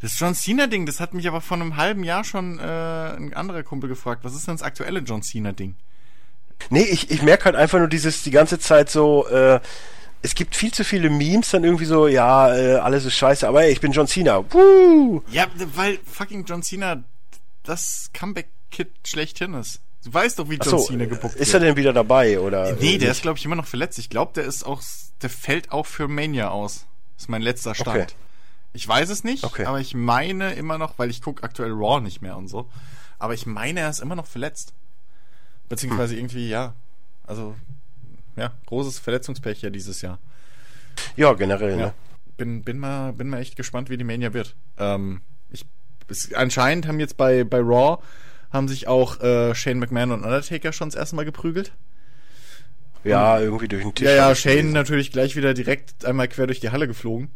Das 0.00 0.18
John 0.18 0.34
Cena-Ding, 0.34 0.84
das 0.84 1.00
hat 1.00 1.14
mich 1.14 1.28
aber 1.28 1.40
vor 1.40 1.56
einem 1.56 1.76
halben 1.76 2.04
Jahr 2.04 2.24
schon 2.24 2.58
äh, 2.58 2.62
ein 2.62 3.32
anderer 3.34 3.62
Kumpel 3.62 3.88
gefragt. 3.88 4.24
Was 4.24 4.34
ist 4.34 4.48
denn 4.48 4.54
das 4.54 4.62
aktuelle 4.62 5.00
John 5.00 5.22
Cena-Ding? 5.22 5.76
Nee, 6.70 6.84
ich, 6.84 7.10
ich 7.10 7.22
merke 7.22 7.46
halt 7.46 7.56
einfach 7.56 7.78
nur 7.78 7.88
dieses, 7.88 8.22
die 8.22 8.30
ganze 8.30 8.58
Zeit 8.58 8.90
so, 8.90 9.26
äh, 9.28 9.60
es 10.22 10.34
gibt 10.34 10.54
viel 10.54 10.72
zu 10.72 10.84
viele 10.84 11.10
Memes, 11.10 11.50
dann 11.50 11.64
irgendwie 11.64 11.84
so, 11.84 12.06
ja, 12.06 12.54
äh, 12.54 12.76
alles 12.76 13.04
ist 13.04 13.14
scheiße, 13.14 13.46
aber 13.46 13.64
ey, 13.64 13.72
ich 13.72 13.80
bin 13.80 13.92
John 13.92 14.06
Cena. 14.06 14.44
Woo! 14.52 15.22
Ja, 15.30 15.46
weil 15.74 15.98
fucking 16.04 16.44
John 16.44 16.62
Cena 16.62 17.02
das 17.64 18.10
Comeback-Kit 18.14 18.90
schlechthin 19.04 19.54
ist. 19.54 19.80
Du 20.04 20.14
weißt 20.14 20.38
doch, 20.38 20.48
wie 20.48 20.54
John 20.56 20.78
so, 20.78 20.78
Cena 20.78 21.04
gebuckt 21.06 21.34
Ist 21.36 21.54
er 21.54 21.60
denn 21.60 21.76
wieder 21.76 21.92
dabei, 21.92 22.38
oder? 22.38 22.72
Nee, 22.74 22.98
der 22.98 23.10
ist, 23.10 23.22
glaube 23.22 23.38
ich, 23.38 23.44
immer 23.44 23.56
noch 23.56 23.66
verletzt. 23.66 23.98
Ich 23.98 24.10
glaube, 24.10 24.32
der 24.34 24.44
ist 24.44 24.64
auch, 24.64 24.80
der 25.22 25.30
fällt 25.30 25.72
auch 25.72 25.86
für 25.86 26.08
Mania 26.08 26.50
aus. 26.50 26.86
Ist 27.18 27.28
mein 27.28 27.42
letzter 27.42 27.74
Stand. 27.74 27.96
Okay. 27.96 28.06
Ich 28.72 28.88
weiß 28.88 29.10
es 29.10 29.22
nicht, 29.22 29.44
okay. 29.44 29.66
aber 29.66 29.80
ich 29.80 29.94
meine 29.94 30.54
immer 30.54 30.78
noch, 30.78 30.98
weil 30.98 31.10
ich 31.10 31.20
gucke 31.20 31.42
aktuell 31.42 31.72
Raw 31.72 32.00
nicht 32.00 32.22
mehr 32.22 32.36
und 32.36 32.48
so. 32.48 32.68
Aber 33.18 33.34
ich 33.34 33.44
meine, 33.44 33.80
er 33.80 33.90
ist 33.90 34.00
immer 34.00 34.16
noch 34.16 34.26
verletzt. 34.26 34.72
Beziehungsweise 35.68 36.14
hm. 36.14 36.20
irgendwie, 36.20 36.48
ja. 36.48 36.74
Also 37.26 37.54
ja, 38.36 38.52
großes 38.66 38.98
Verletzungspech 38.98 39.62
ja 39.62 39.70
dieses 39.70 40.02
Jahr. 40.02 40.18
Ja, 41.16 41.32
generell, 41.34 41.78
ja. 41.78 41.86
ne? 41.86 41.94
Bin, 42.36 42.62
bin, 42.62 42.78
mal, 42.78 43.12
bin 43.12 43.28
mal 43.28 43.40
echt 43.40 43.56
gespannt, 43.56 43.90
wie 43.90 43.96
die 43.96 44.04
Mania 44.04 44.32
wird. 44.32 44.56
Ähm, 44.78 45.20
ich, 45.50 45.66
es, 46.08 46.32
anscheinend 46.34 46.88
haben 46.88 46.98
jetzt 46.98 47.16
bei, 47.16 47.44
bei 47.44 47.58
Raw 47.58 47.98
haben 48.50 48.68
sich 48.68 48.88
auch 48.88 49.20
äh, 49.20 49.54
Shane 49.54 49.78
McMahon 49.78 50.12
und 50.12 50.24
Undertaker 50.24 50.72
schon 50.72 50.88
das 50.88 50.96
erste 50.96 51.16
Mal 51.16 51.24
geprügelt. 51.24 51.72
Ja, 53.04 53.36
und, 53.36 53.42
irgendwie 53.42 53.68
durch 53.68 53.82
den 53.82 53.94
Tisch. 53.94 54.06
Ja, 54.06 54.14
ja, 54.14 54.34
Shane 54.34 54.56
gelesen. 54.56 54.72
natürlich 54.72 55.12
gleich 55.12 55.36
wieder 55.36 55.54
direkt 55.54 56.04
einmal 56.04 56.28
quer 56.28 56.46
durch 56.46 56.60
die 56.60 56.70
Halle 56.70 56.86
geflogen. 56.86 57.30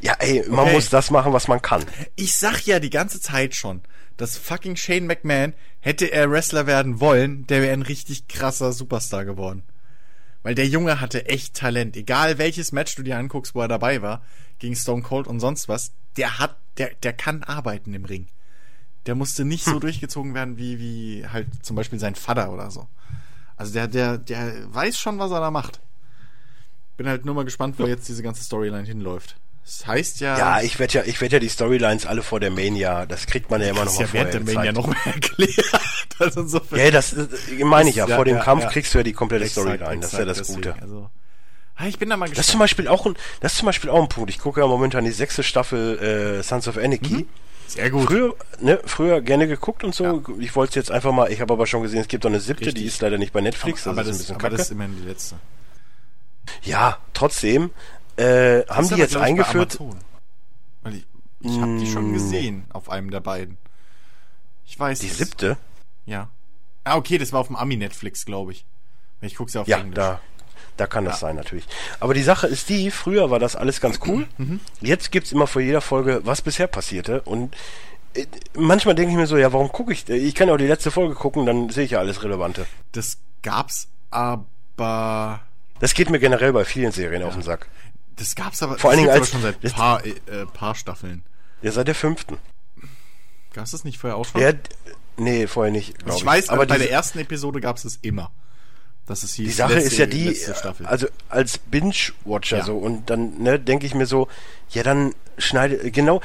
ja, 0.00 0.14
ey, 0.18 0.44
man 0.48 0.60
okay. 0.60 0.72
muss 0.72 0.90
das 0.90 1.10
machen, 1.10 1.32
was 1.32 1.48
man 1.48 1.62
kann. 1.62 1.84
Ich 2.14 2.36
sag 2.36 2.62
ja 2.66 2.78
die 2.78 2.90
ganze 2.90 3.20
Zeit 3.20 3.54
schon, 3.54 3.82
dass 4.16 4.36
fucking 4.36 4.76
Shane 4.76 5.06
McMahon, 5.06 5.54
hätte 5.80 6.06
er 6.06 6.30
Wrestler 6.30 6.66
werden 6.66 7.00
wollen, 7.00 7.46
der 7.46 7.62
wäre 7.62 7.72
ein 7.72 7.82
richtig 7.82 8.28
krasser 8.28 8.72
Superstar 8.72 9.24
geworden. 9.24 9.62
Weil 10.42 10.54
der 10.54 10.68
Junge 10.68 11.00
hatte 11.00 11.26
echt 11.26 11.54
Talent. 11.54 11.96
Egal 11.96 12.38
welches 12.38 12.72
Match 12.72 12.94
du 12.94 13.02
dir 13.02 13.18
anguckst, 13.18 13.54
wo 13.54 13.60
er 13.60 13.68
dabei 13.68 14.02
war, 14.02 14.22
gegen 14.58 14.76
Stone 14.76 15.02
Cold 15.02 15.26
und 15.26 15.40
sonst 15.40 15.68
was, 15.68 15.92
der 16.16 16.38
hat, 16.38 16.56
der, 16.78 16.90
der 17.02 17.12
kann 17.12 17.42
arbeiten 17.42 17.92
im 17.94 18.04
Ring. 18.04 18.28
Der 19.06 19.14
musste 19.14 19.44
nicht 19.44 19.64
so 19.64 19.74
hm. 19.74 19.80
durchgezogen 19.80 20.34
werden 20.34 20.56
wie, 20.56 20.78
wie 20.78 21.26
halt 21.26 21.48
zum 21.64 21.76
Beispiel 21.76 21.98
sein 21.98 22.14
Vater 22.14 22.52
oder 22.52 22.70
so. 22.70 22.88
Also 23.56 23.72
der, 23.72 23.88
der, 23.88 24.18
der 24.18 24.72
weiß 24.74 24.98
schon, 24.98 25.18
was 25.18 25.30
er 25.30 25.40
da 25.40 25.50
macht. 25.50 25.80
Bin 26.96 27.08
halt 27.08 27.24
nur 27.24 27.34
mal 27.34 27.44
gespannt, 27.44 27.78
wo 27.78 27.86
jetzt 27.86 28.08
diese 28.08 28.22
ganze 28.22 28.42
Storyline 28.42 28.86
hinläuft. 28.86 29.36
Das 29.66 29.84
heißt 29.84 30.20
ja. 30.20 30.38
Ja, 30.38 30.60
ich 30.62 30.78
werde 30.78 30.94
ja, 30.94 31.02
ich 31.04 31.20
werde 31.20 31.36
ja 31.36 31.40
die 31.40 31.48
Storylines 31.48 32.06
alle 32.06 32.22
vor 32.22 32.38
der 32.38 32.52
Mania. 32.52 33.04
Das 33.04 33.26
kriegt 33.26 33.50
man 33.50 33.60
ja 33.60 33.68
immer 33.70 33.84
noch 33.84 33.94
mal 33.94 34.02
ja 34.02 34.06
vorher 34.06 34.30
der 34.30 34.40
Mania 34.40 34.72
noch 34.72 34.86
mal 34.86 34.96
erklärt. 35.04 35.82
Also 36.20 36.42
insofern, 36.42 36.78
ja, 36.78 36.90
das, 36.92 37.16
das 37.16 37.28
meine 37.64 37.90
ich 37.90 37.96
ja. 37.96 38.06
Vor 38.06 38.24
dem 38.24 38.36
ja, 38.36 38.44
Kampf 38.44 38.62
ja. 38.62 38.70
kriegst 38.70 38.94
du 38.94 38.98
ja 38.98 39.04
die 39.04 39.12
komplette 39.12 39.44
exakt, 39.44 39.66
Storyline. 39.66 40.00
Das 40.00 40.12
ist 40.12 40.18
ja 40.18 40.24
das 40.24 40.38
deswegen, 40.38 40.62
Gute. 40.62 40.76
Also, 40.80 41.10
ich 41.84 41.98
bin 41.98 42.08
da 42.08 42.16
mal 42.16 42.26
gespannt. 42.26 42.38
Das 42.38 42.46
ist 42.46 42.52
zum 42.52 42.60
Beispiel 42.60 42.86
auch 42.86 43.06
ein, 43.06 43.16
das 43.40 43.52
ist 43.52 43.58
zum 43.58 43.66
Beispiel 43.66 43.90
auch 43.90 44.00
ein 44.00 44.08
Punkt. 44.08 44.30
Ich 44.30 44.38
gucke 44.38 44.60
ja 44.60 44.68
momentan 44.68 45.04
die 45.04 45.10
sechste 45.10 45.42
Staffel 45.42 45.98
äh, 46.38 46.42
Sons 46.44 46.68
of 46.68 46.78
Anarchy. 46.78 47.14
Mhm. 47.14 47.28
Sehr 47.66 47.90
gut. 47.90 48.06
Früher, 48.06 48.36
ne, 48.60 48.78
früher 48.84 49.20
gerne 49.20 49.48
geguckt 49.48 49.82
und 49.82 49.96
so. 49.96 50.04
Ja. 50.04 50.22
Ich 50.38 50.54
wollte 50.54 50.70
es 50.70 50.74
jetzt 50.76 50.90
einfach 50.92 51.10
mal, 51.10 51.32
ich 51.32 51.40
habe 51.40 51.52
aber 51.52 51.66
schon 51.66 51.82
gesehen, 51.82 52.00
es 52.00 52.08
gibt 52.08 52.24
auch 52.24 52.30
eine 52.30 52.38
siebte, 52.38 52.66
Richtig. 52.66 52.82
die 52.82 52.86
ist 52.86 53.02
leider 53.02 53.18
nicht 53.18 53.32
bei 53.32 53.40
Netflix. 53.40 53.88
Aber, 53.88 54.04
das, 54.04 54.14
aber, 54.14 54.20
ist, 54.20 54.30
aber 54.30 54.50
das 54.50 54.60
ist 54.60 54.70
immerhin 54.70 54.96
die 54.96 55.08
letzte. 55.08 55.34
Ja, 56.62 56.98
trotzdem. 57.12 57.70
Äh, 58.16 58.66
haben 58.68 58.88
die 58.88 58.94
jetzt 58.94 59.16
eingeführt. 59.16 59.78
Weil 60.82 60.94
ich, 60.94 61.06
ich 61.40 61.60
habe 61.60 61.78
die 61.78 61.86
schon 61.86 62.10
mm. 62.10 62.14
gesehen 62.14 62.64
auf 62.72 62.88
einem 62.88 63.10
der 63.10 63.20
beiden. 63.20 63.58
Ich 64.66 64.78
weiß. 64.78 65.00
Die 65.00 65.08
siebte? 65.08 65.56
Ja. 66.06 66.28
Ah, 66.84 66.96
okay, 66.96 67.18
das 67.18 67.32
war 67.32 67.40
auf 67.40 67.48
dem 67.48 67.56
Ami-Netflix, 67.56 68.24
glaube 68.24 68.52
ich. 68.52 68.64
Ich 69.20 69.34
guck's 69.36 69.54
ja 69.54 69.62
auf 69.62 69.68
ja, 69.68 69.78
Englisch. 69.78 69.96
Da, 69.96 70.20
da 70.76 70.86
kann 70.86 71.04
das 71.04 71.20
ja. 71.20 71.28
sein, 71.28 71.36
natürlich. 71.36 71.66
Aber 72.00 72.14
die 72.14 72.22
Sache 72.22 72.46
ist 72.46 72.68
die, 72.68 72.90
früher 72.90 73.30
war 73.30 73.38
das 73.38 73.56
alles 73.56 73.80
ganz 73.80 74.00
cool. 74.06 74.26
Mhm. 74.38 74.60
Jetzt 74.80 75.10
gibt's 75.10 75.32
immer 75.32 75.46
vor 75.46 75.62
jeder 75.62 75.80
Folge, 75.80 76.20
was 76.24 76.42
bisher 76.42 76.66
passierte. 76.66 77.22
Und 77.22 77.54
äh, 78.14 78.26
manchmal 78.54 78.94
denke 78.94 79.12
ich 79.12 79.16
mir 79.16 79.26
so, 79.26 79.36
ja, 79.36 79.52
warum 79.52 79.70
gucke 79.70 79.92
ich? 79.92 80.08
Ich 80.08 80.34
kann 80.34 80.48
ja 80.48 80.54
auch 80.54 80.58
die 80.58 80.66
letzte 80.66 80.90
Folge 80.90 81.14
gucken, 81.14 81.46
dann 81.46 81.70
sehe 81.70 81.84
ich 81.84 81.92
ja 81.92 81.98
alles 81.98 82.22
Relevante. 82.22 82.66
Das 82.92 83.18
gab's 83.42 83.88
aber. 84.10 85.40
Das 85.80 85.94
geht 85.94 86.08
mir 86.08 86.18
generell 86.18 86.52
bei 86.52 86.64
vielen 86.64 86.92
Serien 86.92 87.22
ja. 87.22 87.28
auf 87.28 87.34
den 87.34 87.42
Sack. 87.42 87.68
Das 88.16 88.34
gab's 88.34 88.62
aber, 88.62 88.78
Vor 88.78 88.90
allen 88.90 89.00
Dingen 89.00 89.10
als, 89.10 89.30
schon 89.30 89.42
seit 89.42 89.60
paar, 89.74 90.04
äh, 90.04 90.46
paar 90.52 90.74
Staffeln. 90.74 91.22
Ja, 91.62 91.72
seit 91.72 91.86
der 91.86 91.94
fünften. 91.94 92.38
Gab's 93.52 93.70
das 93.70 93.84
nicht 93.84 93.98
vorher 93.98 94.16
auch 94.16 94.24
schon? 94.24 94.40
Ja, 94.40 94.52
nee, 95.16 95.46
vorher 95.46 95.72
nicht. 95.72 95.96
Also 96.04 96.16
ich, 96.16 96.22
ich 96.22 96.26
weiß, 96.26 96.48
aber 96.48 96.66
bei 96.66 96.78
der 96.78 96.90
ersten 96.90 97.18
Episode 97.18 97.60
gab's 97.60 97.84
es 97.84 97.98
immer. 98.02 98.30
Das 99.06 99.22
ist 99.22 99.38
die 99.38 99.48
Sache 99.50 99.74
letzte, 99.74 99.88
ist 99.88 99.98
ja 99.98 100.06
die, 100.06 100.36
also 100.84 101.06
als 101.28 101.58
Binge-Watcher 101.58 102.58
ja. 102.58 102.64
so 102.64 102.76
und 102.76 103.08
dann 103.08 103.40
ne, 103.40 103.60
denke 103.60 103.86
ich 103.86 103.94
mir 103.94 104.06
so, 104.06 104.26
ja 104.70 104.82
dann 104.82 105.14
schneide 105.38 105.92
genau 105.92 106.22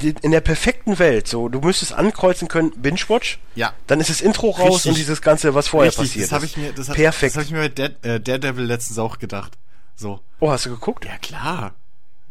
in 0.00 0.30
der 0.30 0.40
perfekten 0.40 0.98
Welt 0.98 1.28
so, 1.28 1.50
du 1.50 1.60
müsstest 1.60 1.92
ankreuzen 1.92 2.48
können 2.48 2.72
Binge-Watch, 2.76 3.40
ja, 3.56 3.74
dann 3.86 4.00
ist 4.00 4.08
das 4.08 4.22
Intro 4.22 4.50
raus 4.50 4.76
Richtig. 4.76 4.88
und 4.92 4.98
dieses 4.98 5.20
ganze, 5.20 5.54
was 5.54 5.68
vorher 5.68 5.90
Richtig, 5.90 6.08
passiert 6.08 6.24
das 6.24 6.32
hab 6.32 6.42
ich 6.44 6.56
mir, 6.56 6.72
das 6.72 6.86
Perfekt. 6.86 7.36
Das 7.36 7.36
habe 7.36 7.44
ich 7.44 7.50
mir 7.52 7.58
bei 7.58 7.68
Dead, 7.68 8.04
äh, 8.04 8.20
Daredevil 8.20 8.64
letztens 8.64 8.98
auch 8.98 9.18
gedacht. 9.18 9.58
So. 9.96 10.20
Oh, 10.40 10.50
hast 10.50 10.66
du 10.66 10.70
geguckt? 10.70 11.04
Ja, 11.04 11.16
klar. 11.18 11.74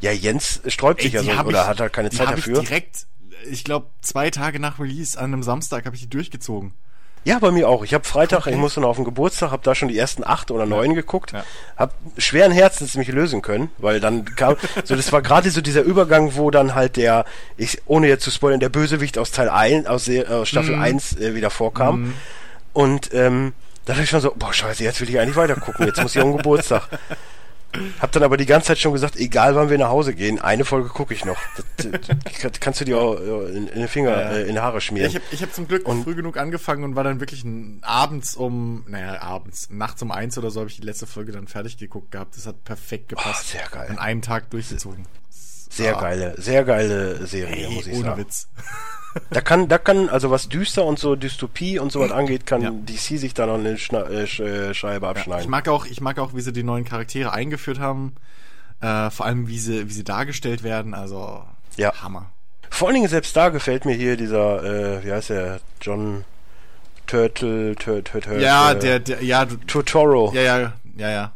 Ja, 0.02 0.12
Jens 0.12 0.62
sträubt 0.68 1.02
sich 1.02 1.14
ja 1.14 1.24
so, 1.24 1.32
oder 1.32 1.62
ich, 1.62 1.68
hat 1.68 1.80
er 1.80 1.90
keine 1.90 2.10
Zeit 2.10 2.30
dafür? 2.30 2.60
Ich 2.60 2.68
direkt, 2.68 3.08
ich 3.50 3.64
glaube, 3.64 3.88
zwei 4.02 4.30
Tage 4.30 4.60
nach 4.60 4.80
Release 4.80 5.18
an 5.18 5.34
einem 5.34 5.44
Samstag 5.44 5.86
habe 5.86 5.96
ich 5.96 6.02
die 6.02 6.10
durchgezogen. 6.10 6.74
Ja, 7.26 7.40
bei 7.40 7.52
mir 7.52 7.70
auch. 7.70 7.86
Ich 7.86 7.94
habe 7.94 8.04
Freitag, 8.04 8.42
okay. 8.42 8.52
ich 8.52 8.58
musste 8.58 8.82
noch 8.82 8.90
auf 8.90 8.98
den 8.98 9.06
Geburtstag, 9.06 9.52
habe 9.52 9.64
da 9.64 9.76
schon 9.76 9.88
die 9.88 9.98
ersten 9.98 10.26
acht 10.26 10.52
oder 10.52 10.66
neun 10.66 10.92
ja. 10.92 10.96
geguckt, 10.96 11.32
ja. 11.32 11.46
habe 11.78 11.94
schweren 12.18 12.52
Herzens 12.52 12.96
mich 12.96 13.08
lösen 13.08 13.42
können, 13.42 13.72
weil 13.78 14.02
dann 14.02 14.26
kam, 14.26 14.58
so 14.84 14.96
das 14.96 15.12
war 15.14 15.22
gerade 15.22 15.50
so 15.50 15.62
dieser 15.62 15.84
Übergang, 15.84 16.36
wo 16.36 16.52
dann 16.52 16.76
halt 16.76 16.98
der, 16.98 17.24
ich 17.56 17.82
ohne 17.86 18.08
jetzt 18.08 18.26
zu 18.26 18.32
spoilern, 18.32 18.60
der 18.60 18.70
Bösewicht 18.70 19.18
aus 19.18 19.32
Teil 19.32 19.50
1, 19.50 19.88
aus, 19.88 20.10
aus 20.10 20.50
Staffel 20.50 20.76
mm. 20.76 20.82
1 20.82 21.18
äh, 21.18 21.36
wieder 21.36 21.50
vorkam. 21.50 22.02
Mm. 22.02 22.14
Und 22.74 23.14
ähm, 23.14 23.54
da 23.86 23.94
dachte 23.94 24.04
ich 24.04 24.10
schon 24.10 24.20
so, 24.20 24.34
boah, 24.36 24.52
scheiße, 24.52 24.84
jetzt 24.84 25.00
will 25.00 25.10
ich 25.10 25.18
eigentlich 25.18 25.38
weiter 25.38 25.56
gucken, 25.56 25.86
jetzt 25.86 26.02
muss 26.02 26.16
ich 26.16 26.22
um 26.22 26.36
Geburtstag. 26.36 26.90
Hab 28.00 28.12
dann 28.12 28.24
aber 28.24 28.38
die 28.38 28.46
ganze 28.46 28.68
Zeit 28.68 28.80
schon 28.80 28.94
gesagt, 28.94 29.16
egal 29.16 29.56
wann 29.56 29.70
wir 29.70 29.78
nach 29.78 29.90
Hause 29.90 30.14
gehen, 30.14 30.40
eine 30.40 30.66
Folge 30.66 30.90
gucke 30.90 31.14
ich 31.14 31.26
noch. 31.26 31.38
Das, 31.78 31.88
das, 32.42 32.60
kannst 32.60 32.82
du 32.82 32.86
dir 32.86 33.00
auch 33.00 33.20
äh, 33.20 33.52
in, 33.52 33.68
in 33.68 33.80
den 33.80 33.88
Finger, 33.88 34.12
ja. 34.12 34.32
äh, 34.32 34.44
in 34.44 34.54
die 34.54 34.60
Haare 34.60 34.80
schmieren. 34.80 35.10
Ich 35.10 35.16
habe 35.16 35.26
ich 35.32 35.42
hab 35.42 35.54
zum 35.54 35.68
Glück 35.68 35.88
und 35.88 36.04
früh 36.04 36.16
genug 36.16 36.38
angefangen 36.38 36.84
und 36.84 36.96
war 36.96 37.04
dann 37.04 37.20
wirklich 37.20 37.44
abends 37.82 38.36
um, 38.36 38.86
naja, 38.88 39.22
abends, 39.22 39.70
nachts 39.72 40.02
um 40.02 40.12
eins 40.12 40.38
oder 40.38 40.52
so 40.52 40.60
habe 40.60 40.70
ich 40.70 40.78
die 40.78 40.84
letzte 40.84 41.08
Folge 41.08 41.32
dann 41.32 41.48
fertig 41.48 41.78
geguckt 41.78 42.12
gehabt. 42.12 42.38
Das 42.38 42.46
hat 42.46 42.64
perfekt 42.64 43.10
gepasst. 43.10 43.46
Oh, 43.48 43.58
sehr 43.58 43.68
geil. 43.70 43.88
An 43.90 43.98
einem 43.98 44.22
Tag 44.22 44.50
durchgezogen. 44.52 45.06
Sehr 45.30 45.98
ah. 45.98 46.02
geile, 46.02 46.36
sehr 46.40 46.64
geile 46.66 47.26
Serie, 47.26 47.56
hey, 47.56 47.74
muss 47.74 47.88
ich 47.88 47.94
ohne 47.94 48.04
sagen. 48.04 48.14
Ohne 48.14 48.26
Witz. 48.26 48.48
Da 49.30 49.42
kann, 49.42 49.68
da 49.68 49.78
kann, 49.78 50.10
also 50.10 50.32
was 50.32 50.50
düster 50.50 50.86
und 50.86 50.98
so 50.98 51.16
Dystopie 51.16 51.80
und 51.80 51.92
sowas 51.92 52.12
angeht, 52.12 52.46
kann 52.46 52.62
ja. 52.62 52.72
DC 52.72 53.20
sich 53.20 53.34
da 53.34 53.46
noch 53.46 53.56
eine 53.56 53.78
Schna 53.78 54.08
äh, 54.10 54.24
äh 54.24 54.74
Scheibe 54.74 55.08
abschneiden. 55.08 55.40
Ja, 55.40 55.44
ich 55.44 55.48
mag 55.48 55.68
auch, 55.68 55.86
ich 55.86 56.02
mag 56.02 56.20
auch, 56.20 56.34
wie 56.34 56.42
sie 56.42 56.54
die 56.54 56.64
neuen 56.64 56.86
Charaktere 56.86 57.32
eingeführt 57.32 57.80
haben. 57.80 58.16
Äh, 58.82 59.10
vor 59.12 59.26
allem, 59.26 59.48
wie 59.48 59.60
sie, 59.60 59.88
wie 59.88 59.94
sie 59.94 60.04
dargestellt 60.04 60.64
werden. 60.64 60.94
Also, 60.94 61.44
ja. 61.78 61.94
Hammer. 62.02 62.32
Vor 62.70 62.88
allen 62.88 62.96
Dingen 62.96 63.08
selbst 63.08 63.36
da 63.36 63.50
gefällt 63.50 63.86
mir 63.86 63.94
hier 63.94 64.18
dieser, 64.18 64.64
äh, 64.64 65.06
wie 65.06 65.12
heißt 65.12 65.30
der, 65.30 65.60
John 65.80 66.26
Turtle, 67.06 67.76
Turtle, 67.76 68.04
Turtle. 68.04 68.42
Ja, 68.42 68.74
der, 68.74 69.00
der, 69.00 69.24
ja, 69.24 69.46
du, 69.46 69.58
Totoro. 69.58 70.32
Ja, 70.34 70.42
ja, 70.42 70.74
ja, 70.98 71.10
ja. 71.12 71.32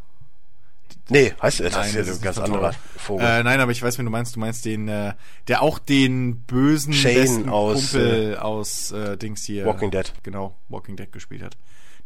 Nee, 1.09 1.33
heißt 1.41 1.61
das, 1.61 1.73
das 1.73 1.95
ist 1.95 2.07
ja 2.07 2.13
ein 2.13 2.21
ganz 2.21 2.37
anderer 2.37 2.73
Vogel. 2.97 3.25
Äh, 3.25 3.43
nein, 3.43 3.59
aber 3.59 3.71
ich 3.71 3.81
weiß, 3.81 3.97
wen 3.97 4.05
du 4.05 4.11
meinst. 4.11 4.35
Du 4.35 4.39
meinst 4.39 4.65
den, 4.65 4.87
äh, 4.87 5.13
der 5.47 5.61
auch 5.61 5.79
den 5.79 6.41
bösen 6.41 6.93
Shane 6.93 7.49
aus, 7.49 7.91
Kumpel 7.91 8.33
äh, 8.33 8.35
aus 8.37 8.91
äh, 8.91 9.17
Dings 9.17 9.43
hier. 9.45 9.65
Walking 9.65 9.91
Dead. 9.91 10.11
Genau, 10.23 10.57
Walking 10.69 10.97
Dead 10.97 11.11
gespielt 11.11 11.43
hat. 11.43 11.57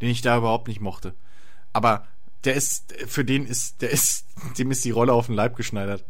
Den 0.01 0.09
ich 0.09 0.21
da 0.21 0.37
überhaupt 0.37 0.67
nicht 0.67 0.81
mochte. 0.81 1.15
Aber 1.73 2.07
der 2.43 2.55
ist, 2.55 2.93
für 3.07 3.25
den 3.25 3.45
ist, 3.45 3.81
der 3.81 3.89
ist, 3.89 4.25
dem 4.57 4.71
ist 4.71 4.85
die 4.85 4.91
Rolle 4.91 5.13
auf 5.13 5.27
den 5.27 5.35
Leib 5.35 5.55
geschneidert. 5.55 6.05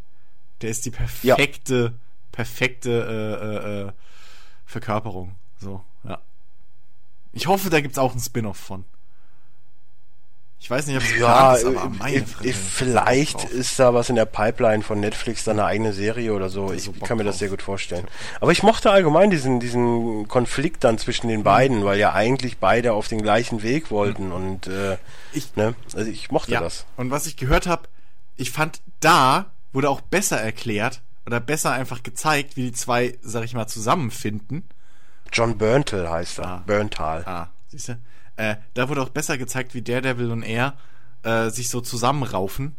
Der 0.62 0.70
ist 0.70 0.86
die 0.86 0.92
perfekte, 0.92 1.84
ja. 1.84 1.92
perfekte 2.32 2.90
äh, 2.92 3.46
äh, 3.46 3.88
äh, 3.88 3.92
Verkörperung. 4.66 5.36
So, 5.60 5.84
ja. 6.04 6.20
Ich 7.34 7.48
hoffe, 7.48 7.70
da 7.70 7.80
gibt's 7.82 7.98
auch 7.98 8.12
einen 8.12 8.20
Spin-off 8.20 8.58
von. 8.58 8.86
Ich 10.62 10.70
weiß 10.70 10.86
nicht, 10.86 10.96
ob 10.96 11.02
es 11.02 11.18
ja, 11.18 11.56
ist, 11.56 11.66
aber 11.66 11.90
meine 11.90 12.24
Fresse, 12.24 12.54
vielleicht 12.54 13.46
ist 13.46 13.80
da 13.80 13.96
was 13.96 14.10
in 14.10 14.16
der 14.16 14.26
Pipeline 14.26 14.84
von 14.84 15.00
Netflix, 15.00 15.44
da 15.44 15.52
eine 15.52 15.66
eigene 15.66 15.92
Serie 15.92 16.34
oder 16.34 16.50
so. 16.50 16.72
Ich 16.72 16.84
so 16.84 16.92
kann 16.92 17.18
mir 17.18 17.24
das 17.24 17.40
sehr 17.40 17.50
gut 17.50 17.64
vorstellen. 17.64 18.08
Aber 18.40 18.52
ich 18.52 18.62
mochte 18.62 18.92
allgemein 18.92 19.32
diesen, 19.32 19.60
diesen 19.60 20.28
Konflikt 20.28 20.84
dann 20.84 21.00
zwischen 21.00 21.30
den 21.30 21.42
beiden, 21.42 21.80
mhm. 21.80 21.86
weil 21.86 21.98
ja 21.98 22.14
eigentlich 22.14 22.60
beide 22.60 22.94
auf 22.94 23.08
den 23.08 23.24
gleichen 23.24 23.64
Weg 23.64 23.90
wollten 23.90 24.28
mhm. 24.28 24.34
und 24.34 24.68
äh, 24.68 24.98
ich, 25.34 25.56
ne, 25.56 25.74
also 25.96 26.12
ich 26.12 26.30
mochte 26.30 26.52
ja. 26.52 26.60
das. 26.60 26.86
Und 26.96 27.10
was 27.10 27.26
ich 27.26 27.38
gehört 27.38 27.66
habe, 27.66 27.90
ich 28.38 28.52
fand 28.52 28.82
da 29.00 29.48
wurde 29.74 29.90
auch 29.90 30.02
besser 30.02 30.40
erklärt 30.40 31.02
oder 31.26 31.40
besser 31.40 31.72
einfach 31.72 32.04
gezeigt, 32.04 32.56
wie 32.56 32.66
die 32.66 32.74
zwei, 32.74 33.18
sag 33.24 33.46
ich 33.46 33.56
mal, 33.56 33.66
zusammenfinden. 33.66 34.70
John 35.34 35.58
Berntal 35.58 36.08
heißt 36.08 36.38
er. 36.38 36.46
Ah. 36.46 36.64
Berntal. 36.68 37.24
Ah, 37.26 37.48
siehst 37.68 37.90
du? 37.90 37.98
Äh, 38.42 38.56
da 38.74 38.90
wurde 38.90 39.04
auch 39.04 39.10
besser 39.10 39.38
gezeigt, 39.38 39.76
wie 39.76 39.84
Daredevil 39.84 40.32
und 40.32 40.42
er 40.42 40.74
äh, 41.22 41.52
sich 41.52 41.70
so 41.70 41.80
zusammenraufen 41.80 42.76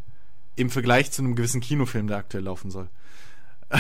im 0.57 0.71
Vergleich 0.71 1.13
zu 1.13 1.23
einem 1.23 1.37
gewissen 1.37 1.61
Kinofilm, 1.61 2.09
der 2.09 2.17
aktuell 2.17 2.43
laufen 2.43 2.73
soll. 2.73 2.89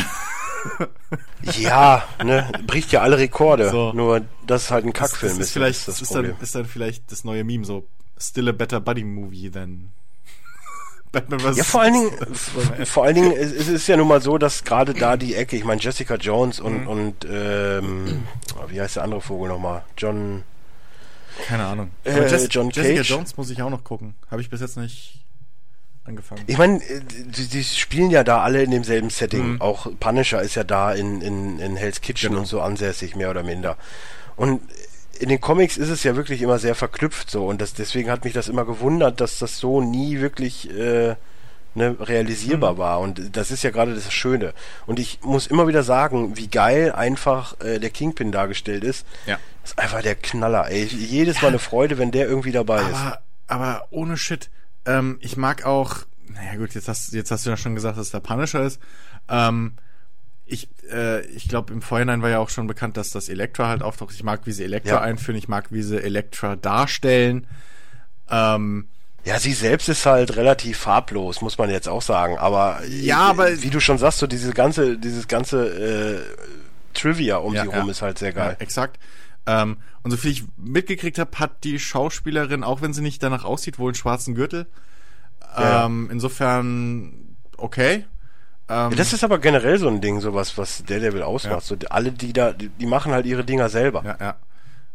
ja, 1.42 2.04
ne, 2.22 2.50
bricht 2.68 2.92
ja 2.92 3.00
alle 3.02 3.18
Rekorde. 3.18 3.68
So. 3.70 3.92
Nur, 3.94 4.24
dass 4.46 4.64
es 4.64 4.70
halt 4.70 4.84
ein 4.84 4.92
Kackfilm 4.92 5.30
das, 5.30 5.38
das 5.38 5.46
ist. 5.48 5.52
Vielleicht, 5.52 5.80
ist, 5.80 5.88
das 5.88 6.02
ist, 6.02 6.14
dann, 6.14 6.36
ist 6.40 6.54
dann 6.54 6.66
vielleicht 6.66 7.10
das 7.10 7.24
neue 7.24 7.42
Meme 7.42 7.64
so, 7.64 7.88
still 8.16 8.48
a 8.48 8.52
better 8.52 8.78
buddy 8.78 9.02
movie 9.02 9.50
than. 9.50 9.90
Ja, 11.54 11.62
vor 11.64 11.82
allen 11.82 11.92
Dingen, 11.92 12.34
vor 12.86 13.04
allen 13.04 13.14
Dingen, 13.16 13.32
es, 13.32 13.52
es 13.52 13.68
ist 13.68 13.86
ja 13.86 13.98
nun 13.98 14.08
mal 14.08 14.22
so, 14.22 14.38
dass 14.38 14.64
gerade 14.64 14.94
da 14.94 15.18
die 15.18 15.34
Ecke, 15.34 15.56
ich 15.56 15.64
meine 15.64 15.78
Jessica 15.78 16.14
Jones 16.14 16.58
und, 16.58 16.84
mhm. 16.84 16.88
und 16.88 17.26
ähm, 17.30 18.22
wie 18.68 18.80
heißt 18.80 18.96
der 18.96 19.02
andere 19.02 19.20
Vogel 19.20 19.50
nochmal? 19.50 19.84
John 19.98 20.42
keine 21.46 21.64
Ahnung. 21.64 21.90
Äh, 22.04 22.28
Jess, 22.28 22.48
John 22.50 22.70
Jessica 22.70 22.96
Cage. 22.96 23.10
Jones 23.10 23.36
muss 23.36 23.50
ich 23.50 23.62
auch 23.62 23.70
noch 23.70 23.84
gucken. 23.84 24.14
Habe 24.30 24.40
ich 24.42 24.50
bis 24.50 24.60
jetzt 24.60 24.76
nicht 24.76 25.24
angefangen. 26.04 26.42
Ich 26.46 26.58
meine, 26.58 26.78
äh, 26.78 27.00
die, 27.26 27.46
die, 27.46 27.64
spielen 27.64 28.10
ja 28.10 28.24
da 28.24 28.42
alle 28.42 28.62
in 28.62 28.70
demselben 28.70 29.10
Setting. 29.10 29.54
Mhm. 29.54 29.60
Auch 29.60 29.86
Punisher 30.00 30.42
ist 30.42 30.54
ja 30.54 30.64
da 30.64 30.92
in, 30.92 31.20
in, 31.20 31.58
in 31.58 31.76
Hell's 31.76 32.00
Kitchen 32.00 32.30
genau. 32.30 32.40
und 32.40 32.46
so 32.46 32.60
ansässig, 32.60 33.16
mehr 33.16 33.30
oder 33.30 33.42
minder. 33.42 33.76
Und 34.36 34.62
in 35.18 35.28
den 35.28 35.40
Comics 35.40 35.76
ist 35.76 35.88
es 35.88 36.02
ja 36.02 36.16
wirklich 36.16 36.42
immer 36.42 36.58
sehr 36.58 36.74
verknüpft 36.74 37.30
so 37.30 37.46
und 37.46 37.60
das, 37.60 37.74
deswegen 37.74 38.10
hat 38.10 38.24
mich 38.24 38.32
das 38.32 38.48
immer 38.48 38.64
gewundert, 38.64 39.20
dass 39.20 39.38
das 39.38 39.58
so 39.58 39.80
nie 39.80 40.20
wirklich 40.20 40.68
äh, 40.70 41.14
ne, 41.74 41.96
realisierbar 42.00 42.74
mhm. 42.74 42.78
war. 42.78 43.00
Und 43.00 43.36
das 43.36 43.50
ist 43.50 43.62
ja 43.62 43.70
gerade 43.70 43.94
das 43.94 44.12
Schöne. 44.12 44.52
Und 44.86 44.98
ich 44.98 45.20
muss 45.22 45.46
immer 45.46 45.66
wieder 45.66 45.82
sagen, 45.82 46.36
wie 46.36 46.48
geil 46.48 46.92
einfach 46.92 47.60
äh, 47.60 47.78
der 47.78 47.90
Kingpin 47.90 48.32
dargestellt 48.32 48.84
ist. 48.84 49.06
Ja. 49.26 49.38
Das 49.62 49.72
ist 49.72 49.78
einfach 49.78 50.02
der 50.02 50.16
Knaller, 50.16 50.70
ey. 50.70 50.84
Jedes 50.84 51.40
Mal 51.42 51.48
eine 51.48 51.58
Freude, 51.58 51.98
wenn 51.98 52.10
der 52.10 52.26
irgendwie 52.26 52.52
dabei 52.52 52.80
aber, 52.80 52.90
ist. 52.90 53.18
Aber 53.46 53.86
ohne 53.90 54.16
Shit. 54.16 54.50
Ähm, 54.84 55.18
ich 55.20 55.36
mag 55.36 55.64
auch, 55.64 55.98
naja 56.28 56.56
gut, 56.56 56.74
jetzt 56.74 56.88
hast, 56.88 57.12
jetzt 57.12 57.30
hast 57.30 57.46
du 57.46 57.50
ja 57.50 57.56
schon 57.56 57.74
gesagt, 57.74 57.98
dass 57.98 58.10
der 58.10 58.20
Punisher 58.20 58.64
ist. 58.64 58.80
Ähm, 59.28 59.74
ich, 60.44 60.68
äh, 60.90 61.24
ich 61.26 61.48
glaube, 61.48 61.72
im 61.72 61.82
Vorhinein 61.82 62.22
war 62.22 62.30
ja 62.30 62.38
auch 62.38 62.50
schon 62.50 62.66
bekannt, 62.66 62.96
dass 62.96 63.10
das 63.10 63.28
Elektra 63.28 63.68
halt 63.68 63.82
auftaucht. 63.82 64.14
Ich 64.14 64.22
mag, 64.22 64.40
wie 64.44 64.52
sie 64.52 64.64
Elektra 64.64 64.94
ja. 64.94 65.00
einführen, 65.00 65.38
ich 65.38 65.48
mag, 65.48 65.70
wie 65.70 65.82
sie 65.82 66.02
Elektra 66.02 66.56
darstellen. 66.56 67.46
Ähm, 68.28 68.88
ja, 69.24 69.38
sie 69.38 69.52
selbst 69.52 69.88
ist 69.88 70.04
halt 70.04 70.36
relativ 70.36 70.78
farblos, 70.78 71.42
muss 71.42 71.56
man 71.56 71.70
jetzt 71.70 71.88
auch 71.88 72.02
sagen. 72.02 72.38
Aber 72.38 72.80
ja, 72.88 73.18
aber 73.18 73.62
wie 73.62 73.70
du 73.70 73.78
schon 73.78 73.98
sagst, 73.98 74.18
so 74.18 74.26
diese 74.26 74.52
ganze, 74.52 74.98
dieses 74.98 75.28
ganze 75.28 75.66
äh, 75.66 76.20
Trivia 76.92 77.36
um 77.36 77.54
ja, 77.54 77.62
sie 77.62 77.68
rum 77.68 77.86
ja. 77.86 77.90
ist 77.90 78.02
halt 78.02 78.18
sehr 78.18 78.32
geil. 78.32 78.56
Ja, 78.58 78.62
exakt. 78.62 78.98
Ähm, 79.46 79.76
und 80.02 80.10
so 80.10 80.16
viel 80.16 80.32
ich 80.32 80.44
mitgekriegt 80.56 81.18
habe, 81.18 81.38
hat 81.38 81.62
die 81.62 81.78
Schauspielerin, 81.78 82.64
auch 82.64 82.82
wenn 82.82 82.92
sie 82.92 83.02
nicht 83.02 83.22
danach 83.22 83.44
aussieht, 83.44 83.78
wohl 83.78 83.90
einen 83.90 83.94
schwarzen 83.94 84.34
Gürtel. 84.34 84.66
Ähm, 85.56 86.08
insofern 86.10 87.36
okay. 87.56 88.04
Ähm, 88.68 88.96
das 88.96 89.12
ist 89.12 89.22
aber 89.22 89.38
generell 89.38 89.78
so 89.78 89.88
ein 89.88 90.00
Ding, 90.00 90.20
sowas, 90.20 90.58
was 90.58 90.84
Daredevil 90.84 91.22
ausmacht. 91.22 91.62
So, 91.62 91.76
alle, 91.90 92.10
die 92.10 92.32
da, 92.32 92.52
die, 92.52 92.68
die, 92.68 92.86
machen 92.86 93.12
halt 93.12 93.26
ihre 93.26 93.44
Dinger 93.44 93.68
selber. 93.68 94.02
Ja, 94.04 94.16
ja. 94.20 94.36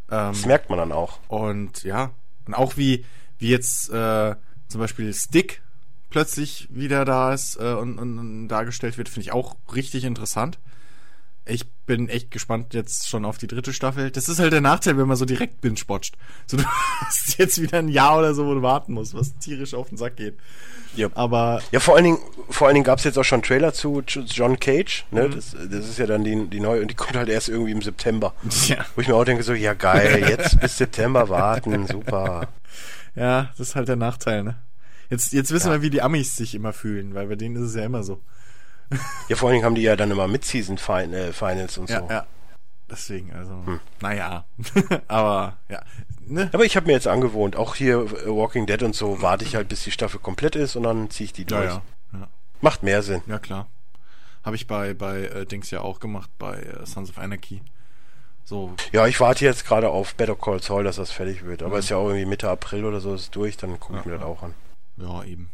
das 0.10 0.46
merkt 0.46 0.70
man 0.70 0.80
dann 0.80 0.92
auch. 0.92 1.20
Und 1.28 1.84
ja, 1.84 2.12
und 2.46 2.54
auch 2.54 2.76
wie 2.76 3.06
wie 3.40 3.50
jetzt 3.50 3.90
äh, 3.90 4.36
zum 4.68 4.82
Beispiel 4.82 5.14
Stick 5.14 5.62
plötzlich 6.10 6.68
wieder 6.72 7.06
da 7.06 7.34
ist 7.34 7.58
äh, 7.60 7.74
und, 7.74 8.00
und, 8.00 8.20
und 8.20 8.48
dargestellt 8.48 8.98
wird, 8.98 9.10
finde 9.10 9.22
ich 9.22 9.32
auch 9.32 9.56
richtig 9.74 10.04
interessant. 10.04 10.60
Ich 11.46 11.66
bin 11.86 12.10
echt 12.10 12.32
gespannt 12.32 12.74
jetzt 12.74 13.08
schon 13.08 13.24
auf 13.24 13.38
die 13.38 13.48
dritte 13.48 13.72
Staffel. 13.72 14.12
Das 14.12 14.28
ist 14.28 14.40
halt 14.40 14.52
der 14.52 14.60
Nachteil, 14.60 14.98
wenn 14.98 15.08
man 15.08 15.16
so 15.16 15.24
direkt 15.24 15.62
binge-watcht. 15.62 16.18
So, 16.46 16.58
du 16.58 16.64
hast 17.00 17.38
jetzt 17.38 17.62
wieder 17.62 17.80
ein 17.80 17.88
Jahr 17.88 18.20
oder 18.20 18.34
so, 18.34 18.46
wo 18.46 18.54
du 18.54 18.62
warten 18.62 18.94
musst, 18.94 19.14
was 19.14 19.38
tierisch 19.38 19.74
auf 19.74 19.90
den 19.90 19.98
Sack 19.98 20.18
geht. 20.18 20.38
Ja. 20.96 21.08
Aber. 21.14 21.62
Ja, 21.72 21.80
vor 21.80 21.96
allen 21.96 22.04
Dingen, 22.04 22.20
vor 22.50 22.68
allen 22.68 22.74
Dingen 22.74 22.84
gab 22.84 23.00
es 23.00 23.06
jetzt 23.06 23.18
auch 23.18 23.24
schon 23.24 23.44
Trailer 23.44 23.74
zu 23.74 24.02
John 24.06 24.60
Cage, 24.60 25.06
ne? 25.12 25.28
Mhm. 25.28 25.36
Das, 25.36 25.52
das 25.52 25.88
ist 25.88 26.00
ja 26.00 26.08
dann 26.08 26.24
die, 26.24 26.48
die 26.48 26.60
neue, 26.60 26.82
und 26.82 26.90
die 26.90 26.96
kommt 26.96 27.16
halt 27.16 27.30
erst 27.30 27.48
irgendwie 27.48 27.72
im 27.72 27.82
September. 27.82 28.34
Ja. 28.68 28.86
Wo 28.96 29.02
ich 29.02 29.08
mir 29.08 29.16
auch 29.16 29.26
denke, 29.26 29.44
so, 29.44 29.54
ja 29.54 29.74
geil, 29.74 30.26
jetzt 30.28 30.60
bis 30.60 30.78
September 30.78 31.30
warten, 31.30 31.88
super. 31.88 32.50
Ja, 33.18 33.50
das 33.58 33.70
ist 33.70 33.76
halt 33.76 33.88
der 33.88 33.96
Nachteil, 33.96 34.44
ne? 34.44 34.56
Jetzt, 35.10 35.34
jetzt 35.34 35.52
wissen 35.52 35.68
ja. 35.68 35.74
wir, 35.74 35.82
wie 35.82 35.90
die 35.90 36.02
Amis 36.02 36.36
sich 36.36 36.54
immer 36.54 36.74
fühlen, 36.74 37.16
weil 37.16 37.28
bei 37.28 37.36
denen 37.36 37.56
ist 37.56 37.70
es 37.70 37.76
ja 37.76 37.84
immer 37.84 38.04
so. 38.04 38.22
Ja, 39.28 39.36
vor 39.36 39.50
allen 39.50 39.56
Dingen 39.56 39.66
haben 39.66 39.76
die 39.76 39.82
ja 39.82 39.96
dann 39.96 40.12
immer 40.12 40.28
Mid-Season-Finals 40.28 41.78
und 41.78 41.90
ja, 41.90 42.00
so. 42.00 42.08
Ja, 42.10 42.28
deswegen, 42.90 43.34
also, 43.34 43.66
hm. 43.66 43.80
naja. 44.02 44.46
Aber, 45.08 45.58
ja. 45.68 45.82
Ne? 46.28 46.50
Aber 46.54 46.66
ich 46.66 46.76
habe 46.76 46.88
mir 46.88 46.94
jetzt 46.94 47.08
angewohnt, 47.08 47.56
auch 47.56 47.76
hier 47.76 47.98
äh, 48.00 48.28
Walking 48.28 48.66
Dead 48.66 48.84
und 48.84 48.96
so, 48.96 49.22
warte 49.22 49.46
ich 49.46 49.56
halt, 49.56 49.70
bis 49.70 49.84
die 49.84 49.92
Staffel 49.92 50.20
komplett 50.20 50.56
ist 50.56 50.76
und 50.76 50.84
dann 50.84 51.10
ziehe 51.10 51.26
ich 51.26 51.34
die 51.34 51.46
durch. 51.46 51.66
Ja, 51.66 51.82
ja. 52.14 52.28
Macht 52.62 52.84
mehr 52.84 53.02
Sinn. 53.02 53.22
Ja, 53.28 53.40
klar. 53.40 53.68
Habe 54.44 54.56
ich 54.56 54.68
bei, 54.68 54.94
bei 54.94 55.24
äh, 55.24 55.46
Dings 55.46 55.72
ja 55.72 55.82
auch 55.82 56.00
gemacht, 56.00 56.30
bei 56.38 56.60
äh, 56.60 56.86
Sons 56.86 57.10
of 57.10 57.18
Anarchy. 57.18 57.62
So. 58.48 58.74
Ja, 58.94 59.06
ich 59.08 59.20
warte 59.20 59.44
jetzt 59.44 59.66
gerade 59.66 59.90
auf 59.90 60.16
Better 60.16 60.36
Call 60.36 60.64
Saul, 60.64 60.86
dass 60.86 60.96
das 60.96 61.12
fertig 61.12 61.44
wird. 61.44 61.64
Aber 61.64 61.74
mhm. 61.74 61.80
ist 61.80 61.90
ja 61.90 61.98
auch 61.98 62.08
irgendwie 62.08 62.26
Mitte 62.26 62.50
April 62.50 62.86
oder 62.86 63.02
so 63.02 63.14
ist 63.14 63.36
durch, 63.36 63.58
dann 63.58 63.78
gucke 63.78 64.00
ich 64.00 64.06
mir 64.06 64.14
das 64.14 64.24
auch 64.24 64.42
an. 64.42 64.54
Ja, 64.96 65.22
eben. 65.26 65.50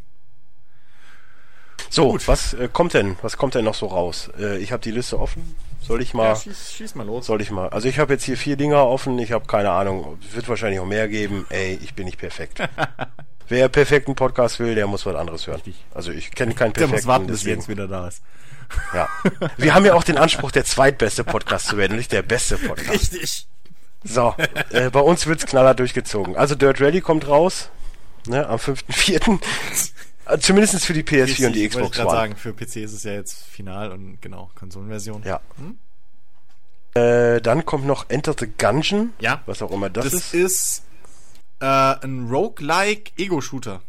So, 1.89 2.11
Gut. 2.11 2.27
was 2.27 2.53
äh, 2.53 2.69
kommt 2.71 2.93
denn? 2.93 3.17
Was 3.23 3.35
kommt 3.37 3.55
denn 3.55 3.65
noch 3.65 3.73
so 3.73 3.87
raus? 3.87 4.29
Äh, 4.39 4.59
ich 4.59 4.71
habe 4.71 4.83
die 4.83 4.91
Liste 4.91 5.19
offen. 5.19 5.55
Soll 5.81 6.03
ich 6.03 6.13
mal? 6.13 6.25
Ja, 6.25 6.35
schieß, 6.35 6.71
schieß 6.71 6.93
mal 6.93 7.07
los. 7.07 7.25
Soll 7.25 7.41
ich 7.41 7.49
mal? 7.49 7.69
Also 7.69 7.87
ich 7.87 7.97
habe 7.97 8.13
jetzt 8.13 8.25
hier 8.25 8.37
vier 8.37 8.57
Dinger 8.57 8.85
offen. 8.85 9.17
Ich 9.17 9.31
habe 9.31 9.47
keine 9.47 9.71
Ahnung. 9.71 10.19
Wird 10.31 10.47
wahrscheinlich 10.47 10.79
auch 10.79 10.85
mehr 10.85 11.07
geben. 11.07 11.47
Ey, 11.49 11.79
ich 11.81 11.95
bin 11.95 12.05
nicht 12.05 12.19
perfekt. 12.19 12.59
Wer 13.49 13.69
perfekten 13.69 14.13
Podcast 14.13 14.59
will, 14.59 14.75
der 14.75 14.85
muss 14.85 15.03
was 15.07 15.15
anderes 15.15 15.47
hören. 15.47 15.55
Richtig. 15.55 15.83
Also 15.95 16.11
ich 16.11 16.29
kenne 16.29 16.53
keinen 16.53 16.73
perfekten. 16.73 16.91
Der 16.91 16.99
muss 16.99 17.07
warten, 17.07 17.25
bis 17.25 17.43
Jens 17.43 17.67
wieder 17.67 17.87
da 17.87 18.07
ist. 18.07 18.21
Ja. 18.93 19.07
Wir 19.57 19.73
haben 19.73 19.85
ja 19.85 19.93
auch 19.93 20.03
den 20.03 20.17
Anspruch, 20.17 20.51
der 20.51 20.65
zweitbeste 20.65 21.23
Podcast 21.23 21.67
zu 21.67 21.77
werden, 21.77 21.97
nicht 21.97 22.11
der 22.11 22.21
beste 22.21 22.57
Podcast. 22.57 23.13
Richtig. 23.13 23.47
So, 24.03 24.35
äh, 24.71 24.89
bei 24.89 24.99
uns 24.99 25.25
wird's 25.27 25.45
knaller 25.45 25.73
durchgezogen. 25.73 26.35
Also 26.35 26.55
Dirt 26.55 26.81
Rally 26.81 27.01
kommt 27.01 27.27
raus, 27.27 27.69
ne, 28.27 28.47
am 28.47 28.57
5.4. 28.57 29.39
Äh, 30.25 30.39
Zumindest 30.39 30.85
für 30.85 30.93
die 30.93 31.03
PS4 31.03 31.23
Richtig, 31.23 31.45
und 31.45 31.53
die 31.53 31.67
Xbox 31.67 31.99
One. 31.99 32.07
Ich 32.07 32.11
sagen, 32.11 32.35
für 32.35 32.53
PC 32.53 32.77
ist 32.77 32.93
es 32.93 33.03
ja 33.03 33.13
jetzt 33.13 33.43
final 33.43 33.91
und 33.91 34.21
genau, 34.21 34.49
Konsolenversion. 34.55 35.23
Ja. 35.23 35.41
Hm? 35.57 35.77
Äh, 36.93 37.41
dann 37.41 37.65
kommt 37.65 37.85
noch 37.85 38.09
Enter 38.09 38.35
the 38.37 38.47
Gungeon. 38.47 39.13
Ja. 39.19 39.41
Was 39.45 39.61
auch 39.61 39.71
immer 39.71 39.89
das, 39.89 40.05
das 40.05 40.13
ist. 40.13 40.33
Das 40.33 40.33
ist 40.33 40.83
äh, 41.59 42.05
ein 42.05 42.27
Roguelike 42.29 43.11
Ego-Shooter. 43.17 43.81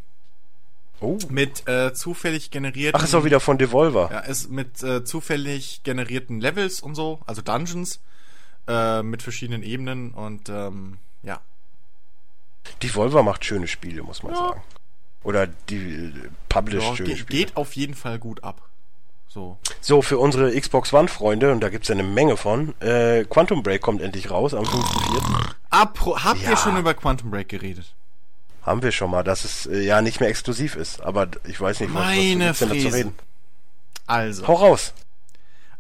Oh. 1.04 1.18
Mit 1.28 1.68
äh, 1.68 1.92
zufällig 1.92 2.50
generierten. 2.50 2.98
Ach, 2.98 3.04
ist 3.04 3.14
auch 3.14 3.24
wieder 3.24 3.40
von 3.40 3.58
Devolver. 3.58 4.08
Ja, 4.10 4.20
ist 4.20 4.50
mit 4.50 4.82
äh, 4.82 5.04
zufällig 5.04 5.82
generierten 5.82 6.40
Levels 6.40 6.80
und 6.80 6.94
so, 6.94 7.20
also 7.26 7.42
Dungeons, 7.42 8.00
äh, 8.66 9.02
mit 9.02 9.22
verschiedenen 9.22 9.62
Ebenen 9.62 10.12
und 10.12 10.48
ähm, 10.48 10.98
ja. 11.22 11.40
Devolver 12.82 13.22
macht 13.22 13.44
schöne 13.44 13.68
Spiele, 13.68 14.02
muss 14.02 14.22
man 14.22 14.32
ja. 14.32 14.38
sagen. 14.38 14.62
Oder 15.22 15.46
die 15.46 15.76
äh, 15.76 16.12
published 16.48 16.88
ja, 16.88 16.96
schöne 16.96 17.08
geht, 17.10 17.18
Spiele. 17.18 17.38
Geht 17.46 17.56
auf 17.56 17.76
jeden 17.76 17.94
Fall 17.94 18.18
gut 18.18 18.42
ab. 18.42 18.62
So. 19.28 19.58
So, 19.80 20.00
für 20.00 20.18
unsere 20.18 20.58
Xbox 20.58 20.92
One-Freunde, 20.92 21.50
und 21.50 21.60
da 21.60 21.68
gibt's 21.68 21.88
ja 21.88 21.94
eine 21.94 22.04
Menge 22.04 22.36
von, 22.36 22.80
äh, 22.80 23.24
Quantum 23.24 23.62
Break 23.62 23.82
kommt 23.82 24.00
endlich 24.00 24.30
raus 24.30 24.54
am 24.54 24.64
5.4. 24.64 25.54
Habt 25.70 26.42
ja. 26.42 26.50
ihr 26.50 26.56
schon 26.56 26.76
über 26.76 26.94
Quantum 26.94 27.30
Break 27.30 27.48
geredet? 27.48 27.94
Haben 28.64 28.82
wir 28.82 28.92
schon 28.92 29.10
mal, 29.10 29.22
dass 29.22 29.44
es 29.44 29.66
äh, 29.66 29.80
ja 29.80 30.00
nicht 30.00 30.20
mehr 30.20 30.28
exklusiv 30.28 30.76
ist. 30.76 31.00
Aber 31.02 31.28
ich 31.44 31.60
weiß 31.60 31.80
nicht, 31.80 31.92
Meine 31.92 32.50
was, 32.50 32.60
was 32.62 32.68
denn 32.68 32.78
dazu 32.78 32.88
reden. 32.88 33.14
Also. 34.06 34.48
Hau 34.48 34.54
raus. 34.54 34.94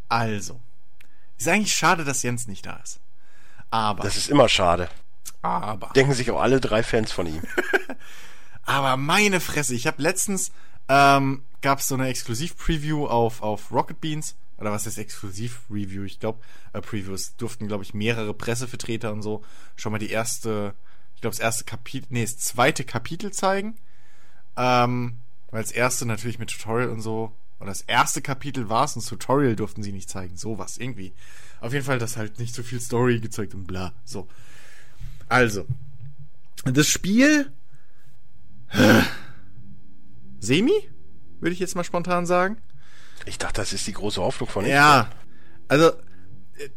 Also. 0.08 0.60
Ist 1.38 1.48
eigentlich 1.48 1.74
schade, 1.74 2.04
dass 2.04 2.22
Jens 2.22 2.46
nicht 2.46 2.66
da 2.66 2.76
ist. 2.84 3.00
Aber. 3.70 4.02
Das 4.02 4.16
ist 4.16 4.28
immer 4.28 4.48
schade. 4.48 4.88
Aber. 5.42 5.90
Denken 5.94 6.14
sich 6.14 6.30
auch 6.30 6.40
alle 6.40 6.60
drei 6.60 6.82
Fans 6.82 7.10
von 7.10 7.26
ihm. 7.26 7.42
aber 8.64 8.96
meine 8.96 9.40
Fresse, 9.40 9.74
ich 9.74 9.86
habe 9.86 10.02
letztens 10.02 10.52
ähm, 10.88 11.42
gab 11.62 11.78
es 11.78 11.88
so 11.88 11.94
eine 11.94 12.08
Exklusiv-Preview 12.08 13.06
auf, 13.06 13.42
auf 13.42 13.72
Rocket 13.72 14.00
Beans. 14.00 14.36
Oder 14.58 14.70
was 14.70 14.86
ist 14.86 14.98
Exklusiv-Review? 14.98 16.04
Ich 16.04 16.20
glaube, 16.20 16.40
äh, 16.72 16.80
Previews 16.80 17.36
durften, 17.36 17.66
glaube 17.66 17.82
ich, 17.82 17.94
mehrere 17.94 18.34
Pressevertreter 18.34 19.12
und 19.12 19.22
so 19.22 19.42
schon 19.76 19.92
mal 19.92 19.98
die 19.98 20.10
erste, 20.10 20.74
glaube, 21.24 21.36
das 21.36 21.40
erste 21.40 21.64
Kapitel, 21.64 22.06
nee, 22.10 22.22
das 22.22 22.36
zweite 22.36 22.84
Kapitel 22.84 23.32
zeigen. 23.32 23.76
Ähm, 24.56 25.16
weil 25.50 25.62
das 25.62 25.72
erste 25.72 26.04
natürlich 26.04 26.38
mit 26.38 26.50
Tutorial 26.50 26.90
und 26.90 27.00
so, 27.00 27.32
oder 27.58 27.68
das 27.68 27.80
erste 27.80 28.20
Kapitel 28.20 28.68
war 28.68 28.84
es, 28.84 28.94
und 28.94 29.02
das 29.02 29.08
Tutorial 29.08 29.56
durften 29.56 29.82
sie 29.82 29.92
nicht 29.92 30.10
zeigen. 30.10 30.36
Sowas, 30.36 30.76
irgendwie. 30.76 31.14
Auf 31.60 31.72
jeden 31.72 31.84
Fall, 31.84 31.98
dass 31.98 32.18
halt 32.18 32.38
nicht 32.38 32.54
so 32.54 32.62
viel 32.62 32.80
Story 32.80 33.20
gezeigt 33.20 33.54
und 33.54 33.66
bla. 33.66 33.94
So. 34.04 34.28
Also. 35.28 35.66
Das 36.64 36.88
Spiel. 36.88 37.50
Semi? 40.40 40.88
Würde 41.40 41.54
ich 41.54 41.60
jetzt 41.60 41.74
mal 41.74 41.84
spontan 41.84 42.26
sagen. 42.26 42.58
Ich 43.24 43.38
dachte, 43.38 43.62
das 43.62 43.72
ist 43.72 43.86
die 43.86 43.92
große 43.92 44.20
Hoffnung 44.20 44.50
von 44.50 44.66
Ja. 44.66 45.10
Also. 45.68 45.88
Äh, 46.58 46.68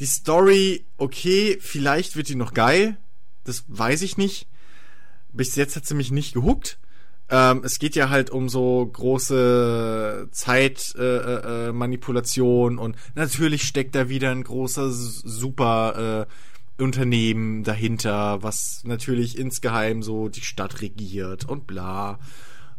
die 0.00 0.06
Story, 0.06 0.86
okay, 0.96 1.58
vielleicht 1.60 2.16
wird 2.16 2.28
die 2.28 2.34
noch 2.34 2.54
geil. 2.54 2.96
Das 3.50 3.64
weiß 3.66 4.02
ich 4.02 4.16
nicht. 4.16 4.46
Bis 5.32 5.56
jetzt 5.56 5.74
hat 5.74 5.84
sie 5.84 5.96
mich 5.96 6.12
nicht 6.12 6.34
gehuckt. 6.34 6.78
Ähm, 7.28 7.62
es 7.64 7.80
geht 7.80 7.96
ja 7.96 8.08
halt 8.08 8.30
um 8.30 8.48
so 8.48 8.86
große 8.86 10.28
Zeitmanipulation 10.30 12.74
äh, 12.74 12.76
äh, 12.76 12.80
und 12.80 12.94
natürlich 13.16 13.64
steckt 13.64 13.96
da 13.96 14.08
wieder 14.08 14.30
ein 14.30 14.44
großer 14.44 14.92
super 14.92 16.28
äh, 16.78 16.80
Unternehmen 16.80 17.64
dahinter, 17.64 18.44
was 18.44 18.82
natürlich 18.84 19.36
insgeheim 19.36 20.04
so 20.04 20.28
die 20.28 20.42
Stadt 20.42 20.80
regiert 20.80 21.44
und 21.44 21.66
bla. 21.66 22.20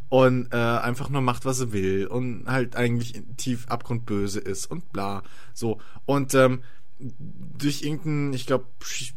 Und 0.08 0.48
äh, 0.52 0.56
einfach 0.56 1.10
nur 1.10 1.20
macht, 1.20 1.44
was 1.44 1.60
er 1.60 1.74
will 1.74 2.06
und 2.06 2.46
halt 2.46 2.76
eigentlich 2.76 3.22
tief 3.36 3.68
abgrundböse 3.68 4.40
ist 4.40 4.70
und 4.70 4.90
bla. 4.90 5.22
So. 5.52 5.82
Und 6.06 6.34
ähm, 6.34 6.62
durch 7.58 7.82
irgendein, 7.82 8.32
ich 8.32 8.46
glaube, 8.46 8.66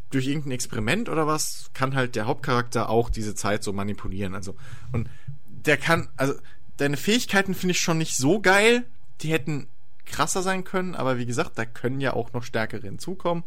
durch 0.09 0.27
irgendein 0.27 0.51
Experiment 0.51 1.09
oder 1.09 1.27
was, 1.27 1.69
kann 1.73 1.95
halt 1.95 2.15
der 2.15 2.25
Hauptcharakter 2.25 2.89
auch 2.89 3.09
diese 3.09 3.35
Zeit 3.35 3.63
so 3.63 3.73
manipulieren. 3.73 4.35
Also, 4.35 4.55
und 4.91 5.09
der 5.47 5.77
kann, 5.77 6.09
also, 6.17 6.33
deine 6.77 6.97
Fähigkeiten 6.97 7.53
finde 7.53 7.71
ich 7.71 7.79
schon 7.79 7.97
nicht 7.97 8.15
so 8.15 8.39
geil. 8.39 8.85
Die 9.21 9.31
hätten 9.31 9.67
krasser 10.05 10.43
sein 10.43 10.63
können, 10.63 10.95
aber 10.95 11.17
wie 11.17 11.25
gesagt, 11.25 11.57
da 11.57 11.65
können 11.65 12.01
ja 12.01 12.13
auch 12.13 12.33
noch 12.33 12.43
stärkere 12.43 12.81
hinzukommen 12.81 13.43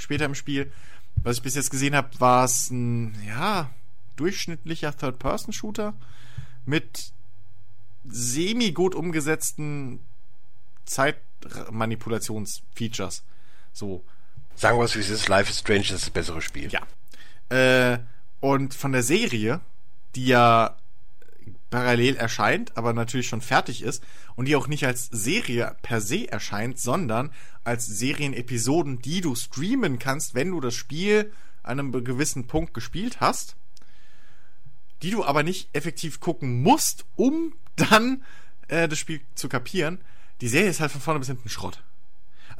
später 0.00 0.24
im 0.24 0.34
Spiel. 0.34 0.72
Was 1.22 1.36
ich 1.36 1.42
bis 1.42 1.54
jetzt 1.54 1.70
gesehen 1.70 1.94
habe, 1.94 2.08
war 2.18 2.44
es 2.44 2.70
ein, 2.70 3.14
ja, 3.26 3.70
durchschnittlicher 4.16 4.96
Third-Person-Shooter 4.96 5.94
mit 6.64 7.12
semi 8.04 8.72
gut 8.72 8.94
umgesetzten 8.94 10.00
Zeitmanipulationsfeatures. 10.84 13.22
So. 13.72 14.04
Sagen 14.54 14.78
wir 14.78 14.84
es, 14.84 14.94
wie 14.94 15.00
es 15.00 15.10
ist, 15.10 15.28
Life 15.28 15.50
is 15.50 15.60
Strange 15.60 15.80
ist 15.80 15.92
das 15.92 16.10
bessere 16.10 16.42
Spiel. 16.42 16.70
Ja. 16.70 16.82
Äh, 17.48 17.98
und 18.40 18.74
von 18.74 18.92
der 18.92 19.02
Serie, 19.02 19.60
die 20.14 20.26
ja 20.26 20.76
parallel 21.70 22.16
erscheint, 22.16 22.76
aber 22.76 22.92
natürlich 22.92 23.28
schon 23.28 23.40
fertig 23.40 23.82
ist 23.82 24.02
und 24.34 24.46
die 24.46 24.56
auch 24.56 24.66
nicht 24.66 24.86
als 24.86 25.06
Serie 25.06 25.76
per 25.82 26.00
se 26.00 26.30
erscheint, 26.30 26.80
sondern 26.80 27.30
als 27.64 27.86
Serienepisoden, 27.86 29.00
die 29.00 29.20
du 29.20 29.34
streamen 29.34 29.98
kannst, 29.98 30.34
wenn 30.34 30.50
du 30.50 30.60
das 30.60 30.74
Spiel 30.74 31.32
an 31.62 31.78
einem 31.78 32.04
gewissen 32.04 32.46
Punkt 32.46 32.74
gespielt 32.74 33.20
hast, 33.20 33.56
die 35.02 35.10
du 35.10 35.24
aber 35.24 35.42
nicht 35.42 35.68
effektiv 35.72 36.20
gucken 36.20 36.62
musst, 36.62 37.04
um 37.16 37.54
dann 37.76 38.24
äh, 38.68 38.88
das 38.88 38.98
Spiel 38.98 39.20
zu 39.34 39.48
kapieren. 39.48 40.00
Die 40.40 40.48
Serie 40.48 40.70
ist 40.70 40.80
halt 40.80 40.92
von 40.92 41.00
vorne 41.00 41.20
bis 41.20 41.28
hinten 41.28 41.48
Schrott. 41.48 41.82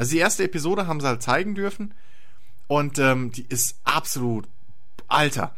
Also 0.01 0.12
die 0.12 0.19
erste 0.19 0.45
Episode 0.45 0.87
haben 0.87 0.99
sie 0.99 1.07
halt 1.07 1.23
zeigen 1.23 1.55
dürfen 1.55 1.93
und 2.69 2.99
ähm, 2.99 3.33
die 3.33 3.45
ist 3.47 3.79
absolut 3.85 4.49
Alter. 5.09 5.55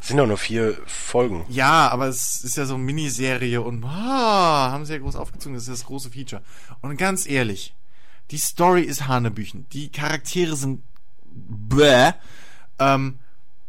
Es 0.00 0.08
sind 0.08 0.16
doch 0.16 0.26
nur 0.26 0.36
vier 0.36 0.76
Folgen. 0.84 1.46
Ja, 1.48 1.88
aber 1.88 2.08
es 2.08 2.42
ist 2.42 2.56
ja 2.56 2.66
so 2.66 2.74
eine 2.74 2.82
Miniserie 2.82 3.60
und 3.60 3.84
ah, 3.84 4.72
haben 4.72 4.84
sie 4.84 4.94
ja 4.94 4.98
groß 4.98 5.14
aufgezogen, 5.14 5.54
das 5.54 5.68
ist 5.68 5.80
das 5.80 5.86
große 5.86 6.10
Feature. 6.10 6.42
Und 6.80 6.96
ganz 6.96 7.24
ehrlich, 7.24 7.72
die 8.32 8.38
Story 8.38 8.82
ist 8.82 9.06
Hanebüchen. 9.06 9.66
Die 9.72 9.90
Charaktere 9.90 10.56
sind 10.56 10.82
bäh. 11.24 12.14
Ähm, 12.80 13.20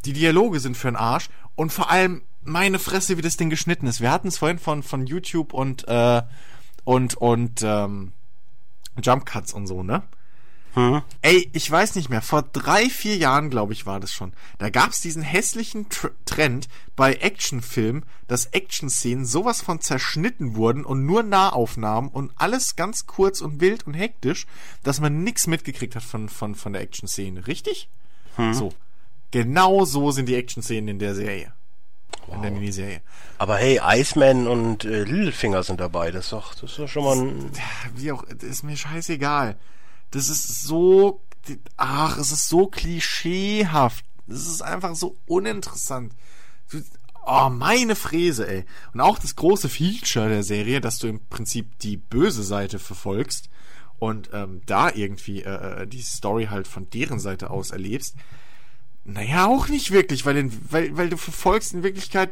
die 0.05 0.13
Dialoge 0.13 0.59
sind 0.59 0.75
für 0.75 0.87
den 0.87 0.95
Arsch. 0.95 1.29
Und 1.53 1.71
vor 1.71 1.91
allem, 1.91 2.23
meine 2.41 2.79
Fresse, 2.79 3.15
wie 3.19 3.21
das 3.21 3.37
Ding 3.37 3.51
geschnitten 3.51 3.85
ist. 3.85 4.01
Wir 4.01 4.09
hatten 4.09 4.29
es 4.29 4.39
vorhin 4.39 4.57
von, 4.57 4.81
von 4.81 5.05
YouTube 5.05 5.53
und, 5.53 5.87
äh, 5.87 6.23
und, 6.83 7.13
und, 7.13 7.61
ähm, 7.61 8.13
Jump 9.01 9.25
Cuts 9.25 9.53
und 9.53 9.67
so, 9.67 9.83
ne? 9.83 10.03
Hm. 10.73 11.03
Ey, 11.21 11.49
ich 11.53 11.69
weiß 11.69 11.93
nicht 11.95 12.09
mehr, 12.09 12.23
vor 12.23 12.41
drei, 12.41 12.89
vier 12.89 13.15
Jahren, 13.15 13.51
glaube 13.51 13.73
ich, 13.73 13.85
war 13.85 13.99
das 13.99 14.11
schon. 14.11 14.33
Da 14.57 14.69
gab's 14.69 15.01
diesen 15.01 15.21
hässlichen 15.21 15.87
Tr 15.89 16.09
Trend 16.25 16.67
bei 16.95 17.13
Actionfilmen, 17.13 18.05
dass 18.27 18.47
Action-Szenen 18.47 19.25
sowas 19.25 19.61
von 19.61 19.81
zerschnitten 19.81 20.55
wurden 20.55 20.83
und 20.83 21.05
nur 21.05 21.21
Nahaufnahmen 21.21 22.09
und 22.09 22.31
alles 22.35 22.75
ganz 22.75 23.05
kurz 23.05 23.41
und 23.41 23.61
wild 23.61 23.85
und 23.85 23.93
hektisch, 23.93 24.47
dass 24.81 24.99
man 24.99 25.23
nichts 25.23 25.45
mitgekriegt 25.45 25.95
hat 25.95 26.03
von, 26.03 26.27
von, 26.27 26.55
von 26.55 26.73
der 26.73 26.81
Action-Szene. 26.81 27.45
Richtig? 27.45 27.87
Hm. 28.37 28.53
So. 28.53 28.73
Genau 29.29 29.85
so 29.85 30.11
sind 30.11 30.27
die 30.27 30.35
Action-Szenen 30.35 30.87
in 30.87 30.99
der 30.99 31.13
Serie. 31.13 31.53
Wow. 32.27 32.35
In 32.35 32.41
der 32.41 32.51
Miniserie. 32.51 33.01
Aber 33.37 33.57
hey, 33.57 33.79
Iceman 33.83 34.47
und 34.47 34.85
äh, 34.85 35.03
Littlefinger 35.03 35.63
sind 35.63 35.79
dabei. 35.79 36.11
Das 36.11 36.25
ist 36.25 36.33
doch, 36.33 36.53
das 36.55 36.71
ist 36.71 36.79
doch 36.79 36.87
schon 36.87 37.03
mal 37.03 37.17
ein. 37.17 37.51
Wie 37.95 38.11
auch, 38.11 38.23
das 38.25 38.43
ist 38.43 38.63
mir 38.63 38.77
scheißegal. 38.77 39.57
Das 40.11 40.29
ist 40.29 40.61
so, 40.61 41.21
ach, 41.75 42.17
es 42.17 42.31
ist 42.31 42.47
so 42.47 42.67
klischeehaft. 42.67 44.05
Das 44.27 44.47
ist 44.47 44.61
einfach 44.61 44.95
so 44.95 45.17
uninteressant. 45.25 46.13
Oh, 47.25 47.49
meine 47.49 47.95
Fräse, 47.95 48.47
ey. 48.47 48.65
Und 48.93 49.01
auch 49.01 49.17
das 49.17 49.35
große 49.35 49.69
Feature 49.69 50.29
der 50.29 50.43
Serie, 50.43 50.81
dass 50.81 50.99
du 50.99 51.07
im 51.07 51.25
Prinzip 51.27 51.79
die 51.79 51.97
böse 51.97 52.43
Seite 52.43 52.79
verfolgst 52.79 53.49
und 53.99 54.29
ähm, 54.33 54.61
da 54.65 54.89
irgendwie 54.89 55.43
äh, 55.43 55.83
äh 55.83 55.87
die 55.87 56.01
Story 56.01 56.47
halt 56.49 56.67
von 56.67 56.89
deren 56.89 57.19
Seite 57.19 57.49
aus 57.49 57.71
erlebst. 57.71 58.15
Naja, 59.05 59.47
auch 59.47 59.67
nicht 59.67 59.91
wirklich, 59.91 60.25
weil, 60.25 60.37
in, 60.37 60.61
weil, 60.69 60.95
weil 60.95 61.09
du 61.09 61.17
verfolgst 61.17 61.73
in 61.73 61.83
Wirklichkeit 61.83 62.31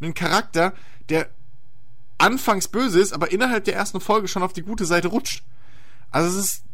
einen 0.00 0.14
Charakter, 0.14 0.74
der 1.08 1.28
anfangs 2.18 2.68
böse 2.68 3.00
ist, 3.00 3.12
aber 3.12 3.32
innerhalb 3.32 3.64
der 3.64 3.74
ersten 3.74 4.00
Folge 4.00 4.28
schon 4.28 4.42
auf 4.42 4.52
die 4.52 4.62
gute 4.62 4.84
Seite 4.84 5.08
rutscht. 5.08 5.42
Also 6.10 6.38
es 6.38 6.44
ist 6.44 6.64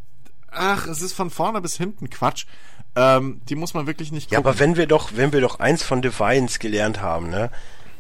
ach, 0.51 0.87
es 0.87 1.03
ist 1.03 1.13
von 1.13 1.31
vorne 1.31 1.61
bis 1.61 1.77
hinten 1.77 2.11
Quatsch. 2.11 2.47
Ähm, 2.97 3.41
die 3.49 3.55
muss 3.55 3.75
man 3.75 3.87
wirklich 3.87 4.13
nicht 4.13 4.29
gucken. 4.29 4.45
Ja, 4.45 4.51
aber 4.51 4.59
wenn 4.59 4.77
wir 4.77 4.87
doch, 4.87 5.13
wenn 5.15 5.33
wir 5.33 5.41
doch 5.41 5.61
eins 5.61 5.83
von 5.83 6.03
Defiance 6.03 6.59
gelernt 6.59 7.01
haben, 7.01 7.31
ne? 7.31 7.51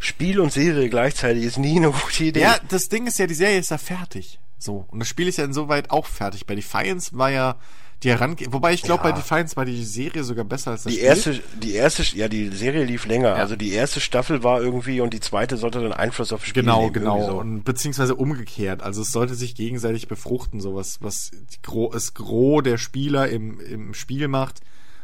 Spiel 0.01 0.41
und 0.41 0.53
Serie 0.53 0.89
gleichzeitig 0.89 1.45
ist 1.45 1.59
nie 1.59 1.77
eine 1.77 1.91
gute 1.91 2.25
Idee. 2.25 2.41
Ja, 2.41 2.57
das 2.69 2.89
Ding 2.89 3.07
ist 3.07 3.19
ja, 3.19 3.27
die 3.27 3.35
Serie 3.35 3.59
ist 3.59 3.71
ja 3.71 3.79
fertig. 3.79 4.41
So. 4.59 4.87
Und 4.89 5.01
das 5.01 5.09
Spiel 5.09 5.29
ist 5.29 5.37
ja 5.39 5.45
insoweit 5.45 5.91
auch 5.91 6.07
fertig. 6.07 6.47
Bei 6.47 6.55
Defiance 6.55 7.17
war 7.17 7.31
ja 7.31 7.57
die 8.03 8.11
herange 8.11 8.37
wobei 8.51 8.73
ich 8.73 8.83
glaube 8.83 9.05
ja. 9.05 9.11
bei 9.11 9.17
Defiance 9.17 9.57
war 9.57 9.65
die 9.65 9.85
Serie 9.85 10.25
sogar 10.25 10.45
besser 10.45 10.73
als 10.73 10.85
das 10.85 10.93
die 10.93 10.99
Spiel. 10.99 11.09
erste 11.09 11.41
die 11.61 11.75
erste 11.75 12.03
ja 12.17 12.29
die 12.29 12.49
Serie 12.49 12.85
lief 12.85 13.07
länger 13.07 13.29
ja. 13.29 13.35
also 13.35 13.57
die 13.57 13.73
erste 13.73 14.01
Staffel 14.01 14.43
war 14.43 14.63
irgendwie 14.63 15.01
und 15.01 15.13
die 15.13 15.21
zweite 15.21 15.57
sollte 15.57 15.81
dann 15.81 15.93
Einfluss 15.93 16.33
auf 16.33 16.41
das 16.41 16.49
Spiel 16.49 16.63
genau 16.63 16.81
nehmen, 16.81 16.93
genau 16.95 17.27
so. 17.27 17.39
und 17.39 17.65
beziehungsweise 17.65 18.15
umgekehrt 18.15 18.83
also 18.83 19.03
es 19.03 19.13
sollte 19.13 19.35
sich 19.35 19.55
gegenseitig 19.55 20.09
befruchten 20.09 20.61
sowas 20.61 20.99
was 21.01 21.31
gro 21.63 21.91
das 21.93 22.15
Gros 22.15 22.63
der 22.63 22.79
Spieler 22.79 23.29
im 23.29 23.61
im 23.61 23.93
Spiel 23.93 24.29
macht 24.29 24.61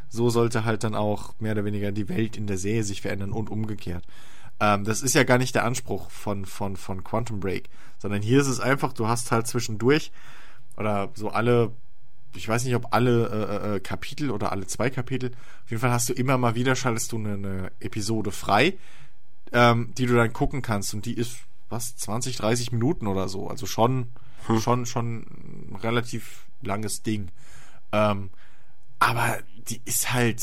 so 0.09 0.31
sollte 0.31 0.65
halt 0.65 0.85
dann 0.85 0.95
auch 0.95 1.35
mehr 1.39 1.53
oder 1.53 1.65
weniger 1.65 1.93
die 1.93 2.09
Welt 2.09 2.37
in 2.37 2.47
der 2.47 2.59
Serie 2.59 2.85
sich 2.85 3.03
verändern 3.03 3.33
und 3.33 3.51
umgekehrt 3.51 4.05
ähm, 4.59 4.85
das 4.85 5.03
ist 5.03 5.15
ja 5.15 5.25
gar 5.25 5.37
nicht 5.37 5.55
der 5.55 5.65
Anspruch 5.65 6.11
von 6.11 6.47
von 6.47 6.77
von 6.77 7.05
Quantum 7.05 7.41
Break 7.41 7.69
sondern 7.99 8.23
hier 8.23 8.41
ist 8.41 8.47
es 8.47 8.59
einfach 8.59 8.95
du 8.95 9.07
hast 9.07 9.33
halt 9.33 9.47
zwischendurch 9.47 10.13
oder 10.79 11.11
so 11.15 11.29
alle 11.29 11.73
ich 12.37 12.49
weiß 12.49 12.65
nicht, 12.65 12.75
ob 12.75 12.93
alle 12.93 13.29
äh, 13.29 13.77
äh, 13.77 13.81
Kapitel 13.81 14.31
oder 14.31 14.53
alle 14.53 14.67
zwei 14.67 14.91
Kapitel. 14.91 15.31
Auf 15.65 15.71
jeden 15.71 15.81
Fall 15.81 15.91
hast 15.91 16.09
du 16.09 16.13
immer 16.13 16.39
mal 16.39 16.55
wieder, 16.55 16.77
schaltest 16.77 17.13
du 17.13 17.19
eine, 17.19 17.35
eine 17.35 17.73
Episode 17.81 18.31
frei, 18.31 18.75
ähm, 19.53 19.93
die 19.97 20.07
du 20.07 20.15
dann 20.15 20.33
gucken 20.33 20.63
kannst. 20.63 20.95
Und 20.95 21.07
die 21.07 21.15
ist, 21.15 21.39
was, 21.69 21.97
20, 21.97 22.37
30 22.37 22.73
Minuten 22.73 23.07
oder 23.07 23.29
so. 23.29 23.49
Also 23.49 23.67
schon, 23.67 24.09
hm. 24.47 24.61
schon, 24.61 24.87
schon 24.87 25.19
ein 25.19 25.77
relativ 25.83 26.45
langes 26.63 27.03
Ding. 27.03 27.29
Ähm, 27.93 28.31
aber 28.99 29.39
die 29.69 29.81
ist 29.85 30.13
halt 30.13 30.41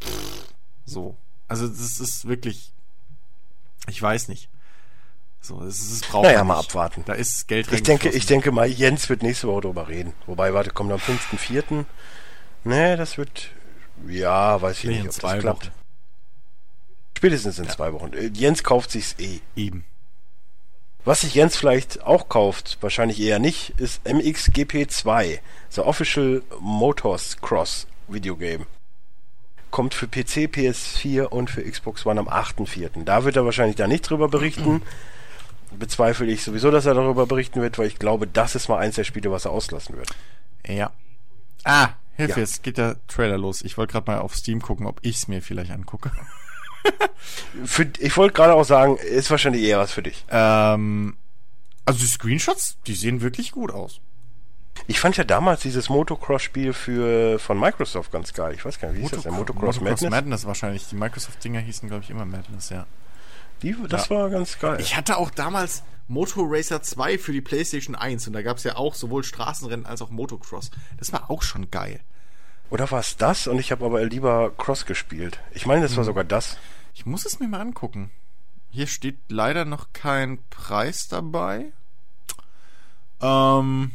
pff, 0.00 0.54
so. 0.84 1.16
Also 1.48 1.68
das 1.68 2.00
ist 2.00 2.26
wirklich, 2.26 2.72
ich 3.88 4.00
weiß 4.00 4.28
nicht. 4.28 4.48
So, 5.44 5.60
es 5.64 5.80
ist, 5.80 5.92
es 5.92 6.00
braucht 6.02 6.22
naja, 6.22 6.44
mal 6.44 6.60
abwarten. 6.60 7.02
Da 7.04 7.14
ist 7.14 7.48
Geld 7.48 7.70
Ich 7.72 7.82
denke, 7.82 8.08
ich 8.08 8.26
denke 8.26 8.52
mal, 8.52 8.68
Jens 8.68 9.08
wird 9.08 9.24
nächste 9.24 9.48
Woche 9.48 9.62
darüber 9.62 9.88
reden. 9.88 10.12
Wobei, 10.26 10.54
warte, 10.54 10.70
kommt 10.70 10.92
am 10.92 11.00
5.4. 11.00 11.84
Nee, 12.62 12.96
das 12.96 13.18
wird, 13.18 13.50
ja, 14.06 14.62
weiß 14.62 14.78
ich 14.78 14.84
nee, 14.84 14.90
nicht, 15.02 15.16
ob 15.16 15.20
das 15.20 15.40
klappt. 15.40 15.66
Wochen. 15.66 15.74
Spätestens 17.18 17.58
in 17.58 17.64
ja. 17.64 17.70
zwei 17.70 17.92
Wochen. 17.92 18.12
Äh, 18.12 18.30
Jens 18.32 18.62
kauft 18.62 18.92
sich's 18.92 19.16
eh. 19.18 19.40
Eben. 19.56 19.84
Was 21.04 21.22
sich 21.22 21.34
Jens 21.34 21.56
vielleicht 21.56 22.04
auch 22.04 22.28
kauft, 22.28 22.78
wahrscheinlich 22.80 23.20
eher 23.20 23.40
nicht, 23.40 23.70
ist 23.80 24.06
MXGP2, 24.06 25.40
The 25.70 25.80
Official 25.80 26.44
Motors 26.60 27.38
Cross 27.40 27.88
Videogame. 28.06 28.66
Kommt 29.72 29.94
für 29.94 30.06
PC, 30.06 30.48
PS4 30.52 31.24
und 31.24 31.50
für 31.50 31.68
Xbox 31.68 32.06
One 32.06 32.20
am 32.20 32.28
8.4. 32.28 33.04
Da 33.04 33.24
wird 33.24 33.34
er 33.34 33.44
wahrscheinlich 33.44 33.74
da 33.74 33.88
nicht 33.88 34.08
drüber 34.08 34.28
berichten. 34.28 34.82
Bezweifle 35.78 36.26
ich 36.26 36.42
sowieso, 36.44 36.70
dass 36.70 36.86
er 36.86 36.94
darüber 36.94 37.26
berichten 37.26 37.60
wird, 37.60 37.78
weil 37.78 37.86
ich 37.86 37.98
glaube, 37.98 38.26
das 38.26 38.54
ist 38.54 38.68
mal 38.68 38.78
eins 38.78 38.96
der 38.96 39.04
Spiele, 39.04 39.30
was 39.30 39.44
er 39.44 39.50
auslassen 39.50 39.96
wird. 39.96 40.10
Ja. 40.66 40.92
Ah, 41.64 41.90
Hilfe, 42.16 42.32
ja. 42.32 42.38
jetzt 42.38 42.62
geht 42.62 42.78
der 42.78 42.96
Trailer 43.08 43.38
los. 43.38 43.62
Ich 43.62 43.78
wollte 43.78 43.92
gerade 43.92 44.10
mal 44.10 44.18
auf 44.18 44.36
Steam 44.36 44.60
gucken, 44.60 44.86
ob 44.86 44.98
ich 45.02 45.16
es 45.16 45.28
mir 45.28 45.42
vielleicht 45.42 45.70
angucke. 45.70 46.12
für, 47.64 47.88
ich 47.98 48.16
wollte 48.16 48.34
gerade 48.34 48.54
auch 48.54 48.64
sagen, 48.64 48.96
ist 48.96 49.30
wahrscheinlich 49.30 49.62
eher 49.62 49.78
was 49.78 49.92
für 49.92 50.02
dich. 50.02 50.24
Ähm, 50.30 51.16
also 51.84 52.00
die 52.00 52.06
Screenshots, 52.06 52.76
die 52.86 52.94
sehen 52.94 53.20
wirklich 53.22 53.52
gut 53.52 53.70
aus. 53.70 54.00
Ich 54.86 55.00
fand 55.00 55.16
ja 55.16 55.24
damals 55.24 55.62
dieses 55.62 55.88
Motocross-Spiel 55.88 56.72
für 56.72 57.38
von 57.38 57.58
Microsoft 57.58 58.10
ganz 58.10 58.32
geil. 58.32 58.54
Ich 58.54 58.64
weiß 58.64 58.80
gar 58.80 58.88
nicht, 58.88 58.98
wie 58.98 59.02
hieß 59.02 59.10
das? 59.10 59.22
Der 59.22 59.32
Motocross, 59.32 59.76
Motocross 59.76 60.00
Madness? 60.02 60.10
Madness 60.10 60.46
wahrscheinlich. 60.46 60.88
Die 60.88 60.96
Microsoft-Dinger 60.96 61.60
hießen, 61.60 61.88
glaube 61.88 62.04
ich, 62.04 62.10
immer 62.10 62.24
Madness, 62.24 62.70
ja. 62.70 62.86
Die, 63.62 63.76
das 63.88 64.08
ja. 64.08 64.16
war 64.16 64.30
ganz 64.30 64.58
geil. 64.58 64.78
Ich 64.80 64.96
hatte 64.96 65.16
auch 65.16 65.30
damals 65.30 65.82
Moto 66.08 66.42
Racer 66.44 66.82
2 66.82 67.18
für 67.18 67.32
die 67.32 67.40
PlayStation 67.40 67.94
1 67.94 68.26
und 68.26 68.32
da 68.32 68.42
gab 68.42 68.58
es 68.58 68.64
ja 68.64 68.76
auch 68.76 68.94
sowohl 68.94 69.24
Straßenrennen 69.24 69.86
als 69.86 70.02
auch 70.02 70.10
Motocross. 70.10 70.70
Das 70.98 71.12
war 71.12 71.30
auch 71.30 71.42
schon 71.42 71.70
geil. 71.70 72.00
Oder 72.70 72.90
war 72.90 73.00
es 73.00 73.16
das? 73.16 73.46
Und 73.46 73.58
ich 73.58 73.70
habe 73.70 73.84
aber 73.84 74.04
lieber 74.04 74.50
Cross 74.56 74.86
gespielt. 74.86 75.38
Ich 75.52 75.66
meine, 75.66 75.82
das 75.82 75.92
war 75.92 75.98
hm. 75.98 76.06
sogar 76.06 76.24
das. 76.24 76.58
Ich 76.94 77.06
muss 77.06 77.24
es 77.26 77.38
mir 77.38 77.48
mal 77.48 77.60
angucken. 77.60 78.10
Hier 78.70 78.86
steht 78.86 79.18
leider 79.28 79.64
noch 79.64 79.92
kein 79.92 80.38
Preis 80.48 81.06
dabei. 81.08 81.72
Ähm, 83.20 83.92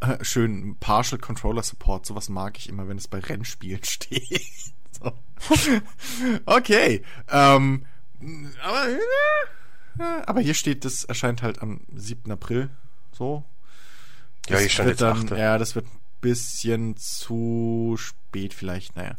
äh, 0.00 0.24
schön, 0.24 0.76
Partial 0.78 1.20
Controller 1.20 1.62
Support. 1.62 2.06
Sowas 2.06 2.28
mag 2.28 2.56
ich 2.58 2.68
immer, 2.68 2.88
wenn 2.88 2.98
es 2.98 3.08
bei 3.08 3.18
Rennspielen 3.18 3.84
steht. 3.84 4.42
so. 4.92 5.12
okay. 6.46 7.02
Ähm, 7.28 7.84
aber, 8.62 8.88
äh, 8.88 10.22
aber 10.26 10.40
hier 10.40 10.54
steht, 10.54 10.84
das 10.84 11.04
erscheint 11.04 11.42
halt 11.42 11.62
am 11.62 11.80
7. 11.94 12.30
April. 12.30 12.70
So. 13.12 13.44
Das 14.42 14.54
ja, 14.54 14.58
hier 14.58 14.70
stand 14.70 14.88
jetzt 14.90 15.00
dann, 15.00 15.28
Ja, 15.28 15.58
das 15.58 15.74
wird 15.74 15.86
bisschen 16.22 16.96
zu 16.96 17.96
spät 17.98 18.54
vielleicht, 18.54 18.96
naja. 18.96 19.16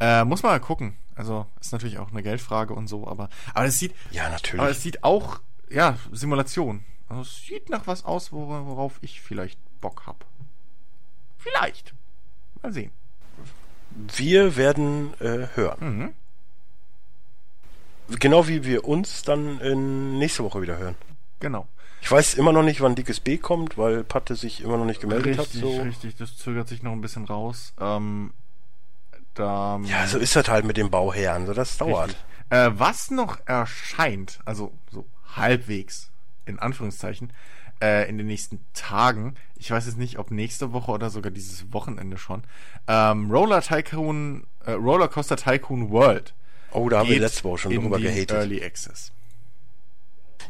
Äh, 0.00 0.24
muss 0.24 0.42
man 0.42 0.52
mal 0.52 0.60
gucken. 0.60 0.96
Also 1.14 1.46
ist 1.60 1.72
natürlich 1.72 1.98
auch 1.98 2.10
eine 2.10 2.22
Geldfrage 2.22 2.74
und 2.74 2.88
so, 2.88 3.06
aber 3.06 3.30
aber 3.54 3.66
es 3.66 3.78
sieht 3.78 3.94
ja 4.10 4.28
natürlich. 4.28 4.60
Aber 4.60 4.70
es 4.70 4.82
sieht 4.82 5.02
auch 5.02 5.40
ja 5.70 5.98
Simulation. 6.12 6.84
Also 7.08 7.22
es 7.22 7.46
sieht 7.46 7.70
nach 7.70 7.86
was 7.86 8.04
aus, 8.04 8.32
worauf 8.32 8.98
ich 9.00 9.22
vielleicht 9.22 9.58
Bock 9.80 10.02
hab. 10.06 10.26
Vielleicht. 11.38 11.94
Mal 12.62 12.72
sehen. 12.72 12.90
Wir 13.90 14.56
werden 14.56 15.14
äh, 15.20 15.46
hören. 15.54 15.78
Mhm. 15.80 16.14
Genau 18.08 18.46
wie 18.48 18.64
wir 18.64 18.84
uns 18.84 19.22
dann 19.22 19.60
in 19.60 20.18
nächste 20.18 20.44
Woche 20.44 20.62
wieder 20.62 20.78
hören. 20.78 20.94
Genau. 21.40 21.66
Ich 22.00 22.10
weiß 22.10 22.34
immer 22.34 22.52
noch 22.52 22.62
nicht, 22.62 22.80
wann 22.80 22.94
dickes 22.94 23.20
B 23.20 23.36
kommt, 23.36 23.76
weil 23.78 24.04
Patte 24.04 24.36
sich 24.36 24.62
immer 24.62 24.76
noch 24.76 24.84
nicht 24.84 25.00
gemeldet 25.00 25.38
richtig, 25.38 25.62
hat. 25.62 25.70
So. 25.70 25.82
Richtig, 25.82 26.16
das 26.16 26.36
zögert 26.36 26.68
sich 26.68 26.82
noch 26.82 26.92
ein 26.92 27.00
bisschen 27.00 27.24
raus. 27.24 27.72
Ähm, 27.80 28.32
da, 29.34 29.80
ja, 29.84 30.06
so 30.06 30.18
ist 30.18 30.36
das 30.36 30.48
halt 30.48 30.64
mit 30.64 30.76
dem 30.76 30.90
Bauherren, 30.90 31.46
so 31.46 31.52
das 31.52 31.76
dauert. 31.78 32.16
Äh, 32.48 32.70
was 32.74 33.10
noch 33.10 33.38
erscheint, 33.46 34.38
also 34.44 34.72
so 34.90 35.04
halbwegs, 35.34 36.10
in 36.44 36.58
Anführungszeichen, 36.58 37.32
äh, 37.82 38.08
in 38.08 38.18
den 38.18 38.28
nächsten 38.28 38.64
Tagen, 38.72 39.34
ich 39.56 39.70
weiß 39.70 39.86
jetzt 39.86 39.98
nicht, 39.98 40.18
ob 40.18 40.30
nächste 40.30 40.72
Woche 40.72 40.92
oder 40.92 41.10
sogar 41.10 41.32
dieses 41.32 41.72
Wochenende 41.72 42.18
schon, 42.18 42.44
ähm, 42.86 43.30
Roller 43.30 43.62
Tycoon, 43.62 44.46
äh, 44.64 44.72
Rollercoaster 44.72 45.36
Tycoon 45.36 45.90
World. 45.90 46.34
Oh, 46.76 46.88
da 46.90 46.98
haben 46.98 47.08
wir 47.08 47.18
letzte 47.18 47.44
Woche 47.44 47.58
schon 47.58 47.74
drüber 47.74 47.98
gehatet. 47.98 48.32
Early 48.32 48.62
Access. 48.62 49.10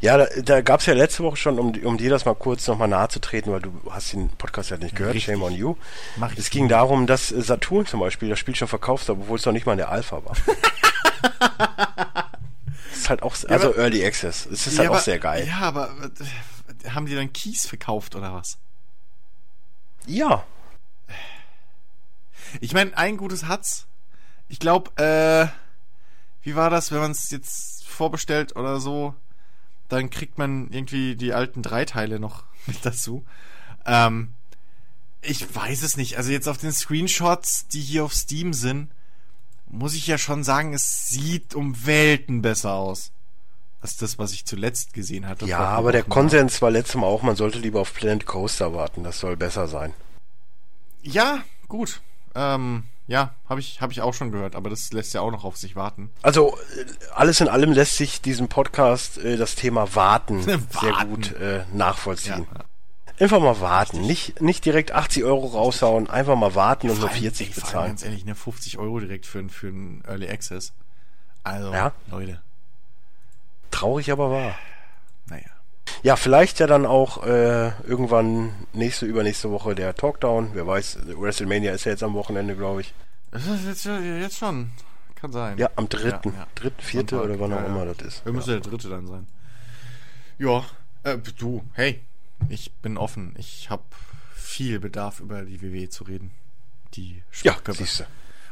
Ja, 0.01 0.19
da, 0.19 0.27
da 0.43 0.61
gab 0.61 0.81
es 0.81 0.87
ja 0.87 0.95
letzte 0.95 1.23
Woche 1.23 1.37
schon, 1.37 1.59
um, 1.59 1.73
um 1.85 1.97
dir 1.97 2.11
das 2.11 2.25
mal 2.25 2.35
kurz 2.35 2.67
nochmal 2.67 2.89
nahe 2.89 3.09
zu 3.09 3.21
treten, 3.21 3.53
weil 3.53 3.61
du 3.61 3.73
hast 3.89 4.13
den 4.13 4.29
Podcast 4.31 4.71
ja 4.71 4.77
nicht 4.77 4.97
gehört, 4.97 5.15
Richtig. 5.15 5.33
Shame 5.33 5.43
on 5.45 5.53
You. 5.53 5.77
Mach 6.17 6.37
es 6.37 6.51
ging 6.51 6.69
darum, 6.69 7.07
dass 7.07 7.29
Saturn 7.29 7.87
zum 7.87 8.01
Beispiel 8.01 8.29
das 8.29 8.41
Spiel 8.41 8.57
schon 8.57 8.69
verkauft 8.69 9.09
hat, 9.09 9.17
obwohl 9.17 9.39
es 9.39 9.47
noch 9.47 9.53
nicht 9.53 9.67
mal 9.67 9.73
in 9.73 9.79
der 9.79 9.91
Alpha 9.91 10.23
war. 10.25 10.37
das 12.91 12.99
ist 12.99 13.09
halt 13.09 13.23
auch, 13.23 13.33
also 13.33 13.49
ja, 13.49 13.55
aber, 13.57 13.77
Early 13.77 14.05
Access. 14.05 14.47
Es 14.47 14.67
ist 14.67 14.75
ja, 14.75 14.81
halt 14.81 14.89
aber, 14.89 14.99
auch 14.99 15.03
sehr 15.03 15.19
geil. 15.21 15.47
Ja, 15.47 15.61
aber 15.61 15.91
äh, 16.85 16.91
haben 16.91 17.07
die 17.07 17.15
dann 17.15 17.33
Keys 17.33 17.67
verkauft 17.67 18.17
oder 18.17 18.35
was? 18.35 18.59
Ja. 20.07 20.45
Ich 22.61 22.75
meine, 22.75 22.97
ein 22.99 23.17
gutes 23.17 23.47
hat's. 23.47 23.87
Ich 24.49 24.59
glaube, 24.59 24.91
äh, 25.01 25.49
wie 26.47 26.57
war 26.57 26.71
das, 26.71 26.93
wenn 26.93 27.01
man 27.01 27.11
es 27.11 27.31
jetzt 27.31 27.87
vorbestellt 27.87 28.57
oder 28.57 28.81
so? 28.81 29.15
dann 29.89 30.11
kriegt 30.11 30.39
man 30.39 30.71
irgendwie 30.71 31.17
die 31.17 31.33
alten 31.33 31.63
drei 31.63 31.85
Teile 31.85 32.19
noch 32.19 32.45
mit 32.67 32.85
dazu. 32.85 33.25
Ähm, 33.85 34.33
ich 35.23 35.55
weiß 35.55 35.83
es 35.83 35.97
nicht. 35.97 36.17
Also 36.17 36.31
jetzt 36.31 36.49
auf 36.49 36.59
den 36.59 36.73
Screenshots, 36.73 37.69
die 37.69 37.81
hier 37.81 38.05
auf 38.05 38.15
Steam 38.15 38.53
sind, 38.53 38.91
muss 39.69 39.95
ich 39.95 40.07
ja 40.07 40.19
schon 40.19 40.45
sagen, 40.45 40.75
es 40.75 41.09
sieht 41.09 41.55
um 41.55 41.87
Welten 41.87 42.43
besser 42.43 42.75
aus. 42.75 43.11
Als 43.81 43.97
das, 43.97 44.19
was 44.19 44.33
ich 44.33 44.47
zuletzt 44.47 44.95
gesehen 44.95 45.29
hatte. 45.29 45.47
Ja, 45.47 45.61
aber 45.61 45.93
der 45.93 46.03
Konsens 46.03 46.63
war 46.63 46.71
letztes 46.71 46.97
Mal 46.97 47.07
auch, 47.07 47.23
man 47.23 47.37
sollte 47.37 47.59
lieber 47.59 47.81
auf 47.81 47.93
Planet 47.95 48.25
Coaster 48.27 48.73
warten. 48.73 49.05
Das 49.05 49.21
soll 49.21 49.37
besser 49.37 49.69
sein. 49.69 49.93
Ja, 51.03 51.45
gut. 51.69 52.01
Ähm, 52.35 52.85
ja, 53.09 53.35
habe 53.49 53.61
ich, 53.61 53.81
hab 53.81 53.93
ich 53.93 54.01
auch 54.01 54.15
schon 54.15 54.33
gehört, 54.33 54.57
aber 54.57 54.69
das 54.69 54.93
lässt 54.93 55.15
ja 55.15 55.21
auch 55.21 55.31
noch 55.31 55.45
auf 55.45 55.57
sich 55.57 55.77
warten. 55.77 56.11
Also 56.23 56.57
äh, 56.77 56.85
alles 57.15 57.41
in 57.41 57.49
allem 57.49 57.73
lässt 57.73 57.97
sich 57.97 58.21
diesem 58.21 58.49
Podcast 58.49 59.19
äh, 59.19 59.37
das 59.37 59.55
Thema 59.55 59.95
Warten, 59.95 60.47
warten. 60.47 60.67
sehr 60.81 61.07
gut 61.07 61.33
äh, 61.37 61.65
nachvollziehen. 61.73 62.47
Ja. 62.53 62.65
Einfach 63.19 63.41
mal 63.41 63.61
warten, 63.61 64.03
nicht, 64.03 64.43
nicht 64.43 64.65
direkt 64.65 64.93
80 64.93 65.25
Euro 65.25 65.47
raushauen, 65.47 66.11
einfach 66.11 66.37
mal 66.37 66.55
warten 66.55 66.91
und 66.91 67.01
nur 67.01 67.09
40 67.09 67.49
ey, 67.49 67.55
bezahlen. 67.55 67.89
Ganz 67.89 68.05
ehrlich, 68.05 68.25
ne, 68.27 68.35
50 68.35 68.77
Euro 68.77 69.01
direkt 69.01 69.25
für, 69.25 69.49
für 69.49 69.69
einen 69.69 70.03
Early 70.07 70.29
Access. 70.29 70.75
Also, 71.43 71.73
ja? 71.73 71.93
Leute. 72.11 72.43
Traurig, 73.71 74.11
aber 74.11 74.31
wahr. 74.31 74.59
Naja. 75.29 75.56
Ja, 76.07 76.15
vielleicht 76.15 76.61
ja 76.61 76.69
dann 76.69 76.87
auch 76.87 77.25
äh, 77.25 77.73
irgendwann 77.83 78.53
nächste, 78.73 79.07
übernächste 79.07 79.51
Woche 79.51 79.75
der 79.75 79.93
Talkdown. 79.93 80.51
Wer 80.53 80.65
weiß, 80.65 81.01
WrestleMania 81.05 81.73
ist 81.73 81.85
ja 81.85 81.91
jetzt 81.91 82.05
am 82.05 82.15
Wochenende, 82.15 82.55
glaube 82.55 82.83
ich. 82.83 82.95
Jetzt, 83.67 83.87
jetzt 83.87 84.39
schon. 84.39 84.71
Kann 85.17 85.33
sein. 85.33 85.59
Ja, 85.59 85.69
am 85.75 85.89
dritten. 85.89 86.29
Ja, 86.29 86.39
ja. 86.39 86.47
Dritten, 86.55 86.81
vierte 86.81 87.21
oder 87.21 87.41
wann 87.41 87.53
auch 87.53 87.61
ja, 87.61 87.67
immer 87.67 87.87
das 87.87 88.07
ist. 88.07 88.25
Wir 88.25 88.33
müssen 88.33 88.51
der 88.51 88.61
dritte 88.61 88.89
dann 88.89 89.09
sein. 89.09 89.27
Ja, 90.39 90.65
äh, 91.03 91.19
du, 91.39 91.65
hey, 91.73 92.01
ich 92.51 92.71
bin 92.75 92.99
offen. 92.99 93.35
Ich 93.37 93.69
habe 93.71 93.83
viel 94.33 94.79
Bedarf 94.79 95.19
über 95.19 95.43
die 95.43 95.61
WWE 95.61 95.89
zu 95.89 96.05
reden. 96.05 96.31
Die 96.95 97.25
Schwachköpfe. 97.33 97.83
Ja, 97.83 97.85
siehst 97.85 98.01
du. 98.01 98.05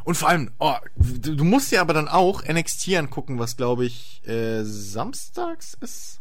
Und 0.02 0.16
vor 0.16 0.28
allem, 0.28 0.50
oh, 0.58 0.74
du, 0.96 1.36
du 1.36 1.44
musst 1.44 1.70
ja 1.70 1.82
aber 1.82 1.94
dann 1.94 2.08
auch 2.08 2.42
NXT 2.42 2.96
angucken, 2.96 3.38
was 3.38 3.56
glaube 3.56 3.84
ich 3.84 4.26
äh, 4.26 4.64
samstags 4.64 5.74
ist. 5.80 6.18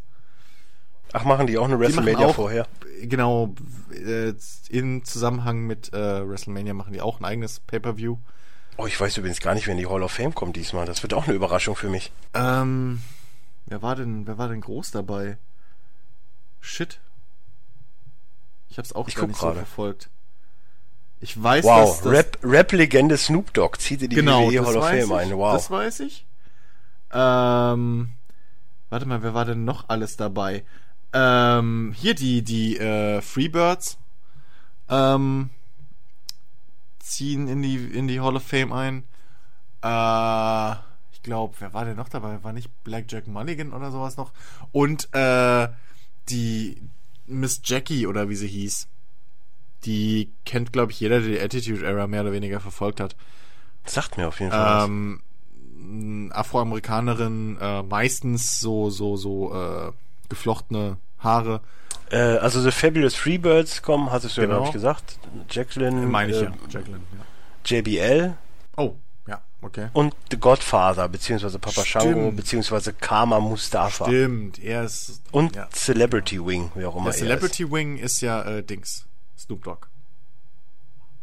Ach, 1.14 1.24
machen 1.24 1.46
die 1.46 1.56
auch 1.58 1.64
eine 1.64 1.78
WrestleMania 1.78 2.26
auch, 2.26 2.34
vorher? 2.34 2.66
Genau, 3.02 3.54
äh, 3.92 4.34
in 4.68 5.04
Zusammenhang 5.04 5.60
mit 5.60 5.92
äh, 5.94 6.28
WrestleMania 6.28 6.74
machen 6.74 6.92
die 6.92 7.00
auch 7.00 7.20
ein 7.20 7.24
eigenes 7.24 7.60
Pay-Per-View. 7.60 8.16
Oh, 8.76 8.86
ich 8.86 9.00
weiß 9.00 9.16
übrigens 9.18 9.40
gar 9.40 9.54
nicht, 9.54 9.68
wenn 9.68 9.76
die 9.76 9.86
Hall 9.86 10.02
of 10.02 10.10
Fame 10.10 10.34
kommt 10.34 10.56
diesmal. 10.56 10.86
Das 10.86 11.04
wird 11.04 11.14
auch 11.14 11.28
eine 11.28 11.36
Überraschung 11.36 11.76
für 11.76 11.88
mich. 11.88 12.10
Ähm, 12.34 13.00
wer 13.66 13.80
war 13.80 13.94
denn, 13.94 14.26
wer 14.26 14.38
war 14.38 14.48
denn 14.48 14.60
groß 14.60 14.90
dabei? 14.90 15.38
Shit. 16.60 16.98
Ich 18.68 18.78
hab's 18.78 18.92
auch 18.92 19.06
ich 19.06 19.14
gar 19.14 19.28
nicht 19.28 19.38
grade. 19.38 19.54
so 19.54 19.58
verfolgt. 19.60 20.10
Ich 21.20 21.40
weiß, 21.40 21.64
wow, 21.64 22.02
dass 22.02 22.12
Rap, 22.12 22.38
Rap-Legende 22.42 23.16
Snoop 23.16 23.54
Dogg 23.54 23.78
zieht 23.78 24.02
in 24.02 24.10
die 24.10 24.16
genau, 24.16 24.50
WWE 24.50 24.66
Hall 24.66 24.76
of 24.76 24.84
Fame 24.84 24.98
ich, 24.98 25.12
ein. 25.12 25.36
Wow. 25.36 25.52
Das 25.52 25.70
weiß 25.70 26.00
ich. 26.00 26.26
Ähm, 27.12 28.10
warte 28.90 29.06
mal, 29.06 29.22
wer 29.22 29.32
war 29.32 29.44
denn 29.44 29.64
noch 29.64 29.88
alles 29.88 30.16
dabei? 30.16 30.64
Ähm, 31.16 31.94
hier 31.96 32.14
die, 32.14 32.42
die 32.42 32.76
äh, 32.76 33.22
Freebirds 33.22 33.98
ähm, 34.88 35.50
ziehen 36.98 37.46
in 37.46 37.62
die, 37.62 37.76
in 37.76 38.08
die 38.08 38.20
Hall 38.20 38.34
of 38.34 38.42
Fame 38.42 38.72
ein. 38.72 39.04
Äh, 39.82 40.72
ich 41.12 41.22
glaube, 41.22 41.54
wer 41.60 41.72
war 41.72 41.84
denn 41.84 41.96
noch 41.96 42.08
dabei? 42.08 42.42
War 42.42 42.52
nicht 42.52 42.68
Black 42.82 43.04
Jack 43.08 43.28
Mulligan 43.28 43.72
oder 43.72 43.92
sowas 43.92 44.16
noch? 44.16 44.32
Und 44.72 45.08
äh, 45.14 45.68
die 46.28 46.82
Miss 47.26 47.60
Jackie 47.64 48.08
oder 48.08 48.28
wie 48.28 48.36
sie 48.36 48.48
hieß. 48.48 48.88
Die 49.84 50.32
kennt, 50.44 50.72
glaube 50.72 50.90
ich, 50.90 50.98
jeder, 50.98 51.20
der 51.20 51.28
die 51.28 51.40
Attitude 51.40 51.86
Era 51.86 52.08
mehr 52.08 52.22
oder 52.22 52.32
weniger 52.32 52.58
verfolgt 52.58 52.98
hat. 52.98 53.14
Sagt 53.84 54.16
mir 54.16 54.26
auf 54.26 54.40
jeden 54.40 54.50
Fall 54.50 54.86
ähm, 54.86 55.20
Afroamerikanerin, 56.32 57.58
äh, 57.60 57.82
meistens 57.82 58.58
so, 58.58 58.90
so, 58.90 59.16
so 59.16 59.54
äh, 59.54 59.92
geflochtene 60.28 60.96
Haare. 61.24 61.60
Äh, 62.10 62.16
also 62.16 62.60
The 62.60 62.70
Fabulous 62.70 63.14
Freebirds 63.14 63.82
kommen, 63.82 64.10
hattest 64.10 64.36
du 64.36 64.42
genau. 64.42 64.52
ja, 64.52 64.58
glaube 64.58 64.68
ich, 64.68 64.72
gesagt. 64.74 65.18
Jacqueline. 65.50 66.06
Meine 66.06 66.32
ich 66.32 66.38
äh, 66.38 66.44
ja, 66.44 66.52
Jacqueline, 66.68 67.02
ja. 67.66 67.78
JBL. 67.78 68.34
Oh, 68.76 68.94
ja, 69.26 69.40
okay. 69.62 69.88
Und 69.92 70.14
The 70.30 70.36
Godfather, 70.36 71.08
beziehungsweise 71.08 71.58
Papa. 71.58 71.84
Shango, 71.84 72.30
beziehungsweise 72.30 72.92
Karma 72.92 73.40
Mustafa. 73.40 74.04
Stimmt, 74.04 74.62
er 74.62 74.84
ist. 74.84 75.22
Und 75.32 75.56
ja. 75.56 75.68
Celebrity 75.70 76.44
Wing, 76.44 76.70
wie 76.74 76.84
auch 76.84 76.96
immer. 76.96 77.06
Der 77.06 77.14
Celebrity 77.14 77.64
ist. 77.64 77.72
Wing 77.72 77.96
ist 77.98 78.20
ja 78.20 78.42
äh, 78.42 78.62
Dings. 78.62 79.06
Snoop 79.36 79.64
Dogg. 79.64 79.86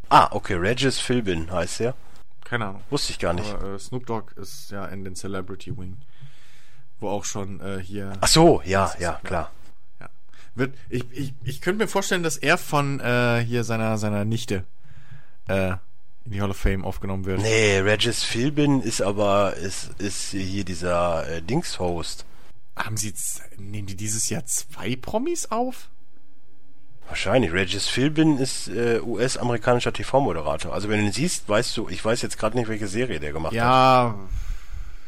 Ah, 0.10 0.28
okay, 0.32 0.56
Regis 0.56 1.00
Philbin 1.00 1.52
heißt 1.52 1.82
er. 1.82 1.96
Keine 2.44 2.66
Ahnung. 2.66 2.82
Wusste 2.90 3.14
ich 3.14 3.20
gar 3.20 3.32
nicht. 3.34 3.54
Aber, 3.54 3.76
äh, 3.76 3.80
Snoop 3.80 4.06
Dogg 4.08 4.34
ist 4.36 4.72
ja 4.72 4.86
in 4.88 5.06
den 5.06 5.16
Celebrity 5.16 5.78
Wing. 5.78 5.98
Wo 7.00 7.08
auch 7.08 7.24
schon 7.24 7.62
äh, 7.62 7.80
hier. 7.82 8.14
Ach 8.20 8.28
so, 8.28 8.62
ja, 8.66 8.92
ja, 9.00 9.22
klar. 9.24 9.52
Wird, 10.56 10.76
ich, 10.90 11.06
ich, 11.12 11.34
ich 11.44 11.62
könnte 11.62 11.84
mir 11.84 11.88
vorstellen, 11.88 12.24
dass 12.24 12.38
er 12.38 12.58
von 12.58 13.00
äh, 13.00 13.44
hier 13.46 13.64
seiner, 13.64 13.98
seiner 13.98 14.26
Nichte 14.26 14.66
äh, 15.48 15.74
in 16.26 16.32
die 16.32 16.42
Hall 16.42 16.50
of 16.50 16.58
Fame 16.58 16.84
aufgenommen 16.84 17.26
wird. 17.26 17.42
Nee, 17.42 17.80
Regis 17.80 18.24
Philbin 18.24 18.82
ist 18.82 19.02
aber, 19.02 19.56
ist, 19.56 20.00
ist 20.00 20.32
hier 20.32 20.66
dieser 20.66 21.28
äh, 21.28 21.42
Dings-Host. 21.42 22.26
Haben 22.76 22.98
sie, 22.98 23.14
nehmen 23.58 23.88
die 23.88 23.96
dieses 23.96 24.30
Jahr 24.30 24.46
zwei 24.46 24.96
Promis 24.96 25.48
auf? 25.48 25.90
Wahrscheinlich. 27.08 27.52
Regis 27.52 27.88
Philbin 27.90 28.38
ist 28.38 28.70
äh, 28.70 29.02
US-amerikanischer 29.02 29.92
TV-Moderator. 29.92 30.74
Also 30.74 30.88
wenn 30.90 31.00
du 31.00 31.08
ihn 31.08 31.12
siehst, 31.12 31.50
weißt 31.50 31.76
du, 31.76 31.90
ich 31.90 32.04
weiß 32.04 32.22
jetzt 32.22 32.38
gerade 32.38 32.58
nicht, 32.58 32.70
welche 32.70 32.88
Serie 32.88 33.20
der 33.20 33.34
gemacht 33.34 33.54
ja, 33.54 33.64
hat. 33.64 34.16
Ja, 34.16 34.30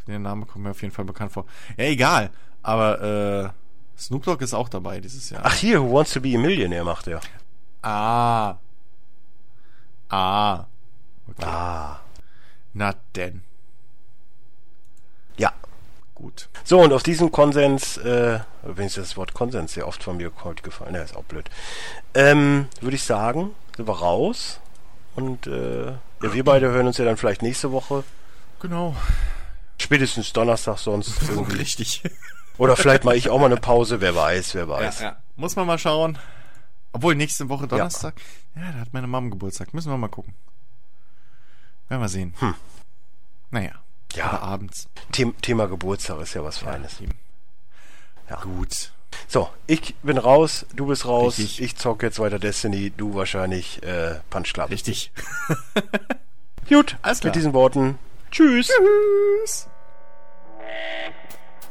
der 0.08 0.20
Name 0.20 0.46
kommt 0.46 0.66
mir 0.66 0.72
auf 0.72 0.82
jeden 0.82 0.94
Fall 0.94 1.06
bekannt 1.06 1.32
vor. 1.32 1.46
Ja, 1.78 1.86
egal. 1.86 2.30
Aber 2.62 3.54
äh, 3.54 3.62
Snoop 4.03 4.23
Dogg 4.23 4.43
ist 4.43 4.53
auch 4.53 4.67
dabei 4.67 4.99
dieses 4.99 5.30
Jahr. 5.30 5.43
Ach 5.45 5.56
hier, 5.56 5.82
Who 5.82 5.93
Wants 5.93 6.11
to 6.11 6.19
Be 6.19 6.35
a 6.35 6.38
Millionaire 6.38 6.83
macht 6.83 7.07
er. 7.07 7.22
Ah. 7.82 8.56
Ah. 10.09 10.65
Okay. 11.30 11.45
Ah. 11.45 12.01
Na 12.73 12.95
denn. 13.15 13.43
Ja. 15.38 15.53
Gut. 16.15 16.49
So, 16.65 16.82
und 16.82 16.91
auf 16.91 17.03
diesen 17.03 17.32
Konsens, 17.32 17.95
äh, 17.95 18.41
wenn 18.64 18.88
ich 18.88 18.95
das 18.95 19.15
Wort 19.15 19.33
Konsens 19.33 19.73
sehr 19.73 19.88
oft 19.88 20.03
von 20.03 20.17
mir 20.17 20.33
heute 20.43 20.64
gefallen, 20.64 20.95
ja, 20.95 21.01
ist 21.01 21.15
auch 21.15 21.23
blöd, 21.23 21.49
ähm, 22.14 22.67
würde 22.82 22.98
ich 22.98 23.03
sagen, 23.03 23.51
sind 23.77 23.88
wir 23.88 23.99
raus. 23.99 24.59
Und 25.15 25.48
äh, 25.48 25.91
ja, 25.91 26.33
wir 26.33 26.43
beide 26.43 26.69
hören 26.72 26.88
uns 26.88 26.98
ja 26.98 27.06
dann 27.06 27.15
vielleicht 27.15 27.41
nächste 27.41 27.72
Woche. 27.72 28.03
Genau. 28.59 28.98
Spätestens 29.77 30.33
Donnerstag 30.33 30.77
sonst. 30.77 31.22
Irgendwie. 31.30 31.56
Richtig. 31.56 32.03
Oder 32.57 32.75
vielleicht 32.75 33.03
mal 33.03 33.15
ich 33.15 33.30
auch 33.30 33.40
mal 33.40 33.48
eine 33.48 33.57
Pause, 33.57 34.01
wer 34.01 34.15
weiß, 34.15 34.56
wer 34.56 34.69
weiß. 34.69 34.99
Ja, 34.99 35.06
ja. 35.06 35.17
Muss 35.35 35.56
man 35.56 35.65
mal 35.65 35.80
schauen. 35.80 36.17
Obwohl, 36.91 37.15
nächste 37.15 37.49
Woche 37.49 37.67
Donnerstag, 37.67 38.15
ja, 38.56 38.61
ja 38.61 38.72
da 38.72 38.80
hat 38.80 38.93
meine 38.93 39.07
Mom 39.07 39.32
Geburtstag. 39.32 39.73
Müssen 39.73 39.91
wir 39.91 39.98
mal 39.98 40.09
gucken. 40.09 40.33
Werden 41.90 42.01
wir 42.01 42.09
sehen. 42.09 42.33
Hm. 42.40 42.53
Naja. 43.49 43.72
Ja. 44.14 44.30
Oder 44.30 44.43
abends. 44.43 44.88
The 45.14 45.33
Thema 45.41 45.67
Geburtstag 45.67 46.19
ist 46.22 46.35
ja 46.35 46.43
was 46.43 46.59
Feines. 46.59 46.99
Ja, 48.30 48.40
Gut. 48.41 48.91
So, 49.27 49.49
ich 49.67 49.95
bin 50.01 50.17
raus, 50.17 50.65
du 50.75 50.88
bist 50.88 51.06
raus. 51.06 51.38
Richtig. 51.38 51.61
Ich 51.61 51.75
zock 51.75 52.03
jetzt 52.03 52.19
weiter 52.19 52.40
Destiny, 52.40 52.91
du 52.95 53.14
wahrscheinlich 53.14 53.82
äh, 53.83 54.19
Punch 54.30 54.53
Club. 54.53 54.69
Richtig. 54.69 55.11
Gut, 56.67 56.98
Alles 57.01 57.19
klar. 57.19 57.30
mit 57.30 57.35
diesen 57.35 57.53
Worten. 57.53 57.99
Tschüss. 58.32 58.67
Tschüss. 58.67 59.67